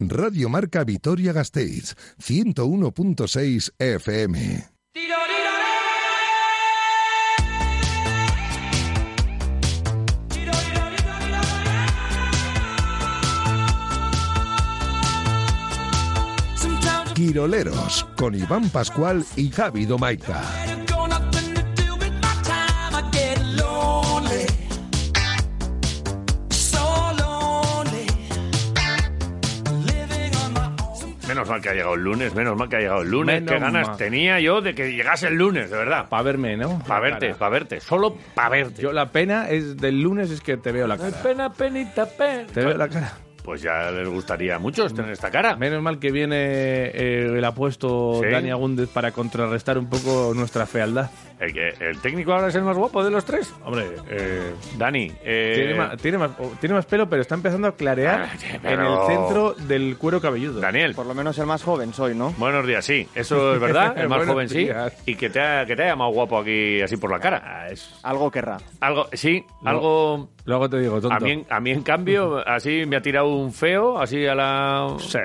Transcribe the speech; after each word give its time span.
Radio 0.00 0.48
Marca 0.48 0.82
Vitoria 0.82 1.32
Gasteiz, 1.34 1.94
101.6 2.18 3.72
FM. 3.78 4.70
Quiroleros, 17.14 18.06
con 18.16 18.34
Iván 18.34 18.70
Pascual 18.70 19.26
y 19.36 19.50
Javi 19.50 19.84
Domaica. 19.84 20.69
Mal 31.50 31.60
que 31.60 31.68
ha 31.68 31.74
llegado 31.74 31.94
el 31.94 32.00
lunes, 32.02 32.34
menos 32.34 32.56
mal 32.56 32.68
que 32.68 32.76
ha 32.76 32.80
llegado 32.80 33.02
el 33.02 33.10
lunes. 33.10 33.42
Menos 33.42 33.52
Qué 33.54 33.60
ganas 33.60 33.88
mal. 33.88 33.96
tenía 33.98 34.40
yo 34.40 34.60
de 34.62 34.74
que 34.74 34.90
llegase 34.92 35.26
el 35.28 35.34
lunes, 35.34 35.70
de 35.70 35.76
verdad. 35.76 36.08
Para 36.08 36.22
verme, 36.22 36.56
¿no? 36.56 36.78
Para 36.86 37.00
verte, 37.00 37.34
para 37.34 37.50
verte, 37.50 37.80
solo 37.80 38.16
para 38.34 38.48
verte. 38.48 38.80
Yo 38.80 38.92
la 38.92 39.10
pena 39.12 39.50
es 39.50 39.76
del 39.76 40.00
lunes 40.00 40.30
es 40.30 40.40
que 40.40 40.56
te 40.56 40.72
veo 40.72 40.86
la 40.86 40.96
cara. 40.96 41.22
Pena, 41.22 41.52
penita, 41.52 42.06
pena. 42.06 42.46
Te 42.54 42.64
veo 42.64 42.76
la 42.78 42.88
cara. 42.88 43.12
Pues 43.44 43.62
ya 43.62 43.90
les 43.90 44.06
gustaría 44.06 44.56
a 44.56 44.58
muchos 44.58 44.92
tener 44.94 45.10
esta 45.12 45.30
cara. 45.30 45.56
Menos 45.56 45.82
mal 45.82 45.98
que 45.98 46.12
viene 46.12 46.36
eh, 46.36 47.32
el 47.36 47.44
apuesto 47.44 48.20
Sí. 48.22 48.28
Dani 48.30 48.50
Agúndez 48.50 48.88
para 48.90 49.12
contrarrestar 49.12 49.78
un 49.78 49.88
poco 49.88 50.32
nuestra 50.34 50.66
fealdad. 50.66 51.10
El, 51.40 51.98
técnico 52.02 52.34
ahora 52.34 52.48
es 52.48 52.54
el 52.54 52.62
más 52.62 52.76
guapo 52.76 53.02
de 53.02 53.10
los 53.10 53.24
tres. 53.24 53.52
Hombre, 53.64 53.86
eh, 54.10 54.52
Dani, 54.76 55.10
eh, 55.24 55.52
tiene, 55.54 55.74
más, 55.74 55.96
tiene, 55.96 56.18
más, 56.18 56.30
oh, 56.38 56.52
tiene 56.60 56.74
más 56.74 56.84
pelo, 56.84 57.08
pero 57.08 57.22
está 57.22 57.34
empezando 57.34 57.66
a 57.68 57.72
clarear 57.74 58.28
Ah, 58.30 58.58
en 58.62 58.80
el 58.80 58.98
centro 59.06 59.54
del 59.54 59.96
cuero 59.96 60.20
cabelludo. 60.20 60.60
Daniel, 60.60 60.94
Por 60.94 61.06
lo 61.06 61.14
menos 61.14 61.38
el 61.38 61.46
más 61.46 61.62
joven 61.62 61.94
soy, 61.94 62.14
¿no? 62.14 62.32
buenos 62.36 62.66
días, 62.66 62.84
sí. 62.84 63.08
Eso 63.14 63.54
es 63.54 63.60
verdad, 63.60 63.94
el 63.96 64.08
más 64.10 64.26
joven 64.26 64.48
sí. 64.50 64.68
Y 65.06 65.14
que 65.14 65.30
te, 65.30 65.40
ha, 65.40 65.64
que 65.64 65.74
te 65.76 65.82
haya 65.82 65.92
llamado 65.92 66.10
guapo 66.10 66.38
aquí 66.38 66.82
así 66.82 66.98
por 66.98 67.10
la 67.10 67.18
cara. 67.18 67.42
Ah, 67.42 67.68
es- 67.70 67.98
Algo 68.02 68.30
querrá. 68.30 68.58
Algo, 68.80 69.08
sí, 69.14 69.44
algo... 69.64 70.28
Luego 70.44 70.68
te 70.68 70.78
digo, 70.78 71.00
tonto. 71.00 71.14
A 71.16 71.20
mí, 71.20 71.44
a 71.48 71.58
mí, 71.60 71.70
en 71.70 71.82
cambio, 71.82 72.46
así 72.46 72.84
me 72.86 72.96
ha 72.96 73.00
tirado 73.00 73.28
un 73.28 73.52
feo, 73.52 73.98
así 73.98 74.26
a 74.26 74.34
la... 74.34 74.94
Sí. 74.98 75.18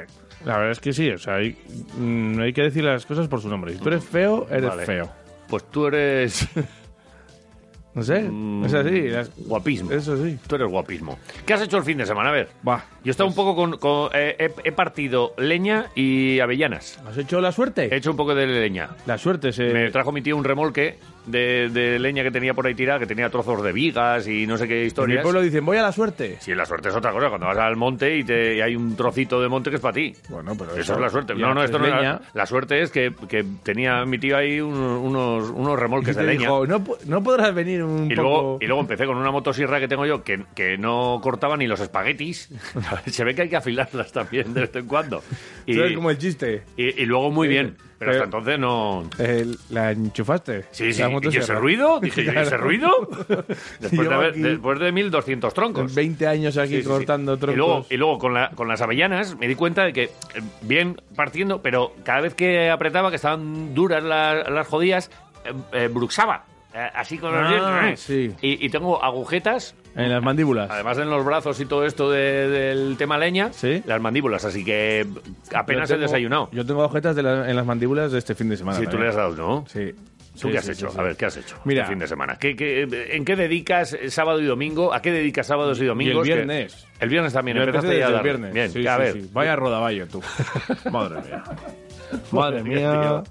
La 0.45 0.58
verdad 0.58 0.71
es 0.71 0.80
que 0.80 0.93
sí, 0.93 1.09
o 1.09 1.17
sea, 1.17 1.36
hay, 1.36 1.58
mm, 1.97 2.39
hay 2.39 2.53
que 2.53 2.61
decir 2.61 2.83
las 2.83 3.05
cosas 3.05 3.27
por 3.27 3.41
su 3.41 3.49
nombre. 3.49 3.73
Si 3.73 3.80
tú 3.80 3.89
eres 3.89 4.05
feo, 4.05 4.47
eres 4.49 4.69
Vale. 4.69 4.86
feo. 4.86 5.09
Pues 5.47 5.63
tú 5.71 5.88
eres 5.88 6.47
No 7.93 8.03
sé, 8.03 8.23
Mm, 8.23 8.65
es 8.65 8.73
así. 8.73 9.01
las- 9.07 9.31
guapismo. 9.38 9.89
Eso 9.91 10.21
sí. 10.21 10.37
Tú 10.47 10.55
eres 10.55 10.67
guapismo. 10.69 11.17
¿Qué 11.45 11.53
has 11.53 11.61
hecho 11.61 11.77
el 11.77 11.83
fin 11.83 11.97
de 11.97 12.05
semana? 12.05 12.27
A 12.29 12.33
ver. 12.33 12.49
Va. 12.67 12.83
Yo 13.05 13.09
he 13.09 13.11
estado 13.11 13.29
un 13.29 13.35
poco 13.35 13.55
con... 13.55 13.77
con- 13.77 14.09
eh, 14.13 14.35
he, 14.37 14.67
he 14.67 14.71
partido 14.73 15.33
leña 15.37 15.85
y 15.95 16.41
avellanas. 16.41 16.99
¿Has 17.07 17.17
hecho 17.17 17.39
la 17.39 17.53
suerte? 17.53 17.87
He 17.89 17.95
hecho 17.95 18.11
un 18.11 18.17
poco 18.17 18.35
de 18.35 18.47
leña. 18.47 18.89
La 19.05 19.17
suerte 19.17 19.53
se... 19.53 19.71
Me 19.71 19.91
trajo 19.91 20.11
mi 20.11 20.21
tío 20.21 20.35
un 20.35 20.43
remolque 20.43 20.97
de, 21.25 21.69
de 21.69 21.99
leña 21.99 22.23
que 22.23 22.31
tenía 22.31 22.53
por 22.53 22.67
ahí 22.67 22.75
tirada, 22.75 22.99
que 22.99 23.05
tenía 23.07 23.29
trozos 23.29 23.63
de 23.63 23.71
vigas 23.71 24.27
y 24.27 24.45
no 24.47 24.57
sé 24.57 24.67
qué 24.67 24.75
En 24.75 24.81
mi 24.81 24.87
historias. 24.87 25.23
pueblo 25.23 25.41
dicen, 25.41 25.65
voy 25.65 25.77
a 25.77 25.81
la 25.81 25.91
suerte. 25.91 26.37
Sí, 26.39 26.53
la 26.53 26.65
suerte 26.65 26.89
es 26.89 26.95
otra 26.95 27.11
cosa. 27.11 27.29
Cuando 27.29 27.47
vas 27.47 27.57
al 27.57 27.75
monte 27.75 28.17
y, 28.17 28.23
te, 28.23 28.55
y 28.57 28.61
hay 28.61 28.75
un 28.75 28.95
trocito 28.95 29.41
de 29.41 29.47
monte 29.49 29.69
que 29.69 29.77
es 29.77 29.81
para 29.81 29.93
ti. 29.93 30.13
Bueno, 30.29 30.53
pero 30.57 30.75
Eso, 30.75 30.93
es 30.93 30.99
la 30.99 31.09
suerte. 31.09 31.33
y 31.33 31.37
No, 31.39 31.53
no, 31.53 31.63
esto 31.63 31.79
no 31.79 31.85
es 31.85 31.91
leña, 31.93 32.11
la, 32.13 32.21
la 32.33 32.45
suerte 32.45 32.81
es 32.81 32.91
que, 32.91 33.13
que 33.27 33.43
tenía 33.63 34.05
mi 34.05 34.17
tío 34.17 34.37
ahí 34.37 34.59
un- 34.61 34.73
unos, 34.75 35.49
unos 35.49 35.73
Y 35.77 35.81
remolques 35.81 36.15
te 36.15 36.21
de 36.21 36.27
leña. 36.27 36.39
dijo, 36.41 36.65
no, 36.67 36.83
no 37.05 37.23
podrás 37.23 37.53
venir 37.53 37.83
un 37.83 38.11
Y 38.11 38.15
poco... 38.15 38.21
luego, 38.29 38.57
y 38.61 38.65
luego 38.67 38.81
empecé 38.81 39.05
con 39.05 39.17
una 39.17 39.31
motosierra 39.31 39.79
que 39.79 39.87
tengo 39.87 40.05
yo 40.05 40.23
que, 40.23 40.43
que 40.55 40.77
no 40.77 41.19
cortaba 41.21 41.57
ni 41.57 41.67
los 41.67 41.79
espaguetis. 41.79 42.49
Se 43.07 43.23
ve 43.23 43.33
que 43.35 43.43
hay 43.43 43.49
que 43.49 43.55
afilarlas 43.57 44.11
también 44.11 44.53
de 44.53 44.61
vez 44.61 44.75
en 44.75 44.87
cuando. 44.87 45.23
Y, 45.65 45.77
eres 45.79 45.93
como 45.95 46.09
el 46.11 46.17
chiste. 46.17 46.63
y, 46.77 47.01
y 47.01 47.05
luego 47.05 47.31
muy 47.31 47.47
Sí, 47.47 47.53
bien. 47.53 47.75
Pero 47.97 48.11
hasta 48.11 48.23
entonces 48.25 48.59
no... 48.59 49.09
La 49.69 49.91
enchufaste. 49.91 50.65
Sí, 50.71 50.91
sí. 50.93 51.01
La 51.01 51.09
¿Y 51.09 51.27
ese 51.38 51.53
ruido? 51.55 51.99
Dije 51.99 52.23
yo, 52.25 52.33
¿y 52.33 52.35
ese 52.37 52.49
Claro. 52.49 52.63
ruido? 52.63 52.89
Después 53.80 54.09
de, 54.09 54.15
haber- 54.15 54.33
después 54.36 54.80
de 54.80 54.92
1200 54.92 55.53
troncos. 55.53 55.95
20 55.95 56.27
años 56.27 56.58
aquí 56.58 56.70
Sí, 56.70 56.75
sí, 56.77 56.81
sí. 56.83 56.87
cortando 56.89 57.37
troncos. 57.37 57.55
Y 57.55 57.58
luego, 57.58 57.86
y 57.89 57.97
luego 57.97 58.20
con, 58.20 58.33
la- 58.33 58.49
con 58.52 58.67
las 58.67 58.81
avellanas 58.81 59.37
me 59.37 59.47
di 59.47 59.55
cuenta 59.55 59.83
de 59.86 59.93
que, 59.93 60.03
eh, 60.03 60.09
bien 60.61 61.02
partiendo, 61.15 61.61
pero 61.61 61.93
cada 62.03 62.21
vez 62.21 62.33
que 62.36 62.70
apretaba, 62.70 63.09
que 63.09 63.15
estaban 63.15 63.73
duras 63.73 64.03
la- 64.03 64.43
las 64.49 64.67
jodías, 64.67 65.09
eh, 65.45 65.53
eh, 65.73 65.87
bruxaba. 65.91 66.43
Eh, 66.73 66.89
así 66.93 67.17
con 67.17 67.31
los 67.31 67.49
Ah, 67.49 67.81
dientes. 67.86 68.09
y 68.41 68.70
tengo 68.70 69.02
agujetas, 69.02 69.73
En 69.95 70.10
las 70.10 70.22
mandíbulas. 70.22 70.70
además 70.70 70.98
en 70.98 71.10
los 71.10 71.23
brazos 71.26 71.60
y 71.61 71.66
todo 71.66 71.86
esto 71.86 72.11
de- 72.11 72.50
del 72.50 72.98
tema 72.98 73.17
leña, 73.17 73.52
Sí. 73.54 73.82
las 73.86 74.02
mandíbulas. 74.02 74.44
Así 74.45 74.64
que 74.66 75.06
apenas 75.54 75.89
he 75.89 75.94
tengo- 75.94 76.02
desayunado. 76.08 76.50
Yo 76.52 76.66
tengo 76.66 76.83
agujetas 76.83 77.16
de 77.16 77.23
la- 77.23 77.50
en 77.50 77.56
las 77.56 77.66
mandíbulas 77.66 78.11
de 78.11 78.20
este 78.20 78.36
fin 78.36 78.50
de 78.50 78.58
semana. 78.58 78.78
Sí, 78.78 78.83
tú 78.86 78.92
también. 78.92 79.04
le 79.06 79.10
has 79.10 79.16
dado, 79.16 79.36
¿no? 79.36 79.66
Sí. 79.67 79.94
¿Tú 80.33 80.48
Sí, 80.48 80.52
qué 80.52 80.58
has 80.58 80.66
sí, 80.66 80.72
hecho? 80.72 80.88
sí, 80.89 80.94
sí. 80.95 81.00
A 81.00 81.04
ver, 81.04 81.16
¿qué 81.16 81.26
has 81.28 81.38
hecho 81.38 81.56
Mira. 81.64 81.83
este 81.83 81.94
fin 81.94 82.00
de 82.00 82.08
semana? 82.08 82.36
¿Qué, 82.38 82.58
qué- 82.58 82.86
en 83.14 83.23
qué 83.23 83.38
dedicas 83.38 83.94
eh, 83.94 84.10
sábado 84.11 84.42
y 84.42 84.45
domingo? 84.45 84.94
¿A 84.94 85.02
qué 85.02 85.14
dedicas 85.14 85.48
sábados 85.48 85.80
y 85.80 85.86
domingos? 85.86 86.27
el 86.27 86.33
Que- 86.33 86.36
viernes. 86.36 86.86
el 87.00 87.08
viernes 87.08 87.32
también. 87.32 87.56
Yo 87.56 87.64
empezaste 87.64 87.98
ya 88.00 88.08
a 88.08 88.10
desde 88.10 88.17
el 88.17 88.23
viernes. 88.23 88.54
Bien, 88.54 88.70
Sí, 88.70 88.86
a 88.86 88.95
sí, 88.98 89.02
ver. 89.02 89.14
sí. 89.14 89.30
Vaya 89.32 89.56
rodaballo 89.56 90.08
tú. 90.08 90.22
Madre 90.92 91.22
mía. 91.22 91.44
Madre 92.32 92.64
mía, 92.64 92.76
mía. 92.76 93.02
tío. 93.02 93.23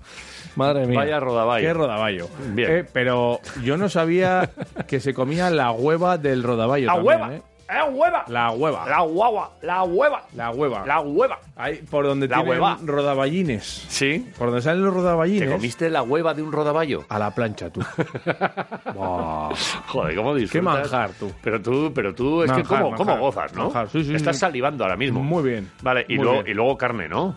Madre 0.57 0.87
mía. 0.87 1.01
Vaya 1.01 1.21
rodaballo. 1.21 1.67
Qué 1.67 1.73
rodaballo. 1.75 2.29
Bien. 2.53 2.71
Eh, 2.71 2.85
pero 2.93 3.41
yo 3.63 3.77
no 3.77 3.89
sabía 3.89 4.51
que 4.87 5.01
se 5.01 5.13
comía 5.15 5.51
la 5.51 5.73
hueva 5.73 6.17
del 6.19 6.43
rodaballo. 6.43 6.87
¡La 6.87 6.95
también, 6.95 7.21
hueva! 7.21 7.35
¿eh? 7.35 7.43
¡La 7.67 7.85
hueva! 7.87 8.25
La 8.29 8.51
hueva. 8.53 8.87
La 8.89 9.01
guagua, 9.01 9.51
la 9.63 9.83
hueva, 9.85 10.23
La 10.37 10.51
hueva. 10.51 10.85
la 10.87 11.01
hueva. 11.01 11.39
Ahí, 11.57 11.77
por 11.91 12.05
donde 12.07 12.29
La 12.29 12.37
tienen 12.37 12.53
hueva. 12.53 12.79
rodaballines. 12.85 13.87
Sí. 13.89 14.31
Por 14.39 14.49
donde 14.49 14.61
salen 14.63 14.83
los 14.85 14.93
¿Te 14.93 14.99
rodaballines. 15.01 15.51
comiste 15.51 15.89
la 15.91 16.03
hueva 16.03 16.35
de 16.35 16.43
un 16.43 16.53
rodaballo? 16.53 17.05
A 17.09 17.19
la 17.19 17.31
plancha, 17.35 17.71
tú. 17.71 17.81
Joder, 18.95 20.15
¿cómo 20.17 20.35
disfrutas? 20.35 20.51
Qué 20.53 20.61
manjar, 20.63 21.11
tú. 21.19 21.33
Pero 21.43 21.61
tú, 21.63 21.93
pero 21.95 22.15
tú, 22.15 22.43
es 22.43 22.51
que 22.51 22.59
Manjar, 22.59 22.83
cómo, 22.83 22.97
cómo 22.97 23.05
manjar. 23.13 23.21
gozas, 23.21 23.55
¿no? 23.55 23.65
Manjar, 23.65 23.89
sí, 23.89 24.05
sí, 24.05 24.15
Estás 24.15 24.37
sí. 24.37 24.41
salivando 24.41 24.85
ahora 24.85 24.97
mismo. 24.97 25.23
Muy 25.23 25.43
bien. 25.43 25.71
Vale, 25.83 26.05
y 26.09 26.17
Muy 26.17 26.25
luego, 26.25 26.43
bien. 26.43 26.53
y 26.53 26.55
luego 26.55 26.77
carne, 26.79 27.09
¿no? 27.09 27.35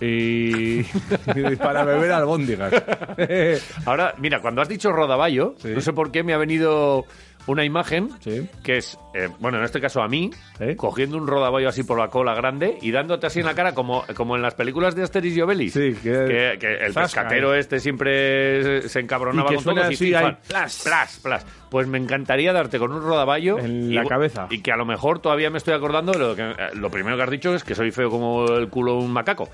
Y... 0.00 0.80
y 1.34 1.56
para 1.56 1.84
beber 1.84 2.12
albóndigas. 2.12 2.72
Ahora, 3.86 4.14
mira, 4.18 4.40
cuando 4.40 4.62
has 4.62 4.68
dicho 4.68 4.90
rodaballo, 4.92 5.54
Sí. 5.58 5.68
no 5.74 5.80
sé 5.80 5.92
por 5.92 6.10
qué 6.10 6.22
me 6.22 6.32
ha 6.34 6.38
venido 6.38 7.04
una 7.46 7.64
imagen 7.64 8.10
Sí. 8.20 8.48
que 8.62 8.76
es, 8.76 8.98
eh, 9.14 9.28
bueno, 9.40 9.58
en 9.58 9.64
este 9.64 9.80
caso 9.80 10.02
a 10.02 10.08
mí, 10.08 10.30
Sí. 10.58 10.76
cogiendo 10.76 11.16
un 11.16 11.26
rodaballo 11.26 11.68
así 11.70 11.82
por 11.82 11.98
la 11.98 12.08
cola 12.08 12.34
grande 12.34 12.76
y 12.82 12.90
dándote 12.92 13.26
así 13.26 13.40
en 13.40 13.46
la 13.46 13.54
cara 13.54 13.74
como, 13.74 14.04
como 14.14 14.36
en 14.36 14.42
las 14.42 14.54
películas 14.54 14.94
de 14.94 15.02
Asterix 15.02 15.36
y 15.36 15.40
Obelix. 15.40 15.72
Sí, 15.72 15.94
que- 16.02 16.56
que, 16.60 16.74
el 16.84 16.92
Zasca, 16.92 17.22
pescatero 17.22 17.52
ahí. 17.52 17.60
este 17.60 17.80
siempre 17.80 18.82
se, 18.88 19.00
encabronaba 19.00 19.48
Y 19.52 19.56
que 19.56 19.64
con 19.64 19.74
todos 19.74 19.90
y 19.90 19.94
así, 19.94 20.06
fifan. 20.08 20.24
ahí, 20.26 20.36
plas. 20.48 20.82
plas, 20.84 21.20
plas. 21.22 21.46
Pues 21.70 21.86
me 21.88 21.98
encantaría 21.98 22.52
darte 22.52 22.78
con 22.78 22.92
un 22.92 23.02
rodaballo 23.02 23.58
En 23.58 23.90
y 23.90 23.94
la 23.94 24.04
cabeza. 24.04 24.46
Y 24.50 24.60
que 24.60 24.72
a 24.72 24.76
lo 24.76 24.84
mejor 24.84 25.20
todavía 25.20 25.50
me 25.50 25.58
estoy 25.58 25.74
acordando 25.74 26.12
de 26.12 26.18
lo 26.18 26.36
que 26.36 26.42
eh, 26.42 26.54
lo 26.74 26.90
primero 26.90 27.16
que 27.16 27.22
has 27.22 27.30
dicho 27.30 27.54
es 27.54 27.64
que 27.64 27.74
soy 27.74 27.90
feo 27.90 28.10
como 28.10 28.44
el 28.48 28.68
culo 28.68 28.92
de 28.92 28.98
un 28.98 29.12
macaco. 29.12 29.48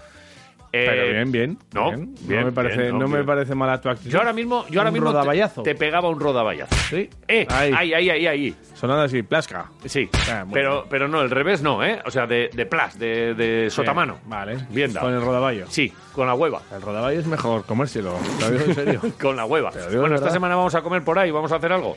Eh, 0.82 0.86
Pero 0.88 1.12
bien, 1.12 1.32
bien. 1.32 1.58
no, 1.72 1.88
bien. 1.90 2.14
bien, 2.20 2.40
no 2.40 2.46
me 2.46 2.52
parece, 2.52 2.76
bien, 2.82 2.92
no, 2.92 2.98
no 3.00 3.08
me 3.08 3.24
parece 3.24 3.54
mala 3.54 3.80
tu 3.80 3.88
actitud. 3.88 4.10
Yo 4.10 4.18
ahora 4.18 4.32
mismo, 4.32 4.66
yo 4.68 4.80
ahora 4.80 4.90
mismo 4.90 5.12
te- 5.62 5.74
pegaba 5.74 6.08
un 6.08 6.20
rodaballazo. 6.20 6.74
Sí. 6.90 7.08
Eh, 7.28 7.46
Ahí. 7.50 7.72
ahí, 7.76 7.94
ahí, 7.94 8.10
ahí, 8.10 8.26
ahí. 8.26 8.54
Sonando 8.74 9.04
así, 9.04 9.22
plasca. 9.22 9.70
Sí, 9.84 10.08
Ah, 10.30 10.44
pero, 10.52 10.80
bien. 10.80 10.84
pero 10.90 11.08
no, 11.08 11.22
el 11.22 11.30
revés 11.30 11.62
no, 11.62 11.82
¿eh? 11.82 12.00
O 12.04 12.10
sea, 12.10 12.26
de, 12.26 12.50
de 12.52 12.66
plas, 12.66 12.98
de, 12.98 13.34
de 13.34 13.70
sotamano. 13.70 14.18
Vale. 14.26 14.58
Bien. 14.70 14.92
Con 14.92 15.12
el 15.14 15.20
rodaballo. 15.22 15.66
Sí, 15.68 15.92
con 16.12 16.26
la 16.26 16.34
hueva. 16.34 16.60
El 16.74 16.82
rodaballo 16.82 17.18
es 17.20 17.26
mejor 17.26 17.64
comérselo. 17.64 18.14
Lo 18.40 18.50
digo 18.50 18.64
en 18.66 18.74
serio. 18.74 19.00
Con 19.20 19.36
la 19.36 19.44
hueva. 19.46 19.70
Digo 19.70 20.00
Bueno, 20.00 20.14
esta 20.16 20.24
verdad. 20.26 20.32
semana 20.32 20.56
vamos 20.56 20.74
a 20.74 20.82
comer 20.82 21.02
por 21.02 21.18
ahí, 21.18 21.30
vamos 21.30 21.52
a 21.52 21.56
hacer 21.56 21.72
algo. 21.72 21.96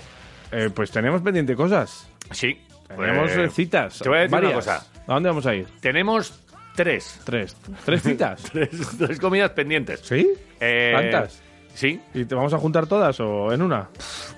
Eh, 0.52 0.70
pues 0.74 0.90
tenemos 0.92 1.22
pendiente 1.22 1.56
cosas. 1.56 2.10
Sí. 2.32 2.60
Tenemos 2.88 3.32
pues, 3.32 3.38
eh, 3.38 3.50
citas. 3.50 4.00
Te 4.00 4.10
voy 4.10 4.18
a 4.18 4.22
decir 4.22 4.32
varias. 4.32 4.52
una 4.52 4.56
cosa. 4.62 4.88
¿A 5.08 5.14
dónde 5.14 5.30
vamos 5.30 5.46
a 5.46 5.54
ir? 5.56 5.68
Tenemos 5.80 6.40
tres. 6.84 7.20
Tres. 7.26 7.58
¿Tres 7.84 8.02
citas? 8.04 8.42
Tres, 8.54 8.70
tres 8.98 9.20
comidas 9.20 9.52
pendientes. 9.52 10.00
¿Sí? 10.02 10.28
Eh, 10.62 10.92
¿Cuántas? 10.94 11.42
Sí, 11.74 12.00
¿Y 12.14 12.26
te 12.26 12.36
vamos 12.36 12.54
a 12.54 12.58
juntar 12.58 12.88
todas 12.88 13.20
o 13.20 13.52
en 13.54 13.62
una? 13.62 13.90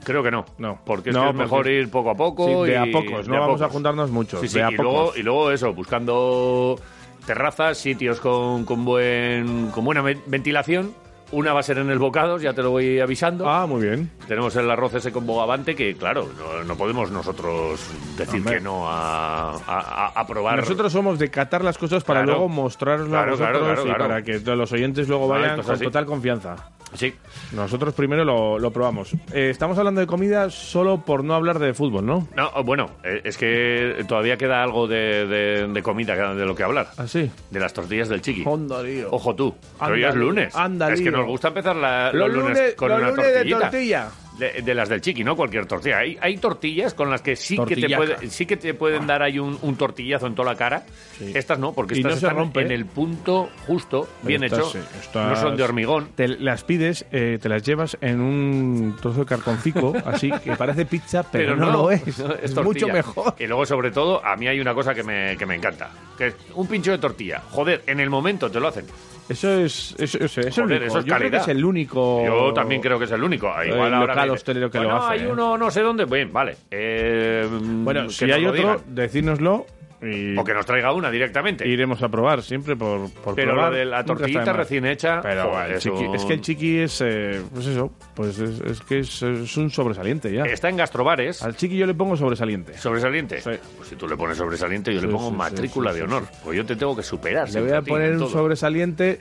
creo 0.03 0.21
que 0.23 0.31
no. 0.31 0.45
No. 0.57 0.79
Porque 0.85 1.09
es, 1.11 1.15
No, 1.15 1.23
que 1.25 1.29
es 1.29 1.35
mejor 1.35 1.67
ir 1.67 1.89
poco 1.91 2.09
a 2.09 2.15
poco. 2.15 2.65
Sí, 2.65 2.71
de 2.71 2.77
a 2.77 2.85
pocos. 2.91 3.27
No 3.27 3.39
vamos 3.39 3.61
a 3.61 3.69
juntarnos 3.69 4.09
muchos. 4.11 4.41
Sí, 4.41 4.47
sí, 4.47 4.57
de 4.57 4.63
a 4.63 4.71
y, 4.71 4.75
pocos. 4.75 4.91
luego, 4.93 5.11
y 5.17 5.23
luego 5.23 5.51
eso, 5.51 5.73
buscando 5.73 6.79
terrazas, 7.25 7.77
sitios 7.77 8.19
con, 8.19 8.65
con, 8.65 8.83
buen, 8.83 9.67
con 9.71 9.85
buena 9.85 10.01
ve- 10.01 10.19
ventilación. 10.25 10.93
Una 11.33 11.53
va 11.53 11.61
a 11.61 11.63
ser 11.63 11.77
en 11.77 11.89
el 11.89 11.97
Bocados, 11.97 12.41
ya 12.41 12.53
te 12.53 12.61
lo 12.61 12.71
voy 12.71 12.99
avisando. 12.99 13.49
Ah, 13.49 13.65
muy 13.65 13.81
bien. 13.81 14.11
Tenemos 14.27 14.53
el 14.57 14.69
arroz 14.69 14.93
ese 14.95 15.13
con 15.13 15.25
bogavante 15.25 15.75
que, 15.75 15.95
claro, 15.95 16.27
no, 16.37 16.63
no 16.65 16.75
podemos 16.75 17.09
nosotros 17.09 17.79
decir 18.17 18.39
Hombre. 18.41 18.55
que 18.55 18.59
no 18.61 18.89
a, 18.89 19.51
a- 19.53 19.59
a- 19.65 20.11
a 20.13 20.27
probar. 20.27 20.57
Nosotros 20.59 20.91
somos 20.91 21.19
de 21.19 21.29
catar 21.29 21.63
las 21.63 21.77
cosas 21.77 22.03
para 22.03 22.19
Claro. 22.23 22.39
luego 22.39 22.49
mostrarlas 22.53 23.07
Claro, 23.07 23.27
a 23.29 23.31
vosotros 23.31 23.61
claro, 23.63 23.81
y 23.81 23.85
claro. 23.85 24.07
para 24.07 24.21
que 24.23 24.39
los 24.39 24.71
oyentes 24.73 25.07
luego 25.07 25.29
vayan 25.29 25.51
esto 25.51 25.61
es 25.61 25.65
con 25.67 25.75
así. 25.75 25.83
total 25.85 26.05
confianza. 26.05 26.55
Sí. 26.93 27.13
Nosotros 27.53 27.93
primero 27.93 28.23
lo, 28.25 28.59
lo 28.59 28.71
probamos. 28.71 29.13
Eh, 29.33 29.49
estamos 29.49 29.77
hablando 29.77 30.01
de 30.01 30.07
comida 30.07 30.49
solo 30.49 31.03
por 31.05 31.23
no 31.23 31.33
hablar 31.35 31.57
de 31.59 31.73
fútbol, 31.73 32.05
¿no? 32.05 32.27
No, 32.35 32.51
bueno, 32.63 32.91
eh, 33.03 33.21
es 33.23 33.37
que 33.37 34.03
todavía 34.07 34.37
queda 34.37 34.61
algo 34.63 34.87
de, 34.87 35.25
de- 35.27 35.67
de 35.67 35.83
comida 35.83 36.33
de 36.35 36.45
lo 36.45 36.55
que 36.55 36.63
hablar. 36.63 36.87
¿Ah, 36.97 37.07
sí? 37.07 37.31
De 37.49 37.59
las 37.59 37.73
tortillas 37.73 38.09
del 38.09 38.21
chiqui. 38.21 38.43
Onda, 38.45 38.83
lío. 38.83 39.07
Ojo 39.11 39.33
tú, 39.35 39.55
que 39.79 39.91
hoy 39.91 40.03
es 40.03 40.15
lunes. 40.15 40.55
Anda, 40.55 40.91
es 40.91 41.01
que 41.01 41.11
nos 41.11 41.25
gusta 41.25 41.49
empezar 41.49 41.75
la- 41.75 42.11
Los 42.11 42.27
los, 42.27 42.37
lunes, 42.43 42.57
lunes- 42.57 42.75
con 42.75 42.89
los 42.89 42.97
una 42.99 43.09
lunes 43.09 43.25
de 43.25 43.33
tortillita. 43.33 43.59
tortilla. 43.59 44.07
De, 44.41 44.63
de 44.63 44.73
las 44.73 44.89
del 44.89 45.01
chiqui, 45.01 45.23
no 45.23 45.35
cualquier 45.35 45.67
tortilla. 45.67 45.99
Hay, 45.99 46.17
hay 46.19 46.35
tortillas 46.37 46.95
con 46.95 47.11
las 47.11 47.21
que 47.21 47.35
sí 47.35 47.55
que, 47.67 47.75
te 47.75 47.95
puede- 47.95 48.27
sí 48.31 48.47
que 48.47 48.57
te 48.57 48.73
pueden 48.73 49.05
dar 49.05 49.21
ahí 49.21 49.37
un, 49.37 49.55
un 49.61 49.75
tortillazo 49.75 50.25
en 50.25 50.33
toda 50.33 50.51
la 50.53 50.57
cara. 50.57 50.83
Sí. 51.19 51.31
Estas 51.35 51.59
no, 51.59 51.73
porque 51.73 51.93
estas 51.93 52.13
no 52.13 52.15
están 52.15 52.35
rompe, 52.37 52.61
en 52.61 52.71
el 52.71 52.87
punto 52.87 53.49
justo, 53.67 54.07
bien 54.23 54.43
Estas 54.43 54.59
hecho. 54.59 54.69
sí, 54.71 54.79
estas- 54.99 55.29
No 55.29 55.35
son 55.35 55.55
de 55.57 55.61
hormigón. 55.63 56.07
Te 56.15 56.27
las 56.27 56.63
pides, 56.63 57.05
eh, 57.11 57.37
te 57.39 57.49
las 57.49 57.61
llevas 57.61 57.95
en 58.01 58.19
un 58.19 58.97
trozo 58.99 59.19
de 59.19 59.25
cartoncico, 59.27 59.93
así 60.05 60.31
que 60.43 60.55
parece 60.55 60.87
pizza, 60.87 61.21
pero, 61.31 61.55
no, 61.55 61.71
lo 61.71 61.91
es. 61.91 62.17
no, 62.17 62.33
es 62.33 62.55
mucho 62.55 62.87
mejor. 62.87 63.35
Y 63.37 63.45
luego, 63.45 63.63
sobre 63.67 63.91
todo, 63.91 64.25
a 64.25 64.35
mí 64.37 64.47
hay 64.47 64.59
una 64.59 64.73
cosa 64.73 64.95
que 64.95 65.03
me, 65.03 65.37
que 65.37 65.45
me 65.45 65.53
encanta, 65.53 65.91
que 66.17 66.27
es 66.27 66.35
un 66.55 66.65
pincho 66.65 66.89
de 66.89 66.97
tortilla. 66.97 67.43
Joder, 67.51 67.83
en 67.85 67.99
el 67.99 68.09
momento 68.09 68.49
te 68.49 68.59
lo 68.59 68.69
hacen. 68.69 68.85
Eso 69.29 69.49
es, 69.59 69.95
eso, 69.97 70.17
eso- 70.17 70.41
eso 70.41 70.41
es 70.41 70.55
Joder, 70.55 70.83
eso 70.83 70.99
es 70.99 71.05
Yo 71.05 71.15
creo 71.15 71.31
que 71.31 71.37
es 71.37 71.47
el 71.47 71.63
único. 71.63 72.25
Yo 72.25 72.53
también 72.53 72.81
creo 72.81 72.99
que 72.99 73.05
es 73.05 73.11
el 73.11 73.23
único. 73.23 73.47
Igual 73.47 73.87
El 73.87 73.93
ahora 73.93 74.13
local 74.13 74.29
hostelero 74.31 74.69
que 74.69 74.79
lo 74.79 74.85
Bueno, 74.85 75.03
hace, 75.05 75.13
hay 75.13 75.21
¿eh? 75.21 75.31
uno 75.31 75.57
no 75.57 75.71
sé 75.71 75.81
dónde. 75.81 76.05
Bien, 76.05 76.31
vale. 76.33 76.57
Eh, 76.69 77.47
Bueno, 77.49 78.09
si 78.09 78.29
hay 78.31 78.41
lo 78.43 78.51
otro, 78.51 78.81
decírnoslo 78.87 79.65
y 80.01 80.35
O 80.37 80.43
que 80.43 80.53
nos 80.53 80.65
traiga 80.65 80.91
una 80.93 81.11
directamente. 81.11 81.67
iremos 81.67 82.01
a 82.01 82.09
probar 82.09 82.41
siempre 82.41 82.75
por, 82.75 83.11
por 83.11 83.35
Pero 83.35 83.51
probar. 83.53 83.71
lo 83.71 83.77
de 83.77 83.85
la 83.85 84.03
tortillita 84.03 84.51
recién 84.53 84.85
hecha, 84.85 85.21
Pero 85.21 85.51
joder, 85.51 85.77
chiqui- 85.79 86.15
es 86.15 86.25
que 86.25 86.33
el 86.33 86.41
chiqui 86.41 86.77
es, 86.79 87.01
eh, 87.01 87.41
pues 87.53 87.67
eso, 87.67 87.91
pues 88.15 88.39
es, 88.39 88.59
es 88.61 88.81
que 88.81 88.99
es, 88.99 89.21
es 89.21 89.57
un 89.57 89.69
sobresaliente 89.69 90.33
ya. 90.33 90.43
Está 90.45 90.69
en 90.69 90.77
gastrobares. 90.77 91.43
Al 91.43 91.55
chiqui 91.55 91.77
yo 91.77 91.85
le 91.85 91.93
pongo 91.93 92.17
sobresaliente. 92.17 92.77
¿Sobresaliente? 92.77 93.41
Sí. 93.41 93.51
Pues 93.77 93.89
si 93.89 93.95
tú 93.95 94.07
le 94.07 94.17
pones 94.17 94.37
sobresaliente, 94.37 94.93
yo 94.93 94.99
Sí, 95.01 95.05
le 95.05 95.11
pongo 95.11 95.29
sí, 95.29 95.35
matrícula 95.35 95.93
de 95.93 96.01
honor. 96.03 96.23
Pues 96.43 96.57
yo 96.57 96.65
te 96.65 96.75
tengo 96.75 96.95
que 96.95 97.03
superar. 97.03 97.49
Le 97.51 97.61
voy 97.61 97.71
a 97.71 97.81
poner 97.81 98.13
un 98.13 98.19
todo. 98.19 98.29
sobresaliente, 98.29 99.19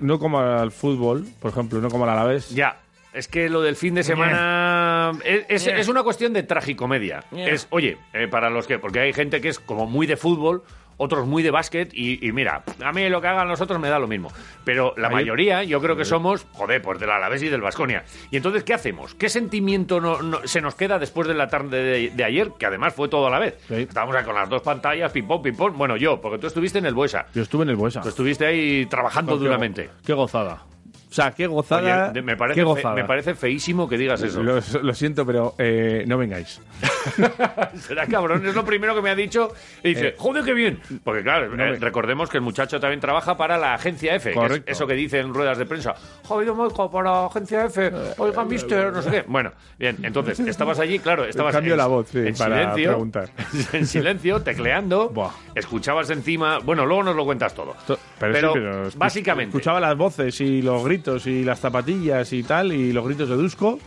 no 0.00 0.18
como 0.18 0.38
al 0.40 0.70
fútbol, 0.70 1.24
por 1.40 1.50
ejemplo, 1.50 1.80
no 1.80 1.88
como 1.88 2.04
al 2.04 2.10
Alavés. 2.10 2.50
Ya. 2.50 2.76
Es 3.12 3.26
que 3.28 3.48
lo 3.48 3.60
del 3.60 3.74
fin 3.76 3.94
de 3.94 4.02
semana 4.04 5.12
es, 5.24 5.44
es- 5.48 5.66
es 5.66 5.88
una 5.88 6.02
cuestión 6.02 6.32
de 6.32 6.42
tragicomedia. 6.44 7.24
Es, 7.32 7.66
oye, 7.70 7.98
eh, 8.12 8.28
para 8.28 8.50
los 8.50 8.66
que, 8.66 8.78
porque 8.78 9.00
hay 9.00 9.12
gente 9.12 9.40
que 9.40 9.48
es 9.48 9.58
como 9.58 9.86
muy 9.86 10.06
de 10.06 10.16
fútbol, 10.16 10.62
otros 11.02 11.26
muy 11.26 11.42
de 11.42 11.50
básquet, 11.50 11.90
y, 11.94 12.24
y 12.24 12.30
mira, 12.32 12.62
a 12.84 12.92
mí 12.92 13.08
lo 13.08 13.22
que 13.22 13.26
hagan 13.26 13.48
los 13.48 13.60
otros 13.62 13.80
me 13.80 13.88
da 13.88 13.98
lo 13.98 14.06
mismo. 14.06 14.30
Pero 14.66 14.92
la 14.98 15.08
mayoría, 15.14 15.64
yo 15.64 15.80
creo 15.80 15.96
que 15.96 16.04
somos, 16.04 16.46
joder, 16.52 16.82
pues 16.82 17.00
del 17.00 17.10
Alavés 17.10 17.42
y 17.42 17.48
del 17.48 17.62
Vasconia. 17.62 18.04
Y 18.30 18.36
entonces, 18.36 18.64
¿qué 18.64 18.74
hacemos? 18.74 19.14
¿Qué 19.14 19.30
sentimiento 19.30 19.98
no- 20.00 20.20
no- 20.20 20.46
se 20.46 20.60
nos 20.60 20.74
queda 20.74 20.98
después 20.98 21.26
de 21.26 21.32
la 21.34 21.48
tarde 21.48 21.82
de, 21.82 22.10
de 22.10 22.24
ayer? 22.24 22.50
Que 22.58 22.66
además 22.66 22.92
fue 22.94 23.08
todo 23.08 23.26
a 23.28 23.30
la 23.30 23.38
vez. 23.38 23.56
Sí. 23.66 23.74
Estábamos 23.76 24.14
ahí 24.14 24.24
con 24.24 24.34
las 24.34 24.48
dos 24.50 24.60
pantallas, 24.60 25.10
ping-pong, 25.10 25.42
ping-pong. 25.42 25.74
Bueno, 25.74 25.96
yo, 25.96 26.20
porque 26.20 26.36
tú 26.38 26.46
estuviste 26.46 26.78
en 26.78 26.84
el 26.86 26.92
Buesa. 26.94 27.26
Yo 27.34 27.42
estuve 27.42 27.62
en 27.62 27.70
el 27.70 27.76
Buesa. 27.76 28.02
Tú 28.02 28.10
estuviste 28.10 28.44
ahí 28.46 28.84
trabajando 28.86 29.38
duramente. 29.38 29.88
Qué 30.04 30.12
gozada. 30.12 30.64
O 31.10 31.12
sea, 31.12 31.32
qué 31.32 31.46
gozada. 31.48 32.10
Oye, 32.12 32.22
me, 32.22 32.36
parece 32.36 32.54
qué 32.54 32.60
fe- 32.60 32.64
gozada. 32.64 32.94
me 32.94 33.04
parece 33.04 33.34
feísimo 33.34 33.88
que 33.88 33.98
digas 33.98 34.22
eso. 34.22 34.42
Lo, 34.44 34.60
lo 34.82 34.94
siento, 34.94 35.26
pero 35.26 35.54
eh, 35.58 36.04
no 36.06 36.16
vengáis. 36.16 36.60
Será 37.80 38.06
cabrón, 38.06 38.46
es 38.46 38.54
lo 38.54 38.64
primero 38.64 38.94
que 38.94 39.02
me 39.02 39.10
ha 39.10 39.14
dicho. 39.14 39.52
Y 39.82 39.88
dice, 39.90 40.08
Eh, 40.08 40.14
joder, 40.16 40.44
qué 40.44 40.54
bien. 40.54 40.80
Porque 41.02 41.22
claro, 41.22 41.48
no 41.48 41.64
eh, 41.64 41.72
me- 41.72 41.76
recordemos 41.78 42.28
que 42.30 42.36
el 42.36 42.42
muchacho 42.42 42.78
también 42.80 43.00
trabaja 43.00 43.36
para 43.36 43.58
la 43.58 43.74
agencia 43.74 44.14
F. 44.14 44.32
que 44.32 44.44
es 44.54 44.62
eso 44.66 44.86
que 44.86 44.94
dice 44.94 45.18
en 45.18 45.34
ruedas 45.34 45.58
de 45.58 45.66
prensa. 45.66 45.94
Joder, 46.24 46.50
oigo 46.50 46.90
para 46.90 47.10
la 47.10 47.26
agencia 47.26 47.64
F. 47.66 47.90
Oiga, 48.18 48.44
mister, 48.44 48.92
no 48.92 49.02
sé 49.02 49.10
qué. 49.10 49.24
Bueno, 49.26 49.50
bien, 49.78 49.96
entonces, 50.02 50.38
estabas 50.40 50.78
allí, 50.78 50.98
claro, 51.00 51.24
estabas 51.24 51.54
Cambio 51.54 51.74
en, 51.74 51.78
la 51.78 51.86
voz, 51.86 52.08
sí, 52.08 52.18
en 52.18 52.34
para 52.34 52.56
silencio. 52.60 52.90
preguntar. 52.90 53.30
En 53.72 53.86
silencio, 53.86 54.42
tecleando. 54.42 55.08
Buah. 55.10 55.30
Escuchabas 55.54 56.10
encima. 56.10 56.58
Bueno, 56.58 56.86
luego 56.86 57.02
nos 57.02 57.16
lo 57.16 57.24
cuentas 57.24 57.54
todo. 57.54 57.74
To- 57.86 57.98
Pero, 58.18 58.32
Pero, 58.32 58.52
sí, 58.52 58.58
pero 58.60 58.88
básicamente. 58.96 59.56
Escuchaba 59.56 59.80
las 59.80 59.96
voces 59.96 60.40
y 60.40 60.62
los 60.62 60.84
gritos 60.84 60.99
y 61.26 61.44
las 61.44 61.60
zapatillas 61.60 62.32
y 62.32 62.42
tal, 62.42 62.72
y 62.72 62.92
los 62.92 63.04
gritos 63.06 63.28
de 63.28 63.36
Dusko, 63.36 63.78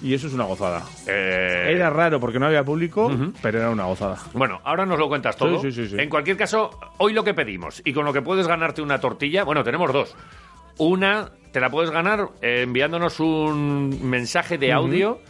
y 0.00 0.14
eso 0.14 0.26
es 0.26 0.32
una 0.34 0.44
gozada. 0.44 0.82
eh, 1.06 1.68
Era 1.74 1.90
raro 1.90 2.18
porque 2.18 2.38
no 2.38 2.46
había 2.46 2.64
público, 2.64 3.10
pero 3.40 3.58
era 3.58 3.70
una 3.70 3.84
gozada. 3.84 4.18
Bueno, 4.34 4.60
ahora 4.64 4.84
nos 4.84 4.98
lo 4.98 5.08
cuentas 5.08 5.36
todo. 5.36 5.60
Sí, 5.60 5.70
sí, 5.70 5.84
sí, 5.84 5.90
sí. 5.90 5.96
En 6.02 6.08
cualquier 6.10 6.36
caso, 6.36 6.70
hoy 6.98 7.12
lo 7.12 7.22
que 7.22 7.34
pedimos 7.34 7.80
y 7.84 7.92
con 7.92 8.04
lo 8.04 8.12
que 8.12 8.22
puedes 8.22 8.48
ganarte 8.48 8.82
una 8.82 8.98
tortilla, 9.00 9.44
bueno, 9.44 9.62
tenemos 9.62 9.92
dos. 9.92 10.16
Una 10.78 11.30
te 11.52 11.60
la 11.60 11.70
puedes 11.70 11.90
ganar 11.90 12.30
eh, 12.40 12.62
enviándonos 12.62 13.20
un 13.20 14.00
mensaje 14.08 14.58
de 14.58 14.72
audio 14.72 15.20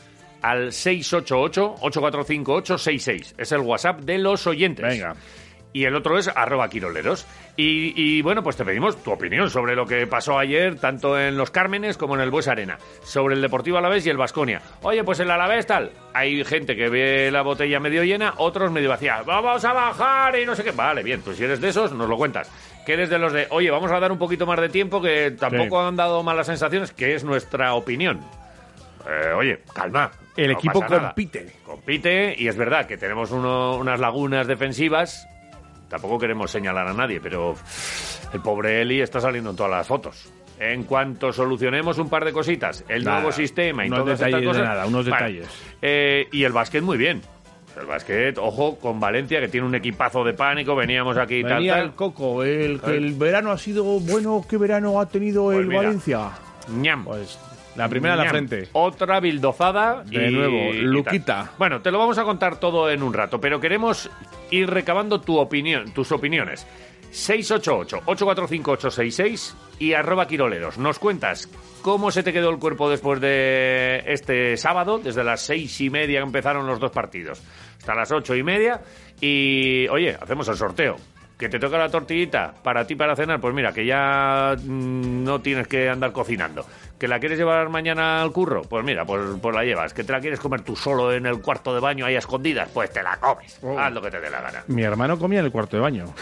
al 0.41 0.69
688-845866. 0.73 3.35
Es 3.39 3.53
el 3.53 3.61
WhatsApp 3.61 4.01
de 4.01 4.19
los 4.19 4.47
oyentes. 4.47 4.85
Venga. 4.87 5.15
Y 5.75 5.85
el 5.85 5.95
otro 5.97 6.19
es 6.19 6.29
arroba 6.29 6.69
quiroleros. 6.69 7.27
Y, 7.57 7.93
y, 7.97 8.21
bueno, 8.23 8.43
pues 8.43 8.57
te 8.57 8.65
pedimos 8.65 9.03
tu 9.03 9.11
opinión 9.11 9.49
sobre 9.49 9.75
lo 9.75 9.87
que 9.87 10.07
pasó 10.07 10.39
ayer, 10.39 10.79
tanto 10.79 11.19
en 11.19 11.37
los 11.39 11.51
Cármenes 11.51 11.97
como 11.97 12.15
en 12.15 12.21
el 12.21 12.31
Bues 12.31 12.49
Arena, 12.49 12.77
sobre 13.03 13.35
el 13.35 13.41
Deportivo 13.43 13.79
Alavés 13.79 14.07
y 14.07 14.11
el 14.11 14.17
Vasconia. 14.19 14.61
Oye, 14.83 15.03
pues 15.03 15.21
el 15.21 15.31
Alavés 15.31 15.67
tal. 15.67 15.91
Hay 16.13 16.45
gente 16.45 16.77
que 16.77 16.89
ve 16.91 17.31
la 17.31 17.41
botella 17.43 17.81
medio 17.81 18.05
llena, 18.05 18.35
otros 18.37 18.71
medio 18.71 18.91
vacía. 18.91 19.23
Vamos 19.23 19.65
a 19.65 19.73
bajar 19.73 20.39
y 20.39 20.45
no 20.45 20.55
sé 20.55 20.63
qué. 20.63 20.73
Vale, 20.73 21.03
bien, 21.03 21.23
pues 21.23 21.39
si 21.39 21.45
eres 21.45 21.61
de 21.61 21.71
esos, 21.71 21.93
nos 21.93 22.09
lo 22.09 22.17
cuentas. 22.19 22.51
Que 22.85 22.93
eres 22.95 23.09
de 23.09 23.19
los 23.19 23.33
de, 23.33 23.47
oye, 23.51 23.71
vamos 23.71 23.91
a 23.93 23.99
dar 24.01 24.13
un 24.13 24.19
poquito 24.19 24.45
más 24.45 24.61
de 24.61 24.69
tiempo, 24.69 25.01
que 25.01 25.31
tampoco 25.31 25.81
Sí. 25.83 25.89
han 25.89 25.97
dado 25.97 26.23
malas 26.23 26.47
sensaciones, 26.49 26.93
que 26.93 27.15
es 27.15 27.25
nuestra 27.25 27.75
opinión. 27.75 28.21
Eh, 29.09 29.33
oye, 29.33 29.61
calma. 29.75 30.11
El 30.37 30.53
no 30.53 30.59
equipo 30.59 30.81
nada. 30.81 31.09
compite. 31.09 31.53
Compite 31.65 32.35
y 32.39 32.49
es 32.49 32.57
verdad 32.57 32.87
que 32.87 32.97
tenemos 32.97 33.31
uno- 33.31 33.77
unas 33.77 34.01
lagunas 34.01 34.47
defensivas. 34.47 35.27
Tampoco 35.93 36.19
queremos 36.19 36.51
señalar 36.51 36.89
a 36.89 36.95
nadie, 36.95 37.21
pero 37.21 37.55
el 38.33 38.41
pobre 38.41 38.81
Eli 38.81 39.03
está 39.03 39.21
saliendo 39.21 39.51
en 39.51 39.57
todas 39.57 39.73
las 39.73 39.87
fotos. 39.87 40.33
En 40.59 40.85
cuanto 40.85 41.35
solucionemos 41.35 41.99
un 41.99 42.09
par 42.09 42.25
de 42.25 42.33
cositas, 42.33 42.83
el 42.89 43.05
Nada, 43.05 43.19
nuevo 43.19 43.31
sistema 43.33 43.85
y 43.85 43.89
unos 43.89 44.01
todas 44.01 44.15
estas 44.15 44.27
detalles 44.29 44.47
de 44.47 44.53
cosas, 44.53 44.69
nada, 44.69 44.87
unos 44.87 45.07
bueno, 45.07 45.27
detalles. 45.27 45.49
eh, 45.83 46.29
y 46.33 46.45
el 46.45 46.53
básquet 46.53 46.83
muy 46.83 46.97
bien. 46.97 47.21
El 47.79 47.85
básquet, 47.85 48.39
ojo, 48.39 48.79
con 48.79 48.99
Valencia, 49.01 49.39
que 49.39 49.49
tiene 49.49 49.67
un 49.67 49.75
equipazo 49.75 50.25
de 50.25 50.33
pánico, 50.33 50.75
veníamos 50.75 51.19
aquí 51.19 51.37
y 51.37 51.43
tal, 51.43 51.57
Venía 51.57 51.75
tal. 51.75 51.85
el 51.85 51.91
Coco, 51.93 52.43
el 52.43 52.81
el 52.87 53.13
verano 53.13 53.51
ha 53.53 53.59
sido 53.59 53.85
bueno, 53.85 54.43
¿qué 54.49 54.57
verano 54.57 54.99
ha 54.99 55.07
tenido 55.07 55.45
Pues 55.45 55.59
el 55.59 55.67
mira. 55.67 55.83
Valencia? 55.83 56.31
Ñam. 56.71 57.05
Pues 57.05 57.39
la 57.77 57.89
primera 57.89 58.15
a 58.15 58.17
la 58.19 58.29
frente. 58.31 58.69
Otra 58.73 59.21
bildozada. 59.21 60.05
De 60.05 60.31
y- 60.31 60.35
nuevo, 60.35 60.57
y. 60.75 60.81
Luquita. 60.83 61.51
Bueno, 61.59 61.81
te 61.83 61.91
lo 61.91 61.99
vamos 61.99 62.17
a 62.17 62.25
contar 62.25 62.57
todo 62.61 62.91
en 62.91 63.03
un 63.03 63.13
rato, 63.13 63.39
pero 63.41 63.59
queremos 63.61 64.11
ir 64.53 64.71
recabando 64.71 65.21
tu 65.21 65.39
opinión, 65.39 65.93
tus 65.93 66.13
opiniones. 66.13 66.65
688-845-866 67.13 69.55
y 69.81 69.95
arroba 69.95 70.27
quiroleros. 70.27 70.79
Nos 70.79 70.99
cuentas 70.99 71.49
cómo 71.83 72.11
se 72.11 72.23
te 72.23 72.33
quedó 72.33 72.49
el 72.51 72.59
cuerpo 72.59 72.89
después 72.89 73.21
de 73.21 74.03
este 74.07 74.57
sábado, 74.57 74.99
desde 74.99 75.23
las 75.25 75.43
seis 75.43 75.79
y 75.81 75.91
media 75.91 76.21
que 76.21 76.27
empezaron 76.27 76.67
los 76.67 76.81
dos 76.81 76.91
partidos, 76.91 77.43
hasta 77.79 77.95
las 77.95 78.11
ocho 78.13 78.35
y 78.35 78.43
media. 78.43 78.81
Y, 79.21 79.87
oye, 79.89 80.17
hacemos 80.21 80.49
el 80.49 80.57
sorteo. 80.57 80.97
Que 81.43 81.49
te 81.49 81.59
toca 81.59 81.77
la 81.77 81.89
tortillita 81.89 82.55
para 82.63 82.87
ti 82.87 82.95
para 82.95 83.17
cenar, 83.17 83.41
pues 83.41 83.53
mira, 83.53 83.73
que 83.73 83.85
ya 83.85 84.55
mm, 84.57 85.25
no 85.25 85.41
tienes 85.41 85.67
que 85.67 85.89
andar 85.89 86.13
cocinando. 86.13 86.65
¿Que 86.97 87.09
la 87.09 87.19
quieres 87.19 87.37
llevar 87.37 87.69
mañana 87.69 88.23
al 88.23 88.31
curro? 88.31 88.63
Pues 88.63 88.85
mira, 88.85 89.05
pues, 89.05 89.21
pues 89.43 89.53
la 89.53 89.65
llevas. 89.65 89.93
¿Que 89.93 90.05
te 90.05 90.13
la 90.13 90.21
quieres 90.21 90.39
comer 90.39 90.61
tú 90.61 90.77
solo 90.77 91.13
en 91.13 91.27
el 91.27 91.41
cuarto 91.41 91.75
de 91.75 91.81
baño 91.81 92.07
ahí 92.07 92.15
a 92.15 92.21
escondidas? 92.21 92.69
Pues 92.73 92.93
te 92.93 93.03
la 93.03 93.17
comes. 93.17 93.59
Oh. 93.61 93.77
Haz 93.77 93.93
lo 93.93 94.01
que 94.01 94.13
te 94.13 94.21
dé 94.21 94.31
la 94.31 94.41
gana. 94.41 94.63
Mi 94.69 94.85
hermano 94.85 95.19
comía 95.19 95.41
en 95.41 95.47
el 95.47 95.51
cuarto 95.51 95.77
de 95.77 95.83
baño. 95.83 96.15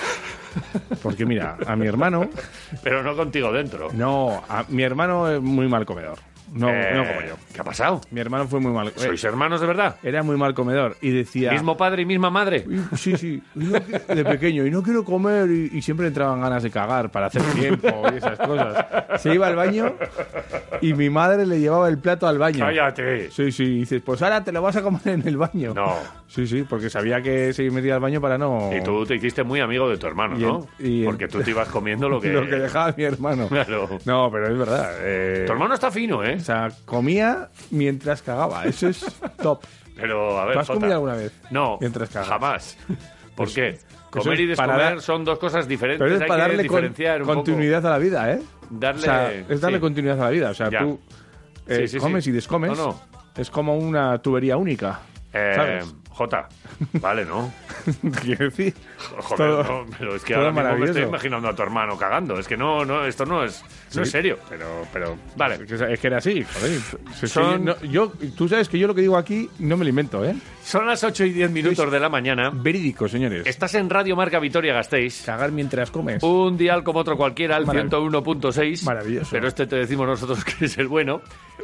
Porque 1.03 1.27
mira, 1.27 1.59
a 1.67 1.77
mi 1.77 1.87
hermano, 1.87 2.31
Pero 2.83 3.03
no 3.03 3.15
contigo 3.15 3.53
dentro. 3.53 3.89
no, 3.93 4.43
a 4.49 4.65
mi 4.69 4.83
hermano 4.85 5.31
es 5.31 5.43
muy 5.43 5.69
mal 5.69 5.85
comedor. 5.85 6.19
No, 6.53 6.69
Eh, 6.69 6.91
no 6.95 7.07
como 7.07 7.21
yo. 7.21 7.35
¿Qué 7.55 7.61
ha 7.61 7.65
pasado? 7.65 8.01
Mi 8.11 8.21
hermano 8.21 8.47
fue 8.49 8.59
muy 8.61 8.73
mal. 8.73 8.89
eh, 8.89 8.93
¿Sois 8.97 9.23
hermanos 9.25 9.61
de 9.61 9.67
verdad? 9.69 9.97
Era 10.03 10.23
muy 10.23 10.37
mal 10.37 10.53
comedor 10.55 10.97
y 11.01 11.11
decía. 11.11 11.53
¿Mismo 11.53 11.77
padre 11.77 12.03
y 12.03 12.07
misma 12.07 12.29
madre? 12.31 12.65
"Y- 12.69 12.97
Sí, 12.97 13.17
sí, 13.17 13.43
no 13.55 13.79
de 13.79 14.25
pequeño, 14.25 14.67
y 14.67 14.71
no 14.71 14.83
quiero 14.83 15.05
comer, 15.05 15.49
y, 15.51 15.71
y 15.79 15.83
siempre 15.83 16.09
entraban 16.09 16.41
ganas 16.41 16.63
de 16.63 16.71
cagar 16.71 17.11
para 17.11 17.27
hacer 17.27 17.43
tiempo 17.55 18.03
y 18.13 18.17
esas 18.17 18.39
cosas. 18.39 18.87
Se 19.23 19.33
iba 19.35 19.47
al 19.47 19.57
baño 19.57 19.95
y 20.81 20.95
mi 20.95 21.09
madre 21.11 21.47
le 21.47 21.61
llevaba 21.61 21.89
el 21.89 21.99
plato 21.99 22.27
al 22.27 22.39
baño. 22.39 22.59
¡Cállate! 22.61 23.31
Sí, 23.31 23.53
sí, 23.53 23.65
y 23.65 23.79
dices, 23.81 24.03
pues 24.05 24.21
ahora 24.23 24.43
te 24.43 24.51
lo 24.53 24.63
vas 24.63 24.77
a 24.77 24.83
comer 24.83 25.01
en 25.07 25.27
el 25.29 25.37
baño. 25.37 25.73
No. 25.75 25.95
Sí, 26.27 26.47
sí, 26.47 26.65
porque 26.69 26.89
sabía 26.91 27.21
que 27.23 27.53
se 27.53 27.69
metía 27.71 27.95
al 27.95 28.01
baño 28.01 28.21
para 28.21 28.39
no. 28.39 28.71
Y 28.77 28.83
tú 28.83 29.05
te 29.05 29.17
hiciste 29.17 29.43
muy 29.43 29.61
amigo 29.61 29.89
de 29.89 29.97
tu 29.99 30.07
hermano, 30.07 30.39
Y 30.39 30.43
¿no? 30.43 30.67
el- 30.79 30.87
y 30.87 31.01
el- 31.01 31.07
Porque 31.07 31.27
tú 31.29 31.41
te 31.43 31.51
ibas 31.51 31.69
comiendo 31.69 32.09
lo 32.09 32.21
que... 32.21 32.29
Lo 32.33 32.43
que 32.49 32.57
dejaba 32.57 32.95
mi 32.97 33.05
hermano. 33.05 33.49
Claro. 33.49 33.89
No, 34.05 34.31
pero 34.31 34.49
es 34.49 34.59
verdad. 34.59 34.93
eh, 35.01 35.45
Tu 35.47 35.53
hermano 35.53 35.75
está 35.75 35.91
fino, 35.91 36.23
¿eh? 36.25 36.39
O 36.41 36.45
sea, 36.45 36.69
comía 36.85 37.49
mientras 37.71 38.23
cagaba. 38.23 38.65
Eso 38.65 38.89
es 38.89 39.05
top. 39.43 39.63
Pero, 39.97 40.39
a 40.41 40.45
ver, 40.47 40.55
¿Tú 40.55 40.61
has 40.61 40.67
Jota. 40.67 40.79
comido 40.81 40.95
alguna 40.95 41.15
vez? 41.15 41.33
No, 41.51 41.77
Mientras 41.81 42.09
cagas. 42.09 42.29
jamás. 42.29 42.79
¿Por 42.89 43.47
Pues, 43.47 43.55
qué? 43.55 43.79
Comer 44.11 44.41
y 44.41 44.47
descomer 44.47 45.01
son 45.01 45.25
dos 45.25 45.39
cosas 45.39 45.69
diferentes. 45.69 46.05
Pero 46.05 46.21
es 46.21 46.27
para 46.29 46.49
darle 46.49 46.67
con- 46.67 46.93
poco. 47.21 47.35
continuidad 47.35 47.87
a 47.87 47.91
la 47.91 47.99
vida, 47.99 48.33
¿eh? 48.33 48.41
Darle- 48.71 48.99
O 48.99 49.03
sea, 49.03 49.33
es 49.33 49.61
darle 49.61 49.79
sí. 49.79 49.81
continuidad 49.81 50.21
a 50.21 50.25
la 50.25 50.31
vida. 50.31 50.51
O 50.51 50.55
sea, 50.55 50.69
Ya. 50.69 50.81
tú 50.81 50.99
eh, 51.67 51.77
Sí, 51.77 51.83
sí, 51.83 51.89
sí. 51.89 51.99
comes 51.99 52.27
y 52.27 52.33
descomes. 52.33 52.77
No, 52.77 52.87
no. 52.89 53.01
Es 53.37 53.51
como 53.51 53.77
una 53.77 54.19
tubería 54.21 54.57
única. 54.57 55.01
Eh, 55.33 55.53
¿Sabes? 55.55 55.95
Jota, 56.11 56.49
vale, 57.01 57.25
¿no? 57.25 57.51
Quiero 58.23 58.47
decir, 58.47 58.75
Joder, 59.19 59.37
todo- 59.37 59.63
no, 59.63 59.87
pero 59.99 60.15
es 60.17 60.23
que 60.25 60.35
ahora 60.35 60.51
mismo 60.51 60.79
me 60.79 60.85
estoy 60.87 61.03
imaginando 61.09 61.49
a 61.49 61.55
tu 61.55 61.63
hermano 61.63 61.97
cagando. 61.97 62.39
Es 62.39 62.47
que 62.47 62.57
no, 62.57 62.85
no, 62.85 63.05
esto 63.07 63.25
no 63.25 63.43
es, 63.45 63.63
no 63.95 64.03
es 64.03 64.11
serio. 64.11 64.39
Pero, 64.49 64.87
pero, 64.93 65.17
vale. 65.37 65.55
Es 65.65 66.01
que- 66.01 66.07
era 66.07 66.19
así, 66.19 66.45
joder. 66.45 66.81
Son- 67.29 67.65
no- 67.65 67.81
yo, 67.83 68.13
tú 68.37 68.49
sabes 68.49 68.69
que 68.69 68.79
yo 68.79 68.87
lo 68.87 68.95
que 68.95 69.01
digo 69.03 69.17
aquí 69.17 69.49
no 69.61 69.77
me 69.77 69.85
lo 69.85 69.89
invento, 69.91 70.25
¿eh? 70.25 70.35
Son 70.63 70.87
las 70.87 71.03
8 71.03 71.25
y 71.25 71.31
10 71.33 71.51
minutos 71.51 71.91
de 71.91 71.99
la 71.99 72.09
mañana. 72.09 72.51
Verídico, 72.55 73.09
señores. 73.09 73.45
Estás 73.47 73.75
en 73.75 73.91
Radio 73.91 74.15
Marca 74.15 74.39
Vitoria 74.39 74.73
Gasteiz. 74.73 75.23
Cagar 75.25 75.51
mientras 75.51 75.91
comes. 75.91 76.23
Un 76.23 76.57
dial 76.57 76.85
como 76.85 77.01
otro 77.01 77.17
cualquiera, 77.17 77.57
el 77.57 77.67
Marav- 77.67 77.89
101.6. 77.91 78.85
Maravilloso. 78.85 79.31
Pero 79.33 79.49
este 79.49 79.67
te 79.67 79.77
decimos 79.77 80.07
nosotros 80.07 80.45
que 80.59 80.67
es 80.67 80.79
el 80.79 80.87
bueno, 80.87 81.23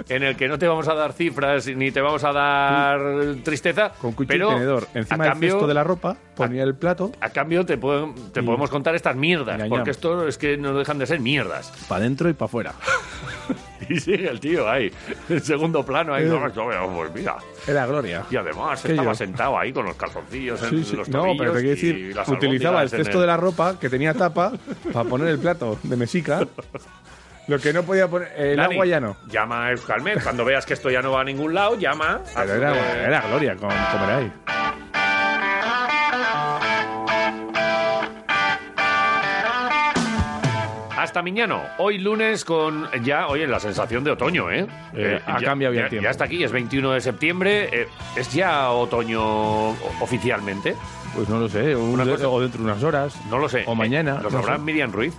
en 0.09 0.23
el 0.25 0.35
que 0.37 0.49
no 0.49 0.59
te 0.59 0.67
vamos 0.67 0.89
a 0.89 0.95
dar 0.95 1.13
cifras 1.13 1.67
ni 1.69 1.93
te 1.93 2.01
vamos 2.01 2.25
a 2.25 2.33
dar 2.33 3.01
tristeza. 3.45 3.91
Con 4.01 4.13
cuchillo 4.13 4.49
pero 4.49 4.51
y 4.51 4.55
tenedor. 4.55 4.89
Encima 4.95 5.17
a 5.17 5.27
del 5.27 5.33
cambio, 5.33 5.51
cesto 5.53 5.67
de 5.69 5.75
la 5.75 5.85
ropa 5.85 6.17
ponía 6.35 6.63
el 6.65 6.75
plato 6.75 7.13
A 7.21 7.31
cambio 7.31 7.65
te, 7.65 7.77
te 7.77 8.43
podemos 8.43 8.71
contar 8.71 8.95
estas 8.97 9.15
mierdas, 9.15 9.59
Ñam, 9.59 9.69
porque 9.69 9.91
esto 9.91 10.27
es 10.27 10.37
que 10.37 10.57
no 10.57 10.77
dejan 10.77 10.99
de 10.99 11.07
ser 11.07 11.21
mierdas. 11.21 11.73
para 11.89 12.01
adentro 12.01 12.29
y 12.29 12.33
para 12.33 12.47
afuera. 12.47 12.75
Y 13.89 14.01
sigue 14.01 14.29
el 14.29 14.41
tío 14.41 14.69
ahí, 14.69 14.91
en 15.29 15.41
segundo 15.43 15.85
plano, 15.85 16.15
ahí, 16.15 16.25
Eh. 16.25 16.29
no, 16.29 16.49
yo, 16.53 16.93
pues 16.95 17.15
mira. 17.15 17.37
Era 17.67 17.87
gloria. 17.87 18.25
Y 18.31 18.37
además 18.37 18.83
¿Qué 18.83 18.93
estaba 18.93 19.11
yo? 19.13 19.15
sentado 19.15 19.59
ahí 19.59 19.73
con 19.73 19.87
los 19.87 19.97
calzoncillos 19.97 20.63
en 20.63 20.71
Sí, 20.71 20.85
sí. 20.85 20.97
los 20.97 21.09
No, 21.09 21.23
pero 21.39 21.53
te 21.53 21.61
quiero 21.61 21.75
decir, 21.75 22.17
utilizaba 22.29 22.83
el 22.83 22.89
cesto 22.91 23.21
de 23.21 23.27
la 23.27 23.37
ropa 23.37 23.79
que 23.79 23.89
tenía 23.89 24.15
tapa 24.15 24.53
para 24.93 25.09
poner 25.09 25.29
el 25.29 25.39
plato 25.39 25.79
de 25.83 25.97
mesica. 25.97 26.47
Lo 27.49 27.61
que 27.61 27.73
no 27.73 27.85
podía 27.85 28.09
poner. 28.09 28.33
El 28.37 28.57
Dani, 28.57 28.75
agua 28.75 28.87
ya 28.87 28.99
no. 29.01 29.17
Llama 29.29 29.67
a 29.67 29.71
Euskalmet. 29.71 30.21
Cuando 30.23 30.45
veas 30.45 30.67
que 30.67 30.75
esto 30.75 30.91
ya 30.91 31.01
no 31.01 31.13
va 31.13 31.21
a 31.21 31.25
ningún 31.25 31.55
lado, 31.55 31.79
llama. 31.79 32.21
Pero 32.35 32.55
era 32.55 33.21
gloria 33.29 33.55
con 33.55 33.69
comer 33.71 34.11
ahí. 34.11 34.33
Hasta 41.07 41.23
mañana. 41.23 41.77
Hoy 41.79 41.99
lunes 41.99 42.45
con 42.45 42.89
ya, 43.05 43.29
oye, 43.29 43.47
la 43.47 43.61
sensación 43.61 44.03
de 44.03 44.11
otoño, 44.11 44.51
¿eh? 44.51 44.67
Eh, 44.93 45.21
ha 45.25 45.39
ya, 45.39 45.47
cambiado 45.47 45.71
bien 45.71 45.83
ya- 45.83 45.85
el 45.85 45.91
tiempo. 45.91 46.03
Ya 46.05 46.11
está 46.11 46.25
aquí, 46.25 46.43
es 46.43 46.51
21 46.51 46.91
de 46.91 47.01
septiembre. 47.01 47.69
eh, 47.73 47.89
es 48.17 48.33
ya 48.33 48.71
otoño 48.73 49.69
oficialmente. 50.01 50.75
Pues 51.15 51.29
no 51.29 51.39
lo 51.39 51.49
sé. 51.49 51.77
un- 51.77 51.91
Una 51.91 52.05
cosa- 52.05 52.29
o 52.29 52.41
dentro 52.41 52.59
de 52.59 52.65
unas 52.73 52.83
horas. 52.83 53.15
No 53.31 53.39
lo 53.39 53.49
sé. 53.49 53.63
O 53.69 53.77
mañana. 53.77 54.17
Eh, 54.17 54.23
¿Lo 54.25 54.31
no 54.31 54.41
sabrá 54.43 54.57
sé. 54.57 54.63
Miriam 54.63 54.91
Ruiz 54.91 55.15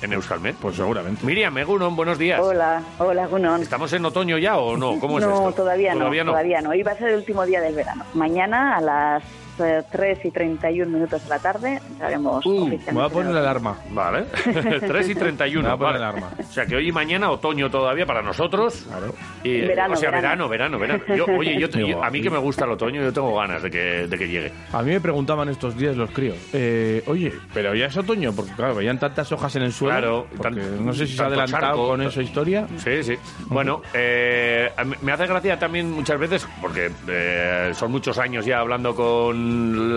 en 0.00 0.14
Euskalmet? 0.14 0.56
Pues 0.56 0.76
seguramente. 0.76 1.24
Miriam, 1.26 1.56
Egunon, 1.58 1.94
buenos 1.94 2.16
días. 2.18 2.40
Hola, 2.40 2.80
hola, 2.98 3.26
Gunón. 3.26 3.60
¿Estamos 3.60 3.92
en 3.92 4.06
otoño 4.06 4.38
ya 4.38 4.56
o 4.56 4.78
no? 4.78 4.98
¿Cómo 4.98 5.18
es 5.18 5.26
no, 5.26 5.50
esto? 5.50 5.62
todavía 5.62 5.92
no, 5.94 6.00
todavía 6.30 6.62
no. 6.62 6.70
Hoy 6.70 6.82
va 6.82 6.92
a 6.92 6.96
ser 6.96 7.10
el 7.10 7.16
último 7.16 7.44
día 7.44 7.60
del 7.60 7.74
verano. 7.74 8.04
Mañana 8.14 8.76
a 8.78 8.80
las 8.80 9.22
eh, 9.60 9.82
3 9.90 10.24
y 10.24 10.30
31 10.30 10.90
minutos 10.90 11.22
de 11.22 11.28
la 11.28 11.38
tarde 11.38 11.80
entraremos 11.88 12.44
Uh, 12.46 12.50
oficialmente. 12.50 12.86
Me 12.92 12.98
voy 12.98 13.06
a 13.06 13.08
poner 13.12 13.32
la 13.32 13.40
el- 13.40 13.46
alarma. 13.46 13.76
Vale. 13.90 14.24
3 14.80 15.08
y 15.08 15.14
31. 15.14 15.62
Me 15.68 15.74
voy 15.74 15.74
a 15.74 15.78
poner 15.78 15.78
vale. 15.78 15.98
la 15.98 16.08
alarma. 16.08 16.30
O 16.38 16.52
sea 16.52 16.66
que 16.66 16.76
hoy 16.76 16.88
y 16.88 16.92
mañana 16.92 17.30
otoño 17.30 17.70
todavía 17.70 18.06
para 18.06 18.22
nosotros. 18.22 18.84
Claro. 18.88 19.14
Y, 19.42 19.60
Verano, 19.62 19.94
o 19.94 19.96
sea, 19.96 20.10
verano, 20.10 20.48
verano. 20.48 20.78
verano, 20.78 20.98
verano. 21.00 21.16
Yo, 21.16 21.24
oye, 21.36 21.58
yo, 21.58 21.68
yo- 21.86 22.02
a 22.02 22.10
mí 22.10 22.20
que 22.22 22.30
me 22.30 22.38
gusta 22.38 22.64
el 22.64 22.72
otoño, 22.72 23.02
yo 23.02 23.12
tengo 23.12 23.34
ganas 23.36 23.62
de 23.62 23.70
que, 23.70 24.06
de 24.06 24.18
que 24.18 24.28
llegue. 24.28 24.52
A 24.72 24.82
mí 24.82 24.90
me 24.90 25.00
preguntaban 25.00 25.48
estos 25.48 25.76
días 25.76 25.96
los 25.96 26.10
críos, 26.10 26.36
eh, 26.52 27.02
oye, 27.06 27.32
pero 27.54 27.74
ya 27.74 27.86
es 27.86 27.96
otoño, 27.96 28.32
porque 28.34 28.52
claro, 28.52 28.74
veían 28.74 28.98
tantas 28.98 29.30
hojas 29.32 29.54
en 29.56 29.62
el 29.62 29.72
suelo. 29.72 29.96
Claro, 29.96 30.26
tan- 30.42 30.84
no 30.86 30.92
sé 30.92 31.06
si 31.06 31.16
se 31.16 31.22
ha 31.22 31.26
adelantado 31.26 31.62
charco, 31.62 31.88
con 31.88 32.02
esa 32.02 32.22
historia. 32.22 32.66
Sí, 32.78 33.02
sí. 33.02 33.14
Bueno, 33.46 33.82
eh, 33.94 34.70
me 35.02 35.12
hace 35.12 35.26
gracia 35.26 35.58
también 35.58 35.90
muchas 35.90 36.18
veces, 36.18 36.46
porque 36.60 36.90
eh, 37.08 37.70
son 37.74 37.90
muchos 37.92 38.18
años 38.18 38.44
ya 38.44 38.60
hablando 38.60 38.94
con 38.94 39.45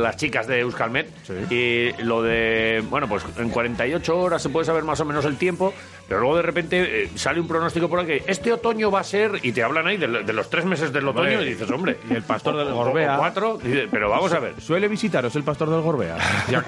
las 0.02 0.18
chicas 0.18 0.48
de 0.48 0.60
Euskalmet, 0.60 1.08
y 1.50 1.92
lo 2.04 2.22
de, 2.22 2.84
bueno, 2.90 3.08
pues 3.08 3.24
en 3.38 3.50
48 3.50 4.18
horas 4.18 4.42
se 4.42 4.50
puede 4.50 4.66
saber 4.66 4.84
más 4.84 5.00
o 5.00 5.06
menos 5.06 5.26
el 5.26 5.38
tiempo, 5.38 5.74
pero 6.08 6.20
luego 6.22 6.36
de 6.38 6.42
repente 6.42 7.04
eh, 7.04 7.10
sale 7.16 7.40
un 7.40 7.48
pronóstico 7.48 7.90
por 7.90 8.00
ahí 8.00 8.06
que 8.06 8.24
este 8.28 8.52
otoño 8.52 8.90
va 8.92 9.02
a 9.02 9.04
ser, 9.04 9.32
y 9.44 9.52
te 9.52 9.64
hablan 9.64 9.88
ahí 9.88 9.98
de, 9.98 10.08
de 10.24 10.34
los 10.34 10.50
tres 10.50 10.66
meses 10.66 10.92
del 10.94 11.08
otoño, 11.08 11.32
Hombre, 11.32 11.46
y 11.46 11.50
dices, 11.50 11.70
hombre, 11.72 11.98
y 12.10 12.14
el 12.14 12.24
pastor 12.24 12.58
del 12.58 12.74
Gorbea. 12.74 13.18
cuatro, 13.18 13.60
pero 13.92 14.10
vamos 14.10 14.32
a 14.34 14.40
ver. 14.40 14.60
Suele 14.62 14.88
visitaros 14.88 15.36
el 15.36 15.44
pastor 15.44 15.70
del 15.70 15.82
Gorbea. 15.82 16.18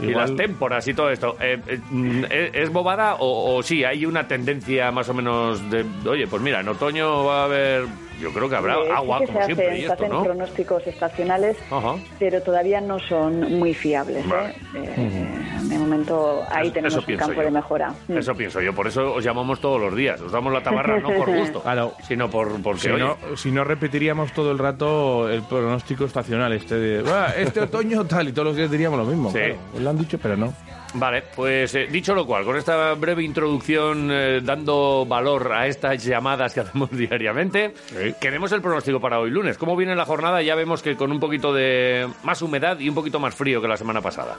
Y 0.00 0.06
Igual- 0.10 0.14
las 0.30 0.36
témporas 0.36 0.86
y 0.88 0.94
todo 0.94 1.10
esto. 1.10 1.36
Eh, 1.40 1.58
eh, 1.66 1.78
mm, 1.90 2.24
¿es, 2.30 2.50
es 2.54 2.72
bobada 2.72 3.14
o, 3.16 3.56
o 3.56 3.62
sí? 3.62 3.84
Hay 3.84 4.06
una 4.06 4.26
tendencia 4.28 4.90
más 4.92 5.08
o 5.08 5.14
menos 5.14 5.70
de... 5.70 5.84
Oye, 6.08 6.26
pues 6.26 6.42
mira, 6.42 6.60
en 6.60 6.68
otoño 6.68 7.24
va 7.24 7.42
a 7.42 7.44
haber... 7.44 7.84
Yo 8.20 8.32
creo 8.32 8.48
que 8.48 8.56
habrá 8.56 8.74
Eh, 8.74 8.84
sí 8.86 8.90
agua, 8.92 9.18
que 9.20 9.26
como 9.26 9.38
se 9.40 9.44
siempre, 9.46 9.66
hacen, 9.66 9.76
y 9.76 9.80
se 9.80 9.82
esto, 9.86 9.92
hacen 9.94 10.08
¿no? 10.10 10.22
pronósticos 10.24 10.86
estacionales, 10.86 11.56
Ajá. 11.70 11.94
pero 12.18 12.40
todavía 12.42 12.80
no 12.80 12.98
son 12.98 13.58
muy 13.58 13.74
fiables. 13.74 14.24
¿eh? 14.24 14.28
Vale. 14.28 14.54
Eh, 14.74 15.28
De 15.62 15.78
momento 15.78 16.42
ahí 16.50 16.66
Eso- 16.66 16.74
tenemos 16.74 16.92
eso 16.92 17.00
un 17.00 17.06
pienso 17.06 17.26
campo 17.26 17.40
yo. 17.40 17.44
de 17.46 17.50
mejora. 17.50 17.94
Mm. 18.08 18.18
Eso 18.18 18.34
pienso 18.34 18.60
yo. 18.60 18.72
Por 18.74 18.86
eso 18.86 19.12
os 19.14 19.24
llamamos 19.24 19.60
todos 19.60 19.80
los 19.80 19.94
días. 19.96 20.20
Os 20.20 20.30
damos 20.32 20.52
la 20.52 20.62
tabarra 20.62 21.00
no 21.00 21.10
por 21.12 21.28
gusto, 21.36 21.60
Claro. 21.60 21.92
sino 22.06 22.30
por, 22.30 22.62
porque, 22.62 22.80
Si 22.82 22.88
oye, 22.90 23.02
no, 23.04 23.16
si 23.36 23.50
no, 23.50 23.64
repetiríamos 23.64 24.32
todo 24.32 24.52
el 24.52 24.58
rato 24.58 25.28
el 25.28 25.42
pronóstico 25.42 26.04
estacional 26.04 26.52
este 26.52 26.76
de 26.76 27.02
"Buah, 27.02 27.32
este 27.36 27.60
otoño 27.60 28.04
tal 28.06 28.28
y 28.28 28.32
todos 28.32 28.48
los 28.48 28.56
días 28.56 28.70
diríamos 28.70 28.98
lo 28.98 29.04
mismo. 29.04 29.30
Sí. 29.30 29.38
claro. 29.38 29.54
Pues 29.72 29.82
lo 29.82 29.90
han 29.90 29.98
dicho, 29.98 30.18
pero 30.22 30.36
no. 30.36 30.52
Vale, 30.98 31.22
pues 31.34 31.74
eh, 31.74 31.86
dicho 31.86 32.14
lo 32.14 32.26
cual, 32.26 32.44
con 32.44 32.56
esta 32.56 32.94
breve 32.94 33.22
introducción 33.22 34.08
eh, 34.10 34.40
dando 34.42 35.04
valor 35.06 35.52
a 35.52 35.66
estas 35.66 36.02
llamadas 36.02 36.54
que 36.54 36.60
hacemos 36.62 36.90
diariamente, 36.90 37.74
queremos 38.18 38.50
el 38.52 38.62
pronóstico 38.62 38.98
para 38.98 39.20
hoy 39.20 39.30
lunes. 39.30 39.58
¿Cómo 39.58 39.76
viene 39.76 39.94
la 39.94 40.06
jornada? 40.06 40.40
Ya 40.40 40.54
vemos 40.54 40.82
que 40.82 40.96
con 40.96 41.12
un 41.12 41.20
poquito 41.20 41.52
de 41.52 42.08
más 42.22 42.40
humedad 42.40 42.78
y 42.78 42.88
un 42.88 42.94
poquito 42.94 43.20
más 43.20 43.34
frío 43.34 43.60
que 43.60 43.68
la 43.68 43.76
semana 43.76 44.00
pasada. 44.00 44.36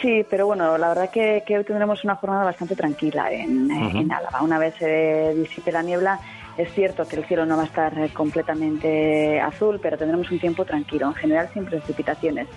Sí, 0.00 0.24
pero 0.28 0.46
bueno, 0.46 0.78
la 0.78 0.88
verdad 0.88 1.10
que, 1.10 1.42
que 1.46 1.58
hoy 1.58 1.64
tendremos 1.64 2.02
una 2.04 2.16
jornada 2.16 2.44
bastante 2.44 2.74
tranquila 2.74 3.30
en, 3.30 3.70
en 3.70 4.12
Álava. 4.12 4.42
Una 4.42 4.58
vez 4.58 4.74
se 4.76 5.32
disipe 5.34 5.70
la 5.70 5.82
niebla, 5.82 6.18
es 6.56 6.72
cierto 6.74 7.06
que 7.06 7.16
el 7.16 7.24
cielo 7.24 7.46
no 7.46 7.56
va 7.56 7.62
a 7.62 7.66
estar 7.66 7.98
eh, 7.98 8.10
completamente 8.12 9.40
azul, 9.40 9.78
pero 9.82 9.96
tendremos 9.96 10.30
un 10.30 10.38
tiempo 10.38 10.64
tranquilo, 10.64 11.06
en 11.06 11.14
general 11.14 11.48
sin 11.52 11.64
precipitaciones. 11.64 12.48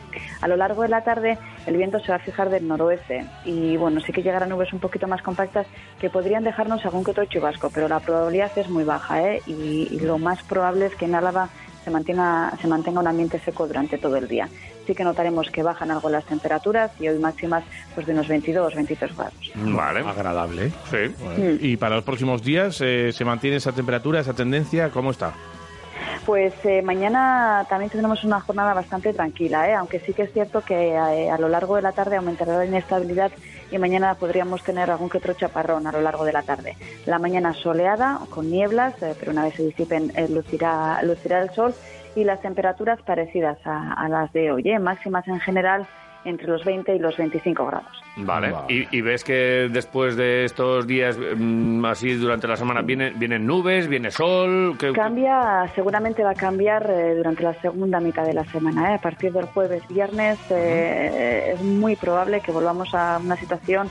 A 0.42 0.48
lo 0.48 0.58
largo 0.58 0.82
de 0.82 0.90
la 0.90 1.04
tarde 1.04 1.38
el 1.66 1.78
viento 1.78 2.00
se 2.00 2.12
va 2.12 2.16
a 2.18 2.20
fijar 2.20 2.50
del 2.50 2.68
noroeste 2.68 3.26
y 3.46 3.78
bueno, 3.78 4.00
sí 4.02 4.12
que 4.12 4.24
llegarán 4.24 4.50
nubes 4.50 4.74
un 4.74 4.80
poquito 4.80 5.08
más 5.08 5.22
compactas 5.22 5.68
que 6.00 6.10
podrían 6.10 6.44
dejarnos 6.44 6.84
algún 6.86 7.04
que 7.04 7.12
otro 7.12 7.26
chubasco, 7.26 7.70
pero 7.74 7.88
la 7.88 8.00
probabilidad 8.00 8.52
es 8.58 8.70
muy 8.70 8.84
baja 8.84 9.22
¿eh? 9.22 9.42
y, 9.46 10.00
lo 10.06 10.20
más 10.20 10.44
probable 10.44 10.88
es 10.88 10.96
que 10.96 11.06
en 11.06 11.16
Álava 11.16 11.50
se 11.84 11.90
mantenga 11.90 12.52
un 13.00 13.08
ambiente 13.08 13.40
seco 13.40 13.66
durante 13.66 13.98
todo 13.98 14.18
el 14.18 14.28
día. 14.28 14.50
Sí 14.86 14.96
que 14.96 15.04
notaremos 15.04 15.50
que 15.50 15.64
bajan 15.64 15.92
algo 15.92 16.10
las 16.10 16.26
temperaturas 16.26 16.92
y 17.00 17.08
hoy 17.08 17.20
máximas 17.20 17.64
pues 17.94 18.08
de 18.08 18.14
unos 18.14 18.28
22, 18.28 18.76
23 18.76 19.16
grados. 19.16 19.52
Vale. 19.56 20.00
Agradable. 20.02 20.70
Sí. 20.90 21.14
Bueno, 21.24 21.58
Y 21.62 21.78
para 21.78 21.96
los 21.96 22.04
próximos 22.04 22.44
días, 22.44 22.80
eh, 22.82 23.12
¿se 23.12 23.26
mantiene 23.26 23.58
esa 23.58 23.72
temperatura, 23.72 24.20
esa 24.20 24.34
tendencia? 24.34 24.90
¿Cómo 24.90 25.12
está? 25.12 25.34
Pues 26.26 26.54
eh, 26.64 26.82
mañana 26.82 27.66
también 27.70 27.92
tendremos 27.92 28.24
una 28.24 28.42
jornada 28.42 28.74
bastante 28.74 29.14
tranquila, 29.14 29.70
¿eh? 29.70 29.74
aunque 29.76 30.00
sí 30.00 30.14
que 30.14 30.24
es 30.24 30.34
cierto 30.34 30.62
que 30.62 30.98
a 30.98 31.38
lo 31.38 31.50
largo 31.50 31.76
de 31.76 31.84
la 31.84 31.92
tarde 31.92 32.16
aumentará 32.16 32.58
la 32.58 32.66
inestabilidad 32.66 33.32
y 33.72 33.78
mañana 33.78 34.16
podríamos 34.16 34.64
tener 34.64 34.90
algún 34.90 35.10
que 35.10 35.18
otro 35.18 35.34
chaparrón 35.34 35.88
a 35.88 35.92
lo 35.92 36.02
largo 36.02 36.26
de 36.26 36.34
la 36.34 36.44
tarde. 36.44 36.78
La 37.06 37.20
mañana 37.20 37.54
soleada, 37.54 38.20
con 38.30 38.50
nieblas, 38.50 38.94
eh, 39.02 39.16
pero 39.20 39.32
una 39.32 39.44
vez 39.44 39.56
se 39.56 39.64
disipen 39.64 40.12
eh, 40.16 40.28
lucirá, 40.30 41.02
lucirá 41.04 41.42
el 41.42 41.50
sol 41.52 41.74
y 42.16 42.24
las 42.24 42.42
temperaturas 42.42 43.02
parecidas 43.02 43.58
a, 43.66 43.94
a 43.94 44.10
las 44.10 44.32
de 44.34 44.52
hoy, 44.52 44.64
¿eh? 44.66 44.80
máximas 44.80 45.28
en 45.28 45.40
general 45.40 45.88
entre 46.26 46.48
los 46.48 46.66
20 46.66 46.96
y 46.96 47.00
los 47.00 47.16
25 47.16 47.66
grados. 47.68 48.04
Vale. 48.18 48.54
Y, 48.68 48.98
y 48.98 49.02
ves 49.02 49.24
que 49.24 49.70
después 49.72 50.18
de 50.18 50.46
estos 50.46 50.88
días, 50.88 51.18
mm, 51.18 51.86
así 51.86 52.16
durante 52.16 52.48
la 52.48 52.58
semana, 52.58 52.82
viene, 52.82 53.12
vienen 53.12 53.46
nubes, 53.46 53.88
viene 53.88 54.10
sol. 54.10 54.76
Cambia, 54.94 55.72
seguramente 55.76 56.24
va 56.24 56.32
a 56.32 56.36
cambiar 56.36 56.90
eh, 56.90 57.16
durante 57.16 57.44
la 57.44 57.54
segunda 57.62 58.00
mitad 58.00 58.26
de 58.26 58.34
la 58.34 58.46
semana. 58.46 58.92
¿eh? 58.92 58.96
A 58.96 59.02
partir 59.02 59.32
del 59.32 59.46
jueves, 59.46 59.88
viernes, 59.88 60.40
eh, 60.50 61.54
es 61.54 61.62
muy 61.62 61.96
probable 61.96 62.42
que 62.42 62.52
volvamos 62.52 62.94
a 62.96 63.20
una 63.24 63.36
situación 63.36 63.90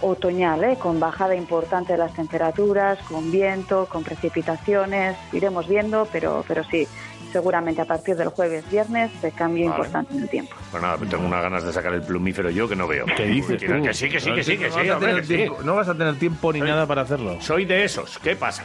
otoñal, 0.00 0.64
¿eh? 0.64 0.76
con 0.78 1.00
bajada 1.00 1.34
importante 1.34 1.92
de 1.92 1.98
las 1.98 2.14
temperaturas, 2.14 2.98
con 3.08 3.30
viento, 3.30 3.86
con 3.90 4.04
precipitaciones. 4.04 5.16
Iremos 5.32 5.68
viendo, 5.68 6.06
pero, 6.12 6.44
pero 6.46 6.64
sí, 6.64 6.86
seguramente 7.32 7.82
a 7.82 7.84
partir 7.84 8.16
del 8.16 8.28
jueves, 8.28 8.68
viernes, 8.70 9.10
de 9.22 9.30
cambio 9.32 9.68
Vale. 9.68 9.76
importante 9.78 10.14
en 10.14 10.22
el 10.22 10.28
tiempo. 10.28 10.54
Pues 10.70 10.82
nada, 10.82 10.96
tengo 11.08 11.26
unas 11.26 11.42
ganas 11.42 11.64
de 11.64 11.72
sacar 11.72 11.92
el 11.94 12.02
plumífero 12.02 12.50
yo 12.50 12.68
que 12.68 12.76
no 12.76 12.86
veo. 12.86 13.06
¿Qué 13.16 13.24
dices 13.26 13.60
tú? 13.60 13.82
Que 13.82 13.94
sí, 13.94 14.08
que 14.08 14.20
sí, 14.20 14.32
que 14.32 14.42
sí, 14.44 14.56
que 14.58 14.68
no 14.68 14.74
sí, 14.74 14.78
vas 14.80 14.88
a 14.90 14.94
hombre, 14.94 15.08
tener 15.08 15.20
que 15.22 15.26
sí. 15.26 15.36
tiempo- 15.36 15.58
No 15.64 15.74
vas 15.76 15.88
a 15.88 15.94
tener 15.94 16.16
tiempo 16.18 16.52
ni 16.52 16.60
nada 16.60 16.86
para 16.86 17.02
hacerlo. 17.02 17.36
Soy 17.40 17.64
de 17.64 17.84
esos. 17.84 18.18
¿Qué 18.18 18.36
pasa? 18.36 18.64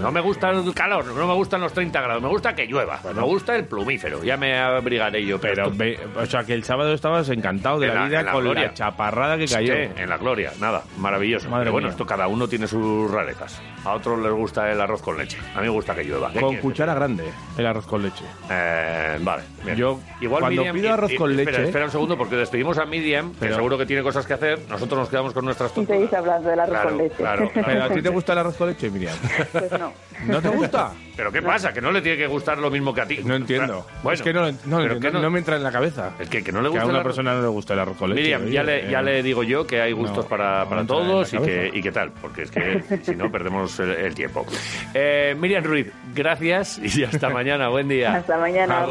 No 0.00 0.10
me 0.12 0.20
gusta 0.20 0.50
el 0.50 0.74
calor, 0.74 1.04
no 1.06 1.26
me 1.26 1.34
gustan 1.34 1.60
los 1.60 1.72
30 1.72 2.00
grados, 2.00 2.22
me 2.22 2.28
gusta 2.28 2.54
que 2.54 2.66
llueva. 2.66 3.00
Me 3.14 3.22
gusta 3.22 3.56
el 3.56 3.64
plumífero. 3.66 4.22
Ya 4.24 4.36
me 4.36 4.58
abrigaré 4.58 5.24
yo. 5.24 5.40
Pero, 5.40 5.70
o 6.16 6.26
sea, 6.26 6.44
que 6.44 6.54
el 6.54 6.64
sábado 6.64 6.92
estabas 6.92 7.28
encantado 7.28 7.78
de 7.80 7.88
En 7.88 7.94
la, 7.94 8.00
la- 8.00 8.06
vida 8.06 8.20
en 8.20 8.26
la 8.26 8.32
con 8.32 8.42
gloria. 8.44 8.62
la 8.66 8.74
chaparrada 8.74 9.36
que 9.38 9.46
cayó. 9.46 9.74
Sí, 9.74 9.80
en 9.96 10.08
la 10.08 10.16
gloria, 10.18 10.52
nada, 10.60 10.82
maravilloso. 10.98 11.48
Madre 11.48 11.64
Pero 11.64 11.72
bueno, 11.72 11.86
mía. 11.88 11.92
esto 11.92 12.06
cada 12.06 12.26
uno 12.28 12.48
tiene 12.48 12.66
sus 12.66 13.10
rarezas. 13.10 13.60
A 13.84 13.92
otros 13.94 14.18
les 14.20 14.32
gusta 14.32 14.70
el 14.70 14.80
arroz 14.80 15.02
con 15.02 15.16
leche. 15.18 15.36
A 15.54 15.58
mí 15.58 15.64
me 15.64 15.68
gusta 15.70 15.94
que 15.94 16.04
llueva. 16.04 16.30
¿Qué 16.32 16.40
Con 16.40 16.50
quieres? 16.50 16.62
cuchara 16.62 16.94
grande, 16.94 17.24
el 17.58 17.66
arroz 17.66 17.86
con 17.86 18.02
leche. 18.02 18.03
Eh, 18.50 19.18
vale. 19.20 19.42
bien. 19.64 19.76
Yo, 19.76 20.00
cuando 20.28 20.50
Miriam- 20.50 20.74
pido 20.74 20.92
arroz 20.92 21.12
con 21.16 21.30
espera, 21.38 21.58
leche- 21.58 21.64
Espera 21.68 21.84
un 21.86 21.90
segundo, 21.90 22.16
porque 22.18 22.36
despedimos 22.36 22.78
a 22.78 22.84
Miriam, 22.86 23.32
que 23.32 23.40
Pero- 23.40 23.56
seguro 23.56 23.78
que 23.78 23.86
tiene 23.86 24.02
cosas 24.02 24.26
que 24.26 24.34
hacer. 24.34 24.58
Nosotros 24.68 24.98
nos 25.00 25.08
quedamos 25.08 25.32
con 25.32 25.44
nuestras 25.44 25.70
Y 25.72 25.74
tortugas. 25.74 25.98
seguís 25.98 26.12
hablando 26.14 26.48
del 26.50 26.60
arroz 26.60 26.70
Claro, 26.72 26.88
con 26.90 26.98
leche. 26.98 27.16
claro, 27.16 27.50
claro. 27.50 27.68
¿Pero 27.68 27.84
a 27.84 27.88
ti 27.90 28.02
te 28.02 28.08
gusta 28.08 28.32
el 28.32 28.38
arroz 28.38 28.56
con 28.56 28.68
leche, 28.68 28.90
Miriam? 28.90 29.16
Pues 29.52 29.72
no. 29.72 29.92
¿No 30.26 30.40
te 30.40 30.48
gusta? 30.48 30.92
¿Pero 31.16 31.30
qué 31.30 31.42
pasa? 31.42 31.72
¿Que 31.72 31.80
no 31.80 31.92
le 31.92 32.00
tiene 32.02 32.16
que 32.18 32.26
gustar 32.26 32.58
lo 32.58 32.70
mismo 32.70 32.92
que 32.94 33.00
a 33.00 33.06
ti? 33.06 33.18
No 33.24 33.34
entiendo. 33.34 33.86
Bueno, 34.02 34.14
es 34.14 34.22
que 34.22 34.32
no, 34.32 34.40
no, 34.42 34.48
pero 34.48 34.80
entiendo, 34.94 35.00
que 35.00 35.10
no- 35.12 35.20
no 35.22 35.30
me 35.30 35.38
entra 35.38 35.56
en 35.56 35.62
la 35.62 35.70
cabeza. 35.70 36.12
Es 36.18 36.28
que, 36.28 36.42
que 36.42 36.50
no 36.52 36.60
le 36.60 36.66
Que 36.68 36.70
gusta 36.70 36.82
a 36.82 36.84
el 36.86 36.90
una 36.90 36.98
arroz- 37.00 37.04
persona 37.04 37.34
no 37.34 37.42
le 37.42 37.48
gusta 37.48 37.74
el 37.74 37.80
arroz 37.80 37.96
con 37.96 38.10
leche. 38.10 38.22
Miriam, 38.22 38.42
oye, 38.42 38.52
ya 38.52 38.62
le, 38.62 38.90
ya 38.90 39.00
eh, 39.00 39.04
le 39.04 39.22
digo 39.22 39.42
yo 39.42 39.66
que 39.66 39.80
hay 39.80 39.92
gustos 39.92 40.24
no, 40.24 40.28
para, 40.28 40.64
no 40.64 40.68
para 40.70 40.80
entra 40.82 40.96
en 40.96 41.02
la 41.02 41.08
todos 41.08 41.32
y 41.34 41.38
que, 41.38 41.44
cabeza. 41.44 41.76
y 41.76 41.82
que 41.82 41.92
tal, 41.92 42.12
porque 42.20 42.42
es 42.42 42.50
que 42.50 42.82
si 43.02 43.14
no 43.16 43.30
perdemos 43.30 43.78
el, 43.80 43.90
el 43.90 44.14
tiempo. 44.14 44.46
Eh, 44.94 45.36
Miriam 45.38 45.64
Ruiz, 45.64 45.86
gracias 46.14 46.78
y 46.78 47.04
hasta 47.04 47.28
mañana. 47.28 47.68
Buen 47.68 47.86
día. 47.94 48.14
Hasta 48.14 48.36
mañana. 48.38 48.86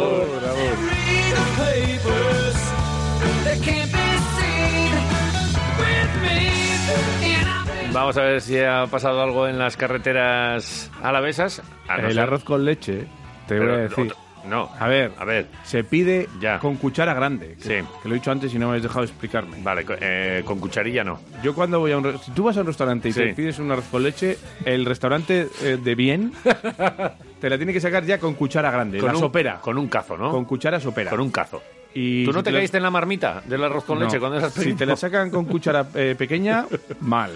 Vamos 7.92 8.18
a 8.18 8.22
ver 8.24 8.42
si 8.42 8.60
ha 8.60 8.86
pasado 8.88 9.22
algo 9.22 9.48
en 9.48 9.60
las 9.60 9.78
carreteras 9.78 10.90
alavesas. 11.04 11.62
A 11.88 11.98
no 11.98 12.08
El 12.08 12.14
ser- 12.16 12.24
arroz 12.24 12.44
con 12.44 12.66
leche, 12.66 13.02
te 13.48 13.60
pero 13.60 13.66
voy 13.66 13.74
a 13.74 13.78
decir. 13.84 14.06
otro- 14.06 14.18
No, 14.46 14.70
A 14.80 14.88
ver, 14.88 15.12
a 15.18 15.26
ver. 15.26 15.48
se 15.64 15.84
pide 15.84 16.28
Ya. 16.40 16.60
con 16.60 16.76
cuchara 16.76 17.14
grande. 17.14 17.56
Que, 17.56 17.82
Sí. 17.82 17.88
que 18.02 18.10
lo 18.10 18.16
he 18.16 18.18
dicho 18.20 18.32
antes 18.32 18.54
y 18.54 18.60
no 18.60 18.70
me 18.70 18.78
has 18.78 18.84
dejado 18.84 19.04
explicarme. 19.06 19.58
Vale, 19.64 19.86
eh, 20.02 20.42
con 20.46 20.60
cucharilla 20.60 21.04
no. 21.04 21.20
Yo 21.42 21.56
cuando 21.56 21.80
voy 21.80 21.92
a 21.94 21.98
un... 21.98 22.20
Si 22.20 22.32
tú 22.32 22.44
vas 22.44 22.58
a 22.58 22.62
un 22.62 22.68
restaurante 22.68 23.10
y 23.10 23.14
Sí. 23.14 23.20
te 23.22 23.34
pides 23.34 23.60
un 23.60 23.72
arroz 23.72 23.86
con 23.90 24.04
leche, 24.04 24.38
el 24.66 24.86
restaurante 24.86 25.48
eh, 25.62 25.78
de 25.82 25.96
bien 25.96 26.34
te 27.40 27.50
la 27.50 27.58
tiene 27.58 27.74
que 27.74 27.80
sacar 27.80 28.04
ya 28.06 28.20
con 28.20 28.34
cuchara 28.34 28.70
grande, 28.72 29.02
la 29.02 29.12
un, 29.14 29.20
sopera. 29.20 29.60
Con 29.62 29.78
un 29.78 29.88
cazo, 29.88 30.18
¿no? 30.18 30.32
Con 30.32 30.46
cuchara 30.46 30.80
sopera. 30.80 31.10
Con 31.12 31.20
un 31.22 31.32
cazo. 31.32 31.62
Y 31.96 32.26
¿Tú 32.26 32.34
no 32.34 32.40
si 32.40 32.44
te 32.46 32.52
la- 32.52 32.58
caíste 32.60 32.78
en 32.78 32.84
la 32.84 32.90
marmita 32.90 33.44
del 33.46 33.64
arroz 33.64 33.84
con 33.84 34.00
No. 34.00 34.06
leche 34.06 34.20
cuando 34.20 34.40
eras 34.40 34.52
Si 34.54 34.74
te 34.74 34.86
la 34.86 34.96
sacan 34.96 35.30
con 35.30 35.46
cuchara 35.46 35.86
eh, 35.94 36.16
pequeña, 36.18 36.66
mal. 37.02 37.32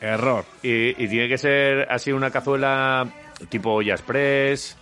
Error. 0.00 0.44
Y, 0.62 0.90
y 1.02 1.08
tiene 1.08 1.28
que 1.28 1.36
ser 1.38 1.86
así 1.90 2.12
una 2.12 2.30
cazuela 2.30 3.06
tipo 3.48 3.72
olla 3.72 3.94
express. 3.94 4.76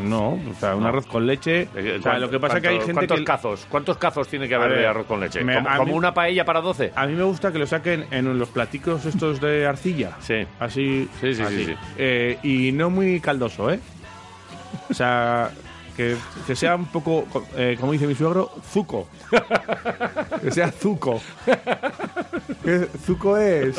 No, 0.00 0.30
o 0.32 0.54
sea, 0.58 0.74
un 0.74 0.82
No. 0.82 0.88
arroz 0.88 1.06
con 1.06 1.26
leche. 1.26 1.68
Eh, 1.74 1.96
O 1.98 2.02
sea, 2.02 2.18
lo 2.18 2.30
que 2.30 2.38
pasa 2.40 2.56
es 2.56 2.62
que 2.62 2.68
hay 2.68 2.74
¿cuánto- 2.76 2.86
gente 2.86 3.06
¿Cuántos 3.06 3.18
que... 3.18 3.24
cazos? 3.24 3.66
¿Cuántos 3.68 3.98
cazos 3.98 4.28
tiene 4.28 4.48
que 4.48 4.54
haber 4.54 4.70
ver, 4.70 4.78
de 4.80 4.86
arroz 4.86 5.06
con 5.06 5.20
leche? 5.20 5.44
me- 5.44 5.54
¿Como, 5.56 5.68
a 5.68 5.76
como 5.76 5.92
mí- 5.92 5.98
una 5.98 6.14
paella 6.14 6.44
para 6.44 6.60
12? 6.60 6.92
A 6.94 7.06
mí 7.06 7.14
me 7.14 7.22
gusta 7.24 7.52
que 7.52 7.58
lo 7.58 7.66
saquen 7.66 8.06
en 8.10 8.38
los 8.38 8.48
platicos 8.48 9.04
estos 9.06 9.40
de 9.40 9.66
arcilla. 9.66 10.16
Sí. 10.20 10.46
Así. 10.60 11.08
Sí, 11.20 11.34
sí, 11.34 11.34
sí, 11.34 11.42
así. 11.42 11.64
sí. 11.66 11.74
Eh, 11.98 12.38
y 12.42 12.72
no 12.72 12.90
muy 12.90 13.20
caldoso, 13.20 13.70
¿eh? 13.70 13.80
O 14.90 14.94
sea, 14.94 15.50
que, 15.96 16.16
que 16.46 16.56
sea 16.56 16.76
un 16.76 16.86
poco, 16.86 17.24
eh, 17.56 17.76
como 17.80 17.92
dice 17.92 18.06
mi 18.06 18.14
suegro, 18.14 18.50
zuco. 18.72 19.08
Que 20.42 20.50
sea 20.50 20.70
zuco. 20.72 21.20
¿Qué 22.64 22.88
zuco 23.04 23.36
es? 23.36 23.76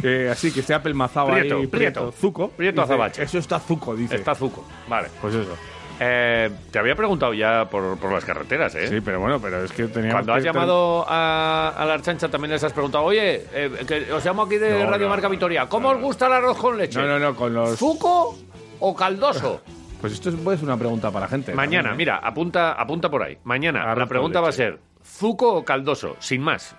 Que 0.00 0.30
así, 0.30 0.50
que 0.52 0.60
esté 0.60 0.74
apelmazado 0.74 1.28
Prieto, 1.28 1.56
ahí. 1.58 1.66
prieto. 1.66 2.12
Zuco. 2.12 2.48
Prieto 2.50 2.80
Dice, 2.82 2.92
azabache. 2.94 3.22
Eso 3.22 3.38
está 3.38 3.58
zuco, 3.60 3.94
dice. 3.94 4.16
Está 4.16 4.34
zuco. 4.34 4.64
Vale. 4.88 5.08
Pues 5.20 5.34
eso. 5.34 5.56
Eh, 6.02 6.48
te 6.70 6.78
había 6.78 6.96
preguntado 6.96 7.34
ya 7.34 7.66
por, 7.68 7.98
por 7.98 8.10
las 8.10 8.24
carreteras, 8.24 8.74
¿eh? 8.74 8.88
Sí, 8.88 9.02
pero 9.02 9.20
bueno, 9.20 9.38
pero 9.38 9.62
es 9.62 9.70
que 9.72 9.86
teníamos 9.88 10.14
Cuando 10.14 10.32
has 10.32 10.38
que- 10.40 10.46
llamado 10.46 11.04
a, 11.06 11.74
a 11.76 11.84
la 11.84 11.92
Archancha 11.92 12.30
también 12.30 12.52
les 12.52 12.64
has 12.64 12.72
preguntado, 12.72 13.04
oye, 13.04 13.44
eh, 13.52 13.70
que 13.86 14.10
os 14.10 14.24
llamo 14.24 14.42
aquí 14.44 14.56
de 14.56 14.82
No, 14.82 14.90
Radio 14.90 15.04
no, 15.04 15.10
Marca 15.10 15.28
Vitoria, 15.28 15.66
¿cómo 15.68 15.90
os 15.90 16.00
gusta 16.00 16.28
el 16.28 16.32
arroz 16.32 16.56
con 16.56 16.78
leche? 16.78 16.98
No, 16.98 17.06
no, 17.06 17.18
no, 17.18 17.36
con 17.36 17.52
los... 17.52 17.78
¿Zuco 17.78 18.34
o 18.78 18.96
caldoso? 18.96 19.60
Pues 20.00 20.14
esto 20.14 20.30
puede 20.38 20.56
ser 20.56 20.66
una 20.66 20.76
pregunta 20.78 21.10
para 21.10 21.26
la 21.26 21.30
gente. 21.30 21.54
Mañana, 21.54 21.90
también, 21.90 21.94
¿eh? 21.94 21.96
mira, 22.14 22.16
apunta, 22.26 22.72
apunta 22.72 23.10
por 23.10 23.22
ahí. 23.22 23.38
Mañana 23.44 23.82
Arroz 23.82 23.98
la 23.98 24.06
pregunta 24.06 24.40
va 24.40 24.48
a 24.48 24.52
ser, 24.52 24.80
¿zuco 25.04 25.54
o 25.54 25.64
caldoso? 25.64 26.16
Sin 26.20 26.40
más. 26.42 26.74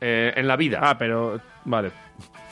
Eh, 0.00 0.32
en 0.34 0.48
la 0.48 0.56
vida. 0.56 0.80
Ah, 0.82 0.98
pero 0.98 1.40
vale. 1.64 1.92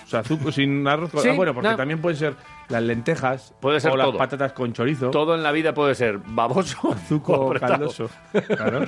O 0.05 0.09
sea, 0.09 0.23
zuco 0.23 0.53
sin 0.53 0.87
arroz. 0.87 1.11
con- 1.11 1.21
Sí, 1.23 1.29
ah, 1.31 1.35
bueno, 1.35 1.53
porque 1.55 1.71
no. 1.71 1.77
también 1.77 2.01
pueden 2.01 2.17
ser 2.19 2.35
las 2.69 2.83
lentejas. 2.83 3.53
Puede 3.61 3.81
ser 3.81 3.91
o 3.93 3.97
las 3.97 4.07
todo. 4.07 4.19
patatas 4.19 4.53
con 4.53 4.73
chorizo. 4.73 5.11
Todo 5.11 5.35
en 5.35 5.43
la 5.43 5.51
vida 5.51 5.75
puede 5.75 5.95
ser 5.97 6.19
baboso 6.19 6.95
Zuco 7.09 7.33
o 7.33 7.41
o 7.41 7.47
apretado. 7.49 7.73
caldoso. 7.73 8.11
Claro. 8.57 8.87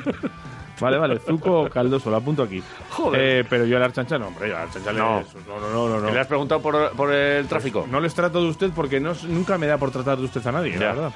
Vale, 0.80 0.98
vale, 0.98 1.18
zuco 1.20 1.68
caldoso, 1.68 2.10
lo 2.10 2.16
apunto 2.16 2.42
aquí. 2.42 2.62
Joder. 2.90 3.20
Eh, 3.20 3.44
pero 3.48 3.64
yo 3.66 3.76
a 3.76 3.80
la 3.80 3.86
archancha 3.86 4.18
no, 4.18 4.28
hombre, 4.28 4.48
yo 4.48 4.56
a 4.56 4.58
la 4.60 4.64
archancha 4.64 4.92
le- 4.92 4.98
No. 4.98 5.20
no, 5.46 5.60
no, 5.60 5.70
no, 5.72 5.88
no, 5.88 6.00
no. 6.00 6.10
¿Le 6.12 6.18
has 6.20 6.26
preguntado 6.26 6.60
por, 6.60 6.90
por 6.92 7.12
el 7.12 7.46
tráfico? 7.46 7.86
No 7.90 8.00
les 8.00 8.14
trato 8.14 8.42
de 8.42 8.48
usted 8.48 8.70
porque 8.74 8.98
no, 8.98 9.12
nunca 9.28 9.58
me 9.58 9.66
da 9.66 9.78
por 9.78 9.90
tratar 9.90 10.18
de 10.18 10.24
usted 10.24 10.44
a 10.46 10.52
nadie, 10.52 10.72
Ya. 10.72 10.78
la 10.80 10.92
verdad. 10.92 11.12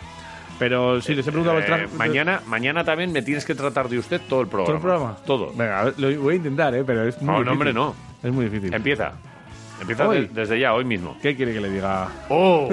Pero 0.59 1.01
sí, 1.03 1.15
les 1.15 1.27
he 1.27 1.31
preguntado 1.31 1.59
el 1.59 1.65
Eh, 1.65 1.67
tráfico. 1.67 1.91
mañana, 1.97 2.41
mañana 2.47 2.85
también 2.85 3.13
me 3.13 3.23
tienes 3.23 3.45
que 3.45 3.55
tratar 3.55 3.89
de 3.89 3.99
usted 3.99 4.21
todo 4.29 4.41
el 4.41 4.47
programa. 4.47 4.67
¿Todo 4.67 4.77
el 4.77 4.83
programa? 4.83 5.17
Todo. 5.27 5.53
Venga, 5.55 5.93
lo 5.97 6.21
voy 6.23 6.35
a 6.35 6.37
intentar, 6.37 6.75
¿eh? 6.75 6.85
Pero 6.87 7.03
es 7.07 7.21
muy 7.21 7.27
No, 7.27 7.33
no, 7.33 7.39
difícil. 7.39 7.53
hombre, 7.53 7.73
no. 7.75 7.95
Es 8.23 8.33
muy 8.33 8.45
difícil. 8.47 8.73
Empieza. 8.73 9.13
Empieza 9.79 10.09
Hoy. 10.09 10.21
de- 10.21 10.29
desde 10.29 10.59
ya, 10.59 10.73
hoy 10.73 10.87
mismo. 10.87 11.19
¿Qué 11.21 11.37
quiere 11.37 11.53
que 11.53 11.61
le 11.61 11.69
diga? 11.69 12.09
¡Oh! 12.31 12.71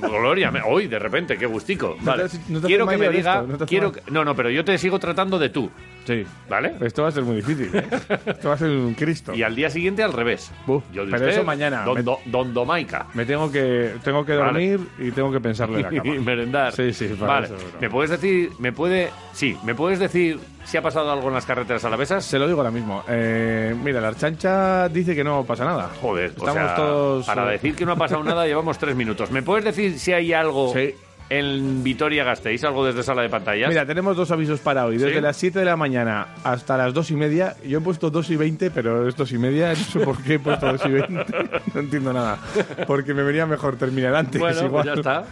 Gloria, 0.00 0.50
me- 0.50 0.62
hoy 0.62 0.86
de 0.86 0.98
repente, 0.98 1.36
qué 1.36 1.44
gustico. 1.44 1.96
No 2.00 2.06
Vale. 2.12 2.28
te- 2.30 2.38
no 2.48 2.60
te 2.62 2.66
quiero 2.66 2.86
que 2.86 2.96
me 2.96 3.08
diga. 3.10 3.40
esto, 3.40 3.46
no 3.58 3.66
quiero 3.66 3.92
que- 3.92 4.02
no, 4.10 4.24
no, 4.24 4.34
pero 4.34 4.48
yo 4.48 4.64
te 4.64 4.78
sigo 4.78 4.98
tratando 4.98 5.38
de 5.38 5.50
tú, 5.50 5.70
Sí. 6.08 6.24
¿vale? 6.48 6.72
Esto 6.80 7.02
va 7.02 7.08
a 7.08 7.12
ser 7.12 7.22
muy 7.24 7.36
difícil, 7.36 7.70
¿eh? 7.74 7.84
Esto 8.26 8.48
va 8.48 8.54
a 8.54 8.58
ser 8.58 8.70
un 8.70 8.94
Cristo. 8.94 9.34
Y 9.34 9.42
al 9.42 9.54
día 9.54 9.68
siguiente 9.68 10.02
al 10.02 10.14
revés. 10.14 10.50
Yo 10.66 10.80
de 11.04 11.10
pero 11.10 11.16
usted, 11.16 11.28
eso 11.28 11.44
mañana. 11.44 11.84
Don, 11.84 11.94
Me- 11.96 12.02
Do- 12.02 12.20
don 12.24 12.54
Domaica. 12.54 13.06
Me 13.12 13.26
tengo 13.26 13.52
que, 13.52 13.92
tengo 14.02 14.24
que 14.24 14.34
Vale. 14.34 14.46
dormir 14.70 14.80
y 14.98 15.10
tengo 15.10 15.30
que 15.30 15.40
pensarle 15.40 15.82
la 15.82 15.88
y 15.92 15.96
cama. 15.98 16.14
merendar. 16.24 16.72
Sí, 16.72 16.92
sí, 16.94 17.08
para 17.20 17.32
Vale. 17.34 17.46
eso. 17.48 17.56
¿Me 17.80 17.90
puedes 17.90 18.10
decir, 18.10 18.50
me 18.58 18.72
puede, 18.72 19.10
sí, 19.32 19.56
me 19.64 19.74
puedes 19.74 19.98
decir 19.98 20.40
si 20.64 20.76
ha 20.78 20.82
pasado 20.82 21.12
algo 21.12 21.28
en 21.28 21.34
las 21.34 21.44
carreteras 21.44 21.84
alavesas? 21.84 22.24
Se 22.24 22.38
lo 22.38 22.46
digo 22.46 22.58
ahora 22.60 22.70
mismo. 22.70 23.04
Eh, 23.08 23.74
mira, 23.84 24.00
la 24.00 24.08
archancha 24.08 24.88
dice 24.88 25.14
que 25.14 25.22
no 25.24 25.44
pasa 25.44 25.64
nada. 25.66 25.90
Joder, 26.00 26.30
o 26.30 26.48
Estamos 26.48 26.54
sea, 26.54 26.74
todos. 26.74 27.26
para 27.26 27.48
eh, 27.48 27.52
decir 27.52 27.74
que 27.76 27.84
no 27.84 27.92
ha 27.92 27.96
pasado 27.96 28.24
nada 28.24 28.46
llevamos 28.46 28.78
tres 28.78 28.96
minutos. 28.96 29.30
¿Me 29.30 29.42
puedes 29.42 29.64
decir 29.64 29.98
si 29.98 30.12
hay 30.12 30.32
algo 30.32 30.72
Sí. 30.72 30.94
En 31.30 31.82
Vitoria 31.84 32.24
Gasteiz, 32.24 32.64
algo 32.64 32.86
desde 32.86 33.02
sala 33.02 33.22
de 33.22 33.28
pantallas? 33.28 33.68
Mira, 33.68 33.84
tenemos 33.84 34.16
dos 34.16 34.30
avisos 34.30 34.60
para 34.60 34.86
hoy. 34.86 34.96
Desde 34.96 35.14
¿Sí? 35.16 35.20
las 35.20 35.36
7 35.36 35.58
de 35.58 35.64
la 35.64 35.76
mañana 35.76 36.28
hasta 36.44 36.76
las 36.76 36.94
2 36.94 37.10
y 37.10 37.16
media. 37.16 37.54
Yo 37.66 37.78
he 37.78 37.80
puesto 37.82 38.10
2 38.10 38.30
y 38.30 38.36
20, 38.36 38.70
pero 38.70 39.06
es 39.08 39.16
2 39.16 39.32
y 39.32 39.38
media. 39.38 39.68
No 39.70 39.76
sé 39.76 40.00
por 40.00 40.22
qué 40.22 40.34
he 40.34 40.38
puesto 40.38 40.66
2 40.72 40.80
y 40.86 40.88
20. 40.90 41.24
No 41.74 41.80
entiendo 41.80 42.12
nada. 42.12 42.38
Porque 42.86 43.12
me 43.14 43.22
venía 43.22 43.44
mejor 43.46 43.76
terminar 43.76 44.14
antes. 44.14 44.40
bueno, 44.40 44.64
igual. 44.64 44.84
pues 44.84 44.86
ya 44.86 45.00
está. 45.00 45.24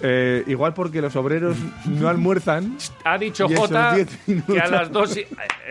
Eh, 0.00 0.42
igual 0.48 0.74
porque 0.74 1.00
los 1.00 1.14
obreros 1.16 1.56
no 1.86 2.08
almuerzan. 2.08 2.76
Ha 3.04 3.16
dicho 3.16 3.46
Jota 3.48 3.94
10 3.94 4.08
que 4.46 4.60
a 4.60 4.66
las 4.66 4.90
2 4.90 5.16
y... 5.16 5.20
eh, 5.20 5.28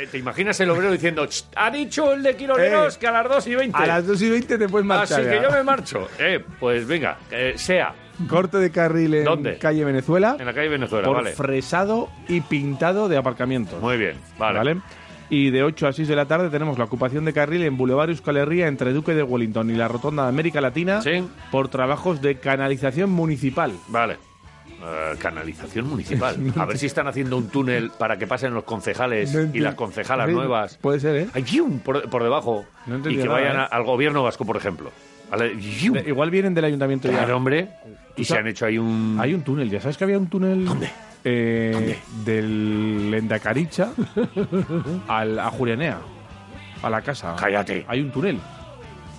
¿Te 0.10 0.18
imaginas 0.18 0.60
el 0.62 0.70
obrero 0.72 0.92
diciendo 0.92 1.26
"Ch, 1.28 1.46
ha 1.56 1.70
dicho 1.70 2.14
el 2.14 2.24
de 2.24 2.36
Quiroleros 2.36 2.96
Eh, 2.96 3.00
que 3.00 3.08
a 3.08 3.12
las 3.12 3.28
2 3.30 3.48
y 3.48 3.56
20? 3.56 3.78
A 3.78 3.86
las 3.86 4.08
2 4.08 4.22
y 4.22 4.30
20 4.30 4.58
te 4.58 4.70
puedes 4.70 4.86
marchar. 4.88 5.20
Así 5.20 5.30
que 5.30 5.36
ya. 5.36 5.44
yo 5.44 5.52
me 5.52 5.64
marcho. 5.64 6.08
Eh, 6.18 6.44
pues 6.60 6.88
venga, 6.88 7.18
eh, 7.30 7.54
sea 7.58 7.94
Corte 8.28 8.58
de 8.58 8.72
carril 8.72 9.14
en 9.16 9.24
¿Dónde? 9.26 9.58
calle 9.58 9.84
Venezuela. 9.86 10.36
en 10.40 10.46
la 10.46 10.54
calle 10.54 10.70
Venezuela, 10.70 11.08
por 11.08 11.18
vale. 11.18 11.32
fresado 11.32 12.10
y 12.28 12.42
pintado 12.42 13.10
de 13.10 13.18
aparcamientos. 13.18 13.82
Muy 13.82 13.98
bien, 13.98 14.18
vale. 14.38 14.58
¿Vale? 14.58 14.78
Y 15.30 15.50
de 15.50 15.64
8 15.64 15.88
a 15.88 15.94
6 15.94 16.08
de 16.08 16.16
la 16.16 16.26
tarde 16.26 16.50
tenemos 16.50 16.78
la 16.78 16.84
ocupación 16.86 17.26
de 17.26 17.34
carril 17.34 17.64
en 17.64 17.76
Boulevard 17.78 18.10
Euskal 18.10 18.38
Herria 18.38 18.68
entre 18.68 18.94
Duque 18.94 19.14
de 19.16 19.24
Wellington 19.24 19.70
y 19.70 19.74
la 19.74 19.88
Rotonda 19.88 20.24
de 20.24 20.30
América 20.30 20.62
Latina 20.62 21.02
Sí. 21.02 21.24
por 21.52 21.70
trabajos 21.70 22.22
de 22.22 22.36
canalización 22.36 23.10
municipal. 23.10 23.72
Vale. 23.88 24.18
Eh, 24.86 25.16
canalización 25.18 25.88
municipal. 25.90 26.36
A 26.58 26.66
ver 26.66 26.78
si 26.78 26.86
están 26.88 27.08
haciendo 27.08 27.38
un 27.38 27.48
túnel 27.50 27.90
para 27.98 28.18
que 28.18 28.28
pasen 28.28 28.54
los 28.54 28.66
concejales 28.66 29.34
No 29.34 29.56
y 29.56 29.60
las 29.62 29.76
concejalas 29.76 30.30
nuevas. 30.32 30.78
Puede 30.78 31.00
ser, 31.00 31.16
¿eh? 31.16 31.28
Ay, 31.34 31.44
¡yium! 31.44 31.80
por, 31.80 32.08
por 32.10 32.22
debajo. 32.22 32.66
No 32.86 32.98
y 32.98 33.16
que 33.18 33.24
nada, 33.24 33.32
vayan 33.32 33.62
¿eh? 33.62 33.68
al 33.72 33.84
gobierno 33.86 34.22
vasco, 34.24 34.46
por 34.46 34.58
ejemplo. 34.58 34.92
Igual 36.08 36.30
vienen 36.30 36.54
del 36.54 36.66
ayuntamiento 36.66 37.08
ya. 37.10 37.18
Claro, 37.20 37.38
hombre. 37.38 37.68
Y 38.16 38.18
¿Tú 38.18 38.24
se 38.26 38.38
han 38.38 38.48
hecho 38.48 38.66
ahí 38.66 38.78
un... 38.78 39.18
Hay 39.20 39.34
un 39.34 39.42
túnel, 39.42 39.70
¿ya 39.70 39.82
sabes 39.82 39.98
que 39.98 40.04
había 40.04 40.18
un 40.18 40.28
túnel? 40.28 40.66
¿Dónde? 40.66 40.90
Eh, 41.24 41.98
Del 42.26 43.12
Endacaricha 43.16 43.92
al, 45.08 45.40
a 45.40 45.50
Julianea, 45.50 45.98
a 46.82 46.90
la 46.90 47.02
casa. 47.02 47.36
Cállate. 47.40 47.86
Hay 47.88 48.02
un 48.02 48.12
túnel. 48.12 48.40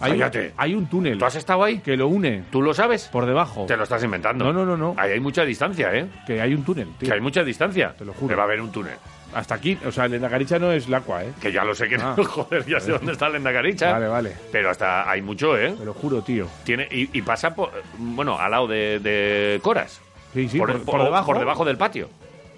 Hay, 0.00 0.12
un- 0.12 0.18
Cállate. 0.18 0.52
hay 0.56 0.74
un 0.74 0.86
túnel 0.86 1.16
¿Tú 1.18 1.24
has 1.24 1.36
estado 1.36 1.62
ahí? 1.62 1.78
que 1.78 1.96
lo 1.96 2.08
une 2.08 2.42
¿Tú 2.50 2.60
lo 2.62 2.74
sabes? 2.74 3.08
por 3.10 3.24
debajo. 3.26 3.64
Te 3.66 3.76
lo 3.76 3.84
estás 3.84 4.02
inventando. 4.04 4.44
No, 4.44 4.52
no, 4.52 4.66
no, 4.66 4.76
no. 4.76 4.94
Ahí 4.98 5.12
hay 5.12 5.20
mucha 5.20 5.44
distancia, 5.44 5.94
¿eh? 5.94 6.06
Que 6.26 6.40
hay 6.40 6.52
un 6.52 6.62
túnel, 6.64 6.88
tío. 6.98 7.08
Que 7.08 7.14
hay 7.14 7.20
mucha 7.20 7.42
distancia. 7.44 7.94
Te 7.96 8.04
lo 8.04 8.12
juro. 8.12 8.28
Que 8.28 8.34
va 8.34 8.42
a 8.42 8.46
haber 8.46 8.60
un 8.60 8.70
túnel. 8.70 8.94
Hasta 9.34 9.56
aquí, 9.56 9.76
o 9.84 9.90
sea, 9.90 10.06
la 10.08 10.28
caricha 10.30 10.58
no 10.58 10.70
es 10.72 10.86
el 10.86 10.94
agua, 10.94 11.24
¿eh? 11.24 11.32
Que 11.40 11.50
ya 11.52 11.64
lo 11.64 11.74
sé 11.74 11.88
que 11.88 11.96
Ah. 11.96 12.14
no. 12.16 12.24
Joder, 12.34 12.64
ya 12.66 12.78
sé 12.80 12.92
dónde 12.92 13.12
está 13.12 13.26
el 13.26 13.36
Endacaricha. 13.36 13.92
Vale, 13.92 14.06
vale. 14.08 14.32
Pero 14.52 14.70
hasta 14.70 15.10
hay 15.10 15.22
mucho, 15.22 15.58
¿eh? 15.58 15.72
Te 15.78 15.84
lo 15.84 15.92
juro, 15.94 16.22
tío. 16.22 16.46
Tiene, 16.64 16.86
y, 16.90 17.10
y 17.16 17.22
pasa 17.22 17.54
por, 17.54 17.70
bueno, 17.98 18.38
al 18.38 18.50
lado 18.50 18.66
de, 18.68 18.98
de 19.00 19.60
Coras. 19.62 20.00
Sí, 20.32 20.48
sí, 20.48 20.58
por, 20.58 20.80
por, 20.84 21.02
debajo. 21.04 21.26
por 21.26 21.38
debajo 21.38 21.64
del 21.64 21.76
patio. 21.76 22.08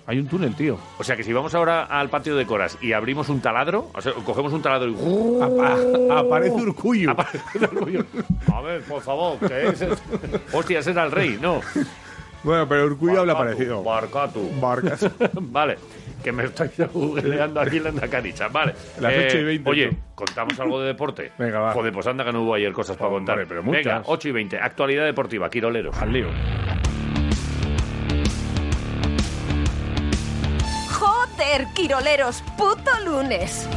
Hay 0.09 0.21
un 0.21 0.29
túnel, 0.29 0.55
tío. 0.55 0.79
O 0.99 1.03
sea 1.05 1.17
que 1.17 1.25
si 1.25 1.33
vamos 1.33 1.53
ahora 1.57 1.83
al 1.85 2.09
patio 2.11 2.37
de 2.37 2.47
Coras 2.47 2.79
y 2.81 2.93
abrimos 2.93 3.29
un 3.29 3.41
taladro, 3.41 3.91
o 3.93 4.01
sea, 4.01 4.13
cogemos 4.13 4.53
un 4.53 4.63
taladro 4.63 4.89
y. 4.91 4.95
¡uh! 4.95 5.43
Apa- 5.43 6.21
aparece 6.21 6.55
Urcuyo. 6.55 7.11
Aparece 7.11 7.41
orgullo. 7.65 8.05
A 8.55 8.61
ver, 8.61 8.83
por 8.83 9.03
favor, 9.03 9.37
que 9.41 9.67
es. 9.69 9.85
Hostia, 10.53 10.79
ese 10.79 10.93
era 10.93 11.05
el 11.05 11.11
rey, 11.11 11.39
no. 11.41 11.61
Bueno, 12.47 12.69
pero 12.69 12.87
Urcuyo 12.87 13.21
habla 13.21 13.35
Barcatu, 13.35 13.57
parecido. 13.57 13.83
Barcatu. 13.83 14.51
Barcas. 14.61 15.11
vale, 15.33 15.77
que 16.23 16.31
me 16.31 16.45
estoy 16.45 16.71
googleando 16.95 17.61
aquí 17.61 17.81
la 17.81 17.89
Endacaricha. 17.89 18.47
Vale. 18.47 18.71
Eh, 18.73 19.01
Las 19.01 19.15
ocho 19.27 19.39
y 19.39 19.45
veinte, 19.45 19.69
Oye, 19.69 19.89
tú. 19.89 19.97
contamos 20.15 20.61
algo 20.61 20.81
de 20.81 20.87
deporte. 20.87 21.33
Venga, 21.39 21.59
va. 21.59 21.73
Joder, 21.73 21.93
pues 21.93 22.07
anda 22.07 22.25
que 22.25 22.33
no 22.33 22.43
hubo 22.43 22.55
ayer 22.55 22.73
cosas 22.73 22.97
para 22.97 23.11
contar. 23.11 23.45
pero 23.49 23.65
muchas. 23.65 23.85
Venga, 23.85 24.03
8 24.07 24.29
y 24.29 24.33
20. 24.33 24.59
Actualidad 24.61 25.05
deportiva, 25.05 25.51
Quiroleros. 25.51 25.97
Al 25.99 26.13
lío. 26.13 26.29
Joder, 30.93 31.67
Quiroleros, 31.75 32.43
puto 32.57 32.91
lunes. 33.05 33.69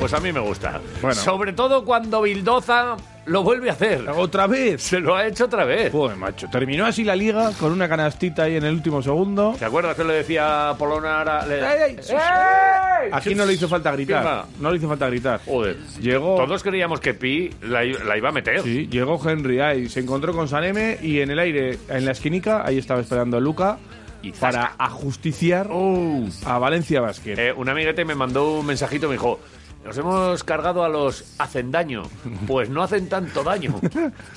Pues 0.00 0.12
a 0.14 0.20
mí 0.20 0.32
me 0.32 0.40
gusta. 0.40 0.80
Bueno. 1.02 1.14
Sobre 1.16 1.52
todo 1.52 1.84
cuando 1.84 2.22
Bildoza 2.22 2.96
lo 3.28 3.42
vuelve 3.42 3.70
a 3.70 3.72
hacer. 3.72 4.08
Otra 4.08 4.46
vez. 4.46 4.82
Se 4.82 5.00
lo 5.00 5.14
ha 5.16 5.26
hecho 5.26 5.44
otra 5.44 5.64
vez. 5.64 5.92
Joder, 5.92 6.16
macho. 6.16 6.48
Terminó 6.50 6.86
así 6.86 7.04
la 7.04 7.14
liga 7.14 7.52
con 7.58 7.72
una 7.72 7.88
canastita 7.88 8.44
ahí 8.44 8.56
en 8.56 8.64
el 8.64 8.74
último 8.74 9.02
segundo. 9.02 9.54
¿Te 9.58 9.64
acuerdas 9.64 9.96
que 9.96 10.04
le 10.04 10.14
decía 10.14 10.74
Polonara? 10.78 11.46
Le... 11.46 11.56
¡Ey, 11.60 11.82
ey! 11.90 11.96
¡Ey! 12.10 13.10
Aquí 13.12 13.34
no 13.34 13.44
le 13.46 13.52
hizo 13.54 13.68
falta 13.68 13.92
gritar. 13.92 14.22
Firma. 14.22 14.44
No 14.60 14.70
le 14.70 14.78
hizo 14.78 14.88
falta 14.88 15.06
gritar. 15.08 15.40
Joder. 15.44 15.76
Llegó. 16.00 16.36
Todos 16.36 16.62
creíamos 16.62 17.00
que 17.00 17.14
Pi 17.14 17.50
la, 17.62 17.84
i- 17.84 17.92
la 18.06 18.16
iba 18.16 18.28
a 18.30 18.32
meter. 18.32 18.62
Sí, 18.62 18.88
llegó 18.90 19.20
Henry 19.28 19.60
ahí, 19.60 19.88
se 19.88 20.00
encontró 20.00 20.32
con 20.32 20.48
Saneme 20.48 20.98
y 21.02 21.20
en 21.20 21.30
el 21.30 21.38
aire, 21.38 21.78
en 21.88 22.04
la 22.04 22.12
esquinica, 22.12 22.62
ahí 22.66 22.78
estaba 22.78 23.00
esperando 23.00 23.40
Luca 23.40 23.78
Y 24.22 24.32
para 24.32 24.72
ajusticiar 24.78 25.68
Oh. 25.70 26.24
a 26.44 26.58
Valencia 26.58 27.00
Basket. 27.00 27.34
Eh, 27.38 27.52
un 27.52 27.68
amiguete 27.68 28.04
me 28.04 28.14
mandó 28.16 28.58
un 28.58 28.66
mensajito, 28.66 29.06
me 29.06 29.12
dijo, 29.14 29.38
nos 29.84 29.96
hemos 29.96 30.44
cargado 30.44 30.84
a 30.84 30.88
los 30.88 31.34
hacen 31.38 31.70
daño. 31.70 32.02
Pues 32.46 32.68
no 32.68 32.82
hacen 32.82 33.08
tanto 33.08 33.42
daño. 33.42 33.74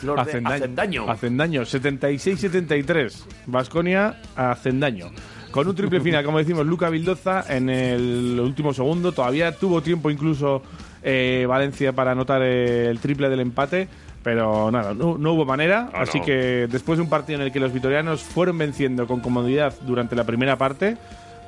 Los 0.04 0.15
de 0.15 0.21
Hacen 0.21 0.43
daño. 0.43 0.56
hacen 0.56 0.75
daño. 0.75 1.10
Hacen 1.10 1.38
daño. 1.38 1.62
76-73. 1.63 3.23
Vasconia 3.47 4.21
hacen 4.36 4.80
daño. 4.80 5.12
Con 5.51 5.67
un 5.67 5.75
triple 5.75 5.99
final, 5.99 6.23
como 6.23 6.38
decimos, 6.38 6.65
Luca 6.65 6.89
Vildoza 6.89 7.43
en 7.49 7.69
el 7.69 8.39
último 8.39 8.73
segundo. 8.73 9.12
Todavía 9.12 9.51
tuvo 9.54 9.82
tiempo 9.82 10.10
incluso 10.10 10.62
eh, 11.04 11.45
Valencia 11.47 11.91
para 11.91 12.12
anotar 12.12 12.41
eh, 12.43 12.89
el 12.89 12.99
triple 12.99 13.30
del 13.30 13.41
empate. 13.41 13.88
Pero 14.23 14.69
nada, 14.71 14.93
no, 14.93 15.17
no 15.17 15.34
hubo 15.34 15.45
manera. 15.45 15.89
Ah, 15.93 16.01
así 16.04 16.19
no. 16.19 16.25
que 16.25 16.67
después 16.71 16.97
de 16.99 17.04
un 17.04 17.10
partido 17.10 17.39
en 17.39 17.45
el 17.47 17.51
que 17.51 17.60
los 17.60 17.73
vitorianos 17.73 18.21
fueron 18.21 18.58
venciendo 18.58 19.08
con 19.08 19.19
comodidad 19.19 19.73
durante 19.82 20.15
la 20.15 20.23
primera 20.25 20.58
parte, 20.58 20.95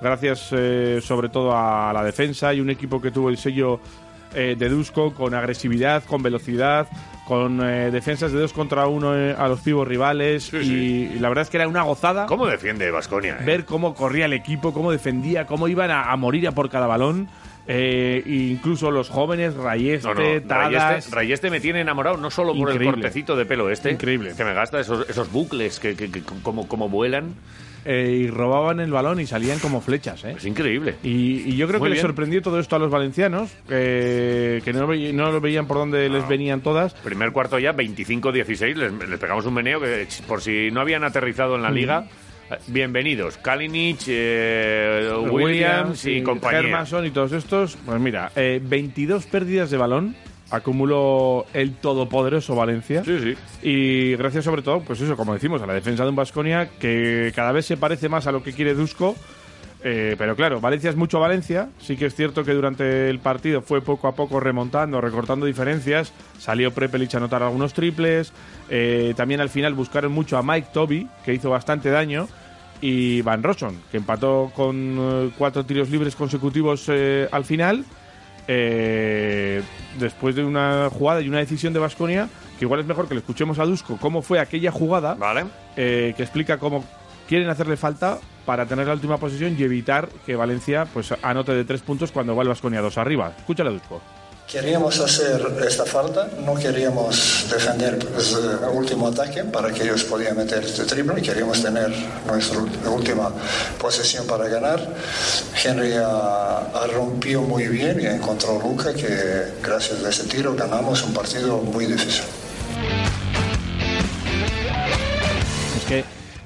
gracias 0.04 0.50
eh, 0.52 1.00
sobre 1.02 1.30
todo 1.30 1.56
a 1.58 1.92
la 1.94 2.04
defensa 2.04 2.54
y 2.54 2.60
un 2.62 2.70
equipo 2.70 3.02
que 3.02 3.10
tuvo 3.12 3.30
el 3.30 3.38
sello 3.38 3.80
eh, 4.36 4.56
de 4.58 4.70
Dusko 4.70 5.14
con 5.14 5.34
agresividad, 5.34 6.04
con 6.04 6.22
velocidad, 6.24 6.88
con 7.28 7.62
eh, 7.64 7.90
defensas 7.92 8.32
de 8.32 8.40
dos 8.40 8.52
contra 8.52 8.88
uno 8.88 9.16
eh, 9.16 9.36
a 9.38 9.48
los 9.48 9.62
pibos 9.62 9.88
rivales 9.88 10.46
Sí, 10.46 10.58
y, 10.58 10.64
sí. 10.64 11.12
y 11.16 11.20
la 11.20 11.30
verdad 11.30 11.44
es 11.44 11.50
que 11.50 11.58
era 11.58 11.68
una 11.68 11.84
gozada 11.84 12.26
¿Cómo 12.26 12.48
defiende 12.48 12.90
Vasconia? 12.92 13.38
ver 13.46 13.64
cómo 13.66 13.94
corría 13.94 14.26
el 14.26 14.34
equipo, 14.34 14.74
cómo 14.74 14.92
defendía, 14.92 15.46
cómo 15.46 15.68
iban 15.68 15.92
a, 15.92 16.12
a 16.12 16.18
morir 16.18 16.48
a 16.48 16.52
por 16.52 16.70
cada 16.70 16.88
balón. 16.88 17.30
eh, 17.68 18.24
e 18.26 18.30
incluso 18.52 18.92
los 18.92 19.10
jóvenes, 19.10 19.54
Rayeste, 19.56 20.08
No, 20.08 20.16
no, 20.16 20.42
Tadas, 20.42 20.74
Rayeste, 20.74 21.16
Rayeste 21.16 21.50
me 21.52 21.60
tiene 21.62 21.80
enamorado 21.82 22.18
no 22.18 22.30
solo 22.32 22.54
por 22.56 22.72
el 22.72 22.84
cortecito 22.84 23.36
de 23.38 23.46
pelo 23.46 23.70
este, 23.70 23.92
Increíble. 23.92 24.34
que 24.36 24.44
me 24.44 24.54
gasta 24.54 24.80
esos, 24.82 25.08
esos 25.10 25.32
bucles 25.32 25.80
que, 25.80 25.96
que- 25.96 26.12
que 26.12 26.22
como, 26.42 26.68
como 26.68 26.90
vuelan. 26.90 27.36
Eh, 27.86 28.22
y 28.24 28.28
robaban 28.30 28.80
el 28.80 28.92
balón 28.92 29.20
y 29.20 29.26
salían 29.26 29.60
como 29.60 29.82
flechas. 29.82 30.24
¿eh? 30.26 30.36
Es 30.38 30.46
increíble. 30.46 30.96
Y, 31.04 31.50
y 31.52 31.56
yo 31.58 31.68
creo 31.68 31.80
Muy 31.80 31.90
que 31.90 31.94
les 31.96 32.02
sorprendió 32.02 32.42
todo 32.42 32.60
esto 32.60 32.76
a 32.76 32.80
los 32.80 32.90
valencianos, 32.92 33.52
eh, 33.70 34.62
que 34.64 34.74
no, 34.74 34.88
ve- 34.88 35.14
no 35.14 35.32
lo 35.32 35.42
veían 35.42 35.68
por 35.68 35.78
dónde 35.78 36.10
les 36.10 36.28
venían 36.28 36.62
todas. 36.62 36.94
Primer 36.96 37.32
cuarto 37.32 37.60
ya, 37.60 37.74
25-16, 37.74 38.76
les, 38.76 39.10
les 39.10 39.20
pegamos 39.20 39.46
un 39.46 39.54
meneo 39.54 39.80
que 39.80 40.08
por 40.28 40.42
si 40.42 40.70
no 40.72 40.82
habían 40.82 41.04
aterrizado 41.04 41.56
en 41.56 41.62
Mm. 41.62 41.64
la 41.64 41.72
liga. 41.72 42.06
eh, 42.52 42.56
Bienvenidos, 42.68 43.38
Kalinic, 43.38 44.00
eh, 44.08 45.10
Williams 45.32 46.06
y 46.06 46.22
compañía. 46.22 46.60
Hermanson 46.60 47.06
y 47.06 47.12
todos 47.12 47.32
estos. 47.32 47.78
Pues 47.86 48.00
mira, 48.00 48.32
eh, 48.36 48.60
22 48.64 49.26
pérdidas 49.26 49.72
de 49.72 49.78
balón 49.78 50.16
acumuló 50.54 51.48
el 51.54 51.74
todopoderoso 51.74 52.56
Valencia. 52.56 53.04
Sí, 53.04 53.18
sí. 53.20 53.36
Y 53.64 54.16
gracias 54.16 54.46
sobre 54.46 54.62
todo, 54.62 54.82
pues 54.82 55.02
eso, 55.02 55.18
como 55.18 55.34
decimos, 55.34 55.62
a 55.64 55.66
la 55.66 55.74
defensa 55.74 56.04
de 56.04 56.10
un 56.10 56.16
Vasconia 56.16 56.70
que 56.80 57.32
cada 57.36 57.52
vez 57.52 57.66
se 57.66 57.76
parece 57.76 58.08
más 58.08 58.28
a 58.28 58.32
lo 58.32 58.44
que 58.44 58.54
quiere 58.54 58.76
Dusko. 58.76 59.16
Eh, 59.86 60.16
pero 60.18 60.36
claro, 60.36 60.62
Valencia 60.62 60.92
es 60.92 60.96
mucho 60.96 61.20
Valencia. 61.20 61.70
Sí 61.80 61.98
que 61.98 62.06
es 62.06 62.16
cierto 62.16 62.44
que 62.44 62.54
durante 62.54 63.10
el 63.10 63.18
partido 63.18 63.64
fue 63.64 63.82
poco 63.82 64.08
a 64.08 64.14
poco 64.14 64.40
remontando, 64.40 65.02
recortando 65.02 65.48
diferencias. 65.48 66.14
Salió 66.38 66.72
Prepelic 66.72 67.16
a 67.16 67.18
anotar 67.18 67.42
algunos 67.42 67.74
triples. 67.74 68.32
Eh, 68.70 69.14
también 69.18 69.42
al 69.42 69.50
final 69.50 69.74
buscaron 69.74 70.12
mucho 70.12 70.38
a 70.38 70.44
Mike 70.44 70.68
Toby, 70.72 71.08
que 71.26 71.34
hizo 71.34 71.50
bastante 71.50 71.90
daño. 71.90 72.28
Y 72.80 73.24
Van 73.24 73.42
Rosson, 73.42 73.82
que 73.90 73.98
empató 73.98 74.52
con 74.56 74.98
eh, 75.00 75.30
cuatro 75.36 75.66
tiros 75.66 75.90
libres 75.90 76.16
consecutivos 76.16 76.86
eh, 76.90 77.28
al 77.32 77.44
final. 77.44 77.86
Eh, 78.48 79.62
después 80.00 80.36
de 80.36 80.44
una 80.44 80.90
jugada 80.90 81.22
y 81.22 81.30
una 81.30 81.40
decisión 81.40 81.74
de 81.74 81.80
Vasconia, 81.80 82.28
que 82.60 82.66
igual 82.66 82.80
es 82.82 82.86
mejor 82.86 83.08
que 83.08 83.14
le 83.14 83.20
escuchemos 83.22 83.60
a 83.60 83.66
Dusko 83.66 83.98
cómo 83.98 84.22
fue 84.22 84.40
aquella 84.40 84.72
jugada, 84.72 85.14
Vale. 85.16 85.46
eh, 85.76 86.14
que 86.16 86.24
explica 86.24 86.58
cómo 86.58 86.84
quieren 87.28 87.50
hacerle 87.50 87.78
falta 87.78 88.20
para 88.46 88.66
tener 88.66 88.88
la 88.88 88.94
última 88.94 89.18
posición 89.18 89.56
y 89.58 89.64
evitar 89.64 90.10
que 90.26 90.36
Valencia 90.36 90.86
pues 90.94 91.14
anote 91.22 91.54
de 91.54 91.64
tres 91.64 91.82
puntos 91.82 92.12
cuando 92.12 92.36
va 92.36 92.44
el 92.44 92.50
Vasconia 92.50 92.82
dos 92.82 92.98
arriba. 92.98 93.34
Escúchale 93.38 93.70
a 93.70 93.74
Dusko. 93.74 94.02
Queríamos 94.48 95.00
hacer 95.00 95.42
esta 95.66 95.84
falta, 95.84 96.28
no 96.46 96.54
queríamos 96.54 97.46
defender 97.50 97.98
pues, 97.98 98.34
el 98.34 98.78
último 98.78 99.08
ataque 99.08 99.44
para 99.44 99.72
que 99.72 99.84
ellos 99.84 100.04
podían 100.04 100.38
meter 100.38 100.64
este 100.64 100.86
triple, 100.86 101.22
queríamos 101.22 101.62
tener 101.62 101.92
nuestra 102.28 102.60
última 102.92 103.32
posesión 103.80 104.28
para 104.28 104.48
ganar. 104.48 104.80
Henry 105.64 105.94
ah, 105.98 106.86
rompió 106.94 107.42
muy 107.42 107.68
bien 107.68 108.00
y 108.00 108.06
encontró 108.06 108.60
a 108.60 108.64
Luca 108.64 108.94
que 108.94 109.54
gracias 109.64 110.04
a 110.04 110.10
ese 110.10 110.26
tiro 110.26 110.54
ganamos 110.56 111.02
un 111.02 111.14
partido 111.14 111.58
muy 111.58 111.88
difícil. 111.88 112.24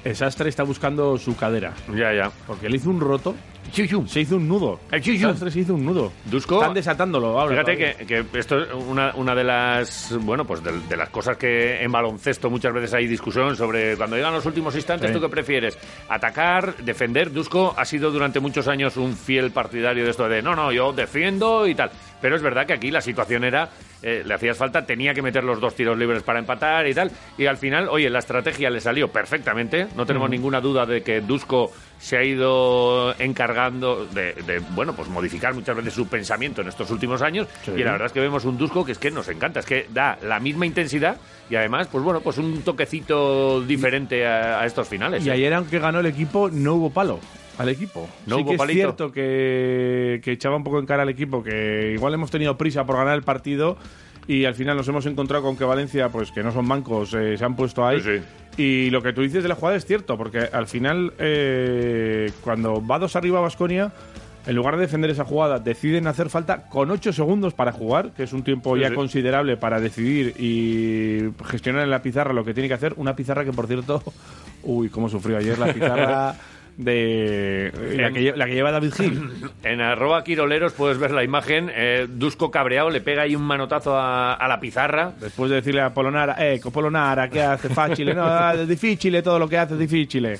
El 0.04 0.16
Sastre 0.16 0.48
está 0.48 0.62
buscando 0.62 1.16
su 1.18 1.36
cadera, 1.36 1.72
Ya, 1.94 2.12
ya. 2.14 2.30
porque 2.46 2.68
le 2.68 2.76
hizo 2.76 2.90
un 2.90 3.00
roto, 3.00 3.34
se 3.72 3.82
hizo 4.20 4.36
un 4.36 4.48
nudo. 4.48 4.80
El. 4.90 5.02
Sastre 5.20 5.50
se 5.50 5.60
hizo 5.60 5.74
un 5.74 5.84
nudo. 5.84 6.10
Dusko- 6.30 6.56
Están 6.60 6.72
desatándolo 6.72 7.38
ahora. 7.38 7.62
Fíjate 7.62 7.76
que, 7.76 8.06
que 8.06 8.38
esto 8.38 8.58
es 8.62 8.68
una, 8.72 9.12
una 9.16 9.34
de 9.34 9.44
las 9.44 10.16
bueno 10.22 10.46
pues 10.46 10.62
de, 10.64 10.72
de 10.88 10.96
las 10.96 11.10
cosas 11.10 11.36
que 11.36 11.82
en 11.82 11.92
baloncesto 11.92 12.48
muchas 12.48 12.72
veces 12.72 12.94
hay 12.94 13.06
discusión 13.06 13.54
sobre 13.56 13.94
cuando 13.96 14.16
llegan 14.16 14.32
los 14.32 14.46
últimos 14.46 14.74
instantes, 14.74 15.08
Sí. 15.10 15.14
¿tú 15.14 15.20
qué 15.20 15.28
prefieres? 15.28 15.76
¿Atacar? 16.08 16.76
¿Defender? 16.78 17.30
Dusko 17.30 17.74
ha 17.76 17.84
sido 17.84 18.10
durante 18.10 18.40
muchos 18.40 18.68
años 18.68 18.96
un 18.96 19.14
fiel 19.14 19.50
partidario 19.50 20.04
de 20.04 20.10
esto 20.10 20.26
de 20.28 20.40
no, 20.40 20.54
no, 20.56 20.72
yo 20.72 20.92
defiendo 20.94 21.66
y 21.66 21.74
tal. 21.74 21.90
Pero 22.20 22.36
es 22.36 22.42
verdad 22.42 22.66
que 22.66 22.72
aquí 22.72 22.90
la 22.90 23.00
situación 23.00 23.44
era, 23.44 23.70
eh, 24.02 24.22
le 24.24 24.34
hacías 24.34 24.56
falta, 24.56 24.84
tenía 24.84 25.14
que 25.14 25.22
meter 25.22 25.44
los 25.44 25.60
dos 25.60 25.74
tiros 25.74 25.96
libres 25.96 26.22
para 26.22 26.38
empatar 26.38 26.86
y 26.86 26.94
tal. 26.94 27.10
Y 27.36 27.46
al 27.46 27.56
final, 27.56 27.88
oye, 27.88 28.10
la 28.10 28.18
estrategia 28.18 28.70
le 28.70 28.80
salió 28.80 29.08
perfectamente. 29.08 29.86
No 29.96 30.06
tenemos 30.06 30.28
ninguna 30.30 30.60
duda 30.60 30.86
de 30.86 31.02
que 31.02 31.20
Dusko 31.20 31.72
se 31.98 32.16
ha 32.16 32.24
ido 32.24 33.14
encargando 33.18 34.06
de, 34.06 34.32
de, 34.34 34.60
bueno, 34.70 34.94
pues 34.94 35.08
modificar 35.08 35.54
muchas 35.54 35.76
veces 35.76 35.94
su 35.94 36.08
pensamiento 36.08 36.62
en 36.62 36.68
estos 36.68 36.90
últimos 36.90 37.22
años. 37.22 37.48
Sí. 37.64 37.72
Y 37.76 37.82
la 37.82 37.92
verdad 37.92 38.06
es 38.06 38.12
que 38.12 38.20
vemos 38.20 38.44
un 38.44 38.56
Dusko 38.56 38.84
que 38.84 38.92
es 38.92 38.98
que 38.98 39.10
nos 39.10 39.28
encanta, 39.28 39.60
es 39.60 39.66
que 39.66 39.86
da 39.90 40.18
la 40.22 40.38
misma 40.38 40.66
intensidad 40.66 41.16
y 41.50 41.56
además, 41.56 41.88
pues 41.90 42.04
bueno, 42.04 42.20
pues 42.20 42.38
un 42.38 42.62
toquecito 42.62 43.60
diferente 43.62 44.26
a, 44.26 44.60
a 44.60 44.66
estos 44.66 44.86
finales. 44.86 45.24
Y 45.24 45.30
¿eh? 45.30 45.32
ayer, 45.32 45.54
aunque 45.54 45.78
ganó 45.78 46.00
el 46.00 46.06
equipo, 46.06 46.50
no 46.50 46.74
hubo 46.74 46.90
palo 46.90 47.20
al 47.58 47.68
equipo. 47.68 48.08
No 48.26 48.36
sí 48.36 48.42
hubo 48.42 48.50
que 48.50 48.54
es 48.54 48.58
palito. 48.58 48.74
cierto 48.78 49.12
que, 49.12 50.20
que 50.22 50.32
echaba 50.32 50.56
un 50.56 50.64
poco 50.64 50.78
en 50.78 50.86
cara 50.86 51.02
al 51.02 51.08
equipo, 51.08 51.42
que 51.42 51.92
igual 51.94 52.14
hemos 52.14 52.30
tenido 52.30 52.56
prisa 52.56 52.86
por 52.86 52.96
ganar 52.96 53.14
el 53.16 53.22
partido 53.22 53.76
y 54.26 54.44
al 54.44 54.54
final 54.54 54.76
nos 54.76 54.86
hemos 54.88 55.06
encontrado 55.06 55.42
con 55.42 55.56
que 55.56 55.64
Valencia, 55.64 56.08
pues 56.10 56.30
que 56.30 56.42
no 56.42 56.52
son 56.52 56.66
mancos, 56.66 57.14
eh, 57.14 57.36
se 57.38 57.44
han 57.44 57.56
puesto 57.56 57.86
ahí. 57.86 58.00
Sí, 58.00 58.18
sí. 58.18 58.62
Y 58.62 58.90
lo 58.90 59.02
que 59.02 59.12
tú 59.12 59.22
dices 59.22 59.42
de 59.42 59.48
la 59.48 59.54
jugada 59.54 59.76
es 59.76 59.86
cierto, 59.86 60.18
porque 60.18 60.40
al 60.52 60.66
final, 60.66 61.12
eh, 61.18 62.30
cuando 62.42 62.84
va 62.84 62.98
dos 62.98 63.14
arriba 63.16 63.40
Vasconia, 63.40 63.92
en 64.46 64.56
lugar 64.56 64.76
de 64.76 64.82
defender 64.82 65.10
esa 65.10 65.24
jugada, 65.24 65.58
deciden 65.60 66.06
hacer 66.06 66.28
falta 66.28 66.68
con 66.68 66.90
8 66.90 67.12
segundos 67.12 67.54
para 67.54 67.70
jugar, 67.72 68.12
que 68.12 68.24
es 68.24 68.32
un 68.32 68.42
tiempo 68.42 68.74
Sí, 68.74 68.82
ya 68.82 68.88
sí. 68.88 68.94
considerable 68.94 69.56
para 69.56 69.80
decidir 69.80 70.34
y 70.40 71.30
gestionar 71.46 71.82
en 71.84 71.90
la 71.90 72.02
pizarra 72.02 72.32
lo 72.32 72.44
que 72.44 72.52
tiene 72.54 72.68
que 72.68 72.74
hacer. 72.74 72.94
Una 72.96 73.14
pizarra 73.14 73.44
que, 73.44 73.52
por 73.52 73.66
cierto, 73.66 74.02
uy, 74.62 74.88
cómo 74.88 75.08
sufrió 75.08 75.36
ayer 75.38 75.58
la 75.58 75.72
pizarra 75.72 76.34
de 76.78 77.72
la 77.96 78.10
que, 78.12 78.20
lle- 78.20 78.36
la 78.36 78.46
que 78.46 78.54
lleva 78.54 78.70
David 78.70 78.92
Gil. 78.94 79.30
En 79.64 79.80
arroba 79.80 80.22
quiroleros 80.24 80.72
puedes 80.72 80.96
ver 80.98 81.10
la 81.10 81.24
imagen. 81.24 81.70
eh, 81.74 82.06
Dusko 82.08 82.50
cabreado 82.50 82.88
le 82.90 83.00
pega 83.00 83.22
ahí 83.22 83.34
un 83.36 83.42
manotazo 83.42 83.96
a, 83.98 84.34
a 84.34 84.48
la 84.48 84.60
pizarra. 84.60 85.12
Después 85.20 85.50
de 85.50 85.56
decirle 85.56 85.82
a 85.82 85.92
Polonara, 85.92 86.36
eh, 86.38 86.60
Polonara, 86.72 87.28
¿qué 87.28 87.42
hace? 87.42 87.68
Fácil, 87.68 88.14
no, 88.14 88.50
es 88.52 88.68
difícil, 88.68 89.20
todo 89.22 89.38
lo 89.38 89.48
que 89.48 89.58
hace 89.58 89.74
es 89.74 89.80
difícil. 89.80 90.38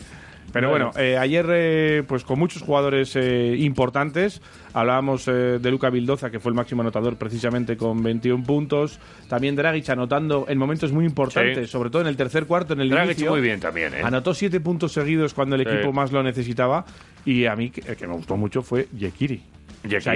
Pero 0.52 0.70
bueno, 0.70 0.90
eh, 0.96 1.16
ayer, 1.18 1.46
eh, 1.50 2.02
pues 2.08 2.24
con 2.24 2.38
muchos 2.38 2.62
jugadores 2.62 3.14
eh, 3.16 3.54
importantes, 3.58 4.40
hablábamos 4.72 5.26
de 5.26 5.70
Luca 5.70 5.90
Vildoza, 5.90 6.30
que 6.30 6.40
fue 6.40 6.50
el 6.50 6.56
máximo 6.56 6.80
anotador 6.82 7.16
precisamente 7.16 7.76
con 7.76 8.02
21 8.02 8.44
puntos. 8.44 8.98
También 9.28 9.56
Dragic 9.56 9.88
anotando 9.90 10.46
en 10.48 10.56
momentos 10.58 10.90
muy 10.92 11.04
importantes, 11.04 11.66
Sí. 11.66 11.72
sobre 11.72 11.90
todo 11.90 12.02
en 12.02 12.08
el 12.08 12.16
tercer 12.16 12.46
cuarto, 12.46 12.72
en 12.72 12.80
el 12.80 12.88
Dragic 12.90 13.12
inicio. 13.18 13.30
muy 13.30 13.40
bien 13.40 13.60
también. 13.60 13.92
Anotó 14.02 14.32
siete 14.34 14.60
puntos 14.60 14.92
seguidos 14.92 15.34
cuando 15.34 15.54
el 15.56 15.64
Sí. 15.64 15.68
equipo 15.70 15.92
más 15.92 16.12
lo 16.12 16.22
necesitaba. 16.22 16.84
Y 17.24 17.44
a 17.46 17.54
mí, 17.54 17.70
que- 17.70 17.82
que 17.96 18.06
me 18.06 18.14
gustó 18.14 18.36
mucho 18.36 18.62
fue 18.62 18.88
Yekiri. 18.96 19.42
O 19.96 20.00
sea, 20.00 20.12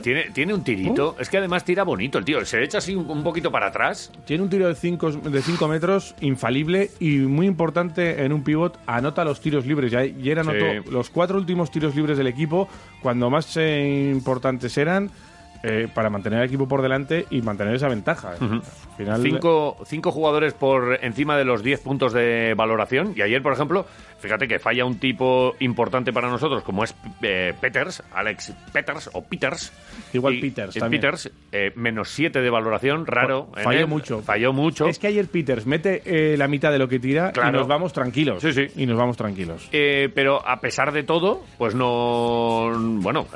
Tiene, 0.00 0.30
tiene 0.32 0.54
un 0.54 0.62
tirito. 0.64 1.16
Es 1.18 1.28
que 1.28 1.38
además 1.38 1.64
tira 1.64 1.82
bonito 1.84 2.18
el 2.18 2.24
tío. 2.24 2.44
Se 2.44 2.62
echa 2.62 2.78
así 2.78 2.94
un, 2.94 3.08
un 3.10 3.22
poquito 3.22 3.50
para 3.50 3.66
atrás. 3.66 4.12
Tiene 4.24 4.42
un 4.44 4.48
tiro 4.50 4.68
de 4.68 4.74
5 4.74 5.12
de 5.12 5.42
cinco 5.42 5.68
metros 5.68 6.14
infalible 6.20 6.90
y 7.00 7.18
muy 7.18 7.46
importante 7.46 8.24
en 8.24 8.32
un 8.32 8.42
pivot. 8.42 8.78
Anota 8.86 9.24
los 9.24 9.40
tiros 9.40 9.66
libres. 9.66 9.90
Ya 9.90 10.00
ayer 10.00 10.38
anotó 10.38 10.56
Sí. 10.56 10.90
los 10.90 11.10
cuatro 11.10 11.36
últimos 11.38 11.70
tiros 11.70 11.94
libres 11.94 12.16
del 12.18 12.26
equipo 12.26 12.68
cuando 13.02 13.28
más 13.30 13.56
eh, 13.56 14.10
importantes 14.12 14.76
eran 14.78 15.10
eh, 15.62 15.88
para 15.92 16.10
mantener 16.10 16.40
al 16.40 16.44
equipo 16.46 16.68
por 16.68 16.80
delante 16.82 17.26
y 17.30 17.42
mantener 17.42 17.74
esa 17.74 17.88
ventaja. 17.88 18.32
Al 18.40 18.62
final, 18.96 19.22
Cinco, 19.22 19.76
cinco 19.86 20.12
jugadores 20.12 20.52
por 20.52 20.98
encima 21.02 21.36
de 21.36 21.44
los 21.44 21.62
10 21.62 21.80
puntos 21.80 22.12
de 22.12 22.54
valoración. 22.56 23.14
Y 23.16 23.22
ayer, 23.22 23.42
por 23.42 23.52
ejemplo, 23.52 23.86
fíjate 24.18 24.48
que 24.48 24.58
falla 24.58 24.84
un 24.84 24.98
tipo 24.98 25.54
importante 25.60 26.12
para 26.12 26.28
nosotros, 26.28 26.62
como 26.62 26.84
es 26.84 26.94
eh, 27.22 27.52
Peters, 27.60 28.02
Alex 28.12 28.54
Peters 28.72 29.10
o 29.12 29.22
Peters. 29.24 29.72
Igual 30.12 30.34
Y- 30.34 30.40
Peters 30.40 30.74
también. 30.74 31.00
Peters, 31.00 31.30
eh, 31.52 31.72
menos 31.76 32.08
7 32.10 32.40
de 32.40 32.50
valoración, 32.50 33.06
raro. 33.06 33.50
Falló 33.62 33.86
mucho. 33.88 34.22
Falló 34.22 34.52
mucho. 34.52 34.86
Es 34.88 34.98
que 34.98 35.06
ayer 35.08 35.26
Peters 35.26 35.66
mete 35.66 36.02
eh, 36.04 36.36
la 36.36 36.48
mitad 36.48 36.70
de 36.72 36.78
lo 36.78 36.88
que 36.88 36.98
tira 36.98 37.32
Claro. 37.32 37.50
y 37.50 37.52
nos 37.52 37.68
vamos 37.68 37.92
tranquilos. 37.92 38.42
Sí, 38.42 38.52
sí. 38.52 38.66
Y 38.76 38.86
nos 38.86 38.96
vamos 38.96 39.16
tranquilos. 39.16 39.68
Pero 39.70 40.46
a 40.46 40.60
pesar 40.60 40.92
de 40.92 41.02
todo, 41.02 41.44
pues 41.58 41.74
no. 41.74 42.70
Bueno, 42.74 43.26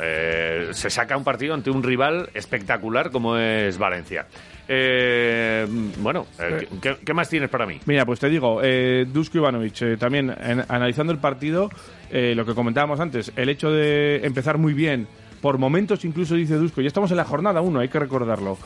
se 0.73 0.91
saca 0.91 1.17
un 1.17 1.25
partido 1.25 1.55
ante 1.55 1.71
un 1.71 1.83
rival 1.83 2.31
espectacular 2.35 3.11
como 3.11 3.37
es 3.37 3.79
Valencia. 3.79 4.27
Eh, 4.73 5.67
bueno, 5.99 6.29
eh, 6.39 6.69
¿qué, 6.81 6.97
qué 7.05 7.13
más 7.13 7.29
tienes 7.29 7.51
para 7.51 7.67
mí? 7.67 7.81
Mira, 7.87 8.07
pues 8.07 8.21
te 8.21 8.29
digo, 8.29 8.61
eh, 8.63 9.05
Dusko 9.13 9.39
Ivanovic, 9.39 9.83
eh, 9.83 9.97
también 9.97 10.31
en- 10.31 10.65
analizando 10.69 11.13
el 11.13 11.19
partido, 11.19 11.71
lo 12.13 12.47
que 12.47 12.55
comentábamos 12.55 13.01
antes, 13.01 13.33
el 13.35 13.49
hecho 13.49 13.71
de 13.73 14.25
empezar 14.25 14.59
muy 14.59 14.73
bien, 14.73 15.09
por 15.41 15.59
momentos 15.59 16.05
incluso 16.05 16.37
dice 16.37 16.55
Dusko, 16.55 16.83
ya 16.83 16.87
estamos 16.87 17.11
en 17.11 17.17
la 17.17 17.25
jornada 17.25 17.61
1, 17.63 17.81
hay 17.81 17.89
que 17.89 17.99
recordarlo, 17.99 18.59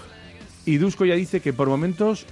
y 0.66 0.76
Dusko 0.76 1.06
ya 1.06 1.14
dice 1.14 1.40
que 1.40 1.52
por 1.54 1.68
momentos 1.68 2.26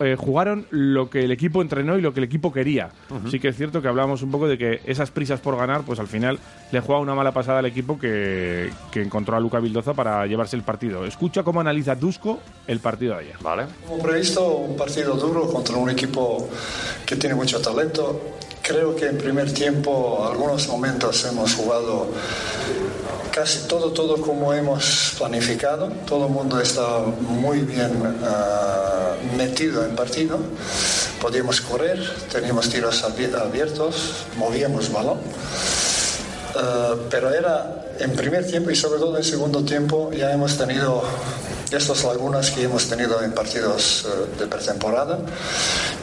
eh, 0.00 0.16
jugaron 0.16 0.66
lo 0.70 1.10
que 1.10 1.24
el 1.24 1.30
equipo 1.30 1.62
entrenó 1.62 1.98
y 1.98 2.00
lo 2.00 2.12
que 2.12 2.20
el 2.20 2.24
equipo 2.24 2.52
quería. 2.52 2.90
Sí 3.30 3.38
que 3.38 3.48
es 3.48 3.56
cierto 3.56 3.82
que 3.82 3.88
hablábamos 3.88 4.22
un 4.22 4.30
poco 4.30 4.48
de 4.48 4.56
que 4.56 4.80
esas 4.86 5.10
prisas 5.10 5.40
por 5.40 5.56
ganar, 5.56 5.82
pues 5.82 6.00
al 6.00 6.06
final 6.06 6.38
le 6.72 6.80
juega 6.80 7.00
una 7.00 7.14
mala 7.14 7.32
pasada 7.32 7.58
al 7.58 7.66
equipo 7.66 7.98
que, 7.98 8.70
que 8.90 9.02
encontró 9.02 9.36
a 9.36 9.40
Luca 9.40 9.60
Vildoza 9.60 9.94
para 9.94 10.26
llevarse 10.26 10.56
el 10.56 10.62
partido. 10.62 11.04
Escucha 11.04 11.42
cómo 11.42 11.60
analiza 11.60 11.94
Dusko 11.94 12.40
el 12.66 12.80
partido 12.80 13.14
de 13.14 13.20
ayer. 13.20 13.36
Vale. 13.40 13.66
Como 13.86 14.02
previsto, 14.02 14.46
un 14.46 14.76
partido 14.76 15.14
duro 15.16 15.46
contra 15.46 15.76
un 15.76 15.90
equipo 15.90 16.48
que 17.04 17.16
tiene 17.16 17.34
mucho 17.34 17.60
talento. 17.60 18.20
Creo 18.70 18.94
que 18.94 19.06
en 19.06 19.18
primer 19.18 19.52
tiempo, 19.52 20.24
algunos 20.24 20.68
momentos 20.68 21.24
hemos 21.24 21.54
jugado 21.56 22.06
casi 23.32 23.66
todo, 23.66 23.90
todo 23.90 24.20
como 24.20 24.54
hemos 24.54 25.14
planificado. 25.18 25.88
Todo 26.06 26.26
el 26.26 26.32
mundo 26.32 26.60
está 26.60 26.98
muy 27.20 27.58
bien 27.62 27.90
ah, 28.24 29.14
metido 29.36 29.84
en 29.84 29.96
partido. 29.96 30.38
Podíamos 31.20 31.60
correr, 31.60 31.98
teníamos 32.30 32.70
tiros 32.70 33.02
abi- 33.02 33.34
abiertos, 33.34 34.24
movíamos 34.36 34.92
balón. 34.92 35.18
Uh, 36.50 37.06
pero 37.08 37.32
era 37.32 37.86
en 38.00 38.10
primer 38.12 38.44
tiempo 38.44 38.70
y 38.70 38.76
sobre 38.76 38.98
todo 38.98 39.16
en 39.16 39.22
segundo 39.22 39.62
tiempo 39.64 40.10
ya 40.12 40.32
hemos 40.32 40.58
tenido 40.58 41.02
estas 41.70 42.02
lagunas 42.02 42.50
que 42.50 42.64
hemos 42.64 42.88
tenido 42.88 43.22
en 43.22 43.32
partidos 43.32 44.04
uh, 44.04 44.38
de 44.38 44.46
pretemporada. 44.48 45.18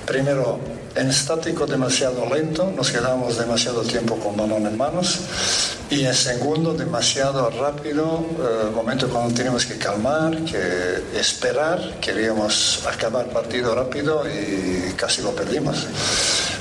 Primero, 0.05 0.57
en 0.95 1.09
estático 1.09 1.65
demasiado 1.65 2.25
lento, 2.33 2.71
nos 2.71 2.91
quedamos 2.91 3.37
demasiado 3.37 3.81
tiempo 3.81 4.15
con 4.17 4.37
balón 4.37 4.65
en 4.65 4.77
manos. 4.77 5.19
Y 5.89 6.05
en 6.05 6.13
segundo, 6.13 6.73
demasiado 6.73 7.49
rápido, 7.49 8.05
uh, 8.05 8.71
momento 8.73 9.09
cuando 9.09 9.35
teníamos 9.35 9.65
que 9.65 9.77
calmar, 9.77 10.45
que 10.45 11.19
esperar, 11.19 11.99
queríamos 11.99 12.85
acabar 12.87 13.25
partido 13.27 13.75
rápido 13.75 14.23
y 14.25 14.93
casi 14.93 15.21
lo 15.21 15.31
perdimos 15.35 15.87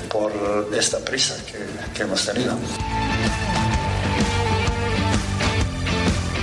por 0.09 0.33
esta 0.77 0.99
prisa 0.99 1.37
que, 1.47 1.59
que 1.95 2.03
hemos 2.03 2.25
tenido. 2.27 2.57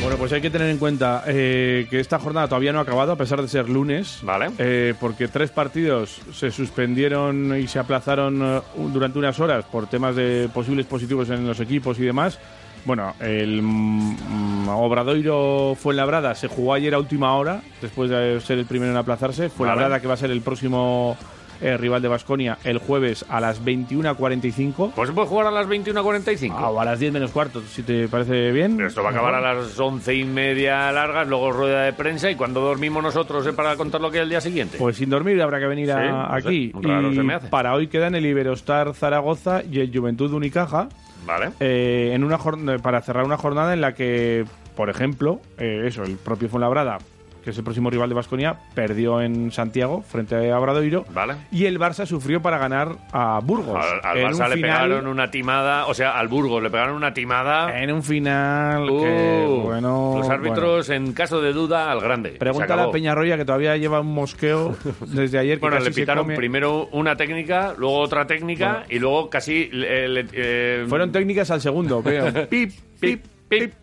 Bueno, 0.04 0.18
pues 0.18 0.34
hay 0.34 0.42
que 0.42 0.50
tener 0.50 0.70
en 0.70 0.80
cuenta 0.80 1.24
eh, 1.28 1.88
que 1.90 2.02
esta 2.02 2.20
jornada 2.20 2.50
todavía 2.50 2.74
no 2.74 2.80
ha 2.80 2.82
acabado, 2.82 3.14
a 3.14 3.16
pesar 3.16 3.42
de 3.42 3.48
ser 3.48 3.70
lunes. 3.70 4.20
Vale. 4.22 4.52
Eh, 4.58 4.94
porque 5.00 5.30
tres 5.30 5.50
partidos 5.50 6.20
se 6.34 6.52
suspendieron 6.52 7.58
y 7.58 7.68
se 7.70 7.80
aplazaron 7.80 8.42
eh, 8.44 8.62
durante 8.92 9.18
unas 9.18 9.40
horas 9.40 9.64
por 9.64 9.88
temas 9.88 10.18
de 10.18 10.50
posibles 10.54 10.88
positivos 10.88 11.30
en 11.30 11.48
los 11.48 11.62
equipos 11.62 11.98
y 12.00 12.02
demás. 12.04 12.38
Bueno, 12.84 13.16
el 13.22 13.62
mm, 13.62 14.68
Obradoiro 14.68 15.74
Fuenlabrada 15.80 16.36
se 16.36 16.50
jugó 16.50 16.74
ayer 16.74 16.94
a 16.94 17.00
última 17.00 17.34
hora, 17.36 17.62
después 17.82 18.10
de 18.10 18.42
ser 18.42 18.60
el 18.60 18.66
primero 18.66 18.92
en 18.92 18.98
aplazarse. 18.98 19.48
Fuenlabrada 19.48 19.90
Vale. 19.92 20.02
que 20.02 20.08
va 20.10 20.16
a 20.16 20.18
ser 20.18 20.32
el 20.32 20.42
próximo 20.42 21.18
eh, 21.64 21.78
rival 21.78 22.02
de 22.02 22.08
Basconia 22.10 22.58
el 22.64 22.78
jueves 22.78 23.26
a 23.30 23.40
las 23.40 23.64
21.45. 23.64 24.92
Pues 24.96 25.10
se 25.10 25.16
puede 25.16 25.28
jugar 25.28 25.48
a 25.48 25.52
las 25.52 25.68
21.45. 25.68 26.54
Ah, 26.56 26.70
o 26.70 26.80
a 26.80 26.86
las 26.86 27.00
10 27.00 27.14
menos 27.14 27.32
cuarto, 27.32 27.62
si 27.62 27.82
te 27.84 28.08
parece 28.08 28.52
bien. 28.52 28.76
Pero 28.76 28.88
esto 28.88 29.02
va 29.02 29.10
a 29.10 29.12
acabar 29.12 29.34
a 29.36 29.42
las 29.56 29.80
once 29.80 30.14
y 30.14 30.24
media 30.24 30.92
largas, 30.92 31.28
luego 31.28 31.52
rueda 31.52 31.84
de 31.84 31.94
prensa 31.94 32.30
y 32.30 32.36
cuando 32.36 32.62
dormimos 32.62 33.02
nosotros 33.02 33.46
eh, 33.48 33.54
para 33.54 33.76
contar 33.76 34.02
lo 34.02 34.12
que 34.12 34.18
es 34.18 34.24
el 34.24 34.30
día 34.30 34.42
siguiente. 34.42 34.78
Pues 34.78 34.98
sin 34.98 35.10
dormir 35.10 35.42
habrá 35.42 35.60
que 35.60 35.68
venir 35.68 35.92
a- 35.92 36.04
no 36.30 36.34
aquí. 36.34 36.72
raro 36.82 37.12
y 37.12 37.16
se 37.16 37.24
me 37.24 37.34
hace. 37.36 37.48
para 37.48 37.74
hoy 37.74 37.88
quedan 37.88 38.16
el 38.16 38.26
Iberostar 38.26 38.94
Zaragoza 38.94 39.64
y 39.64 39.80
el 39.80 39.92
Juventud 39.98 40.32
Unicaja 40.34 40.90
vale. 41.26 41.50
eh, 41.60 42.12
en 42.14 42.24
una 42.24 42.38
para 42.82 43.02
cerrar 43.02 43.24
una 43.26 43.38
jornada 43.38 43.74
en 43.74 43.82
la 43.82 43.94
que, 43.94 44.46
por 44.76 44.90
ejemplo, 44.90 45.40
eh, 45.58 45.84
eso, 45.86 46.04
el 46.04 46.18
propio 46.18 46.50
Fuenlabrada, 46.50 46.98
que 47.44 47.50
es 47.52 47.58
el 47.58 47.64
próximo 47.64 47.90
rival 47.90 48.10
de 48.10 48.16
Basconia, 48.16 48.58
perdió 48.74 49.22
en 49.22 49.52
Santiago 49.52 50.02
frente 50.02 50.52
a 50.52 50.60
Obradoiro. 50.60 51.06
Vale. 51.14 51.36
Y 51.52 51.66
el 51.66 51.80
Barça 51.80 52.06
sufrió 52.06 52.42
para 52.42 52.58
ganar 52.58 52.96
a 53.12 53.40
Burgos. 53.44 53.76
Al, 53.76 54.00
al 54.04 54.18
en 54.18 54.28
Barça 54.28 54.44
un 54.46 54.50
le 54.50 54.56
final- 54.56 54.82
pegaron 54.90 55.08
una 55.08 55.30
timada, 55.32 55.86
o 55.88 55.94
sea, 55.94 56.18
al 56.18 56.28
Burgos 56.28 56.62
le 56.64 56.70
pegaron 56.70 56.96
una 56.96 57.14
timada. 57.14 57.80
En 57.82 57.92
un 57.92 58.04
final 58.04 58.90
Uh, 58.90 59.02
que, 59.02 59.46
bueno... 59.64 60.16
los 60.18 60.30
árbitros, 60.30 60.90
en 60.90 61.14
caso 61.14 61.42
de 61.42 61.54
duda, 61.54 61.92
al 61.92 62.00
grande. 62.02 62.38
acabó. 62.40 62.90
a 62.90 62.92
Peñarroya, 62.92 63.38
que 63.38 63.46
todavía 63.46 63.76
lleva 63.78 64.00
un 64.02 64.14
mosqueo 64.14 64.76
desde 65.08 65.38
ayer. 65.40 65.58
Que 65.58 65.62
Bueno, 65.62 65.78
casi 65.78 65.90
le 65.90 65.96
pitaron 65.96 66.24
come- 66.26 66.36
primero 66.36 66.88
una 66.92 67.16
técnica, 67.16 67.74
luego 67.78 67.98
otra 68.00 68.26
técnica 68.26 68.84
y 68.90 69.00
luego 69.00 69.30
casi... 69.30 69.70
eh, 69.74 70.08
le- 70.08 70.26
eh, 70.34 70.86
Fueron 70.88 71.12
técnicas 71.12 71.52
al 71.52 71.62
segundo. 71.62 72.02
Pip, 72.50 72.50
pip, 72.50 72.72
pip, 73.00 73.24
pip. 73.50 73.74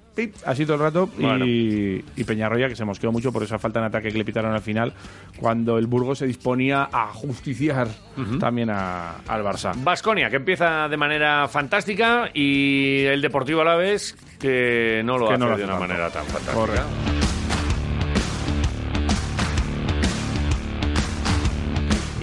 Así 0.44 0.64
todo 0.64 0.74
el 0.74 0.80
rato. 0.82 1.08
Bueno. 1.18 1.46
Y, 1.46 2.04
y 2.16 2.24
Peñarroya, 2.24 2.68
que 2.68 2.76
se 2.76 2.84
mosqueó 2.84 3.10
mucho 3.12 3.32
por 3.32 3.42
esa 3.42 3.58
falta 3.58 3.78
en 3.78 3.86
ataque 3.86 4.10
que 4.10 4.18
le 4.18 4.24
pitaron 4.24 4.52
al 4.52 4.60
final, 4.60 4.92
cuando 5.38 5.78
el 5.78 5.86
Burgos 5.86 6.18
se 6.18 6.26
disponía 6.26 6.88
a 6.92 7.06
justiciar 7.08 7.88
también 8.38 8.70
a- 8.70 9.16
al 9.26 9.42
Barça. 9.42 9.72
Basconia, 9.82 10.28
que 10.28 10.36
empieza 10.36 10.88
de 10.88 10.96
manera 10.96 11.48
fantástica 11.48 12.28
y 12.34 13.04
el 13.04 13.22
Deportivo 13.22 13.62
Alavés 13.62 14.16
que 14.38 15.02
no 15.04 15.16
lo 15.18 15.26
Que 15.28 15.34
hace 15.34 15.40
no 15.40 15.46
lo 15.50 15.56
de 15.56 15.62
hace 15.62 15.64
una 15.64 15.72
tanto. 15.78 15.88
manera 15.88 16.10
tan 16.10 16.24
fantástica. 16.24 16.54
Correcto. 16.54 16.86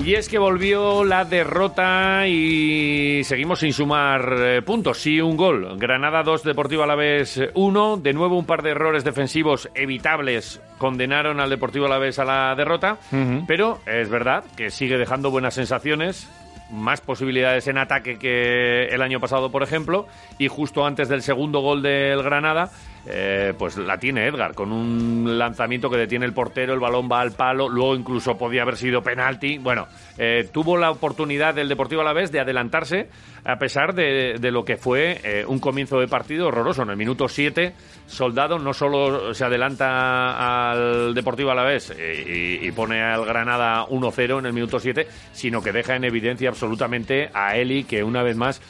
Y 0.08 0.16
es 0.16 0.30
que 0.30 0.40
volvió 0.40 1.04
la 1.04 1.26
derrota 1.26 2.26
y 2.30 3.26
seguimos 3.26 3.60
sin 3.60 3.74
sumar 3.74 4.36
eh, 4.40 4.62
puntos. 4.62 5.00
Sí, 5.00 5.20
un 5.20 5.36
gol. 5.36 5.78
Granada 5.78 6.24
2, 6.24 6.44
Deportivo 6.44 6.84
Alavés 6.84 7.42
1. 7.54 7.98
De 7.98 8.14
nuevo 8.14 8.38
un 8.38 8.46
par 8.46 8.64
de 8.64 8.70
errores 8.70 9.04
defensivos 9.04 9.70
evitables 9.76 10.62
condenaron 10.78 11.42
al 11.42 11.50
Deportivo 11.50 11.88
Alavés 11.88 12.20
a 12.20 12.24
la 12.24 12.56
derrota. 12.56 13.00
Pero 13.48 13.80
es 13.86 14.10
verdad 14.10 14.46
que 14.56 14.70
sigue 14.70 14.98
dejando 14.98 15.30
buenas 15.30 15.56
sensaciones 15.56 16.30
más 16.70 17.02
posibilidades 17.02 17.68
en 17.68 17.78
ataque 17.78 18.18
que 18.18 18.86
el 18.86 19.02
año 19.02 19.20
pasado, 19.20 19.52
por 19.52 19.64
ejemplo, 19.64 20.08
y 20.38 20.48
justo 20.48 20.86
antes 20.86 21.10
del 21.10 21.22
segundo 21.22 21.60
gol 21.60 21.82
del 21.82 22.24
Granada, 22.24 22.72
eh, 23.10 23.54
pues 23.58 23.78
la 23.78 23.98
tiene 23.98 24.28
Edgar, 24.28 24.54
con 24.54 24.72
un 24.72 25.38
lanzamiento 25.38 25.90
que 25.90 25.98
detiene 25.98 26.26
el 26.26 26.34
portero, 26.34 26.74
el 26.74 26.80
balón 26.80 27.10
va 27.12 27.22
al 27.22 27.32
palo, 27.32 27.70
luego 27.70 27.96
incluso 27.96 28.38
podía 28.38 28.64
haber 28.64 28.78
sido 28.78 29.02
penalti. 29.02 29.58
Bueno, 29.58 29.88
eh, 30.18 30.50
tuvo 30.52 30.78
la 30.78 30.92
oportunidad 30.92 31.54
del 31.54 31.70
Deportivo 31.70 32.02
Alavés 32.02 32.32
de 32.32 32.40
adelantarse 32.40 33.10
a 33.46 33.58
pesar 33.58 33.96
de, 33.96 34.38
lo 34.52 34.66
que 34.66 34.76
fue 34.76 35.22
eh, 35.24 35.46
un 35.48 35.60
comienzo 35.60 36.00
de 36.00 36.08
partido 36.10 36.48
horroroso. 36.48 36.84
En 36.84 36.90
el 36.90 36.98
minuto 36.98 37.30
7, 37.30 37.74
Soldado 38.06 38.60
no 38.60 38.74
solo 38.74 39.34
se 39.34 39.46
adelanta 39.46 40.70
al 40.70 41.14
Deportivo 41.14 41.52
Alavés 41.52 41.94
y, 41.98 42.68
y 42.68 42.72
pone 42.74 43.02
al 43.02 43.26
Granada 43.26 43.86
1-0 43.86 44.40
en 44.40 44.46
el 44.48 44.54
minuto 44.54 44.80
7, 44.80 45.08
sino 45.32 45.62
que 45.62 45.72
deja 45.72 45.96
en 45.96 46.04
evidencia 46.04 46.50
absolutamente 46.50 47.30
a 47.34 47.56
Eli, 47.56 47.86
que 47.86 48.04
una 48.04 48.22
vez 48.22 48.36
más 48.36 48.62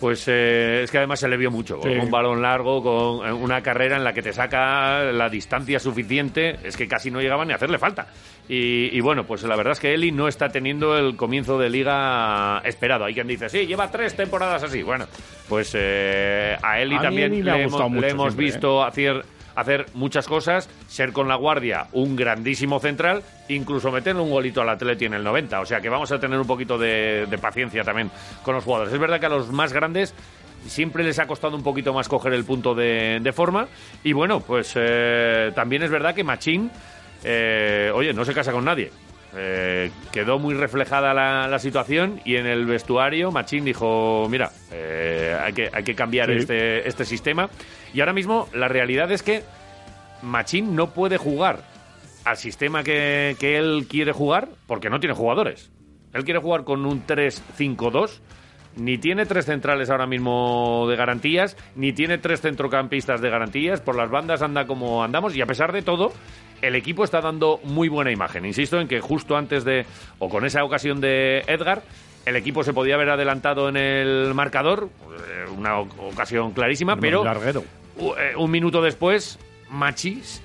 pues 0.00 0.26
eh, 0.28 0.82
es 0.82 0.90
que 0.90 0.98
además 0.98 1.20
se 1.20 1.28
le 1.28 1.36
vio 1.36 1.50
mucho, 1.50 1.78
con 1.78 1.90
un 1.90 2.10
balón 2.10 2.40
largo, 2.40 2.82
con 2.82 3.26
eh, 3.26 3.32
una 3.32 3.62
carrera 3.62 3.96
en 3.96 4.04
la 4.04 4.12
que 4.12 4.22
te 4.22 4.32
saca 4.32 5.04
la 5.12 5.28
distancia 5.28 5.78
suficiente, 5.80 6.56
es 6.62 6.76
que 6.76 6.86
casi 6.86 7.10
no 7.10 7.20
llegaba 7.20 7.44
ni 7.44 7.52
a 7.52 7.56
hacerle 7.56 7.78
falta. 7.78 8.06
Y, 8.48 8.96
y 8.96 9.00
bueno, 9.00 9.24
pues 9.24 9.42
la 9.42 9.56
verdad 9.56 9.72
es 9.72 9.80
que 9.80 9.92
Eli 9.92 10.10
no 10.10 10.28
está 10.28 10.48
teniendo 10.48 10.96
el 10.96 11.16
comienzo 11.16 11.58
de 11.58 11.68
liga 11.68 12.62
esperado. 12.64 13.04
Hay 13.04 13.14
quien 13.14 13.26
dice, 13.26 13.48
sí, 13.48 13.66
lleva 13.66 13.90
tres 13.90 14.16
temporadas 14.16 14.62
así. 14.62 14.82
Bueno, 14.82 15.06
pues 15.48 15.72
eh, 15.76 16.56
a 16.62 16.80
Eli 16.80 16.96
A 16.96 17.02
también 17.02 17.32
Eli 17.32 17.42
le, 17.42 17.62
hemos, 17.62 17.90
mucho 17.90 18.00
le 18.00 18.10
hemos 18.10 18.32
siempre, 18.32 18.46
¿eh? 18.46 18.50
visto 18.50 18.82
hacer 18.82 19.24
hacer 19.60 19.86
muchas 19.94 20.26
cosas, 20.26 20.68
ser 20.88 21.12
con 21.12 21.28
la 21.28 21.36
guardia 21.36 21.86
un 21.92 22.16
grandísimo 22.16 22.78
central, 22.80 23.22
incluso 23.48 23.90
meterle 23.90 24.20
un 24.22 24.30
golito 24.30 24.60
al 24.62 24.68
Atleti 24.68 25.06
en 25.06 25.14
el 25.14 25.24
90. 25.24 25.60
O 25.60 25.66
sea 25.66 25.80
que 25.80 25.88
vamos 25.88 26.12
a 26.12 26.18
tener 26.20 26.38
un 26.38 26.46
poquito 26.46 26.78
de, 26.78 27.26
de 27.28 27.38
paciencia 27.38 27.82
también 27.82 28.10
con 28.42 28.54
los 28.54 28.64
jugadores. 28.64 28.92
Es 28.92 29.00
verdad 29.00 29.18
que 29.20 29.26
a 29.26 29.30
los 29.30 29.50
más 29.50 29.72
grandes 29.72 30.14
siempre 30.66 31.04
les 31.04 31.18
ha 31.18 31.26
costado 31.26 31.56
un 31.56 31.62
poquito 31.62 31.92
más 31.92 32.08
coger 32.08 32.32
el 32.34 32.44
punto 32.44 32.74
de, 32.74 33.18
de 33.22 33.32
forma. 33.32 33.68
Y 34.04 34.12
bueno, 34.12 34.40
pues 34.40 34.72
eh, 34.76 35.52
también 35.54 35.82
es 35.82 35.90
verdad 35.90 36.14
que 36.14 36.24
Machín, 36.24 36.70
eh, 37.24 37.90
oye, 37.94 38.12
no 38.12 38.24
se 38.24 38.34
casa 38.34 38.52
con 38.52 38.64
nadie. 38.64 38.90
Eh, 39.36 39.90
quedó 40.10 40.38
muy 40.38 40.54
reflejada 40.54 41.12
la, 41.12 41.48
la 41.48 41.58
situación 41.58 42.20
y 42.24 42.36
en 42.36 42.46
el 42.46 42.64
vestuario 42.64 43.30
Machín 43.30 43.62
dijo, 43.64 44.26
mira, 44.30 44.50
hay, 45.44 45.52
que, 45.52 45.68
hay 45.72 45.84
que 45.84 45.94
cambiar 45.94 46.28
Sí. 46.30 46.36
este, 46.38 46.88
este 46.88 47.04
sistema. 47.04 47.48
Y 47.94 48.00
ahora 48.00 48.12
mismo 48.12 48.48
la 48.52 48.68
realidad 48.68 49.10
es 49.12 49.22
que 49.22 49.42
Machín 50.22 50.74
no 50.74 50.90
puede 50.90 51.16
jugar 51.16 51.62
al 52.24 52.36
sistema 52.36 52.82
que, 52.82 53.36
que 53.38 53.56
él 53.56 53.86
quiere 53.88 54.12
jugar 54.12 54.48
porque 54.66 54.90
no 54.90 55.00
tiene 55.00 55.14
jugadores. 55.14 55.70
Él 56.12 56.24
quiere 56.24 56.40
jugar 56.40 56.64
con 56.64 56.86
un 56.86 57.06
3-5-2. 57.06 58.20
Ni 58.76 58.96
tiene 58.96 59.26
tres 59.26 59.46
centrales 59.46 59.90
ahora 59.90 60.06
mismo 60.06 60.86
de 60.88 60.94
garantías, 60.94 61.56
ni 61.74 61.92
tiene 61.92 62.18
tres 62.18 62.42
centrocampistas 62.42 63.20
de 63.20 63.28
garantías. 63.28 63.80
Por 63.80 63.96
las 63.96 64.08
bandas 64.08 64.40
anda 64.40 64.68
como 64.68 65.02
andamos 65.02 65.34
y 65.34 65.40
a 65.40 65.46
pesar 65.46 65.72
de 65.72 65.82
todo, 65.82 66.12
el 66.62 66.76
equipo 66.76 67.02
está 67.02 67.20
dando 67.20 67.58
muy 67.64 67.88
buena 67.88 68.12
imagen. 68.12 68.44
Insisto 68.44 68.80
en 68.80 68.86
que 68.86 69.00
justo 69.00 69.36
antes 69.36 69.64
de, 69.64 69.84
o 70.20 70.28
con 70.28 70.44
esa 70.44 70.62
ocasión 70.62 71.00
de 71.00 71.40
Edgar, 71.48 71.82
el 72.28 72.36
equipo 72.36 72.62
se 72.64 72.72
podía 72.72 72.94
haber 72.94 73.10
adelantado 73.10 73.68
en 73.68 73.76
el 73.76 74.32
marcador, 74.34 74.88
eh, 75.28 75.50
una 75.56 75.78
ocasión 75.80 76.52
clarísima, 76.52 76.96
pero 76.96 77.24
Larguero. 77.24 77.64
eh, 78.18 78.32
un 78.36 78.50
minuto 78.50 78.80
después, 78.82 79.38
Machis 79.70 80.40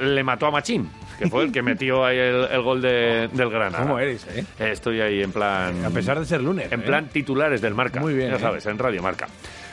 le 0.00 0.22
mató 0.22 0.46
a 0.46 0.50
Machín, 0.52 0.88
que 1.18 1.28
fue 1.28 1.42
el 1.44 1.52
que 1.52 1.60
metió 1.62 2.04
ahí 2.04 2.16
el, 2.18 2.44
el 2.52 2.62
gol 2.62 2.80
de- 2.80 3.28
del 3.32 3.50
Granada. 3.50 3.82
¿Cómo 3.82 3.98
eres, 3.98 4.24
eh? 4.28 4.44
Eh, 4.60 4.70
Estoy 4.72 5.00
ahí 5.00 5.22
en 5.22 5.32
plan... 5.32 5.84
A 5.84 5.90
pesar 5.90 6.20
de 6.20 6.24
ser 6.24 6.40
lunes. 6.40 6.70
En 6.70 6.80
¿eh? 6.80 6.84
plan 6.84 7.08
titulares 7.08 7.60
del 7.60 7.74
Marca. 7.74 7.98
Muy 7.98 8.14
bien, 8.14 8.30
Ya 8.30 8.36
¿eh? 8.36 8.40
sabes, 8.40 8.64
en 8.66 8.78
Radio 8.78 9.02
Marca. 9.02 9.26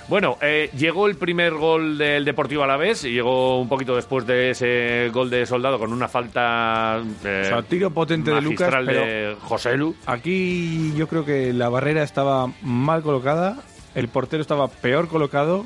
Bueno, 0.08 0.38
eh, 0.40 0.70
llegó 0.78 1.08
el 1.08 1.16
primer 1.16 1.54
gol 1.56 1.98
del 1.98 2.26
Deportivo 2.26 2.64
Alavés 2.64 3.04
y 3.06 3.12
llegó 3.12 3.60
un 3.60 3.68
poquito 3.68 3.96
después 3.96 4.28
de 4.28 4.52
ese 4.52 5.10
gol 5.12 5.32
de 5.32 5.48
Soldado 5.48 5.80
con 5.80 5.92
una 5.92 6.08
falta 6.08 7.02
eh, 7.24 7.42
O 7.46 7.48
sea, 7.48 7.62
tiro 7.64 7.90
potente 7.90 8.30
de 8.30 8.40
Lucas, 8.40 8.70
pero- 8.86 9.02
de 9.02 9.36
Joselu. 9.42 9.96
Aquí 10.06 10.94
yo 10.96 11.08
creo 11.08 11.26
que 11.26 11.54
la 11.54 11.70
barrera 11.70 12.04
estaba 12.04 12.52
mal 12.62 13.02
colocada, 13.02 13.58
el 13.96 14.08
portero 14.08 14.42
estaba 14.42 14.68
peor 14.68 15.08
colocado 15.08 15.66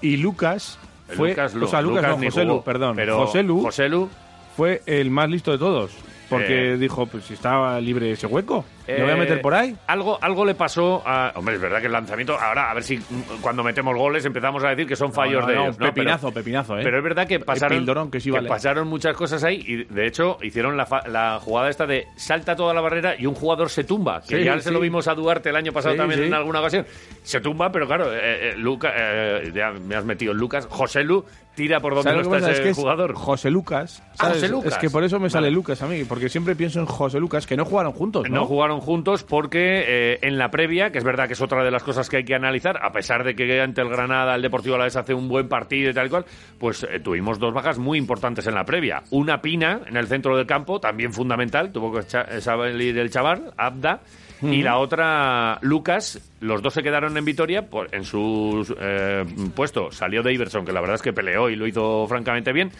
y 0.00 0.16
Lucas 0.18 0.78
fue, 1.16 1.30
Lucas, 1.30 1.52
o 1.60 1.66
sea, 1.66 1.82
Lu- 1.82 1.90
Lucas, 1.90 2.02
Lucas 2.04 2.18
no, 2.18 2.24
Joselu, 2.26 2.50
jugó, 2.50 2.64
perdón, 2.64 2.96
pero 2.96 3.18
Joselu 3.18 3.62
Joselu, 3.62 4.08
fue 4.56 4.82
el 4.86 5.10
más 5.10 5.28
listo 5.28 5.50
de 5.50 5.58
todos, 5.58 5.90
porque 6.28 6.74
Eh. 6.74 6.76
dijo, 6.76 7.06
pues 7.06 7.24
si 7.24 7.34
estaba 7.34 7.80
libre 7.80 8.12
ese 8.12 8.28
hueco, 8.28 8.64
lo 8.88 9.02
voy 9.04 9.10
a 9.10 9.14
Eh, 9.14 9.18
meter 9.18 9.40
por 9.40 9.54
ahí. 9.54 9.76
Algo, 9.86 10.18
algo 10.20 10.44
le 10.44 10.54
pasó 10.54 11.02
a. 11.06 11.32
Hombre, 11.36 11.54
es 11.56 11.60
verdad 11.60 11.80
que 11.80 11.86
el 11.86 11.92
lanzamiento. 11.92 12.38
Ahora, 12.38 12.70
a 12.70 12.74
ver 12.74 12.82
si 12.82 12.96
mm, 12.98 13.40
cuando 13.40 13.62
metemos 13.62 13.96
goles 13.96 14.24
empezamos 14.24 14.62
a 14.64 14.68
decir 14.70 14.86
que 14.86 14.96
son 14.96 15.12
fallos 15.12 15.46
No, 15.46 15.52
no, 15.54 15.72
de 15.72 15.78
pepinazo, 15.78 16.28
Pero- 16.28 16.34
pepinazo, 16.42 16.78
¿eh? 16.78 16.82
Pero 16.82 16.98
es 16.98 17.04
verdad 17.04 17.26
que 17.26 17.40
pasaron, 17.40 17.78
pildorón 17.78 18.10
que 18.10 18.20
sí 18.20 18.30
vale. 18.30 18.48
pasaron 18.48 18.88
muchas 18.88 19.16
cosas 19.16 19.42
ahí 19.44 19.62
y 19.66 19.84
de 19.84 20.06
hecho 20.06 20.38
hicieron 20.42 20.76
la, 20.76 21.38
jugada 21.42 21.68
esta 21.70 21.86
de 21.86 22.06
salta 22.16 22.56
toda 22.56 22.74
la 22.74 22.80
barrera 22.80 23.14
y 23.18 23.26
un 23.26 23.34
jugador 23.34 23.70
se 23.70 23.84
tumba. 23.84 24.20
Que 24.20 24.38
Sí, 24.38 24.44
ya 24.44 24.54
se 24.58 24.68
sí. 24.68 24.70
lo 24.70 24.80
vimos 24.80 25.08
a 25.08 25.14
Duarte 25.14 25.50
el 25.50 25.56
año 25.56 25.72
pasado 25.72 25.94
Sí, 25.94 25.98
también 25.98 26.22
en 26.24 26.34
alguna 26.34 26.60
ocasión. 26.60 26.86
Se 27.22 27.40
tumba, 27.40 27.70
pero 27.70 27.86
claro, 27.86 28.12
eh, 28.12 28.50
eh, 28.50 28.54
Luca, 28.56 28.92
eh, 28.96 29.52
ya 29.54 29.70
me 29.70 29.94
has 29.96 30.04
metido 30.04 30.34
Lucas. 30.34 30.66
José 30.68 31.04
Lu 31.04 31.24
tira 31.54 31.80
por 31.80 31.94
donde 31.94 32.10
¿Sabes 32.10 32.26
no 32.28 32.34
está 32.36 32.50
ese 32.50 32.70
Es 32.70 32.76
jugador. 32.76 33.14
José 33.14 33.50
Lucas. 33.50 34.02
Ah. 34.18 34.28
José 34.28 34.48
Lucas. 34.48 34.72
Es 34.72 34.78
que 34.78 34.90
por 34.90 35.04
eso 35.04 35.20
me 35.20 35.28
sale. 35.30 35.50
Lucas 35.50 35.82
a 35.82 35.86
mí, 35.86 36.04
porque 36.04 36.28
siempre 36.30 36.56
pienso 36.56 36.80
en 36.80 36.86
José 36.86 37.20
Lucas, 37.20 37.46
que 37.46 37.56
no 37.56 37.64
jugaron 37.66 37.92
juntos, 37.92 38.28
¿no? 38.30 38.36
No 38.36 38.44
juntos 38.80 39.24
porque 39.24 39.84
eh, 39.86 40.18
en 40.22 40.38
la 40.38 40.50
previa, 40.50 40.90
que 40.90 40.98
es 40.98 41.04
verdad 41.04 41.26
que 41.26 41.34
es 41.34 41.40
otra 41.40 41.62
de 41.64 41.70
las 41.70 41.82
cosas 41.82 42.08
que 42.08 42.18
hay 42.18 42.24
que 42.24 42.34
analizar, 42.34 42.78
a 42.82 42.92
pesar 42.92 43.24
de 43.24 43.34
que 43.34 43.60
ante 43.60 43.80
el 43.82 43.88
Granada 43.88 44.34
el 44.34 44.42
Deportivo 44.42 44.74
Alavés 44.76 44.96
hace 44.96 45.14
un 45.14 45.28
buen 45.28 45.48
partido 45.48 45.90
y 45.90 45.94
tal 45.94 46.06
y 46.06 46.10
cual, 46.10 46.24
pues 46.58 46.84
eh, 46.90 47.00
tuvimos 47.00 47.38
dos 47.38 47.52
bajas 47.52 47.78
muy 47.78 47.98
importantes 47.98 48.46
en 48.46 48.54
la 48.54 48.64
previa. 48.64 49.02
Una 49.10 49.40
Pina 49.42 49.80
en 49.86 49.96
el 49.96 50.06
centro 50.06 50.36
del 50.36 50.46
campo, 50.46 50.80
también 50.80 51.12
fundamental, 51.12 51.72
tuvo 51.72 51.92
que 51.92 52.00
eh, 52.00 52.40
salir 52.40 52.98
el 52.98 53.10
chaval, 53.10 53.52
Abda, 53.56 54.00
y 54.42 54.60
la 54.62 54.78
otra 54.78 55.58
Lucas. 55.62 56.32
Los 56.40 56.62
dos 56.62 56.74
se 56.74 56.82
quedaron 56.82 57.16
en 57.16 57.24
Vitoria, 57.24 57.62
por- 57.70 57.94
en 57.94 58.02
su 58.04 58.66
eh, 58.80 59.24
puesto 59.54 59.92
salió 59.92 60.20
Daverson, 60.22 60.64
que 60.64 60.72
la 60.72 60.80
verdad 60.80 60.96
es 60.96 61.02
que 61.02 61.12
peleó 61.12 61.48
y 61.48 61.54
lo 61.54 61.64
hizo 61.64 62.06
francamente 62.08 62.52
bien. 62.52 62.70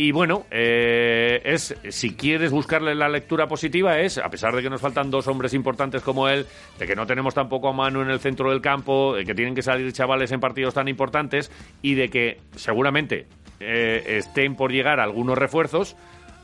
Y 0.00 0.12
bueno, 0.12 0.46
eh, 0.50 1.42
es 1.44 1.76
si 1.90 2.14
quieres 2.14 2.50
buscarle 2.50 2.94
la 2.94 3.06
lectura 3.06 3.46
positiva 3.46 3.98
es, 3.98 4.16
a 4.16 4.30
pesar 4.30 4.56
de 4.56 4.62
que 4.62 4.70
nos 4.70 4.80
faltan 4.80 5.10
dos 5.10 5.28
hombres 5.28 5.52
importantes 5.52 6.00
como 6.00 6.26
él, 6.26 6.46
de 6.78 6.86
que 6.86 6.96
no 6.96 7.06
tenemos 7.06 7.34
tampoco 7.34 7.68
a 7.68 7.74
mano 7.74 8.00
en 8.00 8.08
el 8.08 8.18
centro 8.18 8.48
del 8.48 8.62
campo, 8.62 9.14
de 9.14 9.26
que 9.26 9.34
tienen 9.34 9.54
que 9.54 9.60
salir 9.60 9.92
chavales 9.92 10.32
en 10.32 10.40
partidos 10.40 10.72
tan 10.72 10.88
importantes 10.88 11.52
y 11.82 11.96
de 11.96 12.08
que 12.08 12.38
seguramente 12.56 13.26
eh, 13.60 14.02
estén 14.16 14.56
por 14.56 14.72
llegar 14.72 15.00
algunos 15.00 15.36
refuerzos, 15.36 15.94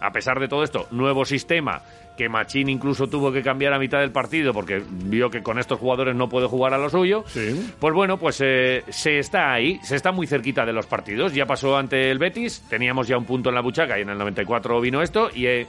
a 0.02 0.12
pesar 0.12 0.38
de 0.38 0.48
todo 0.48 0.62
esto, 0.62 0.86
nuevo 0.90 1.24
sistema 1.24 1.80
que 2.16 2.28
Machín 2.28 2.68
incluso 2.68 3.06
tuvo 3.08 3.30
que 3.30 3.42
cambiar 3.42 3.72
a 3.72 3.78
mitad 3.78 3.98
del 4.00 4.10
partido 4.10 4.52
porque 4.54 4.82
vio 4.90 5.30
que 5.30 5.42
con 5.42 5.58
estos 5.58 5.78
jugadores 5.78 6.14
no 6.16 6.28
puede 6.28 6.46
jugar 6.46 6.72
a 6.74 6.78
lo 6.78 6.88
suyo. 6.88 7.24
Sí. 7.26 7.72
Pues 7.78 7.92
bueno, 7.94 8.16
pues 8.18 8.40
eh, 8.44 8.82
se 8.88 9.18
está 9.18 9.52
ahí, 9.52 9.78
se 9.82 9.96
está 9.96 10.12
muy 10.12 10.26
cerquita 10.26 10.64
de 10.64 10.72
los 10.72 10.86
partidos. 10.86 11.34
Ya 11.34 11.46
pasó 11.46 11.76
ante 11.76 12.10
el 12.10 12.18
Betis, 12.18 12.64
teníamos 12.70 13.06
ya 13.08 13.18
un 13.18 13.24
punto 13.26 13.50
en 13.50 13.54
la 13.54 13.60
buchaca 13.60 13.98
y 13.98 14.02
en 14.02 14.08
el 14.10 14.18
94 14.18 14.80
vino 14.80 15.02
esto 15.02 15.28
y, 15.34 15.46
eh, 15.46 15.66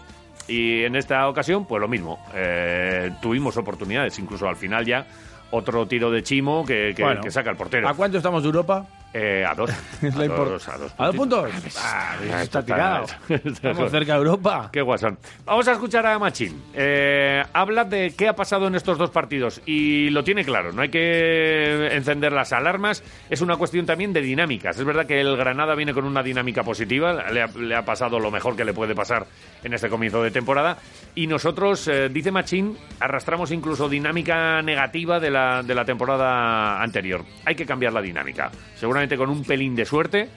y 0.47 0.83
en 0.83 0.95
esta 0.95 1.27
ocasión 1.27 1.65
pues 1.65 1.81
lo 1.81 1.87
mismo. 1.87 2.19
Eh, 2.33 3.11
tuvimos 3.21 3.57
oportunidades, 3.57 4.17
incluso 4.19 4.47
al 4.47 4.55
final 4.55 4.85
ya 4.85 5.05
otro 5.51 5.85
tiro 5.87 6.11
de 6.11 6.23
Chimo 6.23 6.65
que, 6.65 6.93
que- 6.95 7.03
Bueno. 7.03 7.21
que 7.21 7.31
saca 7.31 7.49
el 7.49 7.55
portero. 7.57 7.87
¿A 7.87 7.93
cuánto 7.93 8.17
estamos 8.17 8.43
de 8.43 8.47
Europa? 8.47 8.85
Eh, 9.13 9.43
a 9.45 9.53
dos. 9.55 9.69
Es 10.01 10.15
a, 10.15 10.19
la 10.19 10.27
dos 10.27 10.67
a 10.67 10.77
dos 10.77 10.93
¿A 10.97 11.05
dos 11.07 11.15
puntos? 11.15 11.49
Ah, 11.79 12.15
Ah, 12.31 12.43
está 12.43 12.63
tirado. 12.63 13.05
Estamos 13.29 13.89
cerca 13.89 14.13
de 14.13 14.17
Europa. 14.19 14.69
Qué 14.71 14.81
guasón. 14.81 15.17
Vamos 15.45 15.67
a 15.67 15.71
escuchar 15.71 16.05
a 16.05 16.19
Machín. 16.19 16.61
Eh, 16.73 17.41
habla 17.53 17.83
de 17.85 18.13
qué 18.15 18.27
ha 18.27 18.35
pasado 18.35 18.67
en 18.67 18.75
estos 18.75 18.97
dos 18.97 19.09
partidos 19.09 19.61
y 19.65 20.09
lo 20.09 20.23
tiene 20.23 20.43
claro. 20.43 20.71
No 20.71 20.81
hay 20.81 20.89
que 20.89 21.87
encender 21.95 22.31
las 22.31 22.53
alarmas. 22.53 23.03
Es 23.29 23.41
una 23.41 23.55
cuestión 23.55 23.85
también 23.85 24.13
de 24.13 24.21
dinámicas. 24.21 24.77
Es 24.77 24.85
verdad 24.85 25.05
que 25.07 25.19
el 25.19 25.35
Granada 25.37 25.73
viene 25.73 25.93
con 25.93 26.05
una 26.05 26.21
dinámica 26.21 26.63
positiva. 26.63 27.31
Le 27.31 27.41
ha, 27.41 27.47
le 27.47 27.75
ha 27.75 27.85
pasado 27.85 28.19
lo 28.19 28.29
mejor 28.29 28.55
que 28.55 28.65
le 28.65 28.73
puede 28.73 28.93
pasar 28.93 29.25
en 29.63 29.73
este 29.73 29.89
comienzo 29.89 30.21
de 30.21 30.31
temporada. 30.31 30.77
Y 31.15 31.25
nosotros, 31.27 31.87
eh, 31.87 32.09
dice 32.09 32.31
Machín, 32.31 32.77
arrastramos 32.99 33.51
incluso 33.51 33.89
dinámica 33.89 34.61
negativa 34.61 35.19
de 35.19 35.31
la, 35.31 35.63
de 35.63 35.73
la 35.73 35.85
temporada 35.85 36.81
anterior. 36.83 37.23
Hay 37.45 37.55
que 37.55 37.65
cambiar 37.65 37.93
la 37.93 38.01
dinámica. 38.01 38.51
Seguramente 38.75 38.96
con 39.17 39.29
un 39.29 39.43
pelín 39.43 39.75
de 39.75 39.85
suerte 39.85 40.29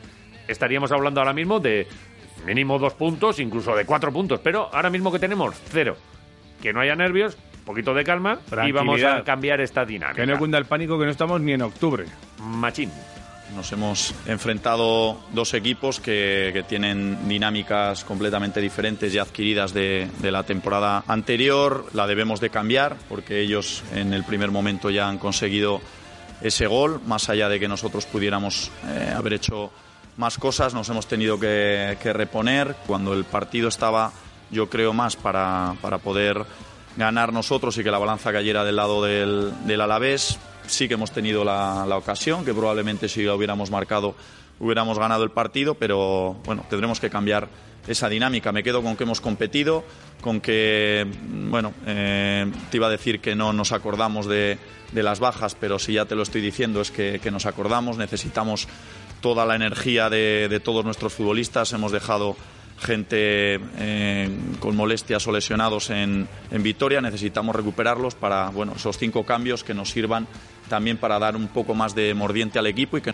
estaríamos 0.47 0.93
hablando 0.93 1.21
ahora 1.21 1.33
mismo 1.33 1.61
de 1.61 1.87
mínimo 2.47 2.79
dos 2.79 2.95
puntos, 2.95 3.39
incluso 3.39 3.75
de 3.75 3.85
cuatro 3.85 4.13
puntos, 4.13 4.41
pero 4.43 4.69
ahora 4.73 4.91
mismo 4.91 5.13
que 5.13 5.19
tenemos 5.19 5.55
cero. 5.71 5.97
Que 6.61 6.73
no 6.73 6.81
haya 6.81 6.95
nervios, 6.95 7.39
un 7.61 7.65
poquito 7.65 7.95
de 7.95 8.05
calma 8.05 8.41
y 8.67 8.73
vamos 8.73 9.03
a 9.03 9.23
cambiar 9.25 9.61
esta 9.61 9.85
dinámica. 9.85 10.21
Que 10.21 10.27
no 10.27 10.39
cunda 10.39 10.59
el 10.59 10.67
pánico 10.67 10.99
que 10.99 11.05
no 11.05 11.11
estamos 11.11 11.41
ni 11.41 11.53
en 11.53 11.63
octubre. 11.63 12.05
Machín. 12.39 12.91
Nos 13.55 13.73
hemos 13.73 14.15
enfrentado 14.27 15.19
dos 15.33 15.55
equipos 15.55 15.99
que, 15.99 16.51
que 16.53 16.63
tienen 16.63 17.29
dinámicas 17.29 18.05
completamente 18.05 18.61
diferentes 18.61 19.13
y 19.13 19.19
adquiridas 19.19 19.75
de, 19.75 20.09
de 20.21 20.31
la 20.31 20.45
temporada 20.45 21.03
anterior. 21.09 21.87
La 21.93 22.07
debemos 22.07 22.41
de 22.41 22.51
cambiar 22.51 22.97
porque 23.09 23.41
ellos 23.41 23.83
en 23.93 24.13
el 24.13 24.23
primer 24.23 24.53
momento 24.53 24.89
ya 24.89 25.09
han 25.09 25.19
conseguido 25.19 25.81
ese 26.41 26.67
gol, 26.67 27.01
más 27.07 27.29
allá 27.29 27.49
de 27.49 27.61
que 27.61 27.69
nosotros 27.69 28.07
pudiéramos 28.07 28.71
eh, 28.87 29.13
haber 29.15 29.35
hecho 29.35 29.71
más 30.17 30.39
cosas, 30.39 30.75
nos 30.75 30.89
hemos 30.89 31.07
tenido 31.07 31.39
que, 31.39 31.97
reponer. 32.13 32.77
Cuando 32.87 33.15
el 33.15 33.25
partido 33.25 33.69
estaba, 33.69 34.13
yo 34.51 34.69
creo, 34.69 34.93
más 34.93 35.17
para, 35.17 35.75
para 35.81 35.99
poder 35.99 36.45
ganar 36.97 37.33
nosotros 37.33 37.77
y 37.79 37.85
que 37.85 37.91
la 37.91 37.99
balanza 37.99 38.33
cayera 38.33 38.65
del 38.65 38.77
lado 38.77 39.03
del, 39.03 39.81
Alavés, 39.81 40.39
sí 40.67 40.89
que 40.89 40.95
hemos 40.95 41.13
tenido 41.13 41.45
la, 41.45 41.85
la 41.87 41.97
ocasión, 41.97 42.45
que 42.45 42.53
probablemente 42.53 43.09
si 43.09 43.23
la 43.23 43.35
hubiéramos 43.35 43.71
marcado 43.71 44.15
hubiéramos 44.61 44.99
ganado 44.99 45.25
el 45.25 45.31
partido, 45.31 45.75
pero 45.75 46.37
bueno, 46.45 46.65
tendremos 46.69 47.01
que 47.01 47.09
cambiar 47.09 47.49
esa 47.93 48.09
dinámica. 48.09 48.53
Me 48.53 48.63
quedo 48.63 48.83
con 48.83 48.97
que 48.97 49.05
hemos 49.05 49.21
competido, 49.21 49.85
con 50.21 50.41
que, 50.41 51.07
bueno, 51.49 51.73
eh, 51.87 52.51
te 52.71 52.77
iba 52.77 52.87
a 52.87 52.91
decir 52.91 53.21
que 53.21 53.35
no 53.35 53.53
nos 53.53 53.73
acordamos 53.73 54.27
de, 54.27 54.59
las 54.93 55.21
bajas, 55.21 55.55
pero 55.55 55.79
si 55.79 55.95
ya 55.95 56.05
te 56.05 56.15
lo 56.15 56.23
estoy 56.23 56.41
diciendo 56.41 56.81
es 56.81 56.91
que, 56.91 57.21
nos 57.31 57.47
acordamos, 57.47 57.97
necesitamos 57.97 58.69
toda 59.21 59.45
la 59.45 59.55
energía 59.55 60.11
de, 60.11 60.49
de 60.49 60.61
todos 60.61 60.85
nuestros 60.85 61.13
futbolistas, 61.13 61.73
hemos 61.73 61.93
dejado 61.93 62.37
gente 62.81 63.61
eh, 63.79 64.29
con 64.59 64.75
molestias 64.75 65.27
o 65.27 65.33
lesionados 65.33 65.91
en, 65.91 66.27
en, 66.51 66.63
Vitoria. 66.63 67.01
Necesitamos 67.01 67.55
recuperarlos 67.55 68.15
para 68.15 68.49
bueno, 68.51 68.73
esos 68.77 68.99
cinco 68.99 69.25
cambios 69.25 69.63
que 69.63 69.75
nos 69.75 69.91
sirvan 69.91 70.27
también 70.69 70.97
para 70.97 71.19
dar 71.19 71.37
un 71.37 71.49
poco 71.49 71.75
más 71.75 71.95
de 71.95 72.15
mordiente 72.15 72.59
al 72.59 72.67
equipo 72.67 72.97
y 72.97 73.03
que. 73.03 73.13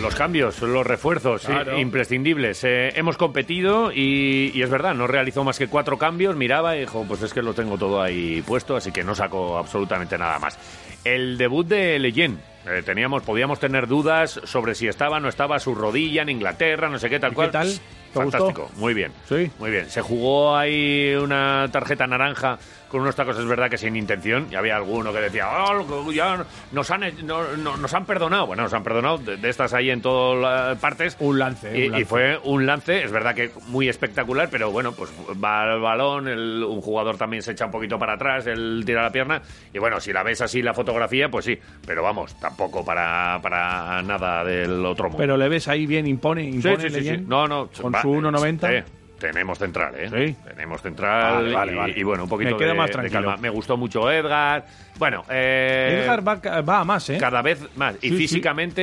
Los 0.00 0.14
cambios, 0.14 0.62
los 0.62 0.86
refuerzos, 0.86 1.44
claro. 1.44 1.74
sí, 1.74 1.80
imprescindibles. 1.80 2.64
Eh, 2.64 2.92
hemos 2.96 3.16
competido 3.16 3.92
y, 3.92 4.50
y, 4.54 4.62
es 4.62 4.70
verdad, 4.70 4.94
no 4.94 5.06
realizó 5.06 5.44
más 5.44 5.58
que 5.58 5.68
cuatro 5.68 5.98
cambios, 5.98 6.36
miraba 6.36 6.76
y 6.76 6.80
dijo, 6.80 7.04
pues 7.06 7.22
es 7.22 7.34
que 7.34 7.42
lo 7.42 7.52
tengo 7.52 7.76
todo 7.76 8.00
ahí 8.00 8.42
puesto, 8.42 8.76
así 8.76 8.92
que 8.92 9.04
no 9.04 9.14
saco 9.14 9.58
absolutamente 9.58 10.16
nada 10.16 10.38
más. 10.38 10.58
El 11.04 11.36
debut 11.36 11.66
de 11.66 11.98
Leyen, 11.98 12.38
eh, 12.66 12.82
teníamos, 12.84 13.22
podíamos 13.22 13.58
tener 13.58 13.86
dudas 13.86 14.40
sobre 14.44 14.74
si 14.74 14.88
estaba 14.88 15.18
o 15.18 15.20
no 15.20 15.28
estaba 15.28 15.58
su 15.58 15.74
rodilla 15.74 16.22
en 16.22 16.30
Inglaterra, 16.30 16.88
no 16.88 16.98
sé 16.98 17.08
qué 17.08 17.18
tal 17.18 17.34
cual. 17.34 17.48
¿Qué 17.48 17.52
tal? 17.52 17.72
Fantástico, 18.12 18.62
gustó? 18.62 18.80
muy 18.80 18.92
bien. 18.92 19.12
Sí. 19.28 19.50
Muy 19.58 19.70
bien. 19.70 19.88
Se 19.88 20.02
jugó 20.02 20.56
ahí 20.56 21.14
una 21.14 21.68
tarjeta 21.70 22.06
naranja 22.06 22.58
con 22.90 23.02
unos 23.02 23.14
tacos, 23.14 23.38
es 23.38 23.46
verdad 23.46 23.70
que 23.70 23.78
sin 23.78 23.96
intención. 23.96 24.48
Y 24.50 24.56
había 24.56 24.76
alguno 24.76 25.12
que 25.12 25.20
decía, 25.20 25.48
oh, 25.48 26.10
ya 26.12 26.44
nos 26.72 26.90
han, 26.90 27.02
no, 27.24 27.56
no, 27.56 27.76
nos 27.76 27.94
han 27.94 28.04
perdonado. 28.04 28.46
Bueno, 28.46 28.64
nos 28.64 28.74
han 28.74 28.82
perdonado 28.82 29.18
de, 29.18 29.36
de 29.36 29.48
estas 29.48 29.72
ahí 29.72 29.90
en 29.90 30.02
todas 30.02 30.76
partes. 30.78 31.16
Un 31.20 31.38
lance, 31.38 31.78
y, 31.78 31.86
un 31.86 31.92
lance, 31.92 32.02
y, 32.02 32.04
fue 32.04 32.38
un 32.42 32.66
lance, 32.66 33.04
es 33.04 33.12
verdad 33.12 33.34
que 33.34 33.52
muy 33.68 33.88
espectacular, 33.88 34.48
pero 34.50 34.70
bueno, 34.70 34.92
pues 34.92 35.10
va 35.42 35.72
el 35.72 35.80
balón, 35.80 36.28
el, 36.28 36.64
un 36.64 36.80
jugador 36.80 37.16
también 37.16 37.42
se 37.42 37.52
echa 37.52 37.66
un 37.66 37.70
poquito 37.70 37.98
para 37.98 38.14
atrás, 38.14 38.46
él 38.46 38.82
tira 38.84 39.02
la 39.02 39.10
pierna. 39.10 39.40
Y 39.72 39.78
bueno, 39.78 40.00
si 40.00 40.12
la 40.12 40.22
ves 40.22 40.40
así 40.40 40.60
la 40.60 40.74
fotografía, 40.74 41.28
pues 41.28 41.44
sí. 41.44 41.58
Pero 41.86 42.02
vamos, 42.02 42.38
tampoco 42.40 42.84
para, 42.84 43.38
para 43.40 44.02
nada 44.02 44.44
del 44.44 44.84
otro 44.84 45.04
mundo. 45.04 45.18
Pero 45.18 45.36
le 45.36 45.48
ves 45.48 45.68
ahí 45.68 45.86
bien, 45.86 46.06
impone, 46.06 46.44
impone. 46.44 46.90
Sí, 46.90 47.00
sí, 47.00 47.08
sí. 47.08 47.24
No, 47.26 47.46
no. 47.46 47.70
Con 47.80 47.94
va, 47.94 48.02
su 48.02 48.08
1.90. 48.08 48.72
Eh, 48.72 48.84
tenemos 49.20 49.58
central, 49.58 49.94
¿eh? 49.96 50.08
Sí. 50.08 50.36
Tenemos 50.44 50.82
central. 50.82 51.44
Vale, 51.44 51.52
vale, 51.52 51.72
y, 51.72 51.76
vale. 51.76 51.94
y, 51.98 52.02
bueno, 52.02 52.24
un 52.24 52.28
poquito 52.28 52.52
Me 52.52 52.56
quedo 52.56 52.70
de, 52.70 52.74
más 52.74 52.86
de 52.88 52.92
tranquilo. 52.94 53.20
calma. 53.20 53.36
Me 53.36 53.50
gustó 53.50 53.76
mucho 53.76 54.10
Edgar. 54.10 54.66
Bueno, 54.98 55.24
eh, 55.30 56.00
Edgar 56.02 56.26
va, 56.26 56.60
va, 56.62 56.80
a 56.80 56.84
más, 56.84 57.08
¿eh? 57.10 57.18
Cada 57.18 57.40
vez 57.42 57.64
más. 57.76 57.96
Y 58.02 58.08
Sí, 58.10 58.16
físicamente 58.16 58.82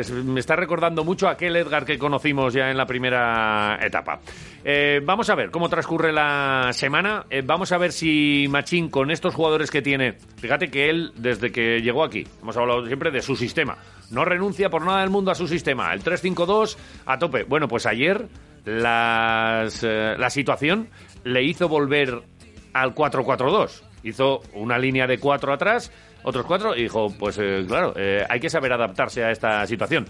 eh, 0.00 0.02
me 0.24 0.40
está 0.40 0.54
recordando 0.56 1.04
mucho 1.04 1.28
a 1.28 1.32
aquel 1.32 1.56
Edgar 1.56 1.84
que 1.84 1.98
conocimos 1.98 2.52
ya 2.52 2.70
en 2.70 2.76
la 2.76 2.86
primera 2.86 3.78
etapa. 3.80 4.20
Eh, 4.64 5.00
vamos 5.04 5.28
a 5.30 5.34
ver 5.34 5.50
cómo 5.50 5.68
transcurre 5.68 6.12
la 6.12 6.70
semana. 6.72 7.24
Eh, 7.30 7.42
vamos 7.44 7.72
a 7.72 7.78
ver 7.78 7.92
si 7.92 8.46
Machín, 8.50 8.88
con 8.90 9.10
estos 9.10 9.34
jugadores 9.34 9.70
que 9.70 9.82
tiene, 9.82 10.12
fíjate 10.36 10.70
que 10.70 10.90
él, 10.90 11.12
desde 11.16 11.50
que 11.50 11.80
llegó 11.80 12.04
aquí, 12.04 12.26
hemos 12.42 12.56
hablado 12.56 12.86
siempre 12.86 13.10
de 13.10 13.22
su 13.22 13.34
sistema. 13.34 13.76
No 14.10 14.24
renuncia 14.24 14.68
por 14.70 14.84
nada 14.84 15.00
del 15.00 15.10
mundo 15.10 15.30
a 15.30 15.34
su 15.34 15.48
sistema. 15.48 15.92
El 15.92 16.04
3-5-2 16.04 16.76
a 17.06 17.18
tope. 17.18 17.44
Bueno, 17.44 17.66
pues 17.66 17.86
ayer 17.86 18.26
las, 18.64 19.82
eh, 19.82 20.14
la 20.18 20.30
situación 20.30 20.88
le 21.24 21.42
hizo 21.42 21.68
volver 21.68 22.22
al 22.72 22.94
4-4-2. 22.94 23.82
Hizo 24.04 24.40
una 24.54 24.78
línea 24.78 25.06
de 25.06 25.18
cuatro 25.18 25.52
atrás, 25.52 25.92
otros 26.24 26.46
cuatro, 26.46 26.74
y 26.76 26.82
dijo, 26.82 27.12
pues 27.18 27.38
eh, 27.38 27.64
claro, 27.66 27.94
eh, 27.96 28.24
hay 28.28 28.40
que 28.40 28.50
saber 28.50 28.72
adaptarse 28.72 29.24
a 29.24 29.30
esta 29.30 29.66
situación. 29.66 30.06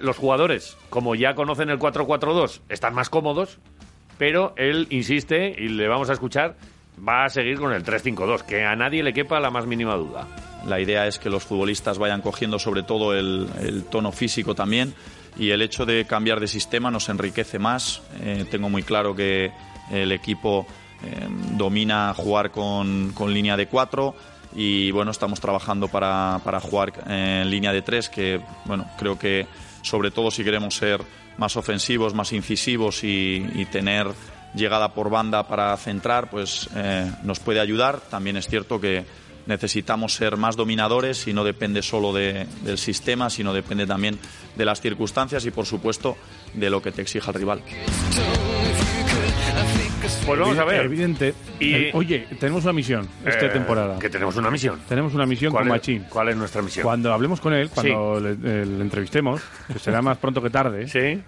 Los 0.00 0.16
jugadores, 0.16 0.76
como 0.88 1.16
ya 1.16 1.34
conocen 1.34 1.68
el 1.68 1.80
4-4-2, 1.80 2.60
están 2.68 2.94
más 2.94 3.10
cómodos, 3.10 3.58
pero 4.16 4.52
él 4.56 4.86
insiste, 4.90 5.52
y 5.58 5.68
le 5.68 5.88
vamos 5.88 6.10
a 6.10 6.12
escuchar, 6.12 6.54
va 7.06 7.24
a 7.24 7.28
seguir 7.28 7.58
con 7.58 7.72
el 7.72 7.82
3-5-2, 7.82 8.42
que 8.42 8.64
a 8.64 8.76
nadie 8.76 9.02
le 9.02 9.12
quepa 9.12 9.40
la 9.40 9.50
más 9.50 9.66
mínima 9.66 9.96
duda. 9.96 10.28
La 10.64 10.78
idea 10.78 11.08
es 11.08 11.18
que 11.18 11.28
los 11.28 11.44
futbolistas 11.44 11.98
vayan 11.98 12.20
cogiendo 12.20 12.60
sobre 12.60 12.84
todo 12.84 13.14
el, 13.14 13.48
el 13.60 13.82
tono 13.84 14.12
físico 14.12 14.54
también 14.54 14.94
y 15.38 15.50
el 15.50 15.62
hecho 15.62 15.86
de 15.86 16.04
cambiar 16.04 16.40
de 16.40 16.48
sistema 16.48 16.90
nos 16.90 17.08
enriquece 17.08 17.58
más. 17.58 18.02
Eh, 18.20 18.44
tengo 18.50 18.68
muy 18.68 18.82
claro 18.82 19.14
que 19.14 19.52
el 19.90 20.12
equipo 20.12 20.66
eh, 21.04 21.26
domina 21.56 22.12
jugar 22.14 22.50
con, 22.50 23.12
con, 23.14 23.32
línea 23.32 23.56
de 23.56 23.68
cuatro 23.68 24.14
y 24.54 24.90
bueno, 24.90 25.10
estamos 25.10 25.40
trabajando 25.40 25.88
para, 25.88 26.40
para 26.44 26.60
jugar 26.60 26.92
en 27.06 27.50
línea 27.50 27.72
de 27.72 27.82
tres, 27.82 28.08
que 28.08 28.40
bueno, 28.64 28.86
creo 28.98 29.18
que 29.18 29.46
sobre 29.82 30.10
todo 30.10 30.30
si 30.30 30.42
queremos 30.42 30.74
ser 30.74 31.00
más 31.36 31.56
ofensivos, 31.56 32.14
más 32.14 32.32
incisivos 32.32 33.04
y, 33.04 33.46
y 33.54 33.64
tener 33.66 34.08
llegada 34.54 34.92
por 34.92 35.10
banda 35.10 35.46
para 35.46 35.76
centrar, 35.76 36.30
pues 36.30 36.68
eh, 36.74 37.10
nos 37.22 37.40
puede 37.40 37.60
ayudar. 37.60 38.00
También 38.00 38.36
es 38.36 38.46
cierto 38.46 38.80
que 38.80 39.04
necesitamos 39.48 40.14
ser 40.14 40.36
más 40.36 40.56
dominadores 40.56 41.26
y 41.26 41.32
no 41.32 41.42
depende 41.42 41.82
solo 41.82 42.12
de, 42.12 42.46
del 42.62 42.78
sistema, 42.78 43.30
sino 43.30 43.52
depende 43.52 43.86
también 43.86 44.18
de 44.56 44.64
las 44.64 44.80
circunstancias 44.80 45.44
y, 45.46 45.50
por 45.50 45.66
supuesto, 45.66 46.16
de 46.54 46.70
lo 46.70 46.80
que 46.80 46.92
te 46.92 47.02
exija 47.02 47.30
el 47.30 47.34
rival. 47.34 47.62
Pues 50.24 50.38
vamos 50.38 50.58
a 50.58 50.64
ver. 50.64 50.84
Evidente. 50.84 51.34
Y, 51.58 51.74
eh, 51.74 51.90
oye, 51.94 52.26
tenemos 52.38 52.64
una 52.64 52.72
misión 52.72 53.08
esta 53.24 53.46
eh, 53.46 53.48
temporada. 53.48 53.98
Que 53.98 54.10
tenemos 54.10 54.36
una 54.36 54.50
misión. 54.50 54.78
Tenemos 54.88 55.14
una 55.14 55.26
misión 55.26 55.52
con 55.52 55.62
es, 55.62 55.68
Machín. 55.68 56.04
¿Cuál 56.08 56.28
es 56.28 56.36
nuestra 56.36 56.62
misión? 56.62 56.84
Cuando 56.84 57.12
hablemos 57.12 57.40
con 57.40 57.52
él, 57.54 57.70
cuando 57.70 58.18
sí. 58.18 58.22
le, 58.22 58.66
le, 58.66 58.82
entrevistemos, 58.82 59.42
que 59.72 59.78
será 59.78 60.02
más 60.02 60.18
pronto 60.18 60.42
que 60.42 60.50
tarde, 60.50 60.88
sí. 60.88 61.20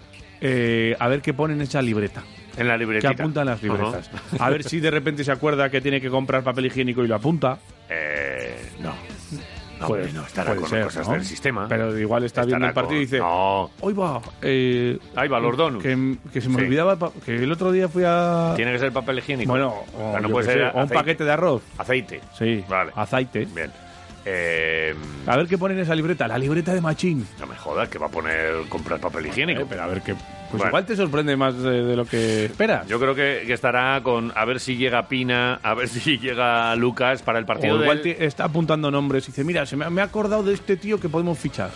Eh, 0.43 0.97
a 0.99 1.09
ver 1.09 1.21
qué 1.21 1.35
pone 1.35 1.55
en 1.55 1.61
esa 1.61 1.83
libreta. 1.83 2.23
En 2.57 2.69
la 2.69 2.77
libreta. 2.77 3.09
Que 3.09 3.23
apunta 3.23 3.41
en 3.41 3.47
las 3.47 3.63
libretas. 3.63 4.11
Uh 4.13 4.37
-huh. 4.37 4.41
A 4.41 4.51
ver 4.51 4.65
si 4.65 4.81
de 4.81 4.91
repente 4.91 5.25
se 5.25 5.33
acuerda 5.33 5.71
que 5.71 5.81
tiene 5.81 6.01
que 6.01 6.09
comprar 6.09 6.43
papel 6.43 6.67
higiénico 6.67 7.05
y 7.05 7.09
lo 7.09 7.15
apunta. 7.15 7.59
Eh, 8.41 8.73
no. 8.81 8.95
No, 9.81 9.87
puede, 9.87 10.13
no 10.13 10.27
estará 10.27 10.55
con 10.55 10.69
ser, 10.69 10.85
cosas 10.85 11.09
¿no? 11.09 11.15
del 11.15 11.25
sistema. 11.25 11.67
Pero 11.67 11.99
igual 11.99 12.25
está 12.25 12.43
estará 12.43 12.59
viendo 12.59 12.67
el 12.67 12.75
partido 12.75 12.97
con... 12.97 12.99
y 12.99 13.01
dice: 13.01 13.19
No. 13.19 13.71
Hoy 13.81 13.95
va. 13.95 14.21
Eh, 14.43 14.99
Ahí 15.17 15.27
va, 15.29 15.41
los 15.41 15.57
donuts. 15.57 15.83
Que, 15.83 16.17
que 16.31 16.41
se 16.43 16.51
me 16.51 16.57
sí. 16.57 16.65
olvidaba. 16.67 16.99
Que 17.25 17.37
el 17.37 17.51
otro 17.51 17.73
día 17.73 17.89
fui 17.89 18.03
a. 18.07 18.53
Tiene 18.57 18.73
que 18.73 18.79
ser 18.79 18.93
papel 18.93 19.19
higiénico. 19.21 19.51
Bueno, 19.51 19.75
o, 19.99 20.21
no 20.21 20.29
puede 20.29 20.47
ser. 20.53 20.71
Sé, 20.71 20.79
o 20.79 20.83
un 20.83 20.89
paquete 20.89 21.25
de 21.25 21.33
arroz. 21.33 21.63
Aceite. 21.79 22.21
Sí. 22.39 22.63
Vale. 22.69 22.93
Aceite. 22.95 23.47
Bien. 23.55 23.73
Eh, 24.27 24.95
a 25.27 25.37
ver 25.37 25.47
qué 25.47 25.57
pone 25.57 25.73
en 25.73 25.81
esa 25.81 25.95
libreta, 25.95 26.29
la 26.29 26.37
libreta 26.37 26.75
de 26.75 26.83
Machín. 26.83 27.27
No 27.39 27.47
me 27.47 27.57
jodas, 27.57 27.89
que 27.89 27.99
va 27.99 28.07
a 28.07 28.11
poner 28.11 28.69
comprar 28.69 29.01
papel 29.01 29.27
higiénico. 29.27 29.63
Eh, 29.63 29.67
pero 29.69 29.83
a 29.83 29.87
ver 29.87 30.03
qué. 30.03 30.15
Pues 30.51 30.59
bueno. 30.59 30.71
igual 30.71 30.87
te 30.87 30.97
sorprende 30.97 31.37
más 31.37 31.57
de, 31.57 31.85
de, 31.85 31.97
lo 31.97 32.05
que 32.05 32.47
esperas. 32.47 32.87
Yo 32.89 32.99
creo 32.99 33.15
que, 33.15 33.45
que, 33.47 33.53
estará 33.53 34.01
con 34.03 34.33
a 34.35 34.45
ver 34.45 34.59
si 34.59 34.77
llega 34.77 35.07
Pina, 35.07 35.61
a 35.63 35.75
ver 35.75 35.89
si 35.89 36.19
llega 36.19 36.75
Lucas 36.77 37.23
para 37.23 37.39
el 37.39 37.45
partido. 37.47 37.77
O 37.77 37.83
igual 37.83 38.03
del... 38.03 38.17
está 38.21 38.45
apuntando 38.45 38.91
nombres 38.91 39.25
y 39.25 39.27
dice, 39.29 39.45
mira, 39.45 39.65
se 39.65 39.77
me, 39.77 39.89
me, 39.91 40.01
ha 40.01 40.05
acordado 40.05 40.43
de 40.43 40.55
este 40.55 40.77
tío 40.77 40.99
que 40.99 41.09
podemos 41.09 41.39
fichar. 41.39 41.71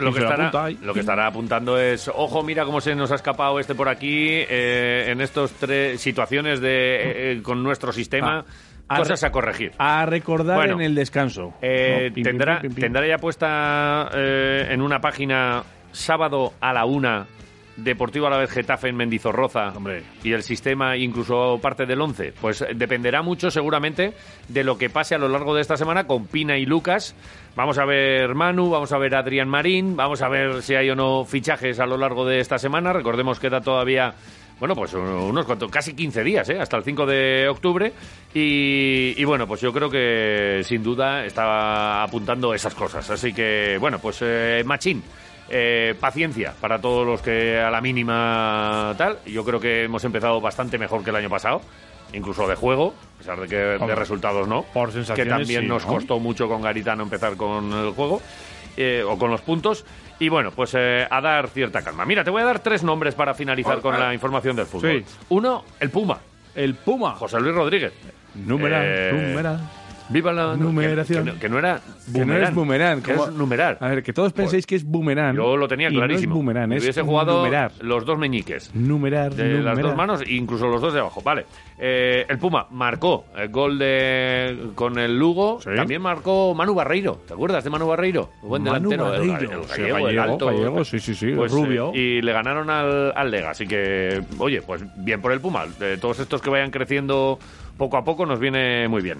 Lo 0.00 0.12
que, 0.12 0.18
estará, 0.18 0.70
lo 0.82 0.92
que, 0.92 0.98
estará, 0.98 1.28
apuntando 1.28 1.78
es, 1.78 2.10
ojo, 2.12 2.42
mira 2.42 2.64
cómo 2.64 2.80
se 2.80 2.96
nos 2.96 3.12
ha 3.12 3.14
escapado 3.14 3.60
este 3.60 3.76
por 3.76 3.88
aquí 3.88 4.26
eh, 4.28 5.06
en 5.06 5.20
estas 5.20 5.52
tres 5.52 6.00
situaciones 6.00 6.60
de 6.60 7.34
eh, 7.34 7.42
con 7.44 7.62
nuestro 7.62 7.92
sistema. 7.92 8.40
Ah 8.40 8.52
cosas 8.96 9.22
a 9.24 9.30
corregir. 9.30 9.72
A 9.78 10.06
recordar 10.06 10.56
bueno, 10.56 10.74
en 10.74 10.80
el 10.80 10.94
descanso. 10.94 11.54
Eh, 11.60 12.06
no, 12.08 12.14
pim, 12.14 12.24
tendrá, 12.24 12.60
pim, 12.60 12.72
pim, 12.72 12.82
tendrá 12.82 13.06
ya 13.06 13.18
puesta 13.18 14.10
eh, 14.14 14.68
en 14.70 14.80
una 14.80 15.00
página 15.00 15.62
sábado 15.92 16.54
a 16.60 16.72
la 16.72 16.84
una 16.84 17.26
Deportivo 17.78 18.26
a 18.26 18.30
la 18.30 18.38
vez 18.38 18.50
Getafe 18.50 18.88
en 18.88 18.96
Mendizorroza 18.96 19.68
Hombre. 19.68 20.02
y 20.24 20.32
el 20.32 20.42
sistema 20.42 20.96
incluso 20.96 21.60
parte 21.62 21.86
del 21.86 22.00
11 22.00 22.34
pues 22.40 22.64
dependerá 22.74 23.22
mucho 23.22 23.52
seguramente 23.52 24.14
de 24.48 24.64
lo 24.64 24.76
que 24.76 24.90
pase 24.90 25.14
a 25.14 25.18
lo 25.18 25.28
largo 25.28 25.54
de 25.54 25.60
esta 25.60 25.76
semana 25.76 26.04
con 26.04 26.26
Pina 26.26 26.58
y 26.58 26.66
Lucas 26.66 27.14
vamos 27.54 27.78
a 27.78 27.84
ver 27.84 28.34
Manu 28.34 28.68
vamos 28.68 28.90
a 28.90 28.98
ver 28.98 29.14
Adrián 29.14 29.48
Marín 29.48 29.94
vamos 29.94 30.22
a 30.22 30.28
ver 30.28 30.60
si 30.62 30.74
hay 30.74 30.90
o 30.90 30.96
no 30.96 31.24
fichajes 31.24 31.78
a 31.78 31.86
lo 31.86 31.96
largo 31.96 32.26
de 32.26 32.40
esta 32.40 32.58
semana 32.58 32.92
recordemos 32.92 33.38
que 33.38 33.48
da 33.48 33.60
todavía 33.60 34.12
bueno, 34.58 34.74
pues 34.74 34.92
unos 34.92 35.46
cuantos, 35.46 35.70
casi 35.70 35.94
15 35.94 36.24
días, 36.24 36.48
¿eh? 36.50 36.58
hasta 36.58 36.76
el 36.76 36.82
5 36.82 37.06
de 37.06 37.46
octubre. 37.48 37.92
Y, 38.34 39.14
y 39.16 39.24
bueno, 39.24 39.46
pues 39.46 39.60
yo 39.60 39.72
creo 39.72 39.88
que 39.88 40.62
sin 40.64 40.82
duda 40.82 41.24
está 41.24 42.02
apuntando 42.02 42.52
esas 42.52 42.74
cosas. 42.74 43.08
Así 43.08 43.32
que, 43.32 43.76
bueno, 43.78 44.00
pues 44.00 44.18
eh, 44.22 44.64
Machín. 44.66 45.00
Eh, 45.50 45.94
paciencia 45.98 46.52
para 46.60 46.78
todos 46.78 47.06
los 47.06 47.22
que 47.22 47.58
a 47.58 47.70
la 47.70 47.80
mínima 47.80 48.94
tal. 48.98 49.18
Yo 49.24 49.44
creo 49.44 49.58
que 49.58 49.84
hemos 49.84 50.04
empezado 50.04 50.40
bastante 50.42 50.76
mejor 50.76 51.02
que 51.02 51.08
el 51.10 51.16
año 51.16 51.30
pasado, 51.30 51.62
incluso 52.12 52.46
de 52.46 52.54
juego, 52.54 52.92
a 53.14 53.18
pesar 53.18 53.40
de 53.40 53.48
que 53.48 53.56
de 53.56 53.94
resultados 53.94 54.46
no. 54.46 54.64
por 54.74 54.88
que 54.88 54.94
sensaciones, 54.96 55.32
también 55.32 55.62
sí, 55.62 55.66
nos 55.66 55.86
¿no? 55.86 55.92
costó 55.94 56.18
mucho 56.18 56.48
con 56.48 56.60
Garitano 56.60 57.02
empezar 57.02 57.36
con 57.36 57.72
el 57.72 57.92
juego 57.92 58.20
eh, 58.76 59.02
o 59.08 59.16
con 59.16 59.30
los 59.30 59.40
puntos. 59.40 59.86
Y 60.20 60.28
bueno, 60.28 60.50
pues 60.50 60.74
eh, 60.76 61.06
a 61.08 61.20
dar 61.22 61.48
cierta 61.48 61.80
calma. 61.80 62.04
Mira, 62.04 62.24
te 62.24 62.30
voy 62.30 62.42
a 62.42 62.44
dar 62.44 62.58
tres 62.58 62.82
nombres 62.82 63.14
para 63.14 63.32
finalizar 63.32 63.80
con 63.80 63.98
la 63.98 64.12
información 64.12 64.54
del 64.54 64.66
fútbol. 64.66 65.04
Sí. 65.06 65.16
Uno, 65.30 65.64
el 65.80 65.88
Puma, 65.90 66.18
El 66.54 66.74
Puma. 66.74 67.14
José 67.14 67.40
Luis 67.40 67.54
Rodríguez. 67.54 67.92
Numeral, 68.34 68.82
Eh, 68.84 69.10
numeral. 69.12 69.60
Viva 70.10 70.32
la 70.32 70.56
Numeración. 70.56 71.24
Que, 71.24 71.30
que 71.32 71.34
no- 71.34 71.40
que 71.40 71.48
no 71.48 71.58
era 71.58 71.80
Que 72.12 72.24
no 72.24 72.36
es 72.36 72.54
boomerang. 72.54 73.02
que 73.02 73.12
es 73.12 73.30
numerar. 73.32 73.78
A 73.80 73.88
ver, 73.88 74.02
que 74.02 74.12
todos 74.12 74.32
penséis 74.32 74.66
que 74.66 74.74
es 74.76 74.84
boomerang. 74.84 75.36
Yo 75.36 75.56
lo 75.56 75.68
tenía 75.68 75.88
y 75.88 75.92
no 75.94 75.98
clarísimo. 76.00 76.34
es 76.34 76.36
boomerang, 76.36 76.72
es 76.72 76.82
Hubiese 76.82 77.02
jugado 77.02 77.38
numerar. 77.38 77.72
los 77.80 78.04
dos 78.04 78.18
meñiques. 78.18 78.74
Numerar, 78.74 79.34
De 79.34 79.60
las 79.62 79.78
dos 79.78 79.94
manos, 79.96 80.22
incluso 80.26 80.66
los 80.68 80.80
dos 80.80 80.92
de 80.94 81.00
abajo. 81.00 81.20
Vale. 81.22 81.44
Eh, 81.80 82.26
el 82.28 82.38
Puma 82.38 82.66
marcó 82.70 83.26
el 83.36 83.48
gol 83.50 83.78
de 83.78 84.70
con 84.74 84.98
el 84.98 85.16
Lugo. 85.18 85.60
Sí. 85.60 85.70
También 85.76 86.02
marcó 86.02 86.54
Manu 86.54 86.74
Barreiro. 86.74 87.20
¿Te 87.26 87.34
acuerdas 87.34 87.62
de 87.62 87.70
Manu 87.70 87.86
Barreiro? 87.86 88.30
Buen 88.42 88.62
Manu 88.64 88.90
delantero. 88.90 89.22
el- 89.22 89.28
Barreiro. 89.30 89.62
El, 89.76 89.92
gallego, 89.92 90.22
alto. 90.22 90.46
gallego, 90.46 90.84
sí, 90.84 90.98
sí, 90.98 91.14
sí, 91.14 91.32
Pues, 91.36 91.52
rubio. 91.52 91.92
eh, 91.94 91.98
y 91.98 92.22
le 92.22 92.32
ganaron 92.32 92.68
al, 92.70 93.12
al 93.14 93.30
Lega. 93.30 93.50
Así 93.50 93.66
que, 93.66 94.22
oye, 94.38 94.62
pues 94.62 94.82
bien 94.96 95.20
por 95.20 95.32
el 95.32 95.40
Puma. 95.40 95.66
Todos 96.00 96.18
estos 96.18 96.42
que 96.42 96.50
vayan 96.50 96.70
creciendo 96.70 97.38
poco 97.76 97.96
a 97.96 98.04
poco 98.04 98.26
nos 98.26 98.40
viene 98.40 98.88
muy 98.88 99.02
bien. 99.02 99.18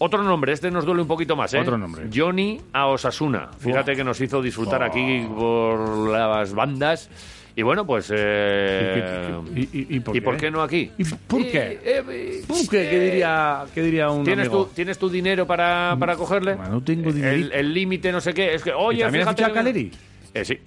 Otro 0.00 0.22
nombre, 0.22 0.52
este 0.52 0.70
nos 0.70 0.84
duele 0.84 1.02
un 1.02 1.08
poquito 1.08 1.34
más, 1.34 1.52
¿eh? 1.54 1.58
Otro 1.60 1.76
nombre. 1.76 2.08
Johnny 2.14 2.60
a 2.72 2.86
Osasuna. 2.86 3.50
Fíjate 3.58 3.96
que 3.96 4.04
nos 4.04 4.20
hizo 4.20 4.40
disfrutar 4.40 4.82
aquí 4.82 5.26
por 5.36 6.08
las 6.10 6.52
bandas. 6.54 7.10
Y 7.56 7.62
bueno, 7.62 7.84
pues... 7.84 8.12
eh, 8.14 9.32
¿Y, 9.56 9.60
y- 9.60 9.68
y- 9.72 9.96
y 9.96 10.00
por, 10.00 10.16
¿Y 10.16 10.20
por 10.20 10.36
qué 10.36 10.48
no 10.48 10.62
aquí? 10.62 10.92
¿Y 10.96 11.04
por 11.04 11.42
qué? 11.42 11.80
Eh, 11.82 12.02
eh, 12.08 12.42
¿Por 12.46 12.56
qué? 12.68 12.88
¿Qué 12.88 13.00
diría, 13.00 13.64
qué 13.74 13.82
diría 13.82 14.10
un 14.10 14.22
¿Tienes 14.22 14.46
amigo? 14.46 14.66
tu, 14.66 14.74
¿Tienes 14.74 14.96
tu 14.96 15.08
dinero 15.08 15.44
para, 15.44 15.96
para 15.98 16.14
cogerle? 16.14 16.54
Bueno, 16.54 16.70
no 16.74 16.80
tengo 16.82 17.10
dinerito. 17.10 17.52
El 17.52 17.74
límite, 17.74 18.12
no 18.12 18.20
sé 18.20 18.32
qué. 18.32 18.54
Es 18.54 18.62
que, 18.62 18.72
oye, 18.72 18.98
¿Y 19.00 19.02
también 19.02 19.26
has 19.26 19.34
fíjate 19.34 19.42
fichado 19.42 19.50
a 19.50 19.64
que- 19.64 19.70
Caleri? 19.72 19.90
Eh, 20.34 20.44
sí. 20.44 20.58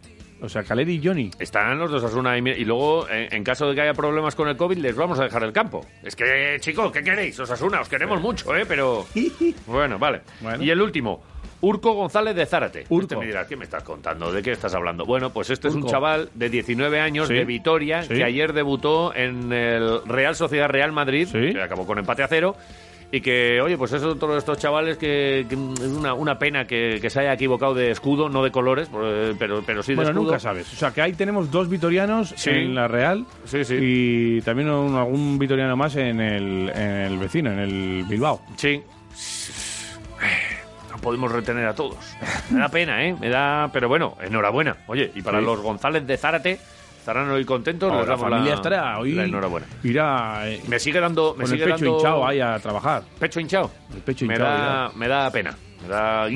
O 0.41 0.49
sea, 0.49 0.63
Caleri 0.63 0.95
y 0.95 1.05
Johnny. 1.05 1.29
Están 1.39 1.77
los 1.77 1.91
dos 1.91 2.03
Asuna 2.03 2.37
y, 2.37 2.41
y 2.41 2.65
luego, 2.65 3.07
en, 3.09 3.33
en 3.33 3.43
caso 3.43 3.67
de 3.69 3.75
que 3.75 3.81
haya 3.81 3.93
problemas 3.93 4.35
con 4.35 4.47
el 4.47 4.57
COVID, 4.57 4.77
les 4.77 4.95
vamos 4.95 5.19
a 5.19 5.23
dejar 5.25 5.43
el 5.43 5.53
campo. 5.53 5.85
Es 6.03 6.15
que, 6.15 6.57
chicos, 6.59 6.91
¿qué 6.91 7.03
queréis? 7.03 7.39
Osasuna, 7.39 7.81
os 7.81 7.87
queremos 7.89 8.19
mucho, 8.21 8.55
¿eh? 8.55 8.65
Pero... 8.67 9.05
Bueno, 9.67 9.99
vale. 9.99 10.21
Bueno. 10.41 10.63
Y 10.63 10.69
el 10.71 10.81
último, 10.81 11.21
Urco 11.61 11.93
González 11.93 12.35
de 12.35 12.45
Zárate. 12.45 12.85
Urco. 12.89 13.03
Este 13.03 13.17
me 13.17 13.25
dirás, 13.27 13.45
¿qué 13.47 13.55
me 13.55 13.63
estás 13.65 13.83
contando? 13.83 14.31
¿De 14.31 14.41
qué 14.41 14.51
estás 14.51 14.73
hablando? 14.73 15.05
Bueno, 15.05 15.29
pues 15.31 15.49
este 15.51 15.67
es 15.67 15.75
un 15.75 15.85
chaval 15.85 16.29
de 16.33 16.49
19 16.49 16.99
años 16.99 17.27
Sí. 17.27 17.35
de 17.35 17.45
Vitoria 17.45 18.01
Sí. 18.03 18.15
que 18.15 18.23
ayer 18.23 18.53
debutó 18.53 19.13
en 19.15 19.53
el 19.53 20.01
Real 20.07 20.35
Sociedad 20.35 20.69
Real 20.69 20.91
Madrid, 20.91 21.27
Sí. 21.31 21.53
que 21.53 21.61
acabó 21.61 21.85
con 21.85 21.99
empate 21.99 22.23
a 22.23 22.27
cero. 22.27 22.55
Y 23.13 23.19
que, 23.19 23.59
oye, 23.61 23.77
pues 23.77 23.91
es 23.91 24.01
otro 24.03 24.31
de 24.31 24.37
estos 24.39 24.57
chavales 24.57 24.97
que, 24.97 25.45
que 25.49 25.55
es 25.55 25.89
una, 25.91 26.13
una 26.13 26.39
pena 26.39 26.65
que, 26.65 26.97
que 27.01 27.09
se 27.09 27.19
haya 27.19 27.33
equivocado 27.33 27.73
de 27.73 27.91
escudo, 27.91 28.29
no 28.29 28.41
de 28.41 28.51
colores, 28.51 28.89
eh, 29.03 29.35
pero, 29.37 29.61
pero 29.65 29.83
sí 29.83 29.91
de 29.91 29.95
Bueno, 29.97 30.11
escudo. 30.11 30.25
nunca 30.27 30.39
sabes. 30.39 30.71
O 30.71 30.75
sea, 30.77 30.91
que 30.91 31.01
ahí 31.01 31.11
tenemos 31.11 31.51
dos 31.51 31.67
vitorianos 31.67 32.33
Sí. 32.37 32.51
en 32.51 32.73
la 32.73 32.87
Real 32.87 33.25
Sí, 33.43 33.65
sí. 33.65 33.75
y 33.79 34.41
también 34.43 34.69
un- 34.69 34.95
algún 34.95 35.37
vitoriano 35.37 35.75
más 35.75 35.95
en 35.97 36.21
el, 36.21 36.69
en 36.73 36.81
el 36.91 37.17
vecino, 37.17 37.51
en 37.51 37.59
el 37.59 38.05
Bilbao. 38.07 38.41
Sí. 38.55 38.81
No 40.89 40.97
podemos 41.01 41.31
retener 41.31 41.65
a 41.67 41.73
todos. 41.75 41.97
Me 42.49 42.59
da 42.59 42.69
pena, 42.69 43.03
¿eh? 43.05 43.15
Me 43.19 43.29
da... 43.29 43.69
Pero 43.73 43.87
bueno, 43.89 44.15
enhorabuena. 44.21 44.77
Oye, 44.87 45.11
y 45.15 45.21
para 45.21 45.41
los 45.41 45.59
González 45.61 46.05
de 46.05 46.17
Zárate, 46.17 46.59
estarán 47.01 47.29
hoy 47.31 47.43
contentos. 47.45 47.91
Les 47.93 48.07
la 48.07 48.17
familia 48.17 48.49
la, 48.51 48.55
estará 48.55 48.99
hoy. 48.99 49.13
la 49.13 49.23
enhorabuena. 49.25 49.65
Irá 49.83 50.49
eh, 50.49 50.61
Me 50.67 50.79
sigue 50.79 50.99
dando... 50.99 51.33
Me 51.37 51.43
con 51.43 51.53
el 51.53 51.59
sigue 51.59 51.63
pecho 51.71 51.75
dando- 51.85 51.97
hinchado 51.97 52.27
ahí 52.27 52.39
a 52.39 52.59
trabajar. 52.59 53.03
¿Pecho 53.19 53.39
hinchado? 53.39 53.71
El 53.93 53.99
pecho 54.01 54.25
me 54.25 54.35
hinchado, 54.35 54.57
Da, 54.57 54.91
me 54.95 55.07
da 55.07 55.29
pena. 55.31 55.57
Me 55.81 55.87
da... 55.89 56.27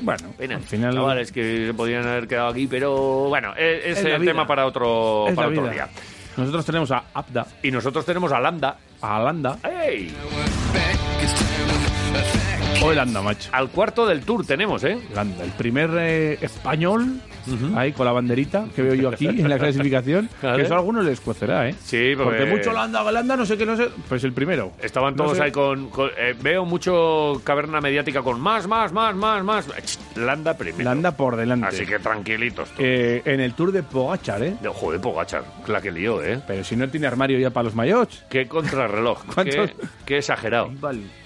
Bueno, 0.00 0.28
Pena. 0.38 0.56
al 0.56 0.62
final. 0.62 0.94
Chavales 0.94 1.32
que 1.32 1.66
se 1.66 1.74
podrían 1.74 2.06
haber 2.06 2.28
quedado 2.28 2.48
aquí, 2.48 2.66
pero 2.68 2.94
bueno, 3.28 3.52
es, 3.56 3.84
es 3.84 3.98
Es 3.98 4.04
la 4.04 4.14
el 4.16 4.24
tema 4.24 4.46
para 4.46 4.64
otro, 4.66 5.26
es 5.28 5.34
para 5.34 5.48
otro 5.48 5.62
vida. 5.62 5.72
día. 5.72 5.88
Nosotros 6.36 6.64
tenemos 6.66 6.90
a 6.92 7.02
Abda, 7.14 7.46
Y 7.64 7.70
nosotros 7.72 8.04
tenemos 8.04 8.30
a 8.30 8.38
Landa. 8.38 8.76
a 9.02 9.18
Landa. 9.18 9.58
¡Ey! 9.64 10.14
O 12.80 12.92
el 12.92 12.98
Anda, 13.00 13.20
macho. 13.22 13.48
Al 13.52 13.70
cuarto 13.70 14.06
del 14.06 14.20
tour 14.22 14.46
tenemos, 14.46 14.84
¿eh? 14.84 14.98
Landa, 15.14 15.42
el 15.42 15.50
primer 15.50 15.90
eh, 15.98 16.38
español 16.40 17.20
ahí 17.76 17.92
con 17.92 18.06
la 18.06 18.12
banderita 18.12 18.66
que 18.74 18.82
veo 18.82 18.94
yo 18.94 19.08
aquí 19.08 19.26
en 19.28 19.48
la 19.48 19.58
clasificación. 19.58 20.28
Vale. 20.42 20.56
Que 20.58 20.62
eso 20.64 20.74
a 20.74 20.78
algunos 20.78 21.04
les 21.04 21.20
cocerá, 21.20 21.68
¿eh? 21.68 21.74
Sí, 21.82 22.12
Porque 22.16 22.44
mucho 22.46 22.72
Landa, 22.72 23.02
Landa, 23.10 23.36
no 23.36 23.44
sé 23.46 23.56
qué, 23.56 23.64
no 23.66 23.76
sé. 23.76 23.88
Pues 24.08 24.24
el 24.24 24.32
primero. 24.32 24.72
Estaban 24.82 25.14
No 25.16 25.24
todos 25.24 25.38
sé. 25.38 25.44
ahí 25.44 25.52
con. 25.52 25.90
con- 25.90 26.10
eh, 26.18 26.34
veo 26.40 26.64
mucho 26.64 27.40
caverna 27.44 27.80
mediática 27.80 28.22
con 28.22 28.40
más, 28.40 28.66
más, 28.66 28.92
más, 28.92 29.14
más, 29.14 29.42
más. 29.44 29.68
Landa 30.16 30.56
primero. 30.56 30.84
Landa 30.84 31.12
por 31.16 31.36
delante. 31.36 31.66
Así 31.68 31.86
que 31.86 31.98
tranquilitos. 31.98 32.68
Eh, 32.78 33.22
en 33.24 33.40
el 33.40 33.54
Tour 33.54 33.72
de 33.72 33.82
Pogachar, 33.82 34.42
¿eh? 34.42 34.56
De- 34.60 34.68
Joder, 34.68 35.00
Pogachar, 35.00 35.44
la 35.66 35.80
que 35.80 35.90
lió, 35.90 36.22
¿eh? 36.22 36.40
Pero 36.46 36.62
si 36.64 36.76
no 36.76 36.88
tiene 36.88 37.06
armario 37.06 37.38
ya 37.38 37.50
para 37.50 37.64
los 37.64 37.74
mayots. 37.74 38.24
Qué 38.28 38.46
contrarreloj. 38.46 39.22
Qué, 39.44 39.72
qué 40.04 40.18
exagerado. 40.18 40.70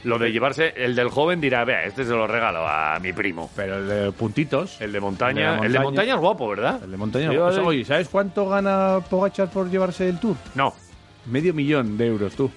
Lo 0.05 0.18
de 0.18 0.31
llevarse. 0.33 0.73
El 0.77 0.95
del 0.95 1.09
joven 1.09 1.41
dirá, 1.41 1.64
vea, 1.64 1.85
este 1.85 2.05
se 2.05 2.11
lo 2.11 2.27
regalo 2.27 2.66
a 2.66 2.99
mi 3.01 3.12
primo. 3.12 3.51
Pero 3.57 3.79
el 3.79 3.89
de 3.89 4.12
puntitos. 4.12 4.81
El 4.81 4.93
de 4.93 5.01
montaña. 5.01 5.55
El 5.57 5.61
de 5.61 5.61
la 5.61 5.66
El 5.66 5.73
de 5.73 5.79
montaña. 5.81 6.11
Es 6.14 6.20
guapo, 6.20 6.48
¿verdad? 6.48 6.80
El 6.84 6.90
de 6.90 6.96
montaña. 6.96 7.32
Yo- 7.32 7.44
Pues, 7.46 7.58
oye, 7.58 7.84
¿sabes 7.84 8.08
cuánto 8.08 8.48
gana 8.48 8.98
Pogachar 9.08 9.50
por 9.50 9.68
llevarse 9.70 10.08
el 10.08 10.18
Tour? 10.18 10.36
No, 10.54 10.72
Medio 11.26 11.54
millón 11.54 11.96
de 11.96 12.06
euros, 12.08 12.34
tú. 12.34 12.50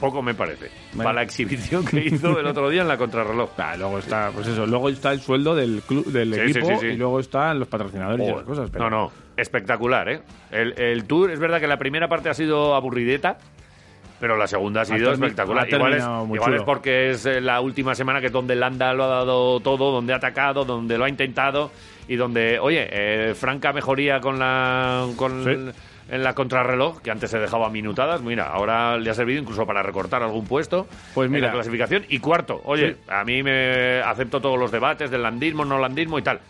poco 0.00 0.20
me 0.20 0.34
parece. 0.34 0.70
Para 0.96 1.12
la 1.14 1.22
exhibición 1.22 1.84
que 1.84 2.00
hizo 2.04 2.38
el 2.38 2.46
otro 2.46 2.68
día 2.68 2.82
en 2.82 2.88
la 2.88 2.98
contrarreloj. 2.98 3.50
Ah, 3.58 3.76
luego 3.78 3.98
está, 4.00 4.30
pues 4.34 4.46
eso, 4.48 4.66
luego 4.66 4.88
está 4.88 5.12
el 5.12 5.20
sueldo 5.20 5.54
del 5.54 5.80
club, 5.86 6.04
del 6.06 6.34
Sí, 6.34 6.40
equipo 6.40 6.66
sí, 6.66 6.72
sí, 6.74 6.80
sí. 6.80 6.86
y 6.88 6.96
luego 6.96 7.20
están 7.20 7.58
los 7.60 7.68
patrocinadores 7.68 8.26
y 8.26 8.30
esas 8.30 8.42
cosas. 8.42 8.70
pero- 8.70 8.90
No, 8.90 9.04
no, 9.04 9.12
espectacular, 9.36 10.08
¿eh? 10.10 10.20
El, 10.50 10.78
el 10.80 11.04
tour, 11.04 11.30
es 11.30 11.38
verdad 11.38 11.60
que 11.60 11.68
la 11.68 11.78
primera 11.78 12.08
parte 12.08 12.28
ha 12.28 12.34
sido 12.34 12.74
aburrideta, 12.74 13.38
pero 14.20 14.36
la 14.36 14.46
segunda 14.46 14.82
ha 14.82 14.84
sido 14.84 15.12
espectacular. 15.12 15.64
ha 15.64 15.74
Igual, 15.76 15.94
es, 15.94 16.04
igual 16.34 16.54
es 16.54 16.62
porque 16.64 17.10
es 17.10 17.24
eh, 17.26 17.40
la 17.40 17.60
última 17.60 17.94
semana 17.94 18.20
que 18.20 18.26
es 18.26 18.32
donde 18.32 18.56
Landa 18.56 18.92
lo 18.92 19.04
ha 19.04 19.08
dado 19.08 19.60
todo, 19.60 19.92
donde 19.92 20.12
ha 20.12 20.16
atacado, 20.16 20.64
donde 20.64 20.98
lo 20.98 21.04
ha 21.04 21.08
intentado 21.08 21.70
y 22.08 22.16
donde, 22.16 22.58
oye, 22.58 22.88
eh, 22.90 23.34
franca 23.34 23.72
mejoría 23.72 24.20
con 24.20 24.38
la 24.38 25.06
con 25.16 25.44
Sí. 25.44 25.80
en 26.10 26.22
la 26.22 26.34
contrarreloj, 26.34 27.00
que 27.00 27.10
antes 27.10 27.30
se 27.30 27.38
dejaba 27.38 27.70
minutadas. 27.70 28.20
Mira, 28.20 28.48
ahora 28.48 28.98
le 28.98 29.08
ha 29.08 29.14
servido 29.14 29.40
incluso 29.40 29.66
para 29.66 29.82
recortar 29.82 30.22
algún 30.22 30.44
puesto 30.46 30.86
Pues 31.14 31.26
en 31.26 31.32
mira. 31.32 31.46
la 31.48 31.54
clasificación. 31.54 32.04
Y 32.10 32.18
cuarto, 32.18 32.60
oye, 32.64 32.92
Sí. 32.92 32.96
a 33.08 33.24
mí 33.24 33.42
me 33.42 34.00
acepto 34.02 34.40
todos 34.40 34.58
los 34.58 34.70
debates 34.70 35.10
del 35.10 35.22
landismo, 35.22 35.64
no 35.64 35.78
landismo 35.78 36.18
y 36.18 36.22
tal. 36.22 36.40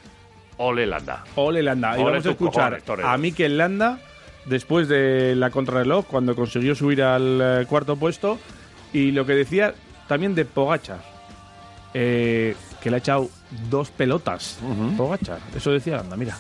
Ole 0.57 0.87
Landa. 0.87 1.25
Ole 1.37 1.63
Landa. 1.63 1.99
Y 1.99 2.03
vamos 2.03 2.27
a 2.27 2.31
escuchar 2.31 2.81
cojones, 2.85 3.05
a 3.07 3.17
Mikel 3.17 3.57
Landa 3.59 3.99
después 4.47 4.89
de 4.89 5.35
la 5.37 5.51
contrarreloj, 5.51 6.05
cuando 6.07 6.35
consiguió 6.35 6.75
subir 6.75 7.03
al 7.03 7.41
eh, 7.43 7.67
cuarto 7.69 7.97
puesto. 7.97 8.39
Y 8.93 9.13
lo 9.13 9.25
que 9.25 9.35
decía 9.35 9.73
también 10.09 10.35
de 10.35 10.45
Pogachar, 10.45 10.99
eh, 11.95 12.55
que 12.83 12.91
le 12.91 12.97
ha 12.97 12.99
echado 12.99 13.29
dos 13.71 13.91
pelotas. 13.91 14.59
Pogachar, 14.97 15.39
eso 15.55 15.71
decía 15.71 15.97
Landa, 15.97 16.17
mira. 16.17 16.37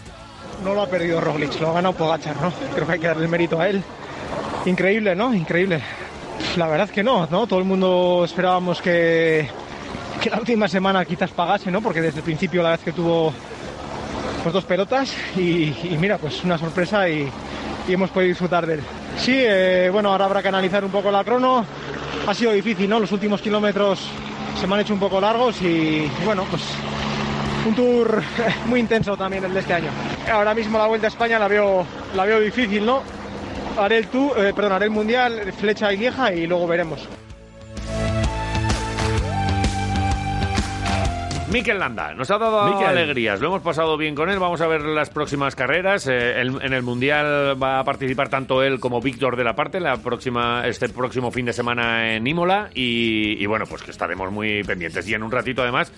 No 0.64 0.74
lo 0.74 0.82
ha 0.82 0.86
perdido 0.86 1.20
Roglic, 1.20 1.60
lo 1.60 1.70
ha 1.70 1.72
ganado 1.74 1.94
Pogachar, 1.94 2.36
¿no? 2.40 2.52
Creo 2.74 2.86
que 2.86 2.92
hay 2.92 2.98
que 3.00 3.06
darle 3.06 3.24
el 3.24 3.30
mérito 3.30 3.60
a 3.60 3.68
él. 3.68 3.82
Increíble, 4.66 5.14
¿no? 5.14 5.34
Increíble. 5.34 5.80
La 6.56 6.66
verdad 6.68 6.88
que 6.88 7.02
no, 7.02 7.26
¿no? 7.30 7.46
Todo 7.46 7.58
el 7.58 7.64
mundo 7.64 8.22
esperábamos 8.24 8.80
que, 8.80 9.48
que 10.20 10.30
la 10.30 10.38
última 10.38 10.68
semana 10.68 11.04
quizás 11.04 11.30
pagase, 11.30 11.70
¿no? 11.70 11.80
Porque 11.80 12.00
desde 12.00 12.18
el 12.18 12.24
principio 12.24 12.62
la 12.62 12.70
vez 12.70 12.80
que 12.80 12.92
tuvo 12.92 13.32
pues 14.42 14.52
dos 14.52 14.64
pelotas 14.64 15.12
y, 15.36 15.74
y 15.84 15.96
mira, 15.98 16.18
pues 16.18 16.44
una 16.44 16.58
sorpresa 16.58 17.08
y, 17.08 17.28
y 17.88 17.92
hemos 17.92 18.10
podido 18.10 18.28
disfrutar 18.28 18.66
de 18.66 18.74
él. 18.74 18.80
Sí, 19.18 19.34
eh, 19.36 19.88
bueno, 19.92 20.10
ahora 20.10 20.24
habrá 20.26 20.42
que 20.42 20.48
analizar 20.48 20.84
un 20.84 20.90
poco 20.90 21.10
la 21.10 21.24
crono. 21.24 21.64
Ha 22.26 22.34
sido 22.34 22.52
difícil, 22.52 22.88
¿no? 22.88 23.00
Los 23.00 23.12
últimos 23.12 23.40
kilómetros 23.40 24.00
se 24.58 24.66
me 24.66 24.74
han 24.74 24.80
hecho 24.80 24.94
un 24.94 25.00
poco 25.00 25.20
largos 25.20 25.60
y 25.62 26.10
bueno, 26.24 26.44
pues 26.50 26.62
un 27.66 27.74
tour 27.74 28.22
muy 28.66 28.80
intenso 28.80 29.16
también 29.16 29.44
el 29.44 29.54
de 29.54 29.60
este 29.60 29.74
año. 29.74 29.90
Ahora 30.32 30.54
mismo 30.54 30.78
la 30.78 30.86
Vuelta 30.86 31.06
a 31.06 31.10
España 31.10 31.38
la 31.38 31.48
veo, 31.48 31.86
la 32.14 32.24
veo 32.24 32.40
difícil, 32.40 32.84
¿no? 32.84 33.02
Haré 33.78 33.98
el 33.98 34.06
tour, 34.08 34.32
eh, 34.38 34.52
perdón, 34.54 34.72
haré 34.72 34.84
el 34.86 34.90
Mundial, 34.90 35.52
Flecha 35.58 35.92
y 35.92 35.96
Lieja 35.96 36.32
y 36.32 36.46
luego 36.46 36.66
veremos. 36.66 37.08
Mikel 41.50 41.78
Landa, 41.78 42.14
nos 42.14 42.28
ha 42.32 42.38
dado 42.38 42.64
Mikel. 42.66 42.84
alegrías, 42.88 43.40
lo 43.40 43.46
hemos 43.46 43.62
pasado 43.62 43.96
bien 43.96 44.16
con 44.16 44.28
él, 44.28 44.40
vamos 44.40 44.60
a 44.60 44.66
ver 44.66 44.80
las 44.80 45.10
próximas 45.10 45.54
carreras. 45.54 46.08
Eh, 46.08 46.40
el- 46.40 46.58
en 46.60 46.72
el 46.72 46.82
Mundial 46.82 47.54
va 47.62 47.78
a 47.78 47.84
participar 47.84 48.28
tanto 48.28 48.64
él 48.64 48.80
como 48.80 49.00
Víctor 49.00 49.36
de 49.36 49.44
la 49.44 49.54
parte 49.54 49.78
la 49.78 49.96
próxima, 49.98 50.66
este 50.66 50.88
próximo 50.88 51.30
fin 51.30 51.46
de 51.46 51.52
semana 51.52 52.12
en 52.16 52.26
Imola 52.26 52.70
y, 52.74 53.40
y 53.40 53.46
bueno, 53.46 53.66
pues 53.68 53.82
que 53.84 53.92
estaremos 53.92 54.32
muy 54.32 54.64
pendientes. 54.64 55.08
Y 55.08 55.14
en 55.14 55.22
un 55.22 55.30
ratito 55.30 55.62
además 55.62 55.92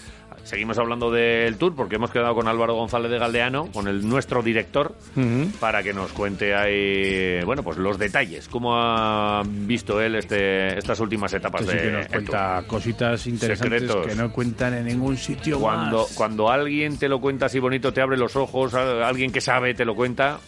seguimos 0.46 0.78
hablando 0.78 1.10
del 1.10 1.56
Tour 1.56 1.74
porque 1.74 1.96
hemos 1.96 2.10
quedado 2.10 2.34
con 2.34 2.46
Álvaro 2.48 2.74
González 2.74 3.10
de 3.10 3.18
Galdeano, 3.18 3.66
con 3.72 3.88
el 3.88 4.08
nuestro 4.08 4.42
director, 4.42 4.94
para 5.60 5.82
que 5.82 5.92
nos 5.92 6.12
cuente 6.12 6.54
ahí, 6.54 7.42
bueno, 7.44 7.62
pues 7.62 7.76
los 7.78 7.98
detalles, 7.98 8.48
cómo 8.48 8.76
ha 8.76 9.42
visto 9.44 10.00
él 10.00 10.14
este, 10.14 10.78
estas 10.78 11.00
últimas 11.00 11.32
etapas 11.34 11.62
sí 11.62 11.72
de 11.72 11.82
que 11.82 11.90
nos 11.90 12.06
Tour. 12.06 12.16
cuenta 12.16 12.64
cositas 12.66 13.26
interesantes 13.26 13.80
Secretos. 13.82 14.06
que 14.06 14.14
no 14.14 14.32
cuentan 14.32 14.74
en 14.74 14.86
ningún 14.86 15.16
sitio 15.16 15.58
Cuando, 15.58 16.02
más. 16.02 16.12
cuando 16.14 16.50
alguien 16.50 16.96
te 16.98 17.08
lo 17.08 17.20
cuenta 17.20 17.46
así 17.46 17.58
bonito, 17.58 17.92
te 17.92 18.00
abre 18.00 18.16
los 18.16 18.36
ojos, 18.36 18.72
alguien 18.74 19.32
que 19.32 19.40
sabe 19.40 19.74
te 19.74 19.84
lo 19.84 19.94
cuenta, 19.96 20.38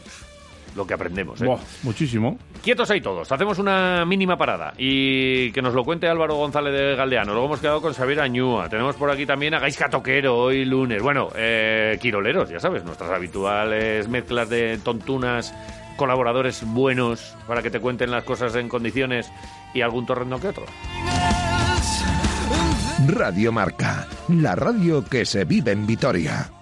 lo 0.78 0.86
que 0.86 0.94
aprendemos. 0.94 1.42
¿eh? 1.42 1.44
Buah, 1.44 1.58
muchísimo. 1.82 2.38
Quietos 2.62 2.90
ahí 2.90 3.02
todos, 3.02 3.30
hacemos 3.30 3.58
una 3.58 4.06
mínima 4.06 4.38
parada 4.38 4.72
y 4.78 5.52
que 5.52 5.60
nos 5.60 5.74
lo 5.74 5.84
cuente 5.84 6.08
Álvaro 6.08 6.36
González 6.36 6.72
de 6.72 6.96
Galdeano. 6.96 7.32
Luego 7.32 7.46
hemos 7.46 7.60
quedado 7.60 7.82
con 7.82 7.92
Xavier 7.92 8.20
Añúa. 8.20 8.68
Tenemos 8.70 8.96
por 8.96 9.10
aquí 9.10 9.26
también 9.26 9.52
a 9.54 9.58
Gaisca 9.58 9.90
Toquero 9.90 10.36
hoy 10.36 10.64
lunes. 10.64 11.02
Bueno, 11.02 11.28
eh, 11.36 11.98
Quiroleros, 12.00 12.48
ya 12.48 12.60
sabes, 12.60 12.84
nuestras 12.84 13.10
habituales 13.10 14.08
mezclas 14.08 14.48
de 14.48 14.78
tontunas, 14.78 15.54
colaboradores 15.96 16.64
buenos 16.64 17.36
para 17.46 17.62
que 17.62 17.70
te 17.70 17.80
cuenten 17.80 18.10
las 18.10 18.24
cosas 18.24 18.54
en 18.54 18.68
condiciones 18.68 19.30
y 19.74 19.82
algún 19.82 20.06
torrendo 20.06 20.40
que 20.40 20.48
otro. 20.48 20.64
Radio 23.06 23.52
Marca, 23.52 24.06
la 24.28 24.54
radio 24.54 25.04
que 25.04 25.24
se 25.24 25.44
vive 25.44 25.72
en 25.72 25.86
Vitoria. 25.86 26.57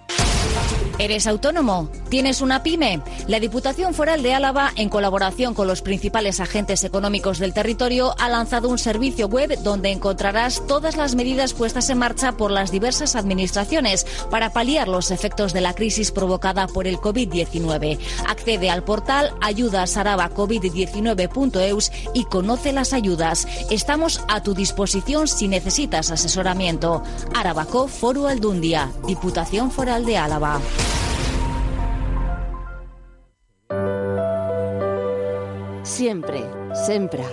¿Eres 0.98 1.26
autónomo? 1.26 1.90
¿Tienes 2.08 2.40
una 2.40 2.62
pyme? 2.62 3.02
La 3.26 3.38
Diputación 3.38 3.92
Foral 3.92 4.22
de 4.22 4.32
Álava, 4.32 4.72
en 4.76 4.88
colaboración 4.88 5.52
con 5.52 5.66
los 5.66 5.82
principales 5.82 6.40
agentes 6.40 6.84
económicos 6.84 7.38
del 7.38 7.52
territorio, 7.52 8.14
ha 8.18 8.30
lanzado 8.30 8.70
un 8.70 8.78
servicio 8.78 9.28
web 9.28 9.58
donde 9.62 9.90
encontrarás 9.90 10.66
todas 10.66 10.96
las 10.96 11.14
medidas 11.14 11.52
puestas 11.52 11.90
en 11.90 11.98
marcha 11.98 12.32
por 12.32 12.50
las 12.50 12.70
diversas 12.70 13.14
administraciones 13.14 14.06
para 14.30 14.54
paliar 14.54 14.88
los 14.88 15.10
efectos 15.10 15.52
de 15.52 15.60
la 15.60 15.74
crisis 15.74 16.12
provocada 16.12 16.66
por 16.66 16.86
el 16.86 16.96
COVID-19. 16.96 17.98
Accede 18.26 18.70
al 18.70 18.82
portal 18.82 19.34
ayudasarabacovid19.eus 19.42 21.92
y 22.14 22.24
conoce 22.24 22.72
las 22.72 22.94
ayudas. 22.94 23.46
Estamos 23.70 24.22
a 24.28 24.42
tu 24.42 24.54
disposición 24.54 25.28
si 25.28 25.46
necesitas 25.46 26.10
asesoramiento. 26.10 27.02
Arabaco 27.34 27.86
Foro 27.86 28.28
Aldundia, 28.28 28.90
Diputación 29.06 29.70
Foral 29.70 30.06
de 30.06 30.16
Álava. 30.16 30.58
Siempre, 35.96 36.44
sempre, 36.74 37.24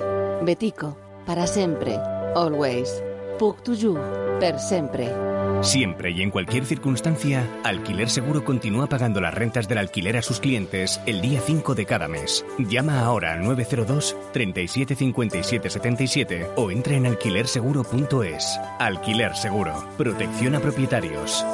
betico, 0.41 0.95
para 1.25 1.45
sempre, 1.45 1.99
always. 2.33 3.03
Puc 3.37 3.61
tu 3.61 3.75
ju, 3.75 3.97
per 4.39 4.57
sempre. 4.57 5.11
Siempre 5.61 6.11
y 6.11 6.21
en 6.21 6.31
cualquier 6.31 6.63
circunstancia, 6.65 7.45
Alquiler 7.65 8.09
Seguro 8.09 8.45
continúa 8.45 8.87
pagando 8.87 9.19
las 9.19 9.33
rentas 9.33 9.67
del 9.67 9.79
alquiler 9.79 10.15
a 10.15 10.21
sus 10.21 10.39
clientes 10.39 11.01
el 11.05 11.19
día 11.19 11.41
5 11.41 11.75
de 11.75 11.85
cada 11.85 12.07
mes. 12.07 12.45
Llama 12.57 13.01
ahora 13.03 13.33
al 13.33 13.43
902 13.43 14.15
37 14.31 14.95
57 14.95 15.69
77 15.69 16.47
o 16.55 16.71
entra 16.71 16.95
en 16.95 17.05
alquilerseguro.es. 17.05 18.59
Alquiler 18.79 19.35
Seguro. 19.35 19.73
Protección 19.97 20.55
a 20.55 20.61
propietarios. 20.61 21.45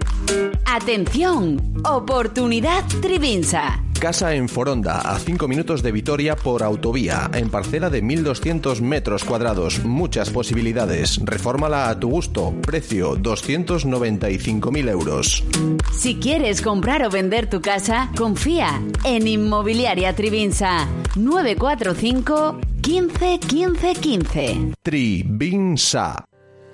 Atención, 0.74 1.82
oportunidad 1.84 2.82
Trivinsa. 3.02 3.84
Casa 4.00 4.34
en 4.34 4.48
Foronda, 4.48 5.02
a 5.02 5.18
5 5.18 5.46
minutos 5.46 5.82
de 5.82 5.92
Vitoria 5.92 6.34
por 6.34 6.62
autovía, 6.62 7.30
en 7.34 7.50
parcela 7.50 7.90
de 7.90 8.02
1.200 8.02 8.80
metros 8.80 9.22
cuadrados. 9.22 9.84
Muchas 9.84 10.30
posibilidades. 10.30 11.20
Refórmala 11.22 11.90
a 11.90 12.00
tu 12.00 12.08
gusto. 12.08 12.54
Precio 12.62 13.18
295.000 13.18 14.88
euros. 14.88 15.44
Si 15.92 16.14
quieres 16.14 16.62
comprar 16.62 17.04
o 17.04 17.10
vender 17.10 17.50
tu 17.50 17.60
casa, 17.60 18.10
confía 18.16 18.80
en 19.04 19.28
Inmobiliaria 19.28 20.14
Trivinsa. 20.14 20.88
945 21.16 22.60
15 22.80 23.40
15 23.40 23.94
15. 23.94 24.72
Trivinsa. 24.82 26.24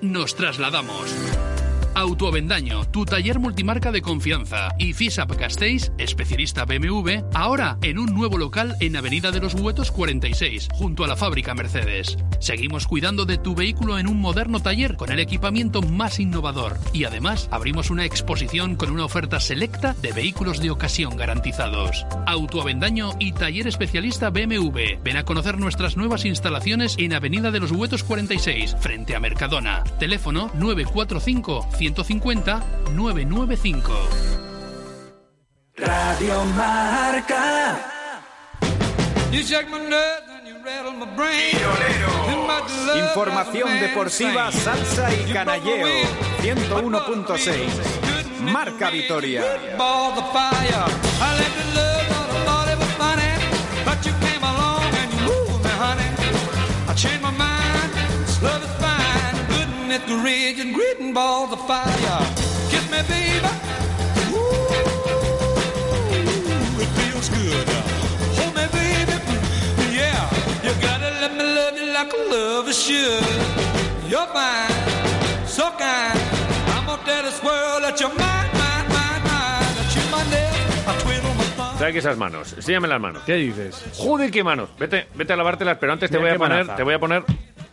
Nos 0.01 0.37
trasladamos. 0.37 1.58
Autoavendaño, 1.99 2.85
tu 2.93 3.05
taller 3.05 3.41
multimarca 3.41 3.91
de 3.91 4.03
confianza. 4.03 4.69
Y 4.79 4.93
FISAP 4.93 5.35
Castells, 5.35 5.91
especialista 5.99 6.65
BMW, 6.65 7.25
ahora 7.35 7.77
en 7.83 7.99
un 7.99 8.15
nuevo 8.15 8.39
local 8.39 8.77
en 8.79 8.95
Avenida 8.95 9.33
de 9.33 9.41
los 9.41 9.55
Huetos 9.55 9.91
46, 9.91 10.69
junto 10.75 11.03
a 11.03 11.09
la 11.09 11.17
fábrica 11.17 11.55
Mercedes. 11.55 12.17
Seguimos 12.39 12.87
cuidando 12.87 13.25
de 13.25 13.37
tu 13.37 13.57
vehículo 13.57 13.99
en 13.99 14.07
un 14.07 14.21
moderno 14.21 14.61
taller 14.61 14.95
con 14.95 15.11
el 15.11 15.19
equipamiento 15.19 15.83
más 15.83 16.21
innovador. 16.21 16.79
Y 16.93 17.03
además 17.03 17.49
abrimos 17.51 17.91
una 17.91 18.05
exposición 18.05 18.77
con 18.77 18.93
una 18.93 19.05
oferta 19.05 19.41
selecta 19.41 19.97
de 20.01 20.13
vehículos 20.13 20.61
de 20.61 20.71
ocasión 20.71 21.17
garantizados. 21.17 22.07
Autoavendaño 22.27 23.11
y 23.19 23.33
taller 23.33 23.67
especialista 23.67 24.31
BMW. 24.31 25.03
Ven 25.03 25.17
a 25.17 25.25
conocer 25.25 25.59
nuestras 25.59 25.97
nuevas 25.97 26.25
instalaciones 26.25 26.95
en 26.97 27.13
Avenida 27.13 27.51
de 27.51 27.59
los 27.59 27.73
Huetos 27.73 28.05
46, 28.05 28.77
frente 28.79 29.17
a 29.17 29.21
Mercadona. 29.21 29.83
Teléfono 29.99 30.53
945 30.55 31.69
150 31.95 32.61
995. 32.93 33.93
Radio 35.77 36.45
Marca. 36.55 37.77
Información 42.95 43.81
deportiva, 43.81 44.53
salsa 44.53 45.15
y 45.15 45.33
canalleo. 45.33 45.87
101.6. 46.43 48.43
Marca 48.43 48.91
Vitoria. 48.91 49.43
It 66.81 66.89
feels 66.99 67.29
good. 67.31 67.67
Hold 68.39 68.55
me, 68.55 68.65
baby. 68.73 69.17
Yeah, 69.93 70.23
you 70.65 70.73
gotta 70.81 71.11
let 71.23 71.33
me 71.37 71.45
love 71.45 71.77
you 71.79 71.87
like 71.93 72.13
a 72.13 72.21
lover 72.33 72.73
should. 72.73 73.25
You're 74.09 74.27
fine, 74.29 74.71
so 75.47 75.65
kind. 75.79 76.19
I'm 76.75 76.87
gonna 76.87 77.03
tell 77.05 77.23
this 77.25 77.43
world 77.43 77.83
that 77.83 77.99
you're 78.01 78.11
mine, 78.15 78.51
mine, 78.63 78.89
mine, 78.97 79.23
mine. 79.31 79.75
That 79.79 79.89
you're 79.95 80.11
my 80.11 80.23
left, 80.31 80.89
I 80.89 80.93
twiddle 81.03 81.35
my 81.35 81.45
thumb. 81.57 81.79
Trae 81.79 81.89
aquí 81.91 81.99
esas 81.99 82.17
manos. 82.17 82.53
Enséñame 82.53 82.89
las 82.89 83.01
manos. 83.01 83.23
¿Qué 83.25 83.35
dices? 83.35 83.75
Joder, 83.97 84.31
qué 84.31 84.45
manos. 84.45 84.69
Vete, 84.79 85.09
vete 85.15 85.33
a 85.33 85.37
lavártelas, 85.37 85.79
pero 85.81 85.93
antes 85.93 86.11
te 86.11 86.19
Mira 86.19 86.31
voy 86.31 86.37
a 86.37 86.39
poner, 86.39 86.59
manaza. 86.65 86.77
te 86.77 86.83
voy 86.85 86.95
a 86.95 86.99
poner 86.99 87.25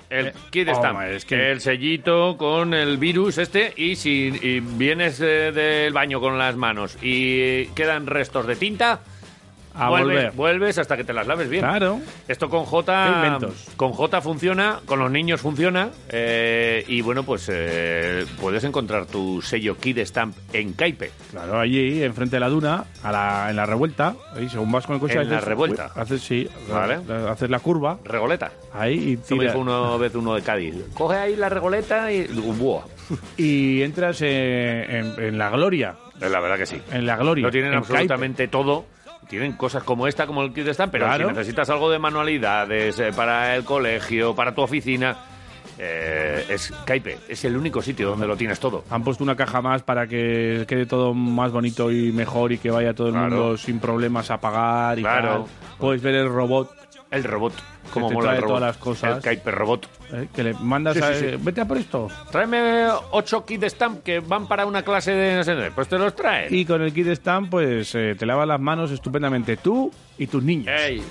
El 0.09 0.27
Eh, 0.27 0.33
kit 0.51 0.67
stamp, 0.69 0.97
hombre, 0.97 1.15
es 1.15 1.25
que- 1.25 1.51
el 1.51 1.61
sellito 1.61 2.37
con 2.37 2.73
el 2.73 2.97
virus 2.97 3.37
este 3.39 3.73
y 3.75 3.95
si 3.95 4.27
y 4.41 4.59
vienes 4.59 5.19
eh, 5.21 5.51
del 5.51 5.93
baño 5.93 6.19
con 6.19 6.37
las 6.37 6.55
manos 6.55 6.97
y 7.01 7.65
quedan 7.75 8.05
restos 8.05 8.45
de 8.45 8.55
tinta, 8.55 9.01
A 9.77 9.89
vuelves, 9.89 10.15
volver. 10.15 10.31
vuelves 10.33 10.77
hasta 10.77 10.95
que 10.97 11.03
te 11.03 11.13
las 11.13 11.27
laves 11.27 11.49
bien. 11.49 11.61
Claro. 11.63 11.99
Esto 12.27 12.49
con 12.49 12.63
¿Qué 12.63 12.69
J, 12.69 13.39
con 13.75 13.91
J 13.93 14.21
funciona, 14.21 14.79
con 14.85 14.99
los 14.99 15.11
niños 15.11 15.41
funciona 15.41 15.89
eh, 16.09 16.83
y 16.87 17.01
bueno 17.01 17.23
pues 17.23 17.49
eh, 17.51 18.25
puedes 18.39 18.63
encontrar 18.63 19.05
tu 19.05 19.41
sello 19.41 19.77
Kid 19.77 19.99
Stamp 19.99 20.35
en 20.53 20.73
Caipe. 20.73 21.11
Claro, 21.31 21.59
allí, 21.59 22.03
enfrente 22.03 22.37
de 22.37 22.39
la 22.39 22.49
duna, 22.49 22.85
a 23.03 23.11
la, 23.11 23.49
en 23.49 23.55
la 23.55 23.65
revuelta, 23.65 24.15
ahí 24.35 24.47
según 24.49 24.71
vas 24.71 24.85
con 24.85 24.95
el 24.95 25.01
coche... 25.01 25.21
En 25.21 25.29
la 25.29 25.41
revuelta. 25.41 25.91
Haces, 25.95 26.21
sí, 26.21 26.47
Vale. 26.69 26.99
haces 27.29 27.49
la 27.49 27.59
curva, 27.59 27.97
Regoleta. 28.03 28.51
ahí, 28.73 29.11
y 29.11 29.17
tira- 29.17 29.43
dijo 29.51 29.59
una 29.59 29.95
vez 29.97 30.15
uno 30.15 30.35
de 30.35 30.41
Cádiz. 30.41 30.75
Coge 30.93 31.17
ahí 31.17 31.35
la 31.35 31.49
regoleta 31.49 32.11
y... 32.11 32.27
¡Buah! 32.27 32.83
y 33.37 33.81
entras 33.81 34.21
eh, 34.21 34.85
en, 34.89 35.23
en 35.23 35.37
la 35.37 35.49
gloria. 35.49 35.95
La 36.19 36.39
verdad 36.39 36.57
que 36.57 36.65
sí. 36.65 36.81
En 36.91 37.05
la 37.05 37.17
gloria. 37.17 37.43
Lo 37.43 37.51
tienen 37.51 37.71
en 37.73 37.77
absolutamente 37.79 38.47
todo. 38.47 38.85
Tienen 39.27 39.53
cosas 39.53 39.83
como 39.83 40.07
esta, 40.07 40.27
como 40.27 40.43
el 40.43 40.53
kit 40.53 40.67
Stamp, 40.69 40.91
pero 40.91 41.05
Claro. 41.05 41.29
si 41.29 41.35
necesitas 41.35 41.69
algo 41.69 41.89
de 41.89 41.99
manualidades 41.99 42.99
eh, 42.99 43.11
para 43.15 43.55
el 43.55 43.63
colegio, 43.63 44.35
para 44.35 44.53
tu 44.53 44.61
oficina, 44.61 45.15
eh, 45.77 46.45
es 46.49 46.71
Caipe. 46.85 47.17
Es 47.27 47.43
el 47.45 47.57
único 47.57 47.81
sitio 47.81 48.09
donde 48.09 48.27
lo 48.27 48.37
tienes 48.37 48.59
todo. 48.59 48.83
Han 48.89 49.03
puesto 49.03 49.23
una 49.23 49.35
caja 49.35 49.61
más 49.61 49.81
para 49.83 50.07
que 50.07 50.65
quede 50.67 50.85
todo 50.85 51.13
más 51.13 51.51
bonito 51.51 51.91
y 51.91 52.11
mejor 52.11 52.51
y 52.51 52.57
que 52.59 52.71
vaya 52.71 52.93
todo 52.93 53.07
el 53.07 53.13
Claro. 53.13 53.29
mundo 53.35 53.57
sin 53.57 53.79
problemas 53.79 54.31
a 54.31 54.39
pagar 54.39 54.99
y 54.99 55.01
Claro. 55.01 55.29
tal. 55.29 55.77
Puedes 55.79 56.01
ver 56.01 56.15
el 56.15 56.29
robot. 56.29 56.71
El 57.11 57.23
robot. 57.23 57.53
Como 57.95 58.11
mola 58.11 58.31
el 58.35 58.41
robot. 58.41 58.47
todas 58.57 58.61
las 58.61 58.77
cosas. 58.77 59.17
El 59.17 59.23
Caipe 59.23 59.51
Robot. 59.51 59.87
eh, 60.13 60.27
que 60.33 60.43
le 60.43 60.53
mandas 60.53 60.95
Sí, 60.95 61.01
a... 61.03 61.13
sí, 61.13 61.25
sí. 61.31 61.35
Vete 61.39 61.61
a 61.61 61.65
por 61.65 61.77
esto. 61.77 62.07
Tráeme 62.31 62.87
ocho 63.11 63.45
kit 63.45 63.63
Stamp 63.63 64.03
que 64.03 64.19
van 64.19 64.47
para 64.47 64.65
una 64.65 64.83
clase 64.83 65.11
de 65.11 65.35
no 65.37 65.43
sé 65.43 65.53
dónde. 65.53 65.71
Pues 65.71 65.87
te 65.87 65.97
los 65.97 66.15
traen. 66.15 66.53
Y 66.53 66.65
con 66.65 66.81
el 66.81 66.93
kit 66.93 67.07
stamp, 67.15 67.49
pues 67.49 67.93
eh, 67.95 68.15
te 68.17 68.25
lavas 68.25 68.47
las 68.47 68.59
manos 68.59 68.91
estupendamente 68.91 69.57
tú 69.57 69.91
y 70.17 70.27
tus 70.27 70.43
niños. 70.43 70.67
Ey. 70.67 71.01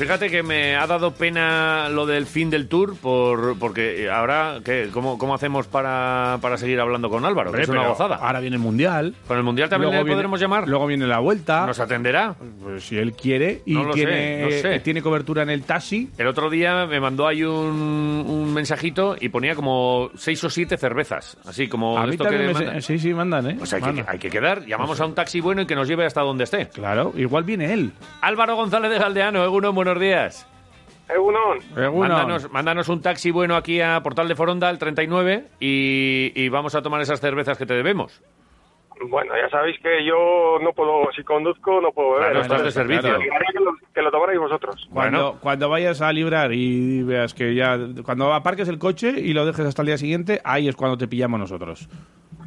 Fíjate 0.00 0.30
que 0.30 0.42
me 0.42 0.76
ha 0.76 0.86
dado 0.86 1.12
pena 1.12 1.88
lo 1.90 2.06
del 2.06 2.26
fin 2.26 2.50
del 2.50 2.66
tour, 2.68 2.96
por, 2.96 3.58
porque 3.58 4.08
ahora, 4.10 4.58
¿qué? 4.64 4.88
¿Cómo, 4.92 5.18
cómo 5.18 5.34
hacemos 5.34 5.66
para, 5.66 6.38
para 6.40 6.56
seguir 6.56 6.80
hablando 6.80 7.08
con 7.10 7.24
Álvaro? 7.24 7.52
Que 7.52 7.62
es 7.62 7.68
una 7.68 7.86
gozada. 7.88 8.16
Ahora 8.16 8.40
viene 8.40 8.56
el 8.56 8.62
Mundial. 8.62 9.14
¿Con 9.28 9.36
el 9.36 9.42
Mundial 9.44 9.68
también 9.68 9.90
Luego 9.90 9.98
le 10.02 10.04
viene- 10.04 10.16
podremos 10.16 10.40
llamar? 10.40 10.68
Luego 10.68 10.86
viene 10.86 11.06
la 11.06 11.18
vuelta. 11.18 11.66
¿Nos 11.66 11.78
atenderá? 11.80 12.34
Pues 12.62 12.84
si 12.84 12.96
él 12.98 13.12
quiere 13.12 13.62
y 13.66 13.74
No 13.74 13.84
sé, 13.92 13.98
tiene, 13.98 14.42
no 14.42 14.50
sé. 14.50 14.74
eh, 14.76 14.80
tiene 14.80 15.02
cobertura 15.02 15.42
en 15.42 15.50
el 15.50 15.62
taxi. 15.62 16.10
El 16.18 16.26
otro 16.26 16.50
día 16.50 16.86
me 16.86 16.98
mandó 17.00 17.26
ahí 17.26 17.42
un, 17.44 18.24
un 18.26 18.52
mensajito 18.54 19.16
y 19.20 19.28
ponía 19.28 19.54
como 19.54 20.10
seis 20.16 20.42
o 20.44 20.50
siete 20.50 20.76
cervezas. 20.76 21.36
Así 21.46 21.68
como 21.68 21.98
A 21.98 22.06
esto 22.08 22.24
que 22.24 22.38
me. 22.38 22.80
Sí, 22.80 22.98
sí, 22.98 23.12
mandan, 23.14 23.50
¿eh? 23.50 23.54
Pues 23.58 23.72
hay 23.74 23.82
que, 23.82 24.04
hay 24.06 24.18
que 24.18 24.30
quedar. 24.30 24.64
Llamamos 24.66 25.00
a 25.00 25.06
un 25.06 25.14
taxi 25.14 25.40
bueno 25.40 25.62
y 25.62 25.66
que 25.66 25.74
nos 25.74 25.86
lleve 25.88 26.06
hasta 26.06 26.22
donde 26.22 26.44
esté. 26.44 26.68
Claro, 26.68 27.12
igual 27.16 27.44
viene 27.44 27.72
él. 27.72 27.92
Álvaro 28.22 28.56
González 28.56 28.90
de 28.90 28.98
Galdeano, 28.98 29.44
Egunon, 29.44 29.74
buenos 29.74 29.89
días. 29.98 30.46
Egunon. 31.08 31.58
Mándanos, 31.98 32.50
mándanos 32.52 32.88
un 32.88 33.02
taxi 33.02 33.30
bueno 33.32 33.56
aquí 33.56 33.80
a 33.80 34.00
Portal 34.02 34.28
de 34.28 34.36
Foronda, 34.36 34.70
el 34.70 34.78
39, 34.78 35.46
y, 35.58 36.32
y 36.36 36.48
vamos 36.50 36.74
a 36.76 36.82
tomar 36.82 37.00
esas 37.00 37.20
cervezas 37.20 37.58
que 37.58 37.66
te 37.66 37.74
debemos. 37.74 38.22
Bueno, 39.08 39.32
ya 39.34 39.48
sabéis 39.48 39.78
que 39.80 40.04
yo 40.04 40.58
no 40.62 40.72
puedo, 40.74 41.10
si 41.16 41.24
conduzco, 41.24 41.80
no 41.80 41.90
puedo 41.90 42.12
beber. 42.12 42.32
Claro, 42.32 42.42
estás 42.42 42.62
de 42.64 42.70
servicio. 42.70 43.18
que 43.18 43.58
lo, 43.60 43.72
que 43.94 44.02
lo 44.02 44.10
tomarais 44.10 44.38
vosotros. 44.38 44.88
Cuando, 44.92 45.38
cuando 45.40 45.70
vayas 45.70 46.02
a 46.02 46.12
librar 46.12 46.52
y 46.52 47.02
veas 47.02 47.32
que 47.32 47.54
ya. 47.54 47.78
Cuando 48.04 48.32
aparques 48.34 48.68
el 48.68 48.78
coche 48.78 49.14
y 49.16 49.32
lo 49.32 49.46
dejes 49.46 49.64
hasta 49.66 49.80
el 49.82 49.86
día 49.86 49.96
siguiente, 49.98 50.40
ahí 50.44 50.68
es 50.68 50.76
cuando 50.76 50.98
te 50.98 51.08
pillamos 51.08 51.40
nosotros. 51.40 51.88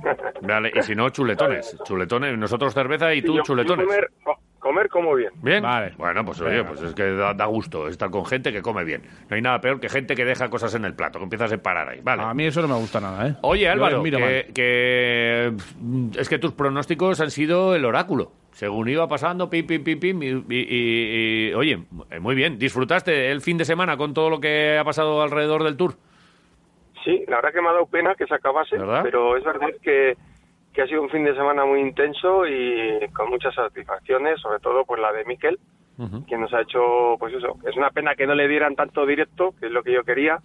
Vale, 0.41 0.71
y 0.75 0.81
si 0.83 0.93
no, 0.95 1.09
chuletones. 1.09 1.75
Chuletones, 1.85 2.37
nosotros 2.37 2.71
cerveza 2.73 3.13
y 3.15 3.21
tú 3.23 3.31
Yo- 3.33 3.37
yo 3.37 3.43
chuletones. 3.43 3.85
comer, 3.87 4.09
co- 4.23 4.37
comer 4.63 4.89
como 4.89 5.13
bien. 5.13 5.31
¿Bien? 5.43 5.63
Bueno, 5.97 6.25
pues 6.25 6.39
oye, 6.41 6.63
pues 6.63 6.81
es 6.81 6.95
que 6.95 7.03
da, 7.11 7.33
da 7.33 7.45
gusto 7.45 7.87
estar 7.89 8.09
con 8.09 8.25
gente 8.25 8.51
que 8.51 8.61
come 8.61 8.83
bien. 8.83 9.03
No 9.29 9.35
hay 9.35 9.41
nada 9.41 9.59
peor 9.61 9.79
que 9.79 9.89
gente 9.89 10.15
que 10.15 10.23
deja 10.25 10.49
cosas 10.49 10.73
en 10.73 10.85
el 10.85 10.95
plato, 10.95 11.19
que 11.19 11.23
empieza 11.23 11.45
a 11.45 11.49
separar 11.49 11.89
ahí. 11.89 11.99
Vale. 12.01 12.23
A 12.23 12.33
mí 12.33 12.45
eso 12.45 12.61
no 12.61 12.69
me 12.69 12.75
gusta 12.75 12.99
nada, 13.01 13.27
¿eh? 13.27 13.35
Oye, 13.41 13.67
Álvaro, 13.69 14.01
que, 14.01 15.53
es 16.17 16.29
que 16.29 16.39
tus 16.39 16.53
pronósticos 16.53 17.19
han 17.19 17.29
sido 17.29 17.75
el 17.75 17.85
oráculo. 17.85 18.31
Según 18.53 18.87
iba 18.87 19.07
pasando, 19.07 19.49
pim, 19.49 19.65
pim, 19.67 19.83
pim, 19.83 19.99
pim, 19.99 20.23
y, 20.23 20.27
y- 20.27 20.43
y- 20.49 21.49
y- 21.49 21.53
oye, 21.55 21.83
eh, 22.11 22.19
muy 22.19 22.35
bien. 22.35 22.57
¿Disfrutaste 22.57 23.31
el 23.31 23.41
fin 23.41 23.57
de 23.57 23.65
semana 23.65 23.97
con 23.97 24.13
todo 24.13 24.29
lo 24.29 24.39
que 24.39 24.77
ha 24.77 24.83
pasado 24.83 25.21
alrededor 25.23 25.63
del 25.63 25.75
tour? 25.75 25.95
Sí, 27.03 27.25
la 27.27 27.37
verdad 27.37 27.51
que 27.51 27.61
me 27.61 27.67
ha 27.69 27.73
dado 27.73 27.87
pena 27.87 28.15
que 28.15 28.25
se 28.27 28.33
acabase, 28.35 28.77
¿Verdad? 28.77 29.01
pero 29.03 29.35
es 29.35 29.43
verdad 29.43 29.67
que, 29.81 30.15
que 30.73 30.81
ha 30.81 30.87
sido 30.87 31.01
un 31.01 31.09
fin 31.09 31.23
de 31.23 31.35
semana 31.35 31.65
muy 31.65 31.79
intenso 31.79 32.45
y 32.47 33.07
con 33.13 33.29
muchas 33.29 33.53
satisfacciones, 33.53 34.41
sobre 34.41 34.59
todo 34.59 34.83
pues 34.85 34.99
la 34.99 35.11
de 35.11 35.23
Miquel, 35.25 35.59
que 36.27 36.37
nos 36.37 36.51
ha 36.53 36.61
hecho, 36.61 37.15
pues 37.19 37.33
eso, 37.35 37.55
es 37.67 37.77
una 37.77 37.91
pena 37.91 38.15
que 38.15 38.25
no 38.25 38.33
le 38.33 38.47
dieran 38.47 38.75
tanto 38.75 39.05
directo, 39.05 39.53
que 39.59 39.67
es 39.67 39.71
lo 39.71 39.83
que 39.83 39.93
yo 39.93 40.03
quería, 40.03 40.39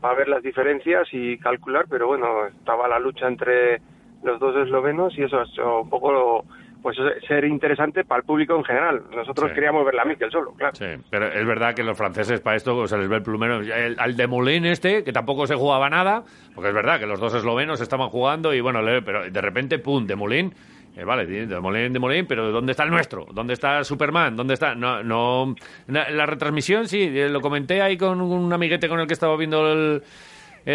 para 0.00 0.14
ver 0.14 0.28
las 0.28 0.42
diferencias 0.42 1.06
y 1.12 1.36
calcular, 1.38 1.84
pero 1.88 2.06
bueno, 2.06 2.46
estaba 2.46 2.88
la 2.88 2.98
lucha 2.98 3.28
entre 3.28 3.80
los 4.22 4.40
dos 4.40 4.56
eslovenos 4.56 5.16
y 5.18 5.22
eso 5.22 5.38
ha 5.38 5.44
hecho 5.44 5.82
un 5.82 5.90
poco 5.90 6.44
pues 6.82 6.96
ser 7.26 7.44
interesante 7.44 8.04
para 8.04 8.20
el 8.20 8.24
público 8.26 8.56
en 8.56 8.64
general. 8.64 9.02
Nosotros 9.14 9.48
Sí. 9.50 9.54
queríamos 9.54 9.84
ver 9.84 9.94
la 9.94 10.04
Miquel 10.04 10.30
solo, 10.30 10.52
claro. 10.54 10.74
Sí, 10.76 10.86
pero 11.10 11.26
es 11.26 11.46
verdad 11.46 11.74
que 11.74 11.82
los 11.82 11.96
franceses 11.98 12.40
para 12.40 12.56
esto 12.56 12.86
se 12.86 12.96
les 12.98 13.08
ve 13.08 13.16
el 13.16 13.22
plumero. 13.22 13.60
El- 13.60 13.96
al 13.98 14.16
de 14.16 14.26
este, 14.66 15.02
que 15.04 15.12
tampoco 15.12 15.46
se 15.46 15.54
jugaba 15.54 15.90
nada, 15.90 16.22
porque 16.54 16.68
es 16.68 16.74
verdad 16.74 16.98
que 17.00 17.06
los 17.06 17.18
dos 17.20 17.34
eslovenos 17.34 17.80
estaban 17.80 18.08
jugando 18.08 18.54
y 18.54 18.60
bueno, 18.60 18.80
le- 18.82 19.02
pero 19.02 19.28
de 19.30 19.40
repente, 19.40 19.78
pum, 19.78 20.06
de 20.06 20.16
Molín. 20.16 20.54
eh, 20.96 21.04
vale, 21.04 21.26
de 21.26 21.60
Molín, 21.60 21.92
de 21.92 21.98
Molín, 22.00 22.26
pero 22.26 22.50
¿dónde 22.50 22.72
está 22.72 22.82
el 22.82 22.90
nuestro? 22.90 23.24
¿Dónde 23.32 23.52
está 23.54 23.84
Superman? 23.84 24.34
¿Dónde 24.34 24.54
está? 24.54 24.74
No, 24.74 25.00
no. 25.04 25.54
La 25.86 26.26
retransmisión, 26.26 26.88
sí, 26.88 27.02
eh, 27.02 27.28
lo 27.28 27.40
comenté 27.40 27.80
ahí 27.82 27.96
con 27.96 28.20
un 28.20 28.52
amiguete 28.52 28.88
con 28.88 28.98
el 28.98 29.06
que 29.06 29.12
estaba 29.12 29.36
viendo 29.36 29.72
el, 29.72 30.02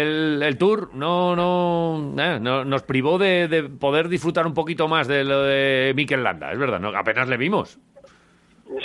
el, 0.02 0.42
el 0.42 0.58
tour. 0.58 0.90
No, 0.94 1.34
no, 1.36 2.14
eh, 2.22 2.38
no- 2.40 2.64
nos 2.64 2.82
privó 2.82 3.16
de, 3.18 3.48
de 3.48 3.62
poder 3.64 4.08
disfrutar 4.08 4.46
un 4.46 4.54
poquito 4.54 4.88
más 4.88 5.06
de 5.08 5.24
lo 5.24 5.42
de 5.42 5.92
Mikel 5.94 6.22
Landa, 6.22 6.52
es 6.52 6.58
verdad, 6.58 6.80
no, 6.80 6.88
apenas 6.88 7.28
le 7.28 7.36
vimos. 7.36 7.78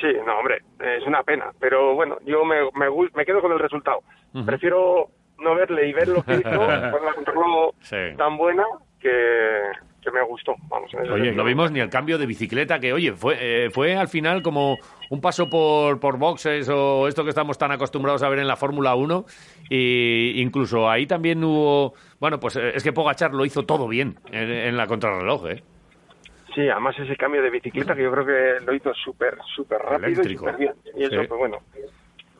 Sí, 0.02 0.08
no, 0.26 0.38
hombre, 0.40 0.62
es 0.80 1.06
una 1.08 1.24
pena. 1.24 1.52
Pero 1.60 1.96
bueno, 1.96 2.18
yo 2.26 2.44
me, 2.46 2.58
me, 2.76 2.88
me 3.16 3.26
quedo 3.26 3.42
con 3.42 3.52
el 3.52 3.60
resultado. 3.60 4.02
Prefiero 4.46 5.08
no 5.40 5.56
verle 5.56 5.88
y 5.88 5.94
ver 5.94 6.10
lo 6.10 6.22
que 6.22 6.34
hizo, 6.36 6.50
con 6.92 7.02
una 7.02 7.14
control 7.16 7.72
Sí. 7.82 7.96
tan 8.18 8.38
buena 8.38 8.64
que, 9.00 9.62
que 10.02 10.12
me 10.12 10.22
gustó. 10.24 10.56
Vamos, 10.70 10.94
en 10.94 11.12
Oye, 11.12 11.32
no 11.32 11.44
vimos 11.44 11.72
ni 11.72 11.80
el 11.80 11.90
cambio 11.90 12.18
de 12.18 12.26
bicicleta 12.26 12.80
que, 12.80 12.94
oye, 12.94 13.14
fue, 13.14 13.38
eh, 13.40 13.70
fue 13.70 13.96
al 13.96 14.08
final 14.08 14.42
como 14.42 14.78
un 15.10 15.22
paso 15.22 15.50
por, 15.50 16.00
por 16.00 16.18
boxes 16.18 16.70
o 16.70 17.08
esto 17.08 17.24
que 17.24 17.30
estamos 17.30 17.58
tan 17.58 17.72
acostumbrados 17.72 18.22
a 18.24 18.30
ver 18.30 18.40
en 18.40 18.48
la 18.48 18.56
Fórmula 18.56 18.96
1 18.96 19.26
y 19.70 20.42
incluso 20.42 20.90
ahí 20.90 21.06
también 21.08 21.44
hubo, 21.44 21.94
bueno, 22.20 22.40
pues 22.40 22.56
eh, 22.56 22.72
es 22.76 22.84
que 22.84 22.94
Pogachar 22.94 23.34
lo 23.34 23.46
hizo 23.46 23.64
todo 23.66 23.88
bien 23.88 24.18
en, 24.32 24.50
en 24.52 24.78
la 24.78 24.88
contrarreloj, 24.88 25.48
¿eh? 25.50 25.64
Sí, 26.56 26.68
además 26.68 26.98
ese 27.00 27.16
cambio 27.16 27.42
de 27.44 27.52
bicicleta 27.52 27.96
que 27.96 28.02
yo 28.04 28.12
creo 28.12 28.26
que 28.26 28.66
lo 28.66 28.74
hizo 28.74 28.92
súper, 28.96 29.38
súper 29.56 29.80
rápido 29.80 30.08
Eléctrico. 30.22 30.46
y 30.46 30.52
súper 30.52 30.58
bien. 30.58 30.74
Y 30.98 31.04
eso, 31.04 31.22
Sí. 31.22 31.28
pues 31.28 31.40
bueno, 31.40 31.58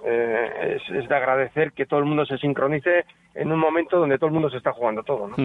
eh, 0.06 0.78
es, 0.92 1.10
de 1.10 1.16
agradecer 1.16 1.74
que 1.74 1.86
todo 1.86 2.00
el 2.00 2.06
mundo 2.06 2.26
se 2.26 2.38
sincronice 2.38 3.06
en 3.36 3.52
un 3.52 3.60
momento 3.60 3.98
donde 3.98 4.18
todo 4.18 4.28
el 4.28 4.34
mundo 4.34 4.50
se 4.50 4.58
está 4.58 4.72
jugando 4.72 5.04
todo, 5.04 5.28
¿no? 5.28 5.36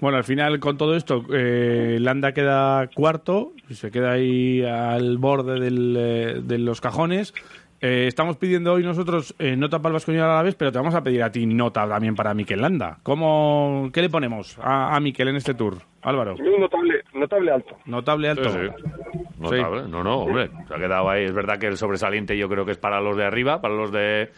Bueno, 0.00 0.16
al 0.18 0.24
final 0.24 0.58
con 0.60 0.76
todo 0.76 0.96
esto, 0.96 1.24
eh, 1.32 1.98
Landa 2.00 2.32
queda 2.32 2.88
cuarto, 2.94 3.52
se 3.70 3.90
queda 3.90 4.12
ahí 4.12 4.64
al 4.64 5.18
borde 5.18 5.60
del, 5.60 5.96
eh, 5.98 6.40
de 6.42 6.58
los 6.58 6.80
cajones. 6.80 7.34
Eh, 7.82 8.06
estamos 8.08 8.36
pidiendo 8.36 8.74
hoy 8.74 8.82
nosotros 8.82 9.34
eh, 9.38 9.56
nota 9.56 9.78
para 9.78 9.88
el 9.90 9.94
Vascoñol 9.94 10.24
a 10.24 10.36
la 10.36 10.42
vez, 10.42 10.54
pero 10.54 10.70
te 10.70 10.76
vamos 10.78 10.94
a 10.94 11.02
pedir 11.02 11.22
a 11.22 11.32
ti 11.32 11.46
nota 11.46 11.88
también 11.88 12.14
para 12.14 12.34
Miquel 12.34 12.60
Landa. 12.60 12.98
¿Cómo, 13.02 13.88
¿Qué 13.92 14.02
le 14.02 14.10
ponemos 14.10 14.58
a, 14.62 14.94
a 14.94 15.00
Miquel 15.00 15.28
en 15.28 15.36
este 15.36 15.54
tour, 15.54 15.78
Álvaro? 16.02 16.34
Un 16.34 16.60
notable, 16.60 17.02
notable 17.14 17.50
alto. 17.52 17.76
Notable 17.86 18.28
alto. 18.28 18.50
Sí, 18.50 18.58
sí. 18.58 19.30
Notable. 19.38 19.88
No, 19.88 20.04
no, 20.04 20.18
hombre, 20.18 20.50
se 20.68 20.74
ha 20.74 20.78
quedado 20.78 21.08
ahí. 21.08 21.24
Es 21.24 21.32
verdad 21.32 21.58
que 21.58 21.68
el 21.68 21.78
sobresaliente 21.78 22.36
yo 22.36 22.50
creo 22.50 22.66
que 22.66 22.72
es 22.72 22.78
para 22.78 23.00
los 23.00 23.16
de 23.16 23.24
arriba, 23.24 23.62
para 23.62 23.72
los 23.74 23.90
de 23.90 24.30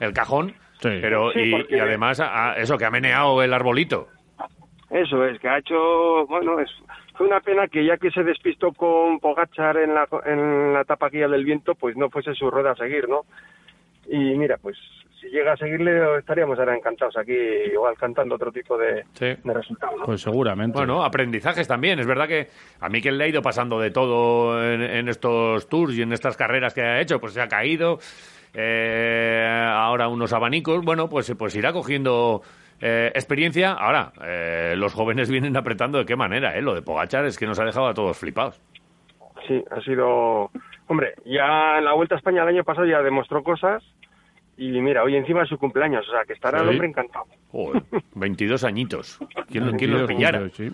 el 0.00 0.12
cajón, 0.12 0.54
pero 0.82 1.30
Sí, 1.30 1.40
y, 1.42 1.50
porque- 1.52 1.76
y 1.76 1.78
además 1.78 2.18
a- 2.18 2.50
a 2.50 2.56
eso 2.56 2.76
que 2.76 2.86
ha 2.86 2.90
meneado 2.90 3.40
el 3.40 3.52
arbolito. 3.52 4.08
Eso 4.90 5.24
es, 5.26 5.38
que 5.38 5.48
ha 5.48 5.58
hecho, 5.58 6.26
bueno, 6.26 6.58
es, 6.58 6.68
fue 7.20 7.26
una 7.26 7.40
pena 7.40 7.68
que 7.68 7.84
ya 7.84 7.98
que 7.98 8.10
se 8.10 8.22
despistó 8.22 8.72
con 8.72 9.20
Pogachar 9.20 9.76
en 9.76 9.92
la, 9.94 10.08
en 10.24 10.72
la 10.72 10.80
etapa 10.80 11.10
guía 11.10 11.28
del 11.28 11.44
viento, 11.44 11.74
pues 11.74 11.94
no 11.94 12.08
fuese 12.08 12.32
su 12.34 12.50
rueda 12.50 12.70
a 12.70 12.76
seguir, 12.76 13.10
¿no? 13.10 13.26
Y 14.08 14.16
mira, 14.38 14.56
pues 14.56 14.78
si 15.20 15.28
llega 15.28 15.52
a 15.52 15.56
seguirle 15.58 16.16
estaríamos 16.18 16.58
ahora 16.58 16.74
encantados 16.74 17.18
aquí, 17.18 17.36
igual 17.70 17.94
cantando 17.98 18.36
otro 18.36 18.50
tipo 18.50 18.78
de, 18.78 19.04
de 19.20 19.52
resultados. 19.52 19.98
¿no? 19.98 20.06
Pues 20.06 20.22
seguramente. 20.22 20.78
Bueno, 20.78 21.04
aprendizajes 21.04 21.68
también. 21.68 21.98
Es 21.98 22.06
verdad 22.06 22.26
que 22.26 22.48
a 22.80 22.88
mí 22.88 23.02
que 23.02 23.12
le 23.12 23.24
ha 23.24 23.28
ido 23.28 23.42
pasando 23.42 23.78
de 23.78 23.90
todo 23.90 24.64
en, 24.64 24.80
en 24.80 25.08
estos 25.10 25.68
tours 25.68 25.94
y 25.98 26.00
en 26.00 26.14
estas 26.14 26.38
carreras 26.38 26.72
que 26.72 26.80
ha 26.80 27.02
hecho, 27.02 27.20
pues 27.20 27.34
se 27.34 27.42
ha 27.42 27.48
caído. 27.48 27.98
eh, 28.54 29.46
ahora 29.70 30.08
unos 30.08 30.32
abanicos. 30.32 30.82
Bueno, 30.82 31.06
pues, 31.10 31.30
pues 31.38 31.54
irá 31.54 31.70
cogiendo 31.74 32.40
eh, 32.80 33.10
experiencia. 33.14 33.72
Ahora, 33.72 34.12
eh, 34.24 34.74
los 34.76 34.92
jóvenes 34.94 35.30
vienen 35.30 35.56
apretando 35.56 35.98
de 35.98 36.06
qué 36.06 36.16
manera, 36.16 36.56
¿eh? 36.56 36.62
Lo 36.62 36.74
de 36.74 36.82
Pogachar 36.82 37.24
es 37.26 37.38
que 37.38 37.46
nos 37.46 37.58
ha 37.58 37.64
dejado 37.64 37.86
a 37.88 37.94
todos 37.94 38.16
flipados. 38.18 38.60
Sí, 39.46 39.62
ha 39.70 39.80
sido... 39.82 40.50
Hombre, 40.86 41.14
ya 41.24 41.78
en 41.78 41.84
la 41.84 41.92
Vuelta 41.94 42.14
a 42.16 42.18
España 42.18 42.42
el 42.42 42.48
año 42.48 42.64
pasado 42.64 42.86
ya 42.86 43.00
demostró 43.02 43.42
cosas 43.42 43.82
y 44.56 44.68
mira, 44.80 45.02
hoy 45.04 45.16
encima 45.16 45.42
es 45.44 45.48
su 45.48 45.56
cumpleaños, 45.56 46.06
o 46.08 46.10
sea, 46.10 46.24
que 46.26 46.32
estará 46.34 46.60
el 46.60 46.68
hombre 46.68 46.88
encantado. 46.88 47.24
Joder, 47.52 47.82
22 48.14 48.64
añitos. 48.64 49.18
¿Quién, 49.50 49.66
lo- 49.70 49.76
quién 49.76 49.92
los 49.92 50.06
22, 50.06 50.08
pillara? 50.08 50.48
sí. 50.50 50.70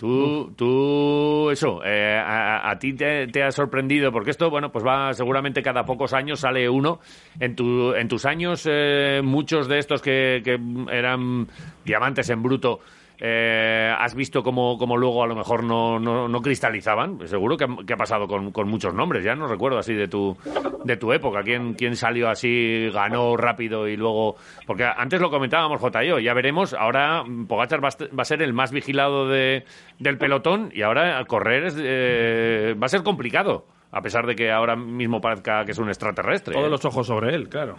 Tú, 0.00 0.50
tú, 0.56 1.50
eso, 1.50 1.84
eh, 1.84 2.16
a, 2.16 2.70
a 2.70 2.78
ti 2.78 2.94
te, 2.94 3.26
te 3.26 3.42
ha 3.42 3.52
sorprendido, 3.52 4.10
porque 4.10 4.30
esto, 4.30 4.48
bueno, 4.48 4.72
pues 4.72 4.82
va, 4.82 5.12
seguramente 5.12 5.62
cada 5.62 5.84
pocos 5.84 6.14
años 6.14 6.40
sale 6.40 6.70
uno. 6.70 7.00
En, 7.38 7.54
tu, 7.54 7.92
en 7.92 8.08
tus 8.08 8.24
años, 8.24 8.66
eh, 8.66 9.20
muchos 9.22 9.68
de 9.68 9.78
estos 9.78 10.00
que, 10.00 10.40
que 10.42 10.58
eran 10.90 11.48
diamantes 11.84 12.30
en 12.30 12.42
bruto, 12.42 12.80
eh, 13.20 13.92
¿has 13.98 14.14
visto 14.14 14.42
cómo, 14.42 14.78
cómo 14.78 14.96
luego 14.96 15.22
a 15.22 15.26
lo 15.26 15.34
mejor 15.36 15.62
no, 15.62 15.98
no, 15.98 16.26
no 16.28 16.40
cristalizaban? 16.40 17.18
Seguro 17.28 17.56
que, 17.56 17.64
ha- 17.64 17.84
que 17.86 17.92
ha 17.92 17.96
pasado 17.96 18.26
con, 18.26 18.50
con 18.50 18.68
muchos 18.68 18.94
nombres, 18.94 19.24
ya 19.24 19.34
no 19.34 19.46
recuerdo 19.46 19.78
así 19.78 19.94
de 19.94 20.08
tu, 20.08 20.36
de 20.84 20.96
tu 20.96 21.12
época. 21.12 21.42
¿Quién, 21.42 21.74
¿Quién 21.74 21.96
salió 21.96 22.28
así, 22.28 22.88
ganó 22.92 23.36
rápido 23.36 23.86
y 23.86 23.96
luego...? 23.96 24.36
Porque 24.66 24.84
antes 24.84 25.20
lo 25.20 25.30
comentábamos, 25.30 25.80
J. 25.80 26.04
y 26.04 26.08
yo, 26.08 26.18
ya 26.18 26.32
veremos, 26.34 26.74
ahora 26.74 27.22
Pogacar 27.46 27.84
va 27.84 27.90
va 28.16 28.22
a 28.22 28.24
ser 28.24 28.40
el 28.42 28.52
más 28.52 28.72
vigilado 28.72 29.28
de, 29.28 29.64
del 29.98 30.16
pelotón 30.18 30.70
y 30.72 30.82
ahora 30.82 31.22
correr 31.26 31.64
es, 31.66 31.76
eh, 31.78 32.74
va 32.80 32.86
a 32.86 32.88
ser 32.88 33.02
complicado, 33.02 33.66
a 33.92 34.00
pesar 34.00 34.26
de 34.26 34.34
que 34.34 34.50
ahora 34.50 34.76
mismo 34.76 35.20
parezca 35.20 35.64
que 35.64 35.72
es 35.72 35.78
un 35.78 35.88
extraterrestre. 35.88 36.54
Todos 36.54 36.68
¿eh? 36.68 36.70
los 36.70 36.84
ojos 36.84 37.06
sobre 37.06 37.34
él, 37.34 37.48
claro. 37.48 37.76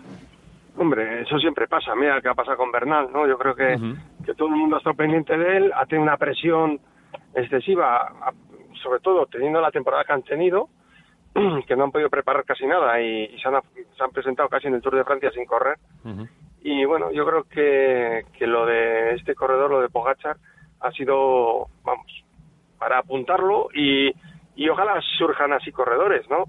Hombre, 0.78 1.22
eso 1.22 1.38
siempre 1.38 1.68
pasa. 1.68 1.96
Mira 1.96 2.22
qué 2.22 2.30
ha 2.30 2.34
pasado 2.34 2.58
con 2.58 2.72
Bernal, 2.72 3.10
¿no? 3.12 3.28
Yo 3.28 3.38
creo 3.38 3.56
que, 3.56 3.78
que 4.26 4.34
todo 4.34 4.48
el 4.48 4.56
mundo 4.56 4.78
está 4.78 4.94
pendiente 4.94 5.38
de 5.38 5.58
él, 5.58 5.72
ha 5.76 5.86
tenido 5.86 6.04
una 6.04 6.18
presión 6.18 6.80
excesiva, 7.36 8.14
sobre 8.82 9.00
todo 9.00 9.26
teniendo 9.26 9.60
la 9.62 9.72
temporada 9.72 10.04
que 10.04 10.14
han 10.14 10.24
tenido, 10.24 10.70
que 11.68 11.76
no 11.76 11.84
han 11.84 11.92
podido 11.92 12.10
preparar 12.10 12.46
casi 12.46 12.66
nada 12.66 13.02
y, 13.02 13.26
y 13.26 13.40
se, 13.40 13.48
han, 13.50 13.62
se 13.96 14.04
han 14.04 14.12
presentado 14.12 14.50
casi 14.50 14.68
en 14.68 14.76
el 14.76 14.82
Tour 14.82 14.96
de 14.96 15.04
Francia 15.04 15.32
sin 15.32 15.46
correr. 15.46 15.78
Y 16.64 16.86
bueno, 16.86 17.12
yo 17.12 17.26
creo 17.26 17.44
que, 17.44 18.26
que 18.38 18.48
lo 18.48 18.66
de 18.66 19.16
este 19.16 19.36
corredor, 19.36 19.72
lo 19.72 19.82
de 19.82 19.90
Pogachar, 19.90 20.38
ha 20.80 20.92
sido, 20.92 21.68
vamos, 21.84 22.24
para 22.78 23.00
apuntarlo 23.00 23.70
y, 23.74 24.12
y 24.56 24.70
ojalá 24.70 25.02
surjan 25.18 25.54
así 25.54 25.72
corredores, 25.72 26.28
¿no? 26.30 26.46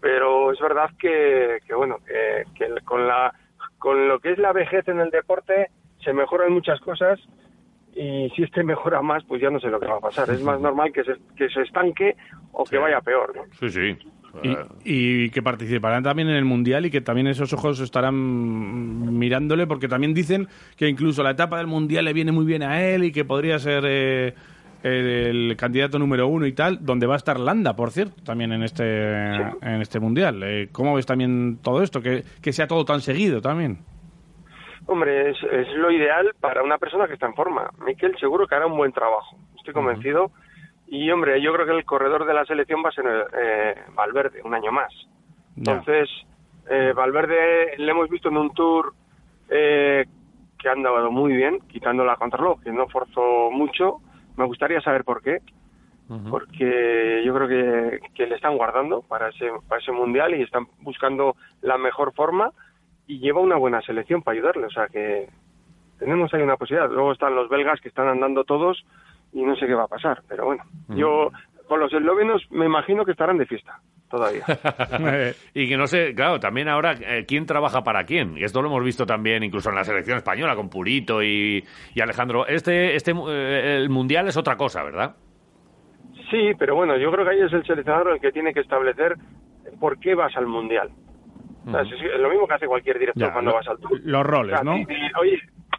Pero 0.00 0.52
es 0.52 0.60
verdad 0.60 0.90
que, 0.98 1.58
que 1.66 1.74
bueno, 1.74 1.98
que, 2.06 2.44
que 2.54 2.80
con, 2.84 3.06
la, 3.06 3.32
con 3.80 4.06
lo 4.06 4.20
que 4.20 4.32
es 4.32 4.38
la 4.38 4.52
vejez 4.52 4.86
en 4.86 5.00
el 5.00 5.10
deporte 5.10 5.70
se 6.04 6.12
mejoran 6.12 6.52
muchas 6.52 6.78
cosas 6.80 7.18
y 7.96 8.30
si 8.36 8.44
este 8.44 8.62
mejora 8.62 9.02
más, 9.02 9.24
pues 9.24 9.42
ya 9.42 9.50
no 9.50 9.58
sé 9.58 9.68
lo 9.68 9.80
que 9.80 9.86
va 9.86 9.96
a 9.96 10.00
pasar. 10.00 10.30
Es 10.30 10.42
más 10.42 10.60
normal 10.60 10.92
que 10.92 11.02
se, 11.02 11.14
que 11.36 11.48
se 11.48 11.62
estanque 11.62 12.16
o 12.52 12.64
que 12.64 12.78
vaya 12.78 13.00
peor, 13.00 13.34
¿no? 13.34 13.42
Sí, 13.58 13.68
sí. 13.70 13.98
Y, 14.44 15.24
y 15.24 15.30
que 15.30 15.42
participarán 15.42 16.04
también 16.04 16.28
en 16.28 16.36
el 16.36 16.44
Mundial 16.44 16.86
y 16.86 16.90
que 16.90 17.00
también 17.00 17.26
esos 17.26 17.52
ojos 17.52 17.80
estarán 17.80 19.18
mirándole, 19.18 19.66
porque 19.66 19.88
también 19.88 20.14
dicen 20.14 20.46
que 20.76 20.88
incluso 20.88 21.24
la 21.24 21.32
etapa 21.32 21.58
del 21.58 21.66
Mundial 21.66 22.04
le 22.04 22.12
viene 22.12 22.30
muy 22.30 22.44
bien 22.44 22.62
a 22.62 22.80
él 22.80 23.02
y 23.02 23.12
que 23.12 23.24
podría 23.24 23.58
ser 23.58 23.82
eh, 23.86 24.34
el 24.82 25.56
candidato 25.56 25.98
número 25.98 26.26
uno 26.26 26.46
y 26.46 26.52
tal, 26.52 26.84
donde 26.84 27.06
va 27.06 27.14
a 27.14 27.16
estar 27.16 27.38
Landa, 27.38 27.74
por 27.74 27.90
cierto, 27.90 28.22
también 28.24 28.52
en 28.52 28.62
este, 28.62 29.34
en 29.34 29.80
este 29.80 30.00
Mundial. 30.00 30.42
Eh, 30.42 30.68
¿Cómo 30.72 30.94
ves 30.94 31.06
también 31.06 31.58
todo 31.62 31.82
esto? 31.82 32.00
Que, 32.00 32.22
que 32.42 32.52
sea 32.52 32.66
todo 32.66 32.84
tan 32.84 33.00
seguido 33.00 33.40
también. 33.40 33.78
Hombre, 34.86 35.30
es, 35.30 35.36
es 35.52 35.68
lo 35.76 35.90
ideal 35.90 36.32
para 36.40 36.62
una 36.62 36.78
persona 36.78 37.06
que 37.06 37.14
está 37.14 37.26
en 37.26 37.34
forma. 37.34 37.70
Miquel 37.86 38.16
seguro 38.18 38.46
que 38.46 38.54
hará 38.54 38.66
un 38.66 38.76
buen 38.76 38.92
trabajo, 38.92 39.36
estoy 39.56 39.74
convencido. 39.74 40.30
Y 40.88 41.08
hombre, 41.10 41.40
yo 41.40 41.52
creo 41.52 41.66
que 41.66 41.76
el 41.76 41.84
corredor 41.84 42.26
de 42.26 42.34
la 42.34 42.44
selección 42.44 42.82
va 42.84 42.88
a 42.88 42.92
ser 42.92 43.04
eh, 43.06 43.74
Valverde, 43.94 44.42
un 44.42 44.54
año 44.54 44.72
más. 44.72 44.92
Entonces, 45.56 46.08
eh, 46.68 46.92
Valverde 46.94 47.76
le 47.76 47.90
hemos 47.90 48.08
visto 48.08 48.28
en 48.28 48.36
un 48.36 48.52
tour 48.52 48.92
eh, 49.48 50.04
que 50.58 50.68
ha 50.68 50.72
andado 50.72 51.10
muy 51.12 51.34
bien, 51.34 51.60
quitando 51.68 52.04
la 52.04 52.16
contrarreloj, 52.16 52.62
que 52.62 52.72
no 52.72 52.88
forzó 52.88 53.50
mucho. 53.52 54.00
Me 54.40 54.46
gustaría 54.46 54.80
saber 54.80 55.04
por 55.04 55.20
qué, 55.20 55.42
porque 56.30 57.22
yo 57.26 57.34
creo 57.34 57.46
que, 57.46 58.00
que 58.14 58.26
le 58.26 58.36
están 58.36 58.56
guardando 58.56 59.02
para 59.02 59.28
ese, 59.28 59.50
para 59.68 59.82
ese 59.82 59.92
mundial 59.92 60.34
y 60.34 60.42
están 60.42 60.66
buscando 60.80 61.36
la 61.60 61.76
mejor 61.76 62.14
forma 62.14 62.50
y 63.06 63.18
lleva 63.18 63.40
una 63.40 63.56
buena 63.56 63.82
selección 63.82 64.22
para 64.22 64.38
ayudarle. 64.38 64.64
O 64.64 64.70
sea 64.70 64.88
que 64.88 65.28
tenemos 65.98 66.32
ahí 66.32 66.40
una 66.40 66.56
posibilidad. 66.56 66.90
Luego 66.90 67.12
están 67.12 67.34
los 67.34 67.50
belgas 67.50 67.82
que 67.82 67.90
están 67.90 68.08
andando 68.08 68.44
todos 68.44 68.82
y 69.34 69.42
no 69.42 69.54
sé 69.56 69.66
qué 69.66 69.74
va 69.74 69.84
a 69.84 69.88
pasar. 69.88 70.22
Pero 70.26 70.46
bueno, 70.46 70.64
yo 70.88 71.30
con 71.68 71.78
los 71.78 71.92
eslovenos 71.92 72.42
me 72.50 72.64
imagino 72.64 73.04
que 73.04 73.12
estarán 73.12 73.36
de 73.36 73.44
fiesta 73.44 73.78
todavía. 74.10 74.44
y 75.54 75.68
que 75.68 75.76
no 75.76 75.86
sé, 75.86 76.14
claro, 76.14 76.38
también 76.40 76.68
ahora, 76.68 76.92
eh, 77.00 77.24
¿quién 77.26 77.46
trabaja 77.46 77.82
para 77.82 78.04
quién? 78.04 78.36
Y 78.36 78.44
esto 78.44 78.60
lo 78.60 78.68
hemos 78.68 78.84
visto 78.84 79.06
también 79.06 79.42
incluso 79.42 79.70
en 79.70 79.76
la 79.76 79.84
selección 79.84 80.18
española 80.18 80.54
con 80.56 80.68
Purito 80.68 81.22
y, 81.22 81.64
y 81.94 82.00
Alejandro. 82.00 82.46
Este, 82.46 82.94
este 82.96 83.12
eh, 83.12 83.76
el 83.76 83.88
Mundial 83.88 84.28
es 84.28 84.36
otra 84.36 84.56
cosa, 84.56 84.82
¿verdad? 84.82 85.16
Sí, 86.30 86.52
pero 86.58 86.74
bueno, 86.76 86.96
yo 86.96 87.10
creo 87.10 87.24
que 87.24 87.30
ahí 87.32 87.40
es 87.40 87.52
el 87.52 87.64
seleccionador 87.64 88.12
el 88.14 88.20
que 88.20 88.32
tiene 88.32 88.52
que 88.52 88.60
establecer 88.60 89.16
por 89.78 89.98
qué 89.98 90.14
vas 90.14 90.36
al 90.36 90.46
mundial. 90.46 90.90
O 91.66 91.70
sea, 91.70 91.82
es 91.82 91.88
es 91.92 92.20
lo 92.20 92.30
mismo 92.30 92.46
que 92.46 92.54
hace 92.54 92.66
cualquier 92.66 92.98
director 92.98 93.26
Ya, 93.28 93.32
cuando 93.32 93.50
lo- 93.50 93.56
vas 93.56 93.68
al 93.68 93.78
tour. 93.78 94.00
los 94.02 94.26
roles, 94.26 94.54
O 94.54 94.56
sea, 94.56 94.64
¿no? 94.64 94.74
Oye, 95.20 95.38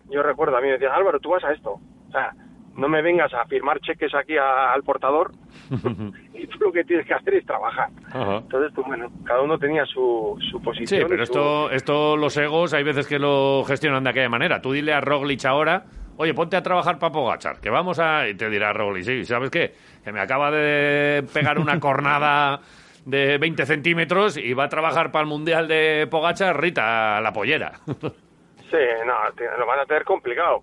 yo 0.10 0.24
recuerdo 0.24 0.58
a 0.58 0.62
mí 0.62 0.68
me 0.68 0.74
decían, 0.74 0.92
Álvaro, 0.94 1.20
tú 1.20 1.30
vas 1.30 1.44
a 1.44 1.52
esto. 1.52 1.72
O 2.08 2.12
sea, 2.12 2.32
no 2.76 2.88
me 2.88 3.02
vengas 3.02 3.34
a 3.34 3.46
firmar 3.46 3.80
cheques 3.80 4.14
aquí 4.14 4.38
a- 4.38 4.74
al 4.74 4.84
portador 4.84 5.32
y 6.34 6.47
tú 6.47 6.57
lo 6.59 6.72
que 6.72 6.84
tienes 6.84 7.05
que 7.07 7.13
hacer 7.13 7.36
es 7.36 7.45
trabajar. 7.45 7.89
Entonces, 8.13 8.72
pues 8.76 8.86
bueno, 8.88 9.09
cada 9.26 9.41
uno 9.41 9.57
tenía 9.57 9.86
su, 9.86 10.38
su 10.51 10.57
Sí, 10.59 10.63
posición. 10.63 11.07
pero 11.09 11.15
y 11.24 11.26
su- 11.26 11.32
esto, 11.34 11.72
esto, 11.72 12.17
los 12.17 12.36
egos, 12.38 12.74
hay 12.74 12.84
veces 12.84 13.07
que 13.07 13.17
lo 13.19 13.63
gestionan 13.65 14.03
de 14.03 14.09
aquella 14.09 14.30
manera. 14.30 14.61
Tú 14.61 14.72
dile 14.74 14.93
a 14.93 14.99
Roglic 15.01 15.45
ahora, 15.45 15.86
oye, 16.17 16.34
ponte 16.34 16.57
a 16.57 16.61
trabajar 16.61 16.99
para 16.99 17.11
Pogachar, 17.13 17.59
que 17.61 17.69
vamos 17.69 17.99
a... 17.99 18.28
Y 18.28 18.36
te 18.36 18.49
dirá 18.49 18.74
Roglic, 18.74 19.03
sí, 19.05 19.26
¿sabes 19.26 19.49
qué? 19.49 19.74
Que 20.03 20.11
me 20.11 20.19
acaba 20.19 20.51
de 20.51 21.24
pegar 21.34 21.57
una 21.57 21.80
cornada 21.80 22.59
de 23.05 23.38
20 23.39 23.65
centímetros 23.65 24.38
y 24.38 24.53
va 24.53 24.65
a 24.65 24.69
trabajar 24.69 25.11
para 25.11 25.24
el 25.24 25.30
Mundial 25.30 25.67
de 25.67 26.07
Pogachar, 26.11 26.59
Rita, 26.59 27.19
la 27.22 27.32
pollera. 27.34 27.72
Sí, 28.72 28.78
no, 29.05 29.13
te- 29.36 29.49
lo 29.59 29.65
van 29.65 29.80
a 29.82 29.86
tener 29.86 30.05
complicado. 30.05 30.61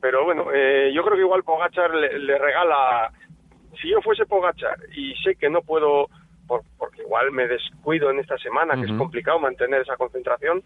Pero 0.00 0.24
bueno, 0.24 0.46
eh, 0.54 0.90
yo 0.94 1.02
creo 1.04 1.16
que 1.16 1.20
igual 1.22 1.42
Pogachar 1.42 1.94
le, 1.94 2.18
le 2.18 2.38
regala. 2.38 3.10
Si 3.80 3.88
yo 3.90 4.00
fuese 4.02 4.26
Pogachar 4.26 4.76
y 4.94 5.14
sé 5.22 5.34
que 5.36 5.48
no 5.50 5.62
puedo, 5.62 6.08
por- 6.46 6.62
porque 6.78 7.02
igual 7.02 7.30
me 7.32 7.46
descuido 7.46 8.10
en 8.10 8.18
esta 8.20 8.36
semana, 8.38 8.74
que 8.74 8.82
es 8.82 8.92
complicado 8.98 9.38
mantener 9.38 9.82
esa 9.82 9.96
concentración, 9.96 10.62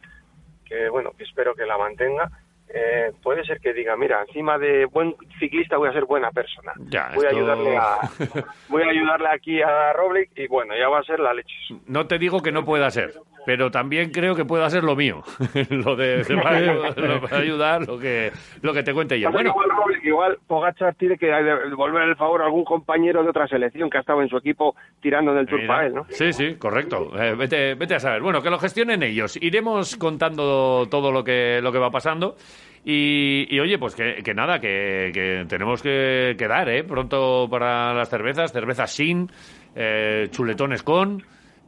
que 0.64 0.88
bueno, 0.88 1.10
que 1.16 1.24
espero 1.24 1.54
que 1.54 1.66
la 1.66 1.76
mantenga. 1.78 2.30
eh, 2.72 3.10
puede 3.20 3.44
ser 3.44 3.58
que 3.58 3.72
diga, 3.72 3.96
mira, 3.96 4.22
encima 4.28 4.56
de 4.56 4.84
buen 4.84 5.16
ciclista 5.40 5.76
voy 5.76 5.88
a 5.88 5.92
ser 5.92 6.04
buena 6.04 6.30
persona. 6.30 6.72
Ya, 6.78 7.10
voy 7.16 7.26
a 7.26 7.30
ayudarle 7.30 7.76
a, 7.76 7.98
voy 8.68 8.82
a 8.84 8.90
ayudarle 8.90 9.26
aquí 9.28 9.60
a 9.60 9.92
Roblick 9.92 10.30
y 10.38 10.46
bueno, 10.46 10.76
ya 10.78 10.88
va 10.88 11.00
a 11.00 11.02
ser 11.02 11.18
la 11.18 11.34
leche. 11.34 11.52
No 11.88 12.06
te 12.06 12.16
digo 12.20 12.40
que 12.42 12.52
no 12.52 12.64
pueda 12.64 12.88
ser, 12.92 13.12
pero 13.46 13.70
también 13.70 14.10
creo 14.10 14.34
que 14.34 14.44
pueda 14.44 14.68
ser 14.70 14.84
lo 14.84 14.96
mío. 14.96 15.22
lo 15.70 15.96
de 15.96 16.24
ayudar, 17.30 17.86
lo 17.86 17.98
que, 17.98 18.30
lo 18.62 18.72
que 18.72 18.82
te 18.82 18.92
cuente 18.92 19.18
yo. 19.18 19.30
Bueno, 19.30 19.50
igual, 19.50 19.68
Roglic, 19.70 20.04
igual 20.04 20.38
Pogachar 20.46 20.94
tiene 20.94 21.16
que 21.16 21.26
devolver 21.26 22.08
el 22.08 22.16
favor 22.16 22.42
a 22.42 22.46
algún 22.46 22.64
compañero 22.64 23.22
de 23.22 23.30
otra 23.30 23.46
selección 23.46 23.90
que 23.90 23.98
ha 23.98 24.00
estado 24.00 24.22
en 24.22 24.28
su 24.28 24.36
equipo 24.36 24.74
tirando 25.00 25.32
en 25.32 25.38
el 25.38 25.46
Tour 25.46 25.66
para 25.66 25.86
él, 25.86 25.94
¿no? 25.94 26.04
Sí, 26.08 26.32
sí, 26.32 26.56
correcto. 26.56 27.10
Eh, 27.18 27.34
vete, 27.36 27.74
vete 27.74 27.94
a 27.94 28.00
saber. 28.00 28.22
Bueno, 28.22 28.42
que 28.42 28.50
lo 28.50 28.58
gestionen 28.58 29.02
ellos. 29.02 29.38
Iremos 29.40 29.96
contando 29.96 30.86
todo 30.90 31.12
lo 31.12 31.24
que, 31.24 31.60
lo 31.62 31.72
que 31.72 31.78
va 31.78 31.90
pasando. 31.90 32.36
Y, 32.82 33.46
y, 33.54 33.60
oye, 33.60 33.78
pues 33.78 33.94
que, 33.94 34.22
que 34.24 34.32
nada, 34.32 34.58
que, 34.58 35.10
que 35.12 35.44
tenemos 35.46 35.82
que, 35.82 36.34
que 36.38 36.48
dar, 36.48 36.68
¿eh? 36.70 36.82
Pronto 36.82 37.46
para 37.50 37.92
las 37.92 38.08
cervezas, 38.08 38.52
cervezas 38.52 38.90
sin, 38.90 39.28
eh, 39.74 40.28
chuletones 40.30 40.82
con. 40.82 41.22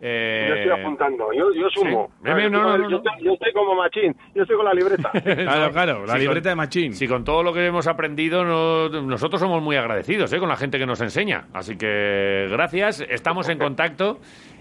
Eh, 0.04 0.46
Yo 0.48 0.54
estoy 0.56 0.80
apuntando, 0.80 1.32
yo, 1.32 1.52
yo 1.54 1.68
sumo. 1.70 2.10
Sí. 2.10 2.24
Bien, 2.24 2.36
bien, 2.36 2.50
no, 2.52 2.62
no, 2.62 2.76
no, 2.76 2.90
yo, 2.90 2.96
estoy, 2.96 3.12
yo 3.24 3.32
estoy 3.34 3.52
como 3.52 3.76
machín, 3.76 4.16
yo 4.34 4.42
estoy 4.42 4.56
con 4.56 4.64
la 4.64 4.74
libreta. 4.74 5.10
Claro, 5.22 5.72
claro, 5.72 6.06
la 6.06 6.18
libreta 6.18 6.40
con- 6.40 6.50
de 6.50 6.54
Machín. 6.56 6.94
Si 6.94 7.06
con 7.06 7.22
todo 7.22 7.44
lo 7.44 7.52
que 7.52 7.64
hemos 7.66 7.86
aprendido, 7.86 8.44
no- 8.44 8.88
nosotros 9.02 9.40
somos 9.40 9.62
muy 9.62 9.76
agradecidos 9.76 10.32
¿eh? 10.32 10.40
con 10.40 10.48
la 10.48 10.56
gente 10.56 10.76
que 10.80 10.86
nos 10.86 11.00
enseña. 11.00 11.44
Así 11.52 11.76
que 11.78 12.48
gracias, 12.50 13.00
estamos 13.08 13.48
en 13.48 13.58
contacto 13.60 14.18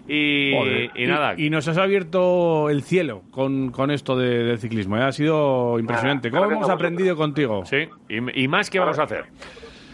y, 0.07 0.53
nada. 1.07 1.33
Y, 1.37 1.49
nos 1.49 1.67
has 1.67 1.77
abierto 1.79 2.69
el 2.69 2.83
cielo 2.83 3.23
con, 3.31 3.71
con 3.71 3.89
esto 3.89 4.15
de- 4.15 4.43
del 4.43 4.59
ciclismo. 4.59 4.95
¿eh? 4.97 5.01
Ha 5.01 5.11
sido 5.11 5.79
impresionante. 5.79 6.29
¿Cómo 6.29 6.41
gracias 6.43 6.57
hemos 6.59 6.69
aprendido 6.69 7.15
contigo? 7.15 7.65
Sí, 7.65 7.87
y, 8.09 8.43
y 8.43 8.47
más 8.47 8.69
que 8.69 8.77
vamos 8.79 8.99
a 8.99 9.03
hacer. 9.03 9.25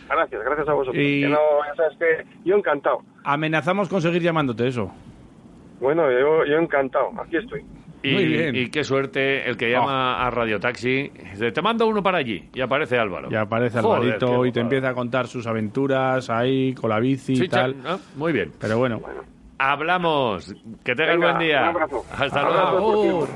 Gracias, 0.09 0.41
gracias 0.43 0.67
a 0.67 0.73
vosotros. 0.73 1.01
Y- 1.01 1.21
Que 1.21 1.27
no, 1.29 1.37
ya 1.67 1.75
sabes 1.75 1.97
que 1.97 2.25
yo 2.43 2.55
encantado. 2.57 2.99
Amenazamos 3.23 3.87
con 3.89 4.01
seguir 4.01 4.21
llamándote 4.21 4.67
eso. 4.67 4.91
Bueno, 5.79 6.11
yo, 6.11 6.45
yo 6.45 6.57
encantado, 6.57 7.09
aquí 7.21 7.37
estoy. 7.37 7.63
Y, 8.03 8.13
Muy 8.13 8.25
bien. 8.25 8.55
y 8.55 8.69
qué 8.69 8.83
suerte 8.83 9.49
el 9.49 9.57
que 9.57 9.71
llama 9.71 10.25
a 10.25 10.29
Radio 10.29 10.59
Taxi. 10.59 11.09
Dice, 11.31 11.51
Te 11.51 11.61
mando 11.61 11.87
uno 11.87 12.01
para 12.03 12.19
allí. 12.19 12.47
Y 12.53 12.61
aparece 12.61 12.97
Álvaro. 12.97 13.27
Y 13.31 13.35
aparece 13.35 13.81
Joder, 13.81 14.01
Alvarito 14.03 14.45
y 14.45 14.51
te 14.51 14.59
empieza 14.59 14.89
a 14.89 14.93
contar 14.93 15.27
sus 15.27 15.47
aventuras 15.47 16.29
ahí 16.29 16.73
con 16.73 16.91
la 16.91 16.99
bici 16.99 17.35
Sí, 17.35 17.45
y 17.45 17.47
tal. 17.49 17.75
ah, 17.85 17.97
muy 18.15 18.31
bien. 18.33 18.51
Pero 18.59 18.77
bueno. 18.77 19.01
Hablamos. 19.57 20.53
Que 20.83 20.93
tengas 20.95 21.17
buen 21.17 21.39
día. 21.39 21.61
un 21.63 21.67
abrazo. 21.69 22.05
Hasta 22.11 22.39
Abrazo 22.41 22.79
luego. 22.79 23.27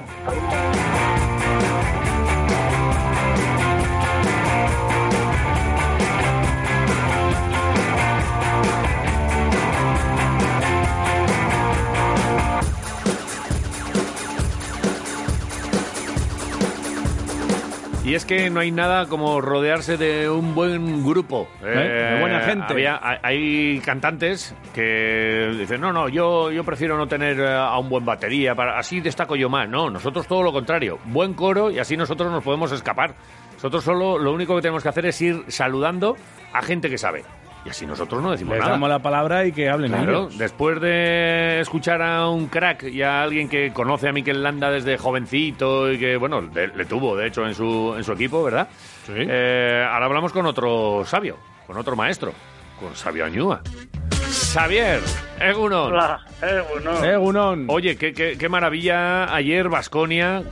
Y 18.12 18.16
es 18.16 18.26
que 18.26 18.50
no 18.50 18.60
hay 18.60 18.72
nada 18.72 19.06
como 19.06 19.40
rodearse 19.40 19.96
de 19.96 20.30
un 20.30 20.54
buen 20.54 21.06
grupo. 21.06 21.48
¿Eh? 21.64 22.12
De 22.16 22.20
buena 22.20 22.42
gente. 22.42 22.74
había- 22.74 23.00
hay- 23.02 23.20
hay 23.24 23.80
cantantes 23.80 24.54
que 24.74 25.56
dicen, 25.58 25.80
no, 25.80 25.94
no, 25.94 26.10
yo, 26.10 26.52
yo 26.52 26.66
prefiero 26.66 26.98
no 26.98 27.08
tener 27.08 27.40
eh, 27.40 27.54
a 27.54 27.78
un 27.80 27.88
buen 27.88 28.04
batería, 28.04 28.54
para 28.54 28.78
así 28.78 29.00
destaco 29.00 29.38
yo 29.38 29.48
más. 29.50 29.70
No, 29.70 29.90
nosotros 29.90 30.28
todo 30.28 30.44
lo 30.44 30.52
contrario. 30.52 31.00
Buen 31.06 31.34
coro 31.36 31.72
y 31.72 31.80
así 31.80 31.96
nosotros 31.96 32.30
nos 32.30 32.44
podemos 32.44 32.74
escapar. 32.74 33.16
Nosotros 33.54 33.82
solo 33.82 34.18
lo 34.18 34.34
único 34.34 34.58
que 34.58 34.62
tenemos 34.62 34.84
que 34.84 34.90
hacer 34.90 35.06
es 35.06 35.22
ir 35.22 35.46
saludando 35.48 36.18
a 36.52 36.62
gente 36.64 36.90
que 36.90 36.98
sabe. 36.98 37.24
Y 37.64 37.70
así 37.70 37.86
nosotros 37.86 38.24
no 38.24 38.32
decimos 38.32 38.54
Les 38.54 38.60
nada. 38.62 38.72
damos 38.72 38.90
la 38.90 39.00
palabra 39.00 39.46
y 39.46 39.52
que 39.52 39.70
hablen 39.70 39.92
Claro, 39.92 40.12
ellos. 40.24 40.38
después 40.38 40.82
de 40.82 41.60
escuchar 41.60 42.02
a 42.02 42.28
un 42.28 42.48
crack 42.48 42.84
y 42.84 43.04
a 43.04 43.22
alguien 43.22 43.48
que 43.50 43.72
conoce 43.72 44.08
a 44.08 44.12
Mikel 44.12 44.42
Landa 44.42 44.72
desde 44.72 44.98
jovencito 44.98 45.92
y 45.92 46.00
que, 46.00 46.18
bueno, 46.18 46.42
le, 46.42 46.68
le 46.70 46.86
tuvo, 46.86 47.16
de 47.16 47.28
hecho, 47.28 47.46
en 47.46 47.54
su, 47.54 47.94
en 47.96 48.04
su 48.04 48.14
equipo, 48.14 48.44
¿verdad? 48.44 48.68
Sí. 49.06 49.14
Eh, 49.16 49.86
ahora 49.88 50.06
hablamos 50.08 50.34
con 50.34 50.46
otro 50.48 51.04
sabio, 51.06 51.38
con 51.68 51.78
otro 51.78 51.96
maestro, 51.96 52.34
con 52.80 52.96
Sabio 52.96 53.26
Añúa. 53.26 53.62
Xavier, 54.32 55.00
Egunon. 55.42 55.92
Hola. 55.94 56.22
Egunon. 57.04 57.66
Oye, 57.70 57.98
qué, 57.98 58.14
qué, 58.14 58.38
qué 58.38 58.50
maravilla 58.50 59.34
ayer 59.36 59.68
Vasconia, 59.68 60.44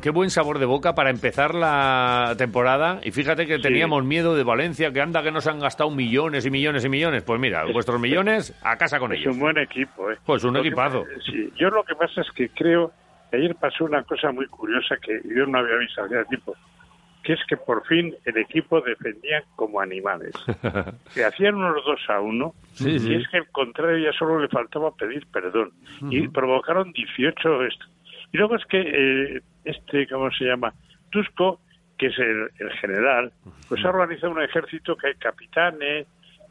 qué 0.00 0.10
buen 0.10 0.30
sabor 0.30 0.58
de 0.60 0.66
boca 0.66 0.94
para 0.94 1.10
empezar 1.10 1.54
la 1.54 2.34
temporada. 2.38 3.00
Y 3.02 3.10
fíjate 3.10 3.46
que 3.46 3.58
teníamos 3.58 4.04
miedo 4.04 4.36
de 4.36 4.44
Valencia, 4.44 4.92
que 4.92 5.00
anda 5.00 5.22
que 5.24 5.32
nos 5.32 5.46
han 5.48 5.58
gastado 5.58 5.90
millones 5.90 6.46
y 6.46 6.50
millones 6.50 6.84
y 6.84 6.88
millones. 6.88 7.22
Pues 7.24 7.40
mira, 7.40 7.64
vuestros 7.72 8.00
millones 8.00 8.54
a 8.62 8.76
casa 8.76 9.00
con 9.00 9.12
Es 9.12 9.20
ellos. 9.20 9.34
un 9.34 9.40
buen 9.40 9.58
equipo, 9.58 10.10
¿eh? 10.10 10.16
Pues 10.24 10.44
un 10.44 10.54
Lo 10.54 10.62
que- 10.62 10.68
equipazo. 10.68 11.04
sí, 11.26 11.52
yo 11.58 11.68
lo 11.70 11.82
que 11.82 11.96
pasa 11.96 12.20
es 12.20 12.30
que 12.30 12.48
creo 12.50 12.92
que 13.30 13.38
ayer 13.38 13.56
pasó 13.56 13.84
una 13.86 14.04
cosa 14.04 14.30
muy 14.30 14.46
curiosa 14.46 14.96
que 15.04 15.20
yo 15.36 15.46
no 15.46 15.58
había 15.58 15.76
visto 15.76 16.02
hace 16.04 16.24
tiempo, 16.26 16.54
que 17.22 17.34
es 17.34 17.40
que 17.48 17.56
por 17.56 17.86
fin 17.86 18.14
el 18.24 18.36
equipo 18.38 18.80
defendía 18.80 19.42
como 19.56 19.80
animales. 19.80 20.32
que 21.14 21.24
hacían 21.24 21.56
unos 21.56 21.84
dos 21.84 22.00
a 22.08 22.20
uno, 22.20 22.54
Sí, 22.72 22.90
y 22.92 22.98
sí. 22.98 23.14
es 23.14 23.28
que 23.28 23.38
al 23.38 23.48
contrario 23.48 23.98
ya 24.10 24.16
solo 24.18 24.40
le 24.40 24.48
faltaba 24.48 24.94
pedir 24.94 25.26
perdón. 25.26 25.70
Y 26.10 26.28
provocaron 26.28 26.92
18 26.92 27.64
esto. 27.64 27.84
Y 28.32 28.38
luego 28.38 28.56
es 28.56 28.64
que 28.66 28.80
eh, 28.80 29.42
este, 29.64 30.06
¿cómo 30.08 30.30
se 30.30 30.44
llama? 30.44 30.72
Tusco, 31.10 31.60
que 31.98 32.06
es 32.06 32.18
el, 32.18 32.48
el 32.58 32.70
general, 32.78 33.32
pues 33.68 33.84
ha 33.84 33.90
organizado 33.90 34.32
un 34.32 34.42
ejército 34.42 34.96
que 34.96 35.08
hay 35.08 35.14
capitanes, 35.14 36.06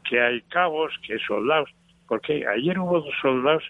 que 0.08 0.20
hay 0.20 0.40
cabos, 0.42 0.92
que 1.04 1.14
hay 1.14 1.20
soldados. 1.20 1.70
Porque 2.06 2.46
ayer 2.46 2.78
hubo 2.78 3.00
dos 3.00 3.14
soldados 3.20 3.64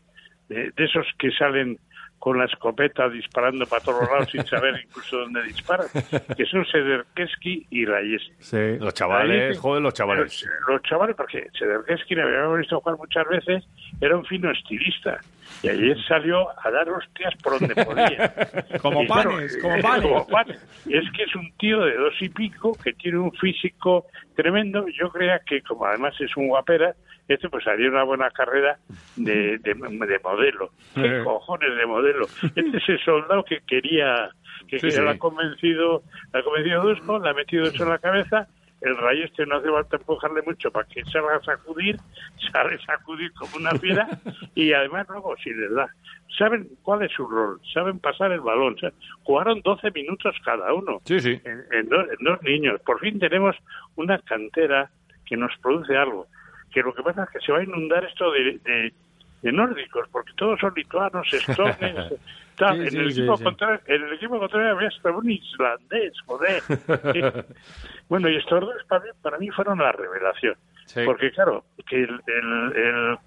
de, 0.48 0.70
de 0.76 0.84
esos 0.84 1.06
que 1.18 1.30
salen 1.32 1.78
con 2.20 2.36
la 2.38 2.44
escopeta 2.44 3.08
disparando 3.08 3.64
para 3.64 3.82
todos 3.82 4.02
lados 4.02 4.28
sin 4.30 4.44
saber 4.44 4.78
incluso 4.84 5.20
dónde 5.20 5.42
disparan, 5.44 5.86
que 6.36 6.44
son 6.50 6.66
Sederkeski 6.66 7.66
y 7.70 7.86
Reyes. 7.86 8.22
Sí. 8.40 8.76
Los 8.78 8.92
chavales, 8.92 9.58
joder, 9.58 9.82
los 9.82 9.94
chavales. 9.94 10.44
Los, 10.44 10.68
los 10.68 10.82
chavales, 10.82 11.16
porque 11.16 11.48
Sederkeski 11.58 12.14
le 12.14 12.22
habíamos 12.22 12.58
visto 12.58 12.78
jugar 12.78 12.98
muchas 12.98 13.26
veces, 13.26 13.64
era 14.02 14.18
un 14.18 14.26
fino 14.26 14.50
estilista. 14.50 15.18
Y 15.62 15.68
ayer 15.68 15.96
salió 16.08 16.48
a 16.58 16.70
dar 16.70 16.88
hostias 16.88 17.34
por 17.42 17.58
donde 17.58 17.74
podía. 17.84 18.32
Como 18.82 19.04
claro, 19.06 19.30
panes, 19.32 19.58
como 19.60 19.76
eh, 19.76 19.82
panes. 19.82 20.02
como 20.02 20.26
panes. 20.26 20.56
Es 20.88 21.04
que 21.12 21.22
es 21.24 21.34
un 21.34 21.52
tío 21.58 21.80
de 21.80 21.94
dos 21.96 22.14
y 22.20 22.28
pico 22.30 22.72
que 22.82 22.92
tiene 22.94 23.18
un 23.18 23.32
físico 23.32 24.06
tremendo. 24.36 24.86
Yo 24.98 25.10
creía 25.10 25.40
que, 25.46 25.60
como 25.62 25.84
además 25.86 26.14
es 26.20 26.34
un 26.36 26.48
guapera, 26.48 26.94
este 27.28 27.48
pues 27.50 27.66
haría 27.66 27.88
una 27.90 28.04
buena 28.04 28.30
carrera 28.30 28.78
de, 29.16 29.58
de, 29.58 29.74
de 29.74 30.18
modelo. 30.24 30.70
¿Qué 30.94 31.04
Eh. 31.20 31.24
cojones 31.24 31.76
de 31.76 31.86
modelo? 31.86 32.26
Este 32.42 32.76
es 32.78 32.88
el 32.88 33.00
soldado 33.04 33.44
que 33.44 33.60
quería, 33.66 34.30
que 34.66 34.78
Sí, 34.80 34.90
lo 35.00 35.10
ha 35.10 35.18
convencido, 35.18 36.02
lo 36.32 36.40
ha 36.40 36.42
convencido 36.42 36.82
Dusko, 36.82 37.18
le 37.18 37.30
ha 37.30 37.34
metido 37.34 37.64
eso 37.64 37.82
en 37.84 37.90
la 37.90 37.98
cabeza. 37.98 38.48
El 38.80 38.96
rayo 38.96 39.24
este 39.24 39.44
no 39.46 39.56
hace 39.56 39.68
falta 39.70 39.96
empujarle 39.96 40.42
mucho 40.42 40.70
para 40.70 40.88
que 40.88 41.04
salga 41.04 41.36
a 41.36 41.42
sacudir, 41.42 41.96
sale 42.52 42.76
a 42.76 42.78
sacudir 42.86 43.32
como 43.34 43.56
una 43.56 43.72
fiera 43.72 44.08
y 44.54 44.72
además 44.72 45.06
luego 45.08 45.36
si 45.42 45.50
les 45.52 45.72
da. 45.74 45.88
¿Saben 46.38 46.68
cuál 46.82 47.02
es 47.02 47.12
su 47.12 47.26
rol? 47.26 47.60
Saben 47.74 47.98
pasar 47.98 48.32
el 48.32 48.40
balón. 48.40 48.78
¿sabes? 48.78 48.94
Jugaron 49.24 49.60
12 49.62 49.90
minutos 49.90 50.34
cada 50.44 50.72
uno 50.72 51.00
Sí, 51.04 51.20
sí. 51.20 51.40
en, 51.44 51.64
en 51.72 51.88
dos, 51.88 52.06
en 52.08 52.24
dos 52.24 52.42
niños. 52.42 52.80
Por 52.86 53.00
fin 53.00 53.18
tenemos 53.18 53.56
una 53.96 54.18
cantera 54.20 54.90
que 55.26 55.36
nos 55.36 55.52
produce 55.58 55.96
algo. 55.96 56.26
Que 56.72 56.82
lo 56.82 56.94
que 56.94 57.02
pasa 57.02 57.24
es 57.24 57.30
que 57.30 57.40
se 57.40 57.52
va 57.52 57.58
a 57.58 57.64
inundar 57.64 58.04
esto 58.04 58.30
de, 58.30 58.58
de, 58.64 58.92
de 59.42 59.52
nórdicos, 59.52 60.08
porque 60.10 60.32
todos 60.36 60.60
son 60.60 60.72
lituanos, 60.76 61.26
estones. 61.32 62.12
tal. 62.56 62.76
Sí, 62.76 62.82
en, 62.84 62.90
sí, 62.90 62.98
el 62.98 63.12
sí, 63.12 63.26
contrario, 63.26 63.80
en 63.86 64.02
el 64.02 64.12
equipo 64.14 64.38
contrario 64.38 64.72
había 64.72 64.88
hasta 64.88 65.10
un 65.10 65.30
islandés, 65.30 66.12
joder. 66.26 66.62
Bueno, 68.08 68.28
y 68.28 68.36
estos 68.36 68.60
dos 68.60 68.74
para 68.88 69.04
mí, 69.04 69.10
para 69.22 69.38
mí 69.38 69.50
fueron 69.50 69.78
la 69.78 69.92
revelación. 69.92 70.56
Porque 71.04 71.30
claro, 71.30 71.64
que 71.88 72.02
el, 72.02 72.20
el, 72.26 72.72
el, 72.74 73.18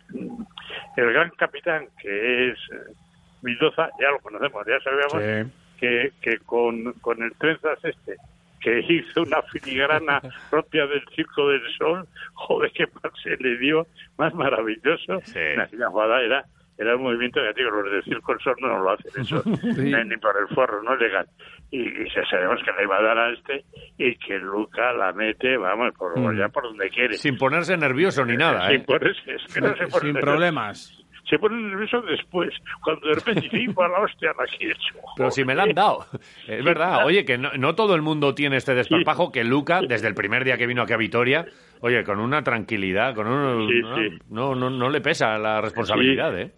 el 0.98 1.14
gran 1.14 1.30
capitán 1.38 1.88
que 2.02 2.50
es 2.50 2.58
eh, 2.74 2.94
Mendoza, 3.42 3.90
ya 4.00 4.12
lo 4.12 4.20
conocemos, 4.20 4.66
ya 4.68 4.80
sabíamos 4.82 5.50
que, 5.80 6.12
que 6.22 6.38
con, 6.40 6.92
con 7.00 7.24
el 7.24 7.34
trenzas 7.36 7.80
este, 7.84 8.18
que 8.64 8.80
hizo 8.88 9.22
una 9.24 9.42
filigrana 9.44 10.22
propia 10.50 10.88
del 10.88 11.04
Circo 11.16 11.50
del 11.50 11.62
Sol, 11.78 12.08
joder, 12.34 12.72
qué 12.74 12.86
mal 13.02 13.12
se 13.22 13.36
le 13.38 13.58
dio, 13.58 13.86
más 14.18 14.34
maravilloso. 14.34 15.20
Sí. 15.24 15.40
Una 15.74 15.90
jugada 15.90 16.22
era, 16.22 16.44
era 16.78 16.96
un 16.96 17.04
movimiento 17.04 17.40
que, 17.42 17.54
digo, 17.62 17.72
los 17.72 17.92
del 17.92 18.04
Circo 18.04 18.32
del 18.34 18.42
Sol 18.42 18.56
no 18.62 18.80
lo 18.80 18.92
hacen 18.92 19.22
eso, 19.22 19.44
ni, 19.78 19.92
ni 19.92 20.18
por 20.18 20.36
el 20.40 20.48
forro, 20.56 20.82
no 20.84 20.94
es 20.96 21.00
legal. 21.02 21.28
Y, 21.72 21.86
sabemos 22.30 22.60
que 22.64 22.72
le 22.78 22.84
iba 22.84 22.98
a 22.98 23.02
dar 23.02 23.18
a 23.18 23.34
este 23.34 23.66
y 23.98 24.16
que 24.18 24.38
Luca 24.38 24.94
la 24.94 25.12
mete, 25.12 25.58
vamos, 25.58 25.92
por, 25.98 26.18
Mm. 26.20 26.38
ya 26.38 26.48
por 26.50 26.64
donde 26.64 26.90
quiere. 26.92 27.16
Sin 27.16 27.36
ponerse 27.36 27.76
nervioso 27.78 28.24
ni 28.26 28.38
nada, 28.38 28.68
Sin 28.68 28.82
¿eh? 28.82 28.86
ponerse- 28.86 29.34
es 29.36 29.54
que 29.54 29.60
no 29.62 29.70
se 29.76 29.88
pone 29.88 29.90
Sin 29.90 30.14
nervioso. 30.14 30.22
problemas. 30.22 31.03
Se 31.30 31.40
pone 31.40 31.56
nervioso 31.62 32.02
después, 32.02 32.50
cuando 32.84 33.08
de 33.08 33.16
repente 33.16 33.42
dice, 33.42 33.58
"Hijo, 33.58 33.82
a 33.82 33.88
la 33.88 34.00
hostia 34.00 34.34
la 34.38 34.44
he 34.46 34.72
hecho. 34.72 34.96
Pero 35.16 35.32
si 35.32 35.46
me 35.46 35.56
la 35.56 35.64
han 35.64 35.74
dado. 35.74 36.06
Es 36.48 36.64
verdad. 36.64 37.06
Oye, 37.06 37.24
que 37.26 37.38
no, 37.38 37.52
no 37.58 37.76
todo 37.76 37.96
el 37.96 38.02
mundo 38.02 38.36
tiene 38.36 38.58
este 38.58 38.74
desparpajo 38.76 39.32
que 39.32 39.44
Luca, 39.44 39.82
desde 39.82 40.08
el 40.08 40.16
primer 40.16 40.44
día 40.44 40.58
que 40.58 40.68
vino 40.68 40.82
aquí 40.82 40.94
a 40.94 40.98
Vitoria, 40.98 41.46
oye, 41.80 42.04
con 42.04 42.20
una 42.20 42.44
tranquilidad, 42.44 43.16
con 43.16 43.28
un... 43.28 43.70
Sí, 43.70 43.80
no, 43.82 43.96
sí. 43.96 44.10
no, 44.30 44.56
no, 44.56 44.70
no 44.70 44.90
le 44.90 45.00
pesa 45.02 45.38
la 45.38 45.62
responsabilidad, 45.62 46.34
Sí. 46.36 46.42
¿eh? 46.42 46.52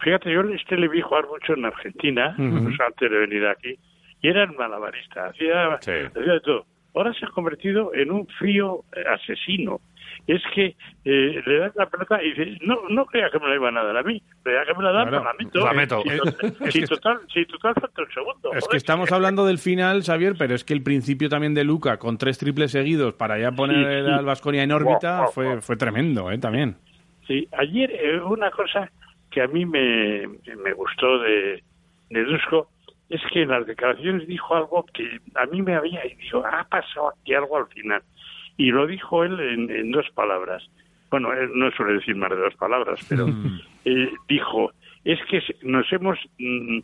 Fíjate, 0.00 0.30
yo 0.32 0.40
este 0.42 0.76
le 0.76 0.88
vi 0.88 1.00
jugar 1.00 1.26
mucho 1.26 1.54
en 1.54 1.64
Argentina, 1.64 2.34
pues 2.36 2.80
antes 2.86 3.10
de 3.10 3.18
venir 3.18 3.46
aquí, 3.46 3.78
y 4.22 4.28
era 4.28 4.44
un 4.44 4.56
malabarista, 4.56 5.26
hacía, 5.28 5.74
hacía 5.74 6.10
de 6.14 6.40
todo. 6.40 6.66
Ahora 6.94 7.12
se 7.14 7.24
ha 7.26 7.28
convertido 7.28 7.94
en 7.94 8.10
un 8.10 8.26
frío 8.26 8.84
eh, 8.94 9.04
asesino. 9.08 9.80
Es 10.26 10.42
que 10.54 10.74
eh, 11.04 11.42
le 11.46 11.58
das 11.58 11.76
la 11.76 11.86
pelota 11.88 12.20
y 12.20 12.32
dice, 12.32 12.58
no, 12.62 12.80
no 12.88 13.06
creía 13.06 13.30
que 13.30 13.38
me 13.38 13.48
la 13.48 13.54
iban 13.54 13.76
a 13.78 13.84
dar 13.84 13.96
a 13.96 14.02
mí, 14.02 14.20
creía 14.42 14.64
que 14.64 14.74
me 14.74 14.82
la 14.82 14.90
dan, 14.90 15.08
pues 15.08 15.22
la 15.22 15.32
meto. 15.34 15.64
La 15.64 15.72
meto. 15.72 16.02
Si, 16.02 16.16
total, 16.18 16.72
si, 16.72 16.82
total, 16.86 17.20
si 17.32 17.46
total 17.46 17.74
falta 17.74 18.02
un 18.02 18.10
segundo. 18.12 18.52
Es 18.52 18.64
joder. 18.64 18.70
que 18.70 18.76
estamos 18.76 19.12
hablando 19.12 19.46
del 19.46 19.58
final, 19.58 20.02
Xavier, 20.02 20.34
pero 20.36 20.54
es 20.56 20.64
que 20.64 20.74
el 20.74 20.82
principio 20.82 21.28
también 21.28 21.54
de 21.54 21.62
Luca 21.62 21.98
con 21.98 22.18
tres 22.18 22.38
triples 22.38 22.72
seguidos 22.72 23.14
para 23.14 23.38
ya 23.38 23.52
poner 23.52 23.76
Sí, 23.76 24.08
sí. 24.08 24.12
al 24.12 24.24
Vasconia 24.24 24.64
en 24.64 24.72
órbita 24.72 25.26
fue, 25.28 25.60
fue 25.60 25.76
tremendo, 25.76 26.30
¿eh? 26.32 26.38
También. 26.38 26.76
Sí, 27.28 27.48
ayer 27.56 27.90
eh, 27.92 28.20
una 28.20 28.50
cosa 28.50 28.90
que 29.30 29.42
a 29.42 29.46
mí 29.46 29.64
me, 29.64 30.26
me 30.64 30.72
gustó 30.72 31.18
de, 31.20 31.62
de 32.10 32.24
Dusko 32.24 32.68
es 33.08 33.20
que 33.32 33.42
en 33.42 33.50
las 33.50 33.66
declaraciones 33.66 34.26
dijo 34.26 34.54
algo 34.56 34.84
que 34.92 35.20
a 35.36 35.46
mí 35.46 35.62
me 35.62 35.74
había 35.74 36.04
y 36.04 36.14
dijo, 36.16 36.44
ha 36.44 36.64
pasado 36.64 37.10
aquí 37.10 37.34
algo 37.34 37.56
al 37.58 37.66
final. 37.68 38.02
Y 38.56 38.70
lo 38.70 38.86
dijo 38.86 39.24
él 39.24 39.38
en, 39.40 39.70
en 39.70 39.90
dos 39.90 40.06
palabras. 40.14 40.68
Bueno, 41.10 41.32
él 41.32 41.50
no 41.54 41.70
suele 41.72 41.94
decir 41.94 42.16
más 42.16 42.30
de 42.30 42.36
dos 42.36 42.54
palabras, 42.54 43.04
pero 43.08 43.28
eh, 43.84 44.10
dijo, 44.28 44.72
es 45.04 45.20
que 45.30 45.40
nos 45.62 45.90
hemos 45.92 46.18
mm, 46.38 46.80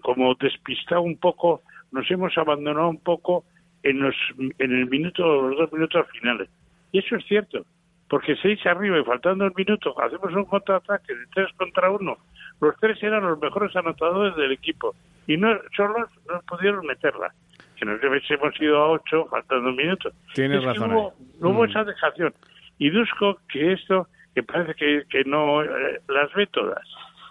como 0.00 0.34
despistado 0.34 1.02
un 1.02 1.16
poco, 1.16 1.62
nos 1.92 2.10
hemos 2.10 2.36
abandonado 2.38 2.88
un 2.88 3.00
poco 3.00 3.44
en 3.82 4.00
los 4.00 4.14
en 4.38 4.72
el 4.72 4.86
minuto, 4.88 5.48
los 5.48 5.58
dos 5.58 5.72
minutos 5.72 6.06
finales. 6.12 6.48
Y 6.92 6.98
eso 6.98 7.16
es 7.16 7.24
cierto, 7.26 7.66
porque 8.08 8.36
seis 8.36 8.64
arriba 8.66 8.98
y 8.98 9.04
faltando 9.04 9.44
un 9.44 9.52
minuto, 9.54 9.94
hacemos 10.00 10.32
un 10.32 10.44
contraataque 10.46 11.14
de 11.14 11.26
tres 11.34 11.48
contra 11.56 11.90
uno. 11.90 12.16
Los 12.60 12.74
tres 12.80 13.02
eran 13.02 13.24
los 13.24 13.38
mejores 13.38 13.74
anotadores 13.76 14.34
del 14.36 14.52
equipo 14.52 14.94
y 15.26 15.36
no 15.36 15.48
solo 15.76 16.08
no 16.28 16.40
pudieron 16.48 16.86
meterla. 16.86 17.34
Que 17.76 17.84
nos 17.84 18.02
hubiésemos 18.02 18.60
ido 18.60 18.76
a 18.78 18.90
ocho 18.90 19.26
faltando 19.30 19.68
un 19.70 19.76
minuto. 19.76 20.10
Tienes 20.34 20.58
Es 20.60 20.64
razón 20.64 20.92
Hubo, 20.92 21.14
hubo 21.40 21.62
Mm. 21.66 21.70
esa 21.70 21.84
dejación. 21.84 22.34
Y 22.78 22.90
Dusko, 22.90 23.38
que 23.48 23.72
esto, 23.72 24.08
que 24.34 24.42
parece 24.42 24.74
que, 24.74 25.02
que 25.08 25.24
no 25.24 25.62
eh, 25.62 26.00
las 26.08 26.32
ve 26.34 26.46
todas 26.46 26.82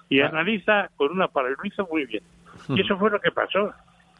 y 0.09 0.19
Ah. 0.21 0.27
analiza 0.27 0.89
con 0.95 1.11
una 1.11 1.27
para 1.27 1.49
lo 1.49 1.57
hizo 1.63 1.87
muy 1.91 2.05
bien. 2.05 2.23
Y 2.69 2.81
eso 2.81 2.97
fue 2.97 3.09
lo 3.09 3.19
que 3.19 3.31
pasó. 3.31 3.73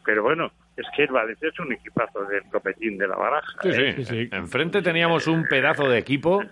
Pero 0.04 0.22
bueno, 0.22 0.50
es 0.76 0.84
que 0.94 1.04
el 1.04 1.12
Valencia 1.12 1.48
es 1.48 1.58
un 1.60 1.72
equipazo 1.72 2.24
del 2.26 2.42
copetín 2.52 2.98
de 2.98 3.08
la 3.08 3.16
baraja. 3.16 3.52
Sí, 3.62 3.68
¿eh? 3.72 4.04
sí. 4.04 4.28
Enfrente 4.32 4.82
teníamos 4.82 5.26
un 5.26 5.44
pedazo 5.44 5.88
de 5.88 5.98
equipo. 5.98 6.42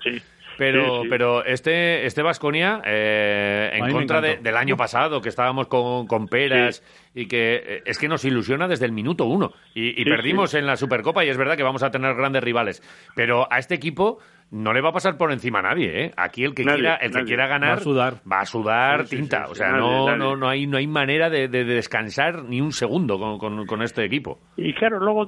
Pero, 0.58 0.96
Sí, 0.96 1.02
sí. 1.02 1.08
pero 1.08 1.44
este 1.44 2.06
este 2.06 2.22
Vasconia 2.22 2.80
en 2.84 3.80
mí 3.86 3.86
me 3.88 3.92
contra 3.92 4.20
de- 4.20 4.36
del 4.36 4.56
año 4.56 4.76
pasado 4.76 5.20
que 5.20 5.28
estábamos 5.28 5.66
con, 5.68 6.06
con 6.06 6.26
peras 6.28 6.82
y 7.14 7.26
que 7.26 7.54
eh, 7.56 7.82
es 7.84 7.98
que 7.98 8.08
nos 8.08 8.24
ilusiona 8.24 8.68
desde 8.68 8.86
el 8.86 8.92
minuto 8.92 9.24
uno 9.26 9.52
y, 9.74 9.90
y 10.00 10.04
Sí, 10.04 10.10
perdimos 10.10 10.50
sí. 10.50 10.58
en 10.58 10.66
la 10.66 10.76
Supercopa 10.76 11.24
y 11.24 11.28
es 11.28 11.36
verdad 11.38 11.56
que 11.56 11.62
vamos 11.62 11.82
a 11.82 11.90
tener 11.90 12.14
grandes 12.14 12.42
rivales 12.42 12.82
pero 13.14 13.46
a 13.50 13.58
este 13.58 13.74
equipo 13.74 14.18
no 14.50 14.72
le 14.74 14.82
va 14.82 14.90
a 14.90 14.92
pasar 14.92 15.16
por 15.16 15.32
encima 15.32 15.60
a 15.60 15.62
nadie 15.62 16.04
¿eh? 16.06 16.10
aquí 16.16 16.44
el 16.44 16.54
que 16.54 16.64
Nadie, 16.64 16.80
quiera 16.80 16.96
el 16.96 17.12
que 17.12 17.24
quiera 17.24 17.46
ganar 17.46 17.70
Va 17.70 17.74
a 17.74 17.80
sudar. 17.80 18.14
va 18.30 18.40
a 18.40 18.44
sudar 18.46 19.06
Sí, 19.06 19.16
tinta 19.16 19.46
sí, 19.46 19.52
o 19.52 19.54
sea 19.54 19.68
nadie, 19.72 19.80
no, 19.80 20.06
nadie. 20.06 20.18
no 20.18 20.36
no 20.36 20.48
hay 20.48 20.66
no 20.66 20.76
hay 20.76 20.86
manera 20.86 21.30
de, 21.30 21.48
de 21.48 21.64
descansar 21.64 22.44
ni 22.44 22.60
un 22.60 22.72
segundo 22.72 23.18
con, 23.18 23.38
con- 23.38 23.66
con 23.66 23.82
este 23.82 24.04
equipo 24.04 24.40
Y 24.56 24.74
claro, 24.74 24.98
luego, 25.00 25.26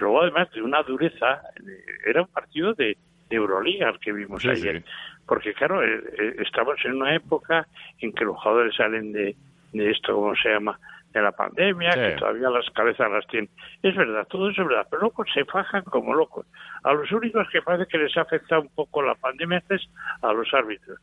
luego 0.00 0.22
además 0.22 0.48
de 0.52 0.62
una 0.62 0.82
dureza, 0.82 1.40
eh, 1.56 1.84
era 2.06 2.22
un 2.22 2.28
partido 2.28 2.74
de 2.74 2.96
Euroliga 3.34 3.92
que 4.00 4.12
vimos 4.12 4.42
Sí, 4.42 4.48
ayer. 4.48 4.78
sí. 4.80 4.84
Porque 5.26 5.54
claro, 5.54 5.82
eh, 5.82 6.02
eh, 6.18 6.36
estamos 6.40 6.76
en 6.84 6.94
una 6.94 7.14
época 7.14 7.66
en 8.00 8.12
que 8.12 8.24
los 8.24 8.36
jugadores 8.36 8.74
salen 8.76 9.12
de, 9.12 9.34
de 9.72 9.90
esto, 9.90 10.14
¿cómo 10.14 10.34
se 10.36 10.48
llama? 10.50 10.78
De 11.14 11.22
la 11.22 11.30
pandemia, 11.30 11.92
Sí. 11.92 12.00
que 12.00 12.10
todavía 12.18 12.50
las 12.50 12.68
cabezas 12.70 13.08
las 13.08 13.24
tienen. 13.28 13.48
Es 13.84 13.94
verdad, 13.96 14.26
todo 14.28 14.50
eso 14.50 14.62
es 14.62 14.68
verdad, 14.68 14.86
pero 14.90 15.02
luego 15.02 15.24
se 15.32 15.44
fajan 15.44 15.82
como 15.84 16.12
locos. 16.12 16.44
A 16.82 16.92
los 16.92 17.10
únicos 17.12 17.46
que 17.52 17.62
parece 17.62 17.88
que 17.88 17.98
les 17.98 18.16
ha 18.16 18.22
afectado 18.22 18.62
un 18.62 18.68
poco 18.74 19.00
la 19.00 19.14
pandemia 19.14 19.62
es 19.70 19.80
a 20.22 20.32
los 20.32 20.52
árbitros. 20.52 20.98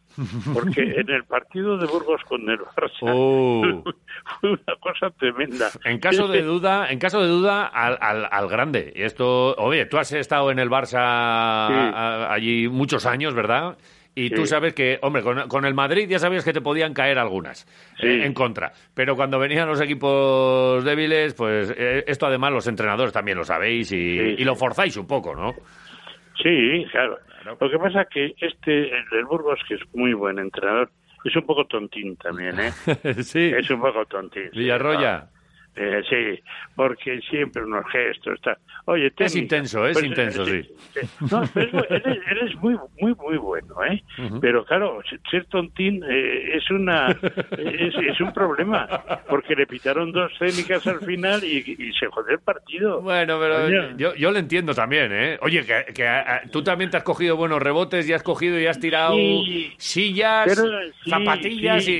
Porque 0.53 0.81
en 0.99 1.09
el 1.09 1.23
partido 1.23 1.77
de 1.77 1.85
Burgos 1.87 2.21
con 2.27 2.41
el 2.49 2.59
Barça 2.59 2.99
Oh. 3.03 3.83
fue 4.41 4.49
una 4.51 4.75
cosa 4.81 5.09
tremenda. 5.11 5.69
En 5.85 5.97
caso 5.99 6.27
de 6.27 6.41
duda, 6.43 6.91
en 6.91 6.99
caso 6.99 7.21
de 7.21 7.27
duda, 7.29 7.67
al, 7.67 7.97
al, 8.01 8.27
al 8.29 8.47
grande. 8.49 8.91
Y 8.93 9.03
esto, 9.03 9.55
oye, 9.55 9.85
tú 9.85 9.97
has 9.97 10.11
estado 10.11 10.51
en 10.51 10.59
el 10.59 10.69
Barça 10.69 10.99
a- 10.99 12.33
allí 12.33 12.67
muchos 12.67 13.05
años, 13.05 13.33
¿verdad? 13.33 13.77
Y 14.13 14.29
tú 14.29 14.45
sabes 14.45 14.73
que, 14.73 14.99
hombre, 15.03 15.23
con, 15.23 15.47
con 15.47 15.65
el 15.65 15.73
Madrid 15.73 16.07
ya 16.09 16.19
sabías 16.19 16.43
que 16.43 16.51
te 16.51 16.59
podían 16.61 16.93
caer 16.93 17.17
algunas 17.17 17.59
Sí. 17.99 18.07
eh, 18.07 18.25
en 18.25 18.33
contra. 18.33 18.71
Pero 18.93 19.15
cuando 19.15 19.39
venían 19.39 19.67
los 19.69 19.79
equipos 19.79 20.83
débiles, 20.83 21.33
pues 21.33 21.73
eh, 21.77 22.03
esto 22.07 22.25
además 22.25 22.51
los 22.51 22.67
entrenadores 22.67 23.13
también 23.13 23.37
lo 23.37 23.45
sabéis 23.45 23.91
y, 23.93 24.17
Sí, 24.19 24.35
y 24.39 24.43
lo 24.43 24.55
forzáis 24.55 24.97
un 24.97 25.07
poco, 25.07 25.33
¿no? 25.35 25.53
Sí, 26.41 26.85
claro. 26.91 27.17
Lo 27.59 27.69
que 27.69 27.77
pasa 27.79 28.05
que 28.05 28.33
este, 28.39 28.95
el 28.95 29.05
del 29.11 29.25
Burgos, 29.25 29.59
que 29.67 29.75
es 29.75 29.81
muy 29.93 30.13
buen 30.13 30.39
entrenador, 30.39 30.89
es 31.23 31.35
un 31.35 31.45
poco 31.45 31.65
tontín 31.65 32.15
también, 32.17 32.59
¿eh? 32.59 32.71
sí. 33.23 33.51
Es 33.55 33.69
un 33.69 33.79
poco 33.81 34.05
tontín. 34.05 34.49
Villarroya. 34.53 35.27
Eh, 35.75 36.01
sí, 36.09 36.43
porque 36.75 37.21
siempre 37.29 37.63
unos 37.63 37.85
gestos. 37.91 38.35
Está. 38.35 38.57
Oye, 38.85 39.11
Es 39.17 39.35
intenso, 39.35 39.85
es 39.87 39.93
Pues, 39.93 40.05
intenso, 40.05 40.43
eh, 40.47 40.63
sí. 40.63 40.99
No, 41.31 41.49
pero 41.53 41.65
es 41.67 41.71
bu- 41.71 41.87
él, 41.89 42.01
es, 42.05 42.17
él 42.31 42.47
es 42.49 42.55
muy, 42.57 42.75
muy, 42.99 43.13
muy 43.15 43.37
bueno, 43.37 43.75
¿eh? 43.85 44.03
Pero 44.41 44.65
claro, 44.65 45.01
ser 45.29 45.45
tontín 45.45 46.03
eh, 46.09 46.57
es 46.57 46.69
una 46.69 47.11
es, 47.57 47.95
es 47.95 48.19
un 48.19 48.33
problema, 48.33 48.85
porque 49.29 49.55
le 49.55 49.65
pitaron 49.65 50.11
dos 50.11 50.31
técnicas 50.37 50.85
al 50.87 50.99
final 51.05 51.41
y, 51.45 51.59
y 51.79 51.93
se 51.93 52.07
jodió 52.07 52.33
el 52.33 52.41
partido. 52.41 52.99
Bueno, 53.01 53.39
pero 53.39 53.69
yo, 53.95 54.13
yo 54.15 54.31
lo 54.31 54.39
entiendo 54.39 54.73
también, 54.73 55.11
¿eh? 55.13 55.37
Oye, 55.41 55.65
que, 55.65 55.93
que, 55.93 56.05
ah, 56.05 56.41
tú 56.51 56.61
también 56.61 56.89
te 56.89 56.97
has 56.97 57.03
cogido 57.03 57.37
buenos 57.37 57.61
rebotes 57.61 58.09
y 58.09 58.13
has 58.13 58.23
cogido 58.23 58.59
y 58.59 58.65
has 58.65 58.79
tirado 58.79 59.15
Sí. 59.15 59.73
sillas, 59.77 60.45
Pero, 60.53 60.69
sí, 61.03 61.09
zapatillas 61.09 61.87
y- 61.87 61.93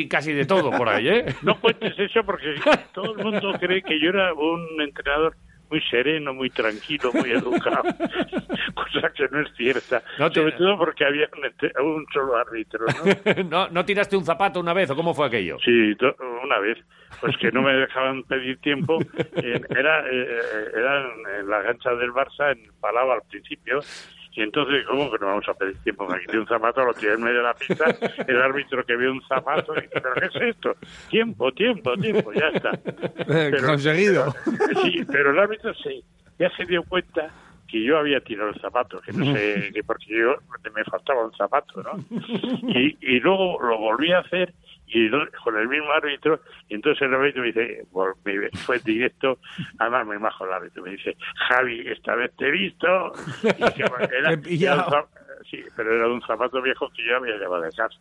y 0.00 0.08
casi 0.08 0.32
de 0.34 0.44
todo 0.44 0.70
por 0.70 0.90
ahí, 0.90 1.08
¿eh? 1.08 1.24
No 1.42 1.58
cuentes 1.58 1.98
eso 1.98 2.22
porque 2.24 2.54
todo 2.92 3.13
el 3.16 3.24
mundo 3.24 3.52
cree 3.58 3.82
que 3.82 3.98
yo 4.00 4.10
era 4.10 4.32
un 4.34 4.80
entrenador 4.80 5.34
muy 5.70 5.80
sereno, 5.90 6.34
muy 6.34 6.50
tranquilo, 6.50 7.10
muy 7.12 7.30
educado, 7.30 7.82
cosa 8.74 9.10
que 9.14 9.26
no 9.30 9.40
es 9.40 9.48
cierta. 9.56 10.02
No 10.18 10.30
Sobre 10.30 10.52
todo 10.52 10.76
porque 10.78 11.04
había 11.04 11.28
un, 11.82 12.06
solo 12.12 12.36
árbitro, 12.36 12.84
¿no? 12.86 13.44
¿No, 13.48 13.68
¿No 13.70 13.84
tiraste 13.84 14.16
un 14.16 14.24
zapato 14.24 14.60
una 14.60 14.72
vez 14.74 14.90
o 14.90 14.96
cómo 14.96 15.14
fue 15.14 15.26
aquello? 15.26 15.56
Sí, 15.64 15.96
una 16.44 16.58
vez, 16.58 16.78
pues 17.20 17.36
que 17.38 17.50
no 17.50 17.62
me 17.62 17.72
dejaban 17.72 18.22
pedir 18.24 18.58
tiempo. 18.60 18.98
eh, 19.36 19.60
era, 19.70 20.04
eh, 20.10 20.38
era 20.76 21.00
en- 21.00 21.40
en 21.40 21.48
la 21.48 21.62
gancha 21.62 21.94
del 21.94 22.10
Barça, 22.12 22.52
en 22.52 22.70
Palau 22.80 23.10
al 23.10 23.22
principio. 23.28 23.80
Y 24.36 24.42
entonces, 24.42 24.84
¿cómo 24.86 25.10
que 25.12 25.18
no 25.18 25.26
vamos 25.26 25.48
a 25.48 25.54
pedir 25.54 25.76
tiempo? 25.84 26.08
Me 26.08 26.18
quité 26.20 26.38
un 26.38 26.46
zapato, 26.48 26.84
lo 26.84 26.92
tiré 26.94 27.14
en 27.14 27.22
medio 27.22 27.36
de 27.38 27.42
la 27.44 27.54
pista. 27.54 27.84
El 28.28 28.42
árbitro 28.42 28.84
que 28.84 28.96
ve 28.96 29.08
un 29.08 29.22
zapato 29.28 29.74
dice, 29.74 29.88
¿pero 29.92 30.14
qué 30.14 30.26
es 30.26 30.56
esto? 30.56 30.74
Tiempo, 31.08 31.52
tiempo, 31.52 31.96
tiempo, 31.96 32.32
ya 32.32 32.48
está. 32.48 32.72
Pero- 33.26 33.66
Conseguido. 33.66 34.34
Sí, 34.82 35.04
pero 35.10 35.30
el 35.30 35.38
árbitro 35.38 35.72
se, 35.74 36.02
ya 36.38 36.50
se 36.56 36.64
dio 36.66 36.82
cuenta 36.82 37.30
que 37.68 37.82
yo 37.82 37.96
había 37.98 38.20
tirado 38.20 38.50
el 38.50 38.60
zapato, 38.60 39.00
que 39.00 39.12
no 39.12 39.24
sé, 39.34 39.70
que 39.72 39.82
porque 39.84 40.06
yo 40.08 40.34
me 40.74 40.84
faltaba 40.84 41.24
un 41.26 41.32
zapato, 41.36 41.82
¿no? 41.82 42.04
Y, 42.74 42.96
y 43.00 43.20
luego 43.20 43.60
lo 43.62 43.78
volví 43.78 44.12
a 44.12 44.18
hacer 44.18 44.52
y 44.94 45.10
con 45.42 45.56
el 45.58 45.68
mismo 45.68 45.90
árbitro, 45.92 46.40
y 46.68 46.74
entonces 46.74 47.02
el 47.02 47.14
árbitro 47.14 47.40
me 47.42 47.48
dice, 47.48 47.84
me- 48.24 48.50
fue 48.64 48.78
directo, 48.78 49.38
además 49.78 50.06
muy 50.06 50.18
majo 50.18 50.44
el 50.46 50.52
árbitro, 50.52 50.82
me 50.84 50.90
dice, 50.92 51.16
Javi, 51.48 51.84
esta 51.88 52.14
vez 52.14 52.30
te 52.36 52.46
he 52.48 52.50
visto, 52.52 53.12
y 53.42 53.72
que, 53.72 53.84
bueno, 53.88 54.08
era- 54.16 54.30
era 54.30 54.76
un 54.76 55.06
sí, 55.50 55.62
pero 55.76 55.94
era 55.94 56.06
un 56.08 56.22
zapato 56.22 56.62
viejo 56.62 56.88
que 56.96 57.04
yo 57.06 57.16
había 57.16 57.36
llevado 57.36 57.62
de 57.62 57.70
casa. 57.72 57.98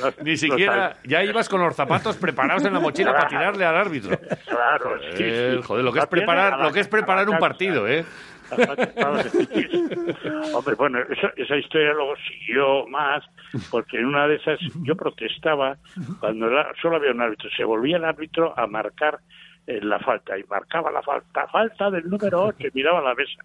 Los- 0.00 0.18
Ni 0.22 0.36
siquiera, 0.36 0.94
ya 1.04 1.22
ibas 1.24 1.48
con 1.48 1.60
los 1.60 1.74
zapatos 1.74 2.16
preparados 2.16 2.64
en 2.64 2.72
la 2.72 2.80
mochila 2.80 3.12
para 3.12 3.26
tirarle 3.28 3.64
al 3.64 3.76
árbitro. 3.76 4.16
Claro, 4.46 4.98
sí, 5.00 5.22
Eh, 5.24 5.56
sí. 5.60 5.62
joder, 5.66 5.84
lo 5.84 5.92
que 5.92 5.98
es 6.00 6.06
preparar, 6.06 6.60
lo 6.60 6.72
que 6.72 6.80
es 6.80 6.88
preparar 6.88 7.28
un 7.28 7.38
partido, 7.38 7.86
¿eh? 7.88 8.04
Hombre, 10.54 10.74
bueno, 10.74 10.98
esa, 11.10 11.32
esa 11.36 11.56
historia 11.56 11.92
luego 11.92 12.14
siguió 12.16 12.86
más, 12.88 13.24
porque 13.70 13.98
en 13.98 14.06
una 14.06 14.26
de 14.26 14.36
esas 14.36 14.58
yo 14.82 14.96
protestaba 14.96 15.76
cuando 16.20 16.48
la- 16.48 16.72
solo 16.80 16.96
había 16.96 17.12
un 17.12 17.20
árbitro. 17.20 17.48
Se 17.56 17.64
volvía 17.64 17.96
el 17.96 18.04
árbitro 18.04 18.54
a 18.58 18.66
marcar 18.66 19.18
eh, 19.66 19.80
la 19.82 19.98
falta 19.98 20.38
y 20.38 20.44
marcaba 20.44 20.90
la 20.90 21.02
falta, 21.02 21.46
falta 21.48 21.90
del 21.90 22.08
número 22.08 22.44
8, 22.46 22.68
y 22.68 22.70
miraba 22.74 23.00
la 23.02 23.14
mesa. 23.14 23.42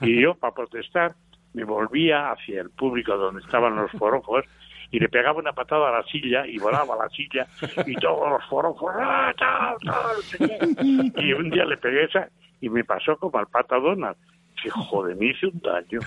Y 0.00 0.20
yo, 0.22 0.34
para 0.34 0.54
protestar, 0.54 1.14
me 1.52 1.64
volvía 1.64 2.30
hacia 2.32 2.60
el 2.60 2.70
público 2.70 3.16
donde 3.16 3.40
estaban 3.42 3.76
los 3.76 3.90
forofos 3.92 4.44
y 4.90 5.00
le 5.00 5.08
pegaba 5.08 5.38
una 5.38 5.52
patada 5.52 5.88
a 5.88 5.92
la 5.98 6.02
silla 6.04 6.46
y 6.46 6.58
volaba 6.58 6.96
la 6.96 7.08
silla 7.10 7.46
y 7.86 7.94
todos 7.96 8.28
los 8.30 8.44
forofos 8.48 8.92
¡ah, 8.96 9.32
tal, 9.36 9.76
tal, 9.84 11.12
y 11.16 11.32
un 11.32 11.50
día 11.50 11.64
le 11.64 11.76
pegué 11.76 12.04
esa 12.04 12.28
y 12.60 12.68
me 12.68 12.84
pasó 12.84 13.16
como 13.16 13.38
al 13.38 13.46
pata 13.48 13.76
Donald 13.78 14.16
que 14.64 14.70
joder, 14.70 15.14
me 15.16 15.26
hice 15.26 15.46
un 15.46 15.60
daño 15.60 16.00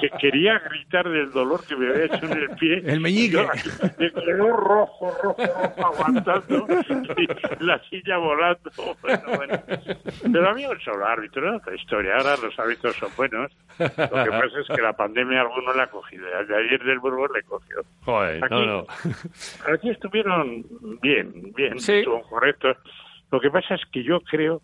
que 0.00 0.10
quería 0.20 0.58
gritar 0.58 1.08
del 1.08 1.30
dolor 1.30 1.64
que 1.66 1.76
me 1.76 1.88
había 1.88 2.04
hecho 2.06 2.26
en 2.26 2.32
el 2.32 2.50
pie 2.56 2.82
El 2.84 3.00
meñique. 3.00 3.46
Me 3.98 4.10
quedó 4.10 4.56
rojo, 4.56 5.14
rojo, 5.22 5.36
rojo 5.46 5.86
aguantando 5.86 6.66
y 7.16 7.64
la 7.64 7.80
silla 7.88 8.16
volando 8.18 8.70
bueno, 9.02 9.22
bueno. 9.36 9.62
pero 10.32 10.48
había 10.50 10.70
un 10.70 10.80
solo 10.80 11.06
árbitro 11.06 11.46
era 11.46 11.56
otra 11.58 11.74
historia 11.76 12.16
ahora 12.16 12.34
los 12.42 12.58
árbitros 12.58 12.96
son 12.96 13.10
buenos 13.16 13.52
lo 13.78 13.86
que 13.88 14.30
pasa 14.30 14.60
es 14.60 14.66
que 14.74 14.82
la 14.82 14.92
pandemia 14.94 15.42
alguno 15.42 15.72
le 15.74 15.82
ha 15.82 15.86
cogido 15.86 16.26
ayer 16.36 16.82
del 16.82 16.98
Burgos 16.98 17.30
le 17.34 17.42
cogió 17.44 17.76
Joder, 18.02 18.44
Aquí- 18.44 18.54
no, 18.54 18.64
no. 18.66 18.86
Aquí 19.72 19.90
estuvieron 19.90 20.64
bien, 21.02 21.52
bien, 21.54 21.76
estuvieron 21.76 22.22
correctos. 22.22 22.76
Lo 23.30 23.38
que 23.40 23.50
pasa 23.50 23.74
es 23.74 23.82
que 23.92 24.02
yo 24.02 24.20
creo 24.22 24.62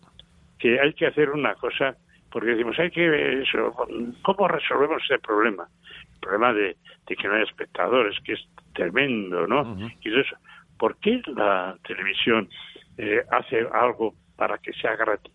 que 0.57 0.79
hay 0.79 0.93
que 0.93 1.05
hacer 1.07 1.29
una 1.29 1.53
cosa, 1.55 1.95
porque 2.35 2.49
decimos, 2.49 2.77
hay 2.77 2.91
que 2.91 3.43
eso, 3.43 3.73
¿cómo 4.21 4.49
resolvemos 4.49 5.01
ese 5.05 5.19
problema? 5.19 5.69
problema 6.19 6.51
de, 6.51 6.75
de 7.07 7.15
que 7.15 7.29
no 7.29 7.35
hay 7.35 7.43
espectadores, 7.43 8.19
que 8.25 8.33
es 8.33 8.45
tremendo, 8.73 9.47
¿no? 9.47 9.77
Y 10.01 10.19
eso, 10.19 10.35
¿por 10.77 10.97
qué 10.97 11.21
la 11.27 11.77
televisión 11.87 12.49
eh, 12.97 13.23
hace 13.31 13.65
algo 13.71 14.15
para 14.35 14.57
que 14.57 14.73
sea 14.73 14.97
gratis? 14.97 15.31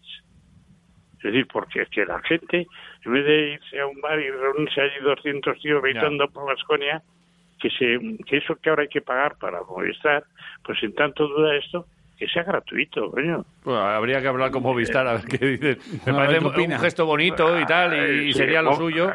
Es 1.16 1.23
decir, 1.23 1.47
porque 1.51 1.81
es 1.81 1.89
que 1.89 2.05
la 2.05 2.20
gente, 2.20 2.66
en 3.07 3.12
vez 3.15 3.25
de 3.25 3.53
irse 3.55 3.81
a 3.81 3.87
un 3.87 3.99
bar 4.03 4.20
y 4.20 4.31
reunirse 4.31 4.83
allí 4.83 5.01
200 5.03 5.59
tíos 5.59 5.83
gritando 5.83 6.29
por 6.29 6.45
Vasconia, 6.45 7.03
que, 7.61 7.70
se, 7.70 7.99
que 8.27 8.37
eso 8.37 8.57
que 8.57 8.69
ahora 8.69 8.83
hay 8.83 8.89
que 8.89 9.01
pagar 9.01 9.39
para 9.39 9.62
Movistar, 9.62 10.23
pues 10.65 10.83
en 10.83 10.95
tanto 10.95 11.27
duda 11.29 11.57
esto, 11.57 11.87
que 12.21 12.29
sea 12.29 12.43
gratuito, 12.43 13.11
coño. 13.11 13.47
Bueno, 13.65 13.81
habría 13.81 14.21
que 14.21 14.29
hablar 14.29 14.51
con 14.51 14.63
Movistar 14.63 15.07
a 15.07 15.15
ver 15.15 15.25
qué 15.25 15.39
dicen. 15.47 15.79
Me 16.05 16.13
parece 16.13 16.45
un 16.47 16.79
gesto 16.79 17.07
bonito 17.07 17.59
y 17.59 17.65
tal, 17.65 18.13
y, 18.27 18.31
sería 18.35 18.61
lo 18.61 18.73
Mo- 18.73 18.77
suyo, 18.77 19.11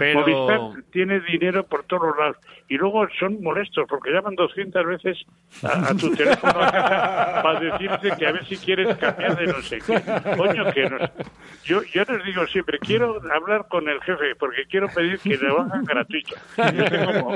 pero... 0.00 0.20
Movistar 0.20 0.82
tiene 0.90 1.20
dinero 1.20 1.62
por 1.64 1.84
todos 1.84 2.08
los 2.08 2.16
lados. 2.18 2.36
Y 2.68 2.76
luego 2.76 3.06
son 3.20 3.40
molestos 3.40 3.84
porque 3.88 4.10
llaman 4.10 4.34
200 4.34 4.84
veces 4.84 5.18
a, 5.62 5.90
a 5.90 5.94
tu 5.94 6.10
teléfono 6.14 6.52
para 6.54 7.60
decirte 7.60 8.10
que 8.18 8.26
a 8.26 8.32
ver 8.32 8.44
si 8.46 8.56
quieres 8.56 8.96
cambiar 8.96 9.36
de 9.38 9.46
no 9.46 9.60
sé 9.62 9.78
qué. 9.78 10.02
Coño, 10.36 10.72
que 10.72 10.90
nos- 10.90 11.10
yo, 11.64 11.82
yo 11.84 12.02
les 12.08 12.24
digo 12.24 12.44
siempre, 12.48 12.78
quiero 12.80 13.20
hablar 13.32 13.66
con 13.68 13.88
el 13.88 14.00
jefe 14.02 14.34
porque 14.38 14.64
quiero 14.68 14.88
pedir 14.88 15.20
que 15.20 15.36
lo 15.36 15.60
hagan 15.60 15.84
gratuito. 15.84 16.34
Yo 16.56 16.84
tengo, 16.84 17.34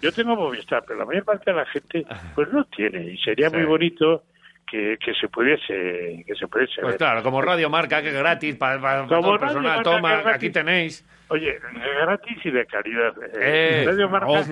yo 0.00 0.12
tengo 0.12 0.34
Movistar, 0.36 0.82
pero 0.86 0.98
la 0.98 1.04
mayor 1.04 1.24
parte 1.24 1.52
de 1.52 1.56
la 1.56 1.66
gente 1.66 2.04
pues 2.34 2.52
no 2.52 2.64
tiene. 2.64 3.12
Y 3.12 3.18
sería 3.18 3.48
muy 3.50 3.62
bonito 3.64 4.24
que, 4.66 4.98
que 4.98 5.14
se 5.14 5.28
pudiese 5.28 6.24
que 6.26 6.34
se 6.34 6.46
pudiese 6.48 6.80
Pues 6.80 6.92
ver. 6.94 6.98
claro, 6.98 7.22
como 7.22 7.40
Radio 7.40 7.70
Marca, 7.70 8.02
que 8.02 8.08
es 8.08 8.14
gratis 8.14 8.56
para, 8.56 8.80
para 8.80 9.06
Como 9.06 9.08
todo 9.08 9.34
el 9.34 9.40
Radio 9.40 9.40
personal. 9.40 9.76
Marca, 9.76 9.82
Toma, 10.22 10.34
aquí 10.34 10.50
tenéis. 10.50 11.04
Oye, 11.28 11.50
eh, 11.50 11.60
gratis 12.02 12.38
y 12.44 12.50
de 12.50 12.66
calidad. 12.66 13.12
Eh, 13.34 13.82
Eh, 13.82 13.84
Radio 13.86 14.08
Marca 14.08 14.26
oh. 14.28 14.38
es 14.38 14.48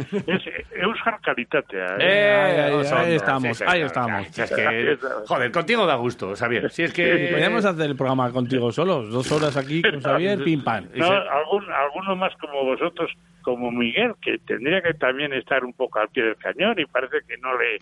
Euskal 0.72 1.20
Kalitatea. 1.22 1.86
Eh, 2.00 2.62
ahí, 2.66 2.72
Osondo, 2.72 2.96
ahí 3.04 3.14
estamos, 3.14 3.58
sí, 3.58 3.64
ahí 3.66 3.82
estamos. 3.82 4.38
Es 4.38 4.52
que, 4.52 4.98
joder, 5.26 5.52
contigo 5.52 5.86
da 5.86 5.94
gusto, 5.94 6.34
Xavier. 6.34 6.70
Si 6.70 6.82
es 6.82 6.92
que... 6.92 7.28
Podríamos 7.30 7.64
hacer 7.64 7.86
el 7.90 7.96
programa 7.96 8.30
contigo 8.32 8.72
solos, 8.72 9.10
dos 9.10 9.30
horas 9.30 9.56
aquí 9.56 9.82
con 9.82 10.00
Xavier, 10.02 10.42
pim 10.42 10.64
pam. 10.64 10.88
No, 10.94 11.06
algún, 11.06 11.64
alguno 11.70 12.16
más 12.16 12.34
como 12.40 12.64
vosotros, 12.64 13.10
como 13.44 13.70
Miguel, 13.70 14.14
que 14.20 14.38
tendría 14.38 14.80
que 14.82 14.94
también 14.94 15.32
estar 15.34 15.64
un 15.64 15.72
poco 15.74 16.00
al 16.00 16.08
pie 16.08 16.24
del 16.24 16.36
cañón 16.36 16.74
y 16.78 16.86
parece 16.86 17.18
que 17.28 17.36
no 17.38 17.50
le 17.56 17.78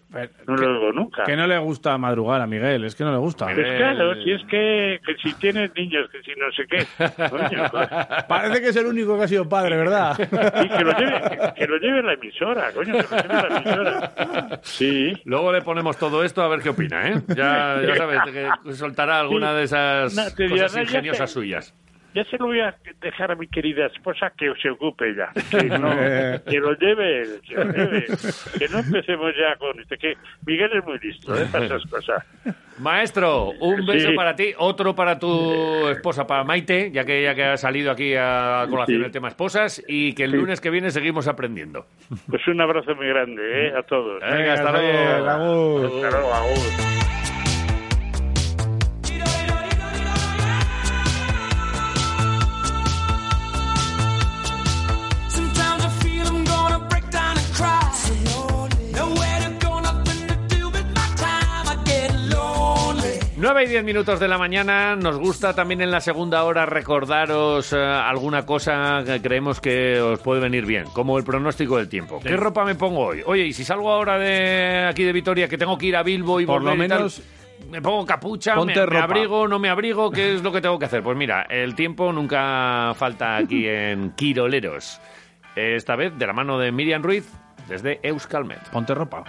no 0.47 0.57
lo 0.57 0.71
oigo 0.75 0.93
nunca. 0.93 1.23
Que 1.23 1.37
no 1.37 1.47
le 1.47 1.57
gusta 1.59 1.97
madrugar 1.97 2.41
a 2.43 2.47
Miguel, 2.47 2.85
es 2.85 2.95
que 2.95 3.05
no 3.05 3.13
le 3.13 3.19
gusta. 3.19 3.47
Pues 3.47 3.57
claro, 3.77 4.15
si 4.23 4.33
es 4.33 4.43
que, 4.51 5.01
que 5.07 5.15
si 5.23 5.33
tienes 5.35 5.75
niños, 5.75 6.11
que 6.11 6.21
si 6.23 6.33
no 6.39 6.51
sé 6.53 6.67
qué. 6.67 7.29
Coño, 7.31 7.65
pues, 7.71 7.89
Parece 8.29 8.61
que 8.61 8.69
es 8.69 8.77
el 8.77 8.87
único 8.87 9.17
que 9.17 9.25
ha 9.25 9.29
sido 9.29 9.49
padre, 9.49 9.77
¿verdad? 9.77 10.19
y 10.65 10.69
que 10.69 10.85
lo 10.85 10.93
lleve, 10.99 11.21
que, 11.23 11.53
que 11.61 11.67
lo 11.67 11.79
lleve 11.79 12.03
la 12.03 12.13
emisora, 12.15 12.73
coño, 12.73 12.93
que 12.95 13.03
lo 13.03 13.23
lleve 13.23 13.49
la 13.49 13.57
emisora. 13.57 14.61
Sí. 14.63 15.13
Luego 15.25 15.53
le 15.53 15.63
ponemos 15.63 15.97
todo 15.97 16.25
esto 16.25 16.43
a 16.43 16.49
ver 16.49 16.61
qué 16.61 16.71
opina, 16.71 17.09
¿eh? 17.09 17.15
Ya, 17.29 17.81
ya 17.87 17.97
sabes, 17.97 18.21
que 18.67 18.73
soltará 18.75 19.21
alguna 19.21 19.55
de 19.55 19.65
esas 19.65 20.15
No, 20.15 20.23
te 20.35 20.45
dirá, 20.49 20.65
cosas 20.65 20.75
"No, 20.77 20.83
ya 20.83 20.83
ingeniosas 20.89 21.31
suyas. 21.31 21.75
Ya 22.15 22.25
se 22.25 22.37
lo 22.37 22.47
voy 22.47 22.61
a 22.61 22.75
dejar 23.01 23.31
a 23.33 23.35
mi 23.35 23.47
querida 23.49 23.87
esposa 23.87 24.33
que 24.37 24.53
se 24.61 24.69
ocupe 24.71 25.15
ya. 25.15 25.31
Que, 25.51 25.65
no, 25.79 25.91
que 26.45 26.59
lo 26.59 26.73
lleve 26.75 27.23
él, 27.23 27.41
que 27.49 27.55
lo 27.55 27.65
lleve. 27.73 28.07
Que 28.59 28.69
no 28.69 28.79
empecemos 28.81 29.33
ya 29.39 29.57
con 29.57 29.81
este. 29.81 29.97
Que 29.97 30.15
Miguel 30.47 30.71
es 30.77 30.85
muy 30.85 30.99
listo, 30.99 31.35
¿eh? 31.35 31.47
Para 31.51 31.65
esas 31.67 31.85
cosas. 31.87 32.25
Maestro, 32.79 33.51
un 33.61 33.87
beso 33.87 34.11
Sí. 34.11 34.17
para 34.17 34.35
ti, 34.35 34.53
otro 34.59 34.95
para 34.95 35.19
tu 35.19 35.89
esposa, 35.89 36.27
para 36.27 36.43
Maite, 36.45 36.91
ya 36.91 37.05
que 37.05 37.21
ella 37.21 37.35
que 37.35 37.45
ha 37.45 37.57
salido 37.57 37.91
aquí 37.93 38.15
a 38.19 38.67
colación 38.69 39.01
Sí. 39.01 39.05
el 39.07 39.13
tema 39.13 39.29
esposas, 39.29 39.83
y 39.87 40.15
que 40.15 40.25
el 40.25 40.33
lunes 40.33 40.61
que 40.61 40.71
viene 40.71 40.91
seguimos 40.91 41.29
aprendiendo. 41.29 41.87
Pues 42.29 42.47
un 42.49 42.61
abrazo 42.61 42.95
muy 42.95 43.07
grande, 43.09 43.69
¿eh? 43.69 43.73
A 43.79 43.83
todos. 43.85 44.21
Venga, 44.21 44.55
hasta 44.55 44.73
luego. 44.73 45.87
Hasta 45.87 46.11
luego, 46.11 46.35
agur. 46.35 47.22
9 63.43 63.65
y 63.65 63.67
10 63.67 63.83
minutos 63.83 64.21
de 64.21 64.29
la 64.29 64.39
mañana. 64.39 64.95
Nos 64.95 65.19
gusta 65.19 65.53
también 65.53 65.81
en 65.81 65.91
la 65.91 66.01
segunda 66.01 66.45
hora 66.45 66.65
recordaros 66.65 67.73
eh, 67.73 67.77
alguna 67.77 68.47
cosa 68.47 69.03
que 69.05 69.21
creemos 69.21 69.61
que 69.61 70.01
os 70.01 70.21
puede 70.21 70.41
venir 70.41 70.65
bien, 70.65 70.85
como 70.93 71.19
el 71.19 71.25
pronóstico 71.25 71.77
del 71.77 71.89
tiempo. 71.89 72.21
¿Qué 72.21 72.37
ropa 72.37 72.65
me 72.65 72.77
pongo 72.77 73.01
hoy? 73.01 73.21
Oye, 73.27 73.47
y 73.47 73.53
si 73.53 73.65
salgo 73.65 73.91
ahora 73.91 74.17
de 74.17 74.87
aquí 74.89 75.03
de 75.03 75.13
Vitoria, 75.13 75.49
que 75.49 75.59
tengo 75.59 75.77
que 75.77 75.87
ir 75.87 75.97
a 75.97 76.05
Bilbo 76.05 76.39
y 76.41 76.47
Por 76.47 76.63
lo 76.63 76.71
volver 76.71 76.87
y 76.87 76.89
tal, 76.89 76.99
menos, 76.99 77.21
me 77.69 77.83
pongo 77.83 78.07
capucha, 78.07 78.55
me, 78.55 78.77
me 78.77 78.99
abrigo, 78.99 79.49
no 79.49 79.59
me 79.59 79.71
abrigo, 79.71 80.13
¿qué 80.13 80.35
es 80.35 80.43
lo 80.45 80.53
que 80.53 80.61
tengo 80.61 80.79
que 80.79 80.85
hacer? 80.85 81.03
Pues 81.03 81.17
mira, 81.17 81.43
el 81.51 81.75
tiempo 81.75 82.13
nunca 82.13 82.93
falta 82.95 83.39
aquí 83.39 83.67
en 83.67 84.13
Quiroleros. 84.13 85.01
Esta 85.57 85.97
vez 85.97 86.17
de 86.17 86.29
la 86.29 86.33
mano 86.33 86.61
de 86.61 86.71
Miriam 86.71 87.03
Ruiz 87.03 87.29
desde 87.69 87.99
Euskalmet. 88.05 88.71
Ponte 88.71 88.95
ropa. 88.95 89.25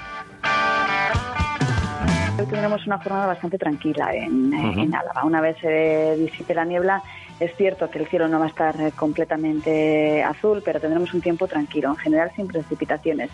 Hoy 2.39 2.47
tendremos 2.47 2.85
una 2.87 2.97
jornada 2.97 3.27
bastante 3.27 3.59
tranquila 3.59 4.11
en, 4.13 4.51
en 4.53 4.95
Álava. 4.95 5.23
Una 5.23 5.39
vez 5.39 5.55
se 5.59 6.15
disipe 6.17 6.55
la 6.55 6.65
niebla, 6.65 7.03
es 7.39 7.55
cierto 7.55 7.91
que 7.91 7.99
el 7.99 8.07
cielo 8.07 8.27
no 8.27 8.39
va 8.39 8.45
a 8.45 8.47
estar 8.47 8.79
eh, 8.81 8.91
completamente 8.91 10.23
azul, 10.23 10.63
pero 10.65 10.79
tendremos 10.79 11.13
un 11.13 11.21
tiempo 11.21 11.47
tranquilo, 11.47 11.89
en 11.89 11.97
general 11.97 12.31
sin 12.35 12.47
precipitaciones. 12.47 13.29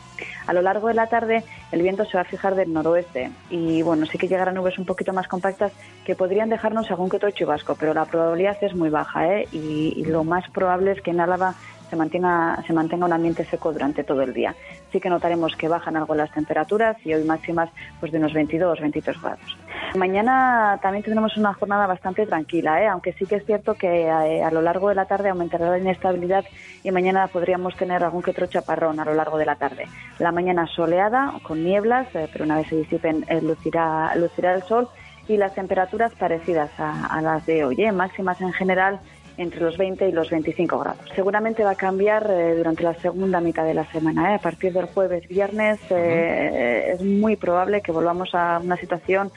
A 0.47 0.53
lo 0.53 0.61
largo 0.61 0.89
de 0.89 0.95
la 0.95 1.07
tarde 1.07 1.45
el 1.71 1.81
viento 1.81 2.03
se 2.03 2.17
va 2.17 2.21
a 2.21 2.25
fijar 2.25 2.55
del 2.55 2.73
noroeste 2.73 3.31
y 3.49 3.81
bueno, 3.83 4.05
sí 4.05 4.17
que 4.17 4.27
llegarán 4.27 4.55
nubes 4.55 4.77
un 4.77 4.85
poquito 4.85 5.13
más 5.13 5.29
compactas 5.29 5.71
que 6.03 6.15
podrían 6.15 6.49
dejarnos 6.49 6.89
algún 6.91 7.09
que 7.09 7.17
otro 7.17 7.31
chubasco, 7.31 7.75
pero 7.79 7.93
la 7.93 8.05
probabilidad 8.05 8.57
es 8.61 8.75
muy 8.75 8.89
baja 8.89 9.33
¿eh? 9.33 9.47
y, 9.53 9.93
y 9.95 10.03
lo 10.05 10.25
más 10.25 10.49
probable 10.49 10.91
es 10.91 11.01
que 11.01 11.11
en 11.11 11.21
Álava 11.21 11.55
se 11.89 11.95
mantenga, 11.95 12.61
se 12.65 12.73
mantenga 12.73 13.05
un 13.05 13.13
ambiente 13.13 13.45
seco 13.45 13.71
durante 13.71 14.03
todo 14.03 14.21
el 14.21 14.33
día. 14.33 14.55
Sí 14.91 14.99
que 14.99 15.09
notaremos 15.09 15.55
que 15.55 15.67
bajan 15.67 15.95
algo 15.97 16.15
las 16.15 16.31
temperaturas 16.31 16.97
y 17.05 17.13
hoy 17.13 17.23
máximas 17.23 17.69
pues 17.99 18.11
de 18.11 18.17
unos 18.17 18.33
22, 18.33 18.79
23 18.79 19.21
grados. 19.21 19.57
Mañana 19.95 20.79
también 20.81 21.03
tendremos 21.03 21.35
una 21.37 21.53
jornada 21.53 21.87
bastante 21.87 22.25
tranquila, 22.25 22.81
¿eh? 22.81 22.87
aunque 22.87 23.13
sí 23.13 23.25
que 23.25 23.35
es 23.35 23.45
cierto 23.45 23.73
que 23.73 24.03
eh, 24.03 24.43
a 24.43 24.51
lo 24.51 24.61
largo 24.61 24.89
de 24.89 24.95
la 24.95 25.05
tarde 25.05 25.29
aumentará 25.29 25.69
la 25.69 25.79
inestabilidad 25.79 26.45
y 26.83 26.91
mañana 26.91 27.27
podríamos 27.27 27.75
tener 27.75 28.03
algún 28.03 28.21
que 28.21 28.31
otro 28.31 28.47
chaparrón 28.47 28.99
a 28.99 29.05
lo 29.05 29.13
largo 29.13 29.37
de 29.37 29.45
la 29.45 29.55
tarde. 29.55 29.87
La 30.19 30.31
mañana 30.31 30.67
soleada, 30.67 31.33
con 31.43 31.63
nieblas, 31.63 32.07
eh, 32.13 32.27
pero 32.31 32.45
una 32.45 32.57
vez 32.57 32.67
se 32.67 32.75
disipen 32.75 33.25
eh, 33.27 33.41
lucirá, 33.41 34.13
lucirá 34.15 34.53
el 34.53 34.63
sol 34.63 34.87
y 35.27 35.37
las 35.37 35.53
temperaturas 35.53 36.11
parecidas 36.13 36.71
a, 36.79 37.05
a 37.05 37.21
las 37.21 37.45
de 37.45 37.63
hoy, 37.63 37.75
¿eh? 37.83 37.91
máximas 37.91 38.41
en 38.41 38.51
general 38.51 38.99
entre 39.39 39.61
los 39.61 39.77
20 39.77 40.09
y 40.09 40.11
los 40.11 40.29
25 40.29 40.77
grados. 40.79 40.99
Seguramente 41.15 41.63
va 41.63 41.71
a 41.71 41.75
cambiar 41.75 42.29
eh, 42.29 42.55
durante 42.57 42.83
la 42.83 42.93
segunda 42.95 43.39
mitad 43.39 43.63
de 43.63 43.73
la 43.73 43.89
semana. 43.89 44.33
¿eh? 44.33 44.35
A 44.35 44.39
partir 44.39 44.73
del 44.73 44.85
jueves, 44.85 45.27
viernes, 45.29 45.79
eh, 45.89 46.91
es 46.93 47.01
muy 47.01 47.37
probable 47.37 47.81
que 47.81 47.93
volvamos 47.93 48.35
a 48.35 48.59
una 48.61 48.75
situación 48.75 49.31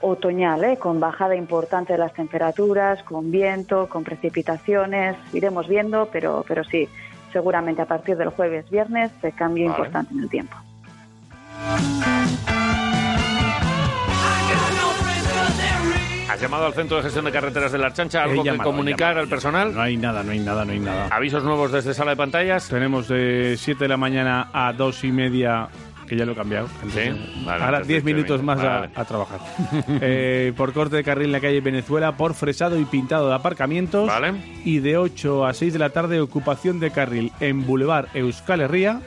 otoñal, 0.00 0.62
¿eh? 0.62 0.76
con 0.76 1.00
bajada 1.00 1.34
importante 1.34 1.92
de 1.92 1.98
las 1.98 2.14
temperaturas, 2.14 3.02
con 3.02 3.32
viento, 3.32 3.88
con 3.88 4.04
precipitaciones. 4.04 5.16
Iremos 5.32 5.66
viendo, 5.66 6.08
pero, 6.12 6.44
pero 6.46 6.62
sí, 6.62 6.88
seguramente 7.32 7.82
a 7.82 7.86
partir 7.86 8.16
del 8.16 8.28
jueves, 8.28 8.70
viernes, 8.70 9.10
se 9.20 9.32
cambio 9.32 9.64
Vale. 9.64 9.76
importante 9.76 10.14
en 10.14 10.20
el 10.20 10.30
tiempo. 10.30 10.56
¿Has 16.32 16.40
llamado 16.40 16.64
al 16.64 16.72
Centro 16.72 16.96
de 16.96 17.02
Gestión 17.02 17.26
de 17.26 17.30
Carreteras 17.30 17.70
de 17.72 17.76
la 17.76 17.88
Archancha? 17.88 18.22
¿Algo 18.22 18.42
que 18.42 18.56
comunicar 18.56 19.08
llamado, 19.10 19.20
al 19.20 19.28
personal? 19.28 19.74
No 19.74 19.82
hay 19.82 19.98
nada, 19.98 20.22
no 20.22 20.32
hay 20.32 20.38
nada, 20.38 20.64
no 20.64 20.72
hay 20.72 20.80
nada. 20.80 21.08
¿Avisos 21.10 21.44
nuevos 21.44 21.70
desde 21.72 21.92
sala 21.92 22.12
de 22.12 22.16
pantallas? 22.16 22.70
Tenemos 22.70 23.06
de 23.06 23.54
7 23.58 23.84
de 23.84 23.88
la 23.88 23.98
mañana 23.98 24.48
a 24.50 24.72
2 24.72 25.04
y 25.04 25.12
media, 25.12 25.68
que 26.08 26.16
ya 26.16 26.24
lo 26.24 26.32
he 26.32 26.34
cambiado. 26.34 26.68
Entonces, 26.76 27.14
Vale, 27.44 27.62
ahora 27.62 27.78
entonces 27.80 27.88
10 27.88 28.04
minutos 28.04 28.42
más 28.42 28.58
a- 28.60 28.64
Vale. 28.80 28.90
a, 28.94 29.04
trabajar. 29.04 29.40
Eh, 30.00 30.54
por 30.56 30.72
corte 30.72 30.96
de 30.96 31.04
carril 31.04 31.26
en 31.26 31.32
la 31.32 31.40
calle 31.40 31.60
Venezuela, 31.60 32.16
por 32.16 32.32
fresado 32.32 32.80
y 32.80 32.86
pintado 32.86 33.28
de 33.28 33.34
aparcamientos. 33.34 34.10
Y 34.64 34.78
de 34.78 34.96
8 34.96 35.44
a 35.44 35.52
6 35.52 35.74
de 35.74 35.78
la 35.78 35.90
tarde, 35.90 36.18
ocupación 36.22 36.80
de 36.80 36.92
carril 36.92 37.30
en 37.40 37.66
Boulevard 37.66 38.06
Euskal 38.14 38.62
Herria, 38.62 39.02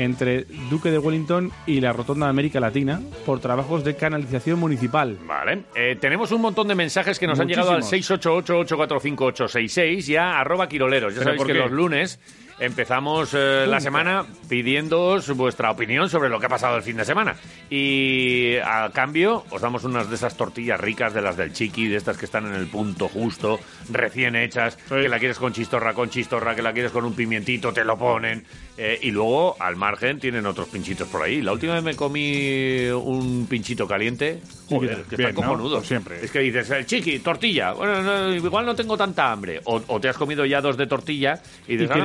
entre 0.00 0.44
Duque 0.70 0.90
de 0.90 0.98
Wellington 0.98 1.50
y 1.66 1.80
la 1.80 1.92
Rotonda 1.92 2.26
de 2.26 2.30
América 2.30 2.60
Latina, 2.60 3.00
por 3.26 3.40
trabajos 3.40 3.84
de 3.84 3.94
canalización 3.96 4.58
municipal. 4.58 5.18
Vale. 5.26 5.64
Eh, 5.74 5.96
tenemos 6.00 6.32
un 6.32 6.40
montón 6.40 6.68
de 6.68 6.74
mensajes 6.74 7.18
que 7.18 7.26
nos 7.26 7.38
han 7.38 7.48
llegado 7.48 7.70
al 7.70 7.82
Muchísimos. 7.82 8.20
688-845-866 8.20 10.08
y 10.08 10.16
a 10.16 10.38
arroba 10.40 10.68
quiroleros. 10.68 11.14
Ya 11.14 11.20
¿Pero 11.20 11.30
sabéis 11.36 11.44
que 11.46 11.52
qué? 11.52 11.58
los 11.58 11.70
lunes 11.70 12.18
empezamos 12.60 13.34
eh, 13.34 13.64
la 13.66 13.80
semana 13.80 14.24
pidiéndoos 14.48 15.34
vuestra 15.36 15.70
opinión 15.70 16.08
sobre 16.08 16.28
lo 16.28 16.38
que 16.38 16.46
ha 16.46 16.50
pasado 16.50 16.76
el 16.76 16.82
fin 16.82 16.96
de 16.96 17.04
semana. 17.04 17.34
Y 17.70 18.56
a 18.58 18.90
cambio 18.92 19.44
os 19.50 19.60
damos 19.60 19.84
unas 19.84 20.08
de 20.08 20.16
esas 20.16 20.36
tortillas 20.36 20.78
ricas, 20.78 21.14
de 21.14 21.22
las 21.22 21.36
del 21.36 21.52
chiqui, 21.52 21.88
de 21.88 21.96
estas 21.96 22.18
que 22.18 22.26
están 22.26 22.46
en 22.46 22.54
el 22.54 22.66
punto 22.66 23.08
justo, 23.08 23.58
recién 23.90 24.36
hechas, 24.36 24.76
que 24.88 25.08
la 25.08 25.18
quieres 25.18 25.38
con 25.38 25.52
chistorra, 25.52 25.94
con 25.94 26.10
chistorra, 26.10 26.54
que 26.54 26.62
la 26.62 26.72
quieres 26.72 26.92
con 26.92 27.04
un 27.04 27.14
pimientito, 27.14 27.72
te 27.72 27.84
lo 27.84 27.96
ponen. 27.98 28.44
Eh, 28.76 28.98
y 29.02 29.10
luego, 29.10 29.56
al 29.60 29.76
margen, 29.76 30.18
tienen 30.18 30.46
otros 30.46 30.68
pinchitos 30.68 31.06
por 31.08 31.22
ahí. 31.22 31.42
La 31.42 31.52
última 31.52 31.74
vez 31.74 31.82
me 31.82 31.94
comí 31.94 32.88
un 32.88 33.46
pinchito 33.46 33.86
caliente. 33.86 34.40
Joder, 34.70 35.02
que 35.02 35.16
Bien, 35.16 35.28
está 35.28 35.42
¿no? 35.42 35.48
cojonudo. 35.48 35.76
Pues 35.76 35.88
siempre. 35.88 36.24
Es 36.24 36.30
que 36.30 36.38
dices, 36.38 36.70
el 36.70 36.86
chiqui, 36.86 37.18
tortilla. 37.18 37.72
Bueno, 37.72 38.02
no, 38.02 38.34
igual 38.34 38.64
no 38.64 38.74
tengo 38.74 38.96
tanta 38.96 39.30
hambre. 39.32 39.60
O, 39.64 39.82
o 39.86 40.00
te 40.00 40.08
has 40.08 40.16
comido 40.16 40.46
ya 40.46 40.62
dos 40.62 40.78
de 40.78 40.86
tortilla 40.86 41.42
y 41.68 41.76
dices, 41.76 41.94
Y 41.94 42.00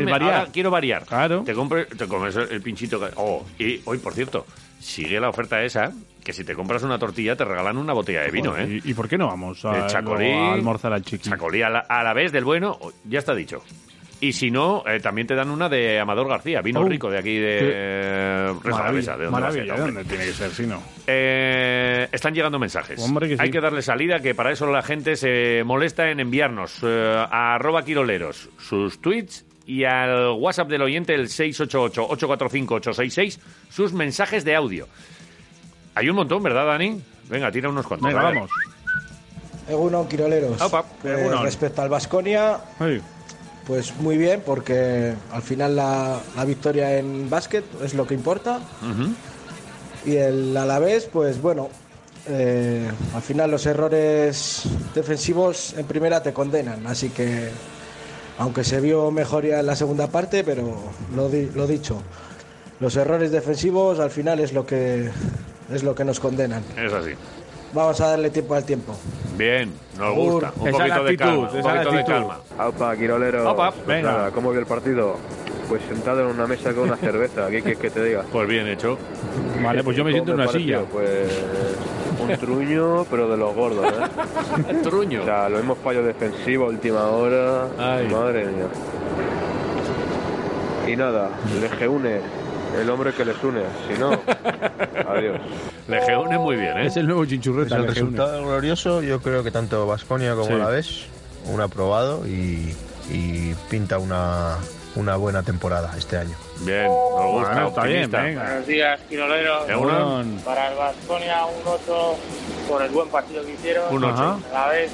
ahora, 0.46 0.52
quiero 0.54 0.72
variar. 0.72 1.06
Claro. 1.06 1.44
Te, 1.44 1.54
compre- 1.56 1.88
te 1.88 2.08
comes 2.08 2.36
el, 2.36 2.62
pinchito. 2.62 3.00
ca- 3.00 3.12
Oh, 3.18 3.46
y 3.60 3.82
hoy, 3.86 3.98
por 4.00 4.14
cierto, 4.14 4.46
sigue 4.80 5.20
la 5.20 5.30
oferta 5.30 5.62
esa 5.64 5.92
que 6.24 6.34
si 6.34 6.44
te 6.44 6.56
compras 6.56 6.82
una 6.82 6.98
tortilla 6.98 7.36
te 7.36 7.46
regalan 7.46 7.78
una 7.78 7.94
botella 7.94 8.22
de 8.22 8.32
vino, 8.32 8.58
¿eh? 8.58 8.82
¿Y, 8.84 8.92
y 8.92 8.94
por 8.96 9.08
qué 9.08 9.16
no 9.18 9.28
vamos 9.28 9.64
a, 9.64 9.86
chacolí. 9.86 10.32
a 10.32 10.54
almorzar 10.54 10.92
al 10.92 11.04
chiqui? 11.04 11.30
Chacolí 11.30 11.62
a 11.62 11.70
la, 11.70 11.80
a 11.82 12.04
la 12.04 12.14
vez 12.14 12.32
del 12.32 12.44
bueno, 12.44 12.80
ya 13.04 13.20
está 13.20 13.36
dicho. 13.36 13.64
Y 14.22 14.32
si 14.34 14.50
no, 14.50 14.82
eh, 14.88 15.00
también 15.02 15.28
te 15.28 15.36
dan 15.36 15.52
una 15.52 15.68
de 15.70 16.00
Amador 16.00 16.28
García, 16.30 16.62
vino 16.62 16.80
Oh, 16.80 16.86
rico 16.88 17.12
de 17.12 17.20
aquí 17.20 17.38
de 17.38 17.60
eh, 17.62 18.54
Reza 18.64 18.78
Maravilla, 18.78 19.14
Alavesa, 19.14 19.74
¿de 19.76 19.80
dónde 19.82 20.04
tiene 20.06 20.26
que 20.26 20.32
ser, 20.34 20.50
si 20.52 20.66
no? 20.66 20.82
Eh, 21.06 22.08
están 22.12 22.34
llegando 22.34 22.58
mensajes. 22.58 23.00
Hombre, 23.04 23.28
que 23.28 23.36
sí. 23.36 23.44
Hay 23.44 23.52
que 23.52 23.60
darle 23.60 23.82
salida, 23.82 24.22
que 24.22 24.34
para 24.34 24.52
eso 24.52 24.66
la 24.72 24.82
gente 24.82 25.16
se 25.18 25.64
molesta 25.66 26.10
en 26.10 26.22
enviarnos 26.22 26.80
eh, 26.82 27.16
a 27.30 27.56
arroba 27.56 27.84
quiroleros 27.84 28.50
sus 28.58 29.00
tweets 29.02 29.46
y 29.68 29.84
al 29.84 30.32
WhatsApp 30.40 30.70
del 30.70 30.82
oyente, 30.84 31.14
el 31.16 31.28
688-845-866, 31.28 33.40
sus 33.70 33.92
mensajes 33.94 34.44
de 34.46 34.56
audio. 34.56 34.88
Hay 35.96 36.10
un 36.10 36.16
montón, 36.16 36.42
¿verdad, 36.44 36.66
Dani? 36.66 37.02
Venga, 37.30 37.52
tira 37.52 37.70
unos 37.70 37.86
cuantos. 37.88 38.08
Venga, 38.08 38.22
vamos. 38.24 38.50
Egunon, 39.70 40.08
Quiroleros. 40.08 40.62
Opa, 40.62 40.84
Pues, 41.02 41.20
Egunon. 41.20 41.44
respecto 41.44 41.82
al 41.82 41.90
Vasconia, 41.90 42.60
pues 43.66 43.96
muy 43.98 44.18
bien, 44.18 44.44
porque 44.46 45.14
al 45.32 45.42
final 45.42 45.76
la, 45.76 46.20
la 46.36 46.46
victoria 46.46 46.98
en 46.98 47.30
básquet 47.30 47.64
es 47.84 47.94
lo 47.96 48.06
que 48.06 48.14
importa. 48.14 48.60
Y 50.06 50.18
el 50.18 50.56
Alavés, 50.56 51.06
pues 51.12 51.42
bueno, 51.42 51.70
eh, 52.28 52.88
al 53.16 53.22
final 53.24 53.50
los 53.50 53.66
errores 53.66 54.64
defensivos 54.94 55.74
en 55.74 55.88
primera 55.88 56.22
te 56.22 56.32
condenan. 56.32 56.86
Así 56.86 57.10
que, 57.10 57.50
aunque 58.38 58.64
se 58.64 58.80
vio 58.82 59.12
mejoría 59.12 59.60
en 59.60 59.66
la 59.66 59.76
segunda 59.76 60.08
parte, 60.08 60.44
pero 60.44 60.76
lo, 61.16 61.30
di- 61.30 61.50
lo 61.56 61.68
dicho, 61.68 62.02
los 62.80 62.96
errores 62.96 63.32
defensivos 63.32 64.00
al 64.00 64.12
final 64.12 64.40
es 64.40 64.54
lo 64.54 64.66
que, 64.66 65.10
es 65.72 65.84
lo 65.84 65.96
que 65.96 66.04
nos 66.06 66.20
condenan. 66.20 66.64
Es 66.78 66.92
así. 66.94 67.12
Vamos 67.74 68.00
a 68.02 68.08
darle 68.08 68.30
tiempo 68.30 68.56
al 68.56 68.64
tiempo. 68.64 68.96
Bien, 69.38 69.74
nos 69.98 70.16
gusta. 70.16 70.54
Un 70.58 70.68
Esa 70.70 70.78
poquito 70.78 71.04
de 71.04 71.10
actitud, 71.12 71.18
calma. 71.26 71.52
Un 71.52 71.62
poquito 71.64 71.92
de 71.92 72.06
calma. 72.06 72.40
Aupa, 72.58 72.96
Quirolero. 72.96 73.50
Aupa, 73.50 73.72
Pues 73.72 73.86
venga. 73.88 74.12
nada, 74.12 74.32
¿Cómo 74.32 74.52
vio 74.52 74.60
el 74.62 74.66
partido? 74.66 75.18
Pues 75.68 75.82
sentado 75.90 76.22
en 76.22 76.28
una 76.28 76.46
mesa 76.48 76.74
con 76.74 76.84
una 76.84 76.98
cerveza. 76.98 77.48
¿Qué 77.50 77.62
quieres 77.62 77.80
que 77.80 77.90
te 77.90 78.04
diga? 78.04 78.24
Pues 78.32 78.48
bien 78.48 78.68
hecho. 78.68 78.98
Vale, 79.64 79.84
pues 79.84 79.98
yo 79.98 80.04
me 80.04 80.12
¿Cómo 80.12 80.24
siento 80.26 80.32
en 80.34 80.36
una 80.40 80.46
pareció? 80.46 80.80
silla. 80.80 80.90
Pues 80.92 81.32
un 82.20 82.38
truño, 82.38 83.06
pero 83.10 83.30
de 83.30 83.38
los 83.38 83.56
gordos, 83.56 83.86
¿eh? 83.88 84.76
truño. 84.84 85.22
O 85.22 85.26
sea, 85.26 85.50
los 85.50 85.60
mismos 85.60 85.78
fallos 85.84 86.06
defensivos, 86.06 86.70
última 86.70 87.06
hora. 87.08 87.68
Madre 87.78 88.46
mía. 88.46 88.66
Y 90.88 90.96
nada, 90.96 91.30
le 91.80 91.88
une 91.88 92.20
el 92.80 92.90
hombre 92.90 93.12
que 93.14 93.26
les 93.26 93.44
une. 93.44 93.62
Si 93.92 94.00
no, 94.00 94.12
adiós. 95.10 95.40
Le 95.88 96.18
une 96.18 96.38
muy 96.38 96.56
bien, 96.58 96.78
¿eh? 96.78 96.86
Es 96.88 96.98
el 96.98 97.08
nuevo 97.08 97.26
chinchurreta. 97.26 97.78
Pues 97.78 97.82
el 97.82 97.88
resultado 97.96 98.44
glorioso, 98.44 99.02
yo 99.02 99.20
creo 99.20 99.44
que 99.44 99.52
tanto 99.52 99.88
Vasconia 99.88 100.34
como 100.36 100.48
Sí. 100.48 100.54
la 100.54 100.68
vez, 100.68 101.06
un 101.52 101.60
aprobado 101.62 102.28
y, 102.28 102.76
y 103.12 103.54
pinta 103.70 103.98
una, 103.98 104.58
una 104.96 105.16
buena 105.16 105.44
temporada 105.44 105.92
este 105.98 106.18
año. 106.18 106.36
Bien, 106.62 106.86
nos 106.86 106.92
gusta, 107.32 107.52
Bueno, 107.54 107.68
está 107.70 107.84
bien, 107.84 108.12
venga. 108.12 108.44
Buenos 108.44 108.68
días, 108.68 109.00
Quiroleros. 109.10 109.70
Egunon. 109.70 110.42
Para 110.46 110.72
el 110.72 110.78
Vasconia, 110.78 111.46
un 111.46 111.62
8 111.66 112.16
por 112.70 112.82
el 112.82 112.92
buen 112.92 113.10
partido 113.10 113.44
que 113.46 113.54
hicieron. 113.54 113.94
Un 113.94 114.04
ocho. 114.06 114.40
A 114.52 114.54
la 114.54 114.68
vez 114.70 114.92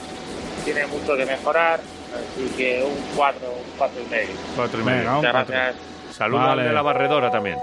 tiene 0.65 0.85
mucho 0.87 1.15
que 1.15 1.25
mejorar, 1.25 1.79
así 1.79 2.49
que 2.57 2.83
un 2.83 3.15
4, 3.15 3.39
un 3.47 3.77
4 3.77 4.01
y 4.01 4.09
medio. 4.09 4.35
Cuatro 4.55 4.81
y 4.81 4.83
medio. 4.83 4.99
Venga, 4.99 5.13
Muchas 5.15 5.31
cuatro. 5.31 5.53
gracias. 5.55 5.75
Saludos 6.15 6.45
Vale. 6.45 6.61
al 6.63 6.67
de 6.67 6.73
la 6.73 6.81
barredora 6.81 7.31
también. 7.31 7.57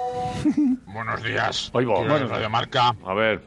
Buenos 0.87 1.23
días. 1.23 1.71
Oigo. 1.73 2.05
Bueno. 2.05 2.29
Radio 2.29 2.49
Marca. 2.51 2.95
A 3.07 3.15
ver. 3.15 3.41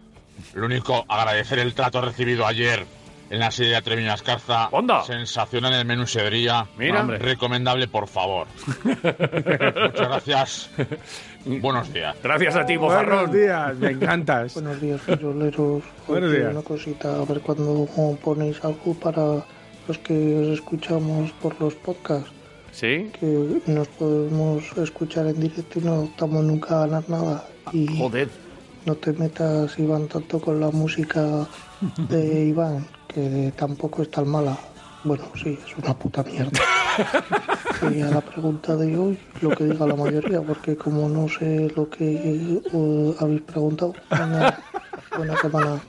Lo 0.53 0.65
único, 0.65 1.05
agradecer 1.07 1.59
el 1.59 1.73
trato 1.73 2.01
recibido 2.01 2.45
ayer 2.45 2.85
en 3.31 3.39
la 3.39 3.49
serie 3.49 3.73
de 3.75 3.81
Treviño 3.81 4.13
Escarza. 4.13 4.67
¡Onda! 4.71 5.03
Sensacional 5.03 5.73
el 5.73 5.85
menú 5.85 6.05
Sedría. 6.05 6.67
Mira. 6.77 7.01
Hombre. 7.01 7.17
Recomendable, 7.17 7.87
por 7.87 8.07
favor. 8.07 8.47
Muchas 8.83 10.07
gracias. 10.07 10.69
Buenos 11.45 11.91
días. 11.93 12.15
Gracias 12.21 12.55
a 12.55 12.65
ti, 12.65 12.75
Buenos 12.77 13.05
Bozarrón. 13.05 13.31
días, 13.31 13.75
me 13.77 13.91
encantas. 13.91 14.53
Buenos 14.53 14.81
días, 14.81 15.01
quiroleros. 15.05 15.83
Buenos 16.07 16.31
días. 16.31 16.51
Una 16.51 16.61
cosita, 16.61 17.15
a 17.21 17.25
ver 17.25 17.39
cuando 17.41 17.87
ponéis 18.23 18.63
algo 18.63 18.93
para 18.95 19.43
los 19.87 19.97
que 19.99 20.37
os 20.37 20.47
escuchamos 20.59 21.31
por 21.41 21.59
los 21.61 21.73
podcasts. 21.75 22.31
¿Sí? 22.71 23.11
Que 23.19 23.61
nos 23.67 23.87
podemos 23.89 24.63
escuchar 24.77 25.27
en 25.27 25.39
directo 25.39 25.79
y 25.79 25.83
no 25.83 26.03
estamos 26.03 26.43
nunca 26.43 26.83
a 26.83 26.87
ganar 26.87 27.09
nada. 27.09 27.45
Y 27.73 27.97
Joder. 27.97 28.29
no 28.85 28.95
te 28.95 29.11
metas, 29.13 29.77
Iván, 29.79 30.07
tanto 30.07 30.39
con 30.39 30.59
la 30.59 30.69
música 30.71 31.47
de 32.09 32.45
Iván, 32.49 32.87
que 33.13 33.51
tampoco 33.55 34.01
es 34.01 34.11
tan 34.11 34.27
mala. 34.27 34.57
Bueno, 35.03 35.23
sí, 35.35 35.57
es 35.65 35.75
una 35.83 35.93
puta 35.95 36.23
mierda. 36.23 36.51
Y 37.95 37.99
a 38.01 38.09
la 38.11 38.21
pregunta 38.21 38.75
de 38.75 38.95
hoy, 38.95 39.17
lo 39.41 39.49
que 39.51 39.63
diga 39.63 39.87
la 39.87 39.95
mayoría, 39.95 40.39
porque 40.41 40.75
como 40.75 41.09
no 41.09 41.27
sé 41.27 41.71
lo 41.75 41.89
que 41.89 42.03
eh, 42.13 43.15
habéis 43.19 43.41
preguntado, 43.41 43.93
buena, 44.09 44.59
buena 45.17 45.37
semana. 45.37 45.79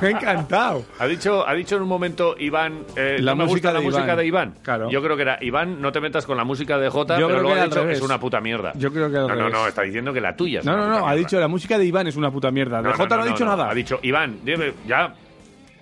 Me 0.00 0.08
ha 0.08 0.10
encantado. 0.10 0.82
Ha 0.98 1.06
dicho, 1.06 1.46
ha 1.46 1.54
dicho 1.54 1.76
en 1.76 1.82
un 1.82 1.88
momento 1.88 2.34
Iván, 2.38 2.80
eh, 2.96 3.18
La 3.20 3.32
no 3.32 3.36
me 3.36 3.44
música 3.44 3.68
gusta 3.68 3.72
la 3.74 3.78
de 3.78 3.84
música 3.84 4.04
Iván. 4.04 4.16
de 4.16 4.26
Iván. 4.26 4.54
Claro. 4.62 4.90
Yo 4.90 5.00
creo 5.02 5.14
que 5.16 5.22
era 5.22 5.38
Iván, 5.40 5.80
no 5.80 5.92
te 5.92 6.00
metas 6.00 6.26
con 6.26 6.36
la 6.36 6.42
música 6.44 6.76
de 6.78 6.88
Jota, 6.88 7.18
Yo 7.20 7.28
pero 7.28 7.38
creo 7.38 7.42
luego 7.42 7.54
que 7.54 7.60
ha 7.60 7.64
al 7.64 7.70
dicho 7.70 7.80
revés. 7.82 7.98
es 7.98 8.04
una 8.04 8.18
puta 8.18 8.40
mierda. 8.40 8.72
Yo 8.74 8.92
creo 8.92 9.08
que 9.10 9.16
al 9.18 9.22
No, 9.28 9.34
no, 9.34 9.34
revés. 9.36 9.52
no, 9.52 9.68
está 9.68 9.82
diciendo 9.82 10.12
que 10.12 10.20
la 10.20 10.34
tuya 10.34 10.60
es 10.60 10.64
No, 10.66 10.72
una 10.74 10.80
no, 10.80 10.86
puta 10.88 10.98
no, 11.00 11.04
ha 11.06 11.08
mierda. 11.10 11.18
dicho 11.28 11.40
la 11.40 11.48
música 11.48 11.78
de 11.78 11.84
Iván 11.84 12.06
es 12.08 12.16
una 12.16 12.30
puta 12.32 12.50
mierda. 12.50 12.82
De 12.82 12.92
Jota 12.94 13.16
no, 13.16 13.22
ha 13.22 13.26
dicho 13.26 13.44
nada. 13.44 13.70
Ha 13.70 13.74
dicho 13.74 14.00
Iván, 14.02 14.38
dime, 14.42 14.72
ya. 14.88 15.14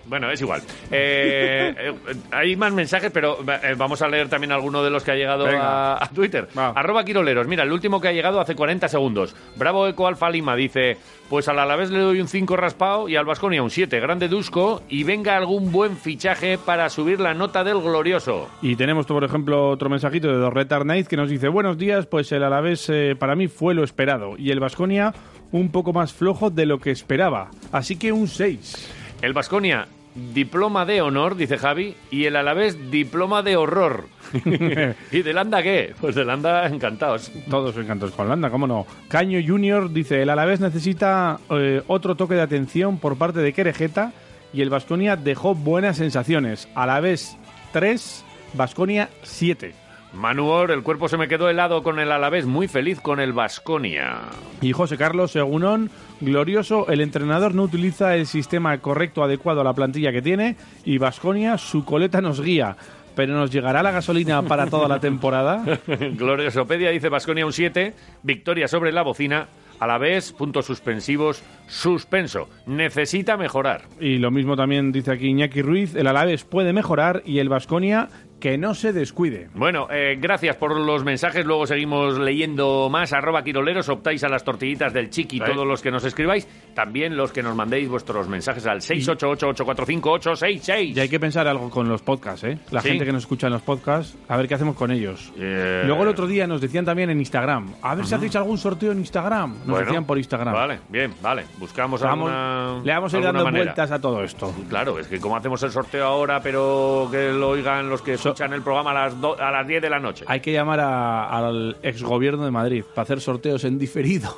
Bueno, 0.09 0.31
es 0.31 0.41
igual. 0.41 0.61
Eh, 0.91 1.73
eh, 1.77 1.93
hay 2.31 2.55
más 2.55 2.73
mensajes, 2.73 3.11
pero 3.11 3.37
eh, 3.41 3.75
vamos 3.77 4.01
a 4.01 4.07
leer 4.07 4.27
también 4.27 4.51
alguno 4.51 4.83
de 4.83 4.89
los 4.89 5.03
que 5.03 5.11
ha 5.11 5.15
llegado 5.15 5.45
a, 5.45 6.03
a 6.03 6.09
Twitter. 6.09 6.47
Arroba 6.55 7.05
Quiroleros. 7.05 7.47
Mira, 7.47 7.63
el 7.63 7.71
último 7.71 8.01
que 8.01 8.07
ha 8.07 8.11
llegado 8.11 8.39
hace 8.41 8.55
40 8.55 8.87
segundos. 8.87 9.35
Bravo 9.55 9.87
Eco 9.87 10.07
Alfa 10.07 10.29
Lima 10.31 10.55
dice: 10.55 10.97
Pues 11.29 11.47
al 11.47 11.59
Alavés 11.59 11.91
le 11.91 11.99
doy 11.99 12.19
un 12.19 12.27
5 12.27 12.57
raspado 12.57 13.07
y 13.07 13.15
al 13.15 13.25
Vasconia 13.25 13.61
un 13.61 13.69
7. 13.69 13.99
Grande 13.99 14.27
Dusco 14.27 14.81
y 14.89 15.03
venga 15.03 15.37
algún 15.37 15.71
buen 15.71 15.95
fichaje 15.95 16.57
para 16.57 16.89
subir 16.89 17.19
la 17.19 17.35
nota 17.35 17.63
del 17.63 17.79
glorioso. 17.79 18.49
Y 18.63 18.75
tenemos, 18.75 19.05
por 19.05 19.23
ejemplo, 19.23 19.69
otro 19.69 19.89
mensajito 19.89 20.27
de 20.27 20.37
Dorreta 20.37 20.77
Arnaiz 20.77 21.07
que 21.07 21.17
nos 21.17 21.29
dice: 21.29 21.49
Buenos 21.49 21.77
días, 21.77 22.07
pues 22.07 22.31
el 22.31 22.43
Alavés 22.43 22.89
eh, 22.89 23.15
para 23.17 23.35
mí 23.35 23.47
fue 23.47 23.75
lo 23.75 23.83
esperado 23.83 24.35
y 24.37 24.49
el 24.49 24.59
Vasconia 24.59 25.13
un 25.51 25.71
poco 25.71 25.93
más 25.93 26.13
flojo 26.13 26.49
de 26.49 26.65
lo 26.65 26.79
que 26.79 26.91
esperaba. 26.91 27.51
Así 27.71 27.95
que 27.97 28.11
un 28.11 28.27
6. 28.27 28.95
El 29.21 29.33
Vasconia, 29.33 29.87
diploma 30.15 30.85
de 30.85 31.01
honor, 31.01 31.35
dice 31.35 31.57
Javi, 31.57 31.95
y 32.11 32.25
el 32.25 32.35
Alavés, 32.35 32.91
diploma 32.91 33.43
de 33.43 33.55
horror. 33.57 34.07
¿Y 35.11 35.21
del 35.21 35.37
Anda 35.37 35.63
qué? 35.63 35.93
Pues 35.99 36.15
del 36.15 36.29
Anda 36.29 36.67
encantados. 36.67 37.31
Todos 37.49 37.75
encantados 37.77 38.13
con 38.15 38.29
Landa, 38.29 38.49
cómo 38.49 38.67
no. 38.67 38.85
Caño 39.07 39.39
Junior 39.45 39.91
dice: 39.91 40.21
El 40.21 40.29
Alavés 40.29 40.59
necesita 40.59 41.39
eh, 41.49 41.81
otro 41.87 42.15
toque 42.15 42.35
de 42.35 42.41
atención 42.41 42.97
por 42.97 43.17
parte 43.17 43.39
de 43.39 43.53
Querejeta 43.53 44.13
y 44.53 44.61
el 44.61 44.69
Vasconia 44.69 45.15
dejó 45.15 45.55
buenas 45.55 45.97
sensaciones. 45.97 46.67
Alavés 46.75 47.37
3, 47.73 48.25
Vasconia 48.53 49.09
7. 49.23 49.88
Manuor, 50.13 50.71
el 50.71 50.81
cuerpo 50.81 51.07
se 51.07 51.17
me 51.17 51.27
quedó 51.27 51.49
helado 51.49 51.83
con 51.83 51.99
el 51.99 52.11
Alavés, 52.11 52.45
muy 52.45 52.67
feliz 52.67 52.99
con 52.99 53.19
el 53.19 53.31
Vasconia. 53.31 54.21
Y 54.61 54.71
José 54.71 54.97
Carlos 54.97 55.31
Segunón, 55.31 55.91
glorioso, 56.19 56.89
el 56.89 57.01
entrenador 57.01 57.53
no 57.53 57.63
utiliza 57.63 58.15
el 58.15 58.25
sistema 58.25 58.77
correcto, 58.79 59.23
adecuado 59.23 59.61
a 59.61 59.63
la 59.63 59.73
plantilla 59.73 60.11
que 60.11 60.21
tiene 60.21 60.55
y 60.83 60.97
Vasconia, 60.97 61.57
su 61.57 61.85
coleta 61.85 62.21
nos 62.21 62.41
guía. 62.41 62.75
Pero 63.15 63.33
nos 63.33 63.51
llegará 63.51 63.83
la 63.83 63.91
gasolina 63.91 64.41
para 64.43 64.67
toda 64.67 64.87
la 64.87 64.99
temporada. 64.99 65.63
Gloriosopedia 65.87 66.89
dice 66.89 67.09
Vasconia 67.09 67.45
un 67.45 67.53
7, 67.53 67.93
victoria 68.23 68.67
sobre 68.67 68.91
la 68.91 69.03
bocina, 69.03 69.47
Alavés, 69.79 70.33
puntos 70.33 70.65
suspensivos, 70.65 71.41
suspenso. 71.67 72.49
Necesita 72.65 73.37
mejorar. 73.37 73.83
Y 73.99 74.17
lo 74.17 74.29
mismo 74.29 74.55
también 74.55 74.91
dice 74.91 75.11
aquí 75.11 75.27
Iñaki 75.27 75.61
Ruiz, 75.61 75.95
el 75.95 76.07
Alavés 76.07 76.43
puede 76.43 76.73
mejorar 76.73 77.23
y 77.25 77.39
el 77.39 77.49
Vasconia 77.49 78.09
que 78.39 78.57
no 78.57 78.73
se 78.73 78.93
descuide. 78.93 79.49
Bueno, 79.53 79.87
eh, 79.91 80.15
gracias 80.19 80.55
por 80.55 80.79
los 80.79 81.03
mensajes. 81.03 81.45
Luego 81.45 81.65
seguimos 81.67 82.17
leyendo 82.19 82.89
más. 82.89 83.11
Arroba 83.13 83.43
Quiroleros, 83.43 83.89
optáis 83.89 84.23
a 84.23 84.29
las 84.29 84.43
tortillitas 84.43 84.93
del 84.93 85.09
Chiqui, 85.09 85.39
todos 85.39 85.67
los 85.67 85.81
que 85.81 85.91
nos 85.91 86.05
escribáis. 86.05 86.47
También 86.73 87.17
los 87.17 87.31
que 87.31 87.43
nos 87.43 87.55
mandéis 87.55 87.89
vuestros 87.89 88.27
mensajes 88.29 88.65
al 88.67 88.81
688-845-866. 88.81 90.95
Y 90.95 90.99
hay 90.99 91.09
que 91.09 91.19
pensar 91.19 91.47
algo 91.47 91.69
con 91.69 91.87
los 91.89 92.01
podcasts, 92.01 92.43
¿eh? 92.45 92.57
La 92.71 92.81
Sí. 92.81 92.89
gente 92.89 93.05
que 93.05 93.11
nos 93.11 93.23
escucha 93.23 93.47
en 93.47 93.53
los 93.53 93.61
podcasts, 93.61 94.17
a 94.27 94.37
ver 94.37 94.47
qué 94.47 94.55
hacemos 94.55 94.75
con 94.75 94.91
ellos. 94.91 95.31
Eh, 95.37 95.83
Luego 95.85 96.03
el 96.03 96.09
otro 96.09 96.27
día 96.27 96.47
nos 96.47 96.61
decían 96.61 96.85
también 96.85 97.09
en 97.09 97.19
Instagram, 97.19 97.73
a 97.81 97.95
ver 97.95 98.05
si 98.05 98.15
hacéis 98.15 98.35
algún 98.35 98.57
sorteo 98.57 98.91
en 98.91 98.99
Instagram. 98.99 99.51
Nos 99.59 99.67
Bueno, 99.67 99.85
decían 99.85 100.05
por 100.05 100.17
Instagram. 100.17 100.53
Vale, 100.53 100.79
bien, 100.89 101.13
vale. 101.21 101.45
Buscamos 101.57 102.01
Vamos- 102.01 102.31
alguna. 102.31 102.81
le 102.83 102.93
vamos 102.93 103.13
a 103.13 103.17
ir 103.17 103.23
dando 103.23 103.43
manera. 103.43 103.65
vueltas 103.65 103.91
a 103.91 103.99
todo 103.99 104.23
esto. 104.23 104.53
Claro, 104.69 104.99
es 104.99 105.07
que 105.07 105.19
como 105.19 105.35
hacemos 105.35 105.61
el 105.63 105.71
sorteo 105.71 106.05
ahora, 106.05 106.39
pero 106.41 107.07
que 107.11 107.31
lo 107.31 107.49
oigan 107.49 107.89
los 107.89 108.01
que 108.01 108.17
escuchan 108.29 108.53
el 108.53 108.61
programa 108.61 108.91
a 108.91 108.93
las, 109.05 109.19
do- 109.21 109.39
a 109.39 109.51
las 109.51 109.67
10 109.67 109.81
de 109.81 109.89
la 109.89 109.99
noche. 109.99 110.25
Hay 110.27 110.39
que 110.39 110.51
llamar 110.51 110.79
a- 110.79 111.29
al 111.29 111.77
exgobierno 111.83 112.45
de 112.45 112.51
Madrid 112.51 112.83
para 112.93 113.03
hacer 113.03 113.21
sorteos 113.21 113.63
en 113.63 113.77
diferido. 113.77 114.29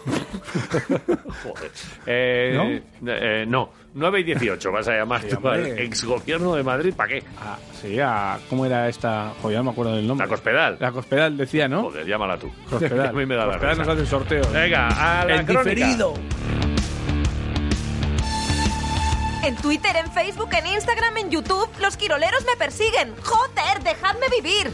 Joder. 1.43 1.71
Eh, 2.05 2.81
eh, 3.05 3.45
no, 3.47 3.69
9 3.93 4.19
y 4.19 4.23
18 4.23 4.71
vas 4.71 4.87
a 4.87 4.93
llamar 4.93 5.21
tú 5.23 5.47
al 5.47 5.65
exgobierno 5.79 6.55
de 6.55 6.63
Madrid, 6.63 6.93
¿para 6.95 7.09
qué? 7.09 7.23
Ah, 7.39 7.57
sí, 7.81 7.99
a, 7.99 8.37
¿cómo 8.49 8.65
era 8.65 8.87
esta? 8.87 9.33
Joder, 9.41 9.57
no 9.57 9.63
me 9.65 9.71
acuerdo 9.71 9.95
del 9.95 10.07
nombre. 10.07 10.25
La 10.25 10.29
Cospedal. 10.29 10.77
La 10.79 10.91
Cospedal 10.91 11.37
decía, 11.37 11.67
¿no? 11.67 11.83
Joder, 11.83 12.05
llámala 12.05 12.37
tú. 12.37 12.51
Cospedal. 12.69 13.07
a 13.09 13.11
mí 13.13 13.25
me 13.25 13.35
da 13.35 13.45
la 13.45 13.51
Cospedal 13.53 13.77
nos 13.77 13.87
hace 13.87 14.05
sorteos. 14.05 14.51
Venga, 14.53 14.87
a 15.21 15.25
la 15.25 15.35
En 15.35 15.45
crónica. 15.45 15.69
diferido. 15.75 16.13
En 19.43 19.55
Twitter, 19.55 19.95
en 19.95 20.11
Facebook, 20.11 20.49
en 20.53 20.67
Instagram, 20.67 21.17
en 21.17 21.31
YouTube, 21.31 21.67
los 21.79 21.97
quiroleros 21.97 22.45
me 22.45 22.55
persiguen. 22.57 23.13
¡Joder, 23.23 23.83
dejadme 23.83 24.27
vivir! 24.29 24.69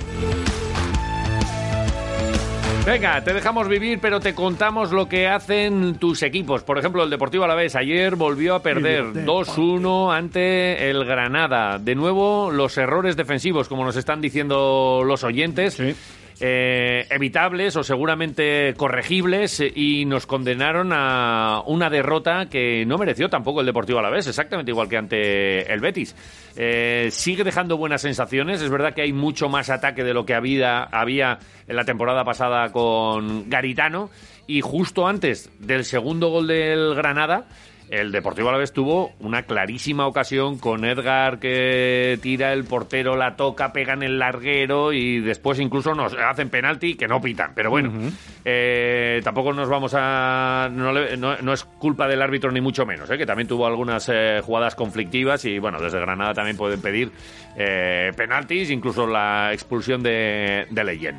Venga, 2.86 3.22
te 3.22 3.34
dejamos 3.34 3.68
vivir, 3.68 4.00
pero 4.02 4.20
te 4.20 4.34
contamos 4.34 4.92
lo 4.92 5.10
que 5.10 5.28
hacen 5.28 5.96
tus 5.96 6.22
equipos. 6.24 6.64
Por 6.64 6.78
ejemplo, 6.78 7.04
el 7.04 7.10
Deportivo 7.10 7.44
Alavés 7.44 7.76
ayer 7.76 8.16
volvió 8.16 8.56
a 8.56 8.62
perder 8.62 9.06
El 9.14 9.26
2-1 9.26 10.16
ante 10.16 10.90
el 10.90 11.04
Granada. 11.04 11.80
De 11.80 11.96
nuevo, 11.96 12.50
los 12.50 12.78
errores 12.78 13.18
defensivos, 13.18 13.68
como 13.68 13.84
nos 13.84 13.98
están 13.98 14.22
diciendo 14.22 15.02
los 15.06 15.24
oyentes. 15.24 15.82
Eh, 16.40 17.08
evitables 17.10 17.76
o 17.76 17.84
seguramente 17.84 18.74
corregibles 18.78 19.60
eh, 19.60 19.72
y 19.76 20.06
nos 20.06 20.28
condenaron 20.28 20.92
a 20.94 21.64
una 21.66 21.90
derrota 21.90 22.48
que 22.48 22.86
no 22.86 22.98
mereció 22.98 23.28
tampoco 23.30 23.62
el 23.62 23.66
Deportivo 23.66 24.00
Alavés, 24.00 24.28
exactamente 24.28 24.72
igual 24.72 24.88
que 24.88 24.98
ante 24.98 25.74
el 25.74 25.80
Betis. 25.80 26.16
Eh, 26.56 27.10
sigue 27.12 27.44
dejando 27.44 27.78
buenas 27.78 28.02
sensaciones, 28.02 28.62
es 28.62 28.70
verdad 28.70 28.94
que 28.94 29.02
hay 29.02 29.14
mucho 29.14 29.50
más 29.50 29.70
ataque 29.70 30.04
de 30.04 30.14
lo 30.14 30.26
que 30.26 30.36
había, 30.36 30.84
había 30.84 31.40
en 31.68 31.76
la 31.76 31.86
temporada 31.86 32.24
pasada 32.24 32.72
con 32.72 33.50
Garitano 33.50 34.10
y 34.46 34.62
justo 34.62 35.08
antes 35.08 35.50
del 35.60 35.86
segundo 35.86 36.30
gol 36.30 36.48
del 36.48 36.94
Granada 36.94 37.48
el 37.90 38.12
Deportivo 38.12 38.50
Alavés 38.50 38.74
tuvo 38.74 39.14
una 39.20 39.44
clarísima 39.44 40.08
ocasión 40.08 40.58
con 40.58 40.84
Edgar 40.86 41.40
que 41.40 42.20
tira 42.22 42.54
el 42.54 42.66
portero, 42.66 43.16
la 43.16 43.36
toca, 43.36 43.72
pega 43.72 43.94
en 43.94 44.04
el 44.04 44.20
larguero 44.20 44.92
y 44.94 45.20
después 45.20 45.60
incluso 45.60 45.94
nos 45.96 46.14
hacen 46.14 46.50
penalti 46.50 46.96
que 46.96 47.08
no 47.08 47.22
pitan. 47.22 47.54
Pero 47.56 47.70
bueno, 47.70 47.92
eh, 48.46 49.22
tampoco 49.24 49.54
nos 49.54 49.70
vamos 49.70 49.94
a... 49.96 50.70
No, 50.72 50.92
le- 50.92 51.18
no- 51.18 51.38
no 51.38 51.54
es 51.54 51.64
culpa 51.64 52.08
del 52.08 52.22
árbitro 52.22 52.52
ni 52.52 52.62
mucho 52.62 52.86
menos, 52.86 53.10
¿eh? 53.10 53.18
que 53.18 53.26
también 53.26 53.48
tuvo 53.48 53.66
algunas 53.68 54.10
eh, 54.14 54.42
jugadas 54.44 54.76
conflictivas 54.76 55.46
y 55.46 55.60
bueno, 55.60 55.80
desde 55.82 56.00
Granada 56.00 56.34
también 56.34 56.58
pueden 56.58 56.82
pedir 56.82 57.12
eh, 57.58 58.12
penaltis, 58.16 58.70
incluso 58.70 59.08
la 59.08 59.52
expulsión 59.54 60.04
de, 60.04 60.68
de 60.70 60.84
Leyen. 60.84 61.18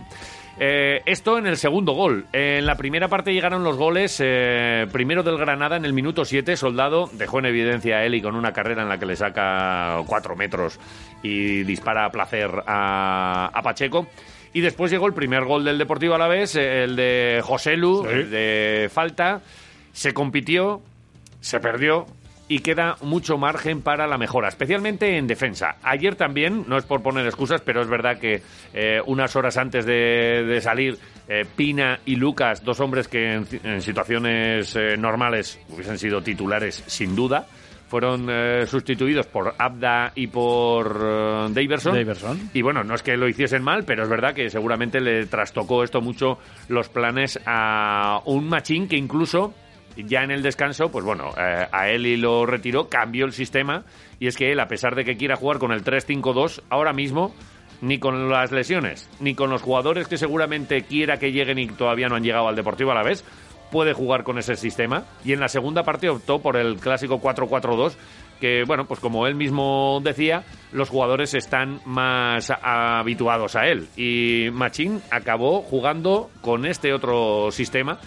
Eh, 0.60 1.02
esto 1.06 1.38
en 1.38 1.46
el 1.46 1.56
segundo 1.56 1.92
gol. 1.92 2.26
En 2.32 2.66
la 2.66 2.76
primera 2.76 3.08
parte 3.08 3.32
llegaron 3.32 3.62
los 3.62 3.76
goles. 3.76 4.20
eh, 4.24 4.86
primero 4.90 5.22
del 5.22 5.38
Granada 5.38 5.76
en 5.76 5.84
el 5.84 5.92
minuto 5.92 6.24
7. 6.24 6.56
Soldado 6.56 7.08
dejó 7.12 7.38
en 7.38 7.46
evidencia 7.46 7.98
a 7.98 8.04
Eli 8.04 8.20
con 8.20 8.34
una 8.34 8.52
carrera 8.52 8.82
en 8.82 8.88
la 8.88 8.98
que 8.98 9.06
le 9.06 9.14
saca 9.16 10.02
4 10.06 10.34
metros 10.36 10.80
y 11.22 11.62
dispara 11.62 12.04
a 12.06 12.10
placer 12.10 12.50
a, 12.66 13.50
a 13.52 13.62
Pacheco. 13.62 14.08
Y 14.52 14.60
después 14.60 14.90
llegó 14.90 15.06
el 15.06 15.12
primer 15.12 15.44
gol 15.44 15.64
del 15.64 15.78
Deportivo 15.78 16.14
Alavés, 16.14 16.56
el 16.56 16.96
de 16.96 17.40
José 17.44 17.76
Lu, 17.76 18.04
el 18.06 18.30
de 18.30 18.90
falta. 18.92 19.40
Se 19.92 20.12
compitió, 20.14 20.80
se 21.40 21.60
perdió 21.60 22.06
y 22.48 22.60
queda 22.60 22.96
mucho 23.02 23.36
margen 23.36 23.82
para 23.82 24.06
la 24.06 24.18
mejora, 24.18 24.48
especialmente 24.48 25.16
en 25.16 25.26
defensa. 25.26 25.76
Ayer 25.82 26.16
también, 26.16 26.64
no 26.66 26.78
es 26.78 26.84
por 26.84 27.02
poner 27.02 27.26
excusas, 27.26 27.60
pero 27.60 27.82
es 27.82 27.88
verdad 27.88 28.18
que 28.18 28.42
eh, 28.72 29.00
unas 29.06 29.36
horas 29.36 29.56
antes 29.58 29.84
de, 29.84 30.44
de 30.46 30.60
salir, 30.60 30.98
eh, 31.28 31.44
Pina 31.56 32.00
y 32.06 32.16
Lucas, 32.16 32.64
dos 32.64 32.80
hombres 32.80 33.06
que 33.06 33.34
en, 33.34 33.46
en 33.62 33.82
situaciones 33.82 34.74
eh, 34.76 34.96
normales 34.96 35.60
hubiesen 35.68 35.98
sido 35.98 36.22
titulares 36.22 36.82
sin 36.86 37.14
duda, 37.14 37.46
fueron 37.88 38.28
eh, 38.30 38.66
sustituidos 38.66 39.26
por 39.26 39.54
Abda 39.58 40.12
y 40.14 40.26
por 40.26 41.00
eh, 41.02 41.46
Daverson. 41.50 41.94
Daverson. 41.94 42.50
Y 42.52 42.62
bueno, 42.62 42.84
no 42.84 42.94
es 42.94 43.02
que 43.02 43.16
lo 43.16 43.28
hiciesen 43.28 43.62
mal, 43.62 43.84
pero 43.84 44.02
es 44.02 44.08
verdad 44.08 44.34
que 44.34 44.50
seguramente 44.50 45.00
le 45.00 45.26
trastocó 45.26 45.82
esto 45.82 46.00
mucho 46.00 46.38
los 46.68 46.88
planes 46.88 47.40
a 47.46 48.20
un 48.26 48.48
machín 48.48 48.88
que 48.88 48.96
incluso 48.96 49.54
ya 50.06 50.22
en 50.22 50.30
el 50.30 50.42
descanso, 50.42 50.90
pues 50.90 51.04
bueno, 51.04 51.30
eh, 51.36 51.66
a 51.70 51.88
Eli 51.88 52.16
lo 52.16 52.46
retiró, 52.46 52.88
cambió 52.88 53.24
el 53.24 53.32
sistema 53.32 53.84
y 54.20 54.26
es 54.26 54.36
que 54.36 54.52
él, 54.52 54.60
a 54.60 54.68
pesar 54.68 54.94
de 54.94 55.04
que 55.04 55.16
quiera 55.16 55.36
jugar 55.36 55.58
con 55.58 55.72
el 55.72 55.84
3-5-2, 55.84 56.62
ahora 56.70 56.92
mismo 56.92 57.34
ni 57.80 57.98
con 57.98 58.28
las 58.28 58.50
lesiones, 58.50 59.08
ni 59.20 59.34
con 59.34 59.50
los 59.50 59.62
jugadores 59.62 60.08
que 60.08 60.16
seguramente 60.16 60.82
quiera 60.82 61.18
que 61.18 61.32
lleguen 61.32 61.58
y 61.58 61.68
todavía 61.68 62.08
no 62.08 62.16
han 62.16 62.24
llegado 62.24 62.48
al 62.48 62.56
Deportivo 62.56 62.90
a 62.90 62.94
la 62.94 63.02
vez, 63.02 63.24
puede 63.70 63.92
jugar 63.92 64.24
con 64.24 64.38
ese 64.38 64.56
sistema. 64.56 65.04
Y 65.24 65.32
en 65.32 65.40
la 65.40 65.48
segunda 65.48 65.82
parte 65.82 66.08
optó 66.08 66.40
por 66.40 66.56
el 66.56 66.76
clásico 66.76 67.20
4-4-2, 67.20 67.94
que, 68.40 68.64
bueno, 68.66 68.86
pues 68.86 69.00
como 69.00 69.26
él 69.26 69.34
mismo 69.34 70.00
decía, 70.02 70.44
los 70.72 70.88
jugadores 70.88 71.34
están 71.34 71.80
más 71.84 72.50
habituados 72.50 73.56
a 73.56 73.66
él. 73.66 73.88
Y 73.96 74.48
Machín 74.52 75.00
acabó 75.10 75.62
jugando 75.62 76.30
con 76.40 76.66
este 76.66 76.92
otro 76.92 77.50
sistema. 77.50 77.98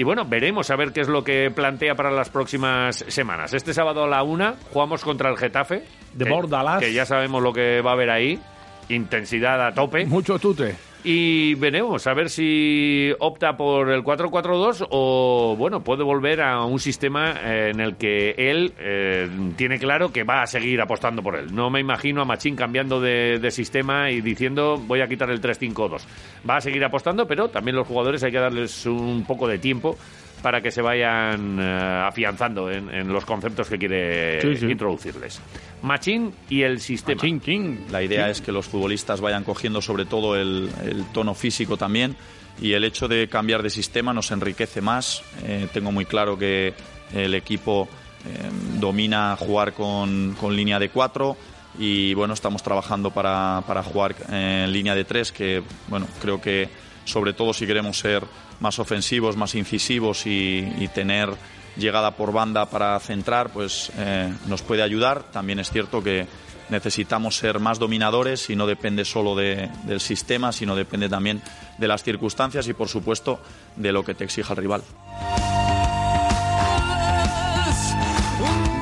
Y 0.00 0.02
bueno, 0.02 0.24
veremos 0.24 0.70
a 0.70 0.76
ver 0.76 0.92
qué 0.94 1.02
es 1.02 1.08
lo 1.08 1.22
que 1.22 1.50
plantea 1.54 1.94
para 1.94 2.10
las 2.10 2.30
próximas 2.30 3.04
semanas. 3.08 3.52
Este 3.52 3.74
sábado 3.74 4.04
a 4.04 4.08
la 4.08 4.22
una 4.22 4.54
jugamos 4.72 5.04
contra 5.04 5.28
el 5.28 5.36
Getafe. 5.36 5.84
De 6.14 6.24
que- 6.24 6.30
Bordalás. 6.30 6.80
Que 6.80 6.94
ya 6.94 7.04
sabemos 7.04 7.42
lo 7.42 7.52
que 7.52 7.82
va 7.82 7.90
a 7.90 7.92
haber 7.92 8.08
ahí. 8.08 8.40
Intensidad 8.88 9.60
a 9.66 9.74
tope. 9.74 10.06
Mucho 10.06 10.38
tute. 10.38 10.74
Y 11.02 11.54
veremos 11.54 12.06
a 12.06 12.12
ver 12.12 12.28
si 12.28 13.10
opta 13.20 13.56
por 13.56 13.90
el 13.90 14.02
4-4-2 14.02 14.86
o, 14.90 15.54
bueno, 15.56 15.82
puede 15.82 16.02
volver 16.04 16.42
a 16.42 16.62
un 16.64 16.78
sistema 16.78 17.36
eh, 17.42 17.70
en 17.72 17.80
el 17.80 17.96
que 17.96 18.34
él 18.36 18.74
eh, 18.78 19.28
tiene 19.56 19.78
claro 19.78 20.12
que 20.12 20.24
va 20.24 20.42
a 20.42 20.46
seguir 20.46 20.78
apostando 20.80 21.22
por 21.22 21.36
él. 21.36 21.54
No 21.54 21.70
me 21.70 21.80
imagino 21.80 22.20
a 22.20 22.26
Machín 22.26 22.54
cambiando 22.54 23.00
de, 23.00 23.38
de 23.38 23.50
sistema 23.50 24.10
y 24.10 24.20
diciendo 24.20 24.76
voy 24.76 25.00
a 25.00 25.08
quitar 25.08 25.30
el 25.30 25.40
3-5-2. 25.40 26.02
Va 26.48 26.56
a 26.56 26.60
seguir 26.60 26.84
apostando, 26.84 27.26
pero 27.26 27.48
también 27.48 27.76
los 27.76 27.86
jugadores 27.86 28.22
hay 28.22 28.32
que 28.32 28.38
darles 28.38 28.84
un 28.84 29.24
poco 29.26 29.48
de 29.48 29.58
tiempo 29.58 29.96
para 30.42 30.60
que 30.62 30.70
se 30.70 30.82
vayan 30.82 31.58
eh, 31.60 32.02
afianzando 32.06 32.70
en, 32.70 32.92
en 32.94 33.12
los 33.12 33.24
conceptos 33.24 33.68
que 33.68 33.78
quiere 33.78 34.40
Sí, 34.40 34.56
sí. 34.56 34.66
introducirles. 34.66 35.40
Machín 35.82 36.32
y 36.48 36.62
el 36.62 36.80
sistema. 36.80 37.20
La 37.90 38.02
idea 38.02 38.28
es 38.30 38.40
que 38.40 38.52
los 38.52 38.66
futbolistas 38.66 39.20
vayan 39.20 39.44
cogiendo 39.44 39.80
sobre 39.82 40.04
todo 40.04 40.36
el, 40.36 40.70
el 40.84 41.04
tono 41.12 41.34
físico 41.34 41.76
también 41.76 42.16
y 42.60 42.72
el 42.72 42.84
hecho 42.84 43.08
de 43.08 43.28
cambiar 43.28 43.62
de 43.62 43.70
sistema 43.70 44.12
nos 44.12 44.30
enriquece 44.30 44.80
más. 44.80 45.22
Eh, 45.44 45.68
tengo 45.72 45.92
muy 45.92 46.04
claro 46.04 46.38
que 46.38 46.74
el 47.14 47.34
equipo 47.34 47.88
eh, 48.26 48.50
domina 48.78 49.36
jugar 49.38 49.72
con, 49.72 50.36
con 50.38 50.54
línea 50.54 50.78
de 50.78 50.90
cuatro 50.90 51.36
y 51.78 52.12
bueno, 52.14 52.34
estamos 52.34 52.62
trabajando 52.62 53.10
para, 53.10 53.62
para 53.66 53.82
jugar 53.82 54.14
eh, 54.30 54.62
en 54.66 54.72
línea 54.72 54.94
de 54.94 55.04
tres 55.04 55.32
que 55.32 55.62
bueno, 55.88 56.06
creo 56.20 56.40
que 56.40 56.68
sobre 57.04 57.32
todo 57.32 57.52
si 57.54 57.66
queremos 57.66 57.98
ser 57.98 58.22
más 58.60 58.78
ofensivos, 58.78 59.36
más 59.36 59.54
incisivos 59.54 60.26
y, 60.26 60.88
tener 60.94 61.30
llegada 61.76 62.12
por 62.12 62.32
banda 62.32 62.66
para 62.66 62.98
centrar, 63.00 63.50
pues 63.50 63.90
eh, 63.96 64.32
nos 64.46 64.62
puede 64.62 64.82
ayudar. 64.82 65.22
También 65.32 65.58
es 65.60 65.70
cierto 65.70 66.02
que 66.02 66.26
necesitamos 66.68 67.36
ser 67.36 67.58
más 67.58 67.78
dominadores 67.78 68.50
y 68.50 68.56
no 68.56 68.66
depende 68.66 69.04
solo 69.04 69.34
de- 69.34 69.68
del 69.84 70.00
sistema, 70.00 70.52
sino 70.52 70.76
depende 70.76 71.08
también 71.08 71.40
de 71.78 71.88
las 71.88 72.02
circunstancias 72.02 72.68
y, 72.68 72.74
por 72.74 72.88
supuesto, 72.88 73.40
de 73.76 73.92
lo 73.92 74.04
que 74.04 74.14
te 74.14 74.24
exija 74.24 74.52
el 74.52 74.58
rival. 74.58 74.82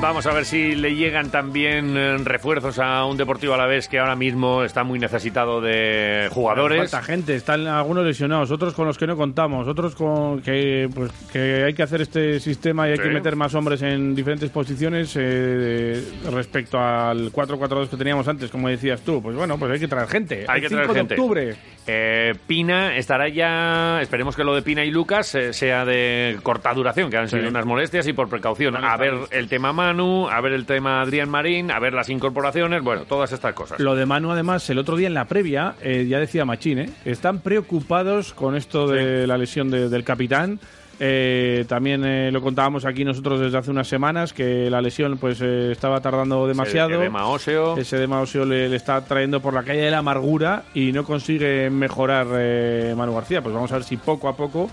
Vamos 0.01 0.25
a 0.27 0.31
ver 0.33 0.45
si 0.45 0.75
le 0.75 0.95
llegan 0.95 1.29
también 1.29 1.97
eh, 1.97 2.17
refuerzos 2.19 2.79
a 2.79 3.03
un 3.03 3.17
Deportivo 3.17 3.53
a 3.53 3.57
la 3.57 3.65
vez 3.65 3.89
que 3.89 3.99
ahora 3.99 4.15
mismo 4.15 4.63
está 4.63 4.85
muy 4.85 4.97
necesitado 4.97 5.59
de 5.59 6.29
jugadores. 6.31 6.89
Falta 6.89 7.05
gente, 7.05 7.35
están 7.35 7.67
algunos 7.67 8.05
lesionados, 8.05 8.49
otros 8.49 8.73
con 8.73 8.87
los 8.87 8.97
que 8.97 9.05
no 9.05 9.17
contamos, 9.17 9.67
otros 9.67 9.95
con 9.95 10.41
que 10.41 10.87
pues 10.95 11.11
que 11.33 11.65
hay 11.65 11.73
que 11.73 11.83
hacer 11.83 11.99
este 12.01 12.39
sistema 12.39 12.87
y 12.87 12.91
hay 12.91 12.97
Sí. 12.97 13.03
que 13.03 13.09
meter 13.09 13.35
más 13.35 13.53
hombres 13.55 13.81
en 13.81 14.15
diferentes 14.15 14.49
posiciones 14.51 15.13
eh, 15.19 16.01
respecto 16.31 16.79
al 16.79 17.29
4-4-2 17.33 17.89
que 17.89 17.97
teníamos 17.97 18.25
antes, 18.29 18.49
como 18.49 18.69
decías 18.69 19.01
tú. 19.01 19.21
Pues 19.21 19.35
bueno, 19.35 19.59
pues 19.59 19.69
hay 19.73 19.79
que 19.81 19.87
traer 19.89 20.07
gente. 20.07 20.45
Hay 20.47 20.57
El 20.57 20.61
que 20.61 20.69
5 20.69 20.81
traer 20.81 20.87
de 20.93 20.99
gente. 20.99 21.13
octubre. 21.15 21.55
Eh, 21.91 22.33
Pina 22.47 22.95
estará 22.95 23.27
ya. 23.27 23.99
Esperemos 24.01 24.35
que 24.35 24.43
lo 24.45 24.55
de 24.55 24.61
Pina 24.61 24.85
y 24.85 24.91
Lucas 24.91 25.35
eh, 25.35 25.51
sea 25.51 25.83
de 25.83 26.37
corta 26.41 26.73
duración, 26.73 27.09
que 27.09 27.17
han 27.17 27.27
sido 27.27 27.41
Sí. 27.43 27.47
unas 27.49 27.65
molestias 27.65 28.07
y 28.07 28.13
por 28.13 28.29
precaución. 28.29 28.77
A 28.77 28.95
ver 28.95 29.13
el 29.31 29.49
tema 29.49 29.73
Manu, 29.89 30.27
a 30.29 30.39
ver 30.41 30.53
el 30.53 30.65
tema 30.65 31.01
Adrián 31.01 31.29
Marín, 31.29 31.71
a 31.71 31.79
ver 31.79 31.93
las 31.93 32.09
incorporaciones, 32.09 32.83
bueno, 32.83 33.03
todas 33.05 33.31
estas 33.31 33.53
cosas. 33.53 33.79
Lo 33.79 33.95
de 33.95 34.05
Manu, 34.05 34.31
además, 34.31 34.69
el 34.69 34.77
otro 34.77 34.95
día 34.95 35.07
en 35.07 35.13
la 35.13 35.25
previa, 35.25 35.75
eh, 35.81 36.05
ya 36.07 36.19
decía 36.19 36.45
Machín, 36.45 36.79
¿eh? 36.79 36.89
están 37.05 37.39
preocupados 37.39 38.33
con 38.33 38.55
esto 38.55 38.87
de 38.87 39.25
la 39.27 39.37
lesión 39.37 39.69
de- 39.71 39.89
del 39.89 40.03
capitán. 40.03 40.59
Eh, 41.01 41.63
también 41.69 42.03
eh, 42.03 42.29
lo 42.29 42.41
contábamos 42.41 42.83
aquí 42.85 43.05
nosotros 43.05 43.39
desde 43.39 43.57
hace 43.57 43.71
unas 43.71 43.87
semanas, 43.87 44.33
que 44.33 44.69
la 44.69 44.81
lesión 44.81 45.17
pues 45.17 45.39
eh, 45.41 45.71
estaba 45.71 46.01
tardando 46.01 46.45
demasiado. 46.45 47.01
edema 47.01 47.25
óseo. 47.27 47.77
Ese 47.77 47.95
edema 47.95 48.19
óseo 48.19 48.43
le, 48.43 48.67
le 48.67 48.75
está 48.75 48.99
trayendo 49.05 49.39
por 49.39 49.53
la 49.53 49.63
calle 49.63 49.79
de 49.81 49.91
la 49.91 49.99
amargura 49.99 50.63
y 50.73 50.91
no 50.91 51.05
consigue 51.05 51.69
mejorar 51.69 52.27
eh, 52.33 52.93
Manu 52.97 53.15
García. 53.15 53.41
Pues 53.41 53.55
vamos 53.55 53.71
a 53.71 53.75
ver 53.75 53.85
si 53.85 53.95
poco 53.95 54.27
a 54.27 54.35
poco 54.35 54.69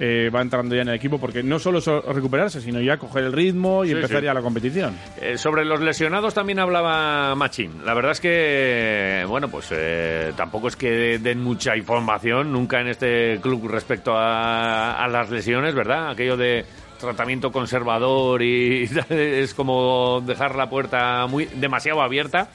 eh, 0.00 0.30
va 0.34 0.42
entrando 0.42 0.74
ya 0.74 0.82
en 0.82 0.88
el 0.88 0.94
equipo, 0.94 1.18
porque 1.18 1.42
no 1.42 1.58
solo 1.58 1.80
so- 1.80 2.00
recuperarse, 2.02 2.60
sino 2.60 2.80
ya 2.80 2.96
coger 2.96 3.24
el 3.24 3.32
ritmo 3.32 3.84
y 3.84 3.88
Sí, 3.88 3.94
empezar 3.94 4.20
sí. 4.20 4.24
ya 4.26 4.34
la 4.34 4.42
competición. 4.42 4.96
Eh, 5.20 5.38
sobre 5.38 5.64
los 5.64 5.80
lesionados 5.80 6.34
también 6.34 6.58
hablaba 6.58 7.34
Machín. 7.36 7.84
La 7.84 7.94
verdad 7.94 8.12
es 8.12 8.20
que, 8.20 9.24
bueno, 9.28 9.48
pues 9.48 9.68
eh, 9.70 10.32
tampoco 10.36 10.68
es 10.68 10.76
que 10.76 11.18
den 11.18 11.42
mucha 11.42 11.76
información 11.76 12.52
nunca 12.52 12.80
en 12.80 12.88
este 12.88 13.38
club 13.40 13.68
respecto 13.68 14.12
a, 14.16 14.92
a 15.02 15.08
las 15.08 15.30
lesiones, 15.30 15.74
¿verdad? 15.74 16.10
Aquello 16.10 16.36
de 16.36 16.64
tratamiento 16.98 17.52
conservador 17.52 18.42
y 18.42 18.88
es 19.10 19.54
como 19.54 20.20
dejar 20.26 20.54
la 20.56 20.68
puerta 20.68 21.26
muy 21.28 21.44
demasiado 21.46 22.02
abierta. 22.02 22.48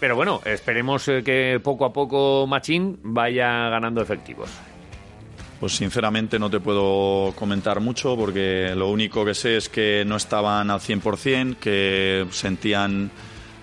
Pero 0.00 0.16
bueno, 0.16 0.40
esperemos 0.44 1.08
eh, 1.08 1.22
que 1.24 1.60
poco 1.62 1.86
a 1.86 1.92
poco 1.92 2.46
Machín 2.46 2.98
vaya 3.04 3.68
ganando 3.70 4.02
efectivos. 4.02 4.50
Pues 5.60 5.76
sinceramente 5.76 6.38
no 6.38 6.50
te 6.50 6.60
puedo 6.60 7.32
comentar 7.36 7.80
mucho 7.80 8.16
porque 8.16 8.74
lo 8.76 8.90
único 8.90 9.24
que 9.24 9.34
sé 9.34 9.56
es 9.56 9.68
que 9.68 10.04
no 10.06 10.16
estaban 10.16 10.70
al 10.70 10.80
100%, 10.80 11.56
que 11.56 12.26
sentían 12.30 13.10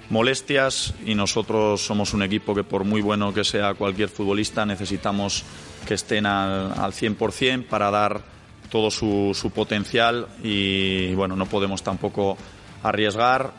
molestias 0.10 0.94
y 1.06 1.16
nosotros 1.16 1.86
somos 1.86 2.14
un 2.14 2.24
equipo 2.24 2.54
que 2.54 2.64
por 2.64 2.84
muy 2.84 3.02
bueno 3.02 3.34
que 3.34 3.44
sea 3.44 3.74
cualquier 3.76 4.10
futbolista 4.10 4.66
necesitamos 4.66 5.44
que 5.88 5.94
estén 5.94 6.26
al, 6.26 6.74
al 6.78 6.92
100% 6.92 7.66
para 7.68 7.90
dar 7.92 8.22
todo 8.72 8.90
su, 8.90 9.52
potencial 9.54 10.28
y 10.44 11.14
bueno, 11.14 11.36
no 11.36 11.46
podemos 11.46 11.84
tampoco 11.84 12.38
arriesgar, 12.84 13.52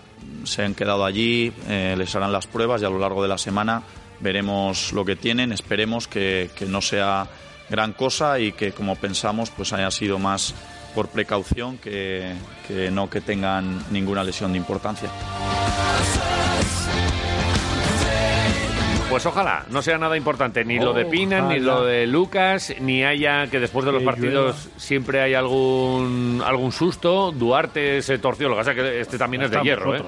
se 0.44 0.64
han 0.64 0.74
quedado 0.74 1.04
allí, 1.04 1.52
eh, 1.68 1.94
les 1.96 2.16
harán 2.16 2.32
las 2.32 2.46
pruebas 2.46 2.82
y 2.82 2.86
a 2.86 2.90
lo 2.90 2.98
largo 2.98 3.22
de 3.22 3.28
la 3.28 3.38
semana 3.38 3.82
veremos 4.20 4.92
lo 4.92 5.04
que 5.04 5.16
tienen, 5.16 5.52
esperemos 5.52 6.08
que 6.08 6.50
no 6.66 6.80
sea 6.80 7.28
gran 7.68 7.92
cosa 7.92 8.38
y 8.38 8.52
que 8.52 8.72
como 8.72 8.96
pensamos 8.96 9.50
pues 9.50 9.72
haya 9.72 9.90
sido 9.90 10.18
más 10.18 10.54
por 10.94 11.08
precaución 11.08 11.78
que, 11.78 12.34
que 12.68 12.90
no 12.90 13.08
que 13.08 13.20
tengan 13.20 13.82
ninguna 13.90 14.22
lesión 14.24 14.52
de 14.52 14.58
importancia. 14.58 15.08
Pues 19.12 19.26
ojalá, 19.26 19.66
no 19.68 19.82
sea 19.82 19.98
nada 19.98 20.16
importante, 20.16 20.64
ni 20.64 20.78
lo 20.78 20.94
de 20.94 21.04
Pina, 21.04 21.42
ni 21.42 21.60
lo 21.60 21.84
de 21.84 22.06
Lucas, 22.06 22.72
ni 22.80 23.04
haya 23.04 23.46
que 23.48 23.60
después 23.60 23.84
de 23.84 23.92
los 23.92 24.02
partidos 24.02 24.70
siempre 24.78 25.20
hay 25.20 25.34
algún 25.34 26.42
algún 26.42 26.72
susto. 26.72 27.30
Duarte 27.30 28.00
se 28.00 28.16
torció, 28.16 28.48
lo 28.48 28.54
que 28.54 28.60
pasa 28.60 28.70
es 28.70 28.76
que 28.78 29.00
este 29.02 29.18
también 29.18 29.42
es 29.42 29.50
de 29.50 29.60
hierro, 29.60 29.96
¿eh? 29.96 30.02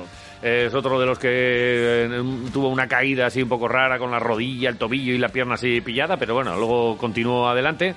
Es 0.45 0.75
otro 0.75 1.01
de 1.01 1.07
los 1.07 1.19
que 1.19 1.31
eh, 1.31 2.23
tuvo 2.53 2.69
una 2.69 2.87
caída 2.87 3.25
así 3.25 3.43
un 3.43 3.49
poco 3.49 3.67
rara 3.67 3.99
con 3.99 4.11
la 4.11 4.19
rodilla, 4.19 4.69
el 4.69 4.77
tobillo 4.77 5.15
y 5.15 5.19
la 5.19 5.31
pierna 5.31 5.55
así 5.55 5.81
pillada, 5.81 6.19
pero 6.19 6.35
bueno, 6.35 6.55
luego 6.57 6.99
continuó 6.99 7.49
adelante. 7.49 7.95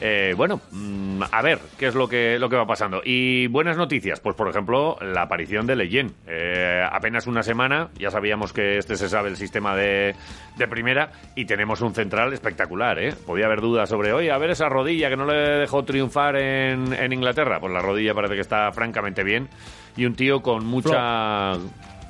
Eh, 0.00 0.32
bueno, 0.36 0.60
mm, 0.70 1.22
a 1.32 1.42
ver 1.42 1.58
qué 1.76 1.88
es 1.88 1.96
lo 1.96 2.08
que, 2.08 2.38
lo 2.38 2.48
que 2.48 2.54
va 2.54 2.64
pasando. 2.64 3.02
Y 3.04 3.48
buenas 3.48 3.76
noticias, 3.76 4.20
pues 4.20 4.36
por 4.36 4.48
ejemplo, 4.48 4.98
la 5.00 5.22
aparición 5.22 5.66
de 5.66 5.74
Leyen. 5.74 6.14
Eh, 6.28 6.80
apenas 6.88 7.26
una 7.26 7.42
semana, 7.42 7.88
ya 7.98 8.12
sabíamos 8.12 8.52
que 8.52 8.78
este 8.78 8.94
se 8.94 9.08
sabe 9.08 9.28
el 9.28 9.36
sistema 9.36 9.74
de, 9.74 10.14
de 10.56 10.68
primera 10.68 11.10
y 11.34 11.44
tenemos 11.44 11.80
un 11.80 11.92
central 11.92 12.32
espectacular, 12.32 13.00
¿eh? 13.00 13.14
Podía 13.26 13.46
haber 13.46 13.60
dudas 13.60 13.88
sobre, 13.88 14.12
oye, 14.12 14.30
a 14.30 14.38
ver 14.38 14.50
esa 14.50 14.68
rodilla 14.68 15.10
que 15.10 15.16
no 15.16 15.26
le 15.26 15.34
dejó 15.34 15.84
triunfar 15.84 16.36
en, 16.36 16.92
en 16.92 17.12
Inglaterra. 17.12 17.58
Pues 17.58 17.72
la 17.72 17.80
rodilla 17.80 18.14
parece 18.14 18.36
que 18.36 18.42
está 18.42 18.70
francamente 18.70 19.24
bien. 19.24 19.48
Y 19.96 20.04
un 20.06 20.14
tío 20.14 20.40
con 20.42 20.64
mucha... 20.66 21.54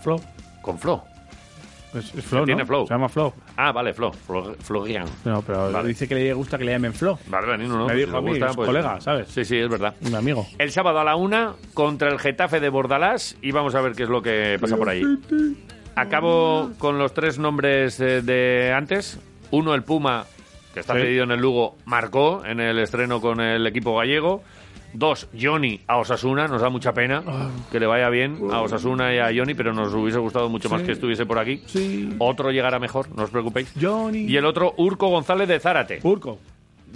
Flow. 0.03 0.21
Con 0.63 0.79
flow. 0.79 1.03
Es, 1.95 2.15
es 2.15 2.25
Flow, 2.25 2.45
Tiene 2.45 2.61
¿no? 2.63 2.67
flow. 2.67 2.87
Se 2.87 2.95
llama 2.95 3.09
Flow. 3.09 3.33
Ah, 3.57 3.73
vale, 3.73 3.93
flow. 3.93 4.13
Flo- 4.13 4.55
Florian. 4.61 5.07
No, 5.25 5.43
pero 5.43 5.73
Vale. 5.73 5.89
dice 5.89 6.07
que 6.07 6.15
le 6.15 6.33
gusta 6.35 6.57
que 6.57 6.65
le 6.65 6.71
llamen 6.73 6.95
Flow. 6.95 7.19
Vale, 7.27 7.47
vale, 7.49 7.67
no, 7.67 7.79
no, 7.79 7.87
Me 7.87 7.95
dijo 7.97 8.13
si 8.13 8.17
a 8.17 8.21
mí, 8.21 8.31
gusta, 8.31 8.47
es 8.51 8.57
pues- 8.57 8.67
colega, 8.69 9.01
¿sabes? 9.01 9.27
Sí, 9.29 9.45
sí, 9.45 9.57
es 9.59 9.69
verdad. 9.69 9.95
Mi 10.01 10.15
amigo. 10.15 10.47
El 10.59 10.71
sábado 10.71 11.01
a 11.01 11.05
la 11.05 11.17
una 11.17 11.55
contra 11.75 12.09
el 12.11 12.21
Getafe 12.21 12.61
de 12.61 12.69
Bordalás 12.69 13.37
y 13.43 13.51
vamos 13.51 13.75
a 13.75 13.81
ver 13.81 13.93
qué 13.95 14.05
es 14.05 14.09
lo 14.09 14.23
que 14.23 14.57
pasa 14.61 14.77
por 14.77 14.89
ahí. 14.89 15.03
Acabo 15.97 16.71
con 16.79 16.99
los 16.99 17.13
tres 17.13 17.39
nombres 17.39 17.99
eh, 18.01 18.23
de 18.23 18.73
antes. 18.73 19.19
Uno, 19.51 19.75
el 19.75 19.83
Puma, 19.83 20.25
que 20.73 20.81
está 20.81 20.95
Sí. 20.95 21.01
cedido 21.01 21.25
en 21.25 21.33
el 21.33 21.41
Lugo, 21.41 21.77
marcó 21.87 22.45
en 22.45 22.61
el 22.61 22.79
estreno 22.79 23.21
con 23.21 23.41
el 23.41 23.67
equipo 23.67 23.97
gallego. 23.97 24.43
Dos, 24.93 25.29
Johnny 25.39 25.81
a 25.87 25.99
Osasuna. 25.99 26.49
Nos 26.49 26.63
da 26.63 26.69
mucha 26.69 26.93
pena 26.93 27.23
que 27.71 27.81
le 27.81 27.87
vaya 27.87 28.09
bien 28.09 28.39
a 28.51 28.61
Osasuna 28.63 29.15
y 29.15 29.19
a 29.19 29.27
Johnny, 29.27 29.55
pero 29.55 29.73
nos 29.73 29.93
hubiese 29.95 30.19
gustado 30.19 30.49
mucho 30.49 30.69
más 30.69 30.83
que 30.83 30.93
estuviese 30.93 31.27
por 31.27 31.39
aquí. 31.39 31.63
Sí. 31.67 32.15
Otro 32.19 32.51
llegará 32.51 32.79
mejor, 32.79 33.09
no 33.17 33.25
os 33.25 33.31
preocupéis. 33.31 33.73
Johnny. 33.81 34.25
Y 34.25 34.37
el 34.37 34.45
otro, 34.45 34.75
Urco 34.77 35.09
González 35.09 35.49
de 35.49 35.61
Zárate. 35.61 36.01
Urco. 36.03 36.39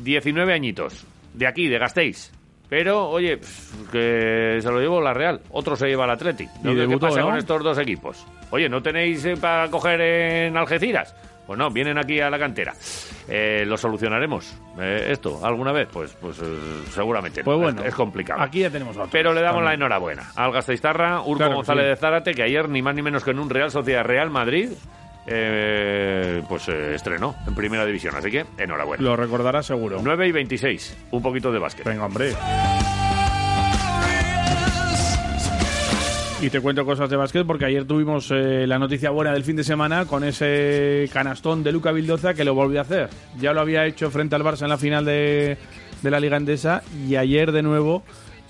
19 0.03 0.53
añitos. 0.53 1.07
De 1.33 1.47
aquí, 1.47 1.69
de 1.69 1.79
Gasteiz. 1.79 2.33
Pero, 2.69 3.09
oye, 3.09 3.37
pff, 3.37 3.91
que 3.91 4.59
se 4.61 4.71
lo 4.71 4.81
llevo 4.81 5.01
la 5.01 5.13
Real. 5.13 5.41
Otro 5.51 5.77
se 5.77 5.87
lleva 5.87 6.05
el 6.05 6.11
Atleti. 6.11 6.47
¿No? 6.63 6.71
¿Qué 6.71 6.77
debutó, 6.77 7.07
pasa 7.09 7.21
¿no? 7.21 7.27
con 7.27 7.37
estos 7.37 7.63
dos 7.63 7.79
equipos? 7.79 8.27
Oye, 8.51 8.69
¿no 8.69 8.83
tenéis 8.83 9.25
eh, 9.25 9.37
para 9.37 9.71
coger 9.71 10.01
en 10.01 10.57
Algeciras? 10.57 11.15
Pues 11.47 11.59
no, 11.59 11.71
vienen 11.71 11.99
aquí 11.99 12.21
a 12.21 12.31
la 12.31 12.39
cantera. 12.39 12.75
Eh, 13.29 13.65
¿Lo 13.67 13.77
solucionaremos? 13.77 14.59
Eh, 14.81 15.09
¿Esto 15.11 15.45
alguna 15.45 15.73
vez? 15.73 15.89
Pues, 15.93 16.17
pues 16.21 16.39
eh, 16.41 16.45
seguramente 16.91 17.41
no. 17.41 17.45
Pues 17.45 17.59
bueno, 17.59 17.83
es, 17.83 17.89
es 17.89 17.95
complicado. 17.95 18.41
Aquí 18.41 18.61
ya 18.61 18.71
tenemos 18.71 18.97
otro. 18.97 19.09
Pero 19.13 19.33
le 19.33 19.43
damos 19.43 19.63
la 19.63 19.75
enhorabuena 19.75 20.31
al 20.37 20.53
Gasteiztarra, 20.53 21.21
Urco 21.21 21.39
Claro 21.39 21.57
González 21.57 21.85
sí. 21.85 21.89
de 21.91 21.97
Zárate, 21.97 22.33
que 22.33 22.43
ayer 22.43 22.69
ni 22.69 22.81
más 22.83 22.95
ni 22.95 23.03
menos 23.03 23.25
que 23.25 23.33
en 23.33 23.39
un 23.39 23.51
Real 23.51 23.71
Sociedad 23.71 24.05
Real 24.05 24.31
Madrid, 24.31 24.71
eh, 25.27 26.43
pues 26.49 26.69
eh, 26.69 26.95
estrenó 26.95 27.35
en 27.47 27.55
Primera 27.55 27.85
División. 27.87 28.15
Así 28.17 28.31
que 28.31 28.45
enhorabuena. 28.59 29.03
Lo 29.03 29.17
recordará 29.17 29.63
seguro. 29.63 30.01
9 30.03 30.29
y 30.29 30.33
26. 30.33 30.97
Un 31.11 31.23
poquito 31.23 31.53
de 31.53 31.59
básquet. 31.59 31.87
Venga, 31.87 32.07
hombre. 32.07 32.33
Y 36.41 36.51
te 36.51 36.61
cuento 36.61 36.85
cosas 36.85 37.09
de 37.09 37.17
básquet 37.17 37.47
porque 37.47 37.65
ayer 37.65 37.87
tuvimos 37.87 38.31
eh, 38.31 38.67
la 38.67 38.79
noticia 38.79 39.11
buena 39.11 39.33
del 39.33 39.45
fin 39.45 39.57
de 39.57 39.65
semana 39.65 40.05
con 40.05 40.25
ese 40.25 41.09
canastón 41.13 41.63
de 41.63 41.73
Luca 41.73 41.91
Vildoza 41.91 42.35
que 42.35 42.45
lo 42.45 42.55
volvió 42.55 42.81
a 42.81 42.83
hacer. 42.83 43.09
Ya 43.41 43.53
lo 43.53 43.61
había 43.61 43.87
hecho 43.87 44.11
frente 44.11 44.35
al 44.35 44.43
Barça 44.43 44.63
en 44.63 44.69
la 44.69 44.77
final 44.77 45.05
de, 45.07 45.57
de 46.03 46.11
la 46.11 46.21
Liga 46.21 46.37
Endesa 46.37 46.83
y 47.09 47.17
ayer 47.17 47.51
de 47.51 47.63
nuevo 47.63 48.03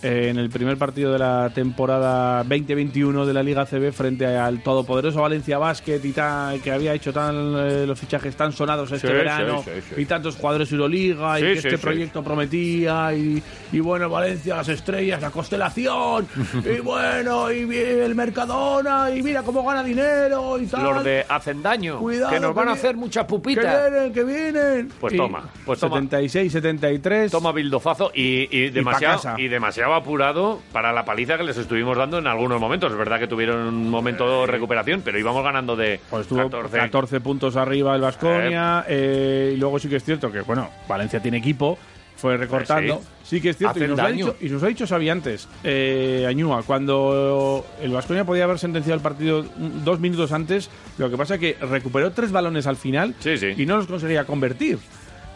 eh, 0.05 0.29
en 0.29 0.39
el 0.39 0.51
primer 0.51 0.77
partido 0.77 1.13
de 1.13 1.19
la 1.19 1.51
temporada 1.55 2.39
2021 2.45 3.25
de 3.27 3.33
la 3.33 3.43
Liga 3.43 3.65
CB 3.67 3.91
frente 3.93 4.27
al 4.27 4.63
todopoderoso 4.63 5.23
Valencia 5.23 5.59
Basket 5.59 6.01
y 6.05 6.13
tal, 6.13 6.61
que 6.61 6.71
había 6.71 6.93
hecho 6.95 7.13
tan 7.13 7.35
eh, 7.57 7.87
los 7.87 7.99
fichajes 7.99 8.37
tan 8.37 8.53
sonados 8.53 8.93
este 8.93 9.09
Sí, 9.09 9.13
verano 9.13 9.63
sí, 9.65 9.71
sí, 9.77 9.95
sí. 9.95 10.01
y 10.03 10.05
tantos 10.05 10.37
jugadores 10.37 10.71
Euroliga 10.73 11.37
Sí, 11.39 11.43
y 11.45 11.47
que 11.55 11.61
sí, 11.61 11.69
este 11.69 11.77
sí. 11.79 11.83
proyecto 11.83 12.23
prometía 12.23 13.15
y, 13.15 13.43
y 13.73 13.81
bueno, 13.81 14.09
Valencia, 14.11 14.57
las 14.57 14.69
estrellas, 14.69 15.23
la 15.23 15.31
constelación 15.31 16.27
y 16.77 16.81
bueno, 16.81 17.51
y 17.51 17.65
bien 17.65 18.03
el 18.03 18.15
Mercadona 18.15 19.11
y 19.11 19.23
mira 19.23 19.43
cómo 19.43 19.65
gana 19.65 19.83
dinero 19.83 20.59
y 20.61 20.67
tal. 20.67 20.83
Los 20.85 21.05
de 21.05 21.25
hacen 21.29 21.63
daño, 21.63 21.99
Cuidado, 21.99 22.31
que 22.33 22.41
nos 22.41 22.55
van 22.55 22.69
a 22.69 22.73
que 22.73 22.79
hacer 22.79 22.97
muchas 22.97 23.25
que 23.25 23.29
pupitas. 23.31 23.91
vienen, 23.91 24.13
que 24.13 24.25
vienen. 24.25 24.89
Pues 25.01 25.15
Y 25.15 25.17
toma, 25.17 25.49
pues 25.65 25.81
toma. 25.81 25.97
76, 25.97 26.53
73. 26.53 27.31
Toma 27.33 27.53
bildofazo 27.53 28.11
y, 28.15 28.49
y 28.55 28.71
demasiado, 28.71 29.39
y 29.39 29.49
demasiado 29.49 29.94
apurado 29.97 30.61
para 30.73 30.93
la 30.93 31.05
paliza 31.05 31.37
que 31.37 31.45
les 31.45 31.57
estuvimos 31.57 31.97
dando 31.97 32.19
en 32.19 32.27
algunos 32.27 32.61
momentos. 32.61 32.93
Es 32.93 32.99
verdad 32.99 33.19
que 33.19 33.27
tuvieron 33.27 33.67
un 33.67 33.91
momento 33.91 34.43
de 34.43 34.47
recuperación, 34.47 35.03
pero 35.05 35.19
íbamos 35.19 35.43
ganando 35.45 35.77
de 35.77 36.01
Pues 36.11 36.23
estuvo 36.23 36.43
14. 36.43 36.79
14. 36.79 37.21
puntos 37.21 37.57
arriba 37.57 37.95
el 37.95 38.01
Vasconia. 38.01 38.85
y 38.89 39.57
luego 39.57 39.79
sí 39.79 39.89
que 39.89 39.97
es 39.97 40.05
cierto 40.05 40.31
que, 40.31 40.41
bueno, 40.43 40.71
Valencia 40.89 41.21
tiene 41.21 41.39
equipo 41.39 41.79
fue 42.17 42.37
recortando. 42.37 42.97
Pues 42.97 43.09
Sí, 43.25 43.41
que 43.41 43.51
es 43.51 43.57
cierto, 43.57 43.83
y 43.83 43.89
nos, 43.89 43.99
ha 43.99 44.09
dicho, 44.09 44.37
y 44.41 44.49
nos 44.51 44.63
ha 44.63 44.67
dicho 44.67 44.87
Xavi 44.87 45.09
antes, 45.09 45.49
eh, 45.63 46.27
Añúa, 46.29 46.63
cuando 46.63 47.65
el 47.81 47.91
Vasconia 47.91 48.25
podía 48.25 48.45
haber 48.45 48.59
sentenciado 48.59 48.97
el 48.97 49.03
partido 49.03 49.45
dos 49.83 49.99
minutos 49.99 50.31
antes, 50.33 50.71
lo 50.99 51.11
que 51.11 51.17
pasa 51.17 51.35
es 51.35 51.41
que 51.41 51.57
recuperó 51.61 52.13
tres 52.13 52.33
balones 52.33 52.67
al 52.67 52.77
final 52.77 53.15
y 53.57 53.67
no 53.67 53.79
los 53.79 53.87
conseguía 53.87 54.25
convertir. 54.25 54.79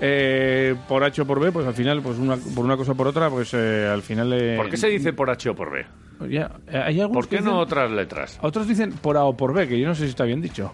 Eh, 0.01 0.75
por 0.87 1.03
H 1.03 1.23
o 1.23 1.27
por 1.27 1.41
B, 1.41 1.51
pues 1.51 1.67
al 1.67 1.75
final, 1.75 2.01
pues 2.03 2.19
una, 2.19 2.37
por 2.37 2.65
una 2.65 2.77
cosa 2.77 2.93
o 2.93 2.95
por 2.95 3.09
otra, 3.09 3.31
pues 3.31 3.53
eh, 3.55 3.87
al 3.87 4.03
final... 4.03 4.33
eh, 4.33 4.57
¿Por 4.57 4.71
qué 4.71 4.77
se 4.77 4.89
dice 4.89 5.13
por 5.13 5.31
H 5.31 5.51
o 5.51 5.55
por 5.55 5.71
B? 5.73 5.85
ya, 6.29 6.51
eh, 6.67 6.83
hay 6.85 7.09
¿Por 7.09 7.29
qué 7.29 7.41
no 7.41 7.59
otras 7.61 7.91
letras? 7.91 8.39
Otros 8.43 8.67
dicen 8.67 8.93
por 8.93 9.17
A 9.17 9.25
o 9.25 9.37
por 9.37 9.53
B, 9.55 9.69
que 9.69 9.79
yo 9.79 9.87
no 9.87 9.95
sé 9.95 10.05
si 10.05 10.11
está 10.11 10.25
bien 10.25 10.41
dicho. 10.41 10.73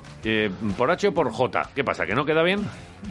¿Por 0.76 0.90
H 0.90 1.08
o 1.08 1.14
por 1.14 1.30
J? 1.30 1.70
¿Qué 1.74 1.84
pasa? 1.84 2.06
¿Que 2.06 2.14
no 2.14 2.24
queda 2.24 2.42
bien? 2.42 2.60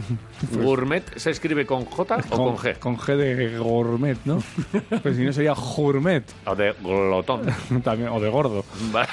¿Gourmet 0.64 1.03
se 1.15 1.30
escribe 1.31 1.65
con 1.65 1.85
J 1.85 2.18
o 2.31 2.38
con, 2.38 2.57
G? 2.57 2.77
Con 2.80 2.98
G 2.98 3.15
de 3.15 3.57
gourmet, 3.57 4.18
¿no? 4.26 4.41
pues 5.03 5.15
si 5.15 5.23
no 5.23 5.31
sería 5.31 5.53
gourmet. 5.53 6.23
O 6.45 6.56
de 6.56 6.73
glotón. 6.81 7.41
También, 7.84 8.10
o 8.10 8.19
de 8.19 8.30
gordo. 8.30 8.65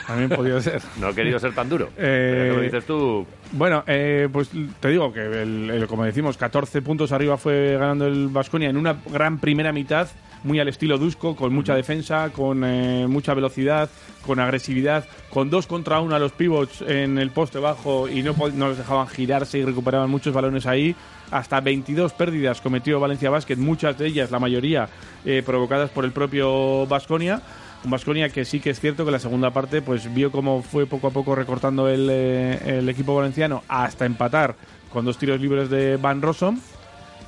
También 0.06 0.30
podría 0.30 0.60
ser. 0.60 0.80
No 0.98 1.10
he 1.10 1.14
querido 1.14 1.38
ser 1.38 1.54
tan 1.54 1.68
duro. 1.68 1.88
Pero 1.96 2.56
¿qué 2.56 2.62
dices 2.62 2.84
tú? 2.86 3.26
Bueno, 3.52 3.82
eh, 3.88 4.28
pues 4.32 4.48
te 4.78 4.88
digo 4.90 5.12
que, 5.12 5.20
el- 5.42 5.70
el- 5.70 5.86
como 5.88 6.04
decimos, 6.04 6.36
14 6.36 6.82
puntos 6.82 7.10
arriba 7.10 7.36
fue 7.36 7.76
ganando 7.78 8.06
el 8.06 8.28
Vasconia 8.28 8.70
en 8.70 8.76
una 8.76 8.96
gran 9.12 9.38
primera 9.38 9.72
mitad, 9.72 10.06
muy 10.44 10.60
al 10.60 10.68
estilo 10.68 10.98
Dusko, 10.98 11.34
con 11.34 11.52
mucha 11.52 11.74
defensa, 11.74 12.30
con 12.30 12.62
eh, 12.64 13.06
mucha 13.08 13.34
velocidad, 13.34 13.90
con 14.24 14.38
agresividad, 14.38 15.04
con 15.30 15.50
dos 15.50 15.66
contra 15.66 16.00
uno 16.00 16.14
a 16.14 16.20
los 16.20 16.30
pivots 16.32 16.82
en 16.86 17.18
el 17.18 17.30
poste 17.30 17.58
bajo 17.58 18.08
y 18.08 18.22
no, 18.22 18.34
no 18.54 18.68
los 18.68 18.78
dejaban 18.78 19.08
girarse 19.08 19.58
y 19.58 19.64
recuperaban 19.64 20.08
muchos 20.08 20.32
balones 20.32 20.66
ahí. 20.66 20.94
Hasta 21.32 21.60
22 21.60 22.12
pérdidas 22.12 22.60
cometió 22.60 23.00
Valencia 23.00 23.30
Basket, 23.30 23.56
muchas 23.56 23.98
de 23.98 24.06
ellas, 24.06 24.30
la 24.30 24.38
mayoría, 24.38 24.88
eh, 25.24 25.42
provocadas 25.44 25.90
por 25.90 26.04
el 26.04 26.12
propio 26.12 26.86
Vasconia. 26.86 27.42
Un 27.82 27.90
Vasconia 27.90 28.28
que 28.28 28.44
sí 28.44 28.60
que 28.60 28.70
es 28.70 28.80
cierto 28.80 29.04
que 29.04 29.10
la 29.10 29.18
segunda 29.18 29.50
parte 29.50 29.80
pues 29.80 30.12
vio 30.12 30.30
cómo 30.30 30.62
fue 30.62 30.86
poco 30.86 31.06
a 31.06 31.10
poco 31.10 31.34
recortando 31.34 31.88
el, 31.88 32.08
eh, 32.10 32.78
el 32.78 32.88
equipo 32.88 33.14
valenciano 33.14 33.62
hasta 33.68 34.04
empatar 34.04 34.54
con 34.92 35.04
dos 35.04 35.16
tiros 35.16 35.40
libres 35.40 35.70
de 35.70 35.96
Van 35.96 36.20
Rossum, 36.20 36.60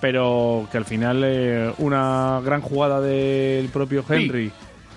pero 0.01 0.69
que 0.71 0.79
al 0.79 0.85
final 0.85 1.23
eh, 1.25 1.73
una 1.79 2.41
gran 2.45 2.61
jugada 2.61 3.01
del 3.01 3.69
propio 3.69 4.05
Henry 4.07 4.53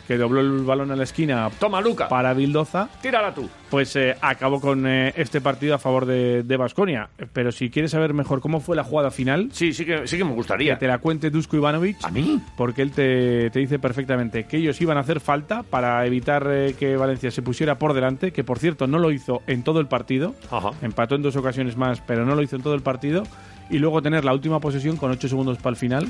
que 0.08 0.18
dobló 0.18 0.42
el 0.42 0.64
balón 0.64 0.92
a 0.92 0.96
la 0.96 1.04
esquina 1.04 1.50
Toma, 1.60 1.82
Luca. 1.82 2.08
para 2.08 2.34
Bildoza, 2.34 2.90
Tírala 3.02 3.34
tú. 3.34 3.50
pues 3.70 3.96
eh, 3.96 4.16
acabó 4.22 4.62
con 4.62 4.86
eh, 4.88 5.14
este 5.16 5.42
partido 5.42 5.76
a 5.76 5.78
favor 5.80 6.06
de 6.06 6.58
Vasconia. 6.58 7.10
Pero 7.34 7.52
si 7.52 7.70
quieres 7.70 7.92
saber 7.92 8.14
mejor 8.14 8.40
cómo 8.42 8.60
fue 8.60 8.76
la 8.76 8.84
jugada 8.84 9.12
final, 9.12 9.50
Sí, 9.52 9.74
sí 9.74 9.86
que, 9.86 10.08
sí 10.08 10.18
que 10.18 10.24
me 10.24 10.34
gustaría. 10.34 10.74
que 10.76 10.80
te 10.82 10.88
la 10.88 11.00
cuente 11.00 11.30
Dusko 11.30 11.58
Ivanovic. 11.58 11.98
¿A 12.04 12.12
mí? 12.12 12.40
Porque 12.58 12.82
él 12.82 12.92
te, 12.92 13.50
te 13.50 13.60
dice 13.60 13.80
perfectamente 13.80 14.46
que 14.46 14.58
ellos 14.58 14.80
iban 14.82 14.98
a 14.98 15.02
hacer 15.02 15.20
falta 15.20 15.64
para 15.64 16.06
evitar 16.06 16.48
eh, 16.50 16.76
que 16.78 16.96
Valencia 16.98 17.32
se 17.32 17.42
pusiera 17.42 17.78
por 17.80 17.94
delante, 17.94 18.32
que 18.32 18.44
por 18.44 18.60
cierto 18.60 18.88
no 18.88 19.00
lo 19.00 19.12
hizo 19.12 19.42
en 19.48 19.64
todo 19.64 19.80
el 19.80 19.88
partido. 19.88 20.36
Ajá. 20.52 20.72
Empató 20.82 21.16
en 21.16 21.22
dos 21.24 21.36
ocasiones 21.36 21.78
más, 21.78 22.02
pero 22.02 22.26
no 22.26 22.36
lo 22.36 22.42
hizo 22.42 22.56
en 22.56 22.62
todo 22.62 22.76
el 22.76 22.82
partido. 22.82 23.24
Y 23.70 23.80
luego 23.80 24.02
tener 24.04 24.24
la 24.26 24.34
última 24.34 24.60
posesión 24.60 24.96
con 24.98 25.10
8 25.10 25.28
segundos 25.28 25.58
para 25.58 25.72
el 25.72 25.76
final 25.78 26.08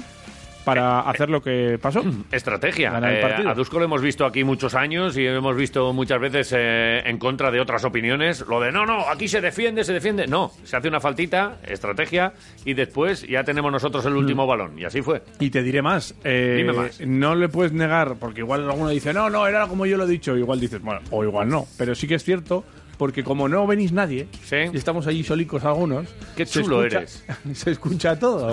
para 0.66 1.02
hacer 1.02 1.30
lo 1.30 1.42
que 1.42 1.78
pasó. 1.82 2.04
Estrategia. 2.32 3.00
Eh, 3.04 3.44
a 3.48 3.54
Dusko 3.54 3.80
lo 3.80 3.86
hemos 3.86 4.02
visto 4.02 4.26
aquí 4.26 4.44
muchos 4.44 4.76
años 4.76 5.16
y 5.18 5.26
hemos 5.26 5.56
visto 5.56 5.94
muchas 5.94 6.20
veces 6.20 6.54
eh, 6.58 7.02
en 7.06 7.18
contra 7.18 7.52
de 7.52 7.60
otras 7.62 7.86
opiniones. 7.86 8.44
Lo 8.48 8.60
de 8.60 8.72
no, 8.72 8.86
no, 8.86 9.08
aquí 9.08 9.28
se 9.28 9.40
defiende, 9.40 9.84
se 9.84 9.94
defiende. 9.94 10.28
No, 10.28 10.52
se 10.64 10.76
hace 10.76 10.88
una 10.88 11.00
faltita, 11.00 11.60
estrategia 11.66 12.34
y 12.66 12.74
después 12.74 13.26
ya 13.28 13.44
tenemos 13.44 13.72
nosotros 13.72 14.06
el 14.06 14.16
último 14.16 14.48
balón. 14.48 14.78
Y 14.78 14.86
así 14.86 15.02
fue. 15.02 15.22
Y 15.40 15.50
te 15.52 15.62
diré 15.64 15.82
más. 15.82 16.16
eh, 16.24 16.56
Dime 16.58 16.74
más. 16.74 17.00
No 17.02 17.36
le 17.36 17.48
puedes 17.48 17.72
negar, 17.72 18.16
porque 18.20 18.42
igual 18.42 18.64
alguno 18.70 18.90
dice, 18.90 19.14
no, 19.14 19.30
no, 19.30 19.46
era 19.48 19.68
como 19.68 19.86
yo 19.86 19.98
lo 19.98 20.06
he 20.06 20.08
dicho. 20.08 20.36
Igual 20.36 20.60
dices, 20.60 20.82
bueno, 20.82 21.02
o 21.12 21.24
igual 21.24 21.48
no. 21.48 21.66
Pero 21.78 21.94
sí 21.94 22.08
que 22.08 22.16
es 22.16 22.24
cierto, 22.24 22.66
porque 22.98 23.24
como 23.24 23.48
no 23.50 23.66
venís 23.68 23.92
nadie, 23.92 24.28
y 24.52 24.78
estamos 24.78 25.08
allí 25.08 25.24
solicos 25.24 25.64
algunos. 25.64 26.08
Qué 26.36 26.46
se 26.46 26.62
chulo 26.62 26.84
escucha- 26.86 26.98
eres. 26.98 27.24
Se 27.54 27.72
escucha 27.72 28.18
todo. 28.20 28.52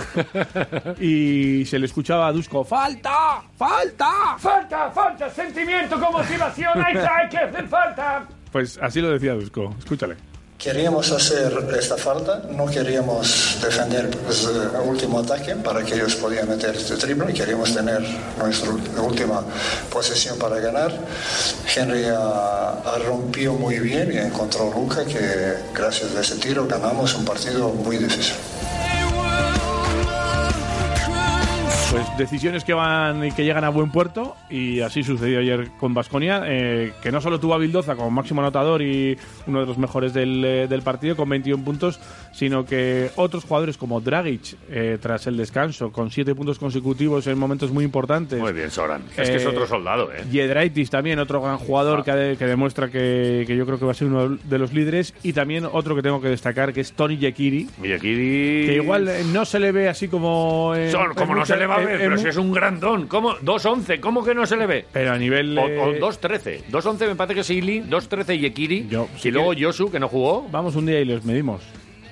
y 1.00 1.64
se 1.66 1.78
le 1.78 1.86
escuchaba 1.86 2.26
a 2.28 2.32
Dusko, 2.32 2.64
¡falta! 2.64 3.42
¡falta! 3.56 4.36
¡Falta, 4.38 4.90
falta! 4.90 5.30
Sentimiento, 5.30 5.98
motivación, 5.98 6.82
hay 6.82 7.28
que 7.28 7.38
hacer 7.38 7.68
falta. 7.68 8.26
Pues 8.50 8.78
así 8.82 9.00
lo 9.00 9.10
decía 9.10 9.32
Dusko. 9.34 9.74
Escúchale. 9.78 10.16
Queríamos 10.62 11.10
hacer 11.10 11.52
esta 11.76 11.96
falta, 11.96 12.40
no 12.50 12.66
queríamos 12.66 13.58
defender 13.60 14.08
pues, 14.24 14.44
el 14.44 14.88
último 14.88 15.18
ataque 15.18 15.56
para 15.56 15.82
que 15.82 15.96
ellos 15.96 16.14
podían 16.14 16.48
meter 16.48 16.76
este 16.76 16.94
triple, 16.94 17.34
queríamos 17.34 17.74
tener 17.74 18.00
nuestra 18.38 18.70
última 19.02 19.42
posesión 19.90 20.38
para 20.38 20.60
ganar. 20.60 20.96
Henry 21.74 22.04
ah, 22.06 22.80
ah, 22.84 22.98
rompió 23.04 23.54
muy 23.54 23.80
bien 23.80 24.12
y 24.12 24.18
encontró 24.18 24.70
a 24.70 24.76
Luca 24.76 25.04
que 25.04 25.56
gracias 25.74 26.14
a 26.14 26.20
ese 26.20 26.36
tiro 26.36 26.64
ganamos 26.68 27.12
un 27.16 27.24
partido 27.24 27.70
muy 27.70 27.96
difícil. 27.96 28.36
Pues 31.92 32.06
decisiones 32.16 32.64
que 32.64 32.72
van 32.72 33.22
y 33.22 33.32
que 33.32 33.44
llegan 33.44 33.64
a 33.64 33.68
buen 33.68 33.90
puerto 33.90 34.34
y 34.48 34.80
así 34.80 35.02
sucedió 35.02 35.40
ayer 35.40 35.68
con 35.78 35.92
Vasconia, 35.92 36.40
que 36.42 37.12
no 37.12 37.20
solo 37.20 37.38
tuvo 37.38 37.52
a 37.52 37.58
Bildoza 37.58 37.96
como 37.96 38.10
máximo 38.10 38.40
anotador 38.40 38.80
y 38.80 39.18
uno 39.46 39.60
de 39.60 39.66
los 39.66 39.76
mejores 39.76 40.14
del, 40.14 40.42
eh, 40.42 40.66
del 40.68 40.80
partido 40.80 41.16
con 41.16 41.28
21 41.28 41.62
puntos, 41.62 42.00
sino 42.32 42.64
que 42.64 43.10
otros 43.16 43.44
jugadores 43.44 43.76
como 43.76 44.00
Dragic 44.00 44.56
eh, 44.70 44.96
tras 45.02 45.26
el 45.26 45.36
descanso 45.36 45.92
con 45.92 46.10
7 46.10 46.34
puntos 46.34 46.58
consecutivos 46.58 47.26
en 47.26 47.38
momentos 47.38 47.70
muy 47.70 47.84
importantes. 47.84 48.40
Muy 48.40 48.54
bien, 48.54 48.70
Soran. 48.70 49.02
Es 49.14 49.28
que 49.28 49.36
es 49.36 49.44
Eh, 49.44 49.48
otro 49.48 49.66
soldado, 49.66 50.10
¿eh? 50.14 50.24
Yedraitis 50.30 50.88
también, 50.88 51.18
otro 51.18 51.42
gran 51.42 51.58
jugador 51.58 51.98
Ah. 52.00 52.04
que, 52.04 52.36
que 52.38 52.46
demuestra 52.46 52.88
que, 52.88 53.44
que 53.46 53.54
yo 53.54 53.66
creo 53.66 53.78
que 53.78 53.84
va 53.84 53.90
a 53.90 53.94
ser 53.94 54.08
uno 54.08 54.38
de 54.42 54.58
los 54.58 54.72
líderes. 54.72 55.12
Y 55.22 55.34
también 55.34 55.66
otro 55.70 55.94
que 55.94 56.00
tengo 56.00 56.22
que 56.22 56.28
destacar, 56.28 56.72
que 56.72 56.80
es 56.80 56.92
Tony 56.94 57.18
Yekiri. 57.18 57.68
Yekiri... 57.82 58.66
Que 58.66 58.74
igual 58.82 59.08
eh, 59.08 59.24
no 59.30 59.44
se 59.44 59.60
le 59.60 59.72
ve 59.72 59.90
así 59.90 60.08
como... 60.08 60.72
Son, 60.90 61.12
como 61.12 61.34
no 61.34 61.44
se 61.44 61.56
le 61.58 61.66
va 61.66 61.81
ver, 61.86 61.98
pero 61.98 62.18
si 62.18 62.28
es 62.28 62.36
un 62.36 62.52
grandón. 62.52 63.06
¿Cómo? 63.06 63.36
2-11, 63.38 64.00
¿cómo 64.00 64.24
que 64.24 64.34
no 64.34 64.46
se 64.46 64.56
le 64.56 64.66
ve? 64.66 64.84
Pero 64.92 65.12
a 65.12 65.18
nivel... 65.18 65.56
O, 65.58 65.62
o 65.64 65.92
2-13. 65.94 66.64
2-11 66.70 67.06
me 67.08 67.14
parece 67.16 67.34
que 67.34 67.40
es 67.40 67.50
Ili, 67.50 67.80
2-13 67.82 68.38
Yekiri. 68.38 68.88
sí 69.18 69.28
y 69.28 69.30
luego 69.30 69.52
Yosu, 69.52 69.90
que 69.90 70.00
no 70.00 70.08
jugó. 70.08 70.46
Vamos 70.50 70.74
un 70.76 70.86
día 70.86 71.00
y 71.00 71.04
los 71.04 71.24
medimos. 71.24 71.62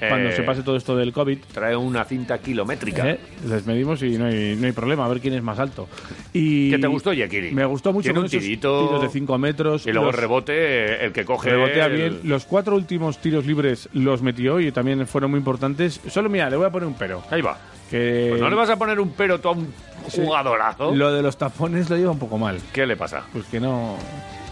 Cuando 0.08 0.30
Eh, 0.30 0.32
se 0.32 0.42
pase 0.44 0.62
todo 0.62 0.76
esto 0.76 0.96
del 0.96 1.12
COVID. 1.12 1.36
Trae 1.52 1.76
una 1.76 2.06
cinta 2.06 2.38
kilométrica. 2.38 3.06
¿eh? 3.10 3.20
Les 3.46 3.66
medimos 3.66 4.02
y 4.02 4.16
no 4.16 4.24
hay, 4.24 4.56
no 4.58 4.64
hay 4.66 4.72
problema, 4.72 5.04
a 5.04 5.08
ver 5.08 5.20
quién 5.20 5.34
es 5.34 5.42
más 5.42 5.58
alto. 5.58 5.90
Y 6.32 6.70
¿Qué 6.70 6.78
te 6.78 6.86
gustó, 6.86 7.12
Yekiri? 7.12 7.50
Me 7.50 7.66
gustó 7.66 7.92
mucho 7.92 8.06
Tiene 8.06 8.20
un 8.20 8.26
tirito. 8.26 8.86
tiros 8.86 9.02
de 9.02 9.08
5 9.10 9.36
metros. 9.36 9.86
Y 9.86 9.90
luego 9.92 10.06
los- 10.06 10.14
el 10.14 10.20
rebote, 10.22 11.04
el 11.04 11.12
que 11.12 11.26
coge. 11.26 11.50
Rebotea 11.50 11.84
el- 11.84 11.92
bien. 11.94 12.20
Los 12.24 12.46
cuatro 12.46 12.76
últimos 12.76 13.18
tiros 13.20 13.44
libres 13.44 13.90
los 13.92 14.22
metió 14.22 14.58
y 14.58 14.72
también 14.72 15.06
fueron 15.06 15.32
muy 15.32 15.38
importantes. 15.38 16.00
Solo 16.08 16.30
mira, 16.30 16.48
le 16.48 16.56
voy 16.56 16.64
a 16.64 16.70
poner 16.70 16.86
un 16.88 16.94
pero. 16.94 17.22
Ahí 17.30 17.42
va. 17.42 17.58
Que 17.90 18.26
Pues 18.30 18.40
no 18.40 18.48
le 18.48 18.56
vas 18.56 18.70
a 18.70 18.76
poner 18.76 19.00
un 19.00 19.10
pero 19.10 19.40
tú 19.40 19.48
a 19.48 19.52
un 19.52 19.72
jugadorazo. 20.12 20.94
Lo 20.94 21.12
de 21.12 21.22
los 21.22 21.36
tapones 21.36 21.90
lo 21.90 21.96
lleva 21.96 22.12
un 22.12 22.18
poco 22.18 22.38
mal. 22.38 22.60
¿Qué 22.72 22.86
le 22.86 22.96
pasa? 22.96 23.22
Pues 23.32 23.46
que 23.46 23.58
no. 23.60 23.96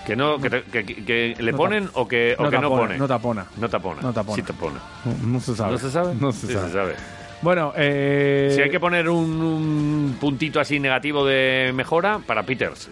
Que 0.07 0.17
no, 0.17 0.39
que, 0.39 0.49
te- 0.51 0.63
que- 0.65 1.37
le 1.39 1.53
No 1.53 1.59
ponen 1.59 1.89
o 1.95 2.09
que 2.09 2.35
o 2.39 2.45
no 2.45 2.51
que 2.51 2.59
no 2.59 2.69
pone. 2.71 2.97
no 2.99 3.07
tapona. 3.07 3.47
No 3.59 3.69
tapona. 3.69 4.01
No 4.03 4.13
tapona. 4.13 4.37
Sí 4.37 4.43
tapona. 4.43 4.81
No, 5.05 5.15
no 5.35 5.41
se 5.41 5.55
sabe. 5.55 5.73
¿No 5.73 5.79
se 5.79 5.91
sabe? 5.91 6.15
No 6.19 6.33
se 6.33 6.47
Sí 6.47 6.53
sabe. 6.55 6.67
se 6.67 6.73
sabe. 6.73 6.95
Bueno, 7.43 7.73
eh, 7.77 8.51
Si 8.57 8.61
hay 8.63 8.71
que 8.71 8.81
poner 8.81 9.09
un, 9.09 9.31
un 9.41 10.17
puntito 10.21 10.59
así 10.61 10.81
negativo 10.81 11.25
de 11.25 11.71
mejora, 11.75 12.19
para 12.27 12.43
Peters. 12.43 12.89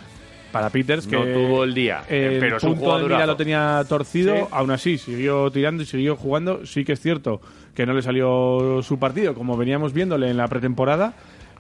Para 0.57 0.71
Peters 0.71 1.07
que 1.07 1.17
No 1.17 1.25
tuvo 1.25 1.65
el 1.65 1.75
día, 1.75 2.03
el 2.09 2.39
pero 2.41 2.57
es 2.57 2.63
un 2.65 2.75
punto 2.77 2.99
de 2.99 3.05
mira 3.05 3.27
lo 3.27 3.37
tenía 3.37 3.85
torcido, 3.89 4.35
Sí. 4.35 4.43
aún 4.51 4.71
así 4.71 4.99
siguió 4.99 5.51
tirando 5.51 5.83
y 5.83 5.87
siguió 5.87 6.17
jugando. 6.17 6.65
Sí 6.67 6.85
que 6.85 6.93
es 6.93 7.01
cierto 7.01 7.41
que 7.75 7.85
no 7.87 7.93
le 7.93 8.03
salió 8.03 8.81
su 8.83 8.99
partido 8.99 9.35
como 9.35 9.57
veníamos 9.57 9.93
viéndole 9.93 10.31
en 10.31 10.37
la 10.37 10.49
pretemporada, 10.49 11.13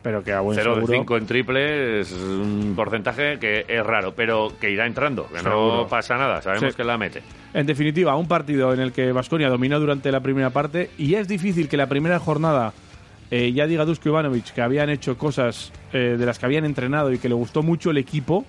pero 0.02 0.23
que 0.23 0.32
a 0.32 0.40
buen 0.40 0.56
0 0.56 0.70
de 0.70 0.81
seguro 0.82 0.93
5 1.01 1.16
en 1.16 1.27
triple 1.27 2.01
es 2.01 2.12
un 2.12 2.74
porcentaje 2.77 3.39
que 3.39 3.64
es 3.68 3.85
raro, 3.85 4.14
pero 4.14 4.52
que 4.60 4.70
irá 4.70 4.86
entrando, 4.86 5.27
que 5.28 5.36
no 5.39 5.43
Seguro. 5.43 5.86
pasa 5.89 6.16
nada, 6.16 6.40
sabemos 6.40 6.73
Sí. 6.73 6.77
que 6.77 6.85
la 6.85 6.97
mete. 6.97 7.23
En 7.52 7.66
definitiva, 7.66 8.14
un 8.16 8.28
partido 8.28 8.73
en 8.73 8.81
el 8.81 8.93
que 8.93 9.12
Vasconia 9.12 9.48
dominó 9.48 9.81
durante 9.81 10.10
la 10.12 10.20
primera 10.20 10.51
parte 10.51 10.90
y 10.98 11.14
es 11.14 11.27
difícil 11.28 11.68
que 11.68 11.77
la 11.77 11.86
primera 11.89 12.18
jornada 12.18 12.73
eh, 13.31 13.52
ya 13.52 13.66
diga 13.66 13.85
Dusko 13.85 14.09
Ivanovic 14.10 14.52
que 14.55 14.62
habían 14.62 14.89
hecho 14.89 15.18
cosas 15.18 15.73
eh, 15.93 16.14
de 16.16 16.24
las 16.27 16.39
que 16.39 16.47
habían 16.47 16.64
entrenado 16.64 17.12
y 17.12 17.18
que 17.18 17.28
le 17.28 17.35
gustó 17.35 17.64
mucho 17.64 17.90
el 17.90 17.97
equipo, 17.98 18.44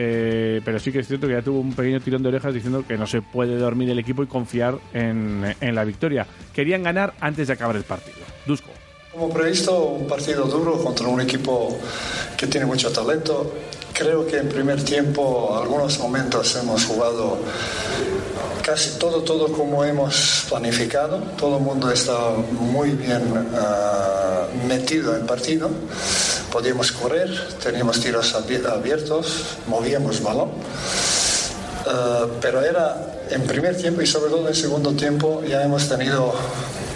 eh, 0.00 0.60
pero 0.64 0.78
sí 0.78 0.92
que 0.92 1.00
es 1.00 1.08
cierto 1.08 1.26
que 1.26 1.32
ya 1.32 1.42
tuvo 1.42 1.58
un 1.58 1.72
pequeño 1.72 1.98
tirón 1.98 2.22
de 2.22 2.28
orejas 2.28 2.54
diciendo 2.54 2.84
que 2.86 2.96
no 2.96 3.04
se 3.04 3.20
puede 3.20 3.56
dormir 3.56 3.90
el 3.90 3.98
equipo 3.98 4.22
y 4.22 4.28
confiar 4.28 4.78
en, 4.94 5.56
en 5.60 5.74
la 5.74 5.82
victoria. 5.82 6.24
Querían 6.54 6.84
ganar 6.84 7.14
antes 7.18 7.48
de 7.48 7.54
acabar 7.54 7.74
el 7.74 7.82
partido. 7.82 8.18
Dusko. 8.46 8.70
Como 9.10 9.28
previsto, 9.30 9.76
un 9.76 10.06
partido 10.06 10.44
duro 10.44 10.78
contra 10.84 11.08
un 11.08 11.20
equipo 11.20 11.76
que 12.36 12.46
tiene 12.46 12.64
mucho 12.64 12.92
talento. 12.92 13.52
Creo 13.92 14.24
que 14.24 14.36
en 14.36 14.48
primer 14.48 14.84
tiempo, 14.84 15.58
algunos 15.60 15.98
momentos 15.98 16.54
hemos 16.54 16.84
jugado 16.84 17.40
casi 18.68 18.98
todo, 18.98 19.22
todo 19.22 19.50
como 19.50 19.82
hemos 19.82 20.44
planificado, 20.48 21.22
todo 21.38 21.56
el 21.56 21.62
mundo 21.62 21.90
estaba 21.90 22.32
muy 22.36 22.90
bien 22.90 23.22
ah, 23.56 24.44
metido 24.66 25.16
en 25.16 25.26
partido, 25.26 25.70
podíamos 26.52 26.92
correr, 26.92 27.30
teníamos 27.62 27.98
tiros 28.00 28.34
abi- 28.34 28.62
abiertos, 28.66 29.56
movíamos 29.66 30.22
balón. 30.22 30.50
Uh, 31.86 32.28
pero 32.42 32.60
era 32.62 32.84
en 33.30 33.42
primer 33.44 33.74
tiempo 33.74 34.02
y 34.02 34.06
sobre 34.06 34.30
todo 34.30 34.46
en 34.46 34.54
segundo 34.54 34.92
tiempo 34.92 35.42
ya 35.48 35.62
hemos 35.62 35.88
tenido 35.88 36.34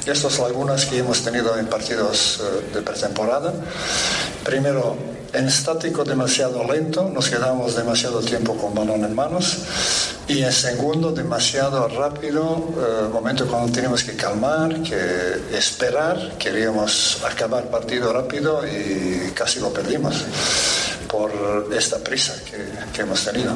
estas 0.04 0.38
lagunas 0.40 0.84
que 0.84 0.98
hemos 0.98 1.22
tenido 1.22 1.56
en 1.56 1.66
partidos 1.66 2.40
uh, 2.40 2.74
de 2.74 2.82
pretemporada. 2.82 3.54
Primero, 4.44 4.94
en 5.32 5.48
estático 5.48 6.04
demasiado 6.04 6.64
lento, 6.64 7.08
nos 7.08 7.28
quedamos 7.28 7.74
demasiado 7.74 8.20
tiempo 8.20 8.56
con 8.56 8.74
balón 8.74 9.04
en 9.04 9.14
manos. 9.14 9.58
Y 10.28 10.42
en 10.42 10.52
segundo, 10.52 11.12
demasiado 11.12 11.88
rápido, 11.88 12.42
uh, 12.44 13.08
momento 13.12 13.46
cuando 13.46 13.72
tenemos 13.72 14.02
que 14.04 14.14
calmar, 14.14 14.82
que 14.82 15.56
esperar, 15.56 16.36
queríamos 16.38 17.22
acabar 17.24 17.70
partido 17.70 18.12
rápido 18.12 18.62
y 18.66 19.30
casi 19.32 19.60
lo 19.60 19.72
perdimos 19.72 20.24
por 21.08 21.30
esta 21.76 21.98
prisa 21.98 22.34
que 22.92 23.00
hemos 23.02 23.24
tenido. 23.24 23.54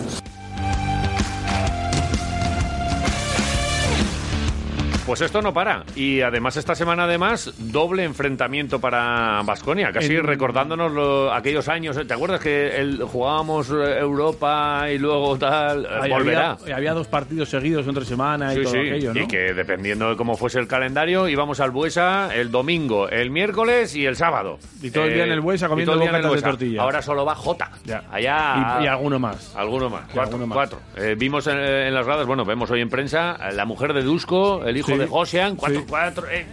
Pues 5.07 5.21
esto 5.21 5.41
no 5.41 5.55
para. 5.55 5.85
Y 5.95 6.21
además, 6.21 6.57
esta 6.57 6.75
semana, 6.75 7.05
además, 7.05 7.55
doble 7.59 8.03
enfrentamiento 8.03 8.81
para 8.81 9.41
Vasconia. 9.45 9.93
Casi 9.93 10.17
En- 10.17 10.25
recordándonos 10.25 10.91
lo- 10.91 11.33
aquellos 11.33 11.69
años. 11.69 11.97
¿Te 12.09 12.13
acuerdas 12.13 12.41
que 12.41 12.77
el, 12.77 13.01
jugábamos 13.05 13.71
eh, 13.71 13.99
Europa 14.01 14.87
y 14.91 14.99
luego 14.99 15.39
tal? 15.39 15.85
Eh, 15.87 16.09
volverá. 16.11 16.53
Había, 16.61 16.75
había 16.77 16.93
dos 16.93 17.07
partidos 17.07 17.49
seguidos 17.51 17.87
entre 17.87 18.05
semana 18.05 18.53
y 18.53 18.57
Sí, 18.57 18.63
todo 18.65 18.73
sí, 18.73 18.79
aquello, 18.81 19.15
¿no? 19.15 19.21
y 19.21 19.29
que 19.29 19.55
dependiendo 19.55 20.11
de 20.11 20.17
cómo 20.17 20.37
fuese 20.37 20.59
el 20.59 20.67
calendario, 20.67 21.29
íbamos 21.29 21.61
al 21.61 21.71
Buesa 21.71 22.35
el 22.35 22.51
domingo, 22.51 23.09
el 23.09 23.31
miércoles 23.31 23.95
y 23.95 24.07
el 24.07 24.17
sábado. 24.17 24.59
Y 24.83 24.91
todo 24.91 25.05
el 25.05 25.15
día 25.15 25.25
en 25.25 25.31
el 25.31 25.41
Buesa 25.41 25.67
y 25.67 25.69
comiendo 25.69 25.97
bocatas 25.97 26.23
de 26.23 26.29
Buesa. 26.29 26.49
tortilla. 26.51 26.83
Ahora 26.83 27.01
solo 27.01 27.25
va 27.25 27.37
Jota. 27.37 27.71
Allá. 28.11 28.79
Y, 28.81 28.85
y 28.85 28.87
alguno 28.89 29.21
más. 29.21 29.55
Alguno 29.55 29.89
más, 29.89 30.03
cuatro. 30.13 30.23
alguno 30.23 30.47
más. 30.49 30.57
cuatro. 30.57 30.81
Eh, 30.97 31.15
vimos 31.17 31.47
en, 31.47 31.59
en 31.59 31.95
las 31.95 32.05
gradas, 32.05 32.27
bueno, 32.27 32.45
vemos 32.45 32.69
hoy 32.73 32.81
en 32.81 32.89
prensa, 32.89 33.37
eh, 33.49 33.53
la 33.55 33.65
mujer 33.65 33.93
de 33.93 34.03
Dusko, 34.03 34.65
el 34.65 34.77
hijo 34.77 34.96
Sí. 34.96 34.96
De 34.99 35.07
Josian, 35.07 35.57
cuatro, 35.57 35.81
Sí. 35.81 35.87
cuatro. 35.89 36.27
eh, 36.31 36.47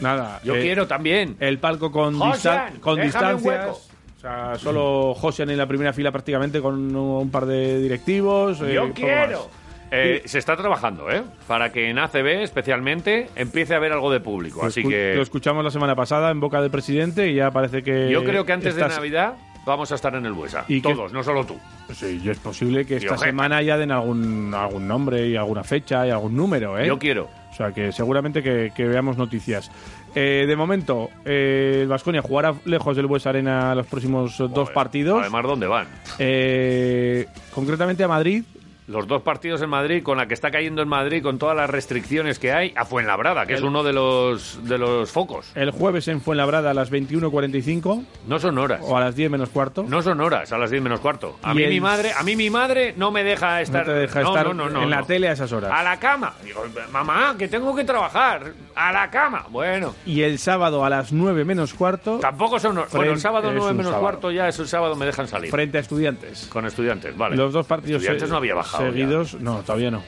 Nada. 0.00 0.40
Yo 0.44 0.56
eh, 0.56 0.60
quiero 0.62 0.86
también. 0.86 1.36
El 1.40 1.58
palco 1.58 1.92
con, 1.92 2.14
distan- 2.18 2.78
con 2.80 3.00
distancias. 3.00 3.68
O 4.16 4.20
sea, 4.20 4.54
solo 4.58 5.14
Josian 5.14 5.48
en 5.50 5.56
la 5.58 5.66
primera 5.66 5.92
fila 5.92 6.10
prácticamente 6.12 6.60
con 6.60 6.94
un 6.94 7.30
par 7.30 7.46
de 7.46 7.78
directivos. 7.80 8.60
eh, 8.62 8.74
Yo 8.74 8.92
quiero. 8.92 9.48
Eh, 9.92 10.22
se 10.26 10.38
está 10.38 10.56
trabajando, 10.56 11.10
¿eh? 11.10 11.22
Para 11.48 11.72
que 11.72 11.90
en 11.90 11.98
ACB, 11.98 12.42
especialmente, 12.42 13.28
empiece 13.34 13.74
a 13.74 13.78
haber 13.78 13.90
algo 13.92 14.12
de 14.12 14.20
público. 14.20 14.60
Lo 14.62 14.68
Así 14.68 14.82
escu- 14.82 14.84
Lo 14.84 14.90
que 14.90 15.20
escuchamos 15.22 15.64
la 15.64 15.70
semana 15.72 15.96
pasada 15.96 16.30
en 16.30 16.38
boca 16.38 16.60
del 16.62 16.70
presidente 16.70 17.28
y 17.28 17.34
ya 17.34 17.50
parece 17.50 17.82
que. 17.82 18.08
yo 18.10 18.22
creo 18.22 18.44
que 18.44 18.52
antes 18.52 18.76
de 18.76 18.86
Navidad 18.86 19.34
vamos 19.66 19.90
a 19.90 19.96
estar 19.96 20.14
en 20.14 20.24
el 20.26 20.32
Buesa. 20.32 20.64
Y 20.68 20.80
que- 20.80 20.94
Todos, 20.94 21.12
no 21.12 21.24
solo 21.24 21.44
tú. 21.44 21.58
Sí, 21.92 22.20
y 22.22 22.28
es 22.30 22.38
posible 22.38 22.86
que 22.86 22.96
esta 22.96 23.14
ojeta. 23.14 23.26
semana 23.26 23.62
ya 23.62 23.76
den 23.78 23.90
algún, 23.90 24.54
algún 24.54 24.86
nombre 24.86 25.26
y 25.26 25.34
alguna 25.36 25.64
fecha 25.64 26.06
y 26.06 26.10
algún 26.10 26.36
número, 26.36 26.78
¿eh? 26.78 26.86
Yo 26.86 26.98
quiero. 26.98 27.28
O 27.60 27.62
sea, 27.62 27.74
que 27.74 27.92
seguramente 27.92 28.42
que, 28.42 28.72
que 28.74 28.86
veamos 28.86 29.18
noticias. 29.18 29.70
Eh, 30.14 30.46
de 30.48 30.56
momento, 30.56 31.10
eh, 31.26 31.80
el 31.82 31.88
Vasconia 31.88 32.22
jugará 32.22 32.54
lejos 32.64 32.96
del 32.96 33.04
Bues 33.04 33.26
Arena 33.26 33.74
los 33.74 33.86
próximos 33.86 34.38
dos 34.38 34.70
partidos. 34.70 35.20
Además, 35.20 35.42
¿dónde 35.42 35.66
van? 35.66 35.86
Eh, 36.18 37.26
concretamente 37.54 38.02
a 38.02 38.08
Madrid. 38.08 38.44
Los 38.90 39.06
dos 39.06 39.22
partidos 39.22 39.62
en 39.62 39.70
Madrid, 39.70 40.02
con 40.02 40.18
la 40.18 40.26
que 40.26 40.34
está 40.34 40.50
cayendo 40.50 40.82
en 40.82 40.88
Madrid, 40.88 41.22
con 41.22 41.38
todas 41.38 41.56
las 41.56 41.70
restricciones 41.70 42.40
que 42.40 42.52
hay, 42.52 42.72
a 42.76 42.84
Fuenlabrada, 42.84 43.46
que 43.46 43.54
es 43.54 43.62
uno 43.62 43.84
de 43.84 43.92
los, 43.92 44.58
de 44.64 44.78
los 44.78 45.12
focos. 45.12 45.52
El 45.54 45.70
jueves 45.70 46.08
en 46.08 46.20
Fuenlabrada 46.20 46.72
a 46.72 46.74
las 46.74 46.90
21.45 46.90 48.04
No 48.26 48.38
son 48.40 48.58
horas. 48.58 48.80
o 48.82 48.96
a 48.96 49.00
las 49.00 49.14
10 49.14 49.30
menos 49.30 49.48
cuarto. 49.50 49.84
No 49.86 50.02
son 50.02 50.20
horas, 50.20 50.50
a 50.52 50.58
las 50.58 50.70
10 50.70 50.82
menos 50.82 50.98
cuarto. 50.98 51.38
A 51.42 51.52
Y 51.52 51.56
mí 51.56 51.62
el- 51.62 51.70
mi 51.70 51.80
madre, 51.80 52.12
a 52.18 52.22
mí 52.24 52.34
mi 52.34 52.50
madre 52.50 52.92
no 52.96 53.10
me 53.12 53.22
deja 53.22 53.60
estar, 53.60 53.86
no 53.86 53.92
te 53.92 53.98
deja 54.00 54.22
no, 54.22 54.28
estar 54.28 54.54
no, 54.54 54.82
en 54.82 54.90
la 54.90 55.02
tele 55.04 55.28
a 55.28 55.32
esas 55.32 55.52
horas. 55.52 55.70
A 55.72 55.82
la 55.84 55.98
cama. 56.00 56.34
Digo, 56.44 56.64
mamá, 56.92 57.36
que 57.38 57.46
tengo 57.46 57.74
que 57.76 57.84
trabajar. 57.84 58.52
A 58.74 58.92
la 58.92 59.10
cama. 59.10 59.44
Bueno. 59.50 59.94
Y 60.06 60.22
el 60.22 60.38
sábado 60.38 60.84
a 60.84 60.90
las 60.90 61.12
9 61.12 61.44
menos 61.44 61.74
cuarto. 61.74 62.18
Tampoco 62.18 62.58
son 62.58 62.78
horas. 62.78 62.92
Bueno, 62.92 63.12
el 63.12 63.20
sábado 63.20 63.48
es 63.50 63.54
9 63.54 63.70
un 63.72 63.76
menos 63.76 63.90
sábado. 63.92 64.02
cuarto 64.02 64.30
ya 64.30 64.48
es 64.48 64.58
el 64.58 64.66
sábado, 64.68 64.96
me 64.96 65.06
dejan 65.06 65.28
salir. 65.28 65.50
Frente 65.50 65.78
a 65.78 65.80
estudiantes. 65.80 66.48
Con 66.50 66.64
estudiantes, 66.66 67.16
vale. 67.16 67.36
Los 67.36 67.52
dos 67.52 67.66
partidos 67.66 68.00
Estudiantes 68.02 68.28
se- 68.28 68.32
no 68.32 68.38
había 68.38 68.54
bajado. 68.54 68.79
Ya. 68.84 68.90
seguidos. 68.90 69.34
No, 69.40 69.58
todavía 69.60 69.90
no. 69.90 70.02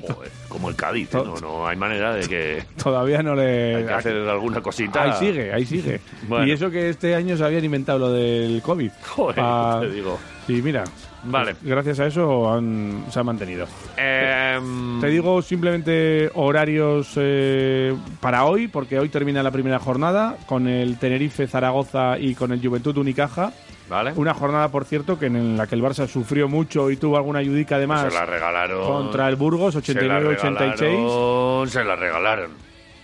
Joder, 0.00 0.30
como 0.48 0.68
el 0.70 0.76
Cádiz, 0.76 1.12
no, 1.12 1.34
no 1.36 1.66
hay 1.66 1.76
manera 1.76 2.14
de 2.14 2.26
que 2.28 2.64
Todavía 2.82 3.22
no 3.22 3.34
le. 3.34 3.76
hay 3.76 3.84
que 3.84 3.92
hacer 3.92 4.16
alguna 4.28 4.60
cosita. 4.60 5.02
Ahí 5.02 5.12
sigue, 5.18 5.52
ahí 5.52 5.66
sigue. 5.66 6.00
Bueno. 6.28 6.46
Y 6.46 6.52
eso 6.52 6.70
que 6.70 6.88
este 6.88 7.14
año 7.14 7.36
se 7.36 7.44
habían 7.44 7.64
inventado 7.64 7.98
lo 7.98 8.12
del 8.12 8.62
COVID. 8.62 8.90
Joder, 9.14 9.36
Pa- 9.36 9.80
te 9.80 9.90
digo. 9.90 10.18
Y 10.48 10.54
mira, 10.62 10.84
Vale. 11.24 11.54
pues 11.54 11.64
gracias 11.70 12.00
a 12.00 12.06
eso 12.06 12.50
han- 12.52 13.04
se 13.10 13.18
ha 13.20 13.22
mantenido. 13.24 13.66
Em, 13.96 15.00
Te 15.00 15.08
digo 15.08 15.42
simplemente 15.42 16.30
horarios 16.34 17.12
eh, 17.16 17.94
para 18.20 18.44
hoy, 18.44 18.68
porque 18.68 18.98
hoy 18.98 19.08
termina 19.10 19.42
la 19.42 19.50
primera 19.50 19.78
jornada 19.78 20.36
con 20.46 20.66
el 20.68 20.98
Tenerife, 20.98 21.46
Zaragoza 21.46 22.18
y 22.18 22.34
con 22.34 22.52
el 22.52 22.66
Juventud 22.66 22.96
Unicaja. 22.96 23.52
Vale. 23.94 24.12
Una 24.16 24.34
jornada, 24.34 24.68
por 24.70 24.84
cierto, 24.86 25.16
que 25.18 25.26
en 25.26 25.56
la 25.56 25.68
que 25.68 25.76
el 25.76 25.82
Barça 25.82 26.08
sufrió 26.08 26.48
mucho 26.48 26.90
y 26.90 26.96
tuvo 26.96 27.16
alguna 27.16 27.38
ayudica 27.38 27.76
además 27.76 28.12
se 28.12 28.18
la 28.18 28.26
regalaron. 28.26 28.84
contra 28.84 29.28
el 29.28 29.36
Burgos, 29.36 29.74
Se 29.74 29.94
la 29.94 30.18
89-86. 30.20 30.76
regalaron, 30.78 31.68
Se 31.68 31.84
la 31.84 31.94
regalaron. 31.96 32.50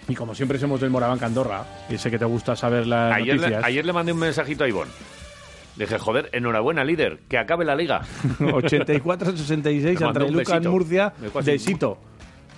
Y 0.09 0.17
como 0.17 0.35
siempre 0.35 0.59
somos 0.59 0.81
del 0.81 0.91
Moraván 0.91 1.23
Andorra, 1.23 1.65
y 1.89 1.97
sé 1.97 2.11
que 2.11 2.19
te 2.19 2.25
gusta 2.25 2.57
saber 2.57 2.89
las 2.89 3.15
Ayer 3.15 3.39
le, 3.39 3.57
ayer 3.57 3.87
le 3.87 3.93
mandé 3.93 4.13
un 4.13 4.19
mensajito 4.19 4.65
a 4.65 4.69
Ivonne. 4.69 4.91
Dije, 5.77 5.97
joder, 5.99 6.29
enhorabuena, 6.33 6.83
líder, 6.83 7.21
que 7.29 7.39
acabe 7.39 7.65
la 7.65 7.77
liga. 7.77 8.03
84-66 8.41 9.83
Me 9.83 9.93
mandó 9.95 10.09
entre 10.09 10.25
un 10.25 10.33
Lucas. 10.33 10.67
Murcia 10.67 11.13
de 11.45 11.59
Sito. 11.61 11.99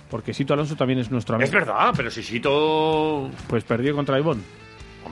Porque 0.09 0.33
Sito 0.33 0.55
Alonso 0.55 0.75
también 0.75 0.99
es 0.99 1.11
nuestro 1.11 1.35
amigo. 1.35 1.45
Es 1.45 1.53
verdad, 1.53 1.93
pero 1.95 2.09
si 2.09 2.23
Sito... 2.23 3.29
Pues 3.47 3.63
perdió 3.63 3.95
contra 3.95 4.17
Ivón. 4.17 4.43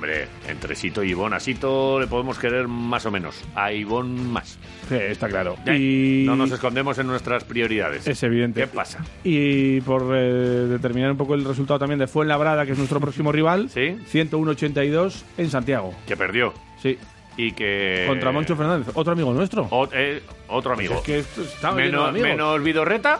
Hombre, 0.01 0.27
entre 0.47 0.75
Sito 0.75 1.03
y 1.03 1.11
Ivonne, 1.11 1.35
a 1.35 1.39
Sito 1.39 1.99
le 1.99 2.07
podemos 2.07 2.39
querer 2.39 2.67
más 2.67 3.05
o 3.05 3.11
menos. 3.11 3.39
A 3.53 3.71
Ivonne 3.71 4.19
más. 4.19 4.57
Sí, 4.89 4.95
está 4.95 5.27
claro. 5.27 5.55
Y 5.67 6.23
No 6.25 6.35
nos 6.35 6.51
escondemos 6.51 6.97
en 6.97 7.05
nuestras 7.05 7.43
prioridades. 7.43 8.07
es 8.07 8.23
evidente. 8.23 8.61
¿Qué 8.61 8.65
pasa? 8.67 8.97
Y 9.23 9.79
por 9.81 10.11
eh, 10.17 10.23
determinar 10.69 11.11
un 11.11 11.17
poco 11.17 11.35
el 11.35 11.45
resultado 11.45 11.77
también 11.77 11.99
de 11.99 12.07
Fuenlabrada, 12.07 12.65
que 12.65 12.71
es 12.71 12.79
nuestro 12.79 12.99
próximo 12.99 13.31
rival, 13.31 13.69
¿Sí? 13.69 13.95
101-82 14.11 15.21
en 15.37 15.51
Santiago. 15.51 15.93
Que 16.07 16.17
perdió. 16.17 16.51
Sí. 16.81 16.97
Y 17.37 17.51
que... 17.51 18.05
Contra 18.07 18.31
Moncho 18.31 18.55
Fernández, 18.55 18.87
otro 18.95 19.13
amigo 19.13 19.31
nuestro. 19.33 19.67
O- 19.69 19.87
eh, 19.93 20.23
otro 20.47 20.73
amigo. 20.73 20.95
Es 20.95 21.01
que 21.01 21.19
esto 21.19 21.43
está 21.43 21.73
menos, 21.73 22.11
menos 22.11 22.63
Vidorreta. 22.63 23.19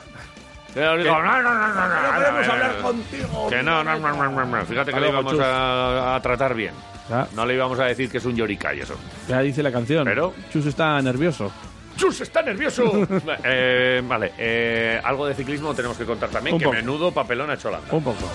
Digo, 0.74 0.96
Que- 0.98 1.04
no, 1.04 1.22
no, 1.22 1.42
no, 1.42 1.54
no, 1.54 1.68
no, 1.68 1.74
No 1.74 2.12
no, 2.12 2.18
queremos 2.20 2.48
no, 2.48 2.54
hablar 2.54 2.76
no, 2.78 2.82
contigo, 2.84 3.50
Que 3.50 3.64
no, 3.64 3.84
no, 3.84 4.00
no, 4.00 4.14
no, 4.16 4.30
no, 4.32 4.46
no. 4.46 4.66
Fíjate 4.66 4.92
que 4.94 5.00
luego, 5.00 5.20
íbamos 5.22 5.40
a, 5.40 6.16
a 6.16 6.22
tratar 6.22 6.54
bien. 6.54 6.74
Ya, 7.10 7.28
No 7.36 7.46
le 7.46 7.56
íbamos 7.56 7.78
a 7.80 7.86
decir 7.86 8.10
que 8.10 8.20
es 8.20 8.26
un 8.26 8.36
llorica 8.36 8.74
y 8.74 8.80
eso. 8.80 8.96
ya 9.28 9.40
dice 9.42 9.62
la 9.62 9.72
canción. 9.72 10.06
Pero- 10.06 10.34
Chus 10.52 10.66
está 10.66 11.02
nervioso. 11.02 11.52
¡Chus, 11.98 12.22
está 12.22 12.42
nervioso! 12.42 13.06
Eh, 13.44 14.02
vale, 14.06 14.32
eh, 14.38 15.00
algo 15.04 15.28
de 15.28 15.34
ciclismo 15.36 15.74
tenemos 15.76 15.98
que 15.98 16.06
contar 16.06 16.30
también, 16.30 16.54
Un 16.54 16.60
que 16.60 16.66
poco. 16.66 16.76
menudo 16.78 17.12
papelón 17.12 17.50
ha 17.50 17.56
hecho 17.56 17.68
Holanda. 17.68 17.88
Un 17.92 18.04
poco. 18.04 18.30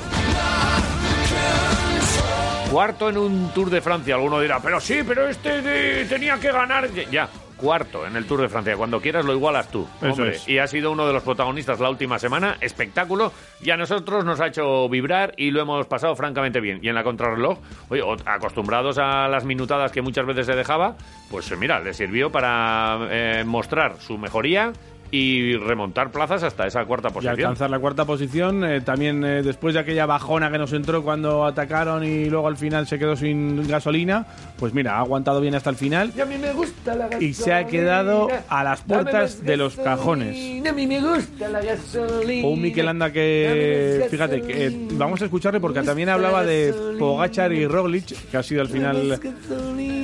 Cuarto 2.71 3.09
en 3.09 3.17
un 3.17 3.51
Tour 3.55 3.71
de 3.71 3.81
Francia. 3.81 4.15
Alguno 4.17 4.41
dirá, 4.41 4.61
pero 4.61 4.81
sí, 4.81 5.01
pero 5.07 5.27
este 5.29 5.63
de- 5.63 6.05
tenía 6.07 6.39
que 6.39 6.51
ganar. 6.53 6.89
Ya, 7.11 7.29
cuarto 7.57 8.07
en 8.07 8.17
el 8.17 8.27
Tour 8.27 8.43
de 8.43 8.49
Francia. 8.49 8.77
Cuando 8.77 9.01
quieras 9.01 9.25
lo 9.25 9.33
igualas 9.33 9.71
tú. 9.71 9.87
Hombre. 10.03 10.37
es. 10.37 10.49
Y 10.49 10.59
ha 10.59 10.67
sido 10.67 10.91
uno 10.93 11.07
de 11.07 11.13
los 11.13 11.23
protagonistas 11.23 11.81
la 11.81 11.91
última 11.91 12.19
semana. 12.19 12.57
Espectáculo. 12.61 13.33
Y 13.63 13.71
a 13.71 13.77
nosotros 13.77 14.25
nos 14.25 14.41
ha 14.41 14.49
hecho 14.49 14.89
vibrar 14.89 15.35
y 15.37 15.51
lo 15.51 15.63
hemos 15.63 15.87
pasado 15.87 16.15
francamente 16.15 16.61
bien. 16.61 16.81
Y 16.83 16.89
en 16.89 16.95
la 16.95 17.03
contrarreloj, 17.03 17.59
oye, 17.89 18.03
acostumbrados 18.25 18.99
a 18.99 19.29
las 19.29 19.45
minutadas 19.45 19.93
que 19.93 20.03
muchas 20.03 20.27
veces 20.27 20.47
se 20.47 20.55
dejaba, 20.55 20.97
pues 21.31 21.51
eh, 21.51 21.57
mira, 21.57 21.81
le 21.81 21.95
sirvió 21.95 22.31
para 22.31 23.09
eh, 23.11 23.45
mostrar 23.45 23.97
su 24.01 24.19
mejoría 24.19 24.73
y 25.11 25.55
remontar 25.57 26.11
plazas 26.11 26.43
hasta 26.43 26.67
esa 26.67 26.85
cuarta 26.85 27.09
Y 27.09 27.13
posición. 27.13 27.35
alcanzar 27.35 27.71
la 27.71 27.79
cuarta 27.79 28.05
posición. 28.05 28.65
eh, 28.65 28.81
también 28.81 29.25
eh, 29.25 29.43
después 29.43 29.75
de 29.75 29.81
aquella 29.81 30.07
bajona 30.07 30.51
que 30.51 30.59
nos 30.59 30.73
entró 30.73 31.03
cuando 31.03 31.45
atacaron 31.45 32.05
y 32.05 32.27
luego 32.29 32.49
al 32.49 32.57
final 32.57 32.87
se 32.87 32.99
quedó 32.99 33.15
sin 33.17 33.67
gasolina, 33.69 34.27
pues 34.59 34.75
mira, 34.75 34.97
ha 34.97 35.01
aguantado 35.01 35.41
bien 35.41 35.55
hasta 35.55 35.71
el 35.71 35.77
final 35.77 36.13
Y 36.17 36.21
a 36.21 36.27
mí 36.27 36.37
me 36.39 36.53
gusta 36.53 36.95
la 36.95 37.09
y 37.21 37.35
se 37.35 37.53
ha 37.53 37.67
quedado 37.67 38.29
a 38.49 38.65
las 38.65 38.81
puertas 38.83 39.43
de 39.43 39.57
los 39.57 39.77
cajones. 39.77 40.67
A 40.67 40.73
mí 40.73 40.87
me 40.87 41.01
gusta 41.01 41.49
la 41.49 41.61
gasolina. 41.63 42.47
Un 42.49 42.61
Mikel 42.61 42.87
Landa 42.87 43.13
que, 43.13 44.07
fíjate, 44.11 44.43
que 44.43 44.67
eh, 44.67 44.89
vamos 44.93 45.23
a 45.23 45.25
escucharle 45.27 45.61
porque 45.61 45.83
también 45.83 46.09
hablaba 46.09 46.45
de 46.45 46.75
Pogachar 46.99 47.53
y 47.53 47.67
Roglic, 47.67 48.07
que 48.31 48.37
ha 48.37 48.43
sido 48.43 48.61
al 48.63 48.69
final... 48.69 49.21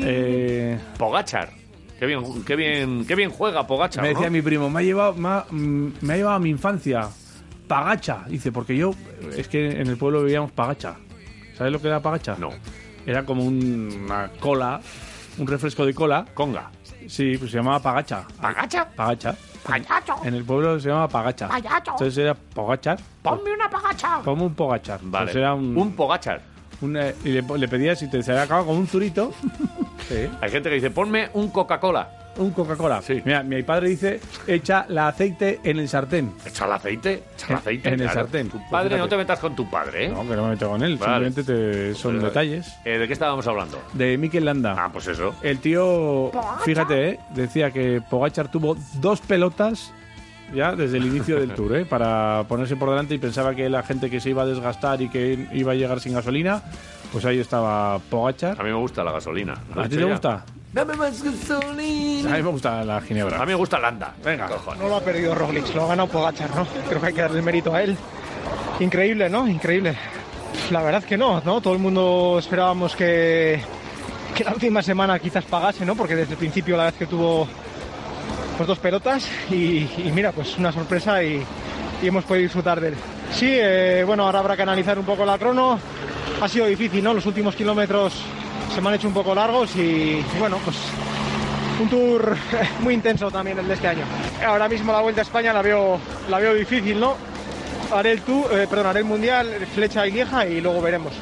eh, 0.05 0.79
Pogachar. 0.99 1.62
Qué 2.03 2.07
bien, 2.09 2.43
qué 2.45 2.57
bien, 2.57 3.05
qué 3.07 3.15
bien 3.15 3.31
juega 3.31 3.65
Pogachar. 3.65 4.03
me 4.03 4.09
decía 4.09 4.27
¿no? 4.27 4.33
mi 4.33 4.43
primo, 4.43 4.69
me 4.69 4.81
ha 4.81 4.83
llevado, 4.83 5.15
me 5.15 5.29
ha, 5.29 5.47
mm, 5.49 5.93
me 6.01 6.15
ha 6.15 6.16
llevado 6.16 6.35
a 6.35 6.41
mi 6.41 6.51
infancia. 6.51 7.09
pagacha. 7.69 8.24
Dice, 8.27 8.51
porque 8.51 8.77
yo, 8.77 8.91
es 9.37 9.47
que 9.47 9.70
en 9.81 9.87
el 9.87 9.97
pueblo 9.97 10.24
veíamos 10.24 10.51
pagacha. 10.51 10.97
¿Sabes 11.57 11.73
lo 11.73 11.81
que 11.81 11.87
era 11.87 12.03
pagacha? 12.03 12.35
No. 12.41 12.49
Era 13.07 13.24
como 13.24 13.45
un- 13.45 14.01
una 14.05 14.33
cola, 14.41 14.81
un 15.39 15.47
refresco 15.47 15.87
de 15.87 15.95
cola. 15.95 16.24
Conga. 16.35 16.73
Sí, 17.07 17.37
pues 17.39 17.53
se 17.53 17.59
llamaba 17.59 17.79
pagacha. 17.81 18.27
¿Pagacha? 18.41 18.89
Pagacha. 18.97 19.37
Payacho. 19.65 20.16
En 20.24 20.35
el 20.35 20.45
pueblo 20.45 20.81
se 20.81 20.89
llamaba 20.89 21.07
pagacha. 21.07 21.47
Payacho. 21.47 21.93
Entonces 21.93 22.19
era 22.19 22.35
pogachar. 22.35 22.99
Ponme 23.23 23.53
una 23.55 23.70
pagacha. 23.70 24.19
Como 24.24 24.47
un 24.47 24.55
pogachar. 24.57 24.99
Vale. 25.05 25.31
Era 25.31 25.55
un, 25.55 25.77
Un 25.79 25.93
pogachar. 25.95 26.43
un, 26.81 26.97
eh, 26.97 27.15
y 27.24 27.29
le, 27.29 27.43
le 27.43 27.69
pedías 27.69 28.01
si 28.01 28.11
te 28.11 28.24
se 28.24 28.33
había 28.33 28.43
acabado 28.43 28.66
con 28.66 28.77
un 28.77 28.89
zurito. 28.89 29.33
sí. 30.09 30.28
Hay 30.40 30.51
gente 30.51 30.69
que 30.69 30.77
dice, 30.77 30.90
ponme 30.90 31.28
un 31.35 31.51
Coca-Cola. 31.51 32.10
Un 32.39 32.51
Coca-Cola. 32.52 33.02
Sí. 33.02 33.20
Mira, 33.27 33.43
mi 33.43 33.62
padre 33.62 33.90
dice, 33.90 34.19
echa 34.47 34.86
el 34.89 34.97
aceite 34.97 35.60
en 35.64 35.78
el 35.78 35.86
sartén. 35.89 36.32
Echa 36.47 36.64
el 36.64 36.73
aceite, 36.73 37.23
echa 37.35 37.47
el 37.48 37.55
aceite. 37.56 37.89
en 37.89 37.94
el 37.94 38.01
claro. 38.06 38.20
sartén. 38.20 38.47
Tu 38.48 38.56
Pues 38.59 38.70
padre, 38.70 38.97
no 38.97 39.06
te 39.06 39.16
metas 39.19 39.39
con 39.39 39.55
tu 39.55 39.69
padre, 39.69 40.06
¿eh? 40.06 40.09
No, 40.09 40.23
que 40.27 40.35
no 40.35 40.44
me 40.44 40.51
meto 40.51 40.69
con 40.70 40.82
él. 40.82 40.97
Vale. 40.97 41.27
Simplemente 41.31 41.44
te- 41.44 41.94
son 41.94 42.12
Pues, 42.12 42.24
detalles. 42.24 42.74
eh, 42.86 42.97
¿De 42.97 43.06
qué 43.06 43.12
estábamos 43.12 43.47
hablando? 43.47 43.82
De 43.93 44.16
Mikel 44.16 44.47
Landa. 44.47 44.74
Ah, 44.78 44.89
pues 44.90 45.09
eso. 45.09 45.35
El 45.43 45.59
tío, 45.59 46.31
fíjate, 46.64 47.09
¿eh? 47.10 47.20
decía 47.35 47.70
que 47.70 48.01
Pogachar 48.09 48.51
tuvo 48.51 48.78
dos 48.94 49.20
pelotas 49.20 49.93
ya 50.55 50.74
desde 50.74 50.97
el 50.97 51.06
inicio 51.06 51.39
del 51.39 51.51
tour, 51.55 51.77
¿eh? 51.77 51.85
para 51.85 52.47
ponerse 52.48 52.77
por 52.77 52.89
delante 52.89 53.14
y 53.14 53.19
pensaba 53.19 53.55
que 53.55 53.69
la 53.69 53.82
gente 53.82 54.09
que 54.09 54.20
se 54.20 54.31
iba 54.31 54.43
a 54.43 54.47
desgastar 54.47 55.02
y 55.02 55.10
que 55.10 55.48
iba 55.52 55.73
a 55.73 55.74
llegar 55.74 56.01
sin 56.01 56.14
gasolina, 56.14 56.62
pues 57.13 57.25
ahí 57.25 57.39
estaba 57.41 57.99
Pogachar. 57.99 58.59
A 58.61 58.65
mí 58.65 58.71
me 58.71 58.77
gusta 58.77 59.05
la 59.05 59.13
gasolina. 59.13 59.55
¿Lo 59.75 59.83
he 59.83 59.85
¿A 59.85 59.89
ti 59.89 59.97
te 59.97 60.03
ya? 60.03 60.09
gusta? 60.09 60.45
Dame 60.73 60.95
más 60.95 61.23
gasolina. 61.23 62.31
A 62.33 62.37
mí 62.39 62.43
me 62.43 62.49
gusta 62.51 62.85
la 62.85 63.01
ginebra. 63.03 63.37
A 63.37 63.41
mí 63.41 63.47
me 63.47 63.55
gusta 63.55 63.79
Landa. 63.79 64.15
Venga. 64.25 64.49
No 64.79 64.89
lo 64.89 64.97
ha 64.97 65.01
perdido 65.01 65.35
Roglic, 65.35 65.75
lo 65.75 65.85
ha 65.85 65.89
ganado 65.89 66.09
Pogachar, 66.09 66.55
¿no? 66.57 66.67
Creo 66.89 67.01
que 67.01 67.07
hay 67.09 67.13
que 67.13 67.21
darle 67.21 67.39
el 67.39 67.45
mérito 67.45 67.75
a 67.75 67.83
él. 67.83 67.97
Increíble, 68.81 69.29
¿no? 69.29 69.47
Increíble. 69.47 69.95
La 70.71 70.83
verdad 70.83 71.05
que 71.05 71.19
no, 71.19 71.43
¿no? 71.45 71.61
Todo 71.61 71.75
el 71.75 71.79
mundo 71.79 72.37
esperábamos 72.39 72.97
que, 72.97 73.63
que 74.35 74.45
la 74.45 74.53
última 74.53 74.83
semana 74.83 75.19
quizás 75.19 75.45
pagase, 75.45 75.85
¿no? 75.85 75.95
Porque 75.95 76.17
desde 76.17 76.33
el 76.33 76.39
principio 76.39 76.77
la 76.77 76.85
vez 76.85 76.95
que 76.95 77.07
tuvo 77.07 77.47
pues 78.57 78.67
dos 78.67 78.79
pelotas 78.79 79.29
y, 79.51 79.79
y 80.05 80.11
mira, 80.15 80.33
pues 80.33 80.57
una 80.59 80.73
sorpresa 80.73 81.23
y, 81.23 81.43
y 82.03 82.07
hemos 82.07 82.25
podido 82.25 82.45
disfrutar 82.45 82.81
de 82.81 82.89
él. 82.89 82.95
Sí, 83.33 83.49
eh, 83.51 84.05
bueno, 84.07 84.25
ahora 84.25 84.41
habrá 84.41 84.57
que 84.57 84.63
analizar 84.63 84.99
un 84.99 85.05
poco 85.07 85.25
la 85.25 85.39
crono. 85.39 85.79
Ha 86.41 86.49
sido 86.49 86.67
difícil, 86.67 87.03
¿no? 87.05 87.15
Los 87.15 87.27
últimos 87.27 87.55
kilómetros 87.55 88.15
se 88.75 88.81
me 88.81 88.89
han 88.89 88.95
hecho 88.95 89.09
un 89.09 89.15
poco 89.15 89.35
largos 89.35 89.77
y 89.77 90.25
bueno, 90.39 90.59
pues 90.65 90.77
un 91.81 91.89
tour 91.89 92.37
muy 92.81 92.95
intenso 92.95 93.31
también 93.31 93.59
el 93.59 93.69
de 93.69 93.75
este 93.75 93.89
año. 93.89 94.05
Ahora 94.45 94.69
mismo 94.69 94.93
la 94.93 95.01
Vuelta 95.01 95.21
a 95.21 95.25
España 95.25 95.53
la 95.53 95.63
veo, 95.63 95.99
la 96.29 96.39
veo 96.39 96.55
difícil, 96.55 96.99
¿no? 96.99 97.17
Haré 97.93 98.13
el 98.13 98.23
tour, 98.23 98.47
eh, 98.53 98.67
perdón, 98.69 98.87
haré 98.87 99.01
el 99.01 99.05
Mundial, 99.05 99.49
Flecha 99.75 100.07
y 100.07 100.13
Lieja 100.13 100.47
y 100.47 100.61
luego 100.61 100.81
veremos. 100.81 101.13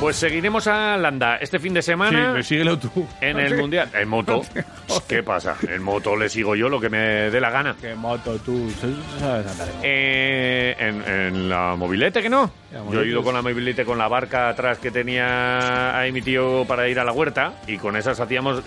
Pues 0.00 0.14
seguiremos 0.14 0.68
a 0.68 0.96
Landa 0.96 1.38
este 1.38 1.58
fin 1.58 1.74
de 1.74 1.82
Sí, 1.82 1.86
semana 1.86 2.30
pues 2.32 2.46
síguelo 2.46 2.78
tú. 2.78 2.88
en 3.20 3.40
el 3.40 3.56
Mundial. 3.56 3.88
En 3.92 4.08
moto. 4.08 4.42
¿Qué 5.08 5.24
pasa? 5.24 5.56
En 5.68 5.82
moto 5.82 6.14
le 6.16 6.28
sigo 6.28 6.54
yo 6.54 6.68
lo 6.68 6.80
que 6.80 6.88
me 6.88 6.98
dé 7.30 7.40
la 7.40 7.50
gana. 7.50 7.74
¿Qué 7.80 7.96
moto 7.96 8.38
tú? 8.38 8.70
¿Sabes 9.18 9.46
andar 9.48 9.66
en 9.68 9.74
moto? 9.74 9.80
Eh, 9.82 10.76
en, 10.78 11.02
en 11.02 11.48
la 11.48 11.74
mobilete, 11.76 12.22
que 12.22 12.28
no. 12.30 12.48
Yo 12.92 13.00
he 13.02 13.08
ido 13.08 13.24
con 13.24 13.34
la 13.34 13.42
mobilete 13.42 13.84
con 13.84 13.98
la 13.98 14.06
barca 14.06 14.48
atrás 14.50 14.78
que 14.78 14.92
tenía 14.92 15.98
ahí 15.98 16.12
mi 16.12 16.22
tío 16.22 16.64
para 16.68 16.86
ir 16.88 17.00
a 17.00 17.04
la 17.04 17.12
huerta 17.12 17.54
y 17.66 17.76
con 17.78 17.96
esas 17.96 18.20
hacíamos. 18.20 18.62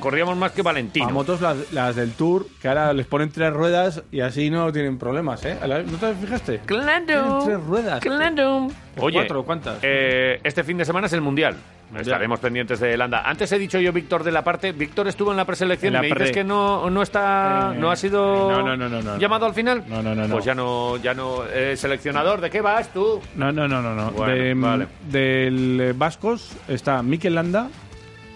Corríamos 0.00 0.36
más 0.36 0.50
que 0.52 0.62
Valentino. 0.62 1.06
A 1.06 1.12
motos 1.12 1.40
las, 1.40 1.72
las 1.72 1.94
del 1.94 2.12
Tour, 2.14 2.46
que 2.60 2.66
ahora 2.66 2.92
les 2.92 3.06
ponen 3.06 3.30
tres 3.30 3.52
ruedas 3.52 4.02
y 4.10 4.20
así 4.22 4.50
no 4.50 4.72
tienen 4.72 4.98
problemas, 4.98 5.44
¿eh? 5.44 5.56
¿No 5.62 5.98
te 5.98 6.14
fijaste? 6.14 6.60
Claro. 6.66 7.04
Tienen 7.06 7.44
tres 7.44 7.60
ruedas. 7.64 8.00
Claro. 8.00 8.68
Oye, 8.98 9.18
¿Cuatro? 9.18 9.44
¿Cuántas? 9.44 9.78
eh, 9.82 10.40
este 10.44 10.62
fin 10.64 10.78
de 10.78 10.84
semana 10.84 11.06
es 11.06 11.12
el 11.12 11.20
Mundial. 11.20 11.56
Estaremos 11.98 12.40
pendientes 12.40 12.80
de 12.80 12.96
Landa. 12.96 13.22
Antes 13.24 13.52
he 13.52 13.58
dicho 13.58 13.78
yo 13.78 13.92
Víctor 13.92 14.24
de 14.24 14.32
la 14.32 14.42
parte. 14.42 14.72
Víctor 14.72 15.06
estuvo 15.06 15.30
en 15.30 15.36
la 15.36 15.44
preselección. 15.44 15.88
En 15.88 15.92
la 15.94 16.00
¿Me 16.02 16.08
dices 16.08 16.32
que 16.32 16.42
no, 16.42 16.90
no 16.90 17.02
está, 17.02 17.72
Eh, 17.74 17.78
no 17.78 17.90
ha 17.90 17.94
sido 17.96 18.50
no, 18.62 18.76
no, 18.76 18.88
no. 18.88 19.18
llamado 19.18 19.46
al 19.46 19.54
final? 19.54 19.84
No, 19.86 20.02
no, 20.02 20.14
no. 20.14 20.26
Pues 20.28 20.44
ya 20.44 20.54
no, 20.54 20.96
ya 20.96 21.14
no. 21.14 21.44
eh, 21.52 21.76
seleccionador, 21.76 22.40
¿de 22.40 22.50
qué 22.50 22.60
vas 22.60 22.92
tú? 22.92 23.20
No, 23.36 23.52
no, 23.52 23.68
no, 23.68 23.80
no. 23.80 23.94
no. 23.94 24.10
Bueno, 24.10 24.32
De- 24.34 24.54
vale. 24.54 24.86
Del 25.08 25.80
eh, 25.80 25.92
Vascos 25.94 26.56
está 26.66 27.00
Mikel 27.02 27.34
Landa 27.36 27.68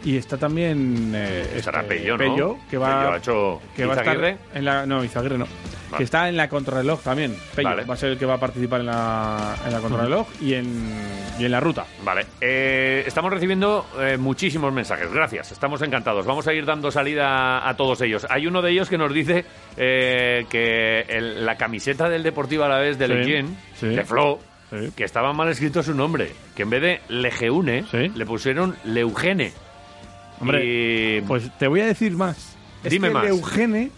y 0.05 0.17
está 0.17 0.37
también 0.37 1.11
eh, 1.15 1.51
este, 1.57 1.73
Pello, 1.89 2.13
¿no? 2.17 2.19
Pello, 2.19 2.57
que 2.71 2.79
va, 2.79 3.01
Pello 3.01 3.13
ha 3.13 3.17
hecho 3.17 3.61
que 3.75 3.87
va 3.87 3.95
a 3.95 3.97
estar 3.97 4.39
en 4.55 4.65
la 4.65 4.87
no 4.87 5.03
Izaguirre 5.03 5.39
no 5.39 5.47
Vale. 5.91 5.99
que 5.99 6.05
está 6.05 6.29
en 6.29 6.37
la 6.37 6.49
contrarreloj 6.49 7.01
también 7.03 7.35
Pello 7.55 7.69
Vale. 7.71 7.85
va 7.85 7.95
a 7.95 7.97
ser 7.97 8.11
el 8.11 8.19
que 8.19 8.27
va 8.27 8.35
a 8.35 8.39
participar 8.41 8.81
en 8.81 8.87
la, 8.87 9.57
en 9.67 9.73
la 9.73 9.81
contrarreloj 9.81 10.27
y 10.41 10.55
en 10.55 10.93
y 11.39 11.45
en 11.45 11.51
la 11.51 11.61
ruta 11.61 11.85
Vale, 12.05 12.27
eh, 12.41 13.05
estamos 13.07 13.31
recibiendo 13.33 13.87
eh, 14.01 14.17
muchísimos 14.19 14.73
mensajes, 14.73 15.13
gracias, 15.13 15.53
estamos 15.53 15.81
encantados. 15.83 16.27
Vamos 16.27 16.47
a 16.49 16.53
ir 16.53 16.65
dando 16.67 16.91
salida 16.91 17.69
a 17.69 17.77
todos 17.77 18.01
ellos. 18.01 18.27
Hay 18.29 18.47
uno 18.47 18.61
de 18.61 18.73
ellos 18.73 18.89
que 18.89 18.99
nos 18.99 19.13
dice 19.15 19.45
eh, 19.77 20.47
que 20.51 21.01
el- 21.09 21.47
la 21.47 21.57
camiseta 21.57 22.09
del 22.09 22.23
Deportivo 22.25 22.65
a 22.65 22.69
la 22.69 22.79
vez 22.79 22.99
de 22.99 23.07
Sí, 23.07 23.13
Lequien, 23.15 23.57
sí. 23.75 23.87
de 23.87 24.05
Flo, 24.05 24.41
Sí. 24.71 24.91
que 24.97 25.05
estaba 25.05 25.33
mal 25.33 25.49
escrito 25.49 25.83
su 25.83 25.95
nombre, 25.95 26.33
que 26.57 26.63
en 26.65 26.71
vez 26.71 26.83
de 26.83 27.01
Legeune 27.09 27.85
le 27.93 28.27
pusieron 28.27 28.77
Leugene. 28.85 29.53
Hombre, 30.41 30.63
Y- 30.65 31.21
pues 31.23 31.51
te 31.59 31.69
voy 31.69 31.81
a 31.81 31.87
decir 31.87 32.13
más 32.13 32.57
es 32.85 32.91
Dime 32.91 33.09
que 33.09 33.15
más. 33.15 33.25
Leugene 33.25 33.91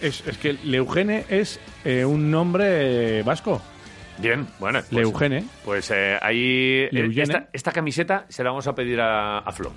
es, 0.00 0.26
es 0.26 0.38
que 0.38 0.54
Leugene 0.64 1.24
es 1.28 1.60
eh, 1.84 2.04
un 2.04 2.30
nombre 2.30 3.22
vasco 3.22 3.60
Bien, 4.18 4.46
bueno. 4.58 4.80
Pues, 4.80 4.92
Leugene 4.92 5.44
Pues 5.64 5.90
eh, 5.90 6.16
ahí. 6.22 6.84
eh, 6.84 6.88
Leugene. 6.90 7.22
Esta, 7.22 7.48
esta 7.52 7.72
camiseta 7.72 8.24
se 8.28 8.42
la 8.42 8.50
vamos 8.50 8.66
a 8.66 8.74
pedir 8.74 9.00
a, 9.00 9.38
a 9.38 9.52
Flo. 9.52 9.72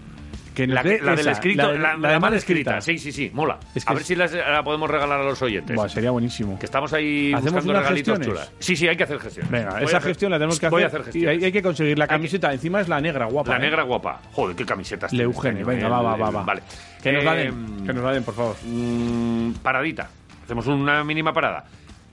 Que 0.60 0.68
nos 0.68 0.76
La, 0.76 0.84
dé 0.84 1.00
del 1.00 1.28
escrito, 1.30 1.72
de- 1.72 1.80
la 1.80 1.96
la 1.96 2.12
de 2.12 2.20
mal 2.20 2.34
escrita. 2.34 2.82
Sí, 2.82 2.98
sí, 2.98 3.12
sí, 3.12 3.32
mola. 3.34 3.58
Es 3.74 3.86
que 3.86 3.92
a 3.92 3.94
ver 3.94 4.02
es- 4.02 4.08
si 4.08 4.16
las- 4.16 4.34
la 4.34 4.62
podemos 4.64 4.90
regalar 4.90 5.20
a 5.22 5.24
los 5.24 5.42
oyentes. 5.42 5.76
Buah, 5.76 5.88
sería 5.88 6.12
buenísimo 6.12 6.60
Que 6.60 6.66
estamos 6.66 6.92
ahí 6.94 7.32
¿Hacemos 7.34 7.54
buscando 7.54 7.72
unas 7.72 7.84
regalitos 7.84 8.18
gestiones? 8.18 8.44
chulas. 8.50 8.60
Sí, 8.60 8.76
sí, 8.76 8.88
hay 8.88 8.98
que 8.98 9.04
hacer 9.04 9.20
gestiones. 9.20 9.52
Venga, 9.52 9.70
Voy 9.72 9.84
esa 9.84 9.98
hacer- 9.98 10.10
gestión 10.10 10.32
la 10.32 10.38
tenemos 10.38 10.60
que 10.60 10.66
hacer. 10.66 10.72
Voy 10.72 10.84
a 10.84 10.88
hacer 10.88 11.00
y 11.00 11.04
gestiones. 11.06 11.30
hay, 11.38 11.46
hay 11.46 11.52
que 11.52 11.62
conseguir 11.62 11.98
la 11.98 12.08
camiseta. 12.08 12.52
Encima 12.54 12.82
es 12.82 12.90
la 12.90 13.00
negra, 13.00 13.26
guapa. 13.26 13.52
La 13.52 13.58
¿eh? 13.58 13.60
negra 13.62 13.84
guapa. 13.84 14.20
Joder, 14.34 14.56
qué 14.56 14.66
camisetas. 14.66 15.14
Le 15.14 15.24
Eugene, 15.24 15.62
coño, 15.64 15.66
venga, 15.68 15.88
va, 15.90 16.02
va, 16.02 16.16
va, 16.18 16.30
el- 16.30 16.36
va. 16.36 16.44
Vale. 16.44 16.62
Que 17.02 17.12
nos 17.14 17.24
la 17.24 17.36
Eh, 17.40 17.46
den, 17.46 17.86
que 17.86 17.94
nos 17.94 18.04
la 18.04 18.12
den, 18.12 18.24
por 18.24 18.34
favor. 18.36 18.56
mm, 18.66 19.52
paradita. 19.64 20.10
Hacemos 20.44 20.68
una 20.68 21.04
mínima 21.04 21.32
parada. 21.32 21.64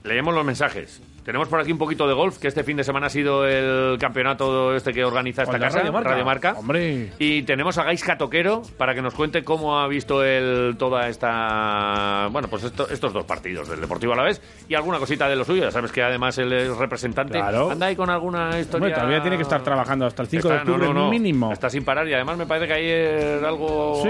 Leemos 0.03 0.33
los 0.33 0.45
mensajes. 0.45 1.01
Tenemos 1.27 1.49
por 1.49 1.59
aquí 1.59 1.73
un 1.73 1.77
poquito 1.77 2.07
de 2.07 2.13
golf, 2.13 2.37
que 2.37 2.47
este 2.47 2.63
fin 2.63 2.77
de 2.77 2.85
semana 2.85 3.07
ha 3.07 3.09
sido 3.09 3.45
el 3.45 3.97
campeonato 3.99 4.73
este 4.73 4.93
que 4.93 5.03
organiza 5.03 5.43
esta 5.43 5.59
casa, 5.59 5.79
Radio 5.79 5.91
Marca. 5.91 6.23
Marca. 6.23 6.53
Hombre. 6.57 7.11
Y 7.19 7.43
tenemos 7.43 7.77
a 7.77 7.83
Gaisca 7.83 8.17
Toquero 8.17 8.61
para 8.77 8.95
que 8.95 9.01
nos 9.01 9.13
cuente 9.13 9.43
cómo 9.43 9.77
ha 9.77 9.89
visto 9.89 10.23
él 10.23 10.77
toda 10.79 11.09
esta. 11.09 12.29
Bueno, 12.31 12.47
pues 12.47 12.63
esto- 12.63 12.87
estos 12.89 13.11
dos 13.11 13.25
partidos 13.25 13.67
del 13.67 13.81
Deportivo 13.81 14.13
a 14.13 14.15
la 14.15 14.23
vez 14.23 14.41
y 14.69 14.75
alguna 14.75 14.99
cosita 14.99 15.27
de 15.27 15.35
lo 15.35 15.43
suyo. 15.43 15.63
Ya 15.63 15.71
sabes 15.71 15.91
que 15.91 16.01
además 16.01 16.37
él 16.37 16.53
es 16.53 16.75
representante. 16.77 17.33
Claro. 17.39 17.71
Anda 17.71 17.87
ahí 17.87 17.95
con 17.97 18.09
alguna 18.09 18.57
historia. 18.57 18.85
Hombre, 18.87 18.93
todavía 18.93 19.21
tiene 19.21 19.35
que 19.35 19.43
estar 19.43 19.61
trabajando 19.61 20.05
hasta 20.05 20.21
el 20.21 20.29
5 20.29 20.47
de 20.47 20.55
Está- 20.55 20.71
octubre 20.71 20.87
no, 20.87 20.93
no. 20.93 21.09
mínimo. 21.09 21.51
Está 21.51 21.69
sin 21.69 21.83
parar 21.83 22.07
y 22.07 22.13
además 22.13 22.37
me 22.37 22.45
parece 22.45 22.67
que 22.67 22.73
ayer 22.73 23.43
algo 23.43 24.01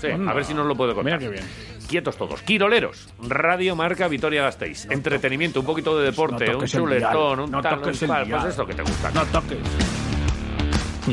Sí. 0.00 0.06
a 0.06 0.32
ver 0.32 0.44
si 0.44 0.54
nos 0.54 0.64
lo 0.66 0.76
puede 0.76 0.94
contar. 0.94 1.18
Mira 1.18 1.18
qué 1.18 1.28
bien. 1.28 1.44
Quietos 1.88 2.16
todos. 2.16 2.40
Quiroleros. 2.42 3.12
Radio 3.20 3.76
Marca 3.76 4.08
Vitoria 4.08 4.42
Gasteiz. 4.44 4.86
Entretenimiento, 4.90 5.60
un 5.60 5.66
poquito 5.66 5.98
de 5.98 6.06
deporte, 6.06 6.51
No 6.52 6.58
un 6.58 6.60
toques 6.60 6.74
el 6.74 6.80
chuletón, 6.80 7.40
un 7.40 7.50
No 7.50 7.62
tal, 7.62 7.74
un 7.74 7.80
toques 7.80 8.02
el 8.02 8.08
cual. 8.08 8.28
Pues 8.30 8.44
esto 8.44 8.66
que 8.66 8.74
te 8.74 8.82
gusta. 8.82 9.10
No 9.10 9.24
toques. 9.26 9.58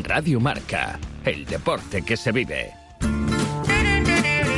Radio 0.03 0.39
Marca, 0.39 0.99
el 1.25 1.45
deporte 1.45 2.03
que 2.03 2.15
se 2.15 2.31
vive. 2.31 2.73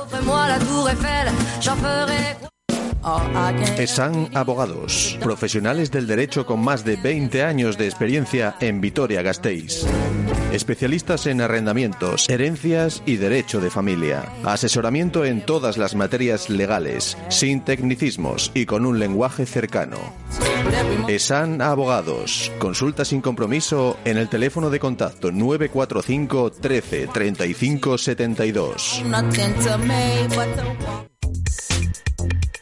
Offrez-moi 0.00 0.46
la 0.46 0.58
tour 0.58 0.88
Eiffel, 0.88 1.32
j'en 1.60 1.76
ferai 1.76 2.36
ESAN 3.78 4.30
Abogados, 4.34 5.18
profesionales 5.22 5.90
del 5.90 6.06
derecho 6.06 6.44
con 6.44 6.60
más 6.60 6.84
de 6.84 6.96
20 6.96 7.42
años 7.42 7.78
de 7.78 7.86
experiencia 7.86 8.56
en 8.60 8.80
Vitoria-Gasteiz. 8.80 9.86
Especialistas 10.52 11.26
en 11.26 11.40
arrendamientos, 11.40 12.28
herencias 12.28 13.02
y 13.06 13.16
derecho 13.16 13.60
de 13.60 13.70
familia. 13.70 14.24
Asesoramiento 14.44 15.24
en 15.24 15.44
todas 15.44 15.78
las 15.78 15.94
materias 15.94 16.50
legales, 16.50 17.16
sin 17.28 17.60
tecnicismos 17.62 18.50
y 18.54 18.66
con 18.66 18.84
un 18.86 18.98
lenguaje 18.98 19.46
cercano. 19.46 19.98
ESAN 21.06 21.62
Abogados. 21.62 22.50
Consulta 22.58 23.04
sin 23.04 23.20
compromiso 23.20 23.98
en 24.04 24.18
el 24.18 24.28
teléfono 24.28 24.70
de 24.70 24.80
contacto 24.80 25.30
945 25.30 26.50
13 26.60 27.06
35 27.08 27.98
72. 27.98 29.02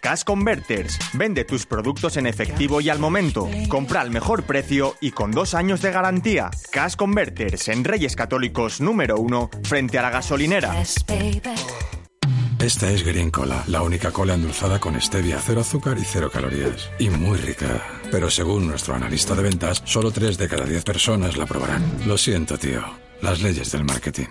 Cash 0.06 0.22
Converters. 0.22 1.00
Vende 1.14 1.44
tus 1.44 1.66
productos 1.66 2.16
en 2.16 2.28
efectivo 2.28 2.80
y 2.80 2.90
al 2.90 3.00
momento. 3.00 3.50
Compra 3.68 4.02
al 4.02 4.12
mejor 4.12 4.44
precio 4.44 4.94
y 5.00 5.10
con 5.10 5.32
dos 5.32 5.52
años 5.52 5.82
de 5.82 5.90
garantía. 5.90 6.48
Cash 6.70 6.94
Converters 6.94 7.66
en 7.66 7.82
Reyes 7.82 8.14
Católicos 8.14 8.80
número 8.80 9.16
uno 9.16 9.50
frente 9.64 9.98
a 9.98 10.02
la 10.02 10.10
gasolinera. 10.10 10.80
Esta 12.60 12.88
es 12.92 13.02
Green 13.02 13.32
Cola, 13.32 13.64
la 13.66 13.82
única 13.82 14.12
cola 14.12 14.34
endulzada 14.34 14.78
con 14.78 14.94
stevia, 15.00 15.40
cero 15.44 15.62
azúcar 15.62 15.98
y 15.98 16.04
cero 16.04 16.30
calorías. 16.32 16.88
Y 17.00 17.10
muy 17.10 17.38
rica. 17.38 17.82
Pero 18.12 18.30
según 18.30 18.68
nuestro 18.68 18.94
analista 18.94 19.34
de 19.34 19.42
ventas, 19.42 19.82
solo 19.86 20.12
3 20.12 20.38
de 20.38 20.46
cada 20.46 20.66
10 20.66 20.84
personas 20.84 21.36
la 21.36 21.46
probarán. 21.46 21.82
Lo 22.06 22.16
siento, 22.16 22.56
tío. 22.56 22.80
Las 23.22 23.42
leyes 23.42 23.72
del 23.72 23.82
marketing. 23.82 24.28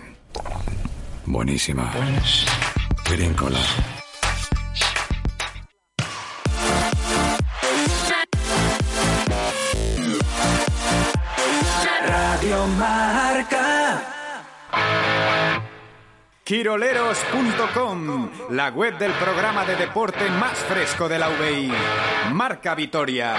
Buenísima. 1.26 1.92
Green 3.10 3.34
Cola. 3.34 3.60
Marca. 12.66 14.02
Quiroleros.com, 16.44 18.30
la 18.50 18.68
web 18.68 18.98
del 18.98 19.12
programa 19.12 19.64
de 19.64 19.76
deporte 19.76 20.28
más 20.30 20.58
fresco 20.58 21.08
de 21.08 21.18
la 21.18 21.28
UBI. 21.28 21.72
Marca 22.32 22.74
Vitoria. 22.74 23.34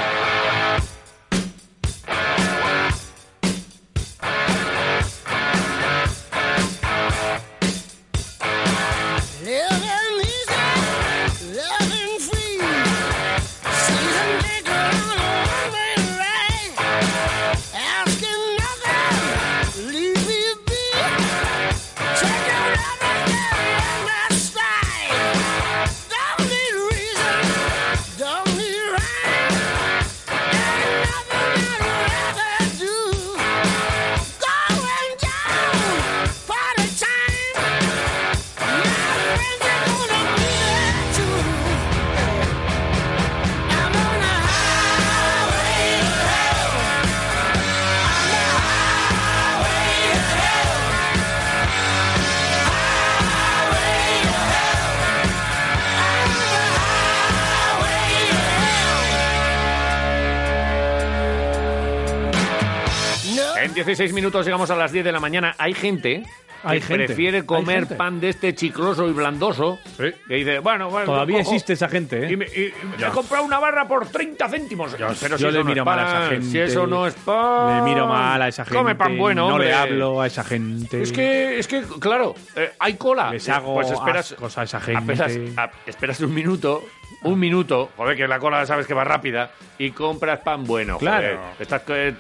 16 63.78 64.12
minutos 64.14 64.44
llegamos 64.46 64.72
a 64.72 64.76
las 64.76 64.92
10 64.92 65.06
de 65.06 65.12
la 65.12 65.20
mañana. 65.20 65.54
Hay 65.60 65.74
gente 65.76 66.24
Hay 66.64 66.80
que 66.80 66.86
gente, 66.88 67.06
prefiere 67.06 67.46
comer 67.46 67.80
gente. 67.82 67.96
pan 67.96 68.20
de 68.20 68.30
este 68.30 68.56
chicloso 68.56 69.08
y 69.08 69.12
blandoso. 69.14 69.78
Que 69.98 70.34
dice, 70.34 70.58
bueno, 70.60 70.90
bueno. 70.90 71.06
Todavía 71.06 71.38
cojo. 71.38 71.52
existe 71.52 71.74
esa 71.74 71.88
gente, 71.88 72.26
¿eh? 72.26 72.32
Y 72.32 72.38
me, 72.38 72.46
y 72.46 72.74
me 73.00 73.06
he 73.08 73.10
comprado 73.12 73.44
una 73.46 73.60
barra 73.60 73.88
por 73.88 74.08
30 74.08 74.50
céntimos. 74.50 74.96
Pero 75.20 75.38
si 75.38 75.44
yo 75.44 75.52
le 75.52 75.60
no 75.60 75.66
miro 75.66 75.82
es 75.84 75.86
mal 75.86 76.00
a 76.00 76.04
esa 76.08 76.30
gente. 76.32 76.46
Si 76.48 76.60
eso 76.60 76.88
no 76.88 77.06
es 77.06 77.14
pan. 77.14 77.86
Le 77.86 77.92
miro 77.94 78.08
mal 78.08 78.42
a 78.42 78.48
esa 78.48 78.66
gente. 78.66 78.78
Come 78.80 78.96
pan 78.96 79.16
bueno, 79.16 79.48
No 79.48 79.54
hombre. 79.54 79.68
le 79.68 79.74
hablo 79.76 80.20
a 80.22 80.26
esa 80.28 80.44
gente. 80.44 81.04
Es 81.04 81.12
que, 81.12 81.60
es 81.60 81.68
que 81.68 81.84
claro, 82.00 82.34
eh, 82.56 82.72
hay 82.80 82.96
cola. 82.96 83.30
Les 83.32 83.48
hago 83.50 83.76
pues 83.76 83.92
esperas, 83.92 84.32
ascos 84.32 84.58
a 84.58 84.64
esa 84.64 84.80
gente. 84.82 85.14
Esperas, 85.14 85.40
a- 85.58 85.72
esperas 85.86 86.20
un 86.22 86.34
minuto, 86.34 86.84
un 87.24 87.40
minuto, 87.40 87.90
joder, 87.98 88.16
que 88.16 88.28
la 88.28 88.40
cola 88.40 88.66
sabes 88.66 88.88
que 88.88 88.94
va 88.94 89.04
rápida, 89.04 89.52
y 89.78 89.92
compras 89.92 90.40
pan 90.40 90.64
bueno. 90.66 90.98
Claro. 90.98 91.38
joder. 91.38 91.40
estás 91.60 91.82
eh, 91.88 92.16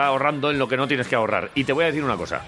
ahorrando 0.00 0.50
en 0.50 0.58
lo 0.58 0.68
que 0.68 0.76
no 0.76 0.88
tienes 0.88 1.06
que 1.08 1.16
ahorrar. 1.16 1.50
Y 1.54 1.64
te 1.64 1.72
voy 1.72 1.84
a 1.84 1.88
decir 1.88 2.02
una 2.04 2.16
cosa. 2.16 2.42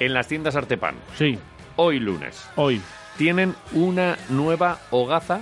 En 0.00 0.14
las 0.14 0.26
tiendas 0.28 0.56
Artepan, 0.56 0.96
sí. 1.16 1.38
hoy 1.76 2.00
lunes, 2.00 2.48
Hoy. 2.56 2.80
tienen 3.16 3.54
una 3.72 4.16
nueva 4.30 4.78
hogaza. 4.90 5.40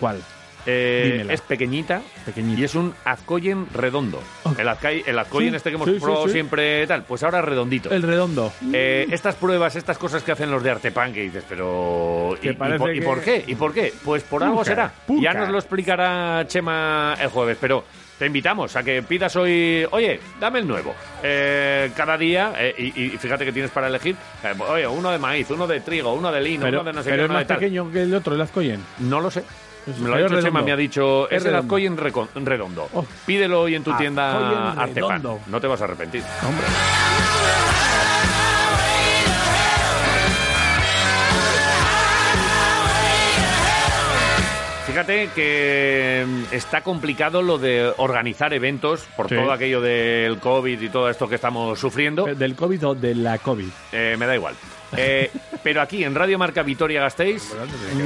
¿Cuál? 0.00 0.22
Eh, 0.66 1.26
es 1.30 1.40
pequeñita, 1.42 2.02
y 2.36 2.64
es 2.64 2.74
un 2.74 2.92
azcoyen 3.04 3.66
redondo. 3.72 4.20
El, 4.58 4.66
azcai- 4.68 5.02
el 5.06 5.18
azcoyen 5.18 5.50
Sí, 5.50 5.56
este 5.56 5.70
que 5.70 5.76
hemos 5.76 5.88
sí, 5.88 5.98
probado 6.00 6.26
sí. 6.26 6.32
siempre 6.32 6.86
tal, 6.86 7.04
pues 7.04 7.22
ahora 7.22 7.40
redondito. 7.42 7.90
El 7.90 8.02
redondo. 8.02 8.52
Eh, 8.72 9.06
estas 9.10 9.36
pruebas, 9.36 9.76
estas 9.76 9.96
cosas 9.98 10.22
que 10.22 10.32
hacen 10.32 10.50
los 10.50 10.62
de 10.62 10.70
Artepan, 10.70 11.12
que 11.12 11.22
dices, 11.22 11.44
pero. 11.48 12.36
¿Y, 12.42 12.52
por, 12.52 12.94
y 12.94 12.98
que- 13.00 13.04
por 13.04 13.20
qué? 13.20 13.44
¿Y 13.46 13.54
por 13.54 13.72
qué? 13.72 13.92
Pues 14.04 14.22
por 14.24 14.42
algo 14.42 14.64
será. 14.64 14.92
Ya 15.20 15.32
nos 15.34 15.48
lo 15.50 15.58
explicará 15.58 16.44
Chema 16.46 17.14
el 17.20 17.28
jueves, 17.28 17.56
pero. 17.60 17.84
Te 18.18 18.24
invitamos 18.24 18.74
a 18.76 18.82
que 18.82 19.02
pidas 19.02 19.36
hoy, 19.36 19.86
oye, 19.90 20.18
dame 20.40 20.60
el 20.60 20.66
nuevo. 20.66 20.94
Eh, 21.22 21.90
cada 21.94 22.16
día, 22.16 22.54
eh, 22.56 22.74
y, 22.78 23.02
y 23.02 23.10
fíjate 23.10 23.44
que 23.44 23.52
tienes 23.52 23.70
para 23.70 23.88
elegir, 23.88 24.16
eh, 24.42 24.54
oye, 24.58 24.86
uno 24.86 25.10
de 25.10 25.18
maíz, 25.18 25.50
uno 25.50 25.66
de 25.66 25.80
trigo, 25.80 26.14
uno 26.14 26.32
de 26.32 26.40
lino, 26.40 26.64
Pero, 26.64 26.80
uno 26.80 26.88
de 26.88 26.92
no 26.94 27.02
sé 27.02 27.10
pero 27.10 27.16
qué, 27.20 27.24
es 27.24 27.28
uno 27.28 27.38
más 27.40 27.46
de 27.48 27.54
pequeño 27.56 27.92
que 27.92 28.00
el 28.04 28.14
otro, 28.14 28.34
el 28.34 28.40
Azcoyen. 28.40 28.80
No 29.00 29.20
lo 29.20 29.30
sé. 29.30 29.42
Me 30.00 30.08
lo 30.08 30.14
ha 30.14 30.18
dicho 30.18 30.42
Chema, 30.42 30.62
me 30.62 30.72
ha 30.72 30.76
dicho, 30.76 31.30
Es 31.30 31.42
es 31.42 31.46
el. 31.46 31.54
Azcoyen 31.54 31.96
redondo. 31.96 32.88
Pídelo 33.24 33.62
hoy 33.62 33.74
en 33.76 33.84
tu 33.84 33.92
tienda 33.96 34.72
Azcoyen 34.72 34.78
Artepan. 34.80 35.22
No 35.46 35.60
te 35.60 35.66
vas 35.66 35.80
a 35.80 35.84
arrepentir. 35.84 36.22
Hombre. 36.46 36.66
Fíjate 44.86 45.28
que 45.34 46.24
mm, 46.26 46.54
está 46.54 46.80
complicado 46.82 47.42
lo 47.42 47.58
de 47.58 47.92
organizar 47.98 48.54
eventos 48.54 49.06
por 49.16 49.28
Sí. 49.28 49.34
todo 49.34 49.50
aquello 49.50 49.80
del 49.80 50.38
COVID 50.38 50.80
y 50.80 50.88
todo 50.88 51.10
esto 51.10 51.28
que 51.28 51.34
estamos 51.34 51.78
sufriendo. 51.78 52.24
¿Del 52.24 52.54
COVID 52.54 52.86
o 52.88 52.94
de 52.94 53.14
la 53.16 53.38
COVID? 53.38 53.68
Eh, 53.92 54.16
me 54.18 54.26
da 54.26 54.34
igual. 54.36 54.54
Eh, 54.96 55.30
pero 55.64 55.80
aquí 55.82 56.04
en 56.04 56.14
Radio 56.14 56.38
Marca 56.38 56.62
Vitoria 56.62 57.00
Gasteiz 57.00 57.52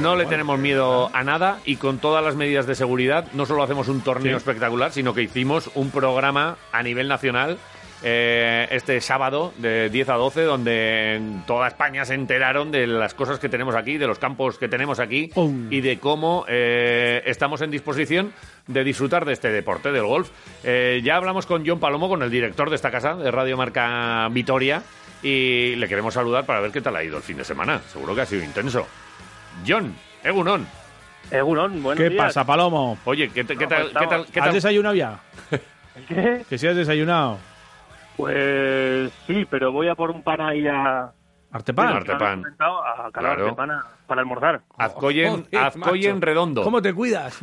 no 0.01 0.15
le 0.15 0.25
tenemos 0.25 0.57
miedo 0.57 1.09
a 1.13 1.23
nada 1.23 1.59
y 1.63 1.75
con 1.75 1.99
todas 1.99 2.23
las 2.23 2.35
medidas 2.35 2.65
de 2.65 2.73
seguridad 2.75 3.25
no 3.33 3.45
solo 3.45 3.61
hacemos 3.63 3.87
un 3.87 4.01
torneo 4.01 4.31
Sí. 4.33 4.37
espectacular, 4.37 4.91
sino 4.91 5.13
que 5.13 5.21
hicimos 5.21 5.69
un 5.75 5.91
programa 5.91 6.57
a 6.71 6.81
nivel 6.81 7.07
nacional 7.07 7.57
eh, 8.03 8.67
este 8.71 8.99
sábado 8.99 9.53
de 9.59 9.91
10 9.91 10.09
a 10.09 10.13
12 10.15 10.41
donde 10.41 11.15
en 11.17 11.43
toda 11.45 11.67
España 11.67 12.03
se 12.03 12.15
enteraron 12.15 12.71
de 12.71 12.87
las 12.87 13.13
cosas 13.13 13.37
que 13.37 13.47
tenemos 13.47 13.75
aquí, 13.75 13.99
de 13.99 14.07
los 14.07 14.17
campos 14.17 14.57
que 14.57 14.67
tenemos 14.67 14.99
aquí 14.99 15.29
y 15.69 15.81
de 15.81 15.99
cómo 15.99 16.45
eh, 16.47 17.21
estamos 17.27 17.61
en 17.61 17.69
disposición 17.69 18.33
de 18.65 18.83
disfrutar 18.83 19.23
de 19.25 19.33
este 19.33 19.49
deporte, 19.51 19.91
del 19.91 20.05
golf. 20.05 20.31
Eh, 20.63 21.01
ya 21.03 21.15
hablamos 21.17 21.45
con 21.45 21.63
John 21.63 21.79
Palomo, 21.79 22.09
con 22.09 22.23
el 22.23 22.31
director 22.31 22.71
de 22.71 22.75
esta 22.75 22.89
casa, 22.89 23.13
de 23.15 23.29
Radio 23.29 23.55
Marca 23.55 24.27
Vitoria, 24.31 24.81
y 25.23 25.75
le 25.75 25.87
queremos 25.87 26.13
saludar 26.13 26.45
para 26.45 26.59
ver 26.61 26.71
qué 26.71 26.81
tal 26.81 26.95
ha 26.95 27.03
ido 27.03 27.17
el 27.17 27.23
fin 27.23 27.37
de 27.37 27.43
semana. 27.43 27.79
Seguro 27.79 28.15
que 28.15 28.21
ha 28.21 28.25
sido 28.25 28.43
intenso. 28.43 28.87
John, 29.67 29.95
Egunon. 30.23 30.67
Egunon, 31.29 31.83
buenos 31.83 32.01
¿Qué 32.03 32.09
días. 32.09 32.25
pasa, 32.25 32.45
Palomo? 32.45 32.97
Oye, 33.05 33.29
¿qué, 33.29 33.43
te- 33.43 33.55
qué 33.55 33.63
No, 33.65 33.69
tal, 33.69 33.81
pues 33.91 33.93
qué 34.03 34.07
tal, 34.07 34.25
qué 34.25 34.39
¿Has 34.39 34.45
tal? 34.45 34.53
desayunado 34.53 34.95
ya? 34.95 35.19
¿Qué? 36.07 36.43
Que 36.49 36.57
si 36.57 36.67
has 36.67 36.75
desayunado. 36.75 37.37
Pues 38.17 39.11
sí, 39.27 39.45
pero 39.49 39.71
voy 39.71 39.87
a 39.87 39.95
por 39.95 40.11
un 40.11 40.21
pan 40.23 40.41
ahí 40.41 40.67
a, 40.67 41.11
Artepan. 41.51 41.87
Sí, 41.89 41.93
Artepan. 41.97 42.43
A 42.45 42.55
Calao 42.57 43.11
Claro. 43.11 43.43
Artepan 43.45 43.71
a- 43.71 43.85
para 44.07 44.21
almorzar. 44.21 44.61
Azcoyen, 44.77 45.45
macho. 45.51 46.19
redondo. 46.19 46.63
¿Cómo 46.63 46.81
te 46.81 46.93
cuidas? 46.93 47.37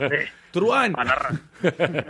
Truán. 0.52 0.94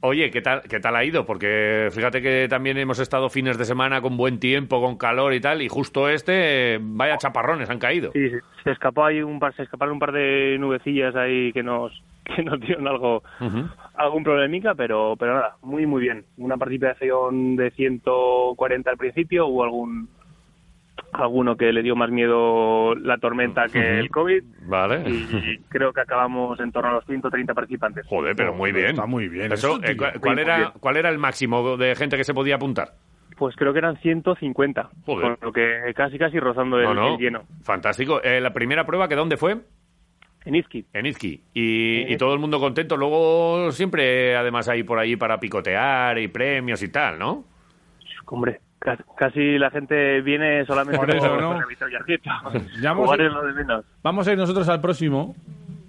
Oye, 0.00 0.30
¿qué 0.30 0.40
tal, 0.40 0.62
¿qué 0.62 0.80
tal 0.80 0.96
ha 0.96 1.04
ido? 1.04 1.24
Porque 1.26 1.88
fíjate 1.92 2.22
que 2.22 2.46
también 2.48 2.78
hemos 2.78 2.98
estado 2.98 3.28
fines 3.28 3.58
de 3.58 3.64
semana 3.64 4.00
con 4.00 4.16
buen 4.16 4.38
tiempo, 4.38 4.80
con 4.80 4.96
calor 4.96 5.34
y 5.34 5.40
tal, 5.40 5.62
y 5.62 5.68
justo 5.68 6.08
este, 6.08 6.78
vaya 6.80 7.18
chaparrones 7.18 7.68
han 7.70 7.78
caído. 7.78 8.12
Sí, 8.12 8.30
se- 8.30 8.40
se 8.64 8.70
escapó 8.70 9.04
ahí 9.04 9.22
un 9.22 9.38
par, 9.38 9.54
se 9.54 9.62
escaparon 9.62 9.94
un 9.94 9.98
par 10.00 10.12
de 10.12 10.56
nubecillas 10.58 11.14
ahí 11.16 11.52
que 11.52 11.62
nos 11.62 12.02
que 12.36 12.42
nos 12.42 12.60
dieron 12.60 12.86
algo 12.86 13.22
algún 13.94 14.22
problemica, 14.22 14.74
pero 14.74 15.16
pero 15.18 15.34
nada, 15.34 15.56
muy 15.62 15.86
muy 15.86 16.02
bien. 16.02 16.24
Una 16.36 16.56
participación 16.58 17.56
de 17.56 17.70
140 17.70 18.90
al 18.90 18.96
principio, 18.98 19.46
hubo 19.46 19.64
algún 19.64 20.08
alguno 21.12 21.56
que 21.56 21.72
le 21.72 21.82
dio 21.82 21.96
más 21.96 22.10
miedo 22.10 22.94
la 22.94 23.18
tormenta 23.18 23.66
que 23.68 23.98
el 23.98 24.10
COVID 24.10 24.42
Vale. 24.66 25.02
y 25.08 25.58
creo 25.68 25.92
que 25.92 26.00
acabamos 26.00 26.58
en 26.60 26.70
torno 26.72 26.90
a 26.90 26.94
los 26.94 27.04
130 27.06 27.54
participantes. 27.54 28.06
Joder, 28.06 28.36
pero 28.36 28.54
muy 28.54 28.72
bien. 28.72 28.90
Está 28.90 29.06
muy 29.06 29.28
bien. 29.28 29.52
Eso, 29.52 29.76
eso, 29.76 29.84
eh, 29.84 29.88
tío. 29.88 29.96
¿cuál, 29.98 30.20
cuál 30.20 30.34
Muy 30.34 30.42
era, 30.44 30.56
bien. 30.58 30.68
¿Cuál 30.80 30.96
era 30.96 31.08
el 31.10 31.18
máximo 31.18 31.76
de 31.76 31.94
gente 31.96 32.16
que 32.16 32.24
se 32.24 32.34
podía 32.34 32.56
apuntar? 32.56 32.92
Pues 33.36 33.54
creo 33.56 33.72
que 33.72 33.78
eran 33.78 33.96
150, 33.98 34.90
Joder. 35.06 35.22
con 35.22 35.38
lo 35.40 35.52
que 35.52 35.92
casi 35.94 36.18
casi 36.18 36.40
rozando 36.40 36.78
el, 36.78 36.84
No, 36.86 36.94
no. 36.94 37.14
el 37.14 37.18
lleno. 37.18 37.42
Fantástico. 37.62 38.20
Eh, 38.22 38.40
la 38.40 38.52
primera 38.52 38.84
prueba, 38.84 39.08
¿que 39.08 39.14
dónde 39.14 39.36
fue? 39.36 39.56
En 40.44 40.54
Izqui. 40.56 40.84
En 40.92 41.06
Izqui. 41.06 41.42
Y, 41.54 42.12
y 42.12 42.16
todo 42.16 42.32
el 42.34 42.40
mundo 42.40 42.58
contento. 42.58 42.96
Luego 42.96 43.70
siempre, 43.70 44.34
además, 44.36 44.68
hay 44.68 44.82
por 44.82 44.98
ahí 44.98 45.14
para 45.16 45.38
picotear 45.38 46.18
y 46.18 46.28
premios 46.28 46.82
y 46.82 46.88
tal, 46.90 47.18
¿no? 47.18 47.44
Hombre, 48.26 48.60
casi 49.16 49.58
la 49.58 49.70
gente 49.70 50.20
viene 50.22 50.64
solamente 50.64 50.98
Por 50.98 51.10
eso, 51.10 51.36
¿no? 51.40 51.58
Jugar 53.04 53.20
es 53.20 53.32
lo 53.32 53.42
de 53.46 53.52
menos. 53.52 53.84
Vamos 54.02 54.26
a 54.28 54.32
ir 54.32 54.38
nosotros 54.38 54.68
al 54.68 54.80
próximo. 54.80 55.34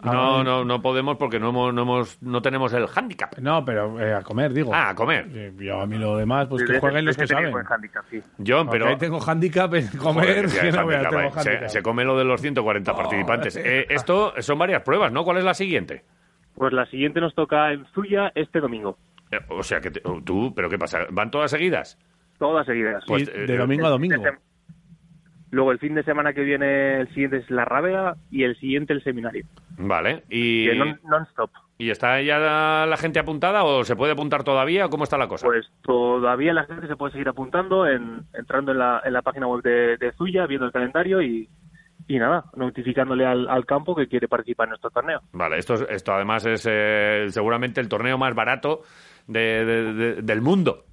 No, 0.03 0.45
no, 0.45 0.63
no 0.63 0.81
podemos 0.81 1.17
porque 1.17 1.41
no, 1.41 1.49
hemos, 1.49 1.73
no, 1.73 1.81
hemos, 1.81 2.21
no 2.21 2.41
tenemos 2.41 2.71
el 2.71 2.85
handicap. 2.95 3.37
No, 3.39 3.65
pero 3.65 3.99
eh, 3.99 4.13
a 4.13 4.21
comer, 4.21 4.53
digo. 4.53 4.73
Ah, 4.73 4.91
a 4.91 4.95
comer. 4.95 5.53
Yo 5.57 5.81
a 5.81 5.85
mí 5.85 5.97
lo 5.97 6.15
demás, 6.15 6.47
pues 6.47 6.61
Sí, 6.61 6.71
que 6.71 6.79
jueguen 6.79 7.03
los 7.05 7.17
que 7.17 7.27
saben. 7.27 7.53
handicap, 7.69 8.05
sí. 8.09 8.21
Pero... 8.71 8.87
ahí 8.87 8.95
tengo 8.97 9.19
handicap 9.21 9.73
en 9.73 9.87
comer, 9.97 10.47
Joder, 10.47 10.61
que 10.61 10.71
no 10.71 10.83
voy 10.85 10.95
a 10.95 11.09
tengo 11.09 11.39
se, 11.41 11.67
se 11.67 11.81
come 11.83 12.05
lo 12.05 12.17
de 12.17 12.23
los 12.23 12.39
140 12.39 12.95
participantes. 12.95 13.57
Eh, 13.57 13.87
esto 13.89 14.33
son 14.39 14.57
varias 14.57 14.83
pruebas, 14.83 15.11
¿no? 15.11 15.25
¿Cuál 15.25 15.39
es 15.39 15.43
la 15.43 15.53
siguiente? 15.53 16.05
Pues 16.55 16.71
la 16.71 16.85
siguiente 16.85 17.19
nos 17.19 17.35
toca 17.35 17.73
en 17.73 17.85
Zuya 17.93 18.31
este 18.35 18.61
domingo. 18.61 18.97
Eh, 19.31 19.39
o 19.49 19.63
sea, 19.63 19.81
que 19.81 19.91
te- 19.91 20.01
tú, 20.23 20.53
¿pero 20.55 20.69
qué 20.69 20.77
pasa? 20.79 20.99
¿Van 21.11 21.29
todas 21.29 21.51
seguidas? 21.51 21.97
Todas 22.39 22.65
seguidas. 22.65 23.03
Pues, 23.07 23.27
Y 23.27 23.31
eh, 23.31 23.45
de 23.45 23.57
domingo 23.57 23.85
a 23.85 23.89
domingo. 23.89 24.23
Luego 25.51 25.71
el 25.71 25.79
fin 25.79 25.95
de 25.95 26.03
semana 26.03 26.33
que 26.33 26.41
viene 26.41 27.01
el 27.01 27.07
siguiente 27.09 27.37
es 27.37 27.49
la 27.49 27.65
Rábeda 27.65 28.15
y 28.29 28.43
el 28.43 28.55
siguiente 28.59 28.93
el 28.93 29.03
seminario. 29.03 29.45
Vale. 29.77 30.23
¿Y, 30.29 30.67
non- 30.77 30.99
non-stop. 31.03 31.49
¿Y 31.79 31.89
está 31.89 32.21
ya 32.21 32.85
la 32.85 32.97
gente 32.97 33.19
apuntada 33.19 33.63
o 33.63 33.83
se 33.83 33.95
puede 33.95 34.11
apuntar 34.11 34.43
todavía? 34.43 34.89
¿Cómo 34.89 35.05
está 35.05 35.17
la 35.17 35.27
cosa? 35.27 35.47
Pues 35.47 35.65
todavía 35.81 36.53
la 36.53 36.65
gente 36.65 36.87
se 36.87 36.95
puede 36.95 37.13
seguir 37.13 37.29
apuntando, 37.29 37.87
en, 37.87 38.25
entrando 38.33 38.73
en 38.73 38.77
la, 38.79 39.01
en 39.03 39.13
la 39.13 39.21
página 39.23 39.47
web 39.47 39.63
de, 39.63 39.97
de 39.97 40.11
Zuya, 40.11 40.45
viendo 40.45 40.67
el 40.67 40.71
calendario 40.73 41.21
y, 41.21 41.49
y 42.07 42.19
nada, 42.19 42.43
notificándole 42.55 43.25
al, 43.25 43.49
al 43.49 43.65
campo 43.65 43.95
que 43.95 44.07
quiere 44.07 44.27
participar 44.27 44.65
en 44.67 44.71
nuestro 44.71 44.91
torneo. 44.91 45.21
Vale, 45.31 45.57
esto, 45.57 45.73
es- 45.75 45.87
esto 45.89 46.13
además 46.13 46.45
es 46.45 46.67
eh, 46.69 47.25
seguramente 47.29 47.81
el 47.81 47.87
torneo 47.89 48.17
más 48.19 48.35
barato 48.35 48.81
de- 49.25 49.65
de- 49.65 49.93
de- 49.93 50.21
del 50.21 50.41
mundo. 50.41 50.83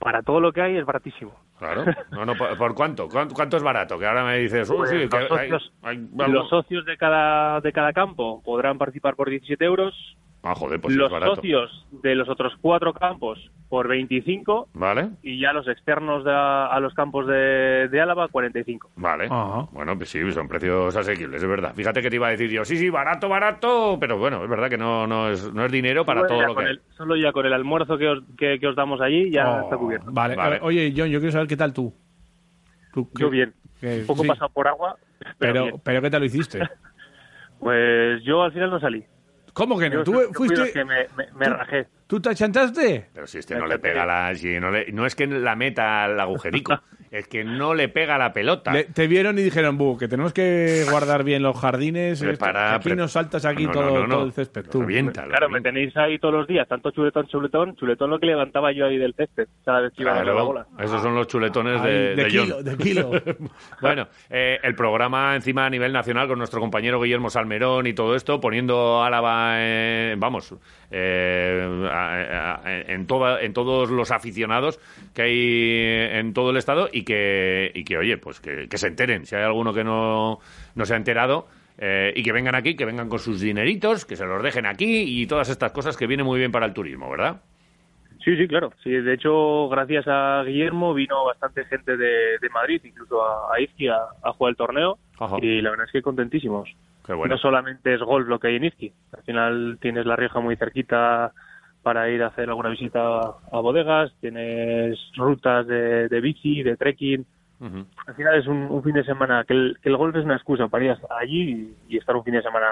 Para 0.00 0.22
todo 0.22 0.40
lo 0.40 0.50
que 0.52 0.62
hay 0.62 0.76
es 0.78 0.84
baratísimo. 0.84 1.32
Claro. 1.58 1.84
No, 2.10 2.24
no, 2.24 2.34
¿por, 2.34 2.56
por 2.56 2.74
cuánto? 2.74 3.06
¿cuánto? 3.08 3.34
cuánto 3.34 3.56
es 3.58 3.62
barato? 3.62 3.98
Que 3.98 4.06
ahora 4.06 4.24
me 4.24 4.38
dices, 4.38 4.68
"Oh, 4.70 4.78
Pues 4.78 4.90
sí, 4.90 4.96
que 4.96 5.20
los, 5.20 5.30
hay- 5.30 5.50
socios, 5.50 5.72
hay- 5.82 6.08
los 6.32 6.48
socios 6.48 6.84
de 6.86 6.96
cada, 6.96 7.60
de 7.60 7.70
cada 7.72 7.92
campo 7.92 8.42
podrán 8.42 8.78
participar 8.78 9.14
por 9.14 9.28
17 9.28 9.62
euros. 9.64 9.94
Ah, 10.42 10.54
joder, 10.54 10.80
pues 10.80 10.94
los 10.96 11.12
socios 11.12 11.86
de 11.90 12.14
los 12.14 12.26
otros 12.28 12.54
cuatro 12.62 12.94
campos 12.94 13.50
por 13.68 13.86
25 13.88 14.68
Vale, 14.72 15.10
y 15.22 15.38
ya 15.38 15.52
los 15.52 15.68
externos 15.68 16.24
de 16.24 16.32
a, 16.32 16.66
a 16.66 16.80
los 16.80 16.94
campos 16.94 17.26
de, 17.26 17.88
de 17.88 18.00
Álava 18.00 18.26
45. 18.28 18.90
vale. 18.96 19.28
Bueno, 19.72 19.96
pues 19.98 20.08
sí, 20.08 20.32
son 20.32 20.48
precios 20.48 20.96
asequibles, 20.96 21.42
es 21.42 21.48
verdad. 21.48 21.74
Fíjate 21.74 22.00
que 22.00 22.08
te 22.08 22.16
iba 22.16 22.28
a 22.28 22.30
decir 22.30 22.50
yo, 22.50 22.64
sí, 22.64 22.78
sí, 22.78 22.88
barato, 22.88 23.28
barato, 23.28 23.98
pero 24.00 24.16
bueno, 24.18 24.42
es 24.42 24.48
verdad 24.48 24.70
que 24.70 24.78
no, 24.78 25.06
no, 25.06 25.28
es, 25.28 25.52
no 25.52 25.64
es 25.66 25.70
dinero 25.70 26.06
para 26.06 26.22
Solo 26.22 26.28
todo 26.28 26.46
lo 26.46 26.56
que 26.56 26.64
el- 26.70 26.80
Solo 26.96 27.16
ya 27.16 27.32
con 27.32 27.44
el 27.44 27.52
almuerzo 27.52 27.98
que 27.98 28.08
os, 28.08 28.22
que, 28.38 28.58
que 28.58 28.66
os 28.66 28.74
damos 28.74 29.00
allí 29.02 29.30
ya 29.30 29.46
Oh, 29.46 29.60
está 29.64 29.76
cubierto. 29.76 30.06
Vale. 30.10 30.36
Vale. 30.36 30.56
eh, 30.56 30.60
Oye, 30.62 30.94
John, 30.96 31.08
yo 31.10 31.18
quiero 31.20 31.32
saber 31.32 31.46
qué 31.48 31.56
tal 31.56 31.74
tú. 31.74 31.94
Tú, 32.94 33.08
Yo 33.14 33.28
bien. 33.28 33.54
Un 33.82 34.06
poco 34.06 34.22
sí, 34.22 34.28
pasado 34.28 34.48
por 34.48 34.66
agua, 34.68 34.96
pero, 35.20 35.34
pero, 35.38 35.62
bien. 35.64 35.80
pero 35.84 36.02
¿qué 36.02 36.10
tal 36.10 36.20
lo 36.20 36.26
hiciste? 36.26 36.60
Pues 37.60 38.22
yo 38.24 38.42
al 38.42 38.52
final 38.52 38.70
no 38.70 38.80
salí. 38.80 39.04
¿Cómo 39.54 39.78
que 39.78 39.90
no? 39.90 39.96
Yo 39.96 40.04
¿Tú 40.04 40.12
yo 40.12 40.32
fuiste...? 40.32 40.72
que 40.72 40.84
me, 40.84 41.08
me- 41.16 41.30
me 41.32 41.46
rajé. 41.46 41.88
¿Tú 42.10 42.18
te 42.20 42.30
achantaste? 42.30 43.06
Pero 43.14 43.24
si 43.28 43.38
este 43.38 43.54
no 43.54 43.66
le 43.68 43.78
pega 43.78 44.04
la... 44.04 44.34
Si 44.34 44.58
no, 44.58 44.68
le- 44.72 44.90
no 44.90 45.06
es 45.06 45.14
que 45.14 45.28
la 45.28 45.54
meta 45.54 46.02
al 46.02 46.18
agujerico, 46.18 46.76
es 47.12 47.28
que 47.28 47.44
no 47.44 47.72
le 47.72 47.88
pega 47.88 48.18
la 48.18 48.32
pelota. 48.32 48.72
Le- 48.72 48.82
te 48.84 49.06
vieron 49.06 49.38
y 49.38 49.42
dijeron, 49.42 49.78
Bu, 49.78 49.96
que 49.96 50.08
tenemos 50.08 50.32
que 50.32 50.84
guardar 50.90 51.22
bien 51.22 51.44
los 51.44 51.56
jardines. 51.56 52.20
esto, 52.20 52.26
Prepara- 52.46 52.70
que 52.70 52.74
aquí 52.78 52.88
pre- 52.88 52.96
nos 52.96 53.12
saltas 53.12 53.44
aquí 53.44 53.66
No, 53.66 53.70
todo, 53.70 53.84
no, 54.00 54.06
no. 54.08 54.14
todo 54.16 54.24
el 54.24 54.32
césped. 54.32 54.64
Tú. 54.68 54.80
Revienta, 54.80 55.22
Claro, 55.24 55.48
me 55.48 55.60
tenéis 55.60 55.96
ahí 55.96 56.18
todos 56.18 56.34
los 56.34 56.48
días, 56.48 56.66
tanto 56.66 56.90
chuletón, 56.90 57.28
chuletón, 57.28 57.76
chuletón 57.76 58.10
lo 58.10 58.18
que 58.18 58.26
levantaba 58.26 58.72
yo 58.72 58.86
ahí 58.86 58.98
del 58.98 59.14
césped, 59.14 59.46
cada 59.64 59.82
vez 59.82 59.92
que 59.96 60.02
iba 60.02 60.10
a 60.10 60.14
dar 60.16 60.26
la 60.26 60.32
Claro, 60.32 60.46
bola. 60.48 60.66
esos 60.80 61.00
son 61.00 61.14
los 61.14 61.28
chuletones 61.28 61.80
de, 61.84 61.90
de 62.16 62.16
de 62.16 62.26
kilo, 62.26 62.56
John. 62.56 62.64
de 62.64 62.76
kilo. 62.76 63.10
bueno, 63.80 64.08
eh, 64.28 64.58
el 64.64 64.74
programa 64.74 65.36
encima 65.36 65.64
a 65.64 65.70
nivel 65.70 65.92
nacional 65.92 66.26
con 66.26 66.38
nuestro 66.38 66.58
compañero 66.58 67.00
Guillermo 67.00 67.30
Salmerón 67.30 67.86
y 67.86 67.92
todo 67.92 68.16
esto, 68.16 68.40
poniendo 68.40 69.00
Álava, 69.00 69.52
eh, 69.58 70.16
vamos, 70.18 70.56
eh, 70.90 71.88
a- 72.08 72.54
a- 72.64 72.78
en, 72.80 73.06
toda, 73.06 73.40
en 73.42 73.52
todos 73.52 73.90
los 73.90 74.10
aficionados 74.10 74.78
que 75.14 75.22
hay 75.22 76.18
en 76.18 76.32
todo 76.32 76.50
el 76.50 76.56
estado 76.56 76.88
y 76.92 77.04
que, 77.04 77.70
y 77.74 77.84
que 77.84 77.98
oye, 77.98 78.16
pues 78.18 78.40
que, 78.40 78.68
que 78.68 78.78
se 78.78 78.86
enteren. 78.88 79.26
Si 79.26 79.34
hay 79.36 79.42
alguno 79.42 79.72
que 79.72 79.84
no, 79.84 80.38
no 80.74 80.84
se 80.84 80.94
ha 80.94 80.96
enterado, 80.96 81.46
eh, 81.78 82.12
y 82.14 82.22
que 82.22 82.32
vengan 82.32 82.54
aquí, 82.54 82.76
que 82.76 82.84
vengan 82.84 83.08
con 83.08 83.18
sus 83.18 83.40
dineritos, 83.40 84.04
que 84.04 84.16
se 84.16 84.26
los 84.26 84.42
dejen 84.42 84.66
aquí 84.66 85.22
y 85.22 85.26
todas 85.26 85.48
estas 85.48 85.72
cosas 85.72 85.96
que 85.96 86.06
vienen 86.06 86.26
muy 86.26 86.38
bien 86.38 86.52
para 86.52 86.66
el 86.66 86.74
turismo, 86.74 87.10
¿verdad? 87.10 87.40
Sí, 88.22 88.36
sí, 88.36 88.46
claro. 88.46 88.70
Sí, 88.84 88.90
de 88.90 89.14
hecho, 89.14 89.66
gracias 89.70 90.04
a 90.06 90.42
Guillermo 90.44 90.92
vino 90.92 91.24
bastante 91.24 91.64
gente 91.64 91.96
de, 91.96 92.38
de 92.38 92.48
Madrid, 92.52 92.82
incluso 92.84 93.24
a, 93.24 93.54
a 93.54 93.60
Izqui, 93.62 93.88
a, 93.88 93.96
a 94.22 94.32
jugar 94.34 94.50
el 94.50 94.56
torneo. 94.56 94.98
Ajá. 95.18 95.36
Y 95.40 95.62
la 95.62 95.70
verdad 95.70 95.86
es 95.86 95.92
que 95.92 96.02
contentísimos. 96.02 96.68
Qué 97.06 97.14
bueno. 97.14 97.34
No 97.34 97.40
solamente 97.40 97.94
es 97.94 98.00
golf 98.02 98.28
lo 98.28 98.38
que 98.38 98.48
hay 98.48 98.56
en 98.56 98.64
Izqui. 98.64 98.92
Al 99.16 99.22
final 99.22 99.78
tienes 99.80 100.04
La 100.04 100.16
Rioja 100.16 100.38
muy 100.40 100.56
cerquita 100.56 101.32
para 101.82 102.10
ir 102.10 102.22
a 102.22 102.28
hacer 102.28 102.48
alguna 102.48 102.70
visita 102.70 103.20
a 103.52 103.60
bodegas, 103.60 104.12
tienes 104.20 104.98
rutas 105.16 105.66
de, 105.66 106.08
de 106.08 106.20
bici, 106.20 106.62
de 106.62 106.76
trekking. 106.76 107.26
Al 108.06 108.14
final 108.14 108.38
es 108.38 108.46
un, 108.46 108.56
un 108.70 108.82
fin 108.82 108.94
de 108.94 109.04
semana, 109.04 109.44
que 109.44 109.52
el, 109.52 109.78
que 109.82 109.90
el 109.90 109.96
golf 109.96 110.16
es 110.16 110.24
una 110.24 110.36
excusa 110.36 110.68
para 110.68 110.84
ir 110.84 110.96
allí 111.10 111.74
y, 111.88 111.94
y 111.94 111.98
estar 111.98 112.16
un 112.16 112.24
fin 112.24 112.34
de 112.34 112.42
semana 112.42 112.68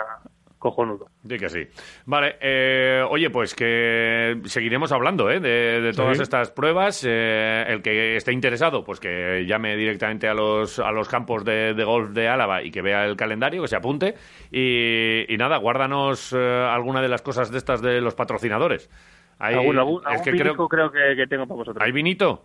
cojonudo. 0.58 1.06
Sí 1.28 1.38
que 1.38 1.48
sí. 1.48 1.66
Vale, 2.06 2.36
eh, 2.40 3.02
oye, 3.08 3.30
pues 3.30 3.54
que 3.54 4.40
seguiremos 4.44 4.90
hablando 4.92 5.30
¿eh? 5.30 5.40
de, 5.40 5.80
de 5.80 5.92
todas 5.92 6.16
Sí. 6.16 6.22
estas 6.22 6.50
pruebas. 6.50 7.04
Eh, 7.08 7.64
el 7.68 7.82
que 7.82 8.16
esté 8.16 8.32
interesado, 8.32 8.84
pues 8.84 9.00
que 9.00 9.44
llame 9.46 9.76
directamente 9.76 10.28
a 10.28 10.34
los, 10.34 10.78
a 10.78 10.90
los 10.90 11.08
campos 11.08 11.44
de, 11.44 11.74
de 11.74 11.84
golf 11.84 12.10
de 12.10 12.28
Álava 12.28 12.62
y 12.62 12.70
que 12.70 12.82
vea 12.82 13.04
el 13.06 13.16
calendario, 13.16 13.62
que 13.62 13.68
se 13.68 13.76
apunte. 13.76 14.14
Y, 14.50 15.32
y 15.32 15.36
nada, 15.36 15.56
guárdanos 15.58 16.32
eh, 16.36 16.38
alguna 16.38 17.00
de 17.02 17.08
las 17.08 17.22
cosas 17.22 17.50
de 17.50 17.58
estas 17.58 17.80
de 17.80 18.00
los 18.00 18.14
patrocinadores. 18.14 18.90
Hay, 19.38 19.54
Algún- 19.54 19.78
algún- 19.78 20.00
es 20.02 20.06
algún 20.06 20.24
que 20.24 20.30
creo, 20.32 20.68
creo 20.68 20.90
que, 20.90 21.14
que 21.16 21.26
tengo 21.28 21.46
para 21.46 21.58
vosotros. 21.58 21.84
¿Hay 21.84 21.92
vinito? 21.92 22.44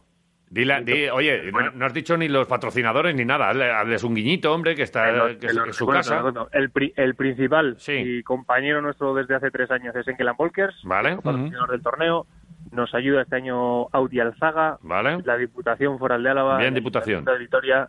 Dile, 0.54 0.84
di- 0.84 1.10
oye, 1.10 1.52
no, 1.52 1.72
no 1.72 1.86
has 1.88 1.94
dicho 1.96 2.16
ni 2.16 2.28
los 2.30 2.46
patrocinadores 2.48 3.16
ni 3.16 3.26
nada. 3.26 3.52
Hazle- 3.52 3.72
Hazles 3.74 4.04
un 4.04 4.14
guiñito, 4.14 4.54
hombre, 4.54 4.76
que 4.76 4.84
está 4.84 5.36
que 5.40 5.48
es, 5.48 5.56
lo 5.56 5.66
es 5.66 5.76
su 5.76 5.88
casa. 5.88 6.24
El, 6.52 6.70
pri- 6.70 6.94
el 6.96 7.16
principal 7.16 7.76
y 7.88 8.22
compañero 8.22 8.80
nuestro 8.80 9.16
desde 9.16 9.34
hace 9.34 9.50
tres 9.50 9.72
años 9.72 9.96
es 9.96 10.08
Enkelan 10.08 10.36
Volkers, 10.38 10.76
Vale. 10.84 11.16
patrocinador 11.16 11.72
del 11.72 11.82
torneo. 11.82 12.28
Nos 12.72 12.94
ayuda 12.94 13.24
este 13.24 13.36
año 13.36 13.88
Audi 13.92 14.20
Alzaga, 14.20 14.78
Vale. 14.84 15.18
la 15.26 15.38
Diputación 15.38 15.98
Foral 15.98 16.22
de 16.22 16.30
Álava, 16.30 16.58
Bien, 16.60 16.74
la 16.74 16.80
Diputación. 16.80 17.26
de 17.26 17.38
Vitoria, 17.40 17.88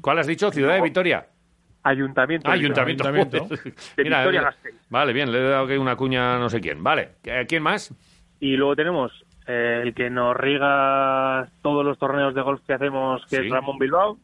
¿Cuál 0.00 0.18
has 0.18 0.26
dicho? 0.26 0.50
¿Ciudad 0.50 0.74
de 0.74 0.82
Vitoria? 0.82 1.24
Ayuntamiento. 1.84 2.50
De 2.50 2.58
Vitoria. 2.58 2.82
ayuntamiento. 2.82 3.46
De 3.96 4.02
Mira, 4.04 4.24
eh, 4.24 4.32
Gasteiz. 4.32 4.74
Vale, 4.90 5.12
bien, 5.12 5.30
le 5.30 5.38
he 5.38 5.42
dado 5.50 5.64
aquí 5.66 5.76
una 5.76 5.94
cuña 5.96 6.34
a 6.34 6.38
no 6.38 6.48
sé 6.50 6.60
quién. 6.60 6.82
Vale, 6.82 7.10
¿eh, 7.24 7.46
¿quién 7.48 7.62
más? 7.62 7.94
Y 8.40 8.56
luego 8.56 8.74
tenemos 8.76 9.24
eh, 9.46 9.80
el 9.82 9.94
que 9.94 10.10
nos 10.10 10.36
riega 10.36 11.48
todos 11.62 11.84
los 11.84 11.98
torneos 11.98 12.34
de 12.34 12.42
golf 12.42 12.60
que 12.66 12.74
hacemos, 12.74 13.22
que 13.26 13.36
Sí. 13.36 13.46
es 13.46 13.50
Ramón 13.52 13.78
Bilbao. 13.78 14.18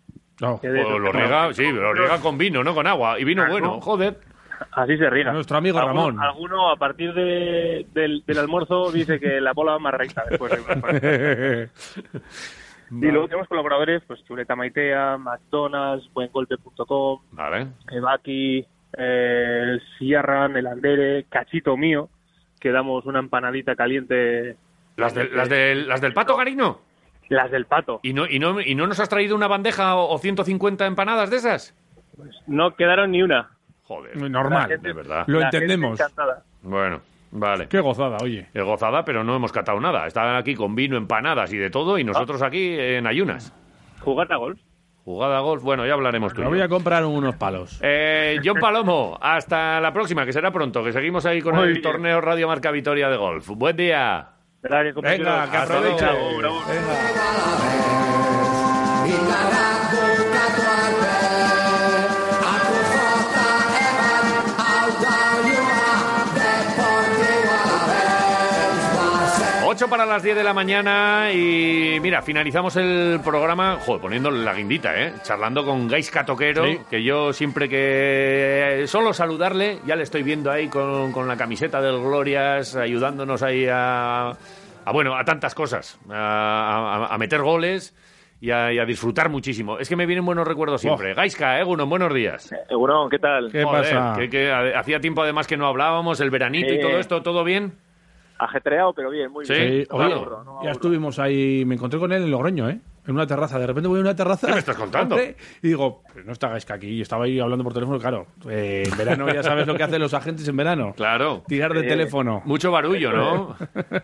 que 0.60 0.68
de 0.68 0.80
O 0.82 0.86
esos 0.88 1.00
lo 1.00 1.12
riega, 1.12 1.52
sí, 1.54 1.70
lo 1.70 1.92
riega 1.94 2.18
con 2.20 2.36
vino, 2.36 2.64
no 2.64 2.74
con 2.74 2.86
agua. 2.86 3.18
Y 3.20 3.24
vino 3.24 3.42
Claro. 3.42 3.52
bueno, 3.52 3.80
joder. 3.80 4.18
Así 4.72 4.96
se 4.96 5.08
riega. 5.10 5.32
Nuestro 5.32 5.56
amigo 5.58 5.78
Alguno- 5.78 6.06
Ramón. 6.06 6.20
Alguno, 6.20 6.70
a 6.70 6.76
partir 6.76 7.12
de- 7.14 7.86
del, 7.92 8.24
del 8.26 8.38
almuerzo 8.38 8.90
dice 8.90 9.20
que 9.20 9.40
la 9.40 9.52
bola 9.52 9.72
va 9.72 9.78
más 9.78 9.94
recta 9.94 10.24
después 10.28 10.50
de 10.52 11.68
Y 12.90 13.06
luego 13.10 13.26
tenemos 13.26 13.48
colaboradores, 13.48 14.02
pues 14.06 14.22
Chuleta 14.24 14.54
Maitea, 14.54 15.16
McDonald's, 15.16 16.12
Buengolpe.com, 16.12 17.20
Vale. 17.32 17.68
Ebaki, 17.90 18.58
eh, 18.98 19.60
el 19.62 19.82
Sierran, 19.98 20.56
el 20.56 20.66
Andere, 20.66 21.24
Cachito 21.30 21.76
Mío, 21.76 22.08
que 22.60 22.70
damos 22.70 23.06
una 23.06 23.18
empanadita 23.20 23.74
caliente. 23.76 24.56
¿Las, 24.96 25.14
del- 25.14 25.34
las, 25.36 25.48
del, 25.48 25.88
¿Las 25.88 26.00
del 26.00 26.12
pato, 26.12 26.36
Garino? 26.36 26.80
Las 27.28 27.50
del 27.50 27.64
pato. 27.66 28.00
¿Y 28.02 28.12
no, 28.12 28.26
y, 28.26 28.38
no, 28.38 28.60
¿Y 28.60 28.74
no 28.74 28.86
nos 28.86 29.00
has 29.00 29.08
traído 29.08 29.34
una 29.34 29.48
bandeja 29.48 29.94
o, 29.96 30.12
o 30.14 30.18
150 30.18 30.84
empanadas 30.86 31.30
de 31.30 31.36
esas? 31.38 31.74
No 32.46 32.74
quedaron 32.76 33.10
ni 33.12 33.22
una. 33.22 33.50
Joder. 33.84 34.16
Normal. 34.30 34.62
La 34.62 34.68
gente- 34.68 34.88
De 34.88 34.94
verdad. 34.94 35.24
Lo 35.26 35.40
entendemos. 35.40 35.98
encantada. 35.98 36.42
Bueno, 36.62 37.00
vale. 37.30 37.68
Qué 37.68 37.80
gozada, 37.80 38.18
oye. 38.22 38.48
Es 38.52 38.62
gozada, 38.64 39.04
pero 39.04 39.24
no 39.24 39.34
hemos 39.34 39.50
catado 39.50 39.80
nada. 39.80 40.06
Estaban 40.06 40.36
aquí 40.36 40.54
con 40.54 40.74
vino, 40.74 40.96
empanadas 40.96 41.52
y 41.52 41.56
de 41.56 41.70
todo, 41.70 41.98
y 41.98 42.04
nosotros 42.04 42.42
aquí 42.42 42.76
en 42.78 43.06
ayunas. 43.06 43.52
Jugar 44.00 44.30
a 44.32 44.36
golf. 44.36 44.60
Jugada 45.04 45.38
a 45.38 45.40
golf, 45.40 45.64
bueno, 45.64 45.84
ya 45.84 45.94
hablaremos 45.94 46.32
tú. 46.32 46.42
Me 46.42 46.46
voy 46.48 46.60
a 46.60 46.68
comprar 46.68 47.04
unos 47.04 47.34
palos. 47.34 47.80
Eh, 47.82 48.38
John 48.44 48.58
Palomo, 48.60 49.18
hasta 49.20 49.80
la 49.80 49.92
próxima, 49.92 50.24
que 50.24 50.32
será 50.32 50.52
pronto, 50.52 50.84
que 50.84 50.92
seguimos 50.92 51.26
ahí 51.26 51.40
con 51.42 51.56
Muy 51.56 51.64
el 51.64 51.70
bien. 51.72 51.82
torneo 51.82 52.20
Radio 52.20 52.46
Marca 52.46 52.70
Vitoria 52.70 53.08
de 53.08 53.16
golf. 53.16 53.48
Buen 53.48 53.76
día. 53.76 54.28
Venga, 55.02 55.50
que 55.50 55.56
aprovecha. 55.56 56.12
8 69.82 69.90
para 69.90 70.06
las 70.06 70.22
10 70.22 70.36
de 70.36 70.44
la 70.44 70.54
mañana 70.54 71.32
y 71.32 71.98
mira, 72.00 72.22
finalizamos 72.22 72.76
el 72.76 73.18
programa, 73.24 73.78
joder, 73.84 74.00
poniéndole 74.00 74.44
la 74.44 74.54
guindita, 74.54 74.94
¿eh? 74.94 75.12
Charlando 75.24 75.64
con 75.64 75.88
Gaisca 75.88 76.24
Toquero, 76.24 76.64
sí. 76.64 76.78
que 76.88 77.02
yo 77.02 77.32
siempre 77.32 77.68
que 77.68 78.82
eh, 78.82 78.86
solo 78.86 79.12
saludarle, 79.12 79.80
ya 79.84 79.96
le 79.96 80.04
estoy 80.04 80.22
viendo 80.22 80.52
ahí 80.52 80.68
con, 80.68 81.10
con 81.10 81.26
la 81.26 81.36
camiseta 81.36 81.80
del 81.80 81.98
Glorias, 81.98 82.76
ayudándonos 82.76 83.42
ahí 83.42 83.66
a, 83.68 84.28
a 84.28 84.92
bueno, 84.92 85.16
a 85.16 85.24
tantas 85.24 85.52
cosas, 85.52 85.98
a, 86.08 87.08
a, 87.08 87.14
a 87.14 87.18
meter 87.18 87.42
goles. 87.42 87.92
Y 88.40 88.50
a, 88.50 88.72
y 88.72 88.80
a, 88.80 88.84
disfrutar 88.84 89.28
muchísimo. 89.28 89.78
Es 89.78 89.88
que 89.88 89.94
me 89.94 90.04
vienen 90.04 90.24
buenos 90.24 90.48
recuerdos 90.48 90.80
siempre. 90.80 91.12
Oh. 91.12 91.14
Gaiska, 91.14 91.58
eh, 91.58 91.60
Egunon, 91.60 91.88
buenos 91.88 92.12
días. 92.12 92.50
Eh, 92.50 92.56
Egunon, 92.70 93.08
¿qué 93.08 93.20
tal? 93.20 93.52
¿Qué 93.52 93.62
Joder, 93.62 93.82
pasa? 93.82 94.16
Que, 94.18 94.28
que 94.28 94.52
hacía 94.52 94.98
tiempo 94.98 95.22
además 95.22 95.46
que 95.46 95.56
no 95.56 95.64
hablábamos, 95.68 96.20
el 96.20 96.30
veranito 96.30 96.72
eh. 96.72 96.74
y 96.74 96.80
todo 96.80 96.98
esto, 96.98 97.22
¿todo 97.22 97.44
bien? 97.44 97.74
Ajetreado, 98.44 98.92
pero 98.92 99.10
bien, 99.10 99.30
muy 99.30 99.44
Sí. 99.44 99.52
bien. 99.54 99.68
Sí, 99.82 99.86
No 99.90 99.96
oye, 99.96 100.14
aburro, 100.14 100.44
no 100.44 100.58
me 100.60 100.64
ya 100.66 100.70
estuvimos 100.72 101.18
ahí, 101.18 101.64
me 101.64 101.74
encontré 101.74 101.98
con 102.00 102.12
él 102.12 102.22
en 102.22 102.30
Logroño, 102.30 102.68
¿eh? 102.68 102.78
En 103.06 103.14
una 103.14 103.26
terraza. 103.26 103.58
De 103.58 103.66
repente 103.66 103.88
voy 103.88 103.98
a 103.98 104.02
una 104.02 104.14
terraza. 104.14 104.46
¿Qué 104.46 104.52
me 104.52 104.58
estás 104.60 104.76
contando? 104.76 105.16
Y 105.20 105.34
digo, 105.68 106.02
pero 106.12 106.24
no 106.24 106.32
está 106.32 106.48
Gaisca 106.48 106.74
aquí. 106.74 106.88
Y 106.88 107.00
estaba 107.02 107.24
ahí 107.24 107.40
hablando 107.40 107.64
por 107.64 107.72
teléfono, 107.74 107.98
claro. 107.98 108.26
eh, 108.48 108.84
en 108.86 108.96
verano 108.96 109.26
ya 109.32 109.42
sabes 109.42 109.66
lo 109.66 109.74
que 109.76 109.82
hacen 109.82 110.00
los 110.00 110.14
agentes 110.14 110.46
en 110.46 110.56
verano. 110.56 110.92
Claro. 110.96 111.42
Tirar 111.48 111.72
de 111.74 111.82
Sí. 111.82 111.88
teléfono. 111.88 112.42
Mucho 112.44 112.70
barullo, 112.70 113.12
¿no? 113.12 113.56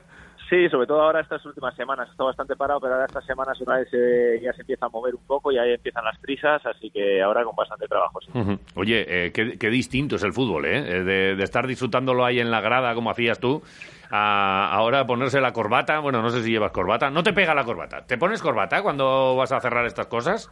Sí, 0.51 0.66
sobre 0.70 0.86
todo 0.86 1.02
ahora 1.02 1.20
estas 1.20 1.44
últimas 1.44 1.77
semanas. 1.77 2.09
Está 2.10 2.24
bastante 2.24 2.56
parado, 2.56 2.81
pero 2.81 2.94
ahora 2.94 3.05
estas 3.05 3.23
semanas 3.27 3.60
una 3.60 3.77
vez 3.77 3.89
eh, 3.93 4.40
ya 4.43 4.51
se 4.55 4.62
empieza 4.62 4.86
a 4.86 4.89
mover 4.89 5.15
un 5.15 5.20
poco 5.27 5.52
y 5.52 5.59
ahí 5.59 5.74
empiezan 5.74 6.02
las 6.06 6.19
prisas, 6.20 6.65
así 6.65 6.90
que 6.90 7.20
ahora 7.20 7.44
con 7.44 7.55
bastante 7.55 7.86
trabajo. 7.86 8.19
sí. 8.23 8.31
Oye, 8.74 9.27
eh, 9.27 9.31
qué, 9.32 9.59
qué 9.59 9.69
distinto 9.69 10.16
es 10.16 10.23
el 10.23 10.32
fútbol, 10.32 10.65
¿eh? 10.65 10.78
Eh, 10.78 11.02
De, 11.05 11.36
de 11.36 11.44
estar 11.44 11.66
disfrutándolo 11.66 12.24
ahí 12.24 12.40
en 12.40 12.51
la 12.51 12.62
grada 12.62 12.94
como 12.94 13.10
hacías 13.10 13.39
tú, 13.39 13.62
a 14.10 14.70
ahora 14.72 15.06
ponerse 15.06 15.40
la 15.40 15.52
corbata. 15.52 15.98
Bueno, 16.01 16.22
no 16.22 16.30
sé 16.30 16.43
si 16.43 16.51
llevas 16.51 16.72
corbata. 16.72 17.10
No 17.10 17.22
te 17.22 17.32
pega 17.32 17.55
la 17.55 17.64
corbata. 17.64 18.02
¿Te 18.06 18.18
pones 18.18 18.43
corbata 18.43 18.82
cuando 18.82 19.36
vas 19.36 19.52
a 19.52 19.60
cerrar 19.60 19.86
estas 19.86 20.06
cosas? 20.06 20.51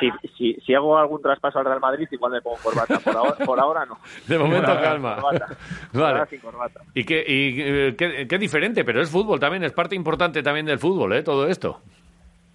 Si, 0.00 0.10
si, 0.36 0.54
si 0.64 0.74
hago 0.74 0.96
algún 0.96 1.20
traspaso 1.20 1.58
al 1.58 1.66
Real 1.66 1.80
Madrid, 1.80 2.08
igual 2.10 2.32
me 2.32 2.40
pongo 2.40 2.56
corbata. 2.62 2.98
Por 2.98 3.16
ahora, 3.16 3.34
por 3.44 3.60
ahora 3.60 3.84
no. 3.84 3.98
De 4.26 4.38
momento, 4.38 4.70
ahora, 4.70 4.82
calma. 4.82 5.16
corbata. 5.16 5.46
Por 5.46 5.56
Vale. 6.00 6.12
ahora 6.14 6.26
sin 6.26 6.40
corbata. 6.40 6.80
Y, 6.94 7.04
qué, 7.04 7.24
y 7.26 7.60
eh, 7.60 7.94
qué, 7.96 8.26
qué 8.26 8.38
diferente, 8.38 8.84
pero 8.84 9.02
es 9.02 9.10
fútbol 9.10 9.38
también, 9.38 9.64
es 9.64 9.72
parte 9.72 9.94
importante 9.94 10.42
también 10.42 10.66
del 10.66 10.78
fútbol, 10.78 11.12
¿eh? 11.12 11.22
Todo 11.22 11.46
esto. 11.46 11.80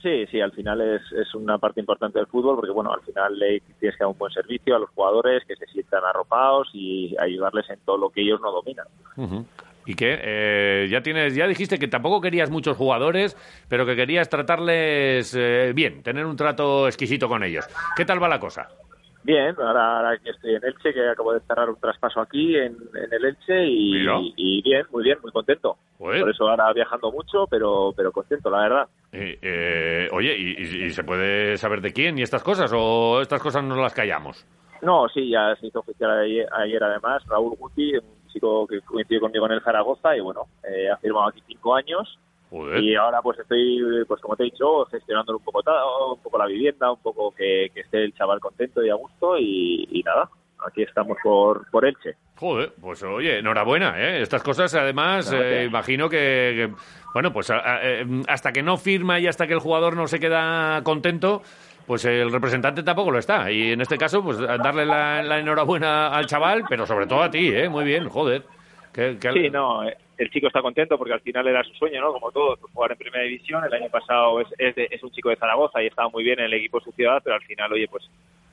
Sí, 0.02 0.26
sí, 0.32 0.42
al 0.42 0.52
final 0.52 0.82
es, 0.82 1.02
es 1.12 1.36
una 1.36 1.60
parte 1.60 1.80
importante 1.80 2.18
del 2.18 2.26
fútbol 2.28 2.56
porque, 2.56 2.72
bueno, 2.72 2.92
al 2.92 3.02
final 3.02 3.38
le 3.38 3.60
tienes 3.80 3.96
que 3.96 4.04
dar 4.04 4.08
un 4.12 4.18
buen 4.18 4.34
servicio 4.34 4.76
a 4.76 4.80
los 4.80 4.90
jugadores, 4.90 5.44
que 5.46 5.56
se 5.56 5.68
sientan 5.68 6.04
arropados 6.04 6.70
y 6.74 7.16
ayudarles 7.20 7.70
en 7.70 7.80
todo 7.82 7.98
lo 7.98 8.10
que 8.10 8.22
ellos 8.22 8.42
no 8.42 8.52
dominan. 8.52 8.88
¿Y 9.86 9.96
qué? 9.96 10.20
Eh, 10.22 10.88
ya 10.90 11.02
tienes, 11.02 11.34
ya 11.36 11.48
dijiste 11.48 11.80
que 11.80 11.88
tampoco 11.88 12.22
querías 12.22 12.50
muchos 12.52 12.78
jugadores, 12.78 13.36
pero 13.68 13.86
que 13.86 13.96
querías 13.96 14.30
tratarles 14.30 15.36
eh, 15.38 15.72
bien, 15.74 16.04
tener 16.04 16.26
un 16.26 16.36
trato 16.36 16.88
exquisito 16.88 17.28
con 17.28 17.44
ellos. 17.44 17.66
¿Qué 17.96 18.06
tal 18.06 18.22
va 18.22 18.28
la 18.30 18.40
cosa? 18.40 18.70
Bien, 19.24 19.56
ahora, 19.60 19.98
ahora 19.98 20.18
que 20.18 20.32
estoy 20.32 20.56
en 20.56 20.66
Elche, 20.66 20.94
que 20.94 21.08
acabo 21.10 21.34
de 21.34 21.42
cerrar 21.42 21.70
un 21.70 21.80
traspaso 21.80 22.20
aquí 22.22 22.56
en, 22.56 22.76
en 22.96 23.14
el 23.14 23.26
Elche 23.26 23.66
y, 23.68 24.62
bien, 24.64 24.86
muy 24.92 25.04
bien, 25.04 25.18
muy 25.22 25.32
contento. 25.32 25.78
Joder. 26.00 26.22
Por 26.22 26.30
eso 26.32 26.50
ahora 26.50 26.74
viajando 26.74 27.12
mucho, 27.12 27.46
pero, 27.48 27.94
pero 27.96 28.12
contento, 28.12 28.50
la 28.50 28.62
verdad. 28.62 28.88
Eh, 29.12 29.38
eh, 29.42 30.10
oye, 30.12 30.36
¿y, 30.36 30.56
y- 30.58 30.86
y 30.86 30.90
se 30.90 31.04
puede 31.04 31.56
saber 31.58 31.82
de 31.82 31.94
quién 31.94 32.18
y 32.18 32.24
estas 32.24 32.42
cosas? 32.44 32.72
¿O 32.76 33.22
estas 33.22 33.42
cosas 33.42 33.64
nos 33.64 33.78
las 33.78 33.94
callamos? 33.94 34.44
No, 34.82 35.08
sí, 35.10 35.30
ya 35.30 35.56
se 35.60 35.68
hizo 35.68 35.82
oficial 35.82 36.10
ayer, 36.20 36.48
ayer 36.52 36.84
además, 36.84 37.22
Raúl 37.28 37.56
Guti, 37.60 37.94
un 37.98 38.21
chico 38.32 38.66
que 38.68 38.82
coincidió 38.82 39.22
conmigo 39.22 39.46
en 39.46 39.54
el 39.54 39.62
Zaragoza 39.64 40.16
y 40.16 40.20
bueno, 40.22 40.46
eh, 40.64 40.90
ha 40.90 40.98
firmado 40.98 41.28
aquí 41.30 41.42
cinco 41.48 41.76
años 41.76 42.18
Joder. 42.50 42.84
y 42.84 42.96
ahora 42.96 43.22
pues 43.22 43.40
estoy, 43.40 43.80
pues 44.08 44.20
como 44.22 44.36
te 44.36 44.44
he 44.44 44.46
dicho, 44.52 44.86
gestionando 44.86 45.38
un 45.38 45.44
poco 45.44 45.62
todo, 45.64 46.14
un 46.16 46.22
poco 46.22 46.38
la 46.38 46.46
vivienda, 46.48 46.92
un 46.92 47.00
poco 47.02 47.32
que, 47.32 47.70
que 47.74 47.82
esté 47.82 48.04
el 48.04 48.14
chaval 48.14 48.40
contento 48.40 48.84
y 48.84 48.90
a 48.90 48.96
gusto 48.96 49.38
y, 49.38 49.88
y 49.92 50.04
nada, 50.04 50.30
aquí 50.68 50.84
estamos 50.84 51.18
por, 51.24 51.70
por 51.72 51.86
Elche. 51.86 52.16
Joder, 52.36 52.74
pues 52.82 53.04
oye, 53.04 53.38
enhorabuena, 53.40 53.94
¿eh? 54.02 54.22
Estas 54.24 54.42
cosas, 54.42 54.74
además, 54.74 55.32
eh, 55.32 55.66
imagino 55.68 56.10
que, 56.10 56.18
que, 56.18 56.74
bueno, 57.14 57.32
pues 57.32 57.52
a- 57.52 57.60
a- 57.60 57.80
eh, 57.84 58.06
hasta 58.28 58.52
que 58.52 58.64
no 58.64 58.78
firma 58.78 59.20
y 59.20 59.28
hasta 59.28 59.46
que 59.46 59.54
el 59.54 59.60
jugador 59.60 59.96
no 59.96 60.08
se 60.08 60.20
queda 60.20 60.82
contento, 60.84 61.44
pues 61.86 62.06
el 62.06 62.32
representante 62.32 62.84
tampoco 62.84 63.12
lo 63.12 63.20
está. 63.20 63.52
Y 63.52 63.72
en 63.72 63.82
este 63.82 63.98
caso, 63.98 64.24
pues 64.24 64.38
darle 64.40 64.86
la, 64.86 65.40
enhorabuena 65.40 66.08
al 66.10 66.26
chaval, 66.26 66.64
pero 66.70 66.86
sobre 66.86 67.08
todo 67.08 67.24
a 67.24 67.32
ti, 67.32 67.50
¿eh? 67.50 67.70
Muy 67.70 67.84
bien, 67.86 68.08
joder. 68.10 68.44
Que, 68.94 69.18
que- 69.20 69.32
Sí, 69.32 69.50
no, 69.50 69.84
el 70.18 70.30
chico 70.30 70.48
está 70.48 70.62
contento 70.62 70.98
porque 70.98 71.14
al 71.14 71.22
final 71.22 71.48
era 71.48 71.64
su 71.64 71.74
sueño, 71.74 72.02
¿no? 72.02 72.14
Como 72.14 72.32
todos, 72.32 72.60
pues, 72.60 72.74
jugar 72.74 72.92
en 72.92 72.98
primera 72.98 73.24
división. 73.24 73.64
El 73.66 73.74
año 73.74 73.90
pasado 73.90 74.42
es, 74.42 74.48
es, 74.58 74.76
es 74.78 75.04
un 75.04 75.12
chico 75.12 75.30
de 75.30 75.36
Zaragoza 75.38 75.82
y 75.82 75.88
estaba 75.88 76.10
muy 76.10 76.24
bien 76.24 76.40
en 76.40 76.46
el 76.46 76.54
equipo 76.54 76.80
de 76.80 76.86
su 76.86 76.92
ciudad, 76.92 77.22
pero 77.24 77.36
al 77.36 77.42
final, 77.44 77.72
oye, 77.74 77.88
pues 77.88 78.04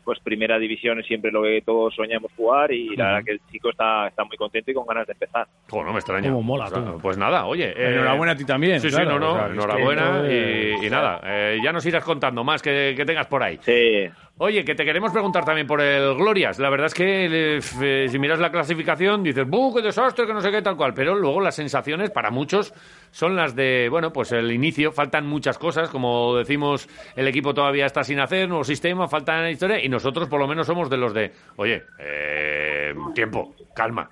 pues 0.09 0.21
primera 0.21 0.59
división 0.59 0.99
es 1.01 1.07
siempre 1.07 1.31
lo 1.31 1.43
que 1.43 1.61
todos 1.67 1.95
soñamos 1.95 2.33
jugar 2.35 2.73
y 2.73 2.97
la 2.97 3.05
verdad 3.09 3.25
que 3.27 3.33
el 3.33 3.41
chico 3.53 3.69
está, 3.69 4.09
está 4.09 4.25
muy 4.25 4.39
contento 4.39 4.71
y 4.71 4.75
con 4.75 4.87
ganas 4.87 5.07
de 5.07 5.13
empezar. 5.13 5.47
Joder, 5.69 5.85
no 5.87 5.93
me 5.93 5.99
extraña. 5.99 6.31
Cómo 6.31 6.43
mola, 6.43 6.65
O 6.65 6.69
sea, 6.69 6.83
tú. 6.83 6.99
Pues 7.03 7.19
nada, 7.19 7.45
oye. 7.45 7.69
eh, 7.77 7.93
Enhorabuena 7.93 8.33
a 8.33 8.37
ti 8.37 8.47
también, 8.47 8.81
Sí, 8.81 8.89
claro, 8.89 9.05
sí, 9.05 9.19
no, 9.19 9.21
no. 9.21 9.33
o 9.33 9.37
sea, 9.37 9.45
es 9.45 9.49
que 9.51 9.55
enhorabuena 9.59 10.83
y, 10.87 10.91
nada. 10.91 11.21
eh, 11.25 11.59
ya 11.63 11.73
nos 11.73 11.85
irás 11.85 12.03
contando 12.05 12.43
más 12.43 12.63
que, 12.63 12.95
que 12.97 13.05
tengas 13.05 13.27
por 13.27 13.43
ahí. 13.43 13.59
Sí. 13.61 14.09
Oye, 14.41 14.65
que 14.65 14.75
te 14.77 14.85
queremos 14.85 15.13
preguntar 15.13 15.45
también 15.45 15.67
por 15.67 15.81
el 15.81 16.15
Glorias. 16.15 16.59
La 16.61 16.71
verdad 16.71 16.87
es 16.87 16.95
que 16.95 17.57
f- 17.59 18.05
eh, 18.05 18.09
si 18.09 18.19
miras 18.21 18.39
la 18.39 18.51
clasificación 18.53 19.23
dices, 19.23 19.45
¡buh, 19.47 19.75
qué 19.75 19.83
desastre, 19.83 20.27
que 20.27 20.33
no 20.33 20.41
sé 20.41 20.51
qué, 20.53 20.63
tal 20.63 20.77
cual! 20.77 20.95
Pero 20.95 21.17
luego 21.17 21.41
las 21.41 21.57
sensaciones 21.57 22.11
para 22.11 22.31
muchos 22.31 22.73
son 23.11 23.37
las 23.37 23.55
de, 23.57 23.89
bueno, 23.91 24.13
pues 24.13 24.33
el 24.33 24.51
inicio. 24.53 24.93
Faltan 24.93 25.27
muchas 25.27 25.59
cosas, 25.59 25.89
como 25.91 26.37
decimos, 26.37 26.89
el 27.17 27.27
equipo 27.29 27.55
todavía 27.55 27.87
está 27.87 28.05
sin 28.05 28.21
hacer, 28.21 28.49
nuevo 28.49 28.65
sistema, 28.65 29.09
falta 29.09 29.51
historia 29.51 29.83
y 29.85 29.89
nosotros 29.89 30.29
por 30.29 30.41
lo 30.41 30.47
menos 30.47 30.67
somos 30.67 30.89
de 30.91 30.97
los 30.97 31.15
de, 31.15 31.33
oye, 31.57 31.83
eh, 31.99 32.95
tiempo, 33.15 33.55
calma. 33.75 34.11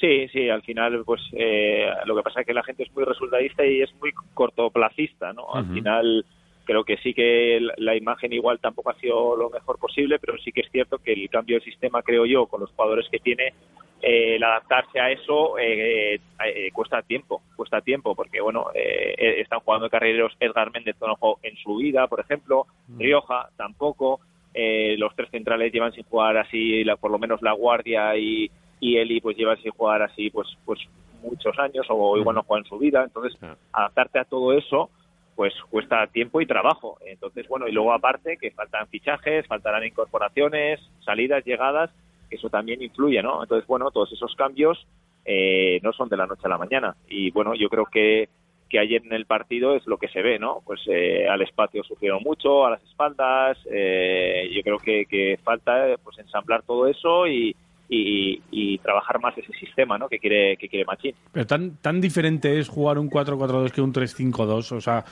Sí, 0.00 0.28
sí, 0.28 0.48
al 0.48 0.62
final, 0.62 1.02
pues 1.04 1.20
eh, 1.32 1.90
lo 2.06 2.14
que 2.14 2.22
pasa 2.22 2.40
es 2.40 2.46
que 2.46 2.54
la 2.54 2.62
gente 2.62 2.84
es 2.84 2.92
muy 2.94 3.04
resultadista 3.04 3.66
y 3.66 3.82
es 3.82 3.92
muy 3.96 4.12
cortoplacista, 4.32 5.32
¿no? 5.32 5.52
Al 5.52 5.66
final, 5.72 6.24
creo 6.64 6.84
que 6.84 6.98
sí 6.98 7.12
que 7.14 7.58
la- 7.60 7.74
la 7.78 7.96
imagen 7.96 8.32
igual 8.32 8.60
tampoco 8.60 8.90
ha 8.90 8.94
sido 9.00 9.34
lo 9.36 9.50
mejor 9.50 9.76
posible, 9.78 10.20
pero 10.20 10.38
sí 10.38 10.52
que 10.52 10.60
es 10.60 10.70
cierto 10.70 10.98
que 10.98 11.14
el 11.14 11.28
cambio 11.28 11.58
de 11.58 11.64
sistema, 11.64 12.02
creo 12.02 12.26
yo, 12.26 12.46
con 12.46 12.60
los 12.60 12.70
jugadores 12.70 13.08
que 13.10 13.18
tiene, 13.18 13.54
eh, 14.02 14.36
el 14.36 14.44
adaptarse 14.44 15.00
a 15.00 15.10
eso 15.10 15.58
eh, 15.58 16.20
eh, 16.44 16.70
cuesta 16.72 17.02
tiempo, 17.02 17.42
cuesta 17.56 17.80
tiempo, 17.80 18.14
porque 18.14 18.40
bueno, 18.40 18.66
eh, 18.74 19.14
eh, 19.18 19.40
están 19.40 19.60
jugando 19.60 19.90
carrereros 19.90 20.36
Edgar 20.40 20.70
Méndez 20.72 20.96
no 21.00 21.16
jugó 21.16 21.38
en 21.42 21.56
su 21.56 21.76
vida, 21.76 22.06
por 22.06 22.20
ejemplo, 22.20 22.66
Rioja 22.98 23.48
tampoco, 23.56 24.20
eh, 24.54 24.96
los 24.98 25.14
tres 25.16 25.30
centrales 25.30 25.72
llevan 25.72 25.92
sin 25.92 26.04
jugar 26.04 26.36
así, 26.36 26.84
la- 26.84 26.96
por 26.96 27.10
lo 27.10 27.18
menos 27.18 27.42
la 27.42 27.52
Guardia 27.52 28.16
y, 28.16 28.50
y 28.80 28.96
Eli 28.98 29.20
pues 29.20 29.36
llevan 29.36 29.60
sin 29.62 29.72
jugar 29.72 30.02
así 30.02 30.30
pues 30.30 30.48
pues 30.64 30.80
muchos 31.22 31.58
años 31.58 31.84
o 31.88 32.16
igual 32.16 32.36
no 32.36 32.42
juegan 32.44 32.64
en 32.64 32.68
su 32.68 32.78
vida, 32.78 33.02
entonces 33.02 33.36
adaptarte 33.72 34.20
a 34.20 34.24
todo 34.24 34.52
eso 34.52 34.90
pues 35.34 35.52
cuesta 35.70 36.04
tiempo 36.08 36.40
y 36.40 36.46
trabajo. 36.46 36.98
Entonces, 37.06 37.46
bueno, 37.46 37.68
y 37.68 37.72
luego 37.72 37.92
aparte 37.92 38.36
que 38.38 38.50
faltan 38.50 38.88
fichajes, 38.88 39.46
faltarán 39.46 39.84
incorporaciones, 39.84 40.80
salidas, 41.04 41.44
llegadas, 41.44 41.90
eso 42.36 42.48
también 42.48 42.82
influye, 42.82 43.22
¿no? 43.22 43.42
Entonces, 43.42 43.66
bueno, 43.66 43.90
todos 43.90 44.12
esos 44.12 44.34
cambios 44.34 44.86
eh, 45.24 45.80
no 45.82 45.92
son 45.92 46.08
de 46.08 46.16
la 46.16 46.26
noche 46.26 46.42
a 46.44 46.48
la 46.48 46.58
mañana. 46.58 46.96
Y 47.08 47.30
bueno, 47.30 47.54
yo 47.54 47.68
creo 47.68 47.86
que 47.86 48.28
que 48.68 48.78
ayer 48.78 49.02
en 49.04 49.12
el 49.12 49.26
partido 49.26 49.74
es 49.74 49.86
lo 49.86 49.96
que 49.96 50.08
se 50.08 50.22
ve, 50.22 50.38
¿no? 50.38 50.60
Pues 50.64 50.80
eh, 50.86 51.26
al 51.28 51.42
espacio 51.42 51.82
sufrieron 51.84 52.22
mucho, 52.22 52.66
a 52.66 52.70
las 52.70 52.82
espaldas. 52.84 53.58
eh, 53.70 54.50
yo 54.54 54.62
creo 54.62 54.78
que, 54.78 55.06
que 55.06 55.38
falta 55.42 55.88
eh, 55.88 55.96
pues 56.02 56.18
ensamblar 56.18 56.62
todo 56.62 56.86
eso 56.86 57.26
y, 57.26 57.56
y, 57.88 58.42
y 58.50 58.78
trabajar 58.78 59.20
más 59.20 59.36
ese 59.38 59.52
sistema, 59.54 59.96
¿no? 59.96 60.08
Que 60.08 60.18
quiere 60.18 60.56
que 60.56 60.68
quiere 60.68 60.84
Machín. 60.84 61.14
Pero 61.32 61.46
tan, 61.46 61.76
tan 61.78 62.00
diferente 62.00 62.58
es 62.58 62.68
jugar 62.68 62.98
un 62.98 63.10
4-4-2 63.10 63.70
que 63.70 63.80
un 63.80 63.92
3-5-2. 63.92 64.72
O 64.72 64.80
sea, 64.80 65.04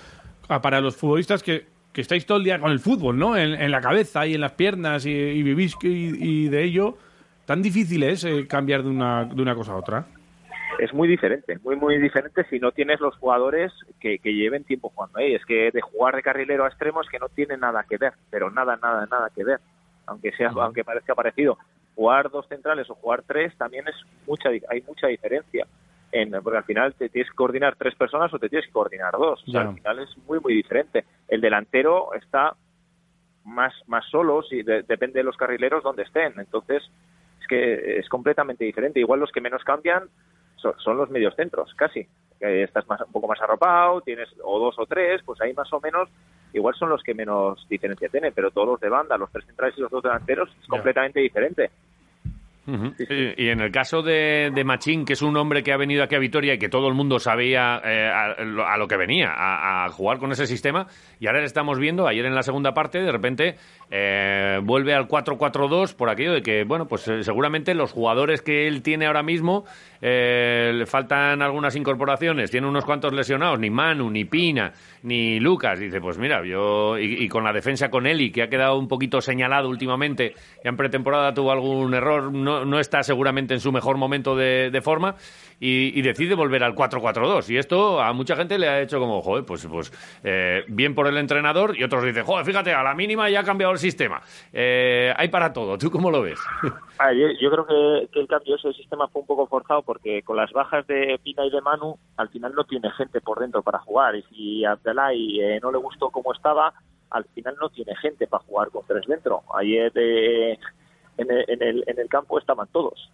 para 0.61 0.81
los 0.81 0.97
futbolistas 0.97 1.43
que, 1.43 1.65
que 1.97 2.03
estáis 2.03 2.27
todo 2.27 2.37
el 2.37 2.45
día 2.45 2.61
con 2.61 2.71
el 2.71 2.79
fútbol, 2.79 3.17
¿no? 3.19 3.39
En, 3.39 3.55
en 3.55 3.71
la 3.71 3.81
cabeza 3.81 4.27
y 4.27 4.35
en 4.35 4.43
las 4.43 4.53
piernas 4.53 5.07
y, 5.07 5.11
y 5.11 5.43
vivís 5.43 5.75
y, 5.83 6.45
y 6.45 6.49
de 6.51 6.63
ello, 6.63 6.99
tan 7.47 7.63
difícil 7.63 8.03
es 8.03 8.23
eh, 8.23 8.47
cambiar 8.47 8.83
de 8.83 8.91
una, 8.91 9.25
de 9.25 9.41
una 9.41 9.55
cosa 9.55 9.73
a 9.73 9.77
otra. 9.77 10.05
es 10.79 10.93
muy 10.93 11.09
diferente, 11.09 11.59
muy, 11.65 11.75
muy 11.77 11.99
diferente 11.99 12.45
si 12.51 12.59
no 12.59 12.73
tienes 12.73 13.01
los 13.01 13.17
jugadores 13.17 13.73
que, 13.99 14.19
que 14.19 14.35
lleven 14.35 14.65
tiempo 14.65 14.93
jugando 14.95 15.21
ahí. 15.21 15.35
Es 15.35 15.45
que 15.47 15.71
de 15.73 15.81
jugar 15.81 16.17
de 16.17 16.23
carrilero 16.23 16.65
a 16.65 16.69
extremo 16.69 17.01
es 17.01 17.09
que 17.09 17.19
no 17.19 17.31
tiene 17.31 17.57
nada 17.57 17.83
que 17.89 17.97
ver, 17.97 18.13
pero 18.29 18.51
nada, 18.51 18.77
nada, 18.77 19.07
nada 19.11 19.31
que 19.35 19.43
ver. 19.43 19.61
Aunque 20.05 20.33
sea, 20.33 20.51
aunque 20.51 20.85
parezca 20.85 21.15
parecido. 21.15 21.57
Jugar 21.95 22.31
dos 22.31 22.47
centrales 22.47 22.91
o 22.91 22.95
jugar 22.95 23.23
tres 23.27 23.57
también 23.57 23.89
es 23.89 23.95
mucha, 24.27 24.51
hay 24.51 24.83
mucha 24.87 25.07
diferencia. 25.07 25.67
En, 26.13 26.31
porque 26.43 26.59
al 26.59 26.65
final 26.65 26.95
te 26.95 27.09
tienes 27.09 27.31
que 27.31 27.37
coordinar 27.37 27.77
tres 27.77 27.95
personas 27.95 28.33
o 28.33 28.39
te 28.39 28.49
tienes 28.49 28.67
que 28.67 28.73
coordinar 28.73 29.13
dos. 29.13 29.43
O 29.47 29.51
sea, 29.51 29.63
al 29.71 29.75
final 29.75 29.99
es 30.01 30.17
muy, 30.27 30.39
muy 30.41 30.55
diferente. 30.55 31.05
El 31.29 31.41
delantero 31.41 32.15
está 32.15 32.55
más, 33.45 33.73
más 33.87 34.05
solo, 34.11 34.43
si 34.43 34.63
de- 34.63 34.83
depende 34.83 35.21
de 35.21 35.25
los 35.25 35.37
carrileros 35.37 35.83
donde 35.83 36.03
estén. 36.03 36.33
Entonces, 36.39 36.83
es 37.41 37.47
que 37.47 37.99
es 37.99 38.09
completamente 38.09 38.65
diferente. 38.65 39.01
Igual 39.01 39.21
los 39.21 39.31
que 39.33 39.41
menos 39.41 39.63
cambian 39.65 40.05
son, 40.57 40.75
son 40.79 40.97
los 40.97 41.11
medios 41.11 41.35
centros, 41.37 41.73
casi. 41.75 42.07
Estás 42.41 42.87
más, 42.89 43.01
un 43.01 43.13
poco 43.13 43.29
más 43.29 43.41
arropado, 43.41 44.01
tienes 44.03 44.29
o 44.43 44.59
dos 44.59 44.79
o 44.79 44.87
tres, 44.87 45.23
pues 45.25 45.41
ahí 45.41 45.53
más 45.55 45.73
o 45.73 45.81
menos 45.81 46.09
igual 46.53 46.75
son 46.75 46.89
los 46.91 47.03
que 47.03 47.15
menos 47.15 47.67
diferencia 47.69 48.09
tienen, 48.09 48.33
pero 48.35 48.51
todos 48.51 48.69
los 48.69 48.81
de 48.81 48.89
banda, 48.89 49.17
los 49.19 49.31
tres 49.33 49.45
centrales 49.47 49.77
y 49.79 49.81
los 49.81 49.91
dos 49.91 50.03
delanteros 50.03 50.49
es 50.61 50.67
completamente 50.69 51.21
diferente. 51.21 51.71
Y 52.67 53.45
y 53.47 53.49
en 53.51 53.61
el 53.61 53.71
caso 53.71 54.03
de, 54.03 54.51
de 54.55 54.65
Machín, 54.65 55.05
que 55.05 55.13
es 55.13 55.23
un 55.23 55.37
hombre 55.37 55.63
que 55.63 55.73
ha 55.73 55.77
venido 55.77 56.03
aquí 56.03 56.15
a 56.15 56.19
Vitoria 56.19 56.55
y 56.55 56.59
que 56.59 56.69
todo 56.69 56.89
el 56.89 56.95
mundo 56.95 57.19
sabía 57.19 57.81
eh, 57.85 58.11
a, 58.13 58.43
lo- 58.45 58.67
a 58.67 58.77
lo 58.77 58.89
que 58.89 58.97
venía, 58.97 59.31
a, 59.31 59.85
a 59.85 59.89
jugar 59.91 60.19
con 60.19 60.33
ese 60.33 60.47
sistema, 60.47 60.87
y 61.21 61.27
ahora 61.27 61.41
le 61.41 61.47
estamos 61.47 61.79
viendo, 61.79 62.07
ayer 62.09 62.25
en 62.27 62.35
la 62.35 62.43
segunda 62.43 62.75
parte, 62.75 63.01
de 63.01 63.13
repente 63.13 63.57
eh, 63.91 64.59
vuelve 64.63 64.95
al 64.95 65.07
4-4-2 65.07 65.95
por 65.95 66.11
aquello 66.11 66.33
de 66.33 66.43
que, 66.43 66.65
bueno, 66.65 66.87
pues 66.87 67.07
eh, 67.09 67.23
seguramente 67.23 67.75
los 67.75 67.93
jugadores 67.93 68.43
que 68.43 68.67
él 68.67 68.83
tiene 68.83 69.07
ahora 69.07 69.23
mismo 69.23 69.65
eh, 70.03 70.73
le 70.75 70.87
faltan 70.87 71.43
algunas 71.43 71.77
incorporaciones, 71.77 72.51
tiene 72.51 72.67
unos 72.67 72.85
cuantos 72.85 73.13
lesionados, 73.13 73.59
ni 73.59 73.71
Manu, 73.71 74.11
ni 74.11 74.25
Pina, 74.25 74.73
ni 75.07 75.39
Lucas. 75.39 75.79
Dice, 75.79 76.01
pues 76.01 76.19
mira, 76.19 76.45
yo, 76.45 76.99
y, 76.99 77.25
y 77.25 77.29
con 77.29 77.45
la 77.45 77.53
defensa 77.53 77.89
con 77.91 78.07
Eli, 78.07 78.33
que 78.33 78.43
ha 78.43 78.49
quedado 78.49 78.77
un 78.77 78.89
poquito 78.89 79.21
señalado 79.21 79.69
últimamente, 79.69 80.35
que 80.61 80.69
en 80.69 80.77
pretemporada 80.77 81.33
tuvo 81.33 81.53
algún 81.53 81.95
error, 81.95 82.33
no, 82.33 82.65
no 82.65 82.81
está 82.81 83.03
seguramente 83.03 83.55
en 83.55 83.61
su 83.61 83.71
mejor 83.71 83.97
momento 83.97 84.35
de, 84.35 84.81
forma, 84.83 85.15
y, 85.61 86.03
decide 86.03 86.35
volver 86.35 86.65
al 86.65 86.75
4-4-2. 86.75 87.51
Y 87.51 87.57
esto 87.57 88.01
a 88.01 88.13
mucha 88.13 88.35
gente 88.37 88.59
le 88.59 88.69
ha 88.69 88.81
hecho 88.81 88.99
como, 88.99 89.23
joder, 89.23 89.45
pues, 89.45 89.67
pues 89.67 89.93
eh, 90.25 90.65
bien 90.69 90.95
por 90.95 91.07
el 91.07 91.17
entrenador, 91.17 91.79
y 91.79 91.85
otros 91.85 92.05
dicen, 92.05 92.25
joder, 92.25 92.45
fíjate, 92.45 92.75
a 92.75 92.83
la 92.83 92.95
mínima 92.95 93.31
ya 93.31 93.41
ha 93.41 93.45
cambiado 93.45 93.73
el 93.73 93.79
sistema. 93.79 94.21
Eh, 94.53 95.13
hay 95.17 95.29
para 95.29 95.53
todo. 95.53 95.79
¿Tú 95.79 95.91
cómo 95.91 96.11
lo 96.11 96.23
ves? 96.23 96.41
Ah, 96.99 97.13
yo, 97.13 97.27
yo 97.39 97.51
creo 97.51 97.67
que, 97.67 98.21
el 98.21 98.27
cambio 98.27 98.57
ese 98.57 98.73
sistema 98.73 99.07
fue 99.09 99.21
un 99.21 99.27
poco 99.27 99.47
forzado 99.47 99.83
porque 99.83 100.23
con 100.23 100.39
las 100.39 100.51
bajas 100.53 100.87
de 100.87 101.21
Pina 101.23 101.45
y 101.45 101.51
de 101.51 101.61
Manu, 101.61 101.99
al 102.17 102.31
final 102.31 102.55
no 102.55 102.65
tiene 102.65 102.91
gente 102.93 103.21
por 103.21 103.39
dentro 103.39 103.63
para 103.63 103.81
jugar. 103.81 104.17
Y 104.17 104.23
si 104.23 104.65
Abdelai 104.97 105.41
eh, 105.41 105.61
no 105.63 105.71
le 105.71 105.79
gustó 105.79 106.11
cómo 106.11 106.33
estaba, 106.33 106.73
al 107.11 107.25
final 107.27 107.57
no 107.61 107.69
tiene 107.69 107.95
gente 107.97 108.27
para 108.27 108.45
jugar 108.45 108.71
con 108.71 108.85
tres 108.87 109.07
dentro. 109.07 109.43
Ayer 109.55 109.93
eh, 109.95 110.59
en, 111.19 111.31
el, 111.31 111.45
en, 111.49 111.63
el, 111.63 111.85
en 111.87 111.99
el 111.99 112.09
campo 112.09 112.39
estaban 112.39 112.69
todos. 112.69 113.11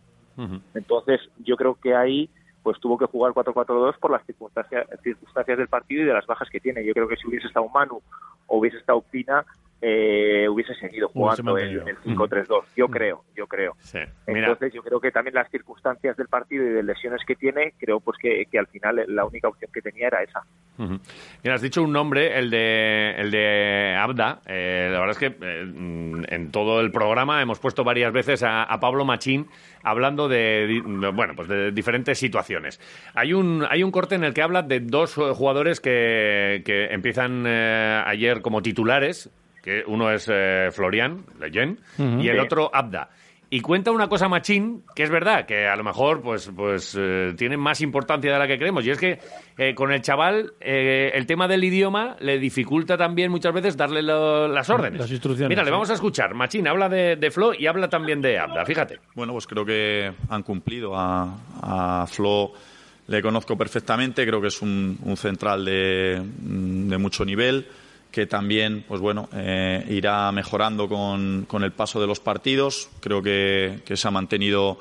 Entonces, 0.75 1.21
yo 1.45 1.57
creo 1.57 1.75
que 1.75 1.95
ahí 1.95 2.29
pues 2.63 2.81
tuvo 2.81 2.97
que 2.97 3.07
jugar 3.07 3.33
4-4-2 3.33 3.99
por 3.99 4.11
las 4.11 4.25
circunstancias, 4.25 4.87
circunstancias 5.03 5.59
del 5.59 5.69
partido 5.69 6.03
y 6.03 6.07
de 6.07 6.15
las 6.15 6.27
bajas 6.27 6.49
que 6.49 6.59
tiene. 6.59 6.85
Yo 6.85 6.95
creo 6.95 7.07
que 7.07 7.17
si 7.17 7.29
hubiese 7.29 7.49
estado 7.49 7.69
Manu 7.69 8.01
o 8.47 8.59
hubiese 8.59 8.79
estado 8.79 9.03
Pina, 9.03 9.45
eh, 9.85 10.49
hubiese 10.49 10.75
seguido 10.77 11.09
jugando 11.09 11.59
el, 11.59 11.77
mantenido. 11.83 11.87
el 11.89 12.17
5-3-2. 12.17 12.65
Yo 12.77 12.87
creo, 12.87 13.25
yo 13.35 13.49
creo. 13.49 13.77
Entonces, 14.27 14.73
yo 14.73 14.83
creo 14.83 15.01
que 15.01 15.11
también 15.11 15.35
las 15.35 15.51
circunstancias 15.51 16.17
del 16.17 16.29
partido 16.29 16.65
y 16.65 16.69
de 16.69 16.83
lesiones 16.85 17.21
que 17.27 17.35
tiene, 17.35 17.75
creo 17.81 17.99
pues 17.99 18.17
que, 18.19 18.47
que 18.51 18.59
al 18.61 18.69
final 18.69 19.05
la 19.09 19.25
única 19.25 19.49
opción 19.49 19.71
que 19.75 19.83
tenía 19.83 20.07
era 20.07 20.23
esa. 20.23 20.43
Mira, 20.79 21.55
has 21.55 21.63
dicho 21.63 21.83
un 21.83 21.93
nombre, 21.93 22.39
el 22.39 22.49
de, 22.51 23.15
el 23.19 23.31
de 23.33 23.97
Abda. 23.99 24.41
Eh, 24.47 24.89
la 24.91 25.01
verdad 25.01 25.11
es 25.11 25.19
que 25.19 25.37
eh, 25.41 25.65
mm, 25.65 26.23
en 26.29 26.51
todo 26.53 26.81
el 26.81 26.93
programa 26.93 27.43
hemos 27.43 27.59
puesto 27.59 27.83
varias 27.83 28.13
veces 28.13 28.43
a, 28.45 28.63
a 28.63 28.79
Pablo 28.79 29.05
Machín 29.05 29.49
hablando 29.83 30.29
de, 30.29 30.81
bueno, 31.13 31.35
pues 31.35 31.49
de 31.49 31.73
diferentes 31.73 32.19
situaciones. 32.19 32.81
Hay 33.15 33.33
un, 33.33 33.67
hay 33.69 33.83
un 33.83 33.91
corte 33.91 34.15
en 34.15 34.25
el 34.25 34.33
que 34.35 34.43
habla 34.43 34.63
de 34.63 34.81
dos 34.81 35.15
jugadores 35.15 35.81
que, 35.81 36.63
que 36.65 36.87
empiezan 36.87 37.45
eh, 37.47 38.03
ayer 38.07 38.43
como 38.43 38.63
titulares, 38.63 39.31
que 39.63 39.83
uno 39.87 40.11
es 40.11 40.29
eh, 40.33 40.69
Florian 40.73 41.25
Leyen 41.41 41.79
y 41.99 42.29
el 42.29 42.37
Sí. 42.37 42.41
otro 42.41 42.71
Abda. 42.73 43.09
Y 43.55 43.61
cuenta 43.61 43.91
una 43.91 44.09
cosa 44.09 44.31
Machín, 44.31 44.83
que 44.97 45.03
es 45.03 45.11
verdad, 45.11 45.45
que 45.45 45.67
a 45.69 45.77
lo 45.77 45.85
mejor 45.85 46.23
pues, 46.23 46.51
pues 46.57 46.97
eh, 46.99 47.35
tiene 47.37 47.59
más 47.59 47.83
importancia 47.83 48.33
de 48.33 48.39
la 48.39 48.47
que 48.49 48.57
creemos. 48.57 48.83
Y 48.87 48.91
es 48.91 48.97
que 48.99 49.19
eh, 49.59 49.75
con 49.75 49.93
el 49.93 50.01
chaval 50.01 50.55
eh, 50.59 51.11
el 51.13 51.27
tema 51.27 51.47
del 51.47 51.63
idioma 51.63 52.17
le 52.21 52.39
dificulta 52.39 52.97
también 52.97 53.31
muchas 53.31 53.53
veces 53.53 53.77
darle 53.77 54.01
lo- 54.03 54.49
las 54.49 54.71
órdenes. 54.71 55.01
Las 55.01 55.11
instrucciones, 55.11 55.51
Mira, 55.51 55.65
le 55.65 55.71
vamos 55.71 55.91
a 55.91 55.93
escuchar. 55.93 56.33
Machín 56.35 56.67
habla 56.67 56.89
de, 56.89 57.17
de 57.17 57.31
Flo 57.31 57.53
y 57.53 57.67
habla 57.67 57.91
también 57.91 58.23
de 58.23 58.39
Abda, 58.39 58.65
fíjate. 58.65 59.01
Bueno, 59.15 59.35
pues 59.35 59.47
creo 59.47 59.67
que 59.67 60.11
han 60.31 60.43
cumplido. 60.45 60.97
A, 60.97 61.37
a 61.61 62.07
Flo 62.07 62.53
le 63.09 63.21
conozco 63.21 63.55
perfectamente, 63.59 64.27
creo 64.27 64.41
que 64.41 64.49
es 64.49 64.63
un, 64.63 64.99
un 65.03 65.17
central 65.19 65.63
de, 65.67 66.23
de 66.25 66.97
mucho 66.97 67.23
nivel 67.27 67.67
que 68.13 68.27
también, 68.27 68.85
pues 68.87 69.01
bueno, 69.01 69.29
eh, 69.33 69.85
irá 69.89 70.31
mejorando 70.31 70.87
con, 70.87 71.47
con 71.49 71.65
el 71.65 71.73
paso 71.73 72.01
de 72.01 72.07
los 72.07 72.21
partidos. 72.21 72.91
Creo 73.01 73.23
que, 73.23 73.81
que 73.85 73.97
se 73.97 74.07
ha 74.07 74.11
mantenido 74.11 74.79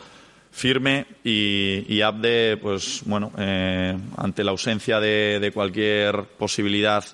firme 0.51 1.05
y, 1.23 1.85
y 1.87 2.01
Abde, 2.01 2.57
pues 2.57 3.01
bueno, 3.05 3.31
eh, 3.37 3.97
ante 4.17 4.43
la 4.43 4.51
ausencia 4.51 4.99
de, 4.99 5.39
de 5.39 5.51
cualquier 5.51 6.25
posibilidad 6.37 7.05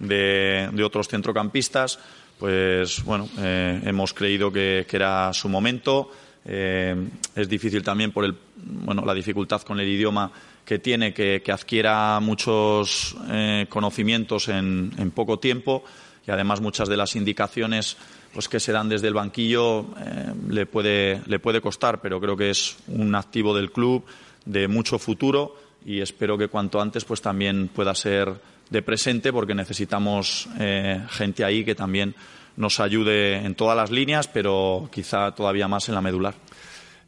de, 0.00 0.68
de 0.72 0.82
otros 0.82 1.06
centrocampistas, 1.06 2.00
pues 2.38 3.04
bueno, 3.04 3.28
eh, 3.38 3.80
hemos 3.84 4.12
creído 4.12 4.50
que, 4.50 4.86
que 4.88 4.96
era 4.96 5.32
su 5.32 5.48
momento. 5.48 6.10
Es 6.42 7.48
difícil 7.48 7.82
también 7.82 8.12
por 8.12 8.24
el, 8.24 8.34
bueno, 8.56 9.04
la 9.04 9.12
dificultad 9.12 9.60
con 9.60 9.78
el 9.78 9.86
idioma 9.86 10.32
que 10.70 10.78
tiene, 10.78 11.12
que, 11.12 11.42
adquiera 11.50 12.20
muchos 12.20 13.16
eh, 13.28 13.66
conocimientos 13.68 14.46
en, 14.46 14.92
en 14.98 15.10
poco 15.10 15.40
tiempo 15.40 15.82
y 16.24 16.30
además 16.30 16.60
muchas 16.60 16.88
de 16.88 16.96
las 16.96 17.16
indicaciones 17.16 17.96
pues 18.32 18.48
que 18.48 18.60
se 18.60 18.70
dan 18.70 18.88
desde 18.88 19.08
el 19.08 19.14
banquillo 19.14 19.80
eh, 19.98 20.32
le 20.48 20.66
puede 20.66 21.22
le 21.26 21.40
puede 21.40 21.60
costar 21.60 22.00
pero 22.00 22.20
creo 22.20 22.36
que 22.36 22.50
es 22.50 22.76
un 22.86 23.16
activo 23.16 23.52
del 23.52 23.72
club 23.72 24.04
de 24.44 24.68
mucho 24.68 25.00
futuro 25.00 25.56
y 25.84 26.00
espero 26.00 26.38
que 26.38 26.46
cuanto 26.46 26.80
antes 26.80 27.04
pues 27.04 27.20
también 27.20 27.66
pueda 27.74 27.92
ser 27.92 28.32
de 28.70 28.82
presente 28.82 29.32
porque 29.32 29.56
necesitamos 29.56 30.48
eh, 30.60 31.02
gente 31.10 31.42
ahí 31.42 31.64
que 31.64 31.74
también 31.74 32.14
nos 32.56 32.78
ayude 32.78 33.38
en 33.38 33.56
todas 33.56 33.76
las 33.76 33.90
líneas 33.90 34.28
pero 34.28 34.88
quizá 34.92 35.34
todavía 35.34 35.66
más 35.66 35.88
en 35.88 35.96
la 35.96 36.00
medular 36.00 36.36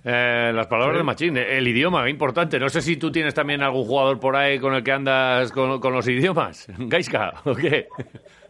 Eh, 0.04 0.50
las 0.54 0.66
palabras 0.66 0.96
de 0.98 1.04
Machín, 1.04 1.36
eh, 1.36 1.58
el 1.58 1.68
idioma, 1.68 2.08
importante. 2.10 2.58
No 2.58 2.68
sé 2.68 2.80
si 2.80 2.96
tú 2.96 3.12
tienes 3.12 3.34
también 3.34 3.62
algún 3.62 3.84
jugador 3.84 4.18
por 4.18 4.34
ahí 4.36 4.58
con 4.58 4.74
el 4.74 4.82
que 4.82 4.92
andas 4.92 5.52
con, 5.52 5.78
con 5.80 5.92
los 5.92 6.08
idiomas. 6.08 6.66
Gaiska, 6.78 7.34
¿o 7.44 7.54
qué? 7.54 7.86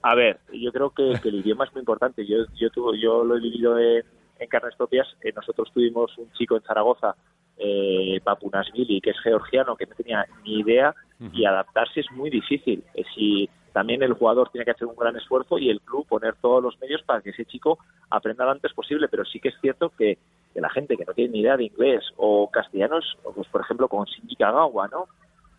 A 0.02 0.14
ver, 0.14 0.40
yo 0.52 0.72
creo 0.72 0.90
que, 0.90 1.12
que 1.22 1.28
el 1.28 1.36
idioma 1.36 1.64
es 1.64 1.72
muy 1.72 1.80
importante. 1.80 2.26
Yo, 2.26 2.38
yo, 2.58 2.70
tuve- 2.70 2.98
yo 3.00 3.22
lo 3.24 3.36
he 3.36 3.40
vivido 3.40 3.78
en, 3.78 4.02
en 4.38 4.48
carnes 4.48 4.74
propias. 4.76 5.06
Eh, 5.22 5.32
nosotros 5.36 5.70
tuvimos 5.74 6.16
un 6.18 6.32
chico 6.32 6.56
en 6.56 6.62
Zaragoza, 6.62 7.14
eh, 7.58 8.18
Papunasvili, 8.24 9.00
que 9.00 9.10
es 9.10 9.20
georgiano, 9.22 9.76
que 9.76 9.86
no 9.86 9.94
tenía 9.94 10.26
ni 10.44 10.60
idea 10.60 10.94
y 11.32 11.44
adaptarse 11.44 12.00
es 12.00 12.06
muy 12.12 12.30
difícil. 12.30 12.82
Eh, 12.94 13.04
si 13.14 13.48
también 13.72 14.02
el 14.02 14.12
jugador 14.14 14.48
tiene 14.50 14.64
que 14.64 14.70
hacer 14.72 14.86
un 14.86 14.96
gran 14.96 15.16
esfuerzo 15.16 15.58
y 15.58 15.70
el 15.70 15.80
club 15.80 16.06
poner 16.06 16.34
todos 16.40 16.62
los 16.62 16.78
medios 16.80 17.02
para 17.02 17.20
que 17.20 17.30
ese 17.30 17.44
chico 17.44 17.78
aprenda 18.10 18.44
lo 18.44 18.50
antes 18.52 18.72
posible. 18.72 19.08
Pero 19.08 19.24
sí 19.24 19.40
que 19.40 19.48
es 19.48 19.54
cierto 19.60 19.90
que, 19.90 20.18
que 20.52 20.60
la 20.60 20.70
gente 20.70 20.96
que 20.96 21.04
no 21.04 21.12
tiene 21.14 21.32
ni 21.32 21.40
idea 21.40 21.56
de 21.56 21.64
inglés 21.64 22.04
o 22.16 22.50
castellanos, 22.50 23.16
pues 23.34 23.48
por 23.48 23.60
ejemplo 23.62 23.88
con 23.88 24.04
Shinji 24.04 24.36
Kagawa, 24.36 24.88
¿no? 24.88 25.06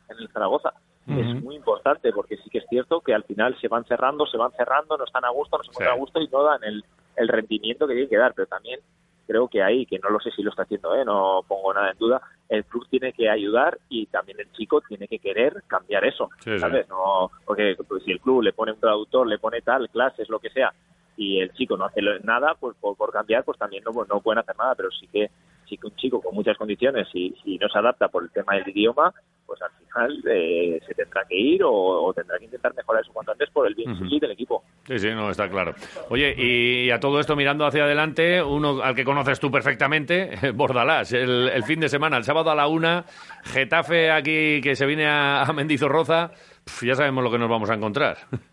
En 0.10 0.18
el 0.18 0.30
Zaragoza. 0.30 0.74
Es 1.06 1.44
muy 1.44 1.56
importante 1.58 2.14
porque 2.14 2.38
sí 2.38 2.50
que 2.50 2.60
es 2.60 2.66
cierto 2.70 3.02
que 3.02 3.14
al 3.14 3.26
final 3.26 3.58
se 3.60 3.68
van 3.68 3.84
cerrando, 3.84 4.26
se 4.26 4.38
van 4.38 4.52
cerrando, 4.54 4.98
no 4.98 5.04
están 5.04 5.26
a 5.26 5.30
gusto, 5.32 5.58
no 5.58 5.64
se 5.64 5.70
encuentran 5.72 5.96
Sí. 5.96 5.98
a 5.98 6.00
gusto 6.00 6.22
y 6.22 6.28
no 6.30 6.44
dan 6.44 6.64
el, 6.64 6.86
el 7.18 7.28
rendimiento 7.28 7.86
que 7.88 7.94
tienen 7.94 8.10
que 8.10 8.18
dar. 8.18 8.34
Pero 8.34 8.48
también 8.48 8.80
creo 9.28 9.48
que 9.48 9.62
ahí, 9.64 9.86
que 9.86 10.00
no 10.00 10.10
lo 10.10 10.20
sé 10.20 10.32
si 10.32 10.44
lo 10.44 10.50
está 10.50 10.64
haciendo, 10.64 10.96
¿eh? 10.96 11.06
no 11.06 11.42
pongo 11.48 11.74
nada 11.74 11.92
en 11.92 11.98
duda, 11.98 12.22
el 12.50 12.66
club 12.66 12.88
tiene 12.90 13.14
que 13.14 13.30
ayudar 13.30 13.80
y 13.90 14.06
también 14.08 14.40
el 14.40 14.52
chico 14.52 14.82
tiene 14.82 15.08
que 15.08 15.20
querer 15.20 15.64
cambiar 15.68 16.06
eso, 16.06 16.30
Sí, 16.40 16.52
sí. 16.52 16.60
¿sabes? 16.60 16.88
No, 16.90 17.32
porque 17.46 17.76
pues, 17.88 18.04
si 18.04 18.12
el 18.12 18.20
club 18.20 18.42
le 18.44 18.54
pone 18.54 18.74
un 18.74 18.80
traductor, 18.80 19.26
le 19.28 19.40
pone 19.40 19.62
tal, 19.62 19.90
clases, 19.90 20.30
lo 20.30 20.40
que 20.40 20.50
sea, 20.50 20.74
y 21.18 21.40
el 21.40 21.54
chico 21.54 21.78
no 21.78 21.86
hace 21.86 22.02
nada, 22.24 22.56
pues 22.60 22.76
por, 22.80 22.96
por 22.96 23.12
cambiar, 23.12 23.44
pues 23.44 23.58
también 23.58 23.84
no, 23.84 23.92
no 23.92 24.22
pueden 24.22 24.40
hacer 24.40 24.56
nada, 24.58 24.76
pero 24.76 24.90
sí 24.92 25.08
que 25.08 25.30
sí 25.68 25.78
que 25.78 25.88
un 25.88 25.96
chico 25.96 26.22
con 26.22 26.36
muchas 26.36 26.58
condiciones 26.58 27.08
y, 27.14 27.34
y 27.46 27.58
no 27.58 27.70
se 27.70 27.80
adapta 27.80 28.08
por 28.10 28.24
el 28.24 28.32
tema 28.32 28.56
del 28.56 28.68
idioma, 28.68 29.14
pues 29.46 29.62
al 29.62 29.72
final 29.72 30.24
eh, 30.30 30.80
se 30.86 30.94
tendrá 30.94 31.24
que 31.26 31.36
ir 31.36 31.64
o, 31.64 31.72
o 31.72 32.14
tendrá 32.14 32.38
que 32.38 32.46
intentar 32.46 32.74
mejorar 32.76 33.02
eso 33.04 33.14
cuanto 33.14 33.32
antes 33.32 33.50
por 33.50 33.68
el 33.68 33.76
bien 33.76 33.98
sí 34.10 34.20
del 34.20 34.32
equipo. 34.32 34.64
Sí, 34.86 35.00
sí, 35.00 35.10
no, 35.12 35.30
está 35.30 35.50
claro. 35.50 35.74
Oye, 36.10 36.34
y 36.38 36.90
a 36.92 37.00
todo 37.00 37.20
esto 37.20 37.36
mirando 37.36 37.66
hacia 37.66 37.84
adelante, 37.84 38.42
uno 38.42 38.82
al 38.82 38.96
que 38.96 39.06
conoces 39.06 39.40
tú 39.40 39.52
perfectamente, 39.52 40.32
Bordalás, 40.54 41.14
el, 41.14 41.50
el 41.50 41.64
fin 41.64 41.80
de 41.80 41.90
semana, 41.90 42.18
el 42.18 42.24
sábado 42.24 42.52
a 42.52 42.56
la 42.56 42.68
una, 42.68 43.06
Getafe 43.44 44.12
aquí 44.12 44.62
que 44.62 44.76
se 44.76 44.86
viene 44.86 45.06
a, 45.06 45.44
a 45.44 45.54
Mendizorroza, 45.54 46.32
pf, 46.64 46.86
ya 46.88 46.96
sabemos 46.96 47.24
lo 47.24 47.32
que 47.32 47.38
nos 47.38 47.50
vamos 47.50 47.70
a 47.70 47.76
encontrar. 47.76 48.18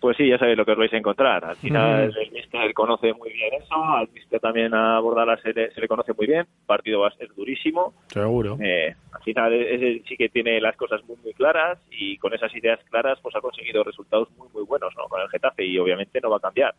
Pues 0.00 0.16
sí, 0.16 0.28
ya 0.28 0.38
sabéis 0.38 0.56
lo 0.56 0.64
que 0.64 0.72
os 0.72 0.78
vais 0.78 0.92
a 0.92 0.96
encontrar. 0.96 1.44
Al 1.44 1.56
final 1.56 2.14
el 2.16 2.30
míster 2.30 2.72
conoce 2.72 3.12
muy 3.14 3.32
bien 3.32 3.54
eso, 3.54 3.74
al 3.74 4.08
míster 4.10 4.38
también 4.38 4.72
a 4.72 5.00
Bordala 5.00 5.36
se 5.38 5.52
le, 5.52 5.72
se 5.72 5.80
le 5.80 5.88
conoce 5.88 6.12
muy 6.12 6.26
bien, 6.26 6.40
el 6.40 6.66
partido 6.66 7.00
va 7.00 7.08
a 7.08 7.16
ser 7.16 7.28
durísimo. 7.34 7.94
Seguro. 8.06 8.56
Eh, 8.60 8.94
al 9.12 9.22
final 9.22 9.52
ese 9.52 10.02
sí 10.08 10.16
que 10.16 10.28
tiene 10.28 10.60
las 10.60 10.76
cosas 10.76 11.02
muy 11.04 11.16
muy 11.24 11.32
claras 11.32 11.78
y 11.90 12.16
con 12.18 12.32
esas 12.32 12.54
ideas 12.54 12.78
claras 12.90 13.18
pues 13.20 13.34
ha 13.34 13.40
conseguido 13.40 13.82
resultados 13.82 14.28
muy 14.36 14.48
muy 14.54 14.64
buenos 14.64 14.94
¿no? 14.96 15.04
con 15.08 15.20
el 15.20 15.28
Getafe 15.30 15.64
y 15.64 15.78
obviamente 15.78 16.20
no 16.20 16.30
va 16.30 16.36
a 16.36 16.40
cambiar. 16.40 16.74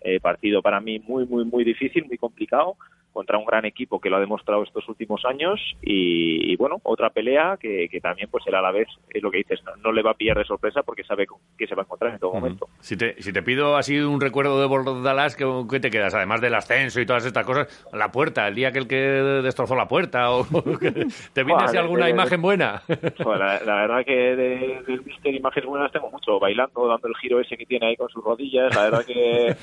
Eh, 0.00 0.20
partido 0.20 0.62
para 0.62 0.80
mí 0.80 0.98
muy 0.98 1.26
muy 1.26 1.44
muy 1.44 1.64
difícil, 1.64 2.06
muy 2.06 2.16
complicado 2.16 2.76
contra 3.14 3.38
un 3.38 3.46
gran 3.46 3.64
equipo 3.64 3.98
que 4.00 4.10
lo 4.10 4.16
ha 4.16 4.20
demostrado 4.20 4.62
estos 4.64 4.86
últimos 4.88 5.24
años 5.24 5.58
y, 5.80 6.52
y, 6.52 6.56
bueno, 6.56 6.80
otra 6.82 7.08
pelea 7.10 7.56
que, 7.58 7.88
que 7.88 8.00
también 8.00 8.28
pues 8.30 8.44
el 8.46 8.54
Alavés 8.56 8.88
es 9.08 9.22
lo 9.22 9.30
que 9.30 9.38
dices, 9.38 9.62
no, 9.64 9.74
no 9.76 9.92
le 9.92 10.02
va 10.02 10.10
a 10.10 10.14
pillar 10.14 10.36
de 10.36 10.44
sorpresa 10.44 10.82
porque 10.82 11.04
sabe 11.04 11.26
que 11.56 11.66
se 11.66 11.74
va 11.74 11.82
a 11.82 11.84
encontrar 11.84 12.12
en 12.12 12.18
todo 12.18 12.34
momento. 12.34 12.68
Si 12.80 12.96
te, 12.96 13.22
si 13.22 13.32
te 13.32 13.42
pido 13.42 13.76
así 13.76 13.98
un 14.00 14.20
recuerdo 14.20 14.60
de 14.60 14.66
Bordalás, 14.66 15.36
¿qué, 15.36 15.46
qué 15.70 15.80
te 15.80 15.90
quedas? 15.90 16.14
Además 16.14 16.40
del 16.40 16.54
ascenso 16.54 17.00
y 17.00 17.06
todas 17.06 17.24
estas 17.24 17.46
cosas, 17.46 17.86
la 17.92 18.10
puerta, 18.10 18.48
el 18.48 18.56
día 18.56 18.72
que 18.72 18.80
el 18.80 18.88
que 18.88 18.96
destrozó 18.96 19.76
la 19.76 19.86
puerta, 19.88 20.32
o 20.32 20.44
¿te 21.32 21.44
viene 21.44 21.62
así 21.62 21.76
alguna 21.76 22.06
de- 22.06 22.10
imagen 22.10 22.42
buena? 22.42 22.82
La, 23.24 23.60
la 23.64 23.74
verdad 23.76 24.04
que 24.04 24.12
de- 24.36 24.82
del 24.86 25.04
Mister 25.04 25.34
imágenes 25.34 25.68
buenas 25.68 25.92
tengo 25.92 26.10
mucho, 26.10 26.38
bailando, 26.40 26.88
dando 26.88 27.06
el 27.08 27.14
giro 27.16 27.40
ese 27.40 27.56
que 27.56 27.64
tiene 27.66 27.86
ahí 27.86 27.96
con 27.96 28.08
sus 28.08 28.22
rodillas, 28.24 28.74
la 28.74 28.82
verdad 28.82 29.04
que 29.06 29.54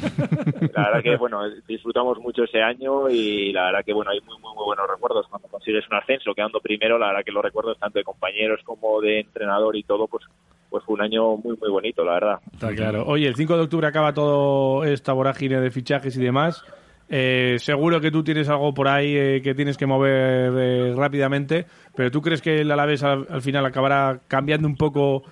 la 0.73 0.84
verdad 0.88 1.03
que 1.03 1.18
bueno, 1.18 1.41
disfrutamos 1.68 2.18
mucho 2.19 2.44
ese 2.44 2.61
año 2.61 3.10
y 3.10 3.41
la 3.52 3.66
verdad 3.66 3.86
que 3.86 3.94
bueno, 3.94 4.12
hay 4.12 4.20
muy 4.22 4.38
muy 4.40 4.54
muy 4.54 4.66
buenos 4.66 4.88
recuerdos 4.90 5.28
cuando 5.30 5.48
consigues 5.48 5.88
un 5.90 5.98
ascenso 5.98 6.34
quedando 6.34 6.60
primero, 6.60 6.98
la 6.98 7.08
verdad 7.08 7.24
que 7.26 7.32
los 7.32 7.44
recuerdos 7.44 7.78
tanto 7.80 8.00
de 8.00 8.04
compañeros 8.04 8.60
como 8.64 9.02
de 9.02 9.22
entrenador 9.22 9.76
y 9.76 9.84
todo, 9.84 10.08
pues 10.08 10.26
pues 10.70 10.84
fue 10.86 10.96
un 10.96 11.02
año 11.02 11.38
muy 11.38 11.58
muy 11.58 11.70
bonito, 11.70 12.04
la 12.04 12.14
verdad. 12.14 12.40
Está 12.54 12.74
claro. 12.74 13.06
Oye, 13.06 13.28
el 13.28 13.36
5 13.36 13.58
de 13.58 13.64
octubre 13.64 13.88
acaba 13.88 14.14
todo 14.14 14.84
esta 14.84 15.14
vorágine 15.14 15.60
de 15.60 15.72
fichajes 15.72 16.16
y 16.16 16.24
demás. 16.24 16.64
Eh, 17.10 17.58
seguro 17.60 18.00
que 18.00 18.10
tú 18.10 18.24
tienes 18.24 18.48
algo 18.48 18.74
por 18.74 18.88
ahí 18.88 19.18
eh, 19.18 19.42
que 19.44 19.54
tienes 19.54 19.76
que 19.76 19.86
mover 19.86 20.54
eh, 20.58 20.94
rápidamente, 20.96 21.66
pero 21.94 22.10
¿tú 22.10 22.22
crees 22.22 22.42
que 22.42 22.62
el 22.62 22.72
Alavés 22.72 23.04
al, 23.04 23.28
al 23.30 23.42
final 23.42 23.66
acabará 23.66 24.22
cambiando 24.30 24.66
un 24.66 24.78
poco 24.78 25.24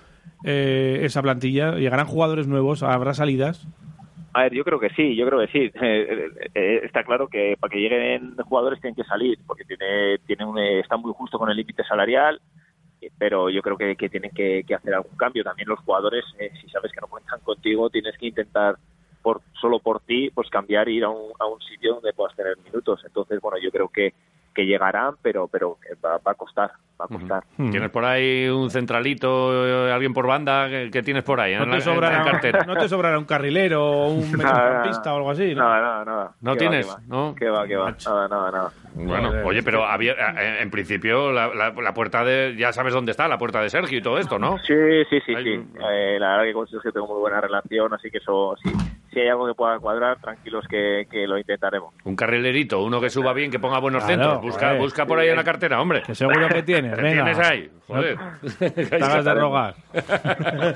eh, 0.44 1.00
esa 1.02 1.22
plantilla? 1.22 1.76
¿Llegarán 1.76 2.06
jugadores 2.06 2.46
nuevos? 2.46 2.82
¿Habrá 2.82 3.14
salidas? 3.14 3.66
A 4.32 4.42
ver, 4.42 4.54
yo 4.54 4.64
creo 4.64 4.78
que 4.78 4.90
sí, 4.90 5.16
yo 5.16 5.26
creo 5.26 5.40
que 5.40 5.48
sí. 5.48 5.70
Eh, 5.82 6.28
eh, 6.54 6.80
está 6.84 7.04
claro 7.04 7.28
que 7.28 7.56
para 7.58 7.70
que 7.70 7.80
lleguen 7.80 8.36
jugadores 8.36 8.80
tienen 8.80 8.94
que 8.94 9.04
salir, 9.04 9.38
porque 9.46 9.64
tiene, 9.64 10.18
tiene 10.26 10.44
un, 10.44 10.58
eh, 10.58 10.80
está 10.80 10.96
muy 10.96 11.12
justo 11.12 11.38
con 11.38 11.50
el 11.50 11.56
límite 11.56 11.84
salarial, 11.84 12.40
eh, 13.00 13.10
pero 13.18 13.48
yo 13.50 13.62
creo 13.62 13.76
que, 13.76 13.96
que 13.96 14.08
tienen 14.08 14.30
que, 14.30 14.64
que 14.66 14.74
hacer 14.74 14.94
algún 14.94 15.16
cambio. 15.16 15.44
También 15.44 15.68
los 15.68 15.80
jugadores, 15.80 16.24
eh, 16.38 16.50
si 16.60 16.68
sabes 16.68 16.92
que 16.92 17.00
no 17.00 17.08
cuentan 17.08 17.40
contigo, 17.40 17.90
tienes 17.90 18.16
que 18.18 18.26
intentar 18.26 18.76
por 19.22 19.42
solo 19.60 19.80
por 19.80 20.00
ti, 20.00 20.30
pues 20.30 20.48
cambiar 20.48 20.88
e 20.88 20.92
ir 20.92 21.04
a 21.04 21.10
un, 21.10 21.32
a 21.38 21.46
un 21.46 21.60
sitio 21.60 21.94
donde 21.94 22.12
puedas 22.12 22.34
tener 22.36 22.56
minutos. 22.58 23.02
Entonces, 23.04 23.40
bueno, 23.40 23.58
yo 23.58 23.70
creo 23.70 23.88
que, 23.88 24.14
que 24.54 24.66
llegarán, 24.66 25.14
pero 25.22 25.48
pero 25.48 25.78
eh, 25.90 25.94
va, 26.04 26.18
va 26.18 26.32
a 26.32 26.34
costar, 26.34 26.70
va 27.00 27.04
a 27.04 27.08
costar. 27.08 27.44
¿Tienes 27.56 27.90
por 27.90 28.04
ahí 28.04 28.48
un 28.48 28.70
centralito, 28.70 29.66
eh, 29.88 29.92
alguien 29.92 30.12
por 30.12 30.26
banda? 30.26 30.68
¿Qué, 30.68 31.02
tienes 31.02 31.22
por 31.22 31.40
ahí? 31.40 31.54
¿No 31.54 31.64
en 31.64 31.70
te, 31.70 31.76
la- 31.76 31.80
sobrará, 31.82 32.18
en 32.18 32.24
cartera? 32.24 32.64
¿No 32.66 32.76
te 32.76 32.88
sobrará 32.88 33.18
un 33.18 33.24
carrilero 33.24 33.82
o 33.84 34.08
un 34.08 34.30
mediocampista 34.36 35.12
o 35.14 35.16
algo 35.18 35.30
así? 35.30 35.54
¿no? 35.54 35.62
Nada, 35.62 35.80
nada, 35.80 36.04
nada. 36.04 36.32
¿No 36.40 36.52
¿Qué 36.56 36.64
va, 36.64 36.70
tienes? 36.70 36.88
va? 36.90 37.00
¿No? 37.06 37.34
¿Qué 37.36 37.48
va, 37.48 37.66
qué 37.66 37.76
va? 37.76 37.94
Nada, 38.04 38.28
nada, 38.28 38.50
nada. 38.50 38.72
Bueno, 38.94 39.32
oye, 39.44 39.62
pero 39.62 39.84
había- 39.86 40.12
eh, 40.14 40.58
en 40.62 40.70
principio 40.70 41.30
la, 41.32 41.48
la- 41.54 41.70
la 41.70 41.94
puerta 41.94 42.24
de... 42.24 42.56
Ya 42.58 42.72
sabes 42.72 42.92
dónde 42.92 43.12
está, 43.12 43.28
la 43.28 43.38
puerta 43.38 43.60
de 43.62 43.70
Sergio 43.70 43.98
y 43.98 44.02
todo 44.02 44.18
esto, 44.18 44.38
¿no? 44.38 44.58
Sí, 44.58 44.74
sí, 45.08 45.20
sí, 45.24 45.34
sí. 45.42 45.64
Eh, 45.90 46.16
la 46.18 46.30
verdad 46.32 46.44
que 46.44 46.52
con 46.52 46.66
Sergio 46.66 46.92
tengo 46.92 47.06
muy 47.06 47.20
buena 47.20 47.40
relación, 47.40 47.94
así 47.94 48.10
que 48.10 48.18
eso, 48.18 48.56
sí, 48.62 48.70
si 49.12 49.20
hay 49.20 49.28
algo 49.28 49.46
que 49.46 49.54
pueda 49.54 49.78
cuadrar, 49.78 50.18
tranquilos 50.20 50.64
que, 50.68 51.06
que 51.10 51.26
lo 51.26 51.36
intentaremos. 51.38 51.92
Un 52.04 52.14
carrilerito, 52.16 52.82
uno 52.82 53.00
que 53.00 53.10
suba 53.10 53.32
bien, 53.32 53.50
que 53.50 53.58
ponga 53.58 53.78
buenos 53.80 54.04
Claro, 54.04 54.22
centros. 54.22 54.42
Busca, 54.42 54.66
joder. 54.68 54.80
busca 54.80 55.06
por 55.06 55.18
ahí 55.18 55.28
en 55.28 55.36
la 55.36 55.44
cartera, 55.44 55.80
hombre. 55.80 56.02
Que 56.02 56.14
seguro 56.14 56.48
que 56.48 56.62
tienes, 56.62 56.94
¿Qué 56.96 57.02
venga. 57.02 57.24
tienes 57.24 57.48
ahí? 57.48 57.70
Joder. 57.88 58.18
Te 58.88 58.96
hagas 58.96 59.24
de 59.24 59.34
rogar. 59.34 59.74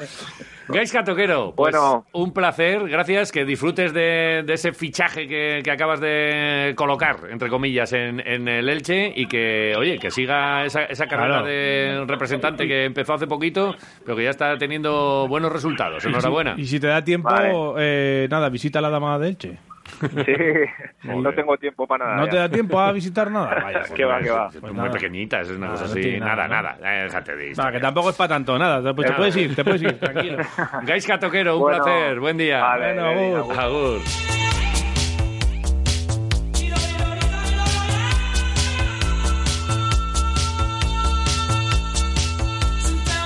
Gaisca 0.68 1.04
Toquero, 1.04 1.52
pues 1.56 1.72
Bueno. 1.74 2.06
un 2.12 2.32
placer, 2.32 2.88
gracias, 2.88 3.30
que 3.32 3.44
disfrutes 3.44 3.92
de, 3.92 4.42
de 4.46 4.52
ese 4.54 4.72
fichaje 4.72 5.26
que, 5.28 5.60
que 5.62 5.70
acabas 5.70 6.00
de 6.00 6.72
colocar, 6.76 7.18
entre 7.30 7.48
comillas, 7.48 7.92
en, 7.92 8.20
en 8.26 8.48
el 8.48 8.68
Elche 8.68 9.12
y 9.14 9.26
que, 9.26 9.74
oye, 9.76 9.98
que 9.98 10.10
siga 10.10 10.64
esa, 10.64 10.84
esa 10.84 11.06
carrera 11.06 11.24
Claro. 11.40 11.46
de 11.46 12.04
representante 12.06 12.66
que 12.66 12.84
empezó 12.84 13.14
hace 13.14 13.26
poquito, 13.26 13.74
pero 14.04 14.16
que 14.16 14.24
ya 14.24 14.30
está 14.30 14.56
teniendo 14.58 15.26
buenos 15.28 15.52
resultados. 15.52 16.04
Enhorabuena. 16.04 16.54
Y 16.56 16.64
si 16.66 16.80
te 16.80 16.86
da 16.86 17.02
tiempo, 17.04 17.28
Vale. 17.30 17.52
eh, 17.78 18.28
nada, 18.30 18.48
visita 18.48 18.80
la 18.80 18.90
dama 18.90 19.18
de 19.18 19.28
Elche. 19.28 19.58
Sí, 20.08 21.08
no 21.08 21.32
tengo 21.32 21.56
tiempo 21.56 21.86
para 21.86 22.04
nada. 22.06 22.16
¿No 22.18 22.24
ya. 22.26 22.30
te 22.30 22.36
da 22.36 22.48
tiempo 22.48 22.78
a 22.80 22.92
visitar 22.92 23.30
nada? 23.30 23.46
Vaya, 23.64 23.78
pues 23.80 23.90
¿Qué 23.92 24.04
va, 24.04 24.20
qué 24.20 24.30
va? 24.30 24.48
Es 24.48 24.56
pues 24.60 24.72
muy 24.72 24.82
nada. 24.82 24.90
pequeñita, 24.92 25.40
es 25.40 25.48
una 25.50 25.58
Nada, 25.58 25.70
cosa 25.72 25.84
no 25.84 25.90
así. 25.92 26.00
tiene 26.00 26.20
Nada, 26.20 26.48
nada, 26.48 26.76
nada. 26.78 26.94
Eh, 27.00 27.02
déjate 27.04 27.36
de 27.36 27.50
historias. 27.50 27.72
que 27.74 27.80
tampoco 27.80 28.10
es 28.10 28.16
para 28.16 28.28
tanto, 28.28 28.58
nada. 28.58 28.80
Pues 28.94 29.06
te 29.06 29.12
Nada. 29.12 29.16
puedes 29.16 29.36
ir, 29.36 29.54
te 29.54 29.64
puedes 29.64 29.82
ir, 29.82 29.98
tranquilo. 30.00 30.38
Gaisca 30.82 31.18
Toquero, 31.18 31.56
un 31.56 31.62
Bueno, 31.62 31.82
placer. 31.84 32.20
Buen 32.20 32.36
día. 32.36 32.60
vale, 32.60 32.94
Bueno, 32.94 33.36
agur. 33.40 33.58
Agur. 33.58 34.00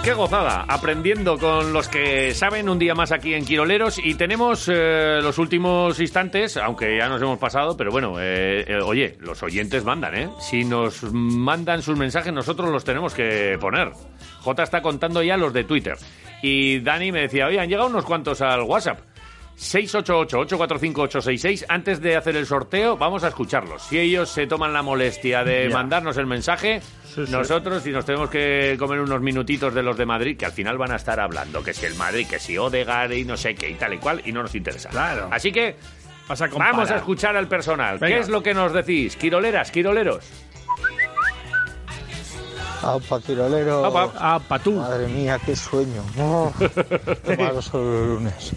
Qué 0.09 0.15
gozada, 0.15 0.65
aprendiendo 0.67 1.37
con 1.37 1.75
los 1.75 1.87
que 1.87 2.33
saben 2.33 2.71
un 2.71 2.79
día 2.79 2.95
más 2.95 3.13
aquí 3.13 3.35
en 3.35 3.45
Quiroleros 3.45 3.99
y 4.03 4.15
tenemos 4.15 4.67
eh, 4.73 5.19
los 5.21 5.37
últimos 5.37 6.01
instantes, 6.01 6.57
aunque 6.57 6.97
ya 6.97 7.11
nos 7.11 7.21
hemos 7.21 7.39
pasado, 7.39 7.77
pero 7.77 7.91
bueno, 7.91 8.19
eh, 8.19 8.65
eh, 8.67 8.79
oye, 8.83 9.19
los 9.21 9.43
oyentes 9.43 9.85
mandan, 9.85 10.15
¿eh? 10.15 10.31
Si 10.41 10.65
nos 10.65 11.03
mandan 11.13 11.83
sus 11.83 11.99
mensajes 11.99 12.33
nosotros 12.33 12.71
los 12.71 12.85
tenemos 12.85 13.13
que 13.13 13.59
poner. 13.61 13.93
J 14.41 14.63
está 14.63 14.81
contando 14.81 15.23
ya 15.23 15.37
los 15.37 15.53
de 15.53 15.65
Twitter 15.65 15.99
y 16.41 16.81
Dani 16.81 17.13
me 17.13 17.21
decía, 17.21 17.47
oye, 17.47 17.61
han 17.61 17.69
llegado 17.69 17.89
unos 17.91 18.07
cuantos 18.07 18.41
al 18.41 18.63
WhatsApp. 18.63 19.01
688-845-866. 19.59 21.65
Antes 21.69 22.01
de 22.01 22.17
hacer 22.17 22.37
el 22.37 22.47
sorteo, 22.47 22.97
vamos 22.97 23.25
a 23.25 23.29
escucharlos. 23.29 23.83
Si 23.83 23.99
ellos 23.99 24.29
se 24.31 24.47
toman 24.47 24.73
la 24.73 24.83
molestia 24.83 25.45
de 25.45 25.69
Ya. 25.69 25.75
mandarnos 25.75 26.17
el 26.17 26.27
mensaje, 26.27 26.81
Sí, 27.15 27.27
sí. 27.27 27.33
nosotros, 27.33 27.83
si 27.83 27.91
nos 27.91 28.05
tenemos 28.05 28.31
que 28.31 28.77
comer 28.79 29.01
unos 29.01 29.21
minutitos 29.21 29.75
de 29.75 29.83
los 29.83 29.97
de 29.97 30.07
Madrid, 30.07 30.37
que 30.37 30.47
al 30.47 30.53
final 30.53 30.79
van 30.79 30.93
a 30.93 30.97
estar 30.97 31.19
hablando, 31.21 31.63
que 31.63 31.75
si 31.75 31.87
el 31.87 31.95
Madrid, 31.97 32.27
que 32.29 32.39
si 32.39 32.57
Odegaard 32.57 33.13
y 33.13 33.25
no 33.25 33.37
sé 33.37 33.55
qué 33.55 33.69
y 33.71 33.75
tal 33.75 33.95
y 33.95 33.99
cual, 33.99 34.23
y 34.25 34.33
no 34.33 34.43
nos 34.43 34.55
interesa. 34.55 34.89
Claro. 34.91 35.29
Así 35.31 35.51
que 35.53 35.77
Vas 36.29 36.43
a 36.43 36.49
comparar. 36.49 36.73
vamos 36.75 36.91
a 36.91 36.97
escuchar 36.97 37.37
al 37.37 37.49
personal. 37.49 37.99
Venga. 37.99 38.15
¿Qué 38.17 38.21
es 38.21 38.29
lo 38.29 38.43
que 38.43 38.55
nos 38.55 38.73
decís? 38.73 39.17
Quiroleras, 39.17 39.71
quiroleros. 39.71 40.25
Aupa, 42.83 43.21
Quirolero. 43.21 43.85
Aupa. 43.85 44.13
Ah, 44.17 44.41
pa' 44.47 44.59
tú. 44.59 44.73
Madre 44.73 45.09
mía, 45.09 45.39
qué 45.45 45.57
sueño. 45.57 46.03
Oh, 46.21 46.53
malo 47.39 47.63
son 47.63 47.85
los 47.85 48.09
lunes. 48.09 48.53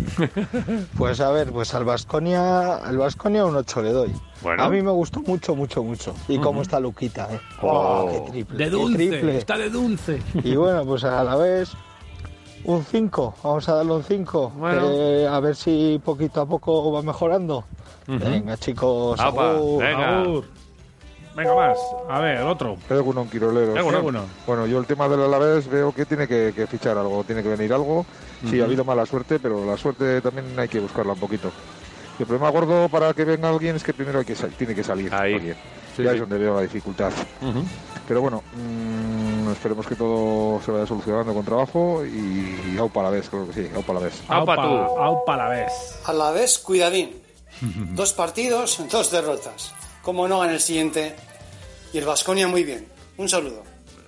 Pues 0.98 1.19
a 1.19 1.31
ver, 1.31 1.52
pues 1.52 1.73
al 1.73 1.85
Vasconia, 1.85 2.77
al 2.77 2.98
Vasconia 2.98 3.45
un 3.45 3.56
8 3.56 3.81
le 3.81 3.91
doy. 3.91 4.14
Bueno. 4.41 4.64
A 4.64 4.69
mí 4.69 4.81
me 4.81 4.91
gustó 4.91 5.22
mucho, 5.22 5.56
mucho, 5.56 5.84
mucho. 5.84 6.14
Y 6.27 6.38
cómo 6.39 6.61
está 6.61 6.80
Luquita, 6.80 7.27
¿eh? 7.34 7.39
Oh, 7.61 8.10
qué 8.11 8.31
triple. 8.31 8.57
De 8.57 8.64
qué 8.65 8.69
dulce, 8.69 8.98
triple. 8.98 9.38
está 9.38 9.57
de 9.57 9.69
dulce. 9.69 10.22
Y 10.43 10.56
bueno, 10.56 10.85
pues 10.85 11.03
a 11.03 11.23
la 11.23 11.35
vez 11.35 11.72
un 12.64 12.84
5. 12.84 13.35
Vamos 13.43 13.69
a 13.69 13.76
darle 13.76 13.93
un 13.93 14.03
5. 14.03 14.53
Bueno. 14.57 14.88
a 15.30 15.39
ver 15.39 15.56
si 15.56 15.99
poquito 16.03 16.41
a 16.41 16.45
poco 16.45 16.91
va 16.91 17.02
mejorando. 17.02 17.64
Venga, 18.07 18.57
chicos. 18.57 19.19
Agur. 19.19 19.81
venga. 19.84 20.22
Agur. 20.22 20.60
Venga 21.35 21.55
más. 21.55 21.77
A 22.09 22.19
ver, 22.19 22.41
otro. 22.41 22.77
Egunon, 22.89 23.29
Quiroleros. 23.29 23.77
Egunon. 23.77 24.25
Bueno, 24.45 24.65
yo 24.67 24.79
el 24.79 24.85
tema 24.85 25.07
del 25.07 25.21
Alavés 25.21 25.67
veo 25.67 25.93
que 25.93 26.05
tiene 26.05 26.27
que, 26.27 26.53
que 26.55 26.67
fichar 26.67 26.97
algo, 26.97 27.23
tiene 27.23 27.41
que 27.41 27.49
venir 27.49 27.73
algo. 27.73 28.05
Sí, 28.49 28.59
ha 28.59 28.65
habido 28.65 28.83
mala 28.83 29.05
suerte, 29.05 29.39
pero 29.39 29.65
la 29.65 29.77
suerte 29.77 30.19
también 30.21 30.57
hay 30.59 30.67
que 30.67 30.79
buscarla 30.79 31.13
un 31.13 31.19
poquito. 31.19 31.51
el 32.19 32.25
problema 32.25 32.49
gordo 32.49 32.89
para 32.89 33.13
que 33.13 33.23
venga 33.23 33.49
alguien 33.49 33.75
es 33.75 33.83
que 33.83 33.93
primero 33.93 34.19
hay 34.19 34.25
que 34.25 34.35
tiene 34.35 34.75
que 34.75 34.83
salir 34.83 35.13
alguien. 35.13 35.55
Sí, 35.95 36.03
ya 36.03 36.09
sí. 36.09 36.15
es 36.15 36.19
donde 36.21 36.37
veo 36.37 36.55
la 36.55 36.61
dificultad. 36.61 37.11
Pero 38.07 38.21
bueno, 38.21 38.43
mm, 38.55 39.51
esperemos 39.51 39.85
que 39.87 39.95
todo 39.95 40.59
se 40.61 40.71
vaya 40.71 40.85
solucionando 40.85 41.33
con 41.33 41.45
trabajo 41.45 42.03
y 42.05 42.77
aupa 42.77 43.01
a 43.01 43.03
la 43.03 43.09
vez, 43.11 43.29
creo 43.29 43.47
que 43.47 43.53
sí, 43.53 43.69
aupa 43.73 43.91
a 43.91 43.95
la 43.95 44.01
vez. 44.01 44.23
Aupa 44.27 44.55
tú. 44.55 44.61
Aupa 44.61 45.37
la 45.37 45.49
vez. 45.49 46.01
A 46.05 46.13
la 46.13 46.31
vez, 46.31 46.59
cuidadín. 46.59 47.21
Dos 47.61 48.13
partidos, 48.13 48.81
dos 48.89 49.11
derrotas. 49.11 49.73
Como 50.02 50.28
no 50.28 50.44
en 50.44 50.52
el 50.52 50.60
siguiente. 50.60 51.15
Y 51.94 51.98
el 51.98 52.06
Vasconia 52.06 52.48
muy 52.48 52.64
bien. 52.64 52.88
Un 53.18 53.30
saludo. 53.30 53.64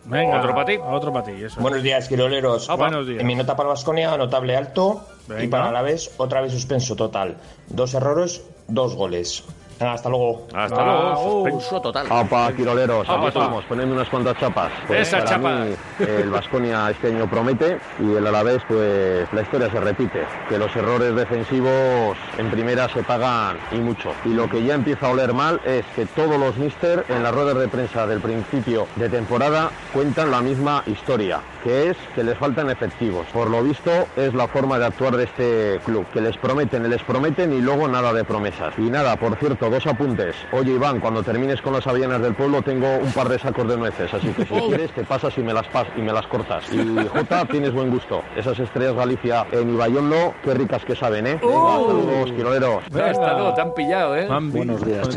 Venga, 0.05 0.39
¿Otro 0.39 0.53
pa' 0.53 0.65
ti? 0.65 0.77
Otro 0.77 1.13
para 1.13 1.25
ti, 1.25 1.43
eso. 1.43 1.61
Buenos 1.61 1.81
días, 1.81 2.07
quiroleros. 2.09 2.67
Buenos 2.67 3.07
días. 3.07 3.21
En 3.21 3.27
mi 3.27 3.35
nota 3.35 3.55
para 3.55 3.69
Vasconia, 3.69 4.15
notable 4.17 4.55
alto. 4.55 5.05
Venga. 5.27 5.43
Y 5.43 5.47
para 5.47 5.71
la 5.71 5.81
vez, 5.81 6.11
otra 6.17 6.41
vez 6.41 6.51
suspenso 6.51 6.95
total. 6.95 7.37
Dos 7.67 7.93
errores, 7.93 8.41
dos 8.67 8.95
goles. 8.95 9.43
Hasta 9.79 10.09
luego. 10.09 10.47
Hasta 10.53 10.83
luego. 10.83 11.43
Suspenso 11.43 11.81
total. 11.81 12.07
Opa, 12.09 12.51
quiroleros, 12.53 13.07
Opa, 13.07 13.17
aquí 13.17 13.27
estamos, 13.27 13.65
ponedme 13.65 13.93
unas 13.93 14.09
cuantas 14.09 14.37
chapas. 14.39 14.71
Esa 14.89 15.17
para 15.17 15.29
chapa. 15.29 15.55
mí, 15.65 15.75
el 15.99 16.29
Vasconia 16.29 16.89
este 16.89 17.07
año 17.07 17.29
promete 17.29 17.79
y 17.99 18.15
el 18.15 18.25
Alavés, 18.25 18.61
pues 18.67 19.27
la 19.33 19.41
historia 19.41 19.69
se 19.71 19.79
repite. 19.79 20.25
Que 20.49 20.57
los 20.57 20.73
errores 20.75 21.15
defensivos 21.15 22.17
en 22.37 22.49
primera 22.51 22.87
se 22.89 23.03
pagan 23.03 23.57
y 23.71 23.77
mucho. 23.77 24.13
Y 24.25 24.29
lo 24.29 24.49
que 24.49 24.63
ya 24.63 24.75
empieza 24.75 25.07
a 25.07 25.11
oler 25.11 25.33
mal 25.33 25.59
es 25.65 25.85
que 25.95 26.05
todos 26.05 26.39
los 26.39 26.57
mister 26.57 27.05
en 27.09 27.23
las 27.23 27.33
ruedas 27.33 27.57
de 27.57 27.67
prensa 27.67 28.07
del 28.07 28.19
principio 28.19 28.87
de 28.95 29.09
temporada 29.09 29.69
cuentan 29.93 30.31
la 30.31 30.41
misma 30.41 30.83
historia, 30.85 31.39
que 31.63 31.89
es 31.89 31.97
que 32.15 32.23
les 32.23 32.37
faltan 32.37 32.69
efectivos. 32.69 33.25
Por 33.33 33.49
lo 33.49 33.63
visto 33.63 33.91
es 34.15 34.33
la 34.33 34.47
forma 34.47 34.79
de 34.79 34.85
actuar 34.85 35.17
de 35.17 35.23
este 35.25 35.79
club, 35.85 36.05
que 36.13 36.21
les 36.21 36.37
prometen, 36.37 36.89
les 36.89 37.03
prometen 37.03 37.53
y 37.53 37.61
luego 37.61 37.87
nada 37.87 38.13
de 38.13 38.23
promesas. 38.23 38.73
Y 38.77 38.89
nada, 38.89 39.15
por 39.15 39.35
cierto, 39.37 39.62
dos 39.69 39.85
apuntes. 39.87 40.35
Oye 40.51 40.73
Iván, 40.73 40.99
cuando 40.99 41.23
termines 41.23 41.61
con 41.61 41.73
las 41.73 41.85
avellanas 41.87 42.21
del 42.21 42.33
pueblo 42.33 42.61
tengo 42.61 42.97
un 42.97 43.11
par 43.11 43.29
de 43.29 43.39
sacos 43.39 43.67
de 43.67 43.77
nueces, 43.77 44.13
así 44.13 44.27
que 44.29 44.45
si 44.45 44.53
quieres 44.67 44.91
te 44.91 45.03
pasas 45.03 45.37
y 45.37 45.41
me 45.41 45.53
las 45.53 45.67
pas 45.67 45.87
y 45.97 46.01
me 46.01 46.11
las 46.11 46.25
cortas. 46.27 46.65
Y 46.71 47.07
Jota, 47.07 47.45
tienes 47.45 47.73
buen 47.73 47.89
gusto. 47.89 48.23
Esas 48.35 48.59
estrellas 48.59 48.95
Galicia 48.95 49.45
en 49.51 49.73
Ibayondo, 49.73 50.33
qué 50.43 50.53
ricas 50.53 50.83
que 50.85 50.95
saben, 50.95 51.27
¿eh? 51.27 51.39
Venga, 51.41 51.75
saludos, 51.75 52.31
quiroleros. 52.31 52.83
Ya 52.91 53.11
está, 53.11 53.37
no, 53.37 53.53
te 53.53 53.61
han 53.61 53.73
pillado, 53.73 54.15
¿eh? 54.15 54.27
Buenos 54.27 54.85
días. 54.85 55.07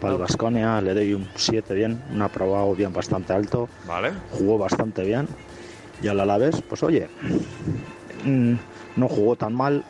Para 0.00 0.12
el 0.14 0.18
Vasconia 0.18 0.80
le 0.80 0.94
doy 0.94 1.14
un 1.14 1.28
7 1.34 1.74
bien, 1.74 2.02
un 2.12 2.22
aprobado 2.22 2.74
bien 2.74 2.92
bastante 2.92 3.32
alto. 3.32 3.68
Vale. 3.86 4.12
Jugó 4.32 4.58
bastante 4.58 5.04
bien. 5.04 5.28
Y 6.02 6.08
al 6.08 6.20
Alavés, 6.20 6.62
pues 6.62 6.82
oye, 6.82 7.08
mm, 8.24 8.54
no 8.96 9.08
jugó 9.08 9.36
tan 9.36 9.54
mal, 9.54 9.84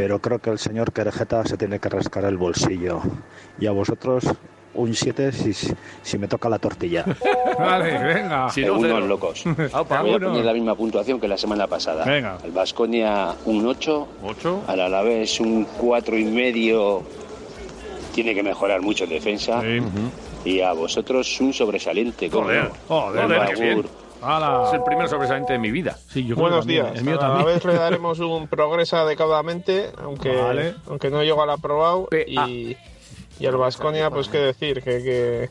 pero 0.00 0.18
creo 0.18 0.38
que 0.38 0.48
el 0.48 0.58
señor 0.58 0.94
Querejeta 0.94 1.44
se 1.44 1.58
tiene 1.58 1.78
que 1.78 1.90
rascar 1.90 2.24
el 2.24 2.38
bolsillo. 2.38 3.02
Y 3.58 3.66
a 3.66 3.70
vosotros 3.70 4.24
un 4.72 4.94
7 4.94 5.30
si, 5.30 5.52
si 5.52 6.16
me 6.16 6.26
toca 6.26 6.48
la 6.48 6.58
tortilla. 6.58 7.04
Vale, 7.58 7.98
venga. 7.98 8.48
Si 8.48 8.64
no, 8.64 8.78
unos 8.78 9.04
locos. 9.04 9.44
Aupa, 9.74 10.00
Voy 10.00 10.14
a 10.14 10.18
poner 10.18 10.42
la 10.42 10.54
misma 10.54 10.74
puntuación 10.74 11.20
que 11.20 11.28
la 11.28 11.36
semana 11.36 11.66
pasada. 11.66 12.06
Venga. 12.06 12.38
Al 12.42 12.50
Vasconia 12.50 13.34
un 13.44 13.66
8, 13.66 14.08
¿Ocho? 14.24 14.62
al 14.68 14.80
Alavés 14.80 15.38
un 15.38 15.64
cuatro 15.64 16.16
y 16.16 16.24
medio. 16.24 17.02
Tiene 18.14 18.34
que 18.34 18.42
mejorar 18.42 18.80
mucho 18.80 19.04
en 19.04 19.10
defensa. 19.10 19.62
Y 20.46 20.62
a 20.62 20.72
vosotros 20.72 21.38
un 21.42 21.52
sobresaliente. 21.52 22.30
¿cómo 22.30 22.44
Joder, 22.44 22.64
no? 22.64 22.70
joder, 22.88 23.84
Es 24.68 24.74
el 24.74 24.82
primer 24.82 25.08
sobresaliente 25.08 25.52
de 25.54 25.58
mi 25.58 25.70
vida. 25.70 25.96
Sí, 26.08 26.24
yo 26.26 26.36
Buenos 26.36 26.66
días. 26.66 26.94
El 26.96 27.04
mío 27.04 27.18
a 27.20 27.28
la 27.38 27.44
vez 27.44 27.64
le 27.64 27.74
daremos 27.74 28.18
un 28.20 28.48
progreso 28.48 28.96
adecuadamente, 28.98 29.90
aunque, 30.02 30.36
Vale. 30.36 30.74
aunque 30.88 31.10
no 31.10 31.22
llegó 31.22 31.42
al 31.42 31.50
aprobado. 31.50 32.08
Y, 32.26 32.76
y 33.38 33.46
al 33.46 33.56
Vasconia, 33.56 34.10
pues 34.10 34.28
qué 34.28 34.38
decir, 34.38 34.82
que, 34.82 35.02
que, 35.02 35.50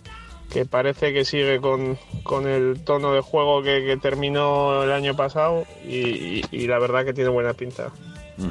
que 0.51 0.65
parece 0.65 1.13
que 1.13 1.25
sigue 1.25 1.59
con, 1.59 1.97
con 2.23 2.47
el 2.47 2.83
tono 2.83 3.11
de 3.13 3.21
juego 3.21 3.63
que, 3.63 3.83
que 3.85 3.97
terminó 3.97 4.83
el 4.83 4.91
año 4.91 5.15
pasado 5.15 5.65
y, 5.85 5.97
y- 5.97 6.41
y 6.51 6.67
la 6.67 6.77
verdad 6.79 7.03
que 7.05 7.13
tiene 7.13 7.29
buena 7.31 7.53
pinta. 7.53 7.89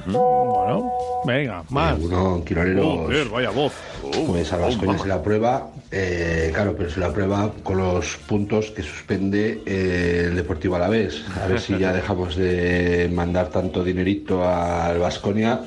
Bueno, 0.06 0.90
venga, 1.24 1.62
más. 1.70 1.98
Uno, 1.98 2.42
Quiroleros. 2.44 2.84
Joder, 3.06 3.28
vaya 3.28 3.50
voz. 3.50 3.72
Pues 4.26 4.52
a 4.52 4.56
Vasconia 4.56 4.98
se 4.98 5.08
la 5.08 5.22
prueba, 5.22 5.68
eh, 5.90 6.50
claro, 6.54 6.74
pero 6.76 6.90
se 6.90 7.00
la 7.00 7.10
prueba 7.12 7.50
con 7.62 7.78
los 7.78 8.16
puntos 8.26 8.70
que 8.70 8.82
suspende 8.82 9.62
eh, 9.66 10.24
el 10.28 10.36
Deportivo 10.36 10.76
Alavés. 10.76 11.24
A 11.42 11.46
ver 11.46 11.60
si 11.60 11.76
ya 11.78 11.92
dejamos 11.94 12.36
de 12.36 13.10
mandar 13.12 13.48
tanto 13.48 13.82
dinerito 13.82 14.46
al 14.48 14.98
Vasconia 14.98 15.60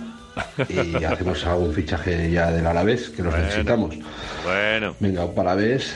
y 0.69 1.03
hacemos 1.03 1.45
algún 1.45 1.73
fichaje 1.73 2.29
ya 2.31 2.51
del 2.51 2.65
Alavés, 2.67 3.09
que 3.09 3.21
Bueno. 3.23 3.37
necesitamos. 3.37 3.95
Bueno. 4.43 4.95
Venga, 4.99 5.25
para 5.27 5.51
Alavés, 5.53 5.95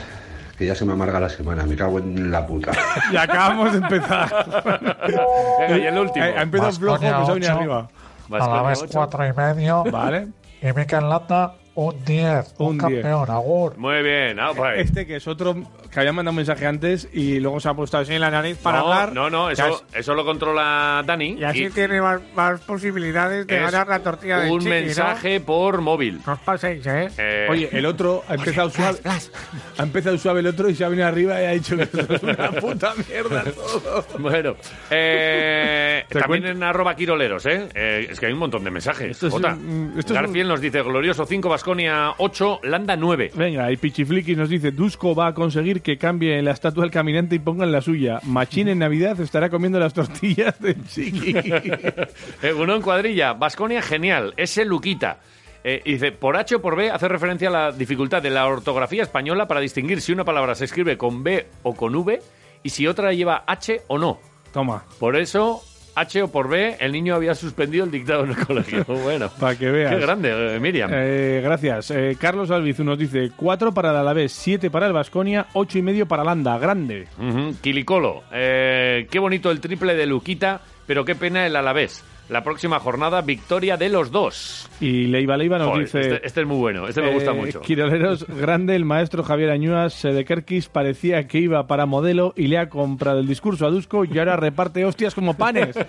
que 0.58 0.66
ya 0.66 0.74
se 0.74 0.84
me 0.84 0.92
amarga 0.92 1.20
la 1.20 1.28
semana, 1.28 1.64
me 1.64 1.76
cago 1.76 1.98
en 1.98 2.30
la 2.30 2.46
puta. 2.46 2.72
Y 3.12 3.16
acabamos 3.16 3.72
de 3.72 3.78
empezar. 3.78 5.02
Venga, 5.60 5.78
y 5.78 5.86
el 5.86 5.98
último. 5.98 6.24
Eh, 6.24 6.34
Ha 6.36 6.42
empezado 6.42 6.72
flojo, 6.72 6.98
pues 7.00 7.12
ha 7.12 7.32
venido 7.32 7.52
arriba. 7.56 7.88
A 8.30 8.48
la 8.48 8.62
vez 8.62 8.84
cuatro 8.90 9.26
y 9.26 9.32
medio. 9.32 9.84
Vale. 9.84 10.28
Y 10.62 10.72
Mikel 10.72 11.08
Landa 11.08 11.54
un 11.74 12.04
10. 12.04 12.54
Un, 12.58 12.66
Un 12.66 12.78
10. 12.78 12.82
campeón, 12.82 13.30
Agur. 13.30 13.76
Muy 13.76 14.02
bien, 14.02 14.40
aupa. 14.40 14.74
Este 14.74 15.06
que 15.06 15.16
es 15.16 15.26
otro 15.28 15.54
que 15.96 16.00
había 16.00 16.12
mandado 16.12 16.32
un 16.32 16.36
mensaje 16.36 16.66
antes 16.66 17.08
y 17.14 17.40
luego 17.40 17.58
se 17.58 17.70
ha 17.70 17.72
puesto 17.72 17.96
así 17.96 18.12
en 18.12 18.20
la 18.20 18.30
nariz 18.30 18.58
para 18.58 18.80
no, 18.80 18.84
hablar. 18.92 19.12
No, 19.14 19.30
no, 19.30 19.48
eso, 19.48 19.82
eso 19.94 20.14
lo 20.14 20.26
controla 20.26 21.02
Dani. 21.06 21.36
Y 21.38 21.44
así 21.44 21.64
y 21.64 21.70
tiene 21.70 22.02
más, 22.02 22.20
más 22.34 22.60
posibilidades 22.60 23.46
de 23.46 23.58
ganar 23.58 23.88
la 23.88 24.00
tortilla 24.00 24.40
de 24.40 24.50
Un 24.50 24.58
chiqui, 24.60 24.68
¿no? 24.68 24.74
mensaje 24.74 25.40
por 25.40 25.80
móvil. 25.80 26.20
No 26.26 26.34
os 26.34 26.38
paséis, 26.40 26.86
¿eh? 26.86 27.08
Eh, 27.16 27.46
Oye, 27.48 27.70
el 27.72 27.86
otro 27.86 28.22
ha 28.28 28.34
empezado 28.34 28.68
suave. 28.68 28.98
Ha 29.78 29.82
empezado 29.82 30.18
suave 30.18 30.40
el 30.40 30.48
otro 30.48 30.68
y 30.68 30.74
se 30.74 30.84
ha 30.84 30.88
venido 30.90 31.06
arriba 31.08 31.40
y 31.40 31.44
ha 31.46 31.50
dicho 31.52 31.74
que 31.78 31.84
esto 31.84 32.00
es 32.14 32.22
una 32.22 32.50
puta 32.60 32.92
mierda 33.08 33.44
todo. 33.44 34.04
Bueno, 34.18 34.54
eh, 34.90 36.04
también 36.08 36.42
cuento- 36.42 36.48
en 36.50 36.62
arroba 36.62 36.94
quiroleros, 36.94 37.46
¿eh? 37.46 37.68
Eh, 37.74 38.08
Es 38.10 38.20
que 38.20 38.26
hay 38.26 38.32
un 38.34 38.38
montón 38.38 38.64
de 38.64 38.70
mensajes. 38.70 39.12
Esto 39.12 39.28
es 39.28 39.32
Jota. 39.32 39.54
un- 39.54 39.94
esto 39.96 40.12
es 40.12 40.20
Garfield 40.20 40.48
nos 40.48 40.60
dice 40.60 40.82
glorioso 40.82 41.24
5, 41.24 41.48
Vasconia 41.48 42.12
8, 42.18 42.60
Landa 42.64 42.96
9. 42.96 43.30
Venga, 43.34 43.70
y 43.72 43.76
Pichifliki 43.76 44.34
nos 44.36 44.48
dice: 44.48 44.72
Dusko 44.72 45.14
va 45.14 45.28
a 45.28 45.34
conseguir 45.34 45.80
que 45.86 45.98
cambie 45.98 46.42
la 46.42 46.50
estatua 46.50 46.82
del 46.82 46.90
caminante 46.90 47.36
y 47.36 47.38
pongan 47.38 47.70
la 47.70 47.80
suya. 47.80 48.18
Machín 48.24 48.66
en 48.66 48.80
Navidad 48.80 49.20
estará 49.20 49.50
comiendo 49.50 49.78
las 49.78 49.94
tortillas 49.94 50.60
de 50.60 50.74
Chiqui. 50.82 51.32
Eh, 52.42 52.52
uno 52.52 52.74
en 52.74 52.82
cuadrilla, 52.82 53.34
Vasconia 53.34 53.80
genial, 53.80 54.34
ese 54.36 54.64
Luquita. 54.64 55.20
Eh, 55.62 55.82
dice, 55.84 56.10
por 56.10 56.36
H 56.36 56.56
o 56.56 56.60
por 56.60 56.74
B 56.74 56.90
hace 56.90 57.06
referencia 57.06 57.48
a 57.48 57.52
la 57.52 57.72
dificultad 57.72 58.20
de 58.20 58.30
la 58.30 58.46
ortografía 58.46 59.04
española 59.04 59.46
para 59.46 59.60
distinguir 59.60 60.00
si 60.00 60.10
una 60.12 60.24
palabra 60.24 60.56
se 60.56 60.64
escribe 60.64 60.98
con 60.98 61.22
B 61.22 61.46
o 61.62 61.74
con 61.74 61.94
V 61.94 62.20
y 62.64 62.70
si 62.70 62.88
otra 62.88 63.12
lleva 63.12 63.44
H 63.46 63.82
o 63.86 63.96
no. 63.96 64.18
Toma. 64.52 64.84
Por 64.98 65.14
eso, 65.14 65.62
H 65.96 66.22
o 66.22 66.28
por 66.28 66.48
B, 66.48 66.76
el 66.78 66.92
niño 66.92 67.14
había 67.14 67.34
suspendido 67.34 67.84
el 67.84 67.90
dictado 67.90 68.24
en 68.24 68.30
el 68.30 68.36
colegio. 68.36 68.84
Bueno, 68.86 69.30
Para 69.40 69.56
que 69.56 69.70
veas. 69.70 69.94
qué 69.94 70.00
grande, 70.00 70.56
eh, 70.56 70.60
Miriam. 70.60 70.90
Eh, 70.92 71.40
gracias. 71.42 71.90
Eh, 71.90 72.16
Carlos 72.20 72.50
Albizu 72.50 72.84
nos 72.84 72.98
dice: 72.98 73.30
4 73.34 73.72
para 73.72 73.90
el 73.90 73.96
Alavés, 73.96 74.32
7 74.32 74.70
para 74.70 74.86
el 74.86 74.92
Vasconia, 74.92 75.46
8 75.54 75.78
y 75.78 75.82
medio 75.82 76.06
para 76.06 76.22
Landa. 76.22 76.58
Grande. 76.58 77.08
Ujú, 77.18 77.54
Quilicolo, 77.60 78.22
eh, 78.32 79.06
qué 79.10 79.18
bonito 79.18 79.50
el 79.50 79.60
triple 79.60 79.94
de 79.94 80.06
Luquita, 80.06 80.60
pero 80.86 81.04
qué 81.04 81.14
pena 81.14 81.46
el 81.46 81.56
Alavés. 81.56 82.04
La 82.28 82.42
próxima 82.42 82.80
jornada, 82.80 83.22
victoria 83.22 83.76
de 83.76 83.88
los 83.88 84.10
dos. 84.10 84.68
Y 84.80 85.06
Leiva 85.06 85.36
Leiva 85.36 85.58
nos 85.58 85.68
Joder, 85.68 85.84
dice: 85.84 86.00
este, 86.00 86.26
este 86.26 86.40
es 86.40 86.46
muy 86.46 86.56
bueno, 86.56 86.88
este 86.88 87.00
me 87.00 87.12
gusta 87.14 87.30
Eh, 87.30 87.34
mucho. 87.34 87.60
Quiroleros, 87.60 88.26
grande, 88.28 88.74
el 88.74 88.84
maestro 88.84 89.22
Javier 89.22 89.50
Añúas 89.50 89.94
Sedekerkis 89.94 90.68
parecía 90.68 91.26
que 91.28 91.38
iba 91.38 91.66
para 91.68 91.86
modelo 91.86 92.32
y 92.36 92.48
le 92.48 92.58
ha 92.58 92.68
comprado 92.68 93.20
el 93.20 93.28
discurso 93.28 93.66
a 93.66 93.70
Dusko 93.70 94.04
y 94.04 94.18
ahora 94.18 94.36
reparte 94.36 94.84
hostias 94.84 95.14
como 95.14 95.34
panes. 95.34 95.76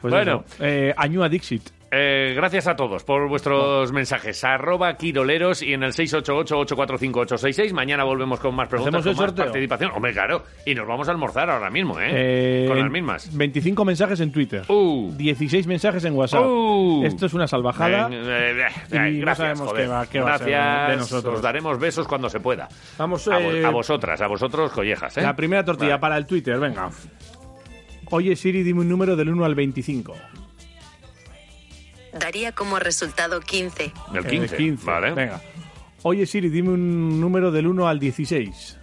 Pues 0.00 0.12
Bueno. 0.12 0.44
Eh, 0.58 0.92
Añúa 0.96 1.28
Dixit. 1.28 1.62
Eh, 1.94 2.32
gracias 2.34 2.66
a 2.68 2.74
todos 2.74 3.04
por 3.04 3.28
vuestros 3.28 3.92
mensajes. 3.92 4.42
Arroba 4.44 4.96
Quiroleros 4.96 5.60
y 5.62 5.74
en 5.74 5.82
el 5.82 5.92
688-845-866. 5.92 7.72
Mañana 7.74 8.04
volvemos 8.04 8.40
con 8.40 8.54
más 8.54 8.66
preguntas, 8.68 8.94
¿Hacemos 9.00 9.06
el 9.06 9.12
con 9.14 9.22
más 9.22 9.28
sorteo? 9.30 9.44
participación. 9.44 9.90
Hombre, 9.94 10.12
claro. 10.14 10.42
Y 10.64 10.74
nos 10.74 10.86
vamos 10.86 11.06
a 11.08 11.10
almorzar 11.12 11.50
ahora 11.50 11.68
mismo, 11.70 12.00
¿eh? 12.00 12.06
Eh, 12.10 12.64
con 12.66 12.78
las 12.80 12.90
mismas. 12.90 13.36
25 13.36 13.84
mensajes 13.84 14.20
en 14.20 14.32
Twitter. 14.32 14.62
Uh. 14.68 15.12
16 15.18 15.66
mensajes 15.66 16.02
en 16.06 16.14
WhatsApp. 16.14 16.46
Uh. 16.46 17.04
Esto 17.04 17.26
es 17.26 17.34
una 17.34 17.46
salvajada. 17.46 18.08
Eh, 18.10 18.14
eh, 18.62 18.66
Y 18.90 18.96
eh, 18.96 19.10
no 19.12 19.20
gracias, 19.20 19.36
sabemos 19.58 19.68
joder. 19.68 19.84
qué 19.84 19.88
va- 19.90 20.06
qué 20.06 20.20
va 20.20 20.34
a 20.34 20.38
ser 20.38 20.48
gracias. 20.48 20.88
de 20.88 20.96
nosotros. 20.96 21.34
Os 21.36 21.42
daremos 21.42 21.78
besos 21.78 22.08
cuando 22.08 22.30
se 22.30 22.40
pueda. 22.40 22.68
Vamos 22.96 23.28
a, 23.28 23.38
vo- 23.38 23.66
a 23.66 23.70
vosotras, 23.70 24.18
a 24.22 24.26
vosotros 24.28 24.72
collejas, 24.72 25.18
¿eh? 25.18 25.22
La 25.22 25.36
primera 25.36 25.62
tortilla 25.62 26.00
para 26.00 26.16
el 26.16 26.24
Twitter, 26.24 26.58
venga. 26.58 26.88
Oye 28.10 28.34
Siri, 28.34 28.62
dime 28.62 28.80
un 28.80 28.88
número 28.88 29.14
del 29.14 29.28
1 29.28 29.44
al 29.44 29.54
25. 29.54 30.14
Daría 32.12 32.52
como 32.52 32.78
resultado 32.78 33.40
15. 33.40 33.92
El 34.14 34.24
Eh, 34.26 34.28
15, 34.28 34.56
15, 34.56 34.84
vale. 34.86 35.10
Venga. 35.12 35.40
Oye 36.02 36.26
Siri, 36.26 36.48
dime 36.48 36.70
un 36.70 37.20
número 37.20 37.50
del 37.50 37.66
1 37.66 37.86
al 37.88 37.98
16. 37.98 38.78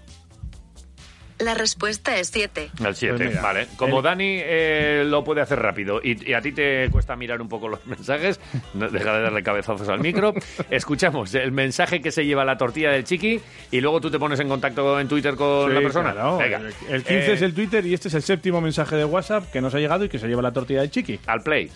La 1.39 1.53
respuesta 1.53 2.17
es 2.17 2.27
7. 2.33 2.69
Al 2.83 2.95
7, 2.97 3.15
Pues 3.15 3.29
mira, 3.29 3.41
vale. 3.41 3.67
Como 3.77 3.99
el- 3.99 4.03
Dani 4.03 4.25
eh, 4.41 5.03
lo 5.07 5.23
puede 5.23 5.39
hacer 5.39 5.57
rápido 5.59 6.01
y, 6.03 6.29
y 6.29 6.33
a 6.33 6.41
ti 6.41 6.51
te 6.51 6.89
cuesta 6.91 7.15
mirar 7.15 7.41
un 7.41 7.47
poco 7.47 7.69
los 7.69 7.85
mensajes, 7.87 8.41
no- 8.73 8.89
deja 8.89 9.13
de 9.13 9.21
darle 9.21 9.41
cabezazos 9.41 9.87
al 9.87 10.01
micro. 10.01 10.33
Escuchamos 10.69 11.33
el 11.35 11.53
mensaje 11.53 12.01
que 12.01 12.11
se 12.11 12.25
lleva 12.25 12.43
la 12.43 12.57
tortilla 12.57 12.91
del 12.91 13.05
chiqui 13.05 13.39
y 13.71 13.79
luego 13.79 14.01
tú 14.01 14.11
te 14.11 14.19
pones 14.19 14.37
en 14.41 14.49
contacto 14.49 14.99
en 14.99 15.07
Twitter 15.07 15.35
con 15.35 15.69
Sí, 15.69 15.73
la 15.75 15.81
persona. 15.81 16.11
claro. 16.11 16.37
Venga. 16.39 16.57
El, 16.57 16.73
el 16.89 17.03
15 17.03 17.13
Eh, 17.13 17.33
es 17.35 17.41
el 17.41 17.53
Twitter 17.53 17.85
y 17.85 17.93
este 17.93 18.09
es 18.09 18.13
el 18.15 18.21
séptimo 18.23 18.59
mensaje 18.59 18.97
de 18.97 19.05
WhatsApp 19.05 19.49
que 19.49 19.61
nos 19.61 19.73
ha 19.73 19.79
llegado 19.79 20.03
y 20.03 20.09
que 20.09 20.19
se 20.19 20.27
lleva 20.27 20.41
la 20.41 20.51
tortilla 20.51 20.81
de 20.81 20.89
chiqui. 20.89 21.21
Al 21.25 21.41
play. 21.41 21.71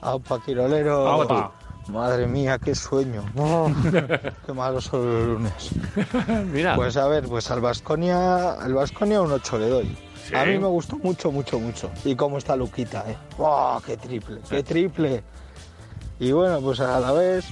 Aupa, 0.00 0.40
Quirolero. 0.40 1.08
Aupa. 1.08 1.52
Madre 1.88 2.26
mía, 2.26 2.58
qué 2.58 2.74
sueño. 2.74 3.24
Oh, 3.36 3.70
qué 4.46 4.52
malos 4.52 4.84
son 4.84 5.06
los 5.06 5.26
lunes. 5.28 5.70
Mira. 6.52 6.74
Pues 6.74 6.96
a 6.96 7.06
ver, 7.06 7.28
pues 7.28 7.50
al 7.50 7.60
Vasconia, 7.60 8.54
al 8.54 8.74
Vasconia 8.74 9.20
un 9.22 9.30
8 9.30 9.58
le 9.58 9.68
doy. 9.68 9.98
Sí. 10.24 10.34
A 10.34 10.44
mí 10.44 10.58
me 10.58 10.66
gustó 10.66 10.96
mucho, 10.96 11.30
mucho, 11.30 11.60
mucho. 11.60 11.90
Y 12.04 12.16
cómo 12.16 12.38
está 12.38 12.56
Luquita, 12.56 13.04
¿eh? 13.08 13.16
¡Oh, 13.38 13.80
qué 13.86 13.96
triple, 13.96 14.40
qué 14.50 14.64
triple! 14.64 15.22
Y 16.18 16.32
bueno, 16.32 16.60
pues 16.60 16.80
a 16.80 16.98
la 16.98 17.12
vez 17.12 17.44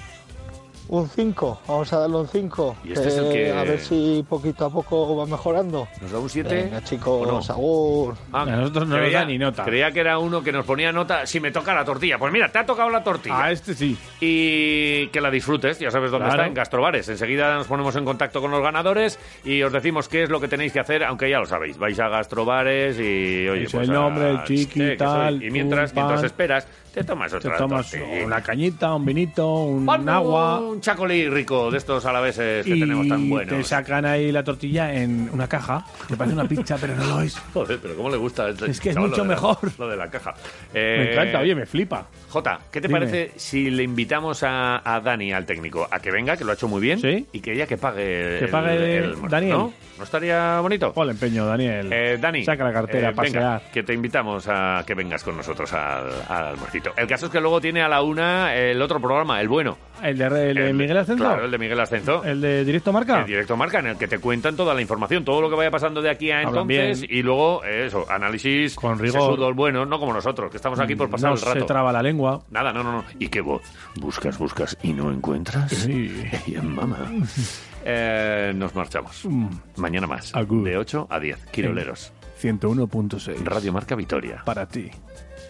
un 0.88 1.08
5. 1.08 1.60
Vamos 1.66 1.92
a 1.92 1.98
darle 2.00 2.16
un 2.16 2.28
5. 2.28 2.76
Y 2.84 2.92
este 2.92 3.08
es 3.08 3.16
el 3.16 3.32
que- 3.32 3.52
A 3.52 3.62
ver 3.64 3.80
si 3.80 4.24
poquito 4.28 4.66
a 4.66 4.70
poco 4.70 5.16
va 5.16 5.26
mejorando. 5.26 5.88
¿Nos 6.02 6.12
da 6.12 6.18
un 6.18 6.28
7? 6.28 6.54
Venga, 6.54 6.82
chicos, 6.84 7.26
¿O 7.56 8.12
no? 8.12 8.16
Ah, 8.32 8.42
A 8.42 8.46
nosotros 8.56 8.88
no 8.88 8.98
nos 8.98 9.12
da 9.12 9.24
ni 9.24 9.38
nota. 9.38 9.64
Creía 9.64 9.90
que 9.92 10.00
era 10.00 10.18
uno 10.18 10.42
que 10.42 10.52
nos 10.52 10.64
ponía 10.66 10.92
nota 10.92 11.26
si 11.26 11.40
me 11.40 11.50
toca 11.50 11.74
la 11.74 11.84
tortilla. 11.84 12.18
Pues 12.18 12.32
mira, 12.32 12.48
te 12.50 12.58
ha 12.58 12.66
tocado 12.66 12.90
la 12.90 13.02
tortilla. 13.02 13.42
A 13.44 13.50
este 13.52 13.74
sí. 13.74 13.96
Y 14.20 15.06
que 15.08 15.20
la 15.20 15.30
disfrutes, 15.30 15.78
ya 15.78 15.90
sabes 15.90 16.10
dónde 16.10 16.26
Claro. 16.26 16.42
está, 16.42 16.48
en 16.48 16.54
Gastrobares. 16.54 17.08
Enseguida 17.08 17.54
nos 17.54 17.66
ponemos 17.66 17.94
en 17.96 18.04
contacto 18.04 18.40
con 18.40 18.50
los 18.50 18.62
ganadores 18.62 19.18
y 19.44 19.62
os 19.62 19.72
decimos 19.72 20.08
qué 20.08 20.24
es 20.24 20.30
lo 20.30 20.40
que 20.40 20.48
tenéis 20.48 20.72
que 20.72 20.80
hacer, 20.80 21.04
aunque 21.04 21.30
ya 21.30 21.38
lo 21.38 21.46
sabéis. 21.46 21.78
Vais 21.78 21.98
a 21.98 22.08
Gastrobares 22.08 22.98
y, 22.98 23.48
oye, 23.48 23.68
pues 23.70 23.88
el 23.88 23.90
a- 23.90 23.94
nombre, 23.94 24.30
el 24.30 24.44
chiqui, 24.44 24.82
eh, 24.82 24.96
tal. 24.96 25.42
Y 25.42 25.50
mientras, 25.50 25.92
pum, 25.92 26.02
mientras 26.02 26.20
pan. 26.20 26.26
esperas, 26.26 26.68
te 26.94 27.04
tomas 27.04 27.30
Te 27.32 27.36
otra 27.38 27.56
tomas 27.56 27.90
tortilla. 27.90 28.24
una 28.24 28.40
cañita, 28.40 28.94
un 28.94 29.04
vinito, 29.04 29.64
un 29.64 29.84
Pon 29.84 30.08
agua. 30.08 30.60
Un 30.60 30.80
chacolí 30.80 31.28
rico 31.28 31.70
de 31.70 31.78
estos 31.78 32.04
alaveses 32.06 32.64
que 32.64 32.76
y 32.76 32.80
tenemos 32.80 33.08
tan 33.08 33.22
te 33.24 33.28
buenos. 33.28 33.66
sacan 33.66 34.04
ahí 34.06 34.30
la 34.32 34.44
tortilla 34.44 34.94
en 34.94 35.28
una 35.32 35.48
caja 35.48 35.84
que 36.08 36.16
parece 36.16 36.34
una 36.34 36.46
pizza, 36.48 36.76
pero 36.80 36.94
no 36.94 37.04
lo 37.04 37.20
es. 37.20 37.36
Joder, 37.52 37.78
pero 37.82 37.96
¿cómo 37.96 38.10
le 38.10 38.16
gusta? 38.16 38.48
este 38.48 38.70
Es 38.70 38.80
que 38.80 38.90
es 38.90 38.94
chaval 38.94 39.10
mucho 39.10 39.24
lo 39.24 39.28
de 39.28 39.34
la- 39.34 39.40
mejor. 39.40 39.58
lo 39.78 39.88
de 39.88 39.96
la 39.96 40.10
caja. 40.10 40.34
Me 40.72 40.80
Eh, 40.80 41.12
encanta, 41.12 41.40
oye, 41.40 41.54
me 41.54 41.66
flipa. 41.66 42.06
Jota, 42.28 42.60
¿qué 42.70 42.80
te 42.80 42.88
Dime. 42.88 43.00
parece 43.00 43.32
si 43.36 43.70
le 43.70 43.82
invitamos 43.82 44.42
a, 44.42 44.80
a 44.84 45.00
Dani, 45.00 45.32
al 45.32 45.44
técnico, 45.46 45.86
a 45.90 45.98
que 46.00 46.10
venga, 46.10 46.36
que 46.36 46.44
lo 46.44 46.52
ha 46.52 46.54
hecho 46.54 46.68
muy 46.68 46.80
bien, 46.80 47.26
y 47.32 47.40
que 47.40 47.52
ella 47.52 47.66
que 47.66 47.76
pague 47.76 48.38
Que 48.38 48.44
el- 48.44 48.50
pague 48.50 48.98
el- 48.98 49.28
Daniel. 49.28 49.52
¿No? 49.52 49.72
¿No 49.96 50.02
estaría 50.04 50.58
bonito? 50.60 50.92
El 50.96 51.10
empeño, 51.10 51.46
Daniel. 51.46 51.88
Eh, 51.92 52.18
Dani, 52.20 52.44
Saca 52.44 52.64
la 52.64 52.72
cartera 52.72 53.10
eh, 53.10 53.14
pasear. 53.14 53.42
venga, 53.60 53.62
que 53.72 53.82
te 53.84 53.94
invitamos 53.94 54.46
a 54.48 54.82
que 54.84 54.94
vengas 54.94 55.22
con 55.22 55.36
nosotros 55.36 55.72
al, 55.72 56.08
al 56.28 56.46
almuercito. 56.48 56.92
El 56.96 57.06
caso 57.06 57.26
es 57.26 57.32
que 57.32 57.40
luego 57.40 57.60
tiene 57.60 57.80
a 57.82 57.88
la 57.88 58.02
una 58.02 58.54
el 58.56 58.82
otro 58.82 59.00
programa, 59.00 59.40
el 59.40 59.48
bueno. 59.48 59.78
¿El 60.02 60.18
de, 60.18 60.24
el 60.24 60.54
de 60.56 60.70
El- 60.70 60.74
Miguel 60.74 60.96
Ascenso? 60.96 61.22
Claro, 61.24 61.44
el 61.44 61.50
de 61.52 61.58
Miguel 61.58 61.78
Ascenso. 61.78 62.24
¿El 62.24 62.40
de 62.40 62.64
Directo 62.64 62.92
Marca? 62.92 63.20
El 63.20 63.26
directo 63.26 63.56
marca, 63.56 63.78
en 63.78 63.86
el 63.86 63.96
que 63.96 64.08
te 64.08 64.18
cuentan 64.18 64.56
toda 64.56 64.74
la 64.74 64.80
información, 64.82 65.24
todo 65.24 65.40
lo 65.40 65.48
que 65.48 65.54
vaya 65.54 65.70
pasando 65.70 66.02
de 66.02 66.10
aquí 66.10 66.30
a 66.32 66.42
entonces, 66.42 67.02
bien. 67.02 67.18
y 67.18 67.22
luego, 67.22 67.62
eso, 67.64 68.04
análisis 68.10 68.74
Con 68.74 68.98
rigor. 68.98 69.20
sesudos 69.20 69.54
buenos, 69.54 69.86
no 69.86 70.00
como 70.00 70.12
nosotros, 70.12 70.50
que 70.50 70.56
estamos 70.56 70.80
aquí 70.80 70.96
por 70.96 71.08
pasar 71.08 71.30
no 71.30 71.36
el 71.36 71.42
rato. 71.42 71.60
se 71.60 71.64
traba 71.66 71.92
la 71.92 72.02
lengua. 72.02 72.42
Nada, 72.50 72.72
no, 72.72 72.82
no, 72.82 72.90
no. 72.92 73.04
¿Y 73.20 73.28
qué 73.28 73.40
voz? 73.40 73.62
¿Buscas, 73.94 74.36
buscas 74.38 74.76
y 74.82 74.92
no 74.92 75.12
encuentras? 75.12 75.70
Sí. 75.70 76.10
Ey, 76.48 76.56
mamá. 76.60 76.98
Eh, 77.84 78.52
nos 78.56 78.74
marchamos. 78.74 79.24
Mm. 79.24 79.48
Mañana 79.76 80.06
más. 80.06 80.32
De 80.32 80.76
8 80.76 81.06
a 81.10 81.20
10. 81.20 81.46
Quiroleros. 81.46 82.12
101.6. 82.40 83.44
Radio 83.44 83.72
Marca 83.72 83.94
Vitoria. 83.94 84.42
Para 84.44 84.66
ti. 84.66 84.90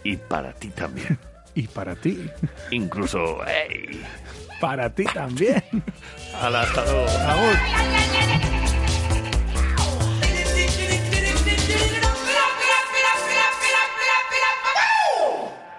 Y 0.02 0.16
para 0.16 0.52
ti 0.52 0.69
también. 0.69 1.19
Y 1.56 1.69
para 1.69 1.94
ti. 1.94 2.28
Incluso, 2.73 3.39
¡ey! 3.47 4.02
Para 4.61 4.93
ti 4.93 5.05
también. 5.05 5.62
Hasta 6.35 6.85
luego. 6.85 7.06